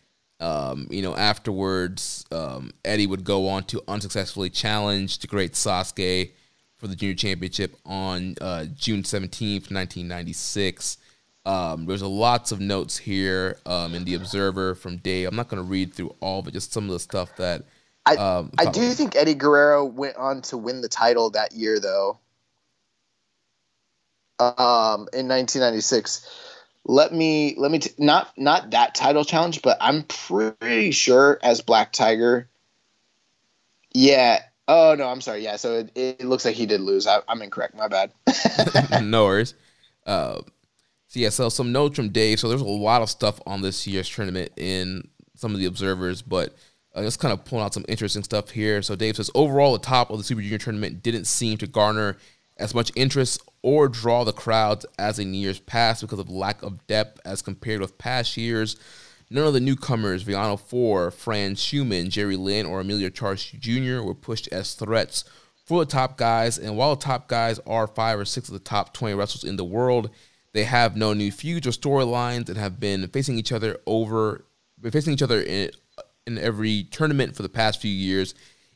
Um, 0.40 0.88
you 0.90 1.00
know, 1.00 1.16
afterwards, 1.16 2.24
um, 2.30 2.72
Eddie 2.84 3.06
would 3.06 3.24
go 3.24 3.48
on 3.48 3.64
to 3.64 3.82
unsuccessfully 3.88 4.50
challenge 4.50 5.18
the 5.18 5.26
great 5.26 5.52
Sasuke 5.52 6.32
for 6.76 6.88
the 6.88 6.96
junior 6.96 7.14
championship 7.14 7.76
on 7.86 8.34
uh, 8.40 8.66
June 8.74 9.04
seventeenth, 9.04 9.70
nineteen 9.70 10.08
ninety 10.08 10.32
six. 10.32 10.98
Um, 11.46 11.86
there's 11.86 12.02
a 12.02 12.08
lots 12.08 12.52
of 12.52 12.60
notes 12.60 12.96
here 12.96 13.58
um, 13.66 13.94
in 13.94 14.04
the 14.04 14.14
Observer 14.14 14.74
from 14.74 14.96
Dave. 14.96 15.28
I'm 15.28 15.36
not 15.36 15.48
going 15.48 15.62
to 15.62 15.68
read 15.68 15.92
through 15.92 16.14
all, 16.20 16.42
but 16.42 16.52
just 16.52 16.72
some 16.72 16.84
of 16.84 16.90
the 16.90 16.98
stuff 16.98 17.36
that 17.36 17.64
I 18.04 18.16
um, 18.16 18.50
I 18.58 18.66
do 18.66 18.90
think 18.92 19.14
Eddie 19.16 19.34
Guerrero 19.34 19.84
went 19.84 20.16
on 20.16 20.42
to 20.42 20.58
win 20.58 20.80
the 20.80 20.88
title 20.88 21.30
that 21.30 21.52
year, 21.52 21.78
though 21.80 22.18
um, 24.38 25.08
in 25.12 25.28
1996. 25.28 26.43
Let 26.86 27.12
me 27.14 27.54
let 27.56 27.70
me 27.70 27.78
t- 27.78 27.94
not 27.98 28.36
not 28.36 28.70
that 28.72 28.94
title 28.94 29.24
challenge, 29.24 29.62
but 29.62 29.78
I'm 29.80 30.02
pretty 30.02 30.90
sure 30.90 31.38
as 31.42 31.62
Black 31.62 31.92
Tiger. 31.92 32.48
Yeah. 33.92 34.42
Oh 34.68 34.94
no, 34.96 35.08
I'm 35.08 35.20
sorry. 35.20 35.42
Yeah. 35.42 35.56
So 35.56 35.78
it, 35.78 35.92
it 35.94 36.24
looks 36.24 36.44
like 36.44 36.56
he 36.56 36.66
did 36.66 36.80
lose. 36.80 37.06
I, 37.06 37.20
am 37.28 37.40
incorrect. 37.40 37.74
My 37.74 37.88
bad. 37.88 38.12
no 39.02 39.24
worries. 39.24 39.54
Uh, 40.06 40.40
so 41.08 41.20
yeah. 41.20 41.30
So 41.30 41.48
some 41.48 41.72
notes 41.72 41.96
from 41.96 42.10
Dave. 42.10 42.38
So 42.38 42.48
there's 42.48 42.60
a 42.60 42.66
lot 42.66 43.00
of 43.00 43.08
stuff 43.08 43.40
on 43.46 43.62
this 43.62 43.86
year's 43.86 44.08
tournament 44.08 44.52
in 44.56 45.08
some 45.36 45.54
of 45.54 45.60
the 45.60 45.66
observers, 45.66 46.20
but 46.20 46.54
uh, 46.94 47.02
just 47.02 47.18
kind 47.18 47.32
of 47.32 47.44
pulling 47.44 47.64
out 47.64 47.74
some 47.74 47.84
interesting 47.88 48.22
stuff 48.22 48.50
here. 48.50 48.82
So 48.82 48.94
Dave 48.94 49.16
says 49.16 49.30
overall, 49.34 49.72
the 49.72 49.78
top 49.78 50.10
of 50.10 50.18
the 50.18 50.24
Super 50.24 50.42
Junior 50.42 50.58
tournament 50.58 51.02
didn't 51.02 51.24
seem 51.24 51.56
to 51.58 51.66
garner 51.66 52.18
as 52.58 52.74
much 52.74 52.92
interest 52.94 53.40
or 53.64 53.88
draw 53.88 54.24
the 54.24 54.32
crowds 54.32 54.84
as 54.98 55.18
in 55.18 55.32
years 55.32 55.58
past 55.58 56.02
because 56.02 56.18
of 56.18 56.28
lack 56.28 56.62
of 56.62 56.86
depth 56.86 57.18
as 57.24 57.40
compared 57.40 57.80
with 57.80 57.96
past 57.96 58.36
years. 58.36 58.76
None 59.30 59.46
of 59.46 59.54
the 59.54 59.60
newcomers, 59.60 60.22
Villano 60.22 60.58
4, 60.58 61.10
Franz 61.10 61.62
Schumann, 61.62 62.10
Jerry 62.10 62.36
Lynn, 62.36 62.66
or 62.66 62.82
Emilio 62.82 63.08
Charles 63.08 63.42
Jr., 63.42 64.02
were 64.02 64.14
pushed 64.14 64.48
as 64.52 64.74
threats 64.74 65.24
for 65.64 65.82
the 65.82 65.90
top 65.90 66.18
guys. 66.18 66.58
And 66.58 66.76
while 66.76 66.94
the 66.94 67.02
top 67.02 67.26
guys 67.26 67.58
are 67.66 67.86
five 67.86 68.18
or 68.18 68.26
six 68.26 68.48
of 68.48 68.52
the 68.52 68.60
top 68.60 68.92
20 68.92 69.14
wrestlers 69.14 69.44
in 69.44 69.56
the 69.56 69.64
world, 69.64 70.10
they 70.52 70.64
have 70.64 70.94
no 70.94 71.14
new 71.14 71.32
feuds 71.32 71.66
or 71.66 71.70
storylines 71.70 72.50
and 72.50 72.58
have 72.58 72.78
been 72.78 73.08
facing 73.08 73.38
each 73.38 73.50
other 73.50 73.78
over, 73.86 74.44
facing 74.92 75.14
each 75.14 75.22
other 75.22 75.40
in, 75.40 75.70
in 76.26 76.36
every 76.36 76.82
tournament 76.90 77.34
for 77.34 77.42
the 77.42 77.48
past 77.48 77.80
few 77.80 77.90
years 77.90 78.34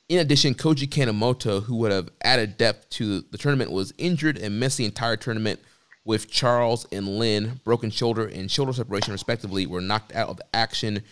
in 0.08 0.18
addition, 0.18 0.54
Koji 0.54 0.88
Kanemoto, 0.88 1.62
who 1.62 1.76
would 1.76 1.92
have 1.92 2.08
added 2.22 2.56
depth 2.56 2.88
to 2.90 3.20
the 3.30 3.38
tournament, 3.38 3.70
was 3.70 3.92
injured 3.98 4.38
and 4.38 4.58
missed 4.58 4.78
the 4.78 4.84
entire 4.84 5.16
tournament 5.16 5.60
with 6.04 6.30
Charles 6.30 6.86
and 6.90 7.06
Lynn, 7.18 7.60
broken 7.64 7.90
shoulder 7.90 8.26
and 8.26 8.50
shoulder 8.50 8.72
separation 8.72 9.12
respectively, 9.12 9.66
were 9.66 9.82
knocked 9.82 10.14
out 10.14 10.30
of 10.30 10.40
action 10.54 11.02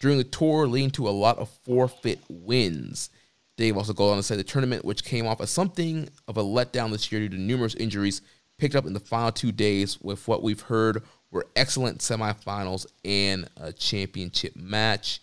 during 0.00 0.16
the 0.16 0.24
tour, 0.24 0.66
leading 0.66 0.90
to 0.92 1.08
a 1.08 1.10
lot 1.10 1.38
of 1.38 1.50
forfeit 1.64 2.20
wins. 2.28 3.10
Dave 3.58 3.76
also 3.76 3.92
goes 3.92 4.12
on 4.12 4.16
to 4.16 4.22
say 4.22 4.36
the 4.36 4.44
tournament, 4.44 4.84
which 4.84 5.04
came 5.04 5.26
off 5.26 5.40
as 5.40 5.50
something 5.50 6.08
of 6.26 6.38
a 6.38 6.42
letdown 6.42 6.90
this 6.90 7.10
year 7.12 7.20
due 7.22 7.36
to 7.36 7.40
numerous 7.40 7.74
injuries, 7.74 8.22
picked 8.58 8.74
up 8.74 8.86
in 8.86 8.94
the 8.94 9.00
final 9.00 9.32
two 9.32 9.52
days 9.52 10.00
with 10.00 10.26
what 10.26 10.42
we've 10.42 10.62
heard 10.62 11.02
were 11.30 11.46
excellent 11.56 11.98
semifinals 11.98 12.86
and 13.04 13.48
a 13.58 13.72
championship 13.72 14.56
match. 14.56 15.20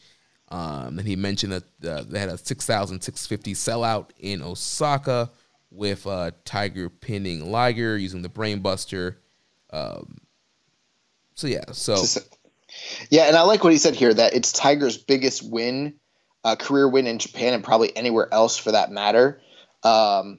Um, 0.53 0.99
and 0.99 1.07
he 1.07 1.15
mentioned 1.15 1.51
that 1.51 1.63
uh, 1.83 2.03
they 2.07 2.19
had 2.19 2.29
a 2.29 2.37
6,650 2.37 3.53
sellout 3.55 4.09
in 4.19 4.43
Osaka 4.43 5.31
with 5.71 6.05
uh, 6.05 6.29
Tiger 6.45 6.89
pinning 6.89 7.51
Liger 7.51 7.97
using 7.97 8.21
the 8.21 8.29
Brainbuster. 8.29 9.15
Um, 9.71 10.19
so 11.33 11.47
yeah, 11.47 11.63
so 11.71 12.03
yeah, 13.09 13.23
and 13.23 13.35
I 13.35 13.41
like 13.41 13.63
what 13.63 13.73
he 13.73 13.79
said 13.79 13.95
here 13.95 14.13
that 14.13 14.35
it's 14.35 14.51
Tiger's 14.51 14.95
biggest 14.95 15.41
win, 15.41 15.95
uh, 16.43 16.55
career 16.55 16.87
win 16.87 17.07
in 17.07 17.17
Japan 17.17 17.55
and 17.55 17.63
probably 17.63 17.95
anywhere 17.97 18.31
else 18.31 18.55
for 18.55 18.73
that 18.73 18.91
matter. 18.91 19.41
Um, 19.81 20.37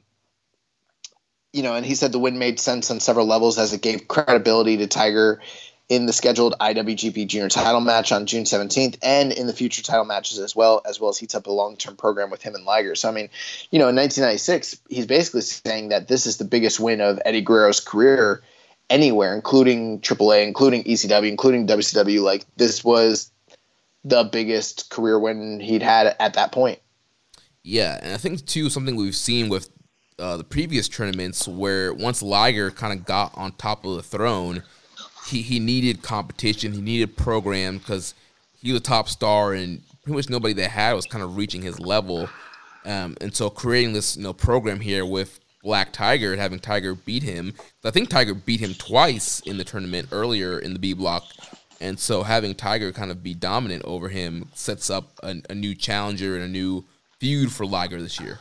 you 1.53 1.65
know, 1.65 1.75
and 1.75 1.85
he 1.85 1.97
said 1.97 2.13
the 2.13 2.21
win 2.21 2.39
made 2.39 2.61
sense 2.61 2.89
on 2.93 3.01
several 3.01 3.27
levels 3.27 3.59
as 3.59 3.73
it 3.73 3.83
gave 3.83 4.07
credibility 4.07 4.77
to 4.77 4.87
Tiger 4.87 5.41
in 5.89 6.07
the 6.07 6.13
scheduled 6.13 6.55
IWGP 6.61 7.27
Junior 7.27 7.49
title 7.49 7.81
match 7.81 8.11
on 8.11 8.27
June 8.27 8.45
17th 8.45 8.97
and 9.03 9.33
in 9.33 9.47
the 9.47 9.53
future 9.53 9.83
title 9.83 10.05
matches 10.05 10.39
as 10.39 10.57
well, 10.57 10.81
as 10.89 10.99
well 10.99 11.11
as 11.11 11.19
heats 11.19 11.35
up 11.35 11.47
a 11.47 11.51
long 11.51 11.77
term 11.77 11.97
program 11.97 12.31
with 12.31 12.43
him 12.43 12.55
and 12.55 12.65
Liger. 12.65 12.95
So, 12.95 13.09
I 13.09 13.13
mean, 13.13 13.29
you 13.71 13.79
know, 13.79 13.89
in 13.89 13.97
1996, 13.97 14.81
he's 14.89 15.07
basically 15.07 15.43
saying 15.43 15.91
that 15.91 16.09
this 16.09 16.27
is 16.27 16.39
the 16.39 16.45
biggest 16.45 16.81
win 16.81 17.01
of 17.01 17.21
Eddie 17.25 17.43
Guerrero's 17.43 17.81
career. 17.81 18.43
anywhere, 18.91 19.35
including 19.35 19.99
AAA, 20.01 20.47
including 20.47 20.85
ECW, 20.85 21.29
including 21.29 21.67
WCW. 21.67 22.23
Like 22.23 22.45
this 22.57 22.85
was 22.85 23.31
the 24.05 24.25
biggest 24.25 24.91
career 24.91 25.19
win 25.19 25.61
he'd 25.61 25.83
had 25.83 26.15
at 26.21 26.35
that 26.35 26.53
point. 26.53 26.79
Yeah, 27.63 27.99
and 28.03 28.13
I 28.13 28.19
think 28.19 28.45
too 28.45 28.69
something 28.69 28.95
we've 28.97 29.17
seen 29.17 29.49
with 29.49 29.71
uh, 30.19 30.37
the 30.37 30.45
previous 30.45 30.89
tournaments 30.89 31.49
where 31.49 31.95
once 31.95 32.23
Liger 32.23 32.71
kind 32.71 32.99
of 32.99 33.07
got 33.07 33.33
on 33.37 33.53
top 33.53 33.85
of 33.85 33.97
the 33.97 34.03
throne, 34.03 34.63
he, 35.27 35.43
he 35.43 35.59
needed 35.59 36.03
competition, 36.03 36.73
he 36.73 36.81
needed 36.81 37.17
program 37.17 37.79
because 37.79 38.15
he 38.61 38.73
was 38.73 38.81
a 38.81 38.85
top 38.85 39.09
star 39.09 39.53
and 39.53 39.83
pretty 40.03 40.17
much 40.17 40.31
nobody 40.31 40.55
that 40.55 40.71
had 40.71 40.93
was 40.95 41.07
kind 41.07 41.25
of 41.25 41.37
reaching 41.37 41.63
his 41.63 41.81
level. 41.81 42.29
Um, 42.85 43.17
and 43.21 43.35
so 43.35 43.49
creating 43.49 43.95
this 43.95 44.17
you 44.17 44.23
know 44.23 44.33
program 44.33 44.81
here 44.81 45.07
with 45.07 45.41
Black 45.63 45.93
Tiger 45.93 46.37
having 46.37 46.59
Tiger 46.59 46.95
beat 46.95 47.23
him, 47.23 47.55
I 47.85 47.91
think 47.91 48.11
Tiger 48.11 48.35
beat 48.35 48.61
him 48.61 48.75
twice 48.75 49.41
in 49.41 49.57
the 49.57 49.65
tournament 49.65 50.09
earlier 50.13 50.59
in 50.59 50.75
the 50.75 50.79
B 50.79 50.93
block. 50.93 51.25
And 51.81 51.99
so 51.99 52.23
having 52.23 52.55
Tiger 52.55 52.93
kind 52.93 53.11
of 53.11 53.23
be 53.23 53.35
dominant 53.35 53.83
over 53.85 54.09
him 54.09 54.49
sets 54.55 54.91
up 54.91 55.19
a, 55.23 55.37
a 55.51 55.55
new 55.55 55.75
challenger 55.75 56.35
and 56.35 56.45
a 56.45 56.49
new 56.49 56.85
feud 57.19 57.51
for 57.51 57.67
Liger 57.67 58.01
this 58.01 58.21
year. 58.21 58.39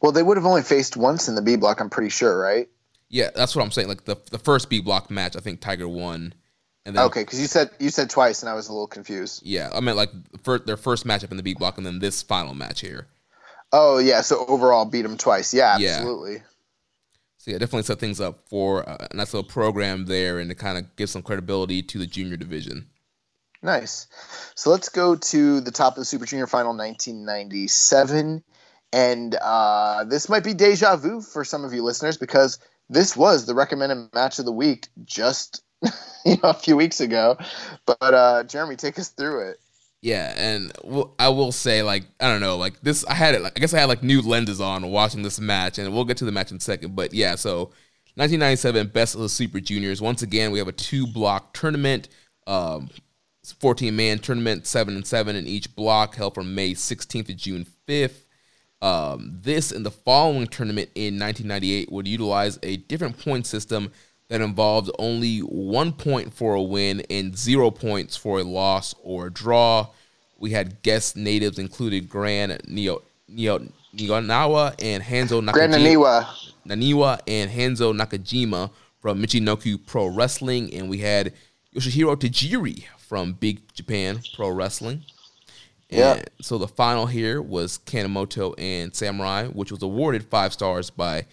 Well, 0.00 0.12
they 0.12 0.22
would 0.22 0.36
have 0.36 0.46
only 0.46 0.62
faced 0.62 0.96
once 0.96 1.28
in 1.28 1.34
the 1.34 1.42
B 1.42 1.56
block, 1.56 1.80
I'm 1.80 1.90
pretty 1.90 2.10
sure, 2.10 2.38
right? 2.38 2.68
Yeah, 3.12 3.28
that's 3.34 3.54
what 3.54 3.62
I'm 3.62 3.70
saying. 3.70 3.88
Like 3.88 4.04
the 4.04 4.16
the 4.30 4.38
first 4.38 4.70
B 4.70 4.80
block 4.80 5.10
match, 5.10 5.36
I 5.36 5.40
think 5.40 5.60
Tiger 5.60 5.86
won. 5.86 6.34
And 6.84 6.96
then, 6.96 7.04
okay, 7.04 7.20
because 7.20 7.40
you 7.40 7.46
said 7.46 7.70
you 7.78 7.90
said 7.90 8.10
twice, 8.10 8.42
and 8.42 8.48
I 8.48 8.54
was 8.54 8.68
a 8.68 8.72
little 8.72 8.88
confused. 8.88 9.42
Yeah, 9.44 9.70
I 9.72 9.80
meant 9.80 9.98
like 9.98 10.10
for 10.42 10.58
their 10.58 10.78
first 10.78 11.06
matchup 11.06 11.30
in 11.30 11.36
the 11.36 11.42
B 11.42 11.54
block, 11.54 11.76
and 11.76 11.86
then 11.86 11.98
this 11.98 12.22
final 12.22 12.54
match 12.54 12.80
here. 12.80 13.06
Oh 13.70 13.98
yeah, 13.98 14.22
so 14.22 14.44
overall 14.46 14.86
beat 14.86 15.02
them 15.02 15.18
twice. 15.18 15.52
Yeah, 15.52 15.76
absolutely. 15.78 16.32
Yeah. 16.32 16.42
So 17.36 17.50
yeah, 17.50 17.58
definitely 17.58 17.82
set 17.82 18.00
things 18.00 18.20
up 18.20 18.48
for 18.48 18.80
a 18.80 19.08
nice 19.12 19.34
little 19.34 19.48
program 19.48 20.06
there, 20.06 20.38
and 20.38 20.48
to 20.48 20.56
kind 20.56 20.78
of 20.78 20.96
give 20.96 21.10
some 21.10 21.22
credibility 21.22 21.82
to 21.82 21.98
the 21.98 22.06
junior 22.06 22.38
division. 22.38 22.88
Nice. 23.62 24.08
So 24.54 24.70
let's 24.70 24.88
go 24.88 25.16
to 25.16 25.60
the 25.60 25.70
top 25.70 25.94
of 25.94 26.00
the 26.00 26.04
Super 26.04 26.26
Junior 26.26 26.46
Final 26.46 26.76
1997. 26.76 28.42
And 28.92 29.34
uh, 29.34 30.04
this 30.04 30.28
might 30.28 30.44
be 30.44 30.52
deja 30.52 30.96
vu 30.96 31.20
for 31.20 31.44
some 31.44 31.64
of 31.64 31.72
you 31.72 31.82
listeners 31.82 32.16
because 32.16 32.58
this 32.88 33.16
was 33.16 33.46
the 33.46 33.54
recommended 33.54 34.10
match 34.14 34.38
of 34.38 34.44
the 34.44 34.52
week 34.52 34.88
just 35.04 35.62
you 36.24 36.36
know 36.42 36.50
a 36.50 36.54
few 36.54 36.76
weeks 36.76 37.00
ago. 37.00 37.36
But 37.86 38.14
uh, 38.14 38.44
Jeremy, 38.44 38.76
take 38.76 38.98
us 38.98 39.08
through 39.08 39.50
it. 39.50 39.58
Yeah, 40.02 40.34
and 40.36 40.72
I 41.20 41.28
will 41.28 41.52
say, 41.52 41.84
like, 41.84 42.02
I 42.18 42.28
don't 42.28 42.40
know, 42.40 42.56
like 42.56 42.80
this. 42.80 43.04
I 43.06 43.14
had 43.14 43.36
it. 43.36 43.42
Like, 43.42 43.52
I 43.56 43.60
guess 43.60 43.72
I 43.72 43.78
had 43.78 43.88
like 43.88 44.02
new 44.02 44.20
lenses 44.20 44.60
on 44.60 44.90
watching 44.90 45.22
this 45.22 45.38
match, 45.38 45.78
and 45.78 45.92
we'll 45.94 46.04
get 46.04 46.16
to 46.18 46.24
the 46.24 46.32
match 46.32 46.50
in 46.50 46.56
a 46.56 46.60
second. 46.60 46.96
But 46.96 47.14
yeah, 47.14 47.36
so 47.36 47.70
1997 48.16 48.88
Best 48.88 49.14
of 49.14 49.20
the 49.20 49.28
Super 49.28 49.60
Juniors. 49.60 50.02
Once 50.02 50.22
again, 50.22 50.50
we 50.50 50.58
have 50.58 50.68
a 50.68 50.72
two 50.72 51.06
block 51.06 51.54
tournament. 51.54 52.08
Um, 52.48 52.90
14 53.60 53.94
man 53.94 54.18
tournament, 54.18 54.66
seven 54.66 54.94
and 54.94 55.06
seven 55.06 55.36
in 55.36 55.46
each 55.46 55.74
block, 55.74 56.14
held 56.16 56.34
from 56.34 56.54
May 56.54 56.72
16th 56.72 57.26
to 57.26 57.34
June 57.34 57.66
5th. 57.88 58.21
Um, 58.82 59.38
this 59.40 59.70
and 59.70 59.86
the 59.86 59.92
following 59.92 60.48
tournament 60.48 60.90
in 60.96 61.16
1998 61.18 61.92
would 61.92 62.08
utilize 62.08 62.58
a 62.64 62.78
different 62.78 63.16
point 63.16 63.46
system 63.46 63.92
that 64.28 64.40
involved 64.40 64.90
only 64.98 65.38
one 65.38 65.92
point 65.92 66.34
for 66.34 66.54
a 66.54 66.62
win 66.62 67.02
and 67.08 67.38
zero 67.38 67.70
points 67.70 68.16
for 68.16 68.40
a 68.40 68.42
loss 68.42 68.92
or 69.04 69.28
a 69.28 69.32
draw. 69.32 69.86
We 70.36 70.50
had 70.50 70.82
guest 70.82 71.16
natives 71.16 71.60
included 71.60 72.08
Gran 72.08 72.58
Neo, 72.66 73.02
Neo, 73.28 73.60
Nionawa 73.94 74.74
and 74.82 75.02
Hanzo 75.02 75.40
Nakajima. 75.40 75.52
Gran 75.52 75.70
Naniwa. 75.70 76.26
Naniwa 76.66 77.20
and 77.28 77.50
Hanzo 77.50 77.94
Nakajima 77.96 78.70
from 79.00 79.22
Michinoku 79.22 79.84
Pro 79.86 80.06
Wrestling. 80.06 80.74
And 80.74 80.88
we 80.88 80.98
had 80.98 81.34
Yoshihiro 81.76 82.16
Tajiri 82.16 82.84
from 82.98 83.34
Big 83.34 83.60
Japan 83.74 84.20
Pro 84.34 84.48
Wrestling. 84.48 85.04
Yeah. 85.98 86.22
So 86.40 86.58
the 86.58 86.68
final 86.68 87.06
here 87.06 87.40
was 87.42 87.78
Kanemoto 87.78 88.54
and 88.58 88.94
Samurai, 88.94 89.46
which 89.46 89.70
was 89.70 89.82
awarded 89.82 90.24
five 90.24 90.52
stars 90.52 90.90
by 90.90 91.26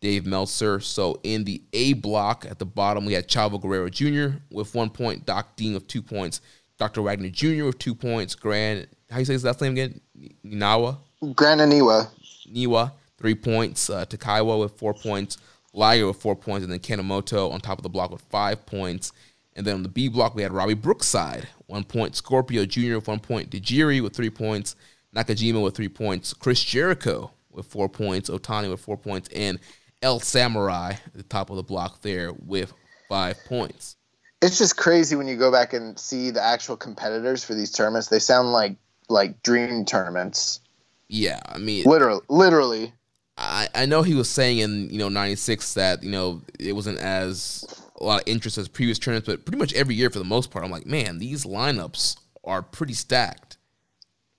Dave 0.00 0.26
Meltzer. 0.26 0.80
So 0.80 1.20
in 1.22 1.44
the 1.44 1.62
A 1.72 1.94
block 1.94 2.46
at 2.48 2.58
the 2.58 2.66
bottom, 2.66 3.04
we 3.06 3.12
had 3.14 3.28
Chavo 3.28 3.60
Guerrero 3.60 3.88
Jr. 3.88 4.38
with 4.50 4.74
one 4.74 4.90
point, 4.90 5.26
Doc 5.26 5.56
Dean 5.56 5.74
with 5.74 5.86
two 5.86 6.02
points, 6.02 6.40
Dr. 6.78 7.02
Wagner 7.02 7.30
Jr. 7.30 7.64
with 7.64 7.78
two 7.78 7.94
points, 7.94 8.34
Grand, 8.34 8.86
how 9.10 9.18
you 9.18 9.24
say 9.24 9.32
his 9.32 9.44
last 9.44 9.60
name 9.60 9.72
again? 9.72 10.00
Ninawa? 10.44 10.98
Grand 11.34 11.60
Aniwa. 11.60 12.08
Niwa, 12.52 12.92
three 13.16 13.34
points, 13.34 13.88
uh, 13.88 14.04
Takaiwa 14.04 14.60
with 14.60 14.72
four 14.78 14.92
points, 14.92 15.38
Liger 15.72 16.06
with 16.06 16.16
four 16.16 16.36
points, 16.36 16.64
and 16.64 16.72
then 16.72 16.80
Kanemoto 16.80 17.50
on 17.50 17.60
top 17.60 17.78
of 17.78 17.82
the 17.82 17.88
block 17.88 18.10
with 18.10 18.22
five 18.22 18.66
points. 18.66 19.12
And 19.56 19.66
then 19.66 19.76
on 19.76 19.82
the 19.82 19.88
B 19.88 20.08
block, 20.08 20.34
we 20.34 20.42
had 20.42 20.52
Robbie 20.52 20.74
Brookside, 20.74 21.48
one 21.66 21.84
point. 21.84 22.16
Scorpio 22.16 22.66
Jr. 22.66 22.96
with 22.96 23.08
one 23.08 23.20
point. 23.20 23.50
Tajiri 23.50 24.02
with 24.02 24.14
three 24.14 24.30
points. 24.30 24.76
Nakajima 25.14 25.62
with 25.62 25.76
three 25.76 25.88
points. 25.88 26.34
Chris 26.34 26.62
Jericho 26.62 27.30
with 27.50 27.66
four 27.66 27.88
points. 27.88 28.28
Otani 28.28 28.70
with 28.70 28.80
four 28.80 28.96
points. 28.96 29.28
And 29.34 29.58
El 30.02 30.20
Samurai 30.20 30.90
at 30.90 31.14
the 31.14 31.22
top 31.22 31.50
of 31.50 31.56
the 31.56 31.62
block 31.62 32.02
there 32.02 32.32
with 32.32 32.72
five 33.08 33.36
points. 33.46 33.96
It's 34.42 34.58
just 34.58 34.76
crazy 34.76 35.16
when 35.16 35.26
you 35.26 35.36
go 35.36 35.50
back 35.50 35.72
and 35.72 35.98
see 35.98 36.30
the 36.30 36.42
actual 36.42 36.76
competitors 36.76 37.42
for 37.42 37.54
these 37.54 37.70
tournaments. 37.70 38.08
They 38.08 38.18
sound 38.18 38.52
like 38.52 38.76
like 39.08 39.42
dream 39.42 39.84
tournaments. 39.84 40.60
Yeah, 41.08 41.40
I 41.46 41.58
mean, 41.58 41.84
literally, 41.84 42.20
literally. 42.28 42.92
I, 43.36 43.68
I 43.74 43.86
know 43.86 44.02
he 44.02 44.14
was 44.14 44.28
saying 44.28 44.58
in 44.58 44.90
you 44.90 44.98
know 44.98 45.08
'96 45.08 45.74
that 45.74 46.02
you 46.02 46.10
know 46.10 46.42
it 46.58 46.74
wasn't 46.74 46.98
as 46.98 47.64
a 48.04 48.06
lot 48.06 48.22
of 48.22 48.28
interest 48.28 48.58
as 48.58 48.68
previous 48.68 48.98
tournaments, 48.98 49.26
but 49.26 49.44
pretty 49.44 49.58
much 49.58 49.72
every 49.74 49.94
year 49.94 50.10
for 50.10 50.18
the 50.18 50.24
most 50.24 50.50
part, 50.50 50.64
I'm 50.64 50.70
like, 50.70 50.86
man, 50.86 51.18
these 51.18 51.44
lineups 51.44 52.16
are 52.44 52.62
pretty 52.62 52.94
stacked. 52.94 53.56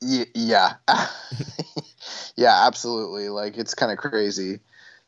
Yeah, 0.02 0.26
yeah, 0.36 0.74
yeah 2.36 2.68
absolutely. 2.68 3.30
Like 3.30 3.58
it's 3.58 3.74
kind 3.74 3.92
of 3.92 3.98
crazy. 3.98 4.60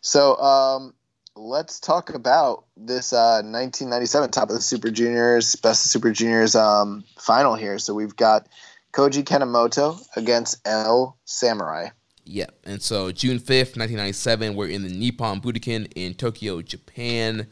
So 0.01 0.35
um, 0.37 0.93
let's 1.35 1.79
talk 1.79 2.13
about 2.13 2.65
this 2.75 3.13
uh, 3.13 3.41
1997 3.43 4.31
top 4.31 4.49
of 4.49 4.55
the 4.55 4.61
Super 4.61 4.89
Juniors, 4.89 5.55
best 5.55 5.85
of 5.85 5.91
Super 5.91 6.11
Juniors 6.11 6.55
um, 6.55 7.03
final 7.19 7.55
here. 7.55 7.77
So 7.79 7.93
we've 7.93 8.15
got 8.15 8.47
Koji 8.93 9.23
Kanemoto 9.23 10.01
against 10.15 10.65
El 10.65 11.17
Samurai. 11.25 11.89
Yep. 12.25 12.59
And 12.65 12.81
so 12.81 13.11
June 13.11 13.39
5th, 13.39 13.77
1997, 13.77 14.55
we're 14.55 14.67
in 14.67 14.83
the 14.83 14.89
Nippon 14.89 15.39
Budokan 15.39 15.91
in 15.95 16.13
Tokyo, 16.13 16.61
Japan 16.61 17.47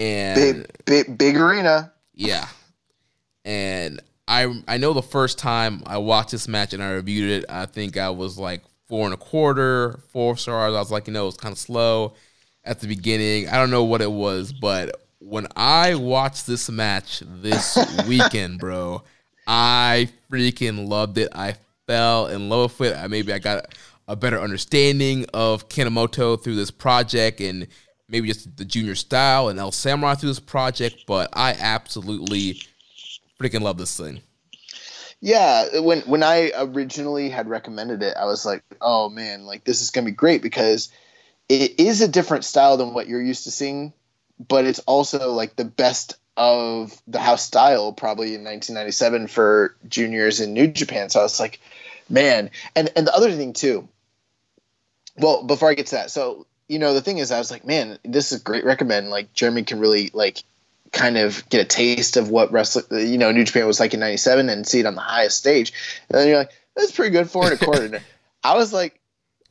and 0.00 0.66
big, 0.86 1.06
big, 1.06 1.18
big 1.18 1.36
arena. 1.36 1.92
Yeah, 2.14 2.46
and 3.44 4.00
I 4.26 4.62
I 4.66 4.78
know 4.78 4.92
the 4.92 5.02
first 5.02 5.38
time 5.38 5.82
I 5.86 5.98
watched 5.98 6.30
this 6.30 6.48
match 6.48 6.72
and 6.72 6.82
I 6.82 6.92
reviewed 6.92 7.30
it, 7.30 7.44
I 7.48 7.66
think 7.66 7.96
I 7.96 8.10
was 8.10 8.38
like 8.38 8.62
four 8.88 9.04
and 9.04 9.14
a 9.14 9.18
quarter, 9.18 10.00
four 10.12 10.36
stars. 10.36 10.74
I 10.74 10.78
was 10.78 10.90
like, 10.90 11.06
you 11.06 11.12
know, 11.12 11.24
it 11.24 11.26
was 11.26 11.36
kind 11.36 11.52
of 11.52 11.58
slow 11.58 12.14
at 12.64 12.80
the 12.80 12.86
beginning. 12.86 13.48
I 13.48 13.56
don't 13.56 13.70
know 13.70 13.84
what 13.84 14.00
it 14.00 14.10
was, 14.10 14.52
but 14.52 14.96
when 15.20 15.46
I 15.54 15.94
watched 15.94 16.46
this 16.46 16.70
match 16.70 17.22
this 17.26 17.78
weekend, 18.08 18.58
bro, 18.58 19.02
I 19.46 20.08
freaking 20.30 20.88
loved 20.88 21.18
it. 21.18 21.28
I 21.32 21.56
fell 21.86 22.26
in 22.26 22.48
love 22.48 22.78
with 22.80 22.96
it. 22.96 23.10
maybe 23.10 23.32
I 23.32 23.38
got 23.38 23.74
a 24.08 24.16
better 24.16 24.40
understanding 24.40 25.26
of 25.32 25.68
Kanemoto 25.68 26.42
through 26.42 26.56
this 26.56 26.70
project 26.70 27.40
and 27.40 27.68
maybe 28.10 28.28
just 28.28 28.56
the 28.56 28.64
junior 28.64 28.94
style 28.94 29.48
and 29.48 29.58
El 29.58 29.72
Samurai 29.72 30.14
through 30.14 30.30
this 30.30 30.40
project, 30.40 31.04
but 31.06 31.30
I 31.32 31.52
absolutely 31.52 32.60
freaking 33.38 33.62
love 33.62 33.78
this 33.78 33.96
thing. 33.96 34.20
Yeah, 35.20 35.80
when 35.80 36.00
when 36.02 36.22
I 36.22 36.50
originally 36.56 37.28
had 37.28 37.48
recommended 37.48 38.02
it, 38.02 38.16
I 38.16 38.24
was 38.24 38.46
like, 38.46 38.62
"Oh 38.80 39.10
man, 39.10 39.44
like 39.44 39.64
this 39.64 39.82
is 39.82 39.90
gonna 39.90 40.06
be 40.06 40.12
great 40.12 40.42
because 40.42 40.88
it 41.48 41.78
is 41.78 42.00
a 42.00 42.08
different 42.08 42.44
style 42.44 42.76
than 42.78 42.94
what 42.94 43.06
you're 43.06 43.22
used 43.22 43.44
to 43.44 43.50
seeing, 43.50 43.92
but 44.38 44.64
it's 44.64 44.78
also 44.80 45.32
like 45.32 45.56
the 45.56 45.64
best 45.64 46.14
of 46.36 47.00
the 47.06 47.20
house 47.20 47.44
style 47.44 47.92
probably 47.92 48.34
in 48.34 48.44
1997 48.44 49.26
for 49.26 49.76
juniors 49.88 50.40
in 50.40 50.54
New 50.54 50.68
Japan." 50.68 51.10
So 51.10 51.20
I 51.20 51.24
was 51.24 51.38
like, 51.38 51.60
"Man!" 52.08 52.50
And 52.74 52.90
and 52.96 53.06
the 53.06 53.14
other 53.14 53.32
thing 53.32 53.52
too. 53.52 53.88
Well, 55.18 55.42
before 55.42 55.68
I 55.68 55.74
get 55.74 55.88
to 55.88 55.96
that, 55.96 56.10
so 56.10 56.46
you 56.70 56.78
know, 56.78 56.94
the 56.94 57.00
thing 57.00 57.18
is, 57.18 57.32
I 57.32 57.38
was 57.38 57.50
like, 57.50 57.66
man, 57.66 57.98
this 58.04 58.30
is 58.30 58.42
great 58.42 58.64
recommend. 58.64 59.10
Like 59.10 59.32
Jeremy 59.32 59.64
can 59.64 59.80
really 59.80 60.10
like 60.14 60.44
kind 60.92 61.18
of 61.18 61.46
get 61.48 61.60
a 61.60 61.64
taste 61.64 62.16
of 62.16 62.30
what 62.30 62.52
wrestling, 62.52 63.08
you 63.10 63.18
know, 63.18 63.32
New 63.32 63.44
Japan 63.44 63.66
was 63.66 63.80
like 63.80 63.92
in 63.92 63.98
'97 63.98 64.48
and 64.48 64.64
see 64.64 64.78
it 64.78 64.86
on 64.86 64.94
the 64.94 65.00
highest 65.00 65.36
stage. 65.36 65.72
And 66.08 66.16
then 66.16 66.28
you're 66.28 66.38
like, 66.38 66.52
that's 66.76 66.92
pretty 66.92 67.10
good, 67.10 67.28
four 67.28 67.50
and 67.50 67.60
a 67.60 67.64
quarter. 67.64 68.00
I 68.44 68.54
was 68.54 68.72
like, 68.72 69.00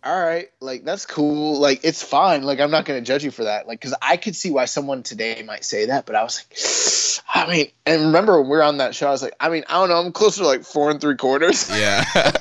all 0.02 0.18
right, 0.18 0.50
like 0.62 0.86
that's 0.86 1.06
cool. 1.06 1.60
Like 1.60 1.82
it's 1.84 2.02
fine. 2.02 2.44
Like 2.44 2.62
I'm 2.62 2.72
not 2.72 2.86
going 2.86 3.04
to 3.04 3.06
judge 3.06 3.26
you 3.26 3.32
for 3.32 3.44
that. 3.44 3.68
Like 3.68 3.82
because 3.82 3.96
I 4.02 4.16
could 4.16 4.34
see 4.36 4.50
why 4.50 4.64
someone 4.64 5.04
today 5.04 5.44
might 5.46 5.66
say 5.66 5.88
that, 5.88 6.06
but 6.06 6.16
I 6.16 6.24
was 6.24 6.40
like, 6.40 7.26
I 7.36 7.52
mean, 7.52 7.68
and 7.86 8.06
remember 8.06 8.40
when 8.40 8.50
we 8.50 8.56
were 8.56 8.64
on 8.64 8.78
that 8.78 8.96
show, 8.96 9.10
I 9.10 9.12
was 9.12 9.22
like, 9.22 9.36
I 9.42 9.50
mean, 9.50 9.66
I 9.68 9.74
don't 9.74 9.90
know, 9.90 9.98
I'm 9.98 10.14
closer 10.14 10.44
to 10.44 10.48
like 10.48 10.64
four 10.64 10.90
and 10.90 11.02
three 11.02 11.18
quarters. 11.18 11.70
Yeah. 11.70 12.06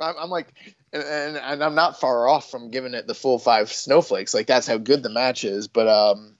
I'm, 0.00 0.14
I'm 0.18 0.30
like, 0.30 0.48
and, 1.02 1.36
and 1.36 1.64
I'm 1.64 1.74
not 1.74 2.00
far 2.00 2.28
off 2.28 2.50
from 2.50 2.70
giving 2.70 2.94
it 2.94 3.06
the 3.06 3.14
full 3.14 3.38
five 3.38 3.72
snowflakes. 3.72 4.34
Like 4.34 4.46
that's 4.46 4.66
how 4.66 4.78
good 4.78 5.02
the 5.02 5.10
match 5.10 5.44
is. 5.44 5.68
But 5.68 5.88
um, 5.88 6.36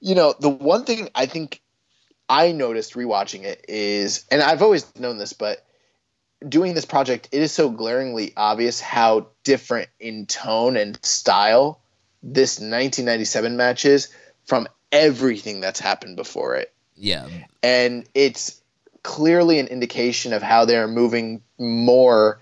You 0.00 0.14
know, 0.14 0.34
the 0.38 0.48
one 0.48 0.84
thing 0.84 1.08
I 1.14 1.26
think 1.26 1.60
I 2.28 2.52
noticed 2.52 2.94
rewatching 2.94 3.44
it 3.44 3.64
is, 3.68 4.24
and 4.30 4.42
I've 4.42 4.62
always 4.62 4.86
known 4.98 5.18
this, 5.18 5.32
but 5.32 5.64
doing 6.48 6.74
this 6.74 6.84
project, 6.84 7.28
it 7.30 7.40
is 7.42 7.52
so 7.52 7.70
glaringly 7.70 8.32
obvious 8.36 8.80
how 8.80 9.28
different 9.44 9.88
in 10.00 10.26
tone 10.26 10.76
and 10.76 10.98
style 11.04 11.80
this 12.22 12.58
1997 12.58 13.56
match 13.56 13.84
is 13.84 14.08
from 14.44 14.68
everything 14.90 15.60
that's 15.60 15.80
happened 15.80 16.16
before 16.16 16.56
it. 16.56 16.72
Yeah. 16.96 17.28
And 17.62 18.08
it's 18.14 18.60
clearly 19.02 19.58
an 19.58 19.66
indication 19.66 20.32
of 20.32 20.42
how 20.42 20.64
they're 20.64 20.88
moving 20.88 21.42
more 21.58 22.40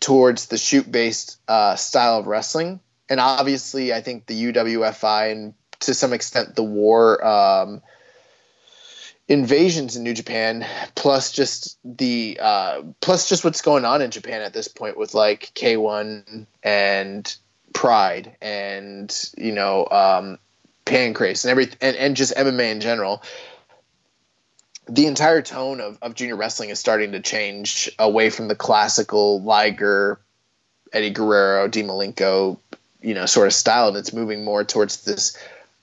towards 0.00 0.46
the 0.46 0.58
shoot 0.58 0.90
based 0.90 1.40
uh, 1.48 1.76
style 1.76 2.18
of 2.18 2.26
wrestling. 2.26 2.80
And 3.08 3.20
obviously, 3.20 3.92
I 3.92 4.00
think 4.00 4.26
the 4.26 4.52
UWFI 4.52 5.32
and 5.32 5.54
to 5.80 5.94
some 5.94 6.12
extent 6.12 6.56
the 6.56 6.62
WAR 6.62 7.24
um, 7.24 7.82
invasions 9.28 9.96
in 9.96 10.02
New 10.02 10.14
Japan, 10.14 10.66
plus 10.94 11.32
just 11.32 11.78
the 11.84 12.38
uh, 12.40 12.82
plus 13.00 13.28
just 13.28 13.44
what's 13.44 13.62
going 13.62 13.84
on 13.84 14.02
in 14.02 14.10
Japan 14.10 14.42
at 14.42 14.52
this 14.52 14.68
point 14.68 14.96
with 14.96 15.14
like 15.14 15.52
K1 15.54 16.46
and 16.62 17.36
Pride 17.72 18.36
and 18.40 19.30
you 19.36 19.52
know 19.52 19.86
um, 19.90 20.38
Pancrase 20.84 21.44
and 21.44 21.50
every 21.50 21.68
and, 21.80 21.96
and 21.96 22.16
just 22.16 22.34
MMA 22.34 22.72
in 22.72 22.80
general. 22.80 23.22
The 24.88 25.06
entire 25.06 25.42
tone 25.42 25.80
of, 25.80 25.98
of 26.00 26.14
junior 26.14 26.36
wrestling 26.36 26.70
is 26.70 26.78
starting 26.78 27.12
to 27.12 27.20
change 27.20 27.90
away 27.98 28.30
from 28.30 28.48
the 28.48 28.54
classical 28.54 29.42
Liger, 29.42 30.20
Eddie 30.92 31.10
Guerrero, 31.10 31.68
Malenko, 31.68 32.58
you 33.00 33.14
know, 33.14 33.26
sort 33.26 33.48
of 33.48 33.52
style, 33.52 33.88
and 33.88 33.96
it's 33.96 34.12
moving 34.12 34.44
more 34.44 34.64
towards 34.64 35.04
this 35.04 35.36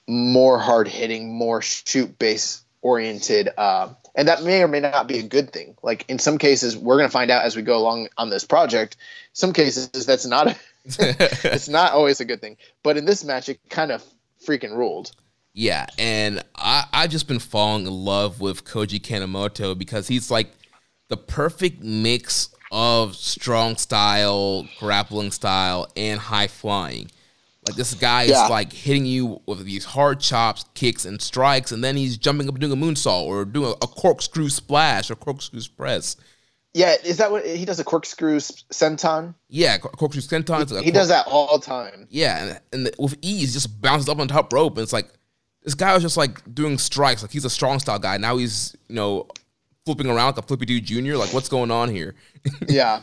more 0.08 0.60
hard 0.60 0.88
hitting, 0.88 1.34
more 1.34 1.62
shoot 1.62 2.18
based 2.18 2.64
oriented 2.82 3.50
uh, 3.58 3.90
and 4.16 4.28
that 4.28 4.44
may 4.44 4.62
or 4.62 4.68
may 4.68 4.80
not 4.80 5.08
be 5.08 5.20
a 5.20 5.24
good 5.24 5.52
thing. 5.52 5.76
Like 5.82 6.06
in 6.10 6.20
some 6.20 6.38
cases 6.38 6.78
we're 6.78 6.98
going 6.98 7.08
to 7.08 7.14
find 7.14 7.32
out 7.32 7.46
as 7.46 7.56
we 7.56 7.62
go 7.62 7.78
along 7.78 8.10
on 8.18 8.30
this 8.30 8.46
project. 8.46 8.98
Some 9.34 9.54
cases 9.54 9.90
that's 10.06 10.26
not 10.26 10.48
a, 10.48 10.56
it's 10.86 11.70
not 11.70 11.94
always 11.94 12.20
a 12.20 12.26
good 12.26 12.42
thing. 12.42 12.58
But 12.84 12.98
in 12.98 13.06
this 13.06 13.24
match 13.24 13.50
it 13.50 13.60
kind 13.70 13.92
of 13.92 14.04
freaking 14.46 14.76
ruled 14.76 15.12
yeah 15.54 15.86
and 16.00 16.44
i 16.56 16.86
i've 16.94 17.10
just 17.12 17.28
been 17.28 17.40
falling 17.40 17.86
in 17.86 17.94
love 17.94 18.42
with 18.42 18.64
koji 18.66 19.00
kanemoto 19.00 19.78
because 19.78 20.08
he's 20.08 20.32
like 20.32 20.50
the 21.10 21.18
perfect 21.18 21.84
mix 21.84 22.50
of 22.72 23.16
strong 23.16 23.76
style 23.76 24.68
grappling 24.80 25.30
style 25.32 25.88
and 25.96 26.20
high 26.20 26.48
flying 26.48 27.10
like 27.68 27.78
this 27.78 27.94
guy 27.94 28.24
Yeah. 28.24 28.46
is 28.46 28.50
like 28.50 28.74
hitting 28.74 29.06
you 29.06 29.42
with 29.46 29.64
these 29.64 29.86
hard 29.86 30.20
chops, 30.20 30.66
kicks, 30.74 31.06
and 31.06 31.22
strikes, 31.22 31.72
and 31.72 31.82
then 31.82 31.96
he's 31.96 32.18
jumping 32.18 32.50
up 32.50 32.56
and 32.56 32.60
doing 32.62 32.74
a 32.74 32.76
moonsault 32.76 33.24
or 33.24 33.46
doing 33.46 33.72
a, 33.82 33.88
corkscrew 33.88 34.50
splash 34.50 35.10
or 35.10 35.16
corkscrew 35.16 35.62
press. 35.78 36.18
yeah 36.74 36.96
is 37.06 37.16
that 37.16 37.32
what 37.32 37.46
he 37.46 37.64
does 37.64 37.80
a 37.80 37.86
corkscrew 37.86 38.40
senton 38.40 39.34
Yeah, 39.48 39.78
cor- 39.78 39.92
corkscrew 39.92 40.22
senton. 40.22 40.82
he 40.82 40.92
does 40.92 41.08
that 41.08 41.26
all 41.28 41.58
the 41.58 41.66
time 41.66 42.06
Yeah, 42.10 42.44
and, 42.44 42.60
and 42.74 42.86
the, 42.88 42.94
with 43.00 43.16
ease, 43.22 43.54
just 43.54 43.80
bounces 43.82 44.10
up 44.10 44.20
on 44.20 44.28
top 44.28 44.52
rope, 44.52 44.74
and 44.74 44.84
it's 44.84 44.92
like 44.92 45.08
this 45.64 45.76
guy 45.76 45.94
was 45.94 46.03
just 46.03 46.18
like 46.18 46.53
doing 46.53 46.77
strikes. 46.77 47.22
Like 47.22 47.31
he's 47.31 47.45
a 47.45 47.49
strong 47.49 47.80
style 47.80 47.99
guy. 47.99 48.18
Now 48.18 48.38
he's 48.38 48.76
you 48.88 48.95
know 48.95 49.27
flipping 49.85 50.07
around 50.07 50.27
like 50.27 50.38
a 50.38 50.41
flippy 50.41 50.65
dude 50.65 50.85
junior. 50.85 51.18
Like 51.18 51.34
what's 51.34 51.49
going 51.49 51.72
on 51.72 51.90
here? 51.90 52.15
yeah. 52.68 53.02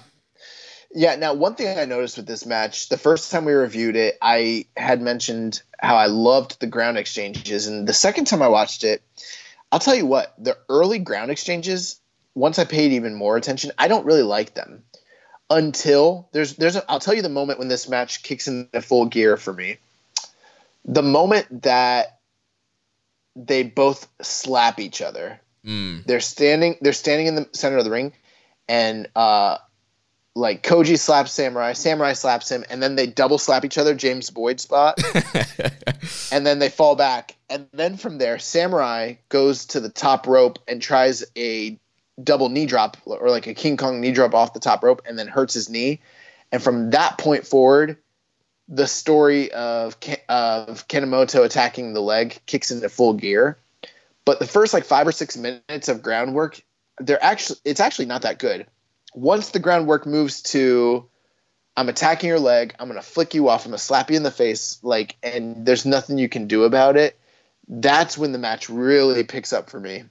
Yeah. 0.92 1.16
Now, 1.16 1.34
one 1.34 1.54
thing 1.54 1.78
I 1.78 1.84
noticed 1.84 2.16
with 2.16 2.26
this 2.26 2.44
match, 2.44 2.88
the 2.88 2.96
first 2.96 3.30
time 3.30 3.44
we 3.44 3.52
reviewed 3.52 3.96
it, 3.96 4.18
I 4.20 4.66
had 4.76 5.00
mentioned 5.00 5.62
how 5.78 5.96
I 5.96 6.06
loved 6.06 6.60
the 6.60 6.66
ground 6.66 6.98
exchanges. 6.98 7.66
And 7.66 7.86
the 7.86 7.92
second 7.92 8.26
time 8.26 8.42
I 8.42 8.48
watched 8.48 8.84
it, 8.84 9.02
I'll 9.72 9.78
tell 9.78 9.94
you 9.94 10.06
what, 10.06 10.34
the 10.38 10.58
early 10.68 10.98
ground 10.98 11.30
exchanges, 11.30 12.00
once 12.34 12.58
I 12.58 12.64
paid 12.64 12.92
even 12.92 13.14
more 13.14 13.36
attention, 13.36 13.70
I 13.78 13.88
don't 13.88 14.04
really 14.04 14.22
like 14.22 14.54
them 14.54 14.82
until 15.48 16.28
there's, 16.32 16.56
there's, 16.56 16.76
a, 16.76 16.90
I'll 16.90 17.00
tell 17.00 17.14
you 17.14 17.22
the 17.22 17.28
moment 17.28 17.58
when 17.58 17.68
this 17.68 17.88
match 17.88 18.22
kicks 18.22 18.48
into 18.48 18.82
full 18.82 19.06
gear 19.06 19.36
for 19.36 19.52
me. 19.52 19.78
The 20.84 21.02
moment 21.02 21.62
that 21.62 22.19
they 23.46 23.62
both 23.62 24.08
slap 24.22 24.78
each 24.80 25.00
other 25.02 25.40
Mm. 25.66 26.06
they're 26.06 26.20
standing 26.20 26.76
they're 26.80 26.94
standing 26.94 27.26
in 27.26 27.34
the 27.34 27.46
center 27.52 27.76
of 27.76 27.84
the 27.84 27.90
ring 27.90 28.14
and 28.66 29.06
uh 29.14 29.58
like 30.36 30.62
Koji 30.62 30.96
slaps 30.98 31.32
Samurai, 31.32 31.72
Samurai 31.72 32.12
slaps 32.12 32.50
him, 32.50 32.64
and 32.70 32.80
then 32.80 32.94
they 32.94 33.08
double 33.08 33.36
slap 33.36 33.64
each 33.64 33.76
other, 33.76 33.94
James 33.96 34.30
Boyd 34.30 34.60
spot, 34.60 34.96
and 36.32 36.46
then 36.46 36.60
they 36.60 36.68
fall 36.68 36.94
back. 36.94 37.34
And 37.50 37.66
then 37.72 37.96
from 37.96 38.18
there, 38.18 38.38
Samurai 38.38 39.14
goes 39.28 39.66
to 39.66 39.80
the 39.80 39.88
top 39.88 40.28
rope 40.28 40.60
and 40.68 40.80
tries 40.80 41.24
a 41.36 41.78
double 42.22 42.48
knee 42.48 42.66
drop 42.66 42.96
or 43.04 43.28
like 43.28 43.48
a 43.48 43.54
King 43.54 43.76
Kong 43.76 44.00
knee 44.00 44.12
drop 44.12 44.32
off 44.32 44.52
the 44.54 44.60
top 44.60 44.84
rope 44.84 45.02
and 45.04 45.18
then 45.18 45.26
hurts 45.26 45.52
his 45.52 45.68
knee. 45.68 46.00
And 46.52 46.62
from 46.62 46.90
that 46.90 47.18
point 47.18 47.44
forward, 47.46 47.96
the 48.70 48.86
story 48.86 49.52
of 49.52 49.96
of 50.28 50.88
Kanemoto 50.88 51.44
attacking 51.44 51.92
the 51.92 52.00
leg 52.00 52.40
kicks 52.46 52.70
into 52.70 52.88
full 52.88 53.14
gear. 53.14 53.58
But 54.24 54.38
the 54.38 54.46
first 54.46 54.72
like 54.72 54.84
five 54.84 55.06
or 55.06 55.12
six 55.12 55.36
minutes 55.36 55.88
of 55.88 56.02
groundwork, 56.02 56.62
they're 56.98 57.22
actually 57.22 57.58
it's 57.64 57.80
actually 57.80 58.06
not 58.06 58.22
that 58.22 58.38
good. 58.38 58.66
Once 59.12 59.50
the 59.50 59.58
groundwork 59.58 60.06
moves 60.06 60.42
to 60.42 61.06
I'm 61.76 61.88
attacking 61.88 62.28
your 62.28 62.38
leg, 62.38 62.74
I'm 62.78 62.86
gonna 62.86 63.02
flick 63.02 63.34
you 63.34 63.48
off, 63.48 63.64
I'm 63.64 63.72
gonna 63.72 63.78
slap 63.78 64.08
you 64.10 64.16
in 64.16 64.22
the 64.22 64.30
face, 64.30 64.78
like 64.82 65.16
and 65.22 65.66
there's 65.66 65.84
nothing 65.84 66.16
you 66.16 66.28
can 66.28 66.46
do 66.46 66.62
about 66.62 66.96
it, 66.96 67.18
that's 67.66 68.16
when 68.16 68.30
the 68.30 68.38
match 68.38 68.70
really 68.70 69.24
picks 69.24 69.52
up 69.52 69.68
for 69.68 69.80
me. 69.80 70.04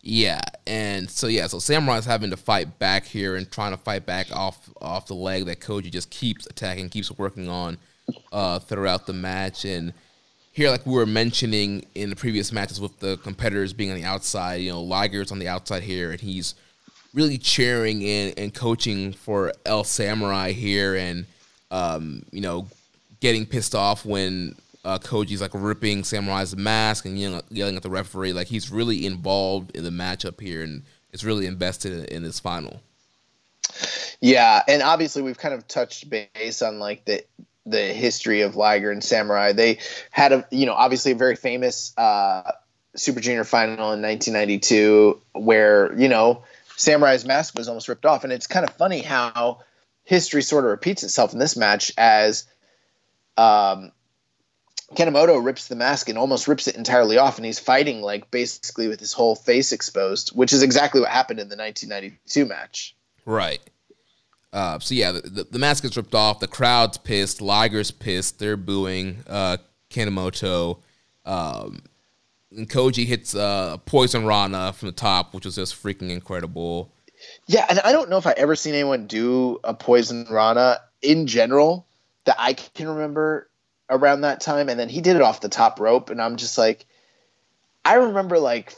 Yeah, 0.00 0.40
and 0.66 1.08
so 1.08 1.28
yeah, 1.28 1.46
so 1.46 1.60
Samurai's 1.60 2.04
having 2.04 2.30
to 2.30 2.36
fight 2.36 2.80
back 2.80 3.04
here 3.04 3.36
and 3.36 3.48
trying 3.48 3.70
to 3.70 3.76
fight 3.76 4.04
back 4.06 4.34
off 4.34 4.68
off 4.80 5.06
the 5.06 5.14
leg 5.14 5.44
that 5.44 5.60
Koji 5.60 5.92
just 5.92 6.10
keeps 6.10 6.46
attacking, 6.46 6.88
keeps 6.88 7.16
working 7.16 7.48
on 7.48 7.78
uh, 8.32 8.58
throughout 8.58 9.06
the 9.06 9.12
match. 9.12 9.64
And 9.64 9.92
here, 10.52 10.70
like 10.70 10.86
we 10.86 10.92
were 10.92 11.06
mentioning 11.06 11.84
in 11.94 12.10
the 12.10 12.16
previous 12.16 12.52
matches 12.52 12.80
with 12.80 12.98
the 13.00 13.16
competitors 13.18 13.72
being 13.72 13.90
on 13.90 13.96
the 13.96 14.04
outside, 14.04 14.56
you 14.56 14.70
know, 14.70 14.82
Liger's 14.82 15.32
on 15.32 15.38
the 15.38 15.48
outside 15.48 15.82
here, 15.82 16.10
and 16.10 16.20
he's 16.20 16.54
really 17.14 17.38
cheering 17.38 18.04
and, 18.04 18.38
and 18.38 18.54
coaching 18.54 19.12
for 19.12 19.52
El 19.66 19.84
Samurai 19.84 20.52
here, 20.52 20.96
and 20.96 21.26
um, 21.70 22.24
you 22.30 22.40
know, 22.40 22.68
getting 23.20 23.46
pissed 23.46 23.74
off 23.74 24.04
when 24.04 24.54
uh, 24.84 24.98
Koji's 24.98 25.40
like 25.40 25.52
ripping 25.54 26.04
Samurai's 26.04 26.56
mask 26.56 27.04
and 27.06 27.18
yelling, 27.18 27.42
yelling 27.50 27.76
at 27.76 27.82
the 27.82 27.90
referee. 27.90 28.32
Like 28.32 28.48
he's 28.48 28.70
really 28.70 29.06
involved 29.06 29.74
in 29.76 29.84
the 29.84 29.90
matchup 29.90 30.40
here, 30.40 30.62
and 30.62 30.82
is 31.12 31.24
really 31.24 31.46
invested 31.46 31.92
in, 31.92 32.04
in 32.16 32.22
this 32.22 32.40
final. 32.40 32.80
Yeah, 34.20 34.62
and 34.68 34.82
obviously 34.82 35.22
we've 35.22 35.38
kind 35.38 35.54
of 35.54 35.66
touched 35.66 36.08
base 36.08 36.62
on 36.62 36.78
like 36.78 37.04
the 37.04 37.24
the 37.66 37.80
history 37.80 38.42
of 38.42 38.56
Liger 38.56 38.90
and 38.90 39.02
Samurai. 39.02 39.52
They 39.52 39.78
had 40.10 40.32
a 40.32 40.46
you 40.50 40.66
know 40.66 40.74
obviously 40.74 41.12
a 41.12 41.16
very 41.16 41.36
famous 41.36 41.96
uh, 41.96 42.52
Super 42.96 43.20
Junior 43.20 43.44
final 43.44 43.92
in 43.92 44.02
1992 44.02 45.20
where 45.32 45.98
you 45.98 46.08
know 46.08 46.44
Samurai's 46.76 47.24
mask 47.24 47.56
was 47.56 47.68
almost 47.68 47.88
ripped 47.88 48.06
off, 48.06 48.24
and 48.24 48.32
it's 48.32 48.46
kind 48.46 48.66
of 48.68 48.74
funny 48.74 49.00
how 49.00 49.60
history 50.04 50.42
sort 50.42 50.64
of 50.64 50.70
repeats 50.70 51.02
itself 51.02 51.32
in 51.32 51.38
this 51.38 51.56
match 51.56 51.92
as 51.96 52.44
um, 53.36 53.92
Kanemoto 54.94 55.42
rips 55.42 55.68
the 55.68 55.76
mask 55.76 56.08
and 56.08 56.18
almost 56.18 56.48
rips 56.48 56.68
it 56.68 56.76
entirely 56.76 57.18
off, 57.18 57.38
and 57.38 57.46
he's 57.46 57.58
fighting 57.58 58.02
like 58.02 58.30
basically 58.30 58.88
with 58.88 59.00
his 59.00 59.12
whole 59.12 59.34
face 59.34 59.72
exposed, 59.72 60.30
which 60.30 60.52
is 60.52 60.62
exactly 60.62 61.00
what 61.00 61.10
happened 61.10 61.40
in 61.40 61.48
the 61.48 61.56
1992 61.56 62.44
match. 62.44 62.96
Right. 63.24 63.60
Uh, 64.52 64.78
so 64.78 64.94
yeah, 64.94 65.12
the, 65.12 65.20
the, 65.22 65.44
the 65.52 65.58
mask 65.58 65.82
gets 65.82 65.96
ripped 65.96 66.14
off. 66.14 66.40
The 66.40 66.48
crowd's 66.48 66.98
pissed. 66.98 67.40
Liger's 67.40 67.90
pissed. 67.90 68.38
They're 68.38 68.56
booing 68.56 69.24
uh, 69.26 69.56
Kanemoto. 69.90 70.78
Um, 71.24 71.82
and 72.50 72.68
Koji 72.68 73.06
hits 73.06 73.34
uh, 73.34 73.78
Poison 73.86 74.26
Rana 74.26 74.72
from 74.72 74.86
the 74.86 74.92
top, 74.92 75.34
which 75.34 75.44
was 75.44 75.54
just 75.54 75.82
freaking 75.82 76.10
incredible. 76.10 76.92
Yeah, 77.46 77.66
and 77.68 77.80
I 77.80 77.92
don't 77.92 78.10
know 78.10 78.18
if 78.18 78.26
I 78.26 78.34
ever 78.36 78.56
seen 78.56 78.74
anyone 78.74 79.06
do 79.06 79.60
a 79.64 79.74
poison 79.74 80.26
rana 80.30 80.80
in 81.00 81.26
general 81.26 81.86
that 82.24 82.36
I 82.38 82.54
can 82.54 82.88
remember 82.88 83.48
around 83.88 84.22
that 84.22 84.40
time. 84.40 84.68
And 84.68 84.78
then 84.78 84.88
he 84.88 85.00
did 85.00 85.16
it 85.16 85.22
off 85.22 85.40
the 85.40 85.48
top 85.48 85.80
rope, 85.80 86.10
and 86.10 86.20
I'm 86.20 86.36
just 86.36 86.58
like, 86.58 86.84
I 87.84 87.94
remember 87.94 88.38
like, 88.38 88.74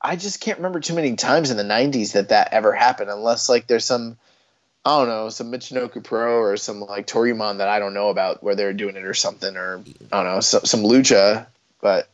I 0.00 0.16
just 0.16 0.40
can't 0.40 0.58
remember 0.58 0.80
too 0.80 0.94
many 0.94 1.16
times 1.16 1.50
in 1.50 1.56
the 1.56 1.62
'90s 1.62 2.12
that 2.12 2.30
that 2.30 2.52
ever 2.52 2.72
happened, 2.72 3.10
unless 3.10 3.48
like 3.48 3.66
there's 3.66 3.84
some, 3.84 4.18
I 4.88 4.98
don't 5.00 5.08
know, 5.08 5.28
some 5.28 5.52
Michinoku 5.52 6.02
Pro 6.02 6.38
or 6.38 6.56
some 6.56 6.80
like 6.80 7.06
Toryumon 7.06 7.58
that 7.58 7.68
I 7.68 7.78
don't 7.78 7.92
know 7.92 8.08
about 8.08 8.42
where 8.42 8.54
they're 8.54 8.72
doing 8.72 8.96
it 8.96 9.04
or 9.04 9.12
something, 9.12 9.54
or 9.54 9.82
I 10.10 10.22
don't 10.22 10.34
know, 10.34 10.40
some, 10.40 10.64
some 10.64 10.80
lucha, 10.80 11.46
but 11.82 12.08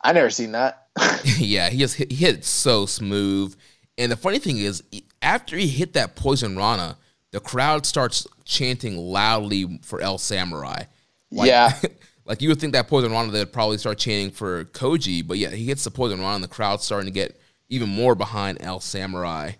I 0.00 0.14
never 0.14 0.30
seen 0.30 0.52
that. 0.52 0.86
yeah, 1.36 1.68
he 1.68 1.76
just 1.76 1.96
hit, 1.96 2.10
he 2.10 2.24
hit 2.24 2.42
so 2.42 2.86
smooth. 2.86 3.54
And 3.98 4.10
the 4.10 4.16
funny 4.16 4.38
thing 4.38 4.56
is, 4.56 4.82
after 5.20 5.58
he 5.58 5.68
hit 5.68 5.92
that 5.92 6.16
poison 6.16 6.56
rana, 6.56 6.96
the 7.32 7.40
crowd 7.40 7.84
starts 7.84 8.26
chanting 8.46 8.96
loudly 8.96 9.78
for 9.82 10.00
El 10.00 10.16
Samurai. 10.16 10.84
Yeah. 11.30 11.72
Like 12.26 12.40
you 12.40 12.48
would 12.48 12.58
think 12.58 12.72
that 12.72 12.88
Poison 12.88 13.12
Rana 13.12 13.30
they'd 13.30 13.52
probably 13.52 13.76
start 13.76 13.98
chanting 13.98 14.30
for 14.30 14.64
Koji, 14.64 15.26
but 15.26 15.36
yeah, 15.36 15.50
he 15.50 15.66
hits 15.66 15.84
the 15.84 15.90
Poison 15.90 16.20
Rana, 16.20 16.36
and 16.36 16.44
the 16.44 16.48
crowd's 16.48 16.82
starting 16.82 17.04
to 17.04 17.12
get 17.12 17.38
even 17.68 17.90
more 17.90 18.14
behind 18.14 18.62
El 18.62 18.80
Samurai. 18.80 19.52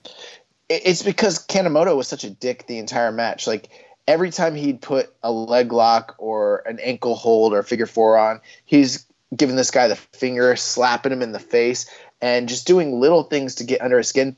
It's 0.69 1.03
because 1.03 1.47
Kanemoto 1.47 1.97
was 1.97 2.09
such 2.09 2.24
a 2.24 2.31
dick 2.31 2.66
the 2.66 2.78
entire 2.78 3.12
match. 3.12 3.47
Like 3.47 3.69
every 4.07 4.31
time 4.31 4.55
he'd 4.55 4.81
put 4.81 5.15
a 5.23 5.31
leg 5.31 5.73
lock 5.73 6.15
or 6.19 6.62
an 6.66 6.78
ankle 6.81 7.15
hold 7.15 7.53
or 7.53 7.62
figure 7.62 7.86
four 7.86 8.19
on, 8.19 8.41
he's 8.65 9.07
giving 9.35 9.57
this 9.57 9.70
guy 9.70 9.89
the 9.89 9.97
finger, 9.97 10.57
slapping 10.57 11.12
him 11.12 11.23
in 11.23 11.32
the 11.32 11.39
face, 11.39 11.91
and 12.20 12.49
just 12.49 12.66
doing 12.66 13.01
little 13.01 13.24
things 13.24 13.57
to 13.57 13.65
get 13.65 13.82
under 13.82 13.99
his 13.99 14.09
skin. 14.09 14.36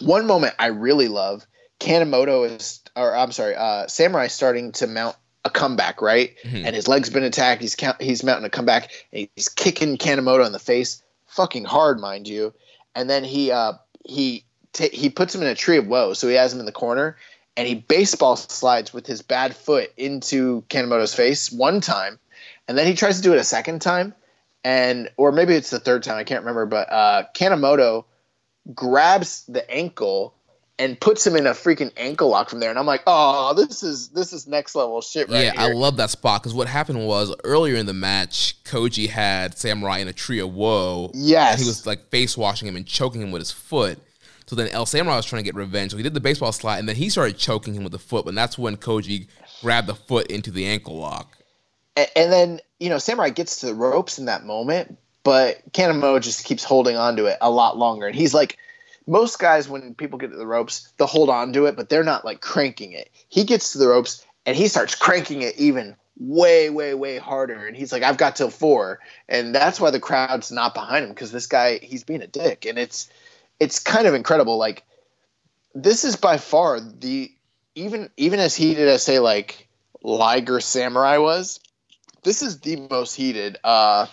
One 0.00 0.26
moment 0.26 0.54
I 0.58 0.66
really 0.66 1.08
love, 1.08 1.46
Kanemoto 1.80 2.50
is, 2.50 2.80
or 2.96 3.14
I'm 3.14 3.32
sorry, 3.32 3.54
uh, 3.54 3.86
Samurai 3.86 4.26
starting 4.26 4.72
to 4.72 4.86
mount 4.86 5.16
a 5.44 5.50
comeback, 5.50 6.02
right? 6.02 6.34
Mm-hmm. 6.44 6.66
And 6.66 6.76
his 6.76 6.88
leg's 6.88 7.10
been 7.10 7.24
attacked. 7.24 7.62
He's 7.62 7.76
he's 8.00 8.22
mounting 8.22 8.44
a 8.44 8.50
comeback. 8.50 8.90
And 9.12 9.28
he's 9.34 9.48
kicking 9.48 9.98
Kanemoto 9.98 10.46
in 10.46 10.52
the 10.52 10.58
face, 10.58 11.02
fucking 11.26 11.64
hard, 11.64 12.00
mind 12.00 12.28
you. 12.28 12.54
And 12.94 13.08
then 13.08 13.24
he 13.24 13.50
uh, 13.50 13.74
he 14.04 14.44
t- 14.72 14.90
he 14.92 15.10
puts 15.10 15.34
him 15.34 15.42
in 15.42 15.48
a 15.48 15.54
tree 15.54 15.78
of 15.78 15.86
woe. 15.86 16.14
So 16.14 16.28
he 16.28 16.34
has 16.34 16.52
him 16.52 16.60
in 16.60 16.66
the 16.66 16.72
corner, 16.72 17.16
and 17.56 17.66
he 17.66 17.74
baseball 17.74 18.36
slides 18.36 18.92
with 18.92 19.06
his 19.06 19.22
bad 19.22 19.54
foot 19.54 19.92
into 19.96 20.62
Kanemoto's 20.68 21.14
face 21.14 21.50
one 21.50 21.80
time, 21.80 22.18
and 22.68 22.76
then 22.76 22.86
he 22.86 22.94
tries 22.94 23.16
to 23.16 23.22
do 23.22 23.32
it 23.32 23.38
a 23.38 23.44
second 23.44 23.80
time, 23.80 24.14
and 24.64 25.10
or 25.16 25.32
maybe 25.32 25.54
it's 25.54 25.70
the 25.70 25.80
third 25.80 26.02
time. 26.02 26.16
I 26.16 26.24
can't 26.24 26.40
remember, 26.40 26.66
but 26.66 26.90
uh, 26.90 27.24
Kanemoto 27.34 28.04
grabs 28.74 29.44
the 29.46 29.68
ankle 29.70 30.34
and 30.78 30.98
puts 30.98 31.26
him 31.26 31.36
in 31.36 31.46
a 31.46 31.50
freaking 31.50 31.92
ankle 31.96 32.28
lock 32.28 32.50
from 32.50 32.60
there. 32.60 32.70
And 32.70 32.78
I'm 32.78 32.86
like, 32.86 33.02
oh, 33.06 33.54
this 33.54 33.82
is 33.82 34.08
this 34.08 34.32
is 34.32 34.46
next 34.46 34.74
level 34.74 35.00
shit 35.00 35.28
right 35.28 35.44
Yeah, 35.44 35.52
here. 35.52 35.70
I 35.70 35.72
love 35.74 35.96
that 35.98 36.10
spot 36.10 36.42
because 36.42 36.54
what 36.54 36.66
happened 36.66 37.06
was 37.06 37.34
earlier 37.44 37.76
in 37.76 37.86
the 37.86 37.92
match, 37.92 38.62
Koji 38.64 39.08
had 39.08 39.56
Samurai 39.56 39.98
in 39.98 40.08
a 40.08 40.12
tree 40.12 40.40
of 40.40 40.52
woe. 40.52 41.10
Yes, 41.14 41.60
he 41.60 41.66
was 41.66 41.86
like 41.86 42.08
face 42.10 42.36
washing 42.36 42.68
him 42.68 42.76
and 42.76 42.86
choking 42.86 43.20
him 43.20 43.30
with 43.30 43.40
his 43.40 43.52
foot. 43.52 43.98
So 44.52 44.56
then 44.56 44.68
El 44.68 44.84
Samurai 44.84 45.16
was 45.16 45.24
trying 45.24 45.42
to 45.42 45.44
get 45.46 45.54
revenge. 45.54 45.92
So 45.92 45.96
he 45.96 46.02
did 46.02 46.12
the 46.12 46.20
baseball 46.20 46.52
slide, 46.52 46.78
and 46.78 46.86
then 46.86 46.94
he 46.94 47.08
started 47.08 47.38
choking 47.38 47.72
him 47.72 47.84
with 47.84 47.92
the 47.92 47.98
foot. 47.98 48.26
And 48.26 48.36
that's 48.36 48.58
when 48.58 48.76
Koji 48.76 49.26
grabbed 49.62 49.86
the 49.86 49.94
foot 49.94 50.26
into 50.26 50.50
the 50.50 50.66
ankle 50.66 50.98
lock. 50.98 51.38
And, 51.96 52.10
and 52.14 52.30
then 52.30 52.60
you 52.78 52.90
know 52.90 52.98
Samurai 52.98 53.30
gets 53.30 53.60
to 53.60 53.66
the 53.66 53.74
ropes 53.74 54.18
in 54.18 54.26
that 54.26 54.44
moment, 54.44 54.98
but 55.24 55.62
Kanemo 55.72 56.20
just 56.20 56.44
keeps 56.44 56.64
holding 56.64 56.98
on 56.98 57.16
to 57.16 57.24
it 57.24 57.38
a 57.40 57.50
lot 57.50 57.78
longer, 57.78 58.06
and 58.06 58.14
he's 58.14 58.34
like 58.34 58.58
most 59.06 59.38
guys 59.38 59.70
when 59.70 59.94
people 59.94 60.18
get 60.18 60.30
to 60.30 60.36
the 60.36 60.46
ropes 60.46 60.92
they'll 60.98 61.08
hold 61.08 61.30
on 61.30 61.54
to 61.54 61.64
it 61.64 61.74
but 61.74 61.88
they're 61.88 62.04
not 62.04 62.24
like 62.24 62.40
cranking 62.40 62.92
it 62.92 63.10
he 63.28 63.42
gets 63.42 63.72
to 63.72 63.78
the 63.78 63.88
ropes 63.88 64.24
and 64.46 64.56
he 64.56 64.68
starts 64.68 64.94
cranking 64.94 65.42
it 65.42 65.56
even 65.58 65.96
way 66.20 66.70
way 66.70 66.94
way 66.94 67.18
harder 67.18 67.66
and 67.66 67.76
he's 67.76 67.90
like 67.90 68.04
i've 68.04 68.16
got 68.16 68.36
till 68.36 68.48
four 68.48 69.00
and 69.28 69.52
that's 69.52 69.80
why 69.80 69.90
the 69.90 69.98
crowd's 69.98 70.52
not 70.52 70.72
behind 70.72 71.04
him 71.04 71.10
because 71.10 71.32
this 71.32 71.48
guy 71.48 71.78
he's 71.82 72.04
being 72.04 72.22
a 72.22 72.28
dick 72.28 72.64
and 72.64 72.78
it's 72.78 73.10
it's 73.62 73.78
kind 73.78 74.06
of 74.06 74.14
incredible 74.14 74.58
like 74.58 74.82
this 75.74 76.04
is 76.04 76.16
by 76.16 76.36
far 76.36 76.80
the 76.80 77.30
even 77.74 78.10
even 78.16 78.40
as 78.40 78.56
heated 78.56 78.88
as 78.88 79.02
say 79.02 79.18
like 79.18 79.68
liger 80.02 80.60
samurai 80.60 81.18
was 81.18 81.60
this 82.24 82.42
is 82.42 82.60
the 82.60 82.76
most 82.90 83.14
heated 83.14 83.56
uh 83.62 84.06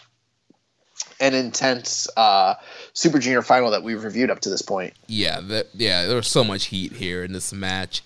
an 1.20 1.34
intense 1.34 2.08
uh, 2.16 2.56
Super 2.94 3.20
Junior 3.20 3.42
final 3.42 3.72
that 3.72 3.84
we've 3.84 4.04
reviewed 4.04 4.30
up 4.30 4.40
to 4.42 4.50
this 4.50 4.62
point. 4.62 4.94
Yeah, 5.08 5.42
that, 5.42 5.68
yeah, 5.74 6.06
there 6.06 6.16
was 6.16 6.28
so 6.28 6.44
much 6.44 6.66
heat 6.66 6.94
here 6.94 7.24
in 7.24 7.34
this 7.34 7.52
match. 7.52 8.04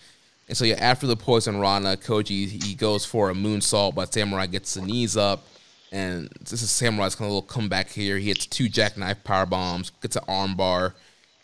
And 0.48 0.58
so 0.58 0.66
yeah, 0.66 0.76
after 0.76 1.08
the 1.08 1.16
poison 1.16 1.60
Rana, 1.60 1.96
Koji 1.96 2.64
he 2.64 2.74
goes 2.76 3.06
for 3.06 3.30
a 3.30 3.34
moonsault, 3.34 3.96
but 3.96 4.14
Samurai 4.14 4.48
gets 4.48 4.74
the 4.74 4.82
knees 4.82 5.16
up, 5.16 5.46
and 5.92 6.30
this 6.40 6.62
is 6.62 6.70
Samurai's 6.70 7.16
kind 7.16 7.28
of 7.28 7.34
little 7.34 7.48
comeback 7.48 7.90
here. 7.90 8.18
He 8.18 8.28
hits 8.28 8.46
two 8.46 8.68
jackknife 8.68 9.24
power 9.24 9.46
bombs, 9.46 9.92
gets 10.02 10.16
an 10.16 10.24
armbar. 10.28 10.94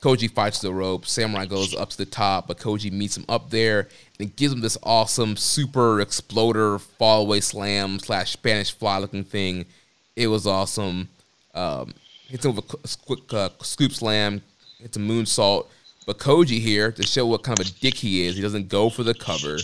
Koji 0.02 0.32
fights 0.32 0.60
the 0.62 0.74
rope. 0.74 1.06
Samurai 1.06 1.46
goes 1.46 1.76
up 1.76 1.90
to 1.90 1.98
the 1.98 2.06
top, 2.06 2.48
but 2.48 2.58
Koji 2.58 2.92
meets 2.92 3.18
him 3.18 3.26
up 3.28 3.50
there 3.50 3.90
and 4.20 4.34
gives 4.36 4.54
him 4.54 4.62
this 4.62 4.78
awesome 4.84 5.36
super 5.36 6.00
exploder 6.00 6.80
fall 6.80 7.22
away 7.22 7.42
slam 7.42 8.00
slash 8.00 8.32
Spanish 8.32 8.72
fly 8.72 8.98
looking 8.98 9.26
thing. 9.26 9.66
It 10.16 10.28
was 10.28 10.48
awesome. 10.48 11.10
Um, 11.54 11.94
hits 12.30 12.46
him 12.46 12.56
with 12.56 12.74
a 12.74 12.98
quick 13.06 13.34
uh, 13.34 13.50
scoop 13.62 13.92
slam, 13.92 14.42
hits 14.80 14.96
a 14.96 15.00
moonsault. 15.02 15.68
But 16.06 16.18
Koji 16.18 16.60
here, 16.60 16.92
to 16.94 17.04
show 17.06 17.26
what 17.28 17.44
kind 17.44 17.60
of 17.60 17.68
a 17.68 17.72
dick 17.72 17.96
he 17.96 18.26
is, 18.26 18.36
he 18.36 18.42
doesn't 18.42 18.70
go 18.70 18.90
for 18.90 19.04
the 19.04 19.14
cover. 19.14 19.58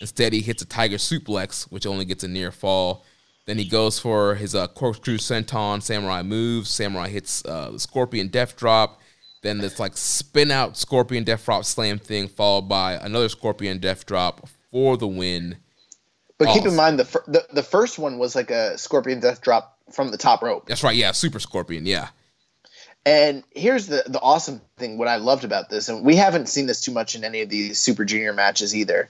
Instead, 0.00 0.32
he 0.32 0.40
hits 0.40 0.60
a 0.62 0.66
tiger 0.66 0.96
suplex, 0.96 1.70
which 1.70 1.86
only 1.86 2.04
gets 2.04 2.24
a 2.24 2.28
near 2.28 2.50
fall. 2.50 3.04
Then 3.46 3.58
he 3.58 3.64
goes 3.64 3.98
for 3.98 4.34
his 4.34 4.54
uh, 4.54 4.66
corkscrew 4.68 5.16
senton 5.16 5.80
samurai 5.82 6.22
moves. 6.22 6.68
Samurai 6.68 7.08
hits 7.08 7.44
uh, 7.44 7.78
scorpion 7.78 8.28
death 8.28 8.56
drop. 8.56 9.00
Then 9.42 9.58
this 9.58 9.78
like 9.78 9.96
spin 9.96 10.50
out 10.50 10.76
scorpion 10.76 11.24
death 11.24 11.44
drop 11.44 11.64
slam 11.64 11.98
thing, 11.98 12.28
followed 12.28 12.68
by 12.68 12.94
another 12.94 13.28
scorpion 13.28 13.78
death 13.78 14.04
drop 14.06 14.48
for 14.70 14.96
the 14.96 15.06
win. 15.06 15.56
But 16.38 16.48
awesome. 16.48 16.62
keep 16.62 16.70
in 16.70 16.76
mind 16.76 16.98
the, 16.98 17.04
fir- 17.04 17.24
the 17.26 17.46
the 17.52 17.62
first 17.62 17.98
one 17.98 18.18
was 18.18 18.34
like 18.34 18.50
a 18.50 18.78
scorpion 18.78 19.20
death 19.20 19.40
drop 19.40 19.78
from 19.92 20.10
the 20.10 20.18
top 20.18 20.42
rope. 20.42 20.66
That's 20.66 20.82
right. 20.82 20.96
Yeah, 20.96 21.12
Super 21.12 21.40
Scorpion. 21.40 21.86
Yeah. 21.86 22.08
And 23.06 23.42
here's 23.54 23.86
the 23.86 24.04
the 24.06 24.20
awesome 24.20 24.60
thing. 24.76 24.98
What 24.98 25.08
I 25.08 25.16
loved 25.16 25.44
about 25.44 25.70
this, 25.70 25.88
and 25.88 26.04
we 26.04 26.16
haven't 26.16 26.48
seen 26.48 26.66
this 26.66 26.80
too 26.80 26.92
much 26.92 27.14
in 27.14 27.24
any 27.24 27.40
of 27.40 27.48
these 27.48 27.78
Super 27.78 28.04
Junior 28.04 28.32
matches 28.32 28.74
either. 28.74 29.08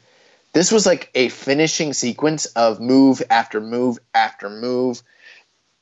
This 0.53 0.73
was 0.73 0.87
like 0.87 1.11
a 1.15 1.29
finishing 1.29 1.93
sequence 1.93 2.47
of 2.47 2.81
move 2.81 3.23
after 3.31 3.61
move 3.61 3.99
after 4.15 4.49
move. 4.49 5.03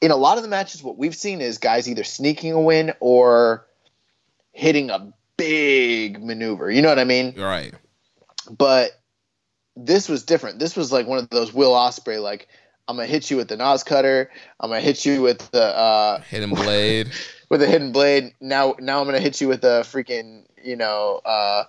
In 0.01 0.11
a 0.11 0.17
lot 0.17 0.37
of 0.37 0.43
the 0.43 0.49
matches, 0.49 0.83
what 0.83 0.99
we've 0.99 1.15
seen 1.15 1.41
is 1.41 1.59
guys 1.59 1.89
either 1.89 2.05
sneaking 2.05 2.53
a 2.53 2.61
win 2.61 2.93
or 3.01 3.67
hitting 4.57 4.91
a 4.91 5.13
big 5.37 6.23
maneuver. 6.23 6.71
You 6.71 6.83
know 6.83 6.89
what 6.89 6.99
I 6.99 7.05
mean? 7.05 7.35
Right. 7.39 7.75
But 8.51 8.93
this 9.77 10.09
was 10.09 10.25
different. 10.25 10.59
This 10.59 10.75
was 10.75 10.91
like 10.91 11.07
one 11.07 11.19
of 11.19 11.29
those 11.29 11.53
Will 11.53 11.73
Ospreay 11.73 12.21
like 12.23 12.49
I'm 12.89 12.97
gonna 12.97 13.07
hit 13.07 13.31
you 13.31 13.37
with 13.37 13.49
the 13.49 13.57
OsCutter. 13.57 14.29
I'm 14.61 14.71
gonna 14.71 14.81
hit 14.81 15.05
you 15.05 15.21
with 15.23 15.51
the 15.51 15.65
uh, 15.65 16.21
hidden 16.31 16.51
blade. 16.51 17.11
with 17.51 17.63
a 17.63 17.67
hidden 17.67 17.93
blade. 17.93 18.33
Now, 18.41 18.77
now 18.79 19.01
I'm 19.01 19.07
gonna 19.07 19.21
hit 19.21 19.41
you 19.41 19.49
with 19.49 19.65
a 19.65 19.83
freaking, 19.83 20.45
you 20.63 20.77
know, 20.77 21.21
uh, 21.25 21.65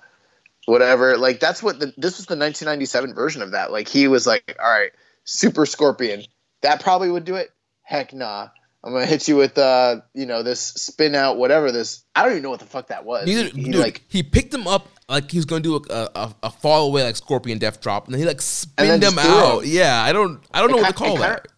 whatever. 0.65 1.17
Like 1.17 1.39
that's 1.39 1.61
what 1.61 1.79
the, 1.79 1.87
this 1.97 2.17
was 2.17 2.27
the 2.27 2.37
1997 2.37 3.13
version 3.13 3.41
of 3.41 3.51
that. 3.51 3.71
Like 3.71 3.87
he 3.87 4.07
was 4.07 4.25
like, 4.27 4.55
all 4.61 4.69
right, 4.69 4.91
Super 5.23 5.65
Scorpion. 5.65 6.23
That 6.61 6.81
probably 6.81 7.11
would 7.11 7.25
do 7.25 7.35
it. 7.35 7.51
Heck 7.81 8.13
nah. 8.13 8.49
I'm 8.87 8.93
gonna 8.93 9.05
hit 9.05 9.27
you 9.27 9.35
with 9.35 9.57
uh, 9.57 9.99
you 10.13 10.25
know, 10.25 10.43
this 10.43 10.61
spin 10.61 11.13
out, 11.13 11.37
whatever 11.37 11.73
this. 11.73 12.05
I 12.15 12.23
don't 12.23 12.31
even 12.31 12.43
know 12.43 12.51
what 12.51 12.61
the 12.61 12.65
fuck 12.65 12.87
that 12.87 13.03
was. 13.03 13.27
Neither, 13.27 13.49
he, 13.49 13.65
dude, 13.65 13.75
like 13.75 14.01
he 14.07 14.23
picked 14.23 14.53
him 14.53 14.65
up 14.65 14.87
like 15.09 15.29
he's 15.29 15.43
gonna 15.43 15.59
do 15.59 15.75
a, 15.75 16.09
a, 16.15 16.35
a 16.43 16.49
fall 16.49 16.87
away 16.87 17.03
like 17.03 17.17
scorpion 17.17 17.57
death 17.57 17.81
drop, 17.81 18.05
and 18.05 18.13
then 18.13 18.21
he 18.21 18.25
like 18.25 18.41
spinned 18.41 19.03
him 19.03 19.19
out. 19.19 19.65
Him. 19.65 19.71
Yeah, 19.73 20.01
I 20.01 20.13
don't 20.13 20.41
I 20.53 20.61
don't 20.61 20.69
it 20.69 20.73
know 20.77 20.81
what 20.83 20.87
to 20.87 20.93
call 20.93 21.17
it 21.17 21.19
that. 21.19 21.47
Kinda, 21.47 21.49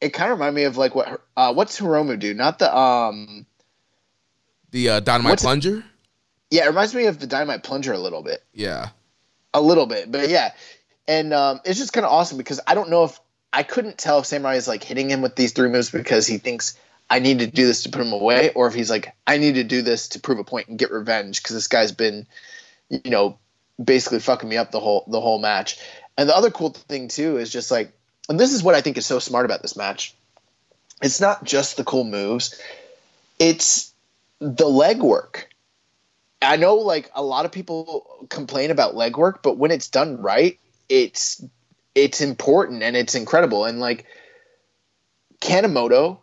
it 0.00 0.10
kind 0.10 0.30
of 0.30 0.38
reminded 0.38 0.60
me 0.60 0.62
of 0.62 0.76
like 0.76 0.94
what 0.94 1.20
uh, 1.36 1.52
what's 1.52 1.80
Hiromu 1.80 2.20
do? 2.20 2.32
Not 2.34 2.60
the 2.60 2.76
um 2.76 3.46
the 4.70 4.88
uh, 4.90 5.00
dynamite 5.00 5.40
plunger. 5.40 5.78
It? 5.78 5.84
Yeah, 6.52 6.64
it 6.66 6.68
reminds 6.68 6.94
me 6.94 7.06
of 7.06 7.18
the 7.18 7.26
dynamite 7.26 7.64
plunger 7.64 7.94
a 7.94 7.98
little 7.98 8.22
bit. 8.22 8.44
Yeah, 8.54 8.90
a 9.52 9.60
little 9.60 9.86
bit, 9.86 10.12
but 10.12 10.28
yeah, 10.28 10.52
and 11.08 11.34
um, 11.34 11.60
it's 11.64 11.80
just 11.80 11.92
kind 11.92 12.06
of 12.06 12.12
awesome 12.12 12.38
because 12.38 12.60
I 12.64 12.76
don't 12.76 12.90
know 12.90 13.02
if 13.02 13.18
I 13.52 13.62
couldn't 13.62 13.98
tell 13.98 14.18
if 14.18 14.26
Samurai 14.26 14.56
is 14.56 14.68
like 14.68 14.84
hitting 14.84 15.10
him 15.10 15.22
with 15.22 15.36
these 15.36 15.52
three 15.52 15.68
moves 15.68 15.90
because 15.90 16.26
he 16.26 16.38
thinks 16.38 16.78
I 17.08 17.20
need 17.20 17.38
to 17.38 17.46
do 17.46 17.66
this 17.66 17.84
to 17.84 17.90
put 17.90 18.02
him 18.02 18.12
away, 18.12 18.50
or 18.54 18.66
if 18.66 18.74
he's 18.74 18.90
like 18.90 19.14
I 19.26 19.38
need 19.38 19.54
to 19.54 19.64
do 19.64 19.82
this 19.82 20.08
to 20.08 20.20
prove 20.20 20.38
a 20.38 20.44
point 20.44 20.68
and 20.68 20.78
get 20.78 20.90
revenge 20.90 21.42
because 21.42 21.54
this 21.54 21.68
guy's 21.68 21.92
been 21.92 22.26
you 22.88 23.10
know, 23.10 23.38
basically 23.82 24.20
fucking 24.20 24.48
me 24.48 24.56
up 24.56 24.70
the 24.70 24.80
whole 24.80 25.04
the 25.08 25.20
whole 25.20 25.38
match. 25.38 25.78
And 26.16 26.28
the 26.28 26.36
other 26.36 26.50
cool 26.50 26.70
thing 26.70 27.08
too 27.08 27.38
is 27.38 27.50
just 27.50 27.70
like, 27.70 27.92
and 28.28 28.40
this 28.40 28.52
is 28.52 28.62
what 28.62 28.74
I 28.74 28.80
think 28.80 28.96
is 28.96 29.06
so 29.06 29.18
smart 29.18 29.44
about 29.44 29.62
this 29.62 29.76
match. 29.76 30.14
It's 31.02 31.20
not 31.20 31.44
just 31.44 31.76
the 31.76 31.84
cool 31.84 32.04
moves; 32.04 32.60
it's 33.38 33.92
the 34.38 34.66
leg 34.66 35.02
work. 35.02 35.50
I 36.40 36.56
know 36.56 36.76
like 36.76 37.10
a 37.14 37.22
lot 37.22 37.44
of 37.44 37.52
people 37.52 38.26
complain 38.28 38.70
about 38.70 38.94
leg 38.94 39.16
work, 39.16 39.42
but 39.42 39.58
when 39.58 39.70
it's 39.70 39.88
done 39.88 40.20
right, 40.20 40.58
it's 40.88 41.42
it's 41.96 42.20
important 42.20 42.82
and 42.82 42.94
it's 42.94 43.16
incredible. 43.16 43.64
And 43.64 43.80
like 43.80 44.04
Kanemoto 45.40 46.20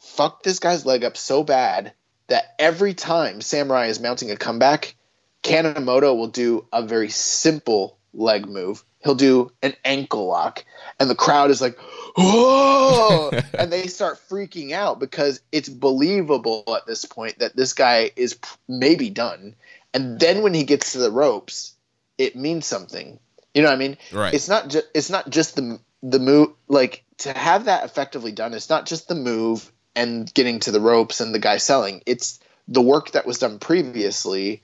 fucked 0.00 0.42
this 0.42 0.58
guy's 0.58 0.84
leg 0.84 1.04
up 1.04 1.16
so 1.16 1.44
bad 1.44 1.92
that 2.28 2.54
every 2.58 2.94
time 2.94 3.42
Samurai 3.42 3.86
is 3.86 4.00
mounting 4.00 4.30
a 4.30 4.36
comeback, 4.36 4.96
Kanemoto 5.42 6.16
will 6.16 6.28
do 6.28 6.66
a 6.72 6.82
very 6.82 7.10
simple 7.10 7.98
leg 8.14 8.48
move. 8.48 8.82
He'll 9.04 9.14
do 9.14 9.50
an 9.62 9.74
ankle 9.84 10.26
lock, 10.26 10.64
and 11.00 11.10
the 11.10 11.16
crowd 11.16 11.50
is 11.50 11.60
like, 11.60 11.76
"Whoa!" 12.16 13.32
and 13.58 13.72
they 13.72 13.88
start 13.88 14.20
freaking 14.30 14.70
out 14.70 15.00
because 15.00 15.40
it's 15.50 15.68
believable 15.68 16.62
at 16.68 16.86
this 16.86 17.04
point 17.04 17.40
that 17.40 17.56
this 17.56 17.72
guy 17.72 18.12
is 18.14 18.38
maybe 18.68 19.10
done. 19.10 19.56
And 19.92 20.20
then 20.20 20.42
when 20.42 20.54
he 20.54 20.62
gets 20.62 20.92
to 20.92 20.98
the 20.98 21.10
ropes, 21.10 21.74
it 22.16 22.36
means 22.36 22.64
something. 22.64 23.18
You 23.54 23.62
know 23.62 23.68
what 23.68 23.74
I 23.74 23.78
mean? 23.78 23.98
Right. 24.12 24.34
It's 24.34 24.48
not 24.48 24.68
just 24.68 24.86
it's 24.94 25.10
not 25.10 25.28
just 25.30 25.56
the 25.56 25.78
the 26.02 26.18
move 26.18 26.50
like 26.68 27.04
to 27.18 27.32
have 27.32 27.66
that 27.66 27.84
effectively 27.84 28.32
done, 28.32 28.54
it's 28.54 28.70
not 28.70 28.86
just 28.86 29.08
the 29.08 29.14
move 29.14 29.70
and 29.94 30.32
getting 30.34 30.60
to 30.60 30.70
the 30.70 30.80
ropes 30.80 31.20
and 31.20 31.34
the 31.34 31.38
guy 31.38 31.58
selling. 31.58 32.02
It's 32.06 32.40
the 32.68 32.80
work 32.80 33.12
that 33.12 33.26
was 33.26 33.38
done 33.38 33.58
previously 33.58 34.62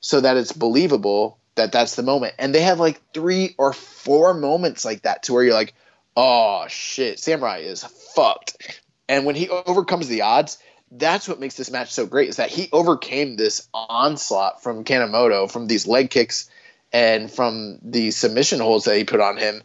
so 0.00 0.20
that 0.20 0.36
it's 0.36 0.52
believable 0.52 1.38
that 1.56 1.72
that's 1.72 1.96
the 1.96 2.02
moment. 2.02 2.34
And 2.38 2.54
they 2.54 2.62
have 2.62 2.78
like 2.78 3.00
three 3.12 3.54
or 3.58 3.72
four 3.72 4.32
moments 4.34 4.84
like 4.84 5.02
that 5.02 5.24
to 5.24 5.32
where 5.32 5.42
you're 5.42 5.54
like, 5.54 5.74
oh 6.16 6.66
shit, 6.68 7.18
Samurai 7.18 7.58
is 7.58 7.84
fucked. 7.84 8.80
And 9.08 9.24
when 9.24 9.34
he 9.34 9.48
overcomes 9.48 10.08
the 10.08 10.22
odds, 10.22 10.58
that's 10.90 11.28
what 11.28 11.40
makes 11.40 11.56
this 11.56 11.70
match 11.70 11.92
so 11.92 12.06
great 12.06 12.28
is 12.28 12.36
that 12.36 12.50
he 12.50 12.68
overcame 12.72 13.36
this 13.36 13.68
onslaught 13.74 14.62
from 14.62 14.84
Kanemoto, 14.84 15.50
from 15.50 15.66
these 15.66 15.86
leg 15.86 16.10
kicks 16.10 16.48
and 16.92 17.30
from 17.30 17.78
the 17.82 18.10
submission 18.10 18.60
holds 18.60 18.84
that 18.84 18.96
he 18.96 19.04
put 19.04 19.20
on 19.20 19.36
him. 19.36 19.62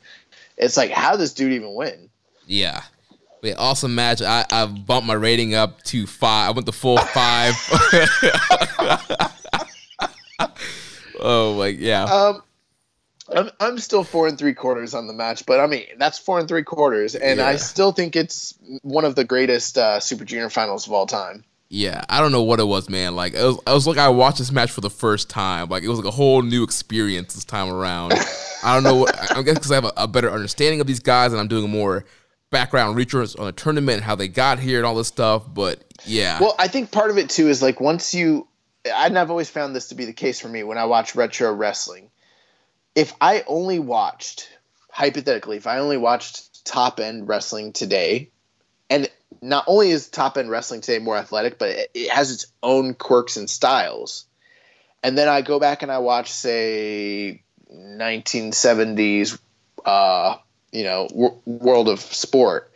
It's 0.58 0.78
like, 0.78 0.92
how 0.92 1.12
does 1.12 1.20
this 1.20 1.34
dude 1.34 1.54
even 1.54 1.74
win? 1.74 2.10
Yeah. 2.46 2.84
Wait, 3.42 3.56
awesome 3.56 3.96
match. 3.96 4.22
I, 4.22 4.46
I 4.50 4.66
bumped 4.66 5.08
my 5.08 5.14
rating 5.14 5.54
up 5.54 5.84
to 5.84 6.08
five. 6.08 6.50
I 6.50 6.52
went 6.52 6.66
the 6.66 6.72
full 6.72 6.98
five. 6.98 7.54
oh, 11.20 11.54
like, 11.58 11.78
yeah. 11.80 12.04
Um, 12.04 12.44
I'm, 13.30 13.50
I'm 13.60 13.78
still 13.80 14.04
four 14.04 14.28
and 14.28 14.38
three 14.38 14.54
quarters 14.54 14.94
on 14.94 15.08
the 15.08 15.14
match, 15.14 15.46
but 15.46 15.60
I 15.60 15.68
mean 15.68 15.86
that's 15.98 16.20
four 16.20 16.40
and 16.40 16.48
three 16.48 16.64
quarters, 16.64 17.16
and 17.16 17.40
yeah. 17.40 17.48
I 17.48 17.56
still 17.56 17.92
think 17.92 18.16
it's 18.16 18.54
one 18.82 19.06
of 19.06 19.16
the 19.16 19.24
greatest 19.24 19.78
uh, 19.78 20.00
Super 20.00 20.26
Junior 20.26 20.50
finals 20.50 20.88
of 20.88 20.94
all 20.94 21.08
time. 21.08 21.44
Yeah, 21.76 22.04
I 22.08 22.20
don't 22.20 22.32
know 22.32 22.44
what 22.44 22.60
it 22.60 22.66
was, 22.66 22.88
man. 22.88 23.16
Like 23.16 23.34
it 23.34 23.44
was, 23.44 23.58
it 23.58 23.72
was 23.72 23.88
like 23.88 23.98
I 23.98 24.10
watched 24.10 24.38
this 24.38 24.52
match 24.52 24.70
for 24.70 24.82
the 24.82 24.92
first 24.92 25.28
time. 25.28 25.70
Like 25.70 25.82
it 25.82 25.88
was 25.88 25.98
like 25.98 26.08
a 26.08 26.12
whole 26.12 26.44
new 26.44 26.62
experience 26.62 27.34
this 27.34 27.46
time 27.46 27.68
around. 27.68 28.14
I 28.64 28.76
don't 28.76 28.84
know. 28.84 28.96
What, 28.96 29.36
I 29.36 29.42
guess 29.42 29.56
because 29.56 29.72
I 29.72 29.76
have 29.76 29.86
a, 29.86 29.94
a, 29.98 30.08
better 30.08 30.30
understanding 30.30 30.82
of 30.82 30.86
these 30.86 31.00
guys, 31.00 31.32
and 31.32 31.42
I'm 31.42 31.48
doing 31.48 31.72
more 31.72 32.06
background 32.52 32.96
research 32.96 33.36
on 33.40 33.48
the 33.48 33.52
tournament 33.52 33.96
and 33.96 34.04
how 34.04 34.14
they 34.14 34.28
got 34.28 34.60
here 34.60 34.78
and 34.78 34.86
all 34.86 34.94
this 34.94 35.08
stuff. 35.08 35.52
But 35.52 35.84
yeah, 36.06 36.40
well, 36.40 36.54
I 36.60 36.68
think 36.68 36.92
part 36.92 37.10
of 37.10 37.18
it 37.18 37.32
too 37.32 37.50
is 37.50 37.64
like 37.64 37.82
once 37.82 38.14
you, 38.14 38.48
and 38.86 39.18
I've 39.18 39.32
always 39.32 39.50
found 39.50 39.76
this 39.76 39.88
to 39.88 39.96
be 39.96 40.06
the 40.06 40.14
case 40.14 40.40
for 40.40 40.50
me 40.50 40.62
when 40.62 40.78
I 40.78 40.86
watch 40.86 41.16
retro 41.16 41.52
wrestling 41.52 42.12
if 42.96 43.14
I 43.20 43.44
only 43.48 43.80
watched 43.80 44.50
hypothetically, 44.92 45.58
if 45.58 45.68
I 45.68 45.80
only 45.80 45.98
watched 45.98 46.66
top 46.66 47.00
end 47.00 47.28
wrestling 47.28 47.74
today, 47.74 48.30
and 48.90 49.10
not 49.44 49.66
only 49.68 49.92
is 49.92 50.08
top 50.08 50.38
end 50.38 50.50
wrestling 50.50 50.80
today 50.80 51.00
more 51.00 51.18
athletic, 51.18 51.60
but 51.60 51.70
it, 51.70 51.92
it, 51.94 52.10
has 52.10 52.32
its 52.32 52.48
own 52.64 52.94
quirks 52.94 53.36
and 53.36 53.50
styles. 53.50 54.26
And 55.04 55.18
then 55.18 55.28
I 55.28 55.42
go 55.42 55.60
back 55.60 55.84
and 55.84 55.92
I 55.92 55.98
watch, 55.98 56.32
say, 56.32 57.44
1970s, 57.70 59.38
uh, 59.84 60.38
you 60.72 60.86
know, 60.86 61.08
w- 61.10 61.42
world 61.46 61.90
of 61.90 62.00
sport. 62.00 62.72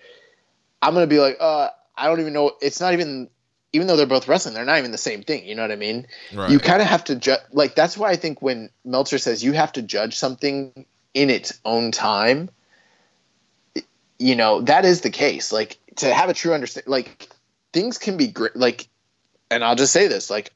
I'm 0.82 0.94
gonna 0.94 1.08
be 1.08 1.20
like, 1.20 1.38
uh, 1.40 1.70
I 1.96 2.08
don't 2.08 2.20
even 2.20 2.34
know. 2.34 2.52
It's 2.62 2.82
not 2.82 2.94
even 2.94 3.30
even 3.72 3.88
though 3.88 3.96
they're 3.96 4.06
both 4.06 4.28
wrestling, 4.28 4.54
they're 4.54 4.66
not 4.66 4.78
even 4.78 4.92
the 4.92 4.98
same 4.98 5.24
thing. 5.24 5.48
You 5.48 5.56
know 5.56 5.62
what 5.62 5.72
I 5.72 5.78
mean? 5.78 6.08
Right. 6.34 6.52
You 6.52 6.60
kind 6.60 6.82
of 6.82 6.88
have 6.88 7.06
to 7.06 7.16
judge. 7.16 7.40
Like 7.52 7.76
that's 7.76 7.98
why 7.98 8.10
I 8.10 8.18
think 8.18 8.42
when 8.42 8.70
Meltzer 8.84 9.18
says 9.18 9.44
you 9.44 9.54
have 9.54 9.72
to 9.74 9.82
judge 9.82 10.18
something 10.18 10.86
in 11.14 11.30
its 11.30 11.60
own 11.64 11.92
time, 11.92 12.50
you 14.20 14.36
know 14.36 14.62
that 14.62 14.86
is 14.86 15.02
the 15.02 15.10
case. 15.10 15.52
Like 15.52 15.78
to 15.98 16.14
have 16.14 16.30
a 16.30 16.34
true 16.34 16.54
understanding, 16.54 16.92
like 16.92 17.30
things 17.74 17.98
can 17.98 18.18
be 18.18 18.28
great. 18.28 18.56
Like, 18.56 18.88
and 19.52 19.64
I'll 19.64 19.76
just 19.76 19.94
say 19.94 20.08
this: 20.08 20.30
like, 20.30 20.52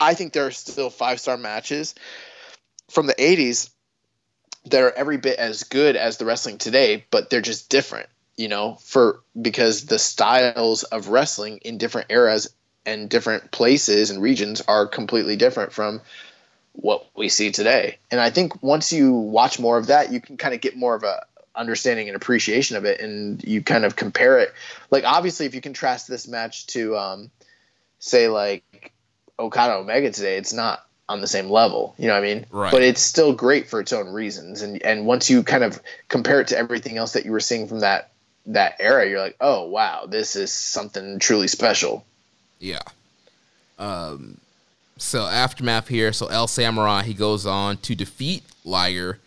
I 0.00 0.14
think 0.14 0.32
there 0.32 0.46
are 0.46 0.50
still 0.50 0.90
five 0.90 1.20
star 1.20 1.36
matches 1.36 1.94
from 2.90 3.06
the 3.06 3.14
'80s 3.14 3.70
that 4.66 4.82
are 4.82 4.92
every 4.92 5.16
bit 5.16 5.38
as 5.38 5.64
good 5.64 5.96
as 5.96 6.18
the 6.18 6.24
wrestling 6.24 6.58
today, 6.58 7.04
but 7.10 7.30
they're 7.30 7.40
just 7.40 7.68
different 7.68 8.08
you 8.36 8.48
know, 8.48 8.76
for 8.80 9.20
because 9.40 9.86
the 9.86 9.98
styles 9.98 10.84
of 10.84 11.08
wrestling 11.08 11.58
in 11.58 11.78
different 11.78 12.10
eras 12.10 12.52
and 12.86 13.08
different 13.08 13.50
places 13.50 14.10
and 14.10 14.22
regions 14.22 14.60
are 14.62 14.86
completely 14.86 15.36
different 15.36 15.72
from 15.72 16.00
what 16.72 17.06
we 17.14 17.28
see 17.28 17.52
today. 17.52 17.98
And 18.10 18.20
I 18.20 18.30
think 18.30 18.62
once 18.62 18.92
you 18.92 19.12
watch 19.12 19.60
more 19.60 19.78
of 19.78 19.88
that, 19.88 20.12
you 20.12 20.20
can 20.20 20.36
kind 20.36 20.54
of 20.54 20.60
get 20.60 20.76
more 20.76 20.94
of 20.94 21.04
a 21.04 21.24
understanding 21.54 22.08
and 22.08 22.16
appreciation 22.16 22.76
of 22.76 22.84
it 22.84 23.00
and 23.00 23.42
you 23.44 23.62
kind 23.62 23.84
of 23.84 23.96
compare 23.96 24.38
it. 24.38 24.52
Like 24.90 25.04
obviously 25.04 25.46
if 25.46 25.54
you 25.54 25.60
contrast 25.60 26.08
this 26.08 26.26
match 26.26 26.66
to 26.68 26.96
um 26.96 27.30
say 27.98 28.28
like 28.28 28.92
Okada 29.38 29.74
Omega 29.74 30.10
today, 30.10 30.36
it's 30.36 30.52
not 30.52 30.86
on 31.08 31.20
the 31.20 31.26
same 31.26 31.50
level. 31.50 31.94
You 31.98 32.08
know 32.08 32.14
what 32.14 32.24
I 32.24 32.34
mean? 32.34 32.46
Right. 32.50 32.70
But 32.70 32.82
it's 32.82 33.02
still 33.02 33.32
great 33.32 33.68
for 33.68 33.80
its 33.80 33.92
own 33.92 34.08
reasons. 34.08 34.62
And 34.62 34.82
and 34.82 35.06
once 35.06 35.28
you 35.28 35.42
kind 35.42 35.64
of 35.64 35.80
compare 36.08 36.40
it 36.40 36.48
to 36.48 36.58
everything 36.58 36.96
else 36.96 37.12
that 37.12 37.24
you 37.24 37.32
were 37.32 37.40
seeing 37.40 37.68
from 37.68 37.80
that 37.80 38.10
that 38.46 38.76
era, 38.80 39.08
you're 39.08 39.20
like, 39.20 39.36
oh 39.40 39.66
wow, 39.66 40.06
this 40.06 40.36
is 40.36 40.52
something 40.52 41.18
truly 41.18 41.48
special. 41.48 42.04
Yeah. 42.58 42.82
Um. 43.78 44.38
So 44.96 45.26
aftermath 45.26 45.88
here. 45.88 46.12
So 46.12 46.26
El 46.26 46.46
Samurai 46.46 47.02
he 47.02 47.14
goes 47.14 47.44
on 47.44 47.76
to 47.78 47.94
defeat 47.94 48.44
Liger 48.64 49.18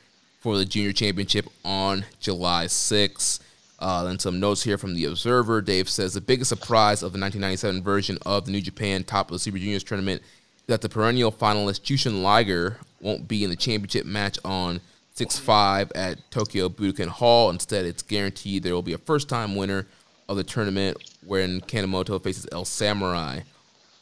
for 0.45 0.59
the 0.59 0.63
junior 0.63 0.93
championship 0.93 1.47
on 1.63 2.05
July 2.19 2.65
6th. 2.65 3.39
Uh, 3.79 4.03
then 4.03 4.19
some 4.19 4.39
notes 4.39 4.61
here 4.61 4.77
from 4.77 4.93
the 4.93 5.05
Observer. 5.05 5.59
Dave 5.59 5.89
says 5.89 6.13
the 6.13 6.21
biggest 6.21 6.49
surprise 6.49 7.01
of 7.01 7.13
the 7.13 7.19
1997 7.19 7.81
version 7.81 8.19
of 8.27 8.45
the 8.45 8.51
New 8.51 8.61
Japan 8.61 9.03
Top 9.03 9.31
of 9.31 9.33
the 9.33 9.39
Super 9.39 9.57
Juniors 9.57 9.83
tournament 9.83 10.21
is 10.21 10.67
that 10.67 10.81
the 10.81 10.87
perennial 10.87 11.31
finalist 11.31 11.81
Jushin 11.81 12.21
Liger 12.21 12.77
won't 13.01 13.27
be 13.27 13.43
in 13.43 13.49
the 13.49 13.55
championship 13.55 14.05
match 14.05 14.37
on 14.45 14.81
6 15.15 15.39
5 15.39 15.91
at 15.95 16.29
Tokyo 16.29 16.69
Budokan 16.69 17.07
Hall. 17.07 17.49
Instead, 17.49 17.87
it's 17.87 18.03
guaranteed 18.03 18.61
there 18.61 18.75
will 18.75 18.83
be 18.83 18.93
a 18.93 18.99
first 18.99 19.27
time 19.27 19.55
winner 19.55 19.87
of 20.29 20.37
the 20.37 20.43
tournament 20.43 20.95
when 21.25 21.59
Kanemoto 21.61 22.21
faces 22.21 22.45
El 22.51 22.65
Samurai. 22.65 23.39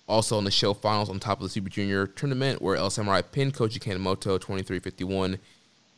Also 0.09 0.35
on 0.35 0.43
the 0.43 0.51
show 0.51 0.73
finals 0.73 1.09
on 1.09 1.21
top 1.21 1.37
of 1.37 1.43
the 1.43 1.49
Super 1.49 1.69
Junior 1.69 2.05
tournament 2.05 2.61
where 2.61 2.75
El 2.75 2.89
Samurai 2.89 3.21
pinned 3.21 3.53
Koji 3.53 3.79
Kanemoto 3.79 4.37
23 4.37 4.79
51. 4.79 5.39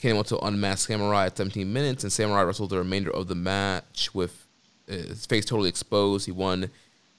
Kanemoto 0.05 0.37
unmasked 0.43 0.87
Samurai 0.87 1.25
at 1.25 1.37
17 1.37 1.71
minutes, 1.71 2.03
and 2.03 2.13
Samurai 2.13 2.43
wrestled 2.43 2.69
the 2.69 2.77
remainder 2.77 3.09
of 3.09 3.27
the 3.27 3.33
match 3.33 4.13
with 4.13 4.45
uh, 4.87 4.93
his 4.93 5.25
face 5.25 5.45
totally 5.45 5.67
exposed. 5.67 6.27
He 6.27 6.31
won 6.31 6.69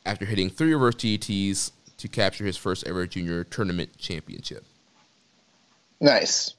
after 0.05 0.25
hitting 0.25 0.51
three 0.51 0.73
reverse 0.73 0.95
DDTs 0.95 1.73
to 1.97 2.09
capture 2.09 2.45
his 2.45 2.57
first 2.57 2.87
ever 2.87 3.05
junior 3.09 3.43
tournament 3.43 3.99
championship. 3.99 4.65
Nice. 6.01 6.55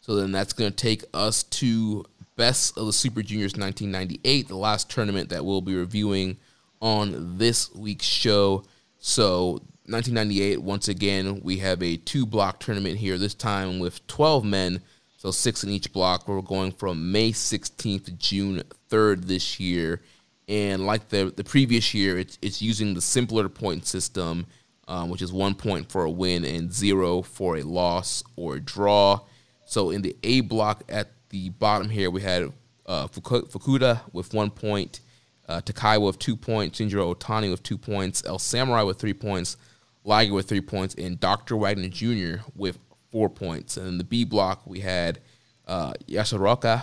So 0.00 0.14
then 0.14 0.30
that's 0.30 0.52
going 0.52 0.70
to 0.70 0.76
take 0.76 1.04
us 1.12 1.42
to 1.44 2.04
Best 2.36 2.78
of 2.78 2.86
the 2.86 2.92
Super 2.92 3.22
Juniors 3.22 3.56
1998, 3.56 4.46
the 4.46 4.56
last 4.56 4.88
tournament 4.90 5.28
that 5.30 5.44
we'll 5.44 5.60
be 5.60 5.74
reviewing 5.74 6.36
on 6.80 7.36
this 7.36 7.74
week's 7.74 8.06
show. 8.06 8.64
So 9.00 9.60
1998, 9.86 10.62
once 10.62 10.86
again, 10.86 11.40
we 11.42 11.58
have 11.58 11.82
a 11.82 11.96
two 11.96 12.24
block 12.24 12.60
tournament 12.60 12.98
here, 12.98 13.18
this 13.18 13.34
time 13.34 13.80
with 13.80 14.06
12 14.06 14.44
men, 14.44 14.80
so 15.16 15.32
six 15.32 15.64
in 15.64 15.70
each 15.70 15.92
block. 15.92 16.28
We're 16.28 16.40
going 16.40 16.70
from 16.70 17.10
May 17.10 17.32
16th 17.32 18.04
to 18.04 18.12
June 18.12 18.62
3rd 18.90 19.24
this 19.24 19.58
year. 19.58 20.00
And 20.46 20.86
like 20.86 21.08
the, 21.08 21.32
the 21.36 21.42
previous 21.42 21.94
year, 21.94 22.16
it's, 22.16 22.38
it's 22.42 22.62
using 22.62 22.94
the 22.94 23.00
simpler 23.00 23.48
point 23.48 23.84
system, 23.84 24.46
um, 24.86 25.10
which 25.10 25.20
is 25.20 25.32
one 25.32 25.56
point 25.56 25.90
for 25.90 26.04
a 26.04 26.10
win 26.10 26.44
and 26.44 26.72
zero 26.72 27.22
for 27.22 27.56
a 27.56 27.62
loss 27.62 28.22
or 28.36 28.56
a 28.56 28.60
draw. 28.60 29.20
So 29.64 29.90
in 29.90 30.02
the 30.02 30.16
A 30.22 30.42
block 30.42 30.84
at 30.88 31.08
the 31.30 31.48
bottom 31.48 31.88
here, 31.88 32.10
we 32.10 32.20
had 32.20 32.52
uh, 32.86 33.08
Fukuda 33.08 34.00
with 34.12 34.32
one 34.32 34.50
point, 34.50 35.00
uh, 35.48 35.60
with 36.00 36.18
two 36.20 36.36
points, 36.36 36.78
Shinjiro 36.78 37.14
Otani 37.14 37.50
with 37.50 37.64
two 37.64 37.78
points, 37.78 38.24
El 38.24 38.38
Samurai 38.38 38.82
with 38.82 39.00
three 39.00 39.14
points, 39.14 39.56
Liger 40.04 40.34
with 40.34 40.48
three 40.48 40.60
points, 40.60 40.94
and 40.96 41.18
Dr. 41.18 41.56
Wagner 41.56 41.88
Jr. 41.88 42.42
with 42.56 42.78
four 43.10 43.28
points. 43.28 43.76
And 43.76 43.86
in 43.86 43.98
the 43.98 44.04
B 44.04 44.24
block, 44.24 44.62
we 44.66 44.80
had 44.80 45.20
uh, 45.66 45.92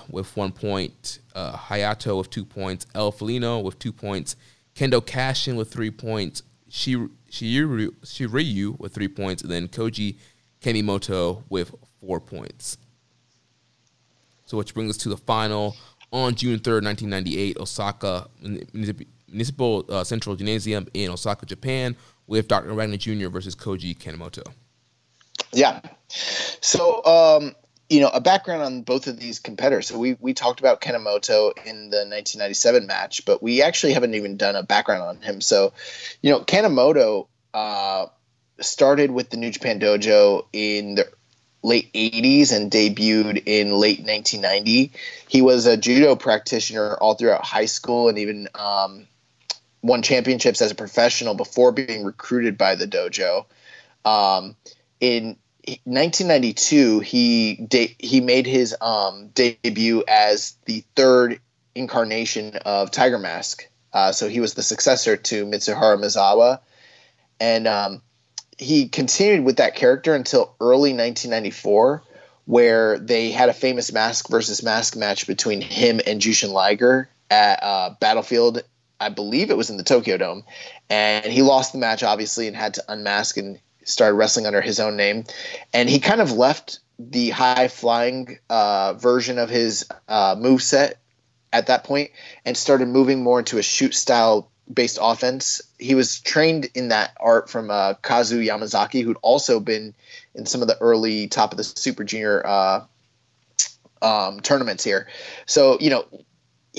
with 0.09 0.37
one 0.37 0.51
point, 0.51 1.19
uh, 1.35 1.57
Hayato 1.57 2.17
with 2.17 2.29
two 2.29 2.45
points, 2.45 2.87
El 2.95 3.11
Felino 3.11 3.63
with 3.63 3.77
two 3.79 3.91
points, 3.91 4.35
Kendo 4.75 5.01
Kashin 5.01 5.57
with 5.57 5.71
three 5.71 5.91
points, 5.91 6.43
Shiryu, 6.69 7.09
Shiryu 7.29 8.79
with 8.79 8.93
three 8.93 9.07
points, 9.07 9.41
and 9.41 9.51
then 9.51 9.67
Koji 9.67 10.15
Kanemoto 10.61 11.43
with 11.49 11.73
four 11.99 12.19
points. 12.19 12.77
So, 14.45 14.57
which 14.57 14.73
brings 14.73 14.91
us 14.91 14.97
to 15.03 15.09
the 15.09 15.17
final 15.17 15.75
on 16.11 16.35
June 16.35 16.59
3rd, 16.59 16.83
1998, 16.83 17.57
Osaka 17.57 18.27
Municipal 19.31 19.85
uh, 19.89 20.03
Central 20.03 20.35
Gymnasium 20.35 20.87
in 20.93 21.11
Osaka, 21.11 21.45
Japan, 21.45 21.95
with 22.29 22.47
Dr. 22.47 22.73
Wagner 22.73 22.97
Jr. 22.97 23.27
versus 23.27 23.55
Koji 23.55 23.97
Kanemoto. 23.97 24.43
Yeah. 25.51 25.81
So, 26.07 27.03
um, 27.03 27.55
you 27.89 28.01
know, 28.01 28.09
a 28.09 28.21
background 28.21 28.61
on 28.61 28.83
both 28.83 29.07
of 29.07 29.19
these 29.19 29.39
competitors. 29.39 29.87
So 29.87 29.97
we 29.97 30.15
we 30.19 30.33
talked 30.33 30.59
about 30.59 30.79
Kanemoto 30.79 31.51
in 31.65 31.89
the 31.89 32.05
1997 32.05 32.85
match, 32.85 33.25
but 33.25 33.41
we 33.41 33.63
actually 33.63 33.93
haven't 33.93 34.13
even 34.13 34.37
done 34.37 34.55
a 34.55 34.63
background 34.63 35.01
on 35.01 35.21
him. 35.21 35.41
So, 35.41 35.73
you 36.21 36.31
know, 36.31 36.41
Kanemoto 36.41 37.27
uh, 37.53 38.05
started 38.61 39.09
with 39.09 39.31
the 39.31 39.37
New 39.37 39.49
Japan 39.49 39.79
Dojo 39.79 40.45
in 40.53 40.95
the 40.95 41.09
late 41.63 41.91
80s 41.93 42.55
and 42.55 42.71
debuted 42.71 43.43
in 43.45 43.71
late 43.71 43.99
1990. 43.99 44.91
He 45.27 45.41
was 45.41 45.65
a 45.65 45.75
judo 45.75 46.15
practitioner 46.15 46.95
all 46.95 47.15
throughout 47.15 47.43
high 47.43 47.65
school 47.65 48.07
and 48.07 48.19
even 48.19 48.47
um, 48.53 49.07
won 49.81 50.01
championships 50.01 50.61
as 50.61 50.71
a 50.71 50.75
professional 50.75 51.33
before 51.33 51.71
being 51.71 52.03
recruited 52.03 52.57
by 52.57 52.75
the 52.75 52.87
dojo. 52.87 53.45
Um, 54.05 54.55
in 54.99 55.37
1992, 55.83 56.99
he 56.99 57.55
de- 57.55 57.95
he 57.99 58.21
made 58.21 58.45
his 58.45 58.75
um, 58.81 59.29
debut 59.29 60.03
as 60.07 60.55
the 60.65 60.83
third 60.95 61.39
incarnation 61.75 62.55
of 62.65 62.91
Tiger 62.91 63.19
Mask. 63.19 63.67
Uh, 63.93 64.11
so 64.11 64.27
he 64.27 64.39
was 64.39 64.53
the 64.53 64.63
successor 64.63 65.17
to 65.17 65.45
Mitsuharu 65.45 65.99
Misawa, 65.99 66.59
and 67.39 67.67
um, 67.67 68.01
he 68.57 68.87
continued 68.87 69.43
with 69.45 69.57
that 69.57 69.75
character 69.75 70.13
until 70.13 70.55
early 70.59 70.93
1994, 70.93 72.03
where 72.45 72.99
they 72.99 73.31
had 73.31 73.49
a 73.49 73.53
famous 73.53 73.91
mask 73.91 74.29
versus 74.29 74.61
mask 74.61 74.95
match 74.95 75.25
between 75.27 75.61
him 75.61 75.99
and 76.05 76.21
Jushin 76.21 76.51
Liger 76.51 77.09
at 77.29 77.63
uh, 77.63 77.95
Battlefield. 77.99 78.63
I 78.99 79.09
believe 79.09 79.49
it 79.49 79.57
was 79.57 79.69
in 79.69 79.77
the 79.77 79.83
Tokyo 79.83 80.17
Dome, 80.17 80.43
and 80.89 81.25
he 81.25 81.41
lost 81.41 81.71
the 81.71 81.79
match 81.79 82.03
obviously 82.03 82.47
and 82.47 82.55
had 82.55 82.75
to 82.75 82.83
unmask 82.87 83.37
and 83.37 83.59
started 83.83 84.15
wrestling 84.15 84.45
under 84.45 84.61
his 84.61 84.79
own 84.79 84.95
name. 84.95 85.25
And 85.73 85.89
he 85.89 85.99
kind 85.99 86.21
of 86.21 86.31
left 86.31 86.79
the 86.99 87.29
high 87.29 87.67
flying 87.69 88.39
uh, 88.49 88.93
version 88.93 89.39
of 89.39 89.49
his 89.49 89.87
uh, 90.07 90.35
move 90.37 90.61
set 90.61 90.99
at 91.51 91.67
that 91.67 91.83
point 91.83 92.11
and 92.45 92.55
started 92.55 92.87
moving 92.87 93.23
more 93.23 93.39
into 93.39 93.57
a 93.57 93.63
shoot 93.63 93.95
style 93.95 94.51
based 94.71 94.99
offense. 95.01 95.61
He 95.79 95.95
was 95.95 96.19
trained 96.19 96.69
in 96.75 96.89
that 96.89 97.15
art 97.19 97.49
from 97.49 97.71
uh, 97.71 97.95
Kazuo 97.95 98.45
Yamazaki, 98.45 99.03
who'd 99.03 99.17
also 99.21 99.59
been 99.59 99.95
in 100.35 100.45
some 100.45 100.61
of 100.61 100.67
the 100.67 100.77
early 100.79 101.27
top 101.27 101.51
of 101.51 101.57
the 101.57 101.63
Super 101.63 102.03
Junior 102.03 102.45
uh, 102.45 102.85
um, 104.01 104.39
tournaments 104.41 104.83
here. 104.83 105.07
So 105.45 105.77
you 105.79 105.89
know, 105.89 106.05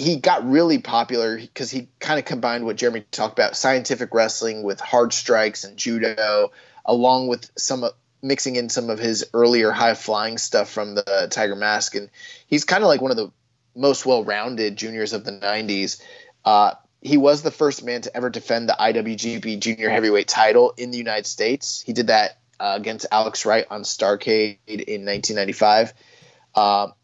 he 0.00 0.16
got 0.16 0.48
really 0.48 0.78
popular 0.78 1.36
because 1.36 1.70
he 1.70 1.88
kind 1.98 2.18
of 2.18 2.24
combined 2.24 2.64
what 2.64 2.76
Jeremy 2.76 3.04
talked 3.10 3.38
about: 3.38 3.54
scientific 3.54 4.14
wrestling 4.14 4.62
with 4.62 4.80
hard 4.80 5.12
strikes 5.12 5.64
and 5.64 5.76
judo, 5.76 6.52
along 6.86 7.28
with 7.28 7.50
some 7.56 7.84
mixing 8.22 8.56
in 8.56 8.70
some 8.70 8.88
of 8.88 8.98
his 8.98 9.26
earlier 9.34 9.70
high 9.70 9.94
flying 9.94 10.38
stuff 10.38 10.70
from 10.70 10.94
the 10.94 11.28
Tiger 11.30 11.54
Mask, 11.54 11.94
and 11.94 12.08
he's 12.46 12.64
kind 12.64 12.82
of 12.82 12.88
like 12.88 13.02
one 13.02 13.10
of 13.10 13.18
the 13.18 13.30
most 13.76 14.06
well-rounded 14.06 14.76
juniors 14.76 15.12
of 15.12 15.24
the 15.24 15.32
90s. 15.32 16.02
Uh, 16.44 16.72
he 17.02 17.18
was 17.18 17.42
the 17.42 17.50
first 17.50 17.84
man 17.84 18.00
to 18.00 18.16
ever 18.16 18.30
defend 18.30 18.68
the 18.68 18.76
IWGP 18.78 19.60
Junior 19.60 19.90
Heavyweight 19.90 20.28
title 20.28 20.72
in 20.76 20.90
the 20.90 20.98
United 20.98 21.26
States. 21.26 21.82
He 21.82 21.92
did 21.92 22.08
that 22.08 22.38
uh, 22.58 22.72
against 22.76 23.06
Alex 23.12 23.44
Wright 23.44 23.66
on 23.70 23.82
Starcade 23.82 24.58
in 24.66 25.04
1995. 25.04 25.92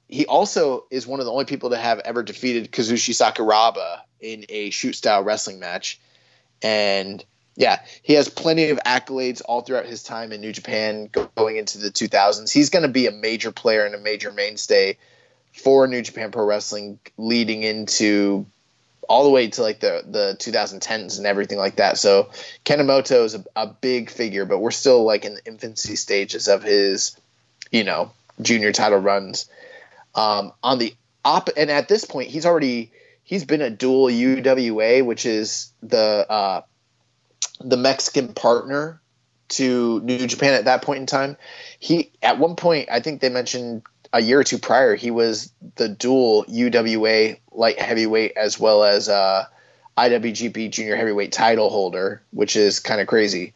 He 0.09 0.27
also 0.27 0.85
is 0.91 1.07
one 1.07 1.21
of 1.21 1.27
the 1.27 1.33
only 1.33 1.47
people 1.47 1.71
to 1.71 1.77
have 1.77 1.99
ever 2.01 2.23
defeated 2.23 2.71
Kazushi 2.71 3.13
Sakuraba 3.13 4.01
in 4.21 4.45
a 4.49 4.71
shoot 4.71 4.95
style 4.95 5.23
wrestling 5.23 5.59
match. 5.59 6.01
And 6.63 7.25
yeah, 7.57 7.81
he 8.03 8.13
has 8.15 8.29
plenty 8.29 8.71
of 8.71 8.79
accolades 8.87 9.43
all 9.45 9.63
throughout 9.63 9.87
his 9.87 10.03
time 10.03 10.33
in 10.33 10.41
New 10.41 10.53
Japan 10.53 11.11
going 11.35 11.57
into 11.57 11.79
the 11.79 11.91
2000s. 11.91 12.53
He's 12.53 12.71
going 12.71 12.85
to 12.85 12.89
be 12.89 13.07
a 13.07 13.13
major 13.13 13.51
player 13.51 13.85
and 13.85 13.95
a 13.95 13.99
major 13.99 14.31
mainstay 14.31 14.99
for 15.53 15.87
New 15.87 16.03
Japan 16.03 16.31
Pro 16.31 16.45
Wrestling 16.45 16.99
leading 17.17 17.63
into 17.63 18.47
all 19.09 19.25
the 19.25 19.31
way 19.31 19.49
to 19.49 19.63
like 19.63 19.81
the 19.81 20.03
the 20.07 20.37
2010s 20.39 21.19
and 21.19 21.27
everything 21.27 21.59
like 21.59 21.77
that. 21.77 21.97
So 21.97 22.31
Kanemoto 22.65 23.25
is 23.25 23.35
a, 23.35 23.45
a 23.55 23.67
big 23.67 24.11
figure, 24.11 24.45
but 24.45 24.59
we're 24.59 24.71
still 24.71 25.05
like 25.05 25.25
in 25.25 25.35
the 25.35 25.47
infancy 25.47 25.97
stages 25.97 26.49
of 26.49 26.63
his, 26.63 27.17
you 27.71 27.85
know, 27.85 28.13
junior 28.43 28.73
title 28.73 28.99
runs. 28.99 29.49
Um, 30.17 30.53
on 30.63 30.79
the 30.79 30.95
op, 31.25 31.51
and 31.57 31.71
at 31.71 31.89
this 31.89 32.05
point, 32.05 32.29
he's 32.31 32.47
already 32.47 32.91
he's 33.23 33.45
been 33.45 33.61
a 33.61 33.71
dual 33.71 34.07
UWA, 34.07 35.05
which 35.05 35.27
is 35.27 35.73
the 35.83 36.27
uh, 36.29 36.63
the 37.61 37.77
Mexican 37.77 38.33
partner 38.33 39.01
to 39.49 40.01
New 40.01 40.27
Japan 40.27 40.55
at 40.55 40.65
that 40.65 40.83
point 40.83 41.01
in 41.01 41.07
time. 41.07 41.37
He 41.79 42.11
at 42.23 42.39
one 42.39 42.57
point, 42.57 42.89
I 42.91 43.01
think 43.01 43.21
they 43.21 43.29
mentioned 43.29 43.83
a 44.13 44.21
year 44.21 44.41
or 44.41 44.45
two 44.45 44.59
prior, 44.59 44.95
he 44.95 45.11
was 45.11 45.53
the 45.77 45.89
dual 45.89 46.45
UWA 46.47 47.39
light 47.53 47.79
heavyweight 47.79 48.33
as 48.37 48.59
well 48.59 48.85
as 48.85 49.09
uh, 49.09 49.45
IWGP 49.97 50.71
Junior 50.71 50.97
Heavyweight 50.97 51.33
title 51.33 51.71
holder, 51.71 52.23
which 52.31 52.57
is 52.57 52.81
kind 52.81 53.01
of 53.01 53.07
crazy. 53.07 53.55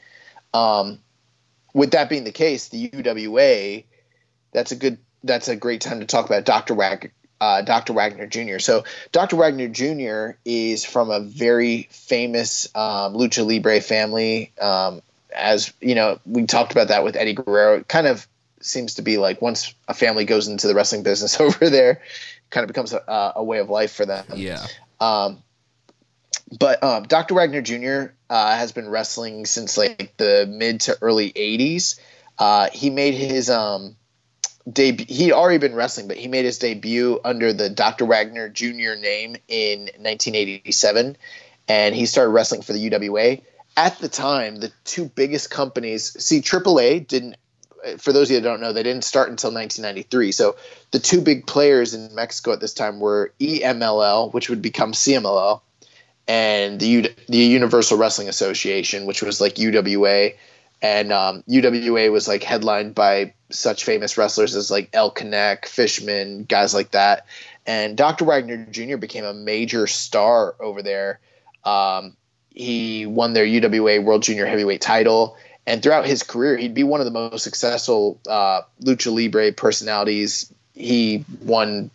Um, 0.53 1.01
with 1.73 1.93
that 1.93 2.09
being 2.09 2.25
the 2.25 2.33
case, 2.33 2.69
the 2.69 2.89
UWA, 2.91 3.85
that's 4.53 4.73
a 4.73 4.77
good, 4.77 4.99
that's 5.25 5.49
a 5.49 5.57
great 5.57 5.81
time 5.81 6.01
to 6.01 6.07
talk 6.07 6.27
about 6.27 6.45
Dr. 6.45 6.75
Wagner, 6.75 7.11
uh, 7.41 7.63
Dr. 7.63 7.93
Wagner 7.93 8.27
Jr. 8.27 8.59
So 8.59 8.85
Dr. 9.13 9.37
Wagner 9.37 9.69
Jr. 9.69 10.37
is 10.45 10.85
from 10.85 11.11
a 11.11 11.21
very 11.21 11.89
famous 11.91 12.69
um, 12.75 13.15
lucha 13.15 13.47
libre 13.47 13.81
family. 13.81 14.53
Um, 14.61 15.03
as 15.35 15.73
you 15.81 15.95
know, 15.95 16.21
we 16.27 16.47
talked 16.47 16.73
about 16.73 16.89
that 16.89 17.05
with 17.05 17.17
Eddie 17.17 17.35
Guerrero. 17.35 17.79
It 17.79 17.89
kind 17.89 18.07
of 18.07 18.27
seems 18.61 18.95
to 18.97 19.03
be 19.03 19.17
like 19.17 19.41
once 19.41 19.75
a 19.89 19.95
family 19.95 20.25
goes 20.25 20.49
into 20.49 20.67
the 20.67 20.75
wrestling 20.75 21.03
business 21.03 21.41
over 21.41 21.71
there, 21.71 21.93
it 21.93 22.51
kind 22.51 22.65
of 22.65 22.69
becomes 22.69 22.93
a, 22.93 23.33
a 23.37 23.45
way 23.45 23.59
of 23.59 23.71
life 23.71 23.93
for 23.93 24.07
them. 24.07 24.25
Yeah. 24.35 24.67
Um, 25.01 25.43
but 26.59 26.83
um, 26.83 27.05
Dr. 27.05 27.35
Wagner 27.35 27.63
Jr. 27.63 28.13
Uh, 28.29 28.57
has 28.57 28.73
been 28.73 28.89
wrestling 28.89 29.47
since 29.47 29.79
like 29.79 30.15
the 30.17 30.47
mid 30.49 30.81
to 30.83 30.99
early 31.01 31.33
'80s. 31.33 31.99
Uh, 32.39 32.69
he 32.73 32.91
made 32.91 33.15
his 33.15 33.51
um, 33.51 33.97
debut. 34.71 35.07
He'd 35.09 35.33
already 35.33 35.59
been 35.59 35.75
wrestling, 35.75 36.09
but 36.09 36.17
he 36.17 36.29
made 36.29 36.45
his 36.45 36.59
debut 36.59 37.21
under 37.25 37.53
the 37.53 37.71
Dr. 37.71 38.05
Wagner 38.05 38.49
Jr. 38.49 38.95
name 38.99 39.37
in 39.49 39.83
1987, 39.99 41.17
and 41.69 41.95
he 41.95 42.07
started 42.07 42.31
wrestling 42.31 42.63
for 42.63 42.73
the 42.73 42.91
UWA. 42.91 43.43
At 43.77 43.99
the 43.99 44.09
time, 44.09 44.57
the 44.57 44.73
two 44.85 45.07
biggest 45.07 45.51
companies, 45.51 46.23
see, 46.23 46.41
AAA 46.41 47.07
didn't 47.07 47.37
for 47.99 48.13
those 48.13 48.29
of 48.29 48.35
you 48.35 48.41
that 48.41 48.49
don't 48.49 48.61
know, 48.61 48.73
they 48.73 48.83
didn't 48.83 49.05
start 49.05 49.31
until 49.31 49.53
1993. 49.53 50.33
So 50.33 50.57
the 50.91 50.99
two 50.99 51.21
big 51.21 51.47
players 51.47 51.95
in 51.95 52.15
Mexico 52.15 52.53
at 52.53 52.61
this 52.61 52.75
time 52.75 53.01
were 53.01 53.33
EMLL, 53.41 54.33
which 54.33 54.51
would 54.51 54.63
become 54.63 54.93
CMLL, 54.93 55.61
and 56.29 56.79
the 56.79 56.87
U- 56.87 57.15
the 57.29 57.39
Universal 57.39 57.99
Wrestling 57.99 58.29
Association, 58.29 59.07
which 59.07 59.23
was 59.23 59.41
like 59.41 59.55
UWA. 59.55 60.35
And 60.83 61.13
um, 61.13 61.45
UWA 61.49 62.11
was 62.11 62.27
like 62.27 62.43
headlined 62.43 62.95
by 62.95 63.35
such 63.51 63.85
famous 63.85 64.17
wrestlers 64.17 64.57
as 64.57 64.71
like 64.71 64.89
El 64.93 65.13
Canek, 65.13 65.67
Fishman, 65.67 66.45
guys 66.45 66.73
like 66.73 66.93
that. 66.93 67.27
And 67.67 67.97
Dr. 67.97 68.25
Wagner 68.25 68.67
Jr. 68.71 68.97
became 68.97 69.25
a 69.25 69.35
major 69.35 69.87
star 69.87 70.55
over 70.59 70.83
there. 70.83 71.21
Um, 71.65 72.17
he 72.49 73.07
won 73.07 73.35
their 73.35 73.45
UWA 73.45 74.03
World 74.03 74.23
Junior 74.23 74.47
Heavyweight 74.47 74.81
title 74.81 75.37
and 75.67 75.83
throughout 75.83 76.07
his 76.07 76.23
career, 76.23 76.57
he'd 76.57 76.75
be 76.75 76.83
one 76.83 77.01
of 77.01 77.05
the 77.05 77.13
most 77.13 77.45
successful 77.45 78.19
uh, 78.29 78.63
lucha 78.83 79.15
libre 79.15 79.53
personalities. 79.53 80.53
He 80.75 81.25
won 81.43 81.91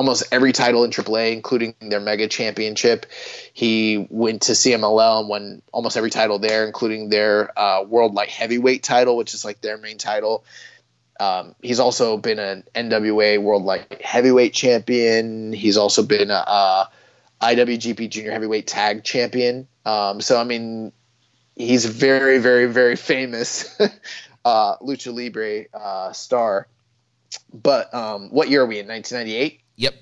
almost 0.00 0.24
every 0.32 0.50
title 0.50 0.82
in 0.82 0.90
AAA, 0.90 1.34
including 1.34 1.74
their 1.78 2.00
Mega 2.00 2.26
Championship. 2.26 3.04
He 3.52 4.06
went 4.08 4.40
to 4.42 4.52
CMLL 4.52 5.20
and 5.20 5.28
won 5.28 5.60
almost 5.72 5.98
every 5.98 6.08
title 6.08 6.38
there, 6.38 6.64
including 6.64 7.10
their 7.10 7.52
uh, 7.58 7.82
World 7.82 8.14
Light 8.14 8.30
Heavyweight 8.30 8.82
title, 8.82 9.18
which 9.18 9.34
is 9.34 9.44
like 9.44 9.60
their 9.60 9.76
main 9.76 9.98
title. 9.98 10.42
Um, 11.20 11.54
he's 11.60 11.80
also 11.80 12.16
been 12.16 12.38
an 12.38 12.64
NWA 12.74 13.42
World 13.42 13.64
Light 13.64 14.00
Heavyweight 14.00 14.54
Champion. 14.54 15.52
He's 15.52 15.76
also 15.76 16.02
been 16.02 16.30
a, 16.30 16.44
a 16.46 16.88
IWGP 17.42 18.08
Junior 18.08 18.32
Heavyweight 18.32 18.66
Tag 18.66 19.04
Champion. 19.04 19.68
Um, 19.84 20.22
so 20.22 20.40
I 20.40 20.44
mean, 20.44 20.92
he's 21.56 21.84
very, 21.84 22.38
very, 22.38 22.64
very 22.64 22.96
famous 22.96 23.78
uh, 24.46 24.78
lucha 24.78 25.14
libre 25.14 25.66
uh, 25.74 26.12
star. 26.12 26.68
But 27.52 27.92
um, 27.92 28.30
what 28.30 28.48
year 28.48 28.62
are 28.62 28.66
we 28.66 28.78
in? 28.78 28.88
1998. 28.88 29.59
Yep. 29.80 29.94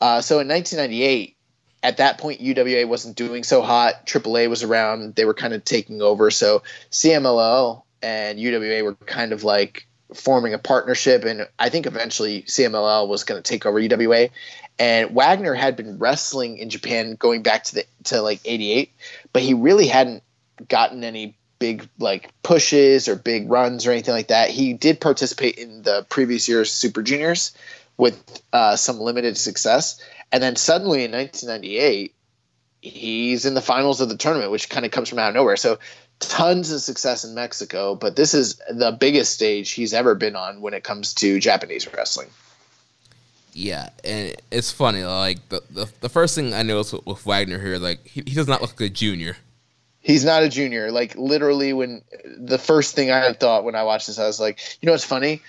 Uh, 0.00 0.20
so 0.20 0.40
in 0.40 0.48
1998, 0.48 1.36
at 1.84 1.98
that 1.98 2.18
point, 2.18 2.40
UWA 2.40 2.86
wasn't 2.88 3.16
doing 3.16 3.44
so 3.44 3.62
hot. 3.62 4.06
AAA 4.06 4.50
was 4.50 4.64
around; 4.64 5.14
they 5.14 5.24
were 5.24 5.34
kind 5.34 5.54
of 5.54 5.64
taking 5.64 6.02
over. 6.02 6.32
So 6.32 6.64
CMLL 6.90 7.82
and 8.02 8.40
UWA 8.40 8.82
were 8.82 8.94
kind 8.94 9.32
of 9.32 9.44
like 9.44 9.86
forming 10.14 10.52
a 10.52 10.58
partnership, 10.58 11.24
and 11.24 11.46
I 11.60 11.68
think 11.68 11.86
eventually 11.86 12.42
CMLL 12.42 13.06
was 13.06 13.22
going 13.22 13.40
to 13.40 13.48
take 13.48 13.66
over 13.66 13.80
UWA. 13.80 14.30
And 14.80 15.14
Wagner 15.14 15.54
had 15.54 15.76
been 15.76 15.98
wrestling 15.98 16.58
in 16.58 16.68
Japan 16.68 17.14
going 17.14 17.42
back 17.42 17.64
to 17.64 17.74
the 17.76 17.84
to 18.04 18.20
like 18.20 18.40
'88, 18.44 18.92
but 19.32 19.42
he 19.42 19.54
really 19.54 19.86
hadn't 19.86 20.24
gotten 20.68 21.04
any 21.04 21.36
big 21.60 21.88
like 22.00 22.32
pushes 22.42 23.06
or 23.06 23.14
big 23.14 23.48
runs 23.48 23.86
or 23.86 23.92
anything 23.92 24.14
like 24.14 24.28
that. 24.28 24.50
He 24.50 24.72
did 24.72 25.00
participate 25.00 25.54
in 25.54 25.82
the 25.82 26.04
previous 26.08 26.48
year's 26.48 26.72
Super 26.72 27.02
Juniors 27.02 27.52
with 27.96 28.42
uh, 28.52 28.76
some 28.76 28.98
limited 28.98 29.36
success, 29.36 30.00
and 30.30 30.42
then 30.42 30.56
suddenly 30.56 31.04
in 31.04 31.12
1998, 31.12 32.14
he's 32.80 33.44
in 33.44 33.54
the 33.54 33.60
finals 33.60 34.00
of 34.00 34.08
the 34.08 34.16
tournament, 34.16 34.50
which 34.50 34.68
kind 34.68 34.84
of 34.84 34.90
comes 34.90 35.08
from 35.08 35.18
out 35.18 35.28
of 35.28 35.34
nowhere. 35.34 35.56
So 35.56 35.78
tons 36.18 36.70
of 36.70 36.80
success 36.80 37.24
in 37.24 37.34
Mexico, 37.34 37.94
but 37.94 38.16
this 38.16 38.34
is 38.34 38.60
the 38.70 38.92
biggest 38.92 39.34
stage 39.34 39.70
he's 39.70 39.92
ever 39.92 40.14
been 40.14 40.36
on 40.36 40.60
when 40.60 40.74
it 40.74 40.84
comes 40.84 41.14
to 41.14 41.38
Japanese 41.40 41.92
wrestling. 41.92 42.28
Yeah, 43.52 43.90
and 44.02 44.34
it's 44.50 44.72
funny. 44.72 45.04
Like 45.04 45.46
the 45.50 45.62
the, 45.70 45.86
the 46.00 46.08
first 46.08 46.34
thing 46.34 46.54
I 46.54 46.62
noticed 46.62 46.94
with, 46.94 47.06
with 47.06 47.26
Wagner 47.26 47.58
here, 47.58 47.78
like 47.78 48.06
he, 48.06 48.22
he 48.26 48.34
does 48.34 48.48
not 48.48 48.62
look 48.62 48.80
like 48.80 48.90
a 48.90 48.92
junior. 48.92 49.36
He's 50.00 50.24
not 50.24 50.42
a 50.42 50.48
junior. 50.48 50.90
Like 50.90 51.14
literally, 51.16 51.72
when 51.72 52.02
the 52.24 52.58
first 52.58 52.94
thing 52.94 53.10
I 53.10 53.32
thought 53.34 53.64
when 53.64 53.74
I 53.74 53.82
watched 53.82 54.06
this, 54.06 54.18
I 54.18 54.26
was 54.26 54.40
like, 54.40 54.58
you 54.80 54.86
know, 54.86 54.92
what's 54.92 55.04
funny. 55.04 55.42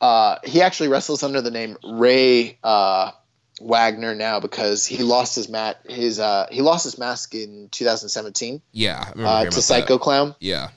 Uh, 0.00 0.38
he 0.44 0.60
actually 0.60 0.88
wrestles 0.88 1.22
under 1.22 1.40
the 1.40 1.50
name 1.50 1.76
Rey 1.84 2.58
uh, 2.62 3.12
Wagner 3.60 4.14
now 4.14 4.40
because 4.40 4.84
he 4.84 5.02
lost 5.02 5.36
his 5.36 5.48
mat 5.48 5.80
his 5.88 6.18
uh, 6.18 6.46
he 6.50 6.60
lost 6.60 6.84
his 6.84 6.98
mask 6.98 7.34
in 7.34 7.68
2017. 7.70 8.60
Yeah, 8.72 9.12
uh, 9.16 9.44
to 9.44 9.62
Psycho 9.62 9.94
that. 9.94 10.00
Clown. 10.00 10.34
Yeah, 10.40 10.70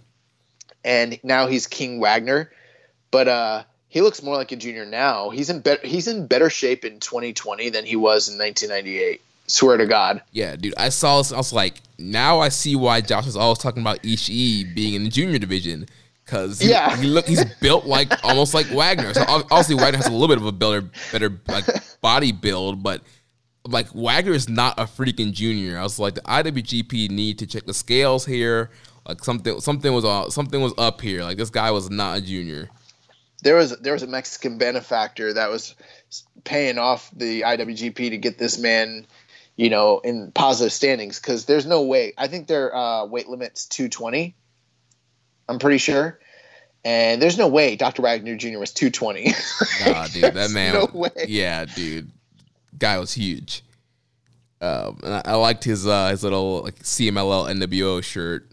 and 0.83 1.19
now 1.23 1.47
he's 1.47 1.67
King 1.67 1.99
Wagner, 1.99 2.51
but 3.11 3.27
uh, 3.27 3.63
he 3.89 4.01
looks 4.01 4.21
more 4.21 4.35
like 4.35 4.51
a 4.51 4.55
junior 4.55 4.85
now. 4.85 5.29
He's 5.29 5.49
in 5.49 5.61
better 5.61 5.85
he's 5.85 6.07
in 6.07 6.27
better 6.27 6.49
shape 6.49 6.85
in 6.85 6.99
2020 6.99 7.69
than 7.69 7.85
he 7.85 7.95
was 7.95 8.29
in 8.29 8.37
1998. 8.37 9.21
Swear 9.47 9.77
to 9.77 9.85
God. 9.85 10.21
Yeah, 10.31 10.55
dude. 10.55 10.73
I 10.77 10.89
saw 10.89 11.17
this. 11.19 11.31
I 11.31 11.37
was 11.37 11.53
like, 11.53 11.75
now 11.97 12.39
I 12.39 12.49
see 12.49 12.75
why 12.75 12.99
Josh 13.01 13.25
was 13.25 13.37
always 13.37 13.59
talking 13.59 13.81
about 13.81 14.03
Ishii 14.03 14.75
being 14.75 14.93
in 14.93 15.05
the 15.05 15.09
junior 15.09 15.39
division 15.39 15.87
because 16.27 16.59
he, 16.59 16.69
yeah, 16.69 16.95
he 16.97 17.07
look 17.07 17.25
he's 17.25 17.45
built 17.55 17.85
like 17.85 18.11
almost 18.23 18.53
like 18.53 18.67
Wagner. 18.67 19.13
So 19.13 19.23
obviously 19.27 19.75
Wagner 19.75 19.97
has 19.97 20.07
a 20.07 20.11
little 20.11 20.27
bit 20.27 20.37
of 20.37 20.45
a 20.45 20.51
better 20.51 20.81
better 21.11 21.39
like 21.47 21.65
body 22.01 22.33
build, 22.33 22.83
but 22.83 23.01
like 23.65 23.87
Wagner 23.95 24.33
is 24.33 24.49
not 24.49 24.77
a 24.77 24.83
freaking 24.83 25.31
junior. 25.31 25.79
I 25.79 25.83
was 25.83 25.99
like 25.99 26.15
the 26.15 26.21
IWGP 26.21 27.09
need 27.09 27.39
to 27.39 27.47
check 27.47 27.65
the 27.65 27.73
scales 27.73 28.25
here. 28.25 28.69
Like 29.07 29.23
something 29.23 29.59
something 29.61 29.93
was 29.93 30.03
uh, 30.03 30.29
something 30.29 30.61
was 30.61 30.73
up 30.77 30.99
here. 30.99 31.23
Like 31.23 31.37
this 31.37 31.49
guy 31.49 31.71
was 31.71 31.89
not 31.89 32.17
a 32.17 32.21
junior. 32.21 32.69
There 33.43 33.55
was 33.55 33.77
there 33.79 33.93
was 33.93 34.03
a 34.03 34.07
Mexican 34.07 34.57
benefactor 34.57 35.33
that 35.33 35.49
was 35.49 35.75
paying 36.43 36.77
off 36.77 37.09
the 37.15 37.41
IWGP 37.41 38.09
to 38.09 38.17
get 38.17 38.37
this 38.37 38.57
man, 38.57 39.07
you 39.55 39.69
know, 39.69 39.99
in 39.99 40.31
positive 40.33 40.73
standings 40.73 41.19
because 41.19 41.45
there's 41.45 41.65
no 41.65 41.83
way. 41.83 42.13
I 42.17 42.27
think 42.27 42.47
their 42.47 42.75
uh, 42.75 43.05
weight 43.05 43.29
limit's 43.29 43.65
220 43.67 44.35
I'm 45.49 45.59
pretty 45.59 45.77
sure. 45.77 46.19
And 46.83 47.21
there's 47.21 47.37
no 47.37 47.47
way 47.47 47.75
Dr. 47.75 48.01
Wagner 48.01 48.35
Jr. 48.35 48.59
was 48.59 48.71
220. 48.71 49.33
nah, 49.85 50.07
dude, 50.07 50.33
that 50.33 50.51
man. 50.51 50.73
no 50.73 50.89
way. 50.93 51.09
Yeah, 51.27 51.65
dude, 51.65 52.11
guy 52.77 52.97
was 52.97 53.13
huge. 53.13 53.63
Um, 54.61 54.99
and 55.03 55.13
I, 55.13 55.21
I, 55.25 55.35
liked 55.35 55.63
his 55.63 55.85
uh, 55.85 56.09
his 56.09 56.23
little 56.23 56.63
like 56.63 56.79
CMLL 56.79 57.53
NWO 57.53 58.03
shirt. 58.03 58.51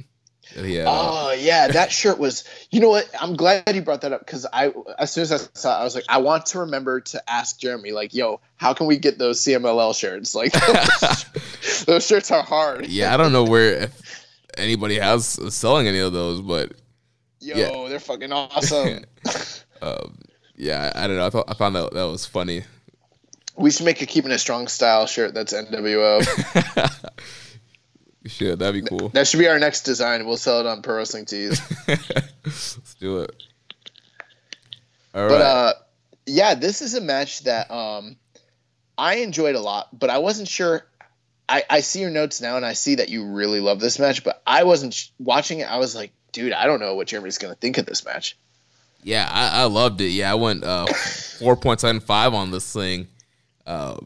Yeah. 0.55 0.85
Oh 0.87 1.33
yeah, 1.33 1.69
that 1.69 1.93
shirt 1.93 2.19
was. 2.19 2.45
You 2.71 2.81
know 2.81 2.91
what? 2.91 3.09
I'm 3.19 3.37
glad 3.37 3.75
you 3.75 3.81
brought 3.83 4.03
that 4.03 4.13
up 4.13 4.21
because 4.21 4.47
I, 4.53 4.73
as 4.99 5.13
soon 5.13 5.23
as 5.23 5.33
I 5.33 5.37
saw, 5.55 5.79
it, 5.79 5.81
I 5.81 5.85
was 5.85 5.95
like, 5.95 6.05
I 6.09 6.19
want 6.19 6.47
to 6.47 6.61
remember 6.61 7.01
to 7.01 7.31
ask 7.31 7.59
Jeremy, 7.59 7.93
like, 7.93 8.15
yo, 8.15 8.41
how 8.57 8.75
can 8.75 8.87
we 8.87 8.99
get 8.99 9.19
those 9.19 9.41
CMLL 9.41 9.99
shirts? 9.99 10.35
Like, 10.35 10.53
those, 10.53 11.85
those 11.87 12.07
shirts 12.07 12.31
are 12.31 12.43
hard. 12.43 12.87
Yeah, 12.87 13.15
I 13.15 13.17
don't 13.17 13.33
know 13.33 13.45
where 13.45 13.91
anybody 14.59 14.99
has 14.99 15.27
selling 15.55 15.87
any 15.87 16.01
of 16.01 16.13
those, 16.13 16.43
but 16.43 16.73
Yo, 17.45 17.57
yeah. 17.57 17.89
they're 17.89 18.01
fucking 18.01 18.33
awesome. 18.33 19.05
um, 19.83 20.19
yeah, 20.57 20.93
I, 20.95 21.05
I, 21.05 21.07
don't 21.07 21.17
know. 21.17 21.27
I 21.27 21.31
thought 21.31 21.45
I 21.49 21.55
found 21.55 21.77
that 21.77 21.93
that 21.93 22.05
was 22.05 22.25
funny. 22.25 22.63
We 23.57 23.71
should 23.71 23.85
make 23.85 24.01
a 24.03 24.07
keeping 24.07 24.31
it 24.31 24.39
strong 24.39 24.67
style 24.67 25.07
shirt 25.07 25.35
that's 25.35 25.53
NWO. 25.53 26.25
should. 28.27 28.59
That'd 28.59 28.83
be 28.83 28.89
cool. 28.89 29.11
That 29.11 29.29
should 29.29 29.39
be 29.39 29.49
our 29.49 29.59
next 29.59 29.83
design. 29.83 30.27
We'll 30.27 30.39
sell 30.39 30.61
it 30.61 30.67
on 30.67 30.83
Pro 30.83 30.97
Wrestling 30.97 31.27
Tees. 31.27 31.61
Let's 31.87 32.95
do 32.99 33.19
it. 33.19 33.31
All 35.15 35.29
but 35.29 35.35
right. 35.35 35.41
uh, 35.41 35.73
yeah, 36.27 36.55
this 36.55 36.83
is 36.83 36.95
a 36.95 37.01
match 37.01 37.45
that 37.45 37.71
um, 37.71 38.17
I 38.97 39.17
enjoyed 39.17 39.55
a 39.55 39.61
lot, 39.61 39.97
but 39.97 40.11
I 40.11 40.19
wasn't 40.19 40.49
sure. 40.49 40.85
I, 41.49 41.63
I 41.69 41.81
see 41.81 42.01
your 42.01 42.11
notes 42.11 42.41
now, 42.41 42.57
and 42.57 42.65
I 42.65 42.73
see 42.73 42.97
that 42.97 43.11
you 43.11 43.27
really 43.27 43.61
love 43.61 43.79
this 43.79 43.99
match, 43.99 44.25
but 44.25 44.43
I 44.47 44.65
wasn't 44.65 44.95
sh- 44.95 45.11
watching 45.19 45.61
it. 45.61 45.71
I 45.71 45.77
was 45.77 45.95
like, 45.95 46.13
dude, 46.35 46.53
I 46.53 46.67
don't 46.67 46.81
know 46.81 46.95
what 46.95 47.07
Jeremy's 47.07 47.39
going 47.39 47.55
to 47.55 47.59
think 47.59 47.79
of 47.79 47.87
this 47.87 48.05
match. 48.05 48.37
Yeah, 49.03 49.29
I, 49.31 49.63
I 49.63 49.65
loved 49.65 50.01
it. 50.01 50.09
Yeah, 50.09 50.31
I 50.31 50.35
went 50.35 50.65
uh, 50.65 50.87
four 51.39 51.57
point 51.57 51.81
seven 51.81 52.01
five 52.01 52.35
on 52.35 52.51
this 52.51 52.71
thing. 52.71 53.07
Uh, 53.67 53.97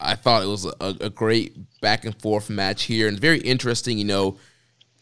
I 0.00 0.16
thought 0.16 0.42
it 0.42 0.46
was 0.46 0.64
a, 0.64 0.74
a, 0.80 1.10
great 1.10 1.56
back 1.80 2.04
and 2.04 2.18
forth 2.20 2.48
match 2.50 2.84
here, 2.84 3.06
and 3.06 3.20
very 3.20 3.38
interesting. 3.40 3.98
You 3.98 4.04
know, 4.04 4.38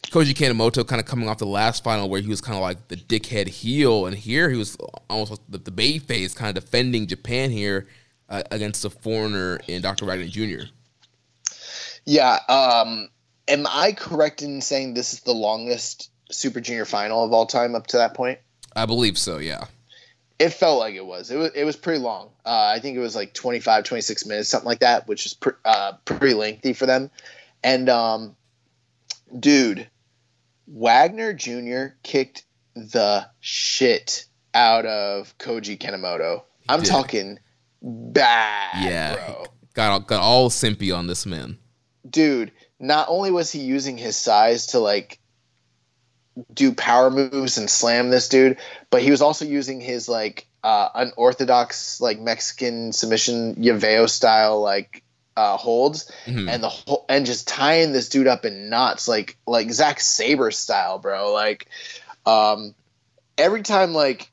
Koji 0.08 0.34
Kanemoto 0.34 0.86
kind 0.86 1.00
of 1.00 1.06
coming 1.06 1.28
off 1.28 1.38
the 1.38 1.46
last 1.46 1.84
final 1.84 2.08
where 2.08 2.20
he 2.20 2.28
was 2.28 2.40
kind 2.40 2.56
of 2.56 2.62
like 2.62 2.88
the 2.88 2.96
dickhead 2.96 3.46
heel, 3.48 4.06
and 4.06 4.16
here 4.16 4.50
he 4.50 4.56
was 4.56 4.76
almost 5.08 5.40
the, 5.48 5.58
the 5.58 5.70
babyface, 5.70 6.34
kind 6.34 6.56
of 6.56 6.62
defending 6.62 7.06
Japan 7.06 7.50
here 7.50 7.86
uh, 8.28 8.42
against 8.50 8.82
the 8.82 8.90
foreigner 8.90 9.60
in 9.68 9.80
Dr. 9.82 10.04
Wagner 10.04 10.26
Jr. 10.26 10.66
Yeah. 12.04 12.38
Um, 12.48 13.08
am 13.46 13.66
I 13.68 13.92
correct 13.92 14.42
in 14.42 14.60
saying 14.62 14.94
this 14.94 15.12
is 15.12 15.20
the 15.20 15.34
longest 15.34 16.10
Super 16.30 16.60
Junior 16.60 16.84
final 16.84 17.24
of 17.24 17.32
all 17.32 17.46
time 17.46 17.74
up 17.74 17.86
to 17.88 17.98
that 17.98 18.14
point? 18.14 18.38
I 18.74 18.86
believe 18.86 19.18
so, 19.18 19.38
yeah. 19.38 19.64
It 20.38 20.50
felt 20.50 20.78
like 20.78 20.94
it 20.94 21.04
was. 21.04 21.30
It 21.30 21.36
was, 21.36 21.50
it 21.54 21.64
was 21.64 21.76
pretty 21.76 21.98
long. 21.98 22.30
Uh, 22.44 22.72
I 22.74 22.78
think 22.78 22.96
it 22.96 23.00
was 23.00 23.16
like 23.16 23.34
25, 23.34 23.84
26 23.84 24.26
minutes, 24.26 24.48
something 24.48 24.68
like 24.68 24.80
that, 24.80 25.08
which 25.08 25.26
is 25.26 25.34
pre- 25.34 25.52
uh, 25.64 25.94
pretty 26.04 26.34
lengthy 26.34 26.72
for 26.72 26.86
them. 26.86 27.10
And, 27.64 27.88
um, 27.88 28.36
dude, 29.38 29.88
Wagner 30.68 31.32
Jr. 31.32 31.94
kicked 32.02 32.44
the 32.76 33.26
shit 33.40 34.26
out 34.54 34.86
of 34.86 35.36
Koji 35.38 35.78
Kanemoto. 35.78 36.42
I'm 36.68 36.80
did. 36.80 36.88
talking 36.88 37.38
bad, 37.82 38.84
yeah, 38.84 39.14
bro. 39.14 39.44
Got, 39.74 40.06
got 40.06 40.20
all 40.20 40.50
simpy 40.50 40.96
on 40.96 41.06
this 41.06 41.26
man. 41.26 41.58
Dude, 42.08 42.52
not 42.78 43.08
only 43.08 43.30
was 43.30 43.50
he 43.50 43.60
using 43.60 43.96
his 43.96 44.16
size 44.16 44.66
to 44.68 44.78
like 44.78 45.17
do 46.52 46.72
power 46.72 47.10
moves 47.10 47.58
and 47.58 47.68
slam 47.68 48.10
this 48.10 48.28
dude, 48.28 48.58
but 48.90 49.02
he 49.02 49.10
was 49.10 49.22
also 49.22 49.44
using 49.44 49.80
his 49.80 50.08
like 50.08 50.46
uh, 50.62 50.88
unorthodox 50.94 52.00
like 52.00 52.18
Mexican 52.18 52.92
submission 52.92 53.56
Llaveo 53.56 54.08
style 54.08 54.60
like 54.60 55.02
uh, 55.36 55.56
holds 55.56 56.10
mm-hmm. 56.26 56.48
and 56.48 56.62
the 56.62 56.68
whole 56.68 57.04
and 57.08 57.24
just 57.24 57.46
tying 57.46 57.92
this 57.92 58.08
dude 58.08 58.26
up 58.26 58.44
in 58.44 58.68
knots 58.68 59.06
like 59.06 59.36
like 59.46 59.70
Zack 59.70 60.00
Sabre 60.00 60.50
style, 60.50 60.98
bro. 60.98 61.32
Like 61.32 61.68
um, 62.26 62.74
every 63.36 63.62
time 63.62 63.94
like 63.94 64.30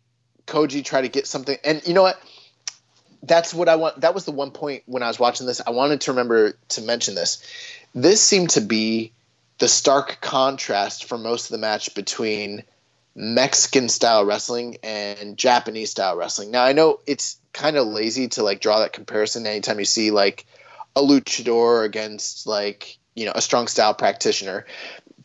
Koji 0.48 0.84
tried 0.84 1.04
to 1.04 1.10
get 1.10 1.28
something, 1.28 1.58
and 1.64 1.86
you 1.88 1.94
know 1.94 2.02
what? 2.02 2.20
That's 3.22 3.54
what 3.54 3.70
I 3.70 3.76
want. 3.76 4.02
That 4.02 4.14
was 4.14 4.26
the 4.26 4.32
one 4.32 4.52
point 4.52 4.84
when 4.88 5.04
I 5.04 5.08
was 5.08 5.20
watching 5.20 5.46
this. 5.46 5.62
I 5.66 5.72
wanted 5.72 6.02
to 6.02 6.12
remember 6.12 6.54
to 6.70 6.82
mention 6.82 7.16
this. 7.16 7.44
This 7.94 8.22
seemed 8.22 8.52
to 8.52 8.62
be 8.62 9.12
the 9.58 9.68
stark 9.68 10.20
contrast 10.22 11.06
for 11.06 11.18
most 11.18 11.46
of 11.46 11.52
the 11.52 11.58
match 11.58 11.94
between 11.96 12.64
Mexican 13.16 13.88
style 13.88 14.26
wrestling 14.26 14.78
and 14.84 15.38
Japanese 15.38 15.92
style 15.92 16.18
wrestling. 16.18 16.52
Now 16.52 16.66
I 16.66 16.74
know 16.74 17.00
it's 17.08 17.38
kind 17.54 17.78
of 17.78 17.88
lazy 17.88 18.28
to 18.30 18.44
like 18.44 18.60
draw 18.60 18.80
that 18.80 18.94
comparison 18.94 19.48
anytime 19.48 19.80
you 19.80 19.86
see 19.86 20.12
like 20.12 20.46
a 20.96 21.02
luchador 21.02 21.86
against 21.86 22.46
like 22.46 22.98
you 23.16 23.26
know 23.26 23.32
a 23.34 23.42
strong 23.42 23.68
style 23.68 23.94
practitioner. 23.94 24.66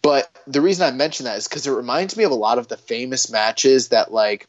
But 0.03 0.31
the 0.47 0.61
reason 0.61 0.87
I 0.87 0.97
mention 0.97 1.25
that 1.25 1.37
is 1.37 1.49
because 1.49 1.67
it 1.67 1.73
reminds 1.73 2.17
me 2.17 2.25
of 2.25 2.31
a 2.31 2.37
lot 2.37 2.59
of 2.59 2.69
the 2.69 2.77
famous 2.77 3.31
matches 3.31 3.89
that 3.89 4.13
like 4.13 4.47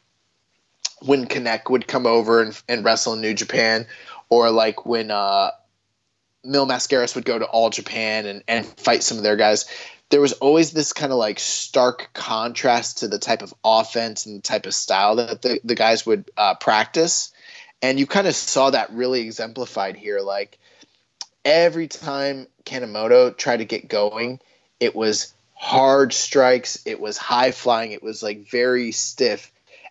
when 1.00 1.26
Canek 1.26 1.68
would 1.68 1.88
come 1.88 2.06
over 2.06 2.40
and, 2.40 2.62
and 2.68 2.84
wrestle 2.84 3.14
in 3.14 3.20
New 3.20 3.34
Japan, 3.34 3.86
or 4.30 4.50
like 4.50 4.86
when 4.86 5.10
uh, 5.10 5.50
Mil 6.44 6.66
Mascaras 6.66 7.14
would 7.14 7.24
go 7.24 7.38
to 7.38 7.44
All 7.46 7.70
Japan 7.70 8.26
and, 8.26 8.42
and 8.48 8.66
fight 8.66 9.02
some 9.02 9.16
of 9.16 9.22
their 9.22 9.36
guys, 9.36 9.66
there 10.10 10.20
was 10.20 10.32
always 10.34 10.72
this 10.72 10.92
kind 10.92 11.12
of 11.12 11.18
like 11.18 11.38
stark 11.38 12.10
contrast 12.12 12.98
to 12.98 13.08
the 13.08 13.18
type 13.18 13.42
of 13.42 13.54
offense 13.64 14.26
and 14.26 14.36
the 14.36 14.42
type 14.42 14.66
of 14.66 14.74
style 14.74 15.16
that 15.16 15.42
the, 15.42 15.60
the 15.64 15.74
guys 15.74 16.04
would 16.04 16.30
uh, 16.36 16.54
practice. 16.54 17.32
And 17.80 17.98
you 17.98 18.06
kind 18.06 18.26
of 18.26 18.34
saw 18.34 18.70
that 18.70 18.92
really 18.92 19.22
exemplified 19.22 19.96
here. 19.96 20.20
Like 20.20 20.58
every 21.44 21.88
time 21.88 22.46
Kanemoto 22.64 23.36
tried 23.36 23.58
to 23.58 23.64
get 23.64 23.88
going, 23.88 24.40
it 24.80 24.94
was 24.94 25.32
hard 25.54 26.12
strikes, 26.12 26.82
it 26.84 27.00
was 27.00 27.16
high 27.16 27.52
flying, 27.52 27.92
it 27.92 28.02
was 28.02 28.22
like 28.22 28.48
very 28.48 28.92
stiff. 28.92 29.50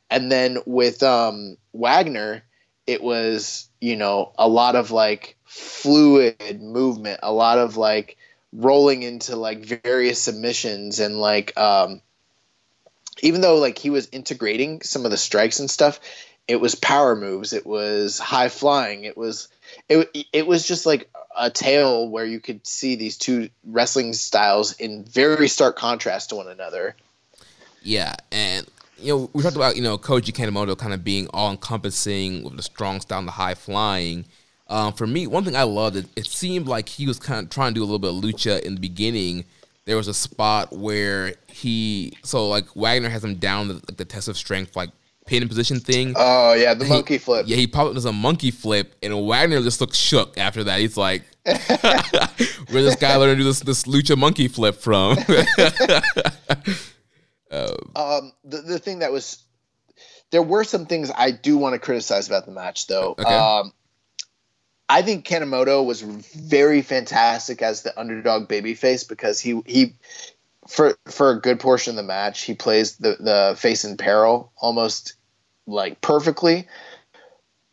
And 0.09 0.31
then 0.31 0.59
with 0.65 1.01
um, 1.01 1.57
Wagner, 1.73 2.43
it 2.87 3.03
was, 3.03 3.69
you 3.79 3.95
know, 3.95 4.33
a 4.37 4.47
lot 4.47 4.75
of 4.75 4.91
like 4.91 5.37
fluid 5.45 6.61
movement, 6.61 7.19
a 7.23 7.31
lot 7.31 7.57
of 7.57 7.77
like 7.77 8.17
rolling 8.53 9.03
into 9.03 9.35
like 9.35 9.59
various 9.59 10.21
submissions 10.21 10.99
and 10.99 11.17
like 11.17 11.57
um 11.57 12.01
even 13.21 13.41
though 13.41 13.57
like 13.57 13.77
he 13.77 13.89
was 13.89 14.09
integrating 14.11 14.81
some 14.81 15.05
of 15.05 15.11
the 15.11 15.17
strikes 15.17 15.59
and 15.59 15.69
stuff, 15.69 15.99
it 16.47 16.59
was 16.59 16.75
power 16.75 17.15
moves, 17.15 17.53
it 17.53 17.65
was 17.65 18.19
high 18.19 18.49
flying, 18.49 19.03
it 19.03 19.17
was 19.17 19.47
it 19.87 20.27
it 20.33 20.47
was 20.47 20.67
just 20.67 20.85
like 20.85 21.09
a 21.37 21.49
tale 21.49 22.09
where 22.09 22.25
you 22.25 22.39
could 22.39 22.65
see 22.67 22.95
these 22.95 23.17
two 23.17 23.49
wrestling 23.63 24.13
styles 24.13 24.73
in 24.73 25.05
very 25.05 25.47
stark 25.47 25.77
contrast 25.77 26.29
to 26.29 26.35
one 26.35 26.47
another. 26.47 26.95
Yeah, 27.83 28.15
and 28.31 28.67
you 29.01 29.09
know 29.09 29.29
we 29.33 29.43
talked 29.43 29.55
about 29.55 29.75
you 29.75 29.81
know 29.81 29.97
Koji 29.97 30.31
Kanemoto 30.31 30.77
kind 30.77 30.93
of 30.93 31.03
being 31.03 31.27
all 31.33 31.51
encompassing 31.51 32.43
with 32.43 32.57
the 32.57 32.63
strong 32.63 33.01
style 33.01 33.19
and 33.19 33.27
the 33.27 33.33
high 33.33 33.55
flying. 33.55 34.25
Um, 34.67 34.93
for 34.93 35.05
me, 35.05 35.27
one 35.27 35.43
thing 35.43 35.55
I 35.55 35.63
loved 35.63 35.97
it, 35.97 36.05
it 36.15 36.27
seemed 36.27 36.67
like 36.67 36.87
he 36.87 37.05
was 37.05 37.19
kind 37.19 37.43
of 37.43 37.49
trying 37.49 37.73
to 37.73 37.79
do 37.79 37.83
a 37.83 37.85
little 37.85 37.99
bit 37.99 38.11
of 38.11 38.23
lucha 38.23 38.61
in 38.61 38.75
the 38.75 38.79
beginning. 38.79 39.43
There 39.85 39.97
was 39.97 40.07
a 40.07 40.13
spot 40.13 40.71
where 40.71 41.33
he 41.47 42.13
so 42.23 42.47
like 42.47 42.73
Wagner 42.75 43.09
has 43.09 43.23
him 43.23 43.35
down 43.35 43.67
the, 43.67 43.73
like 43.73 43.97
the 43.97 44.05
test 44.05 44.27
of 44.27 44.37
strength 44.37 44.75
like 44.75 44.91
pin 45.25 45.41
in 45.41 45.49
position 45.49 45.79
thing. 45.79 46.13
Oh 46.15 46.53
yeah, 46.53 46.73
the 46.73 46.85
monkey 46.85 47.17
flip. 47.17 47.45
Yeah, 47.47 47.57
he 47.57 47.67
probably 47.67 47.95
does 47.95 48.05
a 48.05 48.13
monkey 48.13 48.51
flip, 48.51 48.95
and 49.03 49.27
Wagner 49.27 49.61
just 49.61 49.81
looks 49.81 49.97
shook 49.97 50.37
after 50.37 50.63
that. 50.65 50.79
He's 50.79 50.97
like, 50.97 51.23
"Where 51.43 52.83
this 52.83 52.95
guy 52.95 53.15
learn 53.15 53.29
to 53.29 53.35
do 53.35 53.43
this 53.43 53.59
this 53.61 53.83
lucha 53.83 54.17
monkey 54.17 54.47
flip 54.47 54.75
from?" 54.75 55.17
um, 57.95 58.31
the 58.43 58.61
the 58.61 58.79
thing 58.79 58.99
that 58.99 59.11
was 59.11 59.43
there 60.31 60.41
were 60.41 60.63
some 60.63 60.85
things 60.85 61.11
I 61.15 61.31
do 61.31 61.57
want 61.57 61.73
to 61.73 61.79
criticize 61.79 62.27
about 62.27 62.45
the 62.45 62.51
match 62.51 62.87
though. 62.87 63.15
Okay. 63.19 63.23
Um, 63.23 63.73
I 64.89 65.01
think 65.01 65.25
Kanemoto 65.25 65.85
was 65.85 66.01
very 66.01 66.81
fantastic 66.81 67.61
as 67.61 67.83
the 67.83 67.97
underdog 67.97 68.47
babyface 68.47 69.07
because 69.07 69.39
he 69.39 69.61
he 69.65 69.95
for 70.67 70.97
for 71.07 71.31
a 71.31 71.39
good 71.39 71.59
portion 71.59 71.91
of 71.91 71.95
the 71.97 72.03
match 72.03 72.43
he 72.43 72.53
plays 72.53 72.97
the 72.97 73.17
the 73.19 73.55
face 73.57 73.85
in 73.85 73.97
peril 73.97 74.51
almost 74.57 75.13
like 75.67 76.01
perfectly. 76.01 76.67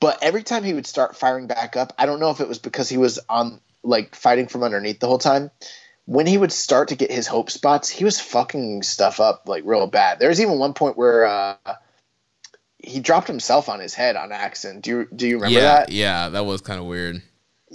But 0.00 0.22
every 0.22 0.44
time 0.44 0.62
he 0.62 0.74
would 0.74 0.86
start 0.86 1.16
firing 1.16 1.48
back 1.48 1.76
up, 1.76 1.92
I 1.98 2.06
don't 2.06 2.20
know 2.20 2.30
if 2.30 2.40
it 2.40 2.48
was 2.48 2.60
because 2.60 2.88
he 2.88 2.98
was 2.98 3.18
on 3.28 3.60
like 3.82 4.14
fighting 4.14 4.46
from 4.46 4.62
underneath 4.62 5.00
the 5.00 5.08
whole 5.08 5.18
time. 5.18 5.50
When 6.08 6.26
he 6.26 6.38
would 6.38 6.52
start 6.52 6.88
to 6.88 6.96
get 6.96 7.12
his 7.12 7.26
hope 7.26 7.50
spots, 7.50 7.90
he 7.90 8.02
was 8.02 8.18
fucking 8.18 8.82
stuff 8.82 9.20
up 9.20 9.46
like 9.46 9.64
real 9.66 9.86
bad. 9.86 10.18
There's 10.18 10.40
even 10.40 10.58
one 10.58 10.72
point 10.72 10.96
where 10.96 11.26
uh, 11.26 11.56
he 12.78 13.00
dropped 13.00 13.26
himself 13.26 13.68
on 13.68 13.78
his 13.78 13.92
head 13.92 14.16
on 14.16 14.32
accident. 14.32 14.84
Do 14.84 14.90
you 14.90 15.08
do 15.14 15.28
you 15.28 15.36
remember 15.36 15.58
yeah, 15.58 15.74
that? 15.80 15.92
yeah, 15.92 16.30
that 16.30 16.46
was 16.46 16.62
kind 16.62 16.80
of 16.80 16.86
weird. 16.86 17.20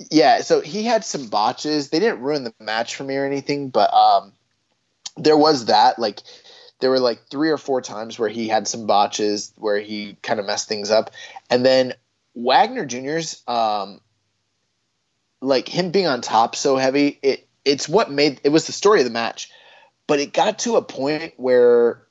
Yeah, 0.10 0.42
so 0.42 0.62
he 0.62 0.82
had 0.82 1.06
some 1.06 1.28
botches. 1.28 1.92
They 1.92 2.00
didn't 2.00 2.22
ruin 2.22 2.44
the 2.44 2.54
match 2.60 2.96
for 2.96 3.04
me 3.04 3.16
or 3.18 3.26
anything, 3.28 3.70
but 3.70 3.94
um, 3.94 4.34
there 5.16 5.38
was 5.38 5.66
that. 5.66 6.00
Like, 6.00 6.22
there 6.80 6.90
were 6.90 7.00
like 7.00 7.28
three 7.30 7.52
or 7.52 7.60
four 7.60 7.84
times 7.84 8.18
where 8.18 8.30
he 8.30 8.48
had 8.48 8.68
some 8.68 8.88
botches 8.88 9.54
where 9.58 9.80
he 9.80 10.18
kind 10.24 10.40
of 10.40 10.48
messed 10.48 10.68
things 10.68 10.90
up, 10.90 11.12
and 11.52 11.64
then 11.64 11.94
Wagner 12.34 12.86
Jr.'s 12.86 13.44
um, 13.48 14.02
like 15.40 15.70
him 15.70 15.92
being 15.92 16.08
on 16.08 16.22
top 16.22 16.56
so 16.56 16.78
heavy. 16.78 17.20
It 17.22 17.48
it's 17.66 17.88
what 17.88 18.12
made 18.12 18.42
it 18.44 18.50
was 18.50 18.68
the 18.68 18.74
story 18.74 19.00
of 19.00 19.06
the 19.06 19.12
match, 19.12 19.50
but 20.08 20.20
it 20.20 20.34
got 20.34 20.60
to 20.60 20.76
a 20.76 20.82
point 20.82 21.34
where 21.38 22.02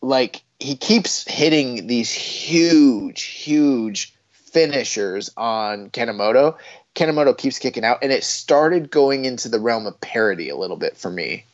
like 0.00 0.42
he 0.58 0.76
keeps 0.76 1.28
hitting 1.28 1.86
these 1.86 2.10
huge, 2.10 3.22
huge 3.22 4.14
finishers 4.30 5.30
on 5.36 5.90
Kanemoto. 5.90 6.56
Kanemoto 6.94 7.36
keeps 7.36 7.58
kicking 7.58 7.84
out, 7.84 7.98
and 8.02 8.12
it 8.12 8.22
started 8.22 8.90
going 8.90 9.24
into 9.24 9.48
the 9.48 9.58
realm 9.58 9.86
of 9.86 10.00
parody 10.00 10.48
a 10.48 10.56
little 10.56 10.76
bit 10.76 10.96
for 10.96 11.10
me 11.10 11.44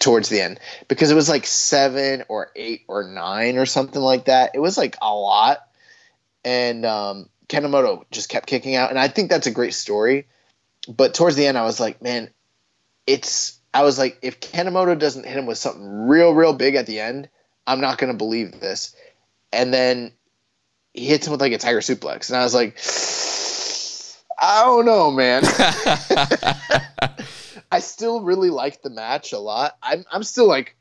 towards 0.00 0.28
the 0.28 0.40
end 0.40 0.58
because 0.88 1.10
it 1.10 1.14
was 1.14 1.28
like 1.28 1.46
seven 1.46 2.24
or 2.28 2.50
eight 2.56 2.82
or 2.88 3.04
nine 3.04 3.56
or 3.56 3.66
something 3.66 4.02
like 4.02 4.24
that. 4.24 4.50
It 4.54 4.58
was 4.58 4.76
like 4.76 4.96
a 5.00 5.14
lot, 5.14 5.60
and 6.44 6.84
um, 6.84 7.28
Kanemoto 7.48 8.04
just 8.10 8.28
kept 8.28 8.46
kicking 8.46 8.74
out, 8.74 8.90
and 8.90 8.98
I 8.98 9.08
think 9.08 9.30
that's 9.30 9.46
a 9.46 9.52
great 9.52 9.74
story. 9.74 10.26
But 10.88 11.14
towards 11.14 11.36
the 11.36 11.46
end, 11.46 11.58
I 11.58 11.64
was 11.64 11.80
like, 11.80 12.02
man, 12.02 12.30
it's. 13.06 13.58
I 13.72 13.82
was 13.82 13.98
like, 13.98 14.18
if 14.22 14.38
Kanemoto 14.38 14.96
doesn't 14.96 15.26
hit 15.26 15.36
him 15.36 15.46
with 15.46 15.58
something 15.58 16.06
real, 16.06 16.32
real 16.32 16.52
big 16.52 16.76
at 16.76 16.86
the 16.86 17.00
end, 17.00 17.28
I'm 17.66 17.80
not 17.80 17.98
going 17.98 18.12
to 18.12 18.16
believe 18.16 18.60
this. 18.60 18.94
And 19.52 19.74
then 19.74 20.12
he 20.92 21.06
hits 21.06 21.26
him 21.26 21.32
with 21.32 21.40
like 21.40 21.52
a 21.52 21.58
tiger 21.58 21.80
suplex, 21.80 22.30
and 22.30 22.36
I 22.36 22.44
was 22.44 22.54
like, 22.54 22.78
I 24.38 24.64
don't 24.64 24.86
know, 24.86 25.10
man. 25.10 25.42
I 27.72 27.80
still 27.80 28.20
really 28.20 28.50
like 28.50 28.82
the 28.82 28.90
match 28.90 29.32
a 29.32 29.38
lot. 29.38 29.76
I'm 29.82 30.04
I'm 30.12 30.22
still 30.22 30.46
like, 30.46 30.76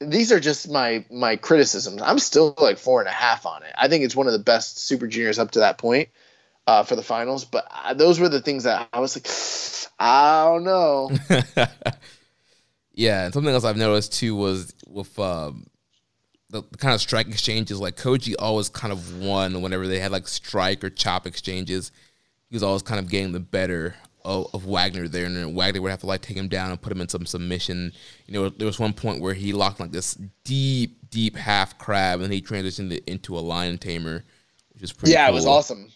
these 0.00 0.32
are 0.32 0.40
just 0.40 0.68
my 0.68 1.04
my 1.10 1.36
criticisms. 1.36 2.02
I'm 2.02 2.18
still 2.18 2.54
like 2.58 2.78
four 2.78 3.00
and 3.00 3.08
a 3.08 3.12
half 3.12 3.46
on 3.46 3.62
it. 3.62 3.72
I 3.76 3.88
think 3.88 4.04
it's 4.04 4.16
one 4.16 4.26
of 4.26 4.32
the 4.32 4.40
best 4.40 4.78
Super 4.78 5.06
Juniors 5.06 5.38
up 5.38 5.52
to 5.52 5.60
that 5.60 5.78
point 5.78 6.08
uh, 6.66 6.84
for 6.84 6.96
the 6.96 7.02
finals. 7.02 7.44
But 7.44 7.66
uh, 7.70 7.94
those 7.94 8.20
were 8.20 8.28
the 8.28 8.40
things 8.40 8.64
that 8.64 8.88
I 8.92 9.00
was 9.00 9.16
like, 9.16 9.92
I 9.98 10.44
don't 10.44 10.64
know. 10.64 11.10
Yeah, 12.94 13.24
and 13.24 13.34
something 13.34 13.52
else 13.52 13.64
I've 13.64 13.76
noticed 13.76 14.12
too 14.12 14.36
was 14.36 14.74
with 14.86 15.18
um, 15.18 15.66
the, 16.50 16.62
the 16.70 16.78
kind 16.78 16.94
of 16.94 17.00
strike 17.00 17.28
exchanges. 17.28 17.80
Like 17.80 17.96
Koji 17.96 18.34
always 18.38 18.68
kind 18.68 18.92
of 18.92 19.18
won 19.18 19.62
whenever 19.62 19.86
they 19.86 19.98
had 19.98 20.12
like 20.12 20.28
strike 20.28 20.84
or 20.84 20.90
chop 20.90 21.26
exchanges. 21.26 21.90
He 22.48 22.56
was 22.56 22.62
always 22.62 22.82
kind 22.82 23.00
of 23.00 23.08
getting 23.08 23.32
the 23.32 23.40
better 23.40 23.94
of, 24.24 24.48
of 24.52 24.66
Wagner 24.66 25.08
there, 25.08 25.24
and 25.24 25.36
then 25.36 25.54
Wagner 25.54 25.80
would 25.80 25.90
have 25.90 26.00
to 26.00 26.06
like 26.06 26.20
take 26.20 26.36
him 26.36 26.48
down 26.48 26.70
and 26.70 26.80
put 26.80 26.92
him 26.92 27.00
in 27.00 27.08
some 27.08 27.24
submission. 27.24 27.92
You 28.26 28.34
know, 28.34 28.48
there 28.50 28.66
was 28.66 28.78
one 28.78 28.92
point 28.92 29.22
where 29.22 29.34
he 29.34 29.54
locked 29.54 29.80
like 29.80 29.92
this 29.92 30.14
deep, 30.44 31.10
deep 31.10 31.34
half 31.34 31.78
crab, 31.78 32.20
and 32.20 32.24
then 32.24 32.32
he 32.32 32.42
transitioned 32.42 32.92
it 32.92 33.04
into 33.06 33.38
a 33.38 33.40
lion 33.40 33.78
tamer, 33.78 34.22
which 34.74 34.82
is 34.82 34.92
pretty. 34.92 35.12
yeah, 35.12 35.26
cool. 35.26 35.32
it 35.32 35.36
was 35.36 35.46
awesome. 35.46 35.90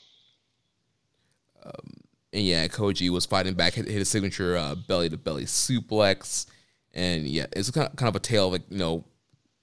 And 2.33 2.45
yeah, 2.45 2.67
Koji 2.69 3.09
was 3.11 3.25
fighting 3.25 3.55
back, 3.55 3.75
hit, 3.75 3.89
hit 3.89 4.03
a 4.03 4.05
signature 4.05 4.57
uh, 4.57 4.75
belly 4.75 5.09
to 5.09 5.17
belly 5.17 5.45
suplex, 5.45 6.47
and 6.93 7.27
yeah, 7.27 7.47
it's 7.55 7.71
kind 7.71 7.89
of, 7.89 7.97
kind 7.97 8.09
of 8.09 8.17
a 8.17 8.21
tale 8.21 8.47
of 8.47 8.53
like 8.53 8.71
you 8.71 8.79
know, 8.79 9.05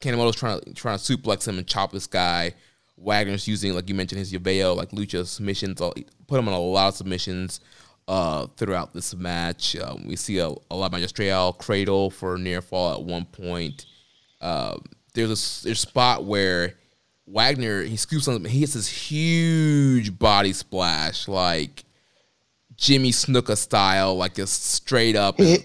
Kanemoto's 0.02 0.36
trying 0.36 0.60
to 0.60 0.74
trying 0.74 0.98
to 0.98 1.04
suplex 1.04 1.48
him 1.48 1.58
and 1.58 1.68
chop 1.68 1.92
this 1.92 2.08
guy. 2.08 2.54
Wagner's 2.98 3.48
using 3.48 3.74
like 3.74 3.90
you 3.90 3.96
mentioned 3.96 4.20
his 4.20 4.32
Llaveo 4.32 4.76
like 4.76 4.92
lucha 4.92 5.26
submissions, 5.26 5.80
put 5.80 6.40
him 6.40 6.48
on 6.48 6.54
a 6.54 6.60
lot 6.60 6.90
of 6.90 6.96
submissions 6.96 7.60
uh, 8.08 8.48
throughout 8.58 8.94
this 8.94 9.16
match. 9.16 9.76
Um, 9.76 10.08
we 10.08 10.16
see 10.16 10.40
a, 10.40 10.50
a 10.50 10.76
La 10.76 10.90
Magistral 10.90 11.54
cradle 11.54 12.10
for 12.10 12.38
near 12.38 12.62
fall 12.62 12.94
at 12.94 13.04
one 13.04 13.26
point. 13.26 13.86
Uh, 14.42 14.78
there's 15.14 15.28
a 15.30 15.66
there's 15.66 15.78
a 15.78 15.88
spot 15.88 16.26
where 16.26 16.76
Wagner 17.26 17.84
he 17.84 17.96
scoops 17.96 18.28
on 18.28 18.44
he 18.46 18.60
hits 18.60 18.74
this 18.74 18.88
huge 18.88 20.18
body 20.18 20.54
splash 20.54 21.28
like 21.28 21.84
Jimmy 22.84 23.12
Snuka 23.12 23.58
style, 23.58 24.18
like 24.18 24.36
just 24.36 24.66
straight 24.66 25.16
up. 25.16 25.40
He, 25.40 25.60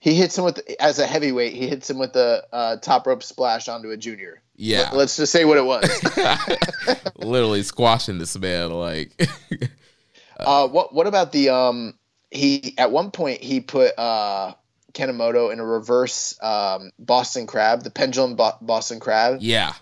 he 0.00 0.14
hits 0.14 0.38
him 0.38 0.44
with 0.44 0.58
as 0.80 0.98
a 0.98 1.06
heavyweight. 1.06 1.52
He 1.52 1.68
hits 1.68 1.90
him 1.90 1.98
with 1.98 2.14
the 2.14 2.46
uh, 2.50 2.76
top 2.78 3.06
rope 3.06 3.22
splash 3.22 3.68
onto 3.68 3.90
a 3.90 3.96
junior. 3.98 4.40
Yeah. 4.56 4.88
Let, 4.92 5.04
us 5.04 5.16
just 5.18 5.32
say 5.32 5.44
what 5.44 5.58
it 5.58 5.66
was. 5.66 5.84
literally 7.18 7.62
squashing 7.62 8.18
this 8.18 8.38
man 8.38 8.70
like 8.70 9.12
uh, 10.40 10.66
what 10.68 10.94
What 10.94 11.06
about 11.06 11.32
the 11.32 11.50
um? 11.50 11.98
He 12.30 12.74
at 12.78 12.90
one 12.90 13.10
point 13.10 13.42
he 13.42 13.60
put 13.60 13.98
uh 13.98 14.54
Kanemoto 14.94 15.52
in 15.52 15.60
a 15.60 15.66
reverse 15.66 16.38
um 16.42 16.90
Boston 16.98 17.46
Crab, 17.46 17.82
the 17.82 17.90
pendulum 17.90 18.34
Bo- 18.34 18.56
Boston 18.62 18.98
Crab, 18.98 19.38
yeah 19.40 19.74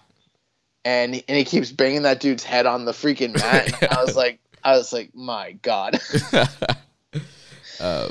and 0.85 1.23
and 1.29 1.39
he 1.39 1.45
keeps 1.45 1.71
banging 1.71 2.03
that 2.03 2.21
dude's 2.21 2.45
head 2.45 2.67
on 2.67 2.85
the 2.85 2.93
freaking 2.93 3.35
mat. 3.35 3.83
And 3.83 3.93
I 3.93 4.03
was 4.03 4.17
like, 4.25 4.41
I 4.63 4.77
was 4.77 4.93
like, 4.93 5.15
my 5.15 5.53
god. 5.53 6.01
so 7.81 8.11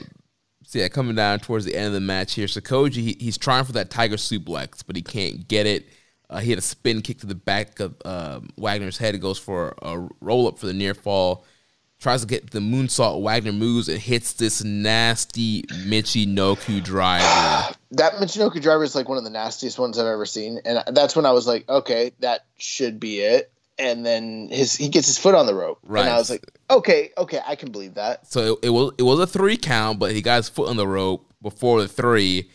yeah 0.73 0.87
coming 0.87 1.15
down 1.15 1.39
towards 1.39 1.65
the 1.65 1.75
end 1.75 1.87
of 1.87 1.93
the 1.93 1.99
match 1.99 2.33
here. 2.33 2.47
So 2.47 2.61
Koji 2.61 2.93
he, 2.93 3.17
he's 3.19 3.37
trying 3.37 3.65
for 3.65 3.73
that 3.73 3.89
tiger 3.89 4.15
suplex 4.15 4.83
but 4.85 4.95
he 4.95 5.01
can't 5.01 5.47
get 5.47 5.65
it. 5.65 5.87
Uh, 6.29 6.39
he 6.39 6.51
had 6.51 6.59
a 6.59 6.63
spin 6.63 7.01
kick 7.01 7.19
to 7.19 7.25
the 7.25 7.35
back 7.35 7.79
of 7.79 7.95
um 8.05 8.49
Wagner's 8.57 8.97
head. 8.97 9.15
It 9.15 9.19
goes 9.19 9.39
for 9.39 9.75
a 9.81 10.07
roll 10.21 10.47
up 10.47 10.59
for 10.59 10.65
the 10.65 10.73
near 10.73 10.93
fall. 10.93 11.45
Tries 11.99 12.21
to 12.21 12.27
get 12.27 12.51
the 12.51 12.59
moonsault 12.59 13.21
Wagner 13.21 13.51
moves 13.51 13.89
and 13.89 13.99
hits 13.99 14.31
this 14.31 14.63
nasty 14.63 15.63
Michinoku 15.63 16.81
driver. 16.83 17.75
That 17.93 18.13
Michinoku 18.13 18.61
driver 18.61 18.83
is 18.83 18.93
like 18.93 19.09
one 19.09 19.17
of 19.17 19.23
the 19.23 19.31
nastiest 19.31 19.79
ones 19.79 19.97
I've 19.97 20.05
ever 20.05 20.27
seen, 20.27 20.59
and 20.63 20.83
that's 20.95 21.15
when 21.15 21.25
I 21.25 21.31
was 21.31 21.47
like, 21.47 21.67
okay, 21.67 22.11
that 22.19 22.45
should 22.59 22.99
be 22.99 23.21
it. 23.21 23.51
And 23.79 24.05
then 24.05 24.49
his 24.51 24.75
he 24.75 24.89
gets 24.89 25.07
his 25.07 25.17
foot 25.17 25.33
on 25.35 25.45
the 25.45 25.55
rope, 25.55 25.79
Right. 25.83 26.01
and 26.01 26.09
I 26.09 26.17
was 26.17 26.29
like, 26.29 26.43
okay, 26.69 27.11
okay, 27.17 27.39
I 27.47 27.55
can 27.55 27.71
believe 27.71 27.93
that. 27.95 28.27
So 28.27 28.53
it, 28.61 28.65
it 28.67 28.69
was 28.71 28.91
it 28.97 29.03
was 29.03 29.19
a 29.19 29.27
three 29.27 29.55
count, 29.57 29.99
but 29.99 30.11
he 30.11 30.21
got 30.21 30.35
his 30.37 30.49
foot 30.49 30.67
on 30.69 30.75
the 30.75 30.85
rope 30.87 31.25
before 31.41 31.81
the 31.81 31.87
three, 31.87 32.49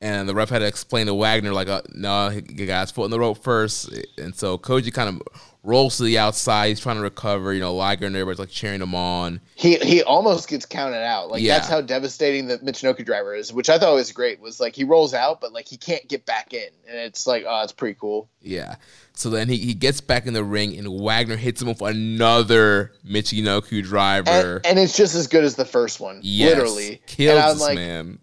and 0.00 0.28
the 0.28 0.34
ref 0.34 0.50
had 0.50 0.58
to 0.58 0.66
explain 0.66 1.06
to 1.06 1.14
Wagner 1.14 1.52
like, 1.52 1.68
uh, 1.68 1.82
no, 1.94 2.28
he 2.28 2.40
got 2.42 2.80
his 2.82 2.90
foot 2.90 3.04
on 3.04 3.10
the 3.10 3.20
rope 3.20 3.38
first, 3.42 3.88
and 4.18 4.34
so 4.34 4.58
Koji 4.58 4.92
kind 4.92 5.08
of 5.08 5.22
rolls 5.62 5.96
to 5.96 6.02
the 6.02 6.18
outside. 6.18 6.68
He's 6.68 6.80
trying 6.80 6.96
to 6.96 7.02
recover. 7.02 7.54
You 7.54 7.60
know, 7.60 7.74
Liger 7.74 8.06
and 8.06 8.14
everybody's 8.16 8.40
like 8.40 8.50
cheering 8.50 8.82
him 8.82 8.96
on. 8.96 9.40
He 9.54 9.76
he 9.76 10.02
almost 10.02 10.48
gets 10.48 10.66
counted 10.66 11.04
out. 11.04 11.30
Like 11.30 11.40
Yeah. 11.40 11.54
that's 11.58 11.68
how 11.68 11.80
devastating 11.82 12.48
the 12.48 12.58
Michinoku 12.58 13.04
driver 13.06 13.32
is, 13.34 13.52
which 13.52 13.70
I 13.70 13.78
thought 13.78 13.94
was 13.94 14.10
great. 14.10 14.40
Was 14.40 14.58
like 14.58 14.74
he 14.74 14.82
rolls 14.82 15.14
out, 15.14 15.40
but 15.40 15.52
like 15.52 15.68
he 15.68 15.76
can't 15.76 16.06
get 16.08 16.26
back 16.26 16.52
in, 16.52 16.68
and 16.88 16.98
it's 16.98 17.26
like 17.28 17.44
oh, 17.46 17.62
it's 17.62 17.72
pretty 17.72 17.96
cool. 17.98 18.28
Yeah. 18.42 18.74
So 19.16 19.30
then 19.30 19.48
he, 19.48 19.56
he 19.58 19.74
gets 19.74 20.00
back 20.00 20.26
in 20.26 20.34
the 20.34 20.42
ring 20.44 20.76
and 20.76 20.88
Wagner 21.00 21.36
hits 21.36 21.62
him 21.62 21.68
with 21.68 21.80
another 21.80 22.92
Michinoku 23.06 23.82
driver. 23.82 24.56
And, 24.56 24.66
and 24.66 24.78
it's 24.78 24.96
just 24.96 25.14
as 25.14 25.28
good 25.28 25.44
as 25.44 25.54
the 25.54 25.64
first 25.64 26.00
one, 26.00 26.20
yes. 26.22 26.50
literally. 26.50 27.00
Kills 27.06 27.38
and 27.38 27.54
this 27.54 27.60
like, 27.60 27.76
man. 27.76 28.18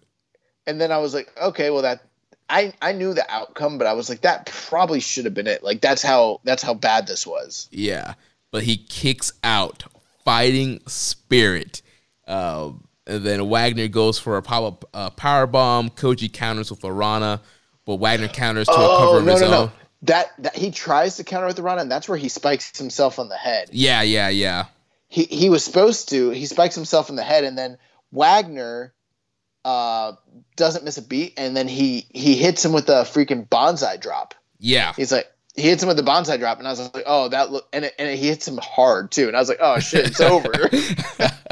and 0.68 0.82
then 0.82 0.92
I 0.92 0.98
was 0.98 1.14
like, 1.14 1.32
okay, 1.42 1.70
well 1.70 1.82
that 1.84 2.02
I 2.50 2.74
I 2.82 2.92
knew 2.92 3.14
the 3.14 3.30
outcome, 3.32 3.78
but 3.78 3.88
I 3.88 3.94
was 3.94 4.10
like, 4.10 4.22
that 4.22 4.46
probably 4.48 5.00
should 5.00 5.24
have 5.26 5.34
been 5.34 5.48
it. 5.48 5.64
Like 5.64 5.80
that's 5.80 6.04
how 6.04 6.42
that's 6.44 6.62
how 6.62 6.74
bad 6.74 7.08
this 7.08 7.26
was. 7.26 7.70
Yeah. 7.72 8.16
But 8.52 8.64
he 8.64 8.76
kicks 8.76 9.32
out 9.44 9.86
fighting 10.26 10.82
spirit. 10.88 11.82
Uh, 12.28 12.72
and 13.08 13.24
then 13.26 13.48
Wagner 13.50 13.88
goes 13.88 14.20
for 14.20 14.36
a 14.38 14.42
power 14.42 14.76
uh, 14.94 15.10
power 15.12 15.48
bomb. 15.48 15.90
Koji 15.90 16.32
counters 16.32 16.70
with 16.70 16.84
a 16.84 16.92
Rana, 16.92 17.42
but 17.86 17.96
Wagner 17.96 18.28
counters 18.28 18.68
to 18.68 18.74
a 18.74 18.76
cover 18.76 18.88
Oh 18.88 19.18
of 19.20 19.26
no 19.26 19.32
his 19.32 19.42
no 19.42 19.48
own. 19.48 19.52
no! 19.52 19.72
That 20.04 20.32
that 20.40 20.56
he 20.56 20.72
tries 20.72 21.18
to 21.18 21.24
counter 21.24 21.48
with 21.48 21.56
the 21.56 21.64
run, 21.64 21.80
and 21.80 21.92
that's 21.92 22.10
where 22.10 22.18
he 22.18 22.30
spikes 22.30 22.78
himself 22.78 23.20
on 23.20 23.30
the 23.30 23.38
head. 23.38 23.70
Yeah, 23.72 24.02
yeah, 24.02 24.30
yeah. 24.30 24.66
He 25.08 25.24
he 25.24 25.50
was 25.50 25.64
supposed 25.64 26.10
to. 26.10 26.30
He 26.32 26.46
spikes 26.46 26.76
himself 26.76 27.10
in 27.10 27.16
the 27.16 27.24
head, 27.24 27.44
and 27.44 27.58
then 27.58 27.78
Wagner 28.12 28.94
uh, 29.64 30.14
doesn't 30.56 30.84
miss 30.84 30.98
a 30.98 31.02
beat, 31.02 31.34
and 31.38 31.56
then 31.56 31.68
he 31.68 32.08
he 32.10 32.36
hits 32.36 32.66
him 32.66 32.74
with 32.74 32.90
a 32.90 33.04
freaking 33.04 33.48
bonsai 33.48 34.00
drop. 34.00 34.34
Yeah. 34.60 34.94
He's 34.94 35.12
like. 35.12 35.28
He 35.54 35.64
hits 35.64 35.84
him 35.84 35.90
with 35.90 35.98
the 35.98 36.04
bonsai 36.04 36.40
drop, 36.40 36.60
and 36.60 36.68
I 36.68 36.72
was 36.72 36.80
like, 36.94 37.04
"Oh, 37.06 37.28
that 37.28 37.52
look!" 37.52 37.68
And 37.74 37.84
it, 37.84 37.94
and 38.00 38.18
he 38.18 38.30
hits 38.30 38.48
him 38.48 38.58
hard 38.58 39.12
too, 39.12 39.28
and 39.28 39.36
I 39.36 39.40
was 39.42 39.50
like, 39.50 39.58
"Oh 39.60 39.80
shit, 39.80 40.08
it's 40.08 40.22
over." 40.22 40.50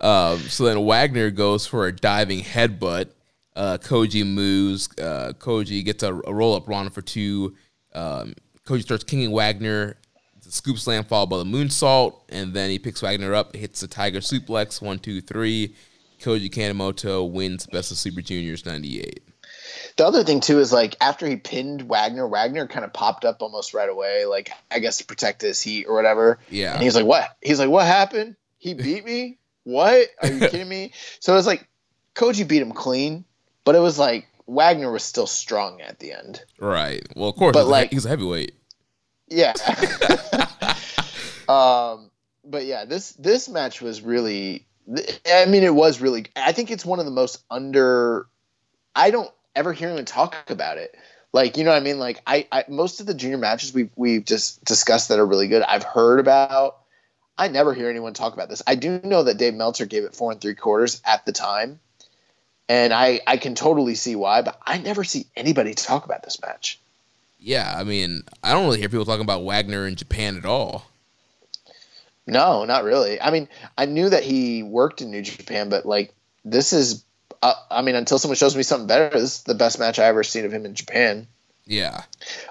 Um, 0.00 0.38
so 0.40 0.64
then 0.64 0.84
Wagner 0.84 1.30
goes 1.30 1.66
for 1.66 1.86
a 1.86 1.92
diving 1.92 2.42
headbutt. 2.42 3.10
Uh, 3.54 3.78
Koji 3.80 4.26
moves. 4.26 4.88
Uh, 4.98 5.32
Koji 5.38 5.84
gets 5.84 6.02
a, 6.02 6.14
a 6.14 6.34
roll 6.34 6.54
up 6.54 6.68
Rana 6.68 6.90
for 6.90 7.02
two. 7.02 7.56
Um, 7.96 8.34
Koji 8.66 8.82
starts 8.82 9.04
kicking 9.04 9.30
Wagner. 9.30 9.96
The 10.42 10.52
scoop 10.52 10.78
slam 10.78 11.02
followed 11.04 11.30
by 11.30 11.38
the 11.38 11.44
moonsault, 11.44 12.20
and 12.28 12.54
then 12.54 12.70
he 12.70 12.78
picks 12.78 13.00
Wagner 13.00 13.34
up, 13.34 13.56
hits 13.56 13.80
the 13.80 13.88
tiger 13.88 14.20
suplex. 14.20 14.80
One, 14.80 14.98
two, 14.98 15.20
three. 15.20 15.74
Koji 16.20 16.50
Kanemoto 16.50 17.28
wins 17.28 17.66
Best 17.66 17.90
of 17.90 17.98
Super 17.98 18.22
Juniors 18.22 18.64
'98. 18.64 19.22
The 19.96 20.06
other 20.06 20.24
thing 20.24 20.40
too 20.40 20.60
is 20.60 20.72
like 20.72 20.96
after 21.00 21.26
he 21.26 21.36
pinned 21.36 21.82
Wagner, 21.82 22.26
Wagner 22.28 22.66
kind 22.66 22.84
of 22.84 22.92
popped 22.92 23.24
up 23.24 23.42
almost 23.42 23.74
right 23.74 23.88
away, 23.88 24.24
like 24.24 24.50
I 24.70 24.78
guess 24.78 24.98
to 24.98 25.04
protect 25.04 25.42
his 25.42 25.60
heat 25.60 25.86
or 25.86 25.94
whatever. 25.94 26.38
Yeah. 26.48 26.74
And 26.74 26.82
he's 26.82 26.94
like, 26.94 27.06
"What?" 27.06 27.28
He's 27.42 27.58
like, 27.58 27.68
"What 27.68 27.86
happened? 27.86 28.36
He 28.58 28.74
beat 28.74 29.04
me? 29.04 29.38
What? 29.64 30.08
Are 30.22 30.28
you 30.28 30.40
kidding 30.48 30.68
me?" 30.68 30.92
So 31.20 31.32
it 31.32 31.36
was 31.36 31.46
like 31.46 31.66
Koji 32.14 32.46
beat 32.46 32.62
him 32.62 32.72
clean, 32.72 33.24
but 33.64 33.74
it 33.74 33.80
was 33.80 33.98
like 33.98 34.28
Wagner 34.46 34.90
was 34.92 35.02
still 35.02 35.26
strong 35.26 35.80
at 35.80 35.98
the 35.98 36.12
end. 36.12 36.42
Right. 36.58 37.06
Well, 37.16 37.28
of 37.28 37.36
course, 37.36 37.52
But 37.52 37.60
he's, 37.60 37.68
a, 37.68 37.70
like- 37.70 37.90
he's 37.92 38.06
a 38.06 38.08
heavyweight. 38.08 38.52
Yeah. 39.28 39.54
um, 41.48 42.10
but 42.44 42.64
yeah, 42.64 42.84
this 42.84 43.12
this 43.12 43.48
match 43.48 43.80
was 43.82 44.02
really. 44.02 44.66
I 45.28 45.46
mean, 45.46 45.64
it 45.64 45.74
was 45.74 46.00
really. 46.00 46.26
I 46.36 46.52
think 46.52 46.70
it's 46.70 46.84
one 46.84 47.00
of 47.00 47.04
the 47.04 47.10
most 47.10 47.42
under. 47.50 48.26
I 48.94 49.10
don't 49.10 49.30
ever 49.54 49.72
hear 49.72 49.88
anyone 49.88 50.04
talk 50.04 50.48
about 50.48 50.78
it. 50.78 50.94
Like 51.32 51.56
you 51.56 51.64
know 51.64 51.70
what 51.70 51.76
I 51.76 51.80
mean? 51.84 51.98
Like 51.98 52.22
I, 52.26 52.46
I 52.52 52.64
most 52.68 53.00
of 53.00 53.06
the 53.06 53.14
junior 53.14 53.36
matches 53.38 53.74
we've 53.74 53.90
we've 53.96 54.24
just 54.24 54.64
discussed 54.64 55.08
that 55.08 55.18
are 55.18 55.26
really 55.26 55.48
good. 55.48 55.62
I've 55.62 55.82
heard 55.82 56.20
about. 56.20 56.78
I 57.36 57.48
never 57.48 57.74
hear 57.74 57.90
anyone 57.90 58.14
talk 58.14 58.32
about 58.32 58.48
this. 58.48 58.62
I 58.66 58.76
do 58.76 59.00
know 59.04 59.24
that 59.24 59.36
Dave 59.36 59.52
Meltzer 59.52 59.84
gave 59.84 60.04
it 60.04 60.14
four 60.14 60.32
and 60.32 60.40
three 60.40 60.54
quarters 60.54 61.02
at 61.04 61.26
the 61.26 61.32
time, 61.32 61.80
and 62.68 62.92
I 62.92 63.20
I 63.26 63.36
can 63.36 63.54
totally 63.54 63.94
see 63.94 64.16
why. 64.16 64.42
But 64.42 64.58
I 64.64 64.78
never 64.78 65.04
see 65.04 65.26
anybody 65.36 65.74
talk 65.74 66.04
about 66.04 66.22
this 66.22 66.40
match. 66.40 66.80
Yeah, 67.38 67.72
I 67.76 67.84
mean, 67.84 68.22
I 68.42 68.52
don't 68.52 68.64
really 68.64 68.80
hear 68.80 68.88
people 68.88 69.04
talking 69.04 69.24
about 69.24 69.44
Wagner 69.44 69.86
in 69.86 69.94
Japan 69.94 70.36
at 70.36 70.44
all. 70.44 70.86
No, 72.26 72.64
not 72.64 72.84
really. 72.84 73.20
I 73.20 73.30
mean, 73.30 73.48
I 73.78 73.86
knew 73.86 74.08
that 74.08 74.24
he 74.24 74.62
worked 74.62 75.00
in 75.00 75.10
New 75.10 75.22
Japan, 75.22 75.68
but 75.68 75.86
like 75.86 76.12
this 76.44 76.72
is, 76.72 77.04
uh, 77.42 77.54
I 77.70 77.82
mean, 77.82 77.94
until 77.94 78.18
someone 78.18 78.36
shows 78.36 78.56
me 78.56 78.64
something 78.64 78.88
better, 78.88 79.10
this 79.10 79.36
is 79.38 79.42
the 79.44 79.54
best 79.54 79.78
match 79.78 79.98
I 79.98 80.06
ever 80.06 80.24
seen 80.24 80.44
of 80.44 80.52
him 80.52 80.66
in 80.66 80.74
Japan. 80.74 81.28
Yeah. 81.66 82.02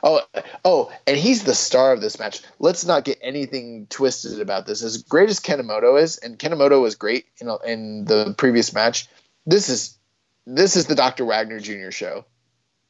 Oh, 0.04 0.22
oh, 0.64 0.92
and 1.08 1.18
he's 1.18 1.44
the 1.44 1.56
star 1.56 1.94
of 1.94 2.02
this 2.02 2.20
match. 2.20 2.42
Let's 2.60 2.86
not 2.86 3.06
get 3.06 3.18
anything 3.22 3.88
twisted 3.90 4.42
about 4.42 4.66
this. 4.66 4.84
As 4.84 5.04
great 5.04 5.30
as 5.30 5.40
Kanemoto 5.40 6.02
is, 6.02 6.18
and 6.18 6.38
Kanemoto 6.38 6.82
was 6.82 6.96
great 6.96 7.26
in 7.40 7.50
in 7.66 8.06
the 8.06 8.34
previous 8.38 8.74
match. 8.74 9.08
This 9.46 9.70
is 9.70 9.98
this 10.46 10.76
is 10.76 10.86
the 10.86 10.96
Dr. 10.96 11.26
Wagner 11.26 11.60
Jr. 11.60 11.92
show. 11.92 12.26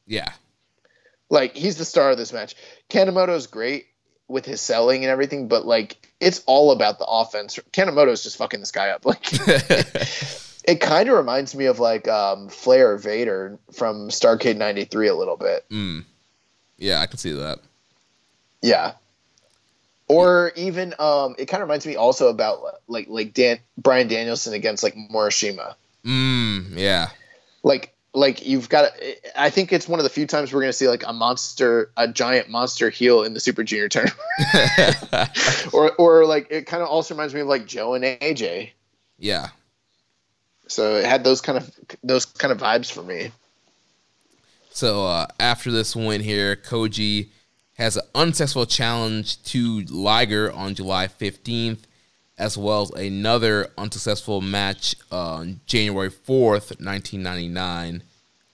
Yeah. 0.06 0.32
Like 1.28 1.56
he's 1.56 1.76
the 1.76 1.84
star 1.84 2.10
of 2.10 2.18
this 2.18 2.32
match. 2.32 2.54
Kanemoto's 2.88 3.46
great 3.46 3.86
with 4.28 4.44
his 4.44 4.60
selling 4.60 5.04
and 5.04 5.10
everything, 5.10 5.48
but 5.48 5.66
like 5.66 6.08
it's 6.20 6.42
all 6.46 6.70
about 6.70 6.98
the 6.98 7.06
offense. 7.06 7.58
Kanemoto's 7.72 8.22
just 8.22 8.36
fucking 8.36 8.60
this 8.60 8.70
guy 8.72 8.90
up. 8.90 9.04
Like 9.06 9.26
it 10.64 10.80
kind 10.80 11.08
of 11.08 11.16
reminds 11.16 11.54
me 11.54 11.66
of 11.66 11.78
like 11.78 12.08
um, 12.08 12.48
Flair 12.48 12.92
or 12.92 12.98
Vader 12.98 13.58
from 13.72 14.08
Starcade 14.08 14.56
'93 14.56 15.08
a 15.08 15.14
little 15.14 15.36
bit. 15.36 15.68
mm. 15.70 16.04
Yeah, 16.78 17.00
I 17.00 17.06
can 17.06 17.16
see 17.16 17.32
that. 17.32 17.58
Yeah. 18.60 18.92
Or 20.08 20.52
even 20.56 20.94
um, 20.98 21.34
it 21.38 21.46
kind 21.46 21.62
of 21.62 21.68
reminds 21.68 21.86
me 21.86 21.96
also 21.96 22.28
about 22.28 22.60
like 22.86 23.06
like 23.08 23.32
Dan 23.32 23.58
Brian 23.78 24.08
Danielson 24.08 24.54
against 24.54 24.82
like 24.82 24.94
Morishima. 24.94 25.74
Mm, 26.04 26.76
yeah. 26.76 27.08
Like 27.66 27.92
like 28.14 28.46
you've 28.46 28.68
got 28.68 28.92
I 29.36 29.50
think 29.50 29.72
it's 29.72 29.88
one 29.88 29.98
of 29.98 30.04
the 30.04 30.10
few 30.10 30.26
times 30.26 30.52
we're 30.52 30.60
going 30.60 30.70
to 30.70 30.76
see 30.76 30.88
like 30.88 31.04
a 31.04 31.12
monster 31.12 31.90
a 31.96 32.06
giant 32.06 32.48
monster 32.48 32.90
heel 32.90 33.24
in 33.24 33.34
the 33.34 33.40
Super 33.40 33.64
Junior 33.64 33.88
tournament. 33.88 34.14
or 35.72 35.92
or 35.96 36.26
like 36.26 36.46
it 36.50 36.66
kind 36.66 36.82
of 36.82 36.88
also 36.88 37.14
reminds 37.14 37.34
me 37.34 37.40
of 37.40 37.48
like 37.48 37.66
Joe 37.66 37.94
and 37.94 38.04
AJ. 38.04 38.70
yeah. 39.18 39.48
So 40.68 40.96
it 40.96 41.04
had 41.04 41.24
those 41.24 41.40
kind 41.40 41.58
of 41.58 41.70
those 42.04 42.24
kind 42.24 42.52
of 42.52 42.58
vibes 42.58 42.90
for 42.90 43.02
me. 43.02 43.32
So 44.70 45.06
uh, 45.06 45.26
after 45.40 45.72
this 45.72 45.96
win 45.96 46.20
here, 46.20 46.54
Koji 46.54 47.30
has 47.78 47.96
an 47.96 48.04
unsuccessful 48.14 48.66
challenge 48.66 49.42
to 49.44 49.82
Liger 49.82 50.52
on 50.52 50.74
July 50.74 51.08
15th, 51.08 51.80
as 52.38 52.58
well 52.58 52.82
as 52.82 52.90
another 52.90 53.68
unsuccessful 53.78 54.40
match 54.40 54.94
on 55.10 55.60
January 55.66 56.10
4th, 56.10 56.78
1999, 56.80 58.02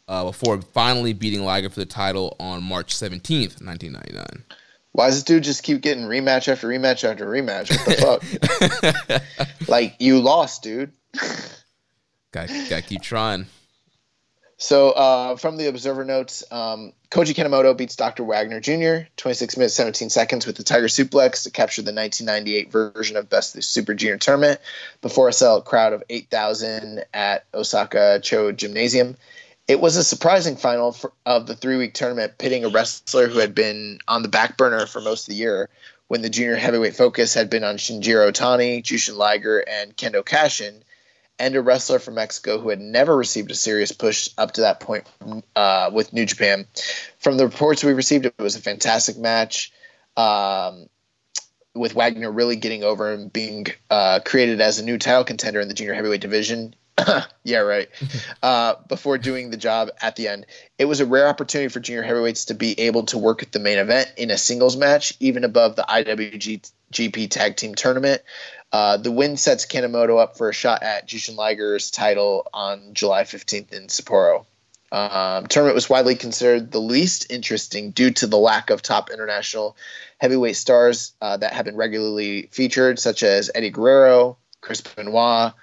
uh, 0.08 0.24
before 0.24 0.60
finally 0.60 1.12
beating 1.12 1.42
Liger 1.42 1.70
for 1.70 1.80
the 1.80 1.86
title 1.86 2.36
on 2.38 2.62
March 2.62 2.94
17th, 2.94 3.60
1999. 3.62 4.44
Why 4.92 5.06
does 5.06 5.16
this 5.16 5.24
dude 5.24 5.42
just 5.42 5.62
keep 5.62 5.80
getting 5.80 6.04
rematch 6.04 6.48
after 6.48 6.68
rematch 6.68 7.08
after 7.08 7.26
rematch? 7.26 7.70
What 7.70 8.20
the 8.82 9.22
fuck? 9.58 9.68
like 9.68 9.96
you 9.98 10.20
lost, 10.20 10.62
dude. 10.62 10.92
Got 12.30 12.48
to 12.48 12.82
keep 12.82 13.02
trying. 13.02 13.46
So 14.58 14.90
uh, 14.90 15.36
from 15.36 15.56
the 15.56 15.68
Observer 15.68 16.04
notes, 16.04 16.44
um, 16.50 16.92
Koji 17.12 17.34
Kanemoto 17.34 17.76
beats 17.76 17.94
Dr. 17.94 18.24
Wagner 18.24 18.58
Jr. 18.58 19.06
26 19.18 19.58
minutes 19.58 19.74
17 19.74 20.08
seconds 20.08 20.46
with 20.46 20.56
the 20.56 20.62
Tiger 20.62 20.86
Suplex 20.86 21.42
to 21.42 21.50
capture 21.50 21.82
the 21.82 21.92
1998 21.92 22.72
version 22.72 23.18
of 23.18 23.28
Best 23.28 23.50
of 23.50 23.58
the 23.58 23.62
Super 23.62 23.92
Junior 23.92 24.16
Tournament 24.16 24.58
before 25.02 25.28
a 25.28 25.32
sellout 25.32 25.66
crowd 25.66 25.92
of 25.92 26.02
8,000 26.08 27.04
at 27.12 27.44
Osaka 27.52 28.18
Cho 28.22 28.50
Gymnasium. 28.52 29.18
It 29.68 29.78
was 29.78 29.98
a 29.98 30.04
surprising 30.04 30.56
final 30.56 30.92
for, 30.92 31.12
of 31.26 31.46
the 31.46 31.54
three-week 31.54 31.92
tournament, 31.92 32.38
pitting 32.38 32.64
a 32.64 32.70
wrestler 32.70 33.28
who 33.28 33.40
had 33.40 33.54
been 33.54 33.98
on 34.08 34.22
the 34.22 34.28
back 34.28 34.56
burner 34.56 34.86
for 34.86 35.02
most 35.02 35.28
of 35.28 35.34
the 35.34 35.38
year 35.38 35.68
when 36.08 36.22
the 36.22 36.30
junior 36.30 36.56
heavyweight 36.56 36.96
focus 36.96 37.34
had 37.34 37.50
been 37.50 37.62
on 37.62 37.76
Shinjiro 37.76 38.32
Tani, 38.32 38.80
Jushin 38.80 39.18
Liger, 39.18 39.58
and 39.68 39.94
Kendo 39.98 40.24
Kashin, 40.24 40.82
and 41.38 41.56
a 41.56 41.62
wrestler 41.62 41.98
from 41.98 42.14
Mexico 42.14 42.58
who 42.58 42.68
had 42.68 42.80
never 42.80 43.16
received 43.16 43.50
a 43.50 43.54
serious 43.54 43.92
push 43.92 44.30
up 44.38 44.52
to 44.52 44.62
that 44.62 44.80
point 44.80 45.06
uh, 45.56 45.90
with 45.92 46.12
New 46.12 46.26
Japan. 46.26 46.66
From 47.18 47.36
the 47.36 47.46
reports 47.46 47.82
we 47.82 47.92
received, 47.92 48.26
it 48.26 48.34
was 48.38 48.56
a 48.56 48.60
fantastic 48.60 49.16
match. 49.18 49.72
Um, 50.16 50.88
with 51.74 51.94
Wagner 51.94 52.30
really 52.30 52.56
getting 52.56 52.84
over 52.84 53.12
and 53.12 53.32
being 53.32 53.66
uh, 53.90 54.20
created 54.24 54.60
as 54.60 54.78
a 54.78 54.84
new 54.84 54.98
title 54.98 55.24
contender 55.24 55.60
in 55.60 55.68
the 55.68 55.74
junior 55.74 55.94
heavyweight 55.94 56.20
division. 56.20 56.74
yeah, 57.44 57.58
right. 57.58 57.88
Uh, 58.42 58.74
before 58.88 59.18
doing 59.18 59.50
the 59.50 59.56
job 59.56 59.88
at 60.00 60.16
the 60.16 60.26
end, 60.26 60.46
it 60.76 60.84
was 60.84 60.98
a 60.98 61.06
rare 61.06 61.28
opportunity 61.28 61.68
for 61.68 61.78
junior 61.78 62.02
heavyweights 62.02 62.46
to 62.46 62.54
be 62.54 62.78
able 62.80 63.04
to 63.04 63.16
work 63.16 63.40
at 63.40 63.52
the 63.52 63.60
main 63.60 63.78
event 63.78 64.12
in 64.16 64.32
a 64.32 64.36
singles 64.36 64.76
match, 64.76 65.14
even 65.20 65.44
above 65.44 65.76
the 65.76 65.82
IWGP 65.82 67.30
Tag 67.30 67.54
Team 67.56 67.76
Tournament. 67.76 68.20
Uh, 68.72 68.96
the 68.96 69.12
win 69.12 69.36
sets 69.36 69.66
Kanemoto 69.66 70.18
up 70.18 70.38
for 70.38 70.48
a 70.48 70.54
shot 70.54 70.82
at 70.82 71.06
Jushin 71.06 71.36
Liger's 71.36 71.90
title 71.90 72.48
on 72.54 72.94
July 72.94 73.24
15th 73.24 73.72
in 73.72 73.88
Sapporo. 73.88 74.46
Um, 74.90 75.46
tournament 75.46 75.74
was 75.74 75.88
widely 75.88 76.14
considered 76.14 76.70
the 76.70 76.80
least 76.80 77.30
interesting 77.30 77.92
due 77.92 78.10
to 78.12 78.26
the 78.26 78.38
lack 78.38 78.70
of 78.70 78.82
top 78.82 79.10
international 79.10 79.76
heavyweight 80.18 80.56
stars 80.56 81.12
uh, 81.20 81.38
that 81.38 81.54
have 81.54 81.64
been 81.64 81.76
regularly 81.76 82.48
featured, 82.50 82.98
such 82.98 83.22
as 83.22 83.50
Eddie 83.54 83.70
Guerrero, 83.70 84.36
Chris 84.60 84.82
Benoit, 84.82 85.54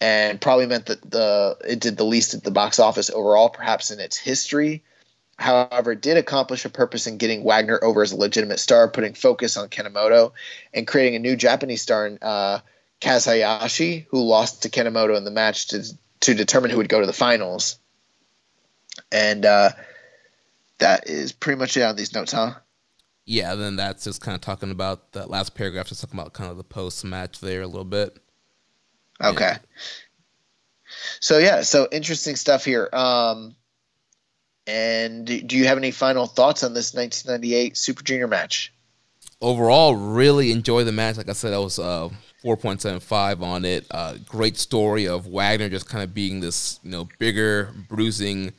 and 0.00 0.40
probably 0.40 0.66
meant 0.66 0.86
that 0.86 1.08
the 1.08 1.56
it 1.66 1.80
did 1.80 1.96
the 1.96 2.04
least 2.04 2.34
at 2.34 2.44
the 2.44 2.50
box 2.50 2.78
office 2.78 3.10
overall, 3.10 3.48
perhaps 3.48 3.90
in 3.90 3.98
its 3.98 4.16
history. 4.16 4.84
However, 5.38 5.94
did 5.94 6.16
accomplish 6.16 6.64
a 6.64 6.70
purpose 6.70 7.06
in 7.06 7.18
getting 7.18 7.44
Wagner 7.44 7.78
over 7.82 8.02
as 8.02 8.12
a 8.12 8.16
legitimate 8.16 8.58
star, 8.58 8.88
putting 8.88 9.12
focus 9.12 9.56
on 9.56 9.68
Kanemoto 9.68 10.32
and 10.72 10.86
creating 10.86 11.14
a 11.16 11.18
new 11.18 11.36
Japanese 11.36 11.82
star 11.82 12.06
in 12.06 12.18
uh, 12.22 12.60
Kaz 13.00 13.26
Hayashi, 13.26 14.06
who 14.10 14.22
lost 14.22 14.62
to 14.62 14.70
Kanemoto 14.70 15.16
in 15.16 15.24
the 15.24 15.30
match 15.30 15.68
to 15.68 15.84
to 16.20 16.34
determine 16.34 16.70
who 16.70 16.78
would 16.78 16.88
go 16.88 17.00
to 17.00 17.06
the 17.06 17.12
finals. 17.12 17.78
And 19.12 19.44
uh, 19.44 19.70
that 20.78 21.08
is 21.08 21.32
pretty 21.32 21.58
much 21.58 21.76
it 21.76 21.82
on 21.82 21.96
these 21.96 22.14
notes, 22.14 22.32
huh? 22.32 22.54
Yeah, 23.26 23.54
then 23.56 23.76
that's 23.76 24.04
just 24.04 24.22
kind 24.22 24.34
of 24.34 24.40
talking 24.40 24.70
about 24.70 25.12
that 25.12 25.28
last 25.28 25.54
paragraph, 25.54 25.88
just 25.88 26.00
talking 26.00 26.18
about 26.18 26.32
kind 26.32 26.50
of 26.50 26.56
the 26.56 26.64
post 26.64 27.04
match 27.04 27.40
there 27.40 27.60
a 27.60 27.66
little 27.66 27.84
bit. 27.84 28.18
Okay. 29.22 29.44
Yeah. 29.44 29.58
So 31.20 31.38
yeah, 31.38 31.62
so 31.62 31.88
interesting 31.90 32.36
stuff 32.36 32.64
here. 32.64 32.88
Um, 32.92 33.56
and 34.66 35.26
do 35.26 35.56
you 35.56 35.66
have 35.66 35.78
any 35.78 35.90
final 35.90 36.26
thoughts 36.26 36.62
on 36.62 36.74
this 36.74 36.94
1998 36.94 37.76
Super 37.76 38.02
Junior 38.02 38.26
match? 38.26 38.72
Overall, 39.40 39.94
really 39.94 40.50
enjoy 40.50 40.84
the 40.84 40.92
match. 40.92 41.16
Like 41.16 41.28
I 41.28 41.34
said, 41.34 41.52
I 41.52 41.58
was 41.58 41.78
uh, 41.78 42.08
4.75 42.44 43.42
on 43.42 43.64
it. 43.64 43.86
Uh, 43.90 44.14
great 44.26 44.56
story 44.56 45.06
of 45.06 45.26
Wagner 45.26 45.68
just 45.68 45.88
kind 45.88 46.02
of 46.02 46.14
being 46.14 46.40
this, 46.40 46.80
you 46.82 46.90
know, 46.90 47.08
bigger, 47.18 47.70
bruising 47.88 48.52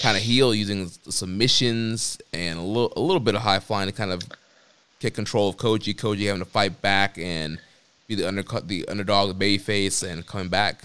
kind 0.00 0.16
of 0.16 0.22
heel, 0.22 0.54
using 0.54 0.88
submissions 0.88 2.18
and 2.32 2.58
a 2.58 2.62
little, 2.62 2.92
a 2.96 3.00
little 3.00 3.20
bit 3.20 3.34
of 3.34 3.42
high 3.42 3.60
flying 3.60 3.88
to 3.88 3.94
kind 3.94 4.10
of 4.10 4.22
get 5.00 5.14
control 5.14 5.48
of 5.48 5.56
Koji. 5.56 5.94
Koji 5.94 6.26
having 6.26 6.42
to 6.42 6.50
fight 6.50 6.82
back 6.82 7.18
and 7.18 7.58
be 8.06 8.14
the 8.14 8.26
undercut, 8.26 8.68
the 8.68 8.86
underdog, 8.88 9.28
the 9.28 9.34
baby 9.34 9.58
face, 9.58 10.02
and 10.02 10.26
coming 10.26 10.48
back. 10.48 10.82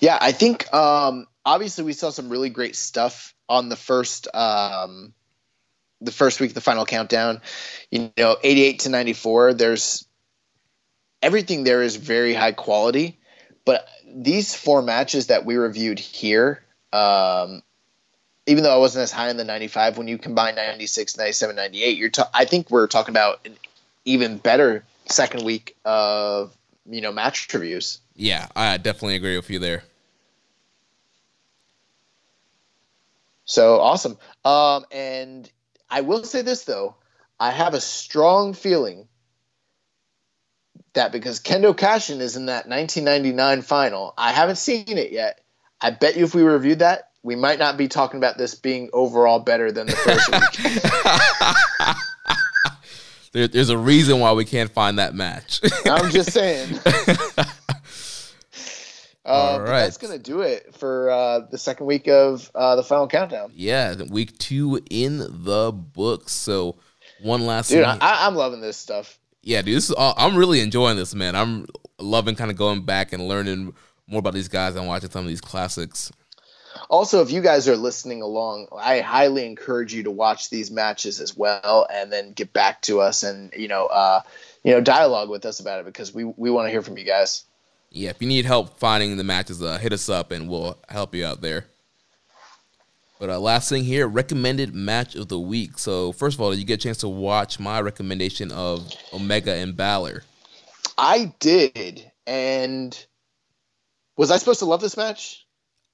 Yeah, 0.00 0.18
I 0.20 0.32
think 0.32 0.72
um, 0.72 1.26
obviously 1.44 1.84
we 1.84 1.92
saw 1.92 2.10
some 2.10 2.28
really 2.28 2.50
great 2.50 2.76
stuff 2.76 3.34
on 3.52 3.68
the 3.68 3.76
first 3.76 4.34
um, 4.34 5.12
the 6.00 6.10
first 6.10 6.40
week 6.40 6.50
of 6.50 6.54
the 6.54 6.62
final 6.62 6.86
countdown. 6.86 7.42
You 7.90 8.10
know, 8.16 8.36
88 8.42 8.80
to 8.80 8.88
94. 8.88 9.54
There's 9.54 10.06
everything 11.20 11.62
there 11.62 11.82
is 11.82 11.96
very 11.96 12.32
high 12.32 12.52
quality, 12.52 13.20
but 13.66 13.86
these 14.06 14.54
four 14.54 14.80
matches 14.80 15.26
that 15.26 15.44
we 15.44 15.56
reviewed 15.56 15.98
here, 15.98 16.64
um, 16.94 17.62
even 18.46 18.64
though 18.64 18.74
I 18.74 18.78
wasn't 18.78 19.02
as 19.02 19.12
high 19.12 19.28
in 19.28 19.36
the 19.36 19.44
95, 19.44 19.98
when 19.98 20.08
you 20.08 20.16
combine 20.16 20.54
96, 20.54 21.18
97, 21.18 21.54
98, 21.54 21.98
you're 21.98 22.08
ta- 22.08 22.30
I 22.32 22.46
think 22.46 22.70
we're 22.70 22.86
talking 22.86 23.12
about 23.12 23.40
an 23.44 23.56
even 24.06 24.38
better 24.38 24.82
second 25.06 25.44
week 25.44 25.76
of 25.84 26.56
you 26.88 27.02
know 27.02 27.12
match 27.12 27.52
reviews. 27.52 27.98
Yeah, 28.16 28.48
I 28.56 28.78
definitely 28.78 29.16
agree 29.16 29.36
with 29.36 29.50
you 29.50 29.58
there. 29.58 29.84
So 33.44 33.80
awesome. 33.80 34.18
Um, 34.44 34.84
and 34.90 35.50
I 35.90 36.02
will 36.02 36.24
say 36.24 36.42
this 36.42 36.64
though, 36.64 36.96
I 37.38 37.50
have 37.50 37.74
a 37.74 37.80
strong 37.80 38.54
feeling 38.54 39.08
that 40.94 41.12
because 41.12 41.40
Kendo 41.40 41.74
Kashin 41.74 42.20
is 42.20 42.36
in 42.36 42.46
that 42.46 42.68
1999 42.68 43.62
final, 43.62 44.14
I 44.16 44.32
haven't 44.32 44.56
seen 44.56 44.84
it 44.98 45.12
yet. 45.12 45.40
I 45.80 45.90
bet 45.90 46.16
you 46.16 46.24
if 46.24 46.34
we 46.34 46.42
reviewed 46.42 46.80
that, 46.80 47.10
we 47.22 47.36
might 47.36 47.58
not 47.58 47.76
be 47.76 47.88
talking 47.88 48.18
about 48.18 48.38
this 48.38 48.54
being 48.54 48.90
overall 48.92 49.40
better 49.40 49.72
than 49.72 49.86
the 49.86 49.96
first 49.96 50.30
week. 50.32 50.82
there, 53.32 53.48
there's 53.48 53.70
a 53.70 53.78
reason 53.78 54.20
why 54.20 54.32
we 54.32 54.44
can't 54.44 54.70
find 54.70 54.98
that 54.98 55.14
match. 55.14 55.60
I'm 55.86 56.10
just 56.10 56.32
saying. 56.32 56.78
Uh, 59.32 59.58
right. 59.60 59.80
That's 59.80 59.96
going 59.96 60.12
to 60.12 60.18
do 60.18 60.42
it 60.42 60.74
for 60.74 61.10
uh, 61.10 61.40
the 61.50 61.56
second 61.58 61.86
week 61.86 62.06
of 62.06 62.50
uh, 62.54 62.76
the 62.76 62.82
final 62.82 63.08
countdown. 63.08 63.50
Yeah, 63.54 63.94
week 64.10 64.36
two 64.36 64.82
in 64.90 65.18
the 65.18 65.72
books. 65.72 66.32
So 66.32 66.76
one 67.22 67.46
last 67.46 67.70
dude, 67.70 67.84
I, 67.84 68.26
am 68.26 68.34
loving 68.34 68.60
this 68.60 68.76
stuff. 68.76 69.18
Yeah, 69.42 69.62
dude, 69.62 69.76
this 69.76 69.84
is 69.84 69.92
all, 69.92 70.14
I'm 70.16 70.36
really 70.36 70.60
enjoying 70.60 70.96
this, 70.96 71.14
man. 71.14 71.34
I'm 71.34 71.66
loving 71.98 72.34
kind 72.34 72.50
of 72.50 72.56
going 72.56 72.84
back 72.84 73.12
and 73.12 73.26
learning 73.26 73.74
more 74.06 74.18
about 74.18 74.34
these 74.34 74.48
guys 74.48 74.76
and 74.76 74.86
watching 74.86 75.10
some 75.10 75.22
of 75.22 75.28
these 75.28 75.40
classics. 75.40 76.12
Also, 76.88 77.22
if 77.22 77.30
you 77.30 77.40
guys 77.40 77.68
are 77.68 77.76
listening 77.76 78.22
along, 78.22 78.68
I 78.76 79.00
highly 79.00 79.46
encourage 79.46 79.94
you 79.94 80.02
to 80.04 80.10
watch 80.10 80.50
these 80.50 80.70
matches 80.70 81.20
as 81.20 81.36
well, 81.36 81.86
and 81.90 82.12
then 82.12 82.32
get 82.32 82.52
back 82.52 82.82
to 82.82 83.00
us 83.00 83.22
and 83.22 83.52
you 83.56 83.68
know, 83.68 83.86
uh, 83.86 84.20
you 84.62 84.72
know, 84.72 84.80
dialogue 84.80 85.30
with 85.30 85.46
us 85.46 85.60
about 85.60 85.80
it 85.80 85.86
because 85.86 86.12
we 86.14 86.24
we 86.24 86.50
want 86.50 86.66
to 86.66 86.70
hear 86.70 86.82
from 86.82 86.98
you 86.98 87.04
guys. 87.04 87.44
Yeah, 87.94 88.10
if 88.10 88.22
you 88.22 88.28
need 88.28 88.46
help 88.46 88.78
finding 88.78 89.16
the 89.16 89.24
matches, 89.24 89.62
uh, 89.62 89.76
hit 89.76 89.92
us 89.92 90.08
up 90.08 90.30
and 90.32 90.48
we'll 90.48 90.78
help 90.88 91.14
you 91.14 91.26
out 91.26 91.42
there. 91.42 91.66
But 93.20 93.30
uh, 93.30 93.38
last 93.38 93.68
thing 93.68 93.84
here, 93.84 94.08
recommended 94.08 94.74
match 94.74 95.14
of 95.14 95.28
the 95.28 95.38
week. 95.38 95.78
So 95.78 96.10
first 96.12 96.36
of 96.36 96.40
all, 96.40 96.50
did 96.50 96.58
you 96.58 96.64
get 96.64 96.80
a 96.80 96.82
chance 96.82 96.98
to 96.98 97.08
watch 97.08 97.60
my 97.60 97.80
recommendation 97.80 98.50
of 98.50 98.90
Omega 99.12 99.54
and 99.54 99.76
Balor? 99.76 100.24
I 100.98 101.32
did, 101.38 102.10
and 102.26 103.06
was 104.16 104.30
I 104.30 104.38
supposed 104.38 104.58
to 104.60 104.66
love 104.66 104.80
this 104.80 104.96
match? 104.96 105.46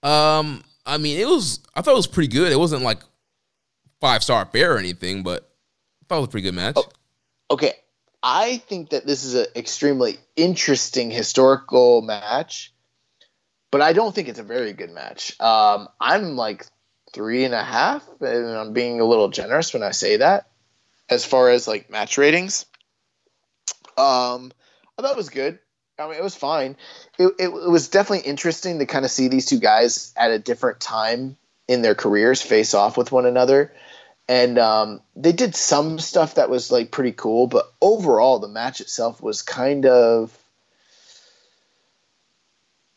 Um, 0.03 0.65
I 0.87 0.99
mean, 0.99 1.19
it 1.19 1.27
was. 1.27 1.61
I 1.75 1.83
thought 1.83 1.93
it 1.93 1.97
was 1.97 2.07
pretty 2.07 2.29
good. 2.29 2.53
It 2.53 2.59
wasn't 2.59 2.83
like 2.83 3.01
five 4.01 4.23
star 4.23 4.47
fair 4.47 4.75
or 4.75 4.79
anything, 4.79 5.23
but 5.23 5.51
I 6.03 6.05
thought 6.09 6.17
it 6.17 6.21
was 6.21 6.29
a 6.29 6.31
pretty 6.31 6.47
good 6.47 6.55
match. 6.55 6.77
Oh, 6.77 6.89
okay, 7.51 7.75
I 8.23 8.59
think 8.59 8.91
that 8.91 9.07
this 9.07 9.25
is 9.25 9.35
an 9.35 9.47
extremely 9.55 10.19
interesting 10.37 11.11
historical 11.11 12.03
match, 12.03 12.73
but 13.71 13.81
I 13.81 13.93
don't 13.93 14.15
think 14.15 14.29
it's 14.29 14.39
a 14.39 14.45
very 14.45 14.73
good 14.73 14.91
match. 14.91 15.41
Um, 15.41 15.89
I'm 16.01 16.37
like 16.37 16.67
three 17.13 17.45
and 17.45 17.55
a 17.55 17.63
half, 17.63 18.05
and 18.21 18.49
I'm 18.49 18.73
being 18.73 19.01
a 19.01 19.05
little 19.05 19.29
generous 19.29 19.73
when 19.73 19.83
I 19.83 19.93
say 19.93 20.17
that. 20.19 20.49
As 21.09 21.25
far 21.25 21.51
as 21.51 21.67
like 21.67 21.91
match 21.91 22.19
ratings, 22.19 22.67
um, 23.97 24.53
I 24.99 25.03
thought 25.03 25.13
it 25.13 25.17
was 25.17 25.31
good. 25.31 25.59
I 25.99 26.07
mean, 26.07 26.17
it 26.17 26.23
was 26.23 26.35
fine. 26.35 26.77
It, 27.19 27.33
it, 27.39 27.49
it 27.49 27.71
was 27.71 27.89
definitely 27.89 28.29
interesting 28.29 28.79
to 28.79 28.87
kind 28.87 29.05
of 29.05 29.11
see 29.11 29.29
these 29.29 29.47
two 29.47 29.59
guys 29.59 30.13
at 30.17 30.31
a 30.31 30.39
different 30.39 30.81
time 30.81 31.37
in 31.67 31.83
their 31.83 31.95
careers 31.95 32.41
face 32.41 32.75
off 32.75 32.97
with 32.97 33.11
one 33.11 33.27
another. 33.27 33.73
And 34.29 34.59
um, 34.59 35.01
they 35.17 35.33
did 35.33 35.55
some 35.55 35.99
stuff 35.99 36.35
that 36.35 36.51
was 36.51 36.71
like 36.71 36.91
pretty 36.91 37.13
cool, 37.13 37.47
but 37.47 37.73
overall, 37.81 38.39
the 38.39 38.49
match 38.49 38.81
itself 38.81 39.23
was 39.23 39.41
kind 39.41 39.87
of, 39.87 40.37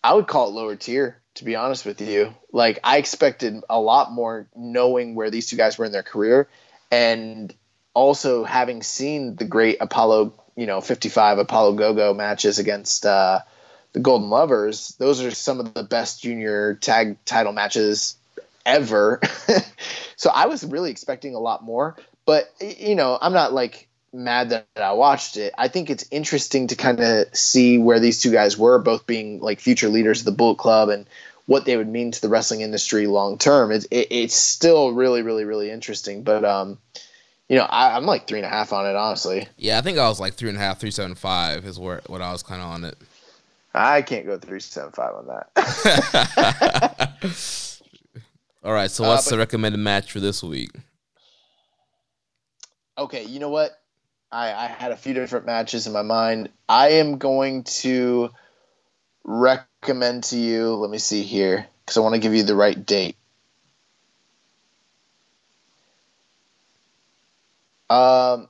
I 0.04 0.14
would 0.14 0.28
call 0.28 0.50
it 0.50 0.54
lower 0.54 0.76
tier, 0.76 1.22
to 1.36 1.46
be 1.46 1.56
honest 1.56 1.86
with 1.86 2.02
you. 2.02 2.34
Like, 2.52 2.80
I 2.84 2.98
expected 2.98 3.64
a 3.70 3.80
lot 3.80 4.12
more 4.12 4.48
knowing 4.56 5.16
where 5.16 5.30
these 5.30 5.48
two 5.48 5.56
guys 5.56 5.78
were 5.78 5.86
in 5.86 5.94
their 5.94 6.04
career. 6.04 6.50
And 6.92 7.54
also 7.94 8.44
having 8.44 8.84
seen 8.84 9.36
the 9.36 9.46
great 9.46 9.78
Apollo 9.80 10.34
you 10.56 10.66
know 10.66 10.82
55 10.82 11.40
Apollo 11.40 11.74
Go-Go 11.74 12.14
matches 12.14 12.60
against 12.60 13.06
uh, 13.06 13.40
the 13.94 14.00
Golden 14.00 14.30
Lovers. 14.30 14.96
Those 15.00 15.24
are 15.24 15.32
some 15.32 15.60
of 15.60 15.74
the 15.74 15.84
best 15.84 16.22
junior 16.22 16.76
tag 16.76 17.24
title 17.26 17.54
matches 17.54 18.16
ever. 18.66 19.20
so 20.16 20.30
I 20.34 20.48
was 20.48 20.64
really 20.64 20.92
expecting 20.92 21.36
a 21.36 21.40
lot 21.40 21.64
more, 21.64 21.96
but 22.26 22.54
you 22.60 22.96
know, 22.96 23.18
I'm 23.20 23.34
not 23.34 23.54
like 23.54 23.88
mad 24.14 24.50
that 24.50 24.68
I 24.76 24.92
watched 24.94 25.38
it. 25.38 25.54
I 25.58 25.68
think 25.68 25.90
it's 25.90 26.06
interesting 26.12 26.68
to 26.68 26.76
kind 26.76 27.00
of 27.00 27.36
see 27.36 27.78
where 27.78 28.00
these 28.00 28.22
two 28.22 28.32
guys 28.32 28.58
were, 28.58 28.80
both 28.80 29.06
being 29.06 29.40
like 29.40 29.60
future 29.60 29.90
leaders 29.90 30.20
of 30.20 30.26
the 30.26 30.32
Bullet 30.32 30.58
Club 30.58 30.90
and 30.90 31.08
what 31.46 31.66
they 31.66 31.76
would 31.78 31.88
mean 31.88 32.12
to 32.12 32.22
the 32.22 32.30
wrestling 32.30 32.62
industry 32.62 33.08
long 33.08 33.38
term. 33.38 33.72
It, 33.72 33.86
it, 33.92 34.08
it's 34.12 34.36
still 34.36 34.92
really, 34.94 35.22
really, 35.22 35.46
really 35.46 35.72
interesting. 35.72 36.24
But 36.24 36.46
um, 36.46 36.78
you 37.50 37.58
know, 37.58 37.64
I, 37.64 37.98
am 37.98 38.06
like 38.06 38.28
three 38.28 38.40
and 38.40 38.46
a 38.46 38.50
half 38.50 38.74
on 38.74 38.86
it, 38.86 38.96
honestly. 38.96 39.48
Yeah, 39.58 39.78
I 39.78 39.82
think 39.82 39.98
I 39.98 40.08
was 40.08 40.20
like 40.20 40.36
three 40.36 40.50
and 40.50 40.58
a 40.58 40.62
half, 40.62 40.80
three 40.80 40.92
seven 40.92 41.16
five 41.16 41.66
is 41.66 41.80
where 41.80 42.02
what 42.08 42.22
I 42.22 42.32
was 42.32 42.44
kind 42.44 42.62
of 42.62 42.68
on 42.68 42.84
it. 42.86 42.98
I 43.74 44.02
can't 44.02 44.26
go 44.26 44.38
three 44.38 44.60
seven 44.60 44.92
five 44.92 45.16
on 45.16 45.28
that. 45.28 47.12
All 48.64 48.74
right, 48.74 48.92
so 48.92 49.04
uh, 49.04 49.08
what's 49.08 49.28
uh, 49.28 49.32
but, 49.32 49.36
the 49.36 49.40
recommended 49.40 49.80
match 49.80 50.12
for 50.12 50.20
this 50.20 50.44
week? 50.44 50.72
Okay, 52.98 53.24
you 53.24 53.40
know 53.40 53.50
what? 53.50 53.72
I, 54.32 54.54
I 54.54 54.68
had 54.68 54.92
a 54.92 54.98
few 54.98 55.14
different 55.14 55.46
matches 55.46 55.88
in 55.88 55.94
my 55.94 56.04
mind. 56.04 56.50
I 56.70 56.90
am 56.90 57.18
going 57.18 57.64
to 57.64 58.30
recommend 59.24 60.26
to 60.26 60.38
you. 60.38 60.76
Let 60.76 60.92
me 60.92 61.00
see 61.00 61.24
here 61.24 61.68
because 61.84 61.98
I 61.98 62.02
want 62.02 62.16
to 62.16 62.22
give 62.22 62.36
you 62.36 62.44
the 62.44 62.56
right 62.56 62.86
date. 62.86 63.18
Um, 67.90 68.48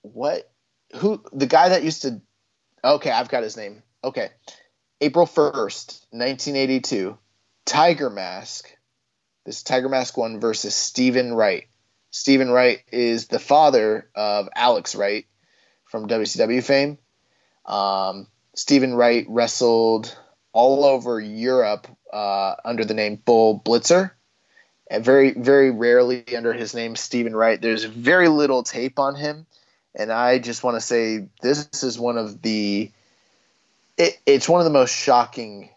what? 0.00 0.50
Who? 0.96 1.22
The 1.32 1.46
guy 1.46 1.68
that 1.68 1.84
used 1.84 2.02
to? 2.02 2.20
Okay, 2.82 3.10
I've 3.10 3.28
got 3.28 3.44
his 3.44 3.56
name. 3.56 3.82
Okay, 4.02 4.30
April 5.00 5.26
first, 5.26 6.06
nineteen 6.12 6.56
eighty-two. 6.56 7.16
Tiger 7.64 8.10
Mask. 8.10 8.68
This 9.44 9.62
Tiger 9.62 9.88
Mask 9.88 10.16
one 10.16 10.40
versus 10.40 10.74
Stephen 10.74 11.34
Wright. 11.34 11.66
Stephen 12.10 12.50
Wright 12.50 12.80
is 12.92 13.26
the 13.26 13.38
father 13.38 14.08
of 14.14 14.48
Alex 14.54 14.94
Wright 14.94 15.26
from 15.84 16.08
WCW 16.08 16.62
fame. 16.62 16.98
Um, 17.64 18.26
Stephen 18.54 18.94
Wright 18.94 19.24
wrestled 19.28 20.16
all 20.52 20.84
over 20.84 21.18
Europe 21.20 21.86
uh, 22.12 22.54
under 22.64 22.84
the 22.84 22.94
name 22.94 23.16
Bull 23.16 23.60
Blitzer. 23.60 24.10
And 24.90 25.04
very, 25.04 25.32
very 25.32 25.70
rarely 25.70 26.24
under 26.36 26.52
his 26.52 26.74
name 26.74 26.96
Stephen 26.96 27.34
Wright. 27.34 27.60
There's 27.60 27.84
very 27.84 28.28
little 28.28 28.62
tape 28.62 28.98
on 28.98 29.14
him. 29.14 29.46
And 29.94 30.12
I 30.12 30.38
just 30.38 30.62
want 30.62 30.76
to 30.76 30.80
say 30.80 31.28
this 31.40 31.82
is 31.82 31.98
one 31.98 32.18
of 32.18 32.42
the 32.42 32.90
it, 33.98 34.18
it's 34.24 34.48
one 34.48 34.60
of 34.60 34.64
the 34.64 34.70
most 34.70 34.94
shocking 34.94 35.70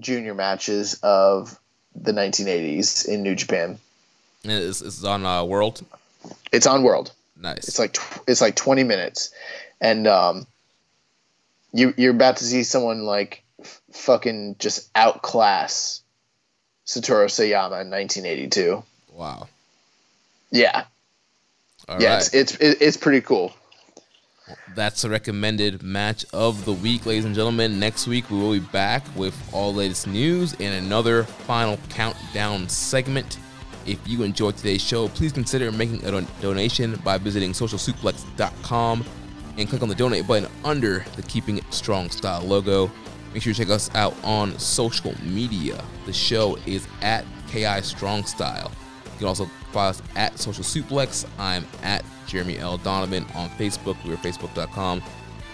junior 0.00 0.34
matches 0.34 0.98
of 1.02 1.58
the 1.94 2.12
1980s 2.12 3.08
in 3.08 3.22
New 3.22 3.34
Japan. 3.34 3.78
It's 4.44 5.02
on 5.04 5.26
uh, 5.26 5.44
World. 5.44 5.84
It's 6.52 6.66
on 6.66 6.82
World. 6.82 7.12
Nice. 7.40 7.68
It's 7.68 7.78
like 7.78 7.94
tw- 7.94 8.20
it's 8.26 8.40
like 8.40 8.54
20 8.56 8.84
minutes, 8.84 9.30
and 9.80 10.06
um, 10.06 10.46
you 11.72 11.92
you're 11.96 12.12
about 12.12 12.38
to 12.38 12.44
see 12.44 12.62
someone 12.62 13.04
like 13.04 13.42
f- 13.60 13.80
fucking 13.92 14.56
just 14.58 14.88
outclass 14.94 16.02
Satoru 16.86 17.26
Sayama 17.26 17.82
in 17.82 17.90
1982. 17.90 18.82
wow. 19.12 19.48
Yeah, 20.52 20.84
All 21.88 22.00
yeah, 22.00 22.14
right. 22.14 22.30
it's, 22.32 22.54
it's 22.54 22.80
it's 22.80 22.96
pretty 22.96 23.20
cool. 23.20 23.52
That's 24.74 25.02
the 25.02 25.10
recommended 25.10 25.82
match 25.82 26.24
of 26.32 26.64
the 26.64 26.72
week, 26.72 27.06
ladies 27.06 27.24
and 27.24 27.34
gentlemen. 27.34 27.78
Next 27.80 28.06
week, 28.06 28.30
we 28.30 28.38
will 28.38 28.52
be 28.52 28.60
back 28.60 29.04
with 29.16 29.34
all 29.52 29.72
the 29.72 29.78
latest 29.78 30.06
news 30.06 30.54
and 30.60 30.84
another 30.84 31.24
final 31.24 31.78
countdown 31.88 32.68
segment. 32.68 33.38
If 33.86 33.98
you 34.06 34.22
enjoyed 34.22 34.56
today's 34.56 34.82
show, 34.82 35.08
please 35.08 35.32
consider 35.32 35.70
making 35.72 36.04
a 36.04 36.10
don- 36.10 36.26
donation 36.40 36.96
by 37.04 37.18
visiting 37.18 37.52
socialsuplex.com 37.52 39.04
and 39.58 39.68
click 39.68 39.82
on 39.82 39.88
the 39.88 39.94
donate 39.94 40.26
button 40.26 40.50
under 40.64 41.04
the 41.16 41.22
Keeping 41.22 41.58
It 41.58 41.72
Strong 41.72 42.10
Style 42.10 42.42
logo. 42.42 42.90
Make 43.32 43.42
sure 43.42 43.50
you 43.50 43.54
check 43.54 43.70
us 43.70 43.90
out 43.94 44.14
on 44.24 44.58
social 44.58 45.14
media. 45.22 45.82
The 46.04 46.12
show 46.12 46.56
is 46.66 46.86
at 47.02 47.24
KI 47.48 47.82
Strong 47.82 48.24
Style. 48.24 48.70
You 49.16 49.20
can 49.20 49.28
also 49.28 49.46
follow 49.72 49.88
us 49.88 50.02
at 50.14 50.38
Social 50.38 50.62
Suplex. 50.62 51.26
I'm 51.38 51.66
at 51.82 52.04
Jeremy 52.26 52.58
L. 52.58 52.76
Donovan 52.76 53.24
on 53.34 53.48
Facebook. 53.50 53.96
We 54.04 54.12
are 54.12 54.18
facebook.com 54.18 55.02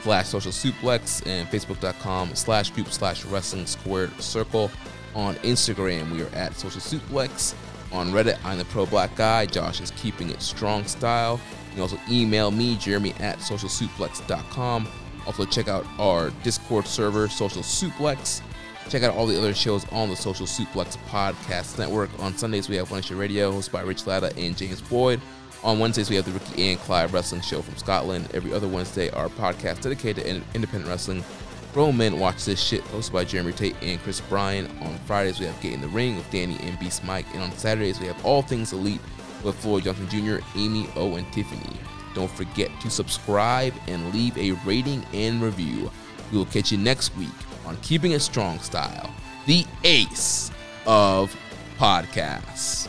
slash 0.02 0.26
social 0.26 0.50
suplex 0.50 1.24
and 1.28 1.46
facebook.com 1.48 2.34
slash 2.34 2.70
group 2.70 2.88
slash 2.88 3.24
wrestling 3.24 3.66
squared 3.66 4.20
circle. 4.20 4.68
On 5.14 5.36
Instagram, 5.36 6.10
we 6.10 6.22
are 6.22 6.34
at 6.34 6.54
social 6.54 6.80
suplex. 6.80 7.54
On 7.92 8.10
Reddit, 8.10 8.36
I'm 8.44 8.58
the 8.58 8.64
pro 8.64 8.84
black 8.84 9.14
guy. 9.14 9.46
Josh 9.46 9.80
is 9.80 9.92
keeping 9.92 10.30
it 10.30 10.42
strong 10.42 10.84
style. 10.84 11.40
You 11.68 11.72
can 11.74 11.82
also 11.82 11.98
email 12.10 12.50
me, 12.50 12.76
Jeremy 12.76 13.12
at 13.20 13.38
socialsuplex.com. 13.38 14.88
Also, 15.24 15.44
check 15.44 15.68
out 15.68 15.86
our 16.00 16.30
Discord 16.42 16.86
server, 16.88 17.28
Social 17.28 17.62
Suplex. 17.62 18.40
Check 18.88 19.02
out 19.02 19.14
all 19.14 19.26
the 19.26 19.38
other 19.38 19.54
shows 19.54 19.86
on 19.90 20.10
the 20.10 20.16
Social 20.16 20.46
Suplex 20.46 20.96
Podcast 21.08 21.78
Network. 21.78 22.10
On 22.20 22.36
Sundays, 22.36 22.68
we 22.68 22.76
have 22.76 22.90
One 22.90 22.98
Nation 22.98 23.16
Radio, 23.16 23.50
hosted 23.50 23.72
by 23.72 23.80
Rich 23.82 24.06
Latta 24.06 24.36
and 24.36 24.56
James 24.56 24.82
Boyd. 24.82 25.20
On 25.64 25.78
Wednesdays, 25.78 26.10
we 26.10 26.16
have 26.16 26.24
the 26.24 26.32
Ricky 26.32 26.70
and 26.70 26.80
Clive 26.80 27.14
Wrestling 27.14 27.40
Show 27.40 27.62
from 27.62 27.76
Scotland. 27.76 28.28
Every 28.34 28.52
other 28.52 28.68
Wednesday, 28.68 29.10
our 29.10 29.28
podcast 29.28 29.82
dedicated 29.82 30.24
to 30.24 30.42
independent 30.54 30.88
wrestling. 30.88 31.24
Grown 31.72 31.96
Men 31.96 32.18
Watch 32.18 32.44
This 32.44 32.60
Shit, 32.60 32.82
hosted 32.86 33.12
by 33.12 33.24
Jeremy 33.24 33.52
Tate 33.52 33.76
and 33.80 34.02
Chris 34.02 34.20
Bryan. 34.20 34.66
On 34.82 34.98
Fridays, 35.06 35.40
we 35.40 35.46
have 35.46 35.58
Get 35.62 35.72
in 35.72 35.80
the 35.80 35.88
Ring 35.88 36.16
with 36.16 36.30
Danny 36.30 36.58
and 36.60 36.78
Beast 36.78 37.02
Mike. 37.04 37.26
And 37.32 37.42
on 37.42 37.52
Saturdays, 37.52 37.98
we 37.98 38.08
have 38.08 38.26
All 38.26 38.42
Things 38.42 38.72
Elite 38.72 39.00
with 39.42 39.54
Floyd 39.56 39.84
Johnson 39.84 40.08
Jr., 40.10 40.44
Amy 40.56 40.86
O, 40.96 41.14
and 41.14 41.32
Tiffany. 41.32 41.78
Don't 42.14 42.30
forget 42.30 42.68
to 42.80 42.90
subscribe 42.90 43.72
and 43.86 44.12
leave 44.12 44.36
a 44.36 44.52
rating 44.66 45.02
and 45.14 45.40
review. 45.40 45.90
We 46.30 46.38
will 46.38 46.46
catch 46.46 46.72
you 46.72 46.78
next 46.78 47.16
week 47.16 47.30
on 47.66 47.76
Keeping 47.78 48.12
It 48.12 48.20
Strong 48.20 48.60
Style, 48.60 49.10
the 49.46 49.66
ace 49.84 50.50
of 50.86 51.36
podcasts. 51.78 52.88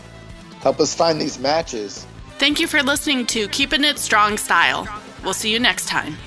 Help 0.61 0.79
us 0.79 0.93
find 0.95 1.19
these 1.19 1.39
matches. 1.39 2.05
Thank 2.37 2.59
you 2.59 2.67
for 2.67 2.81
listening 2.81 3.25
to 3.27 3.47
Keeping 3.49 3.83
It 3.83 3.99
Strong 3.99 4.37
Style. 4.37 4.87
We'll 5.23 5.33
see 5.33 5.51
you 5.51 5.59
next 5.59 5.87
time. 5.87 6.17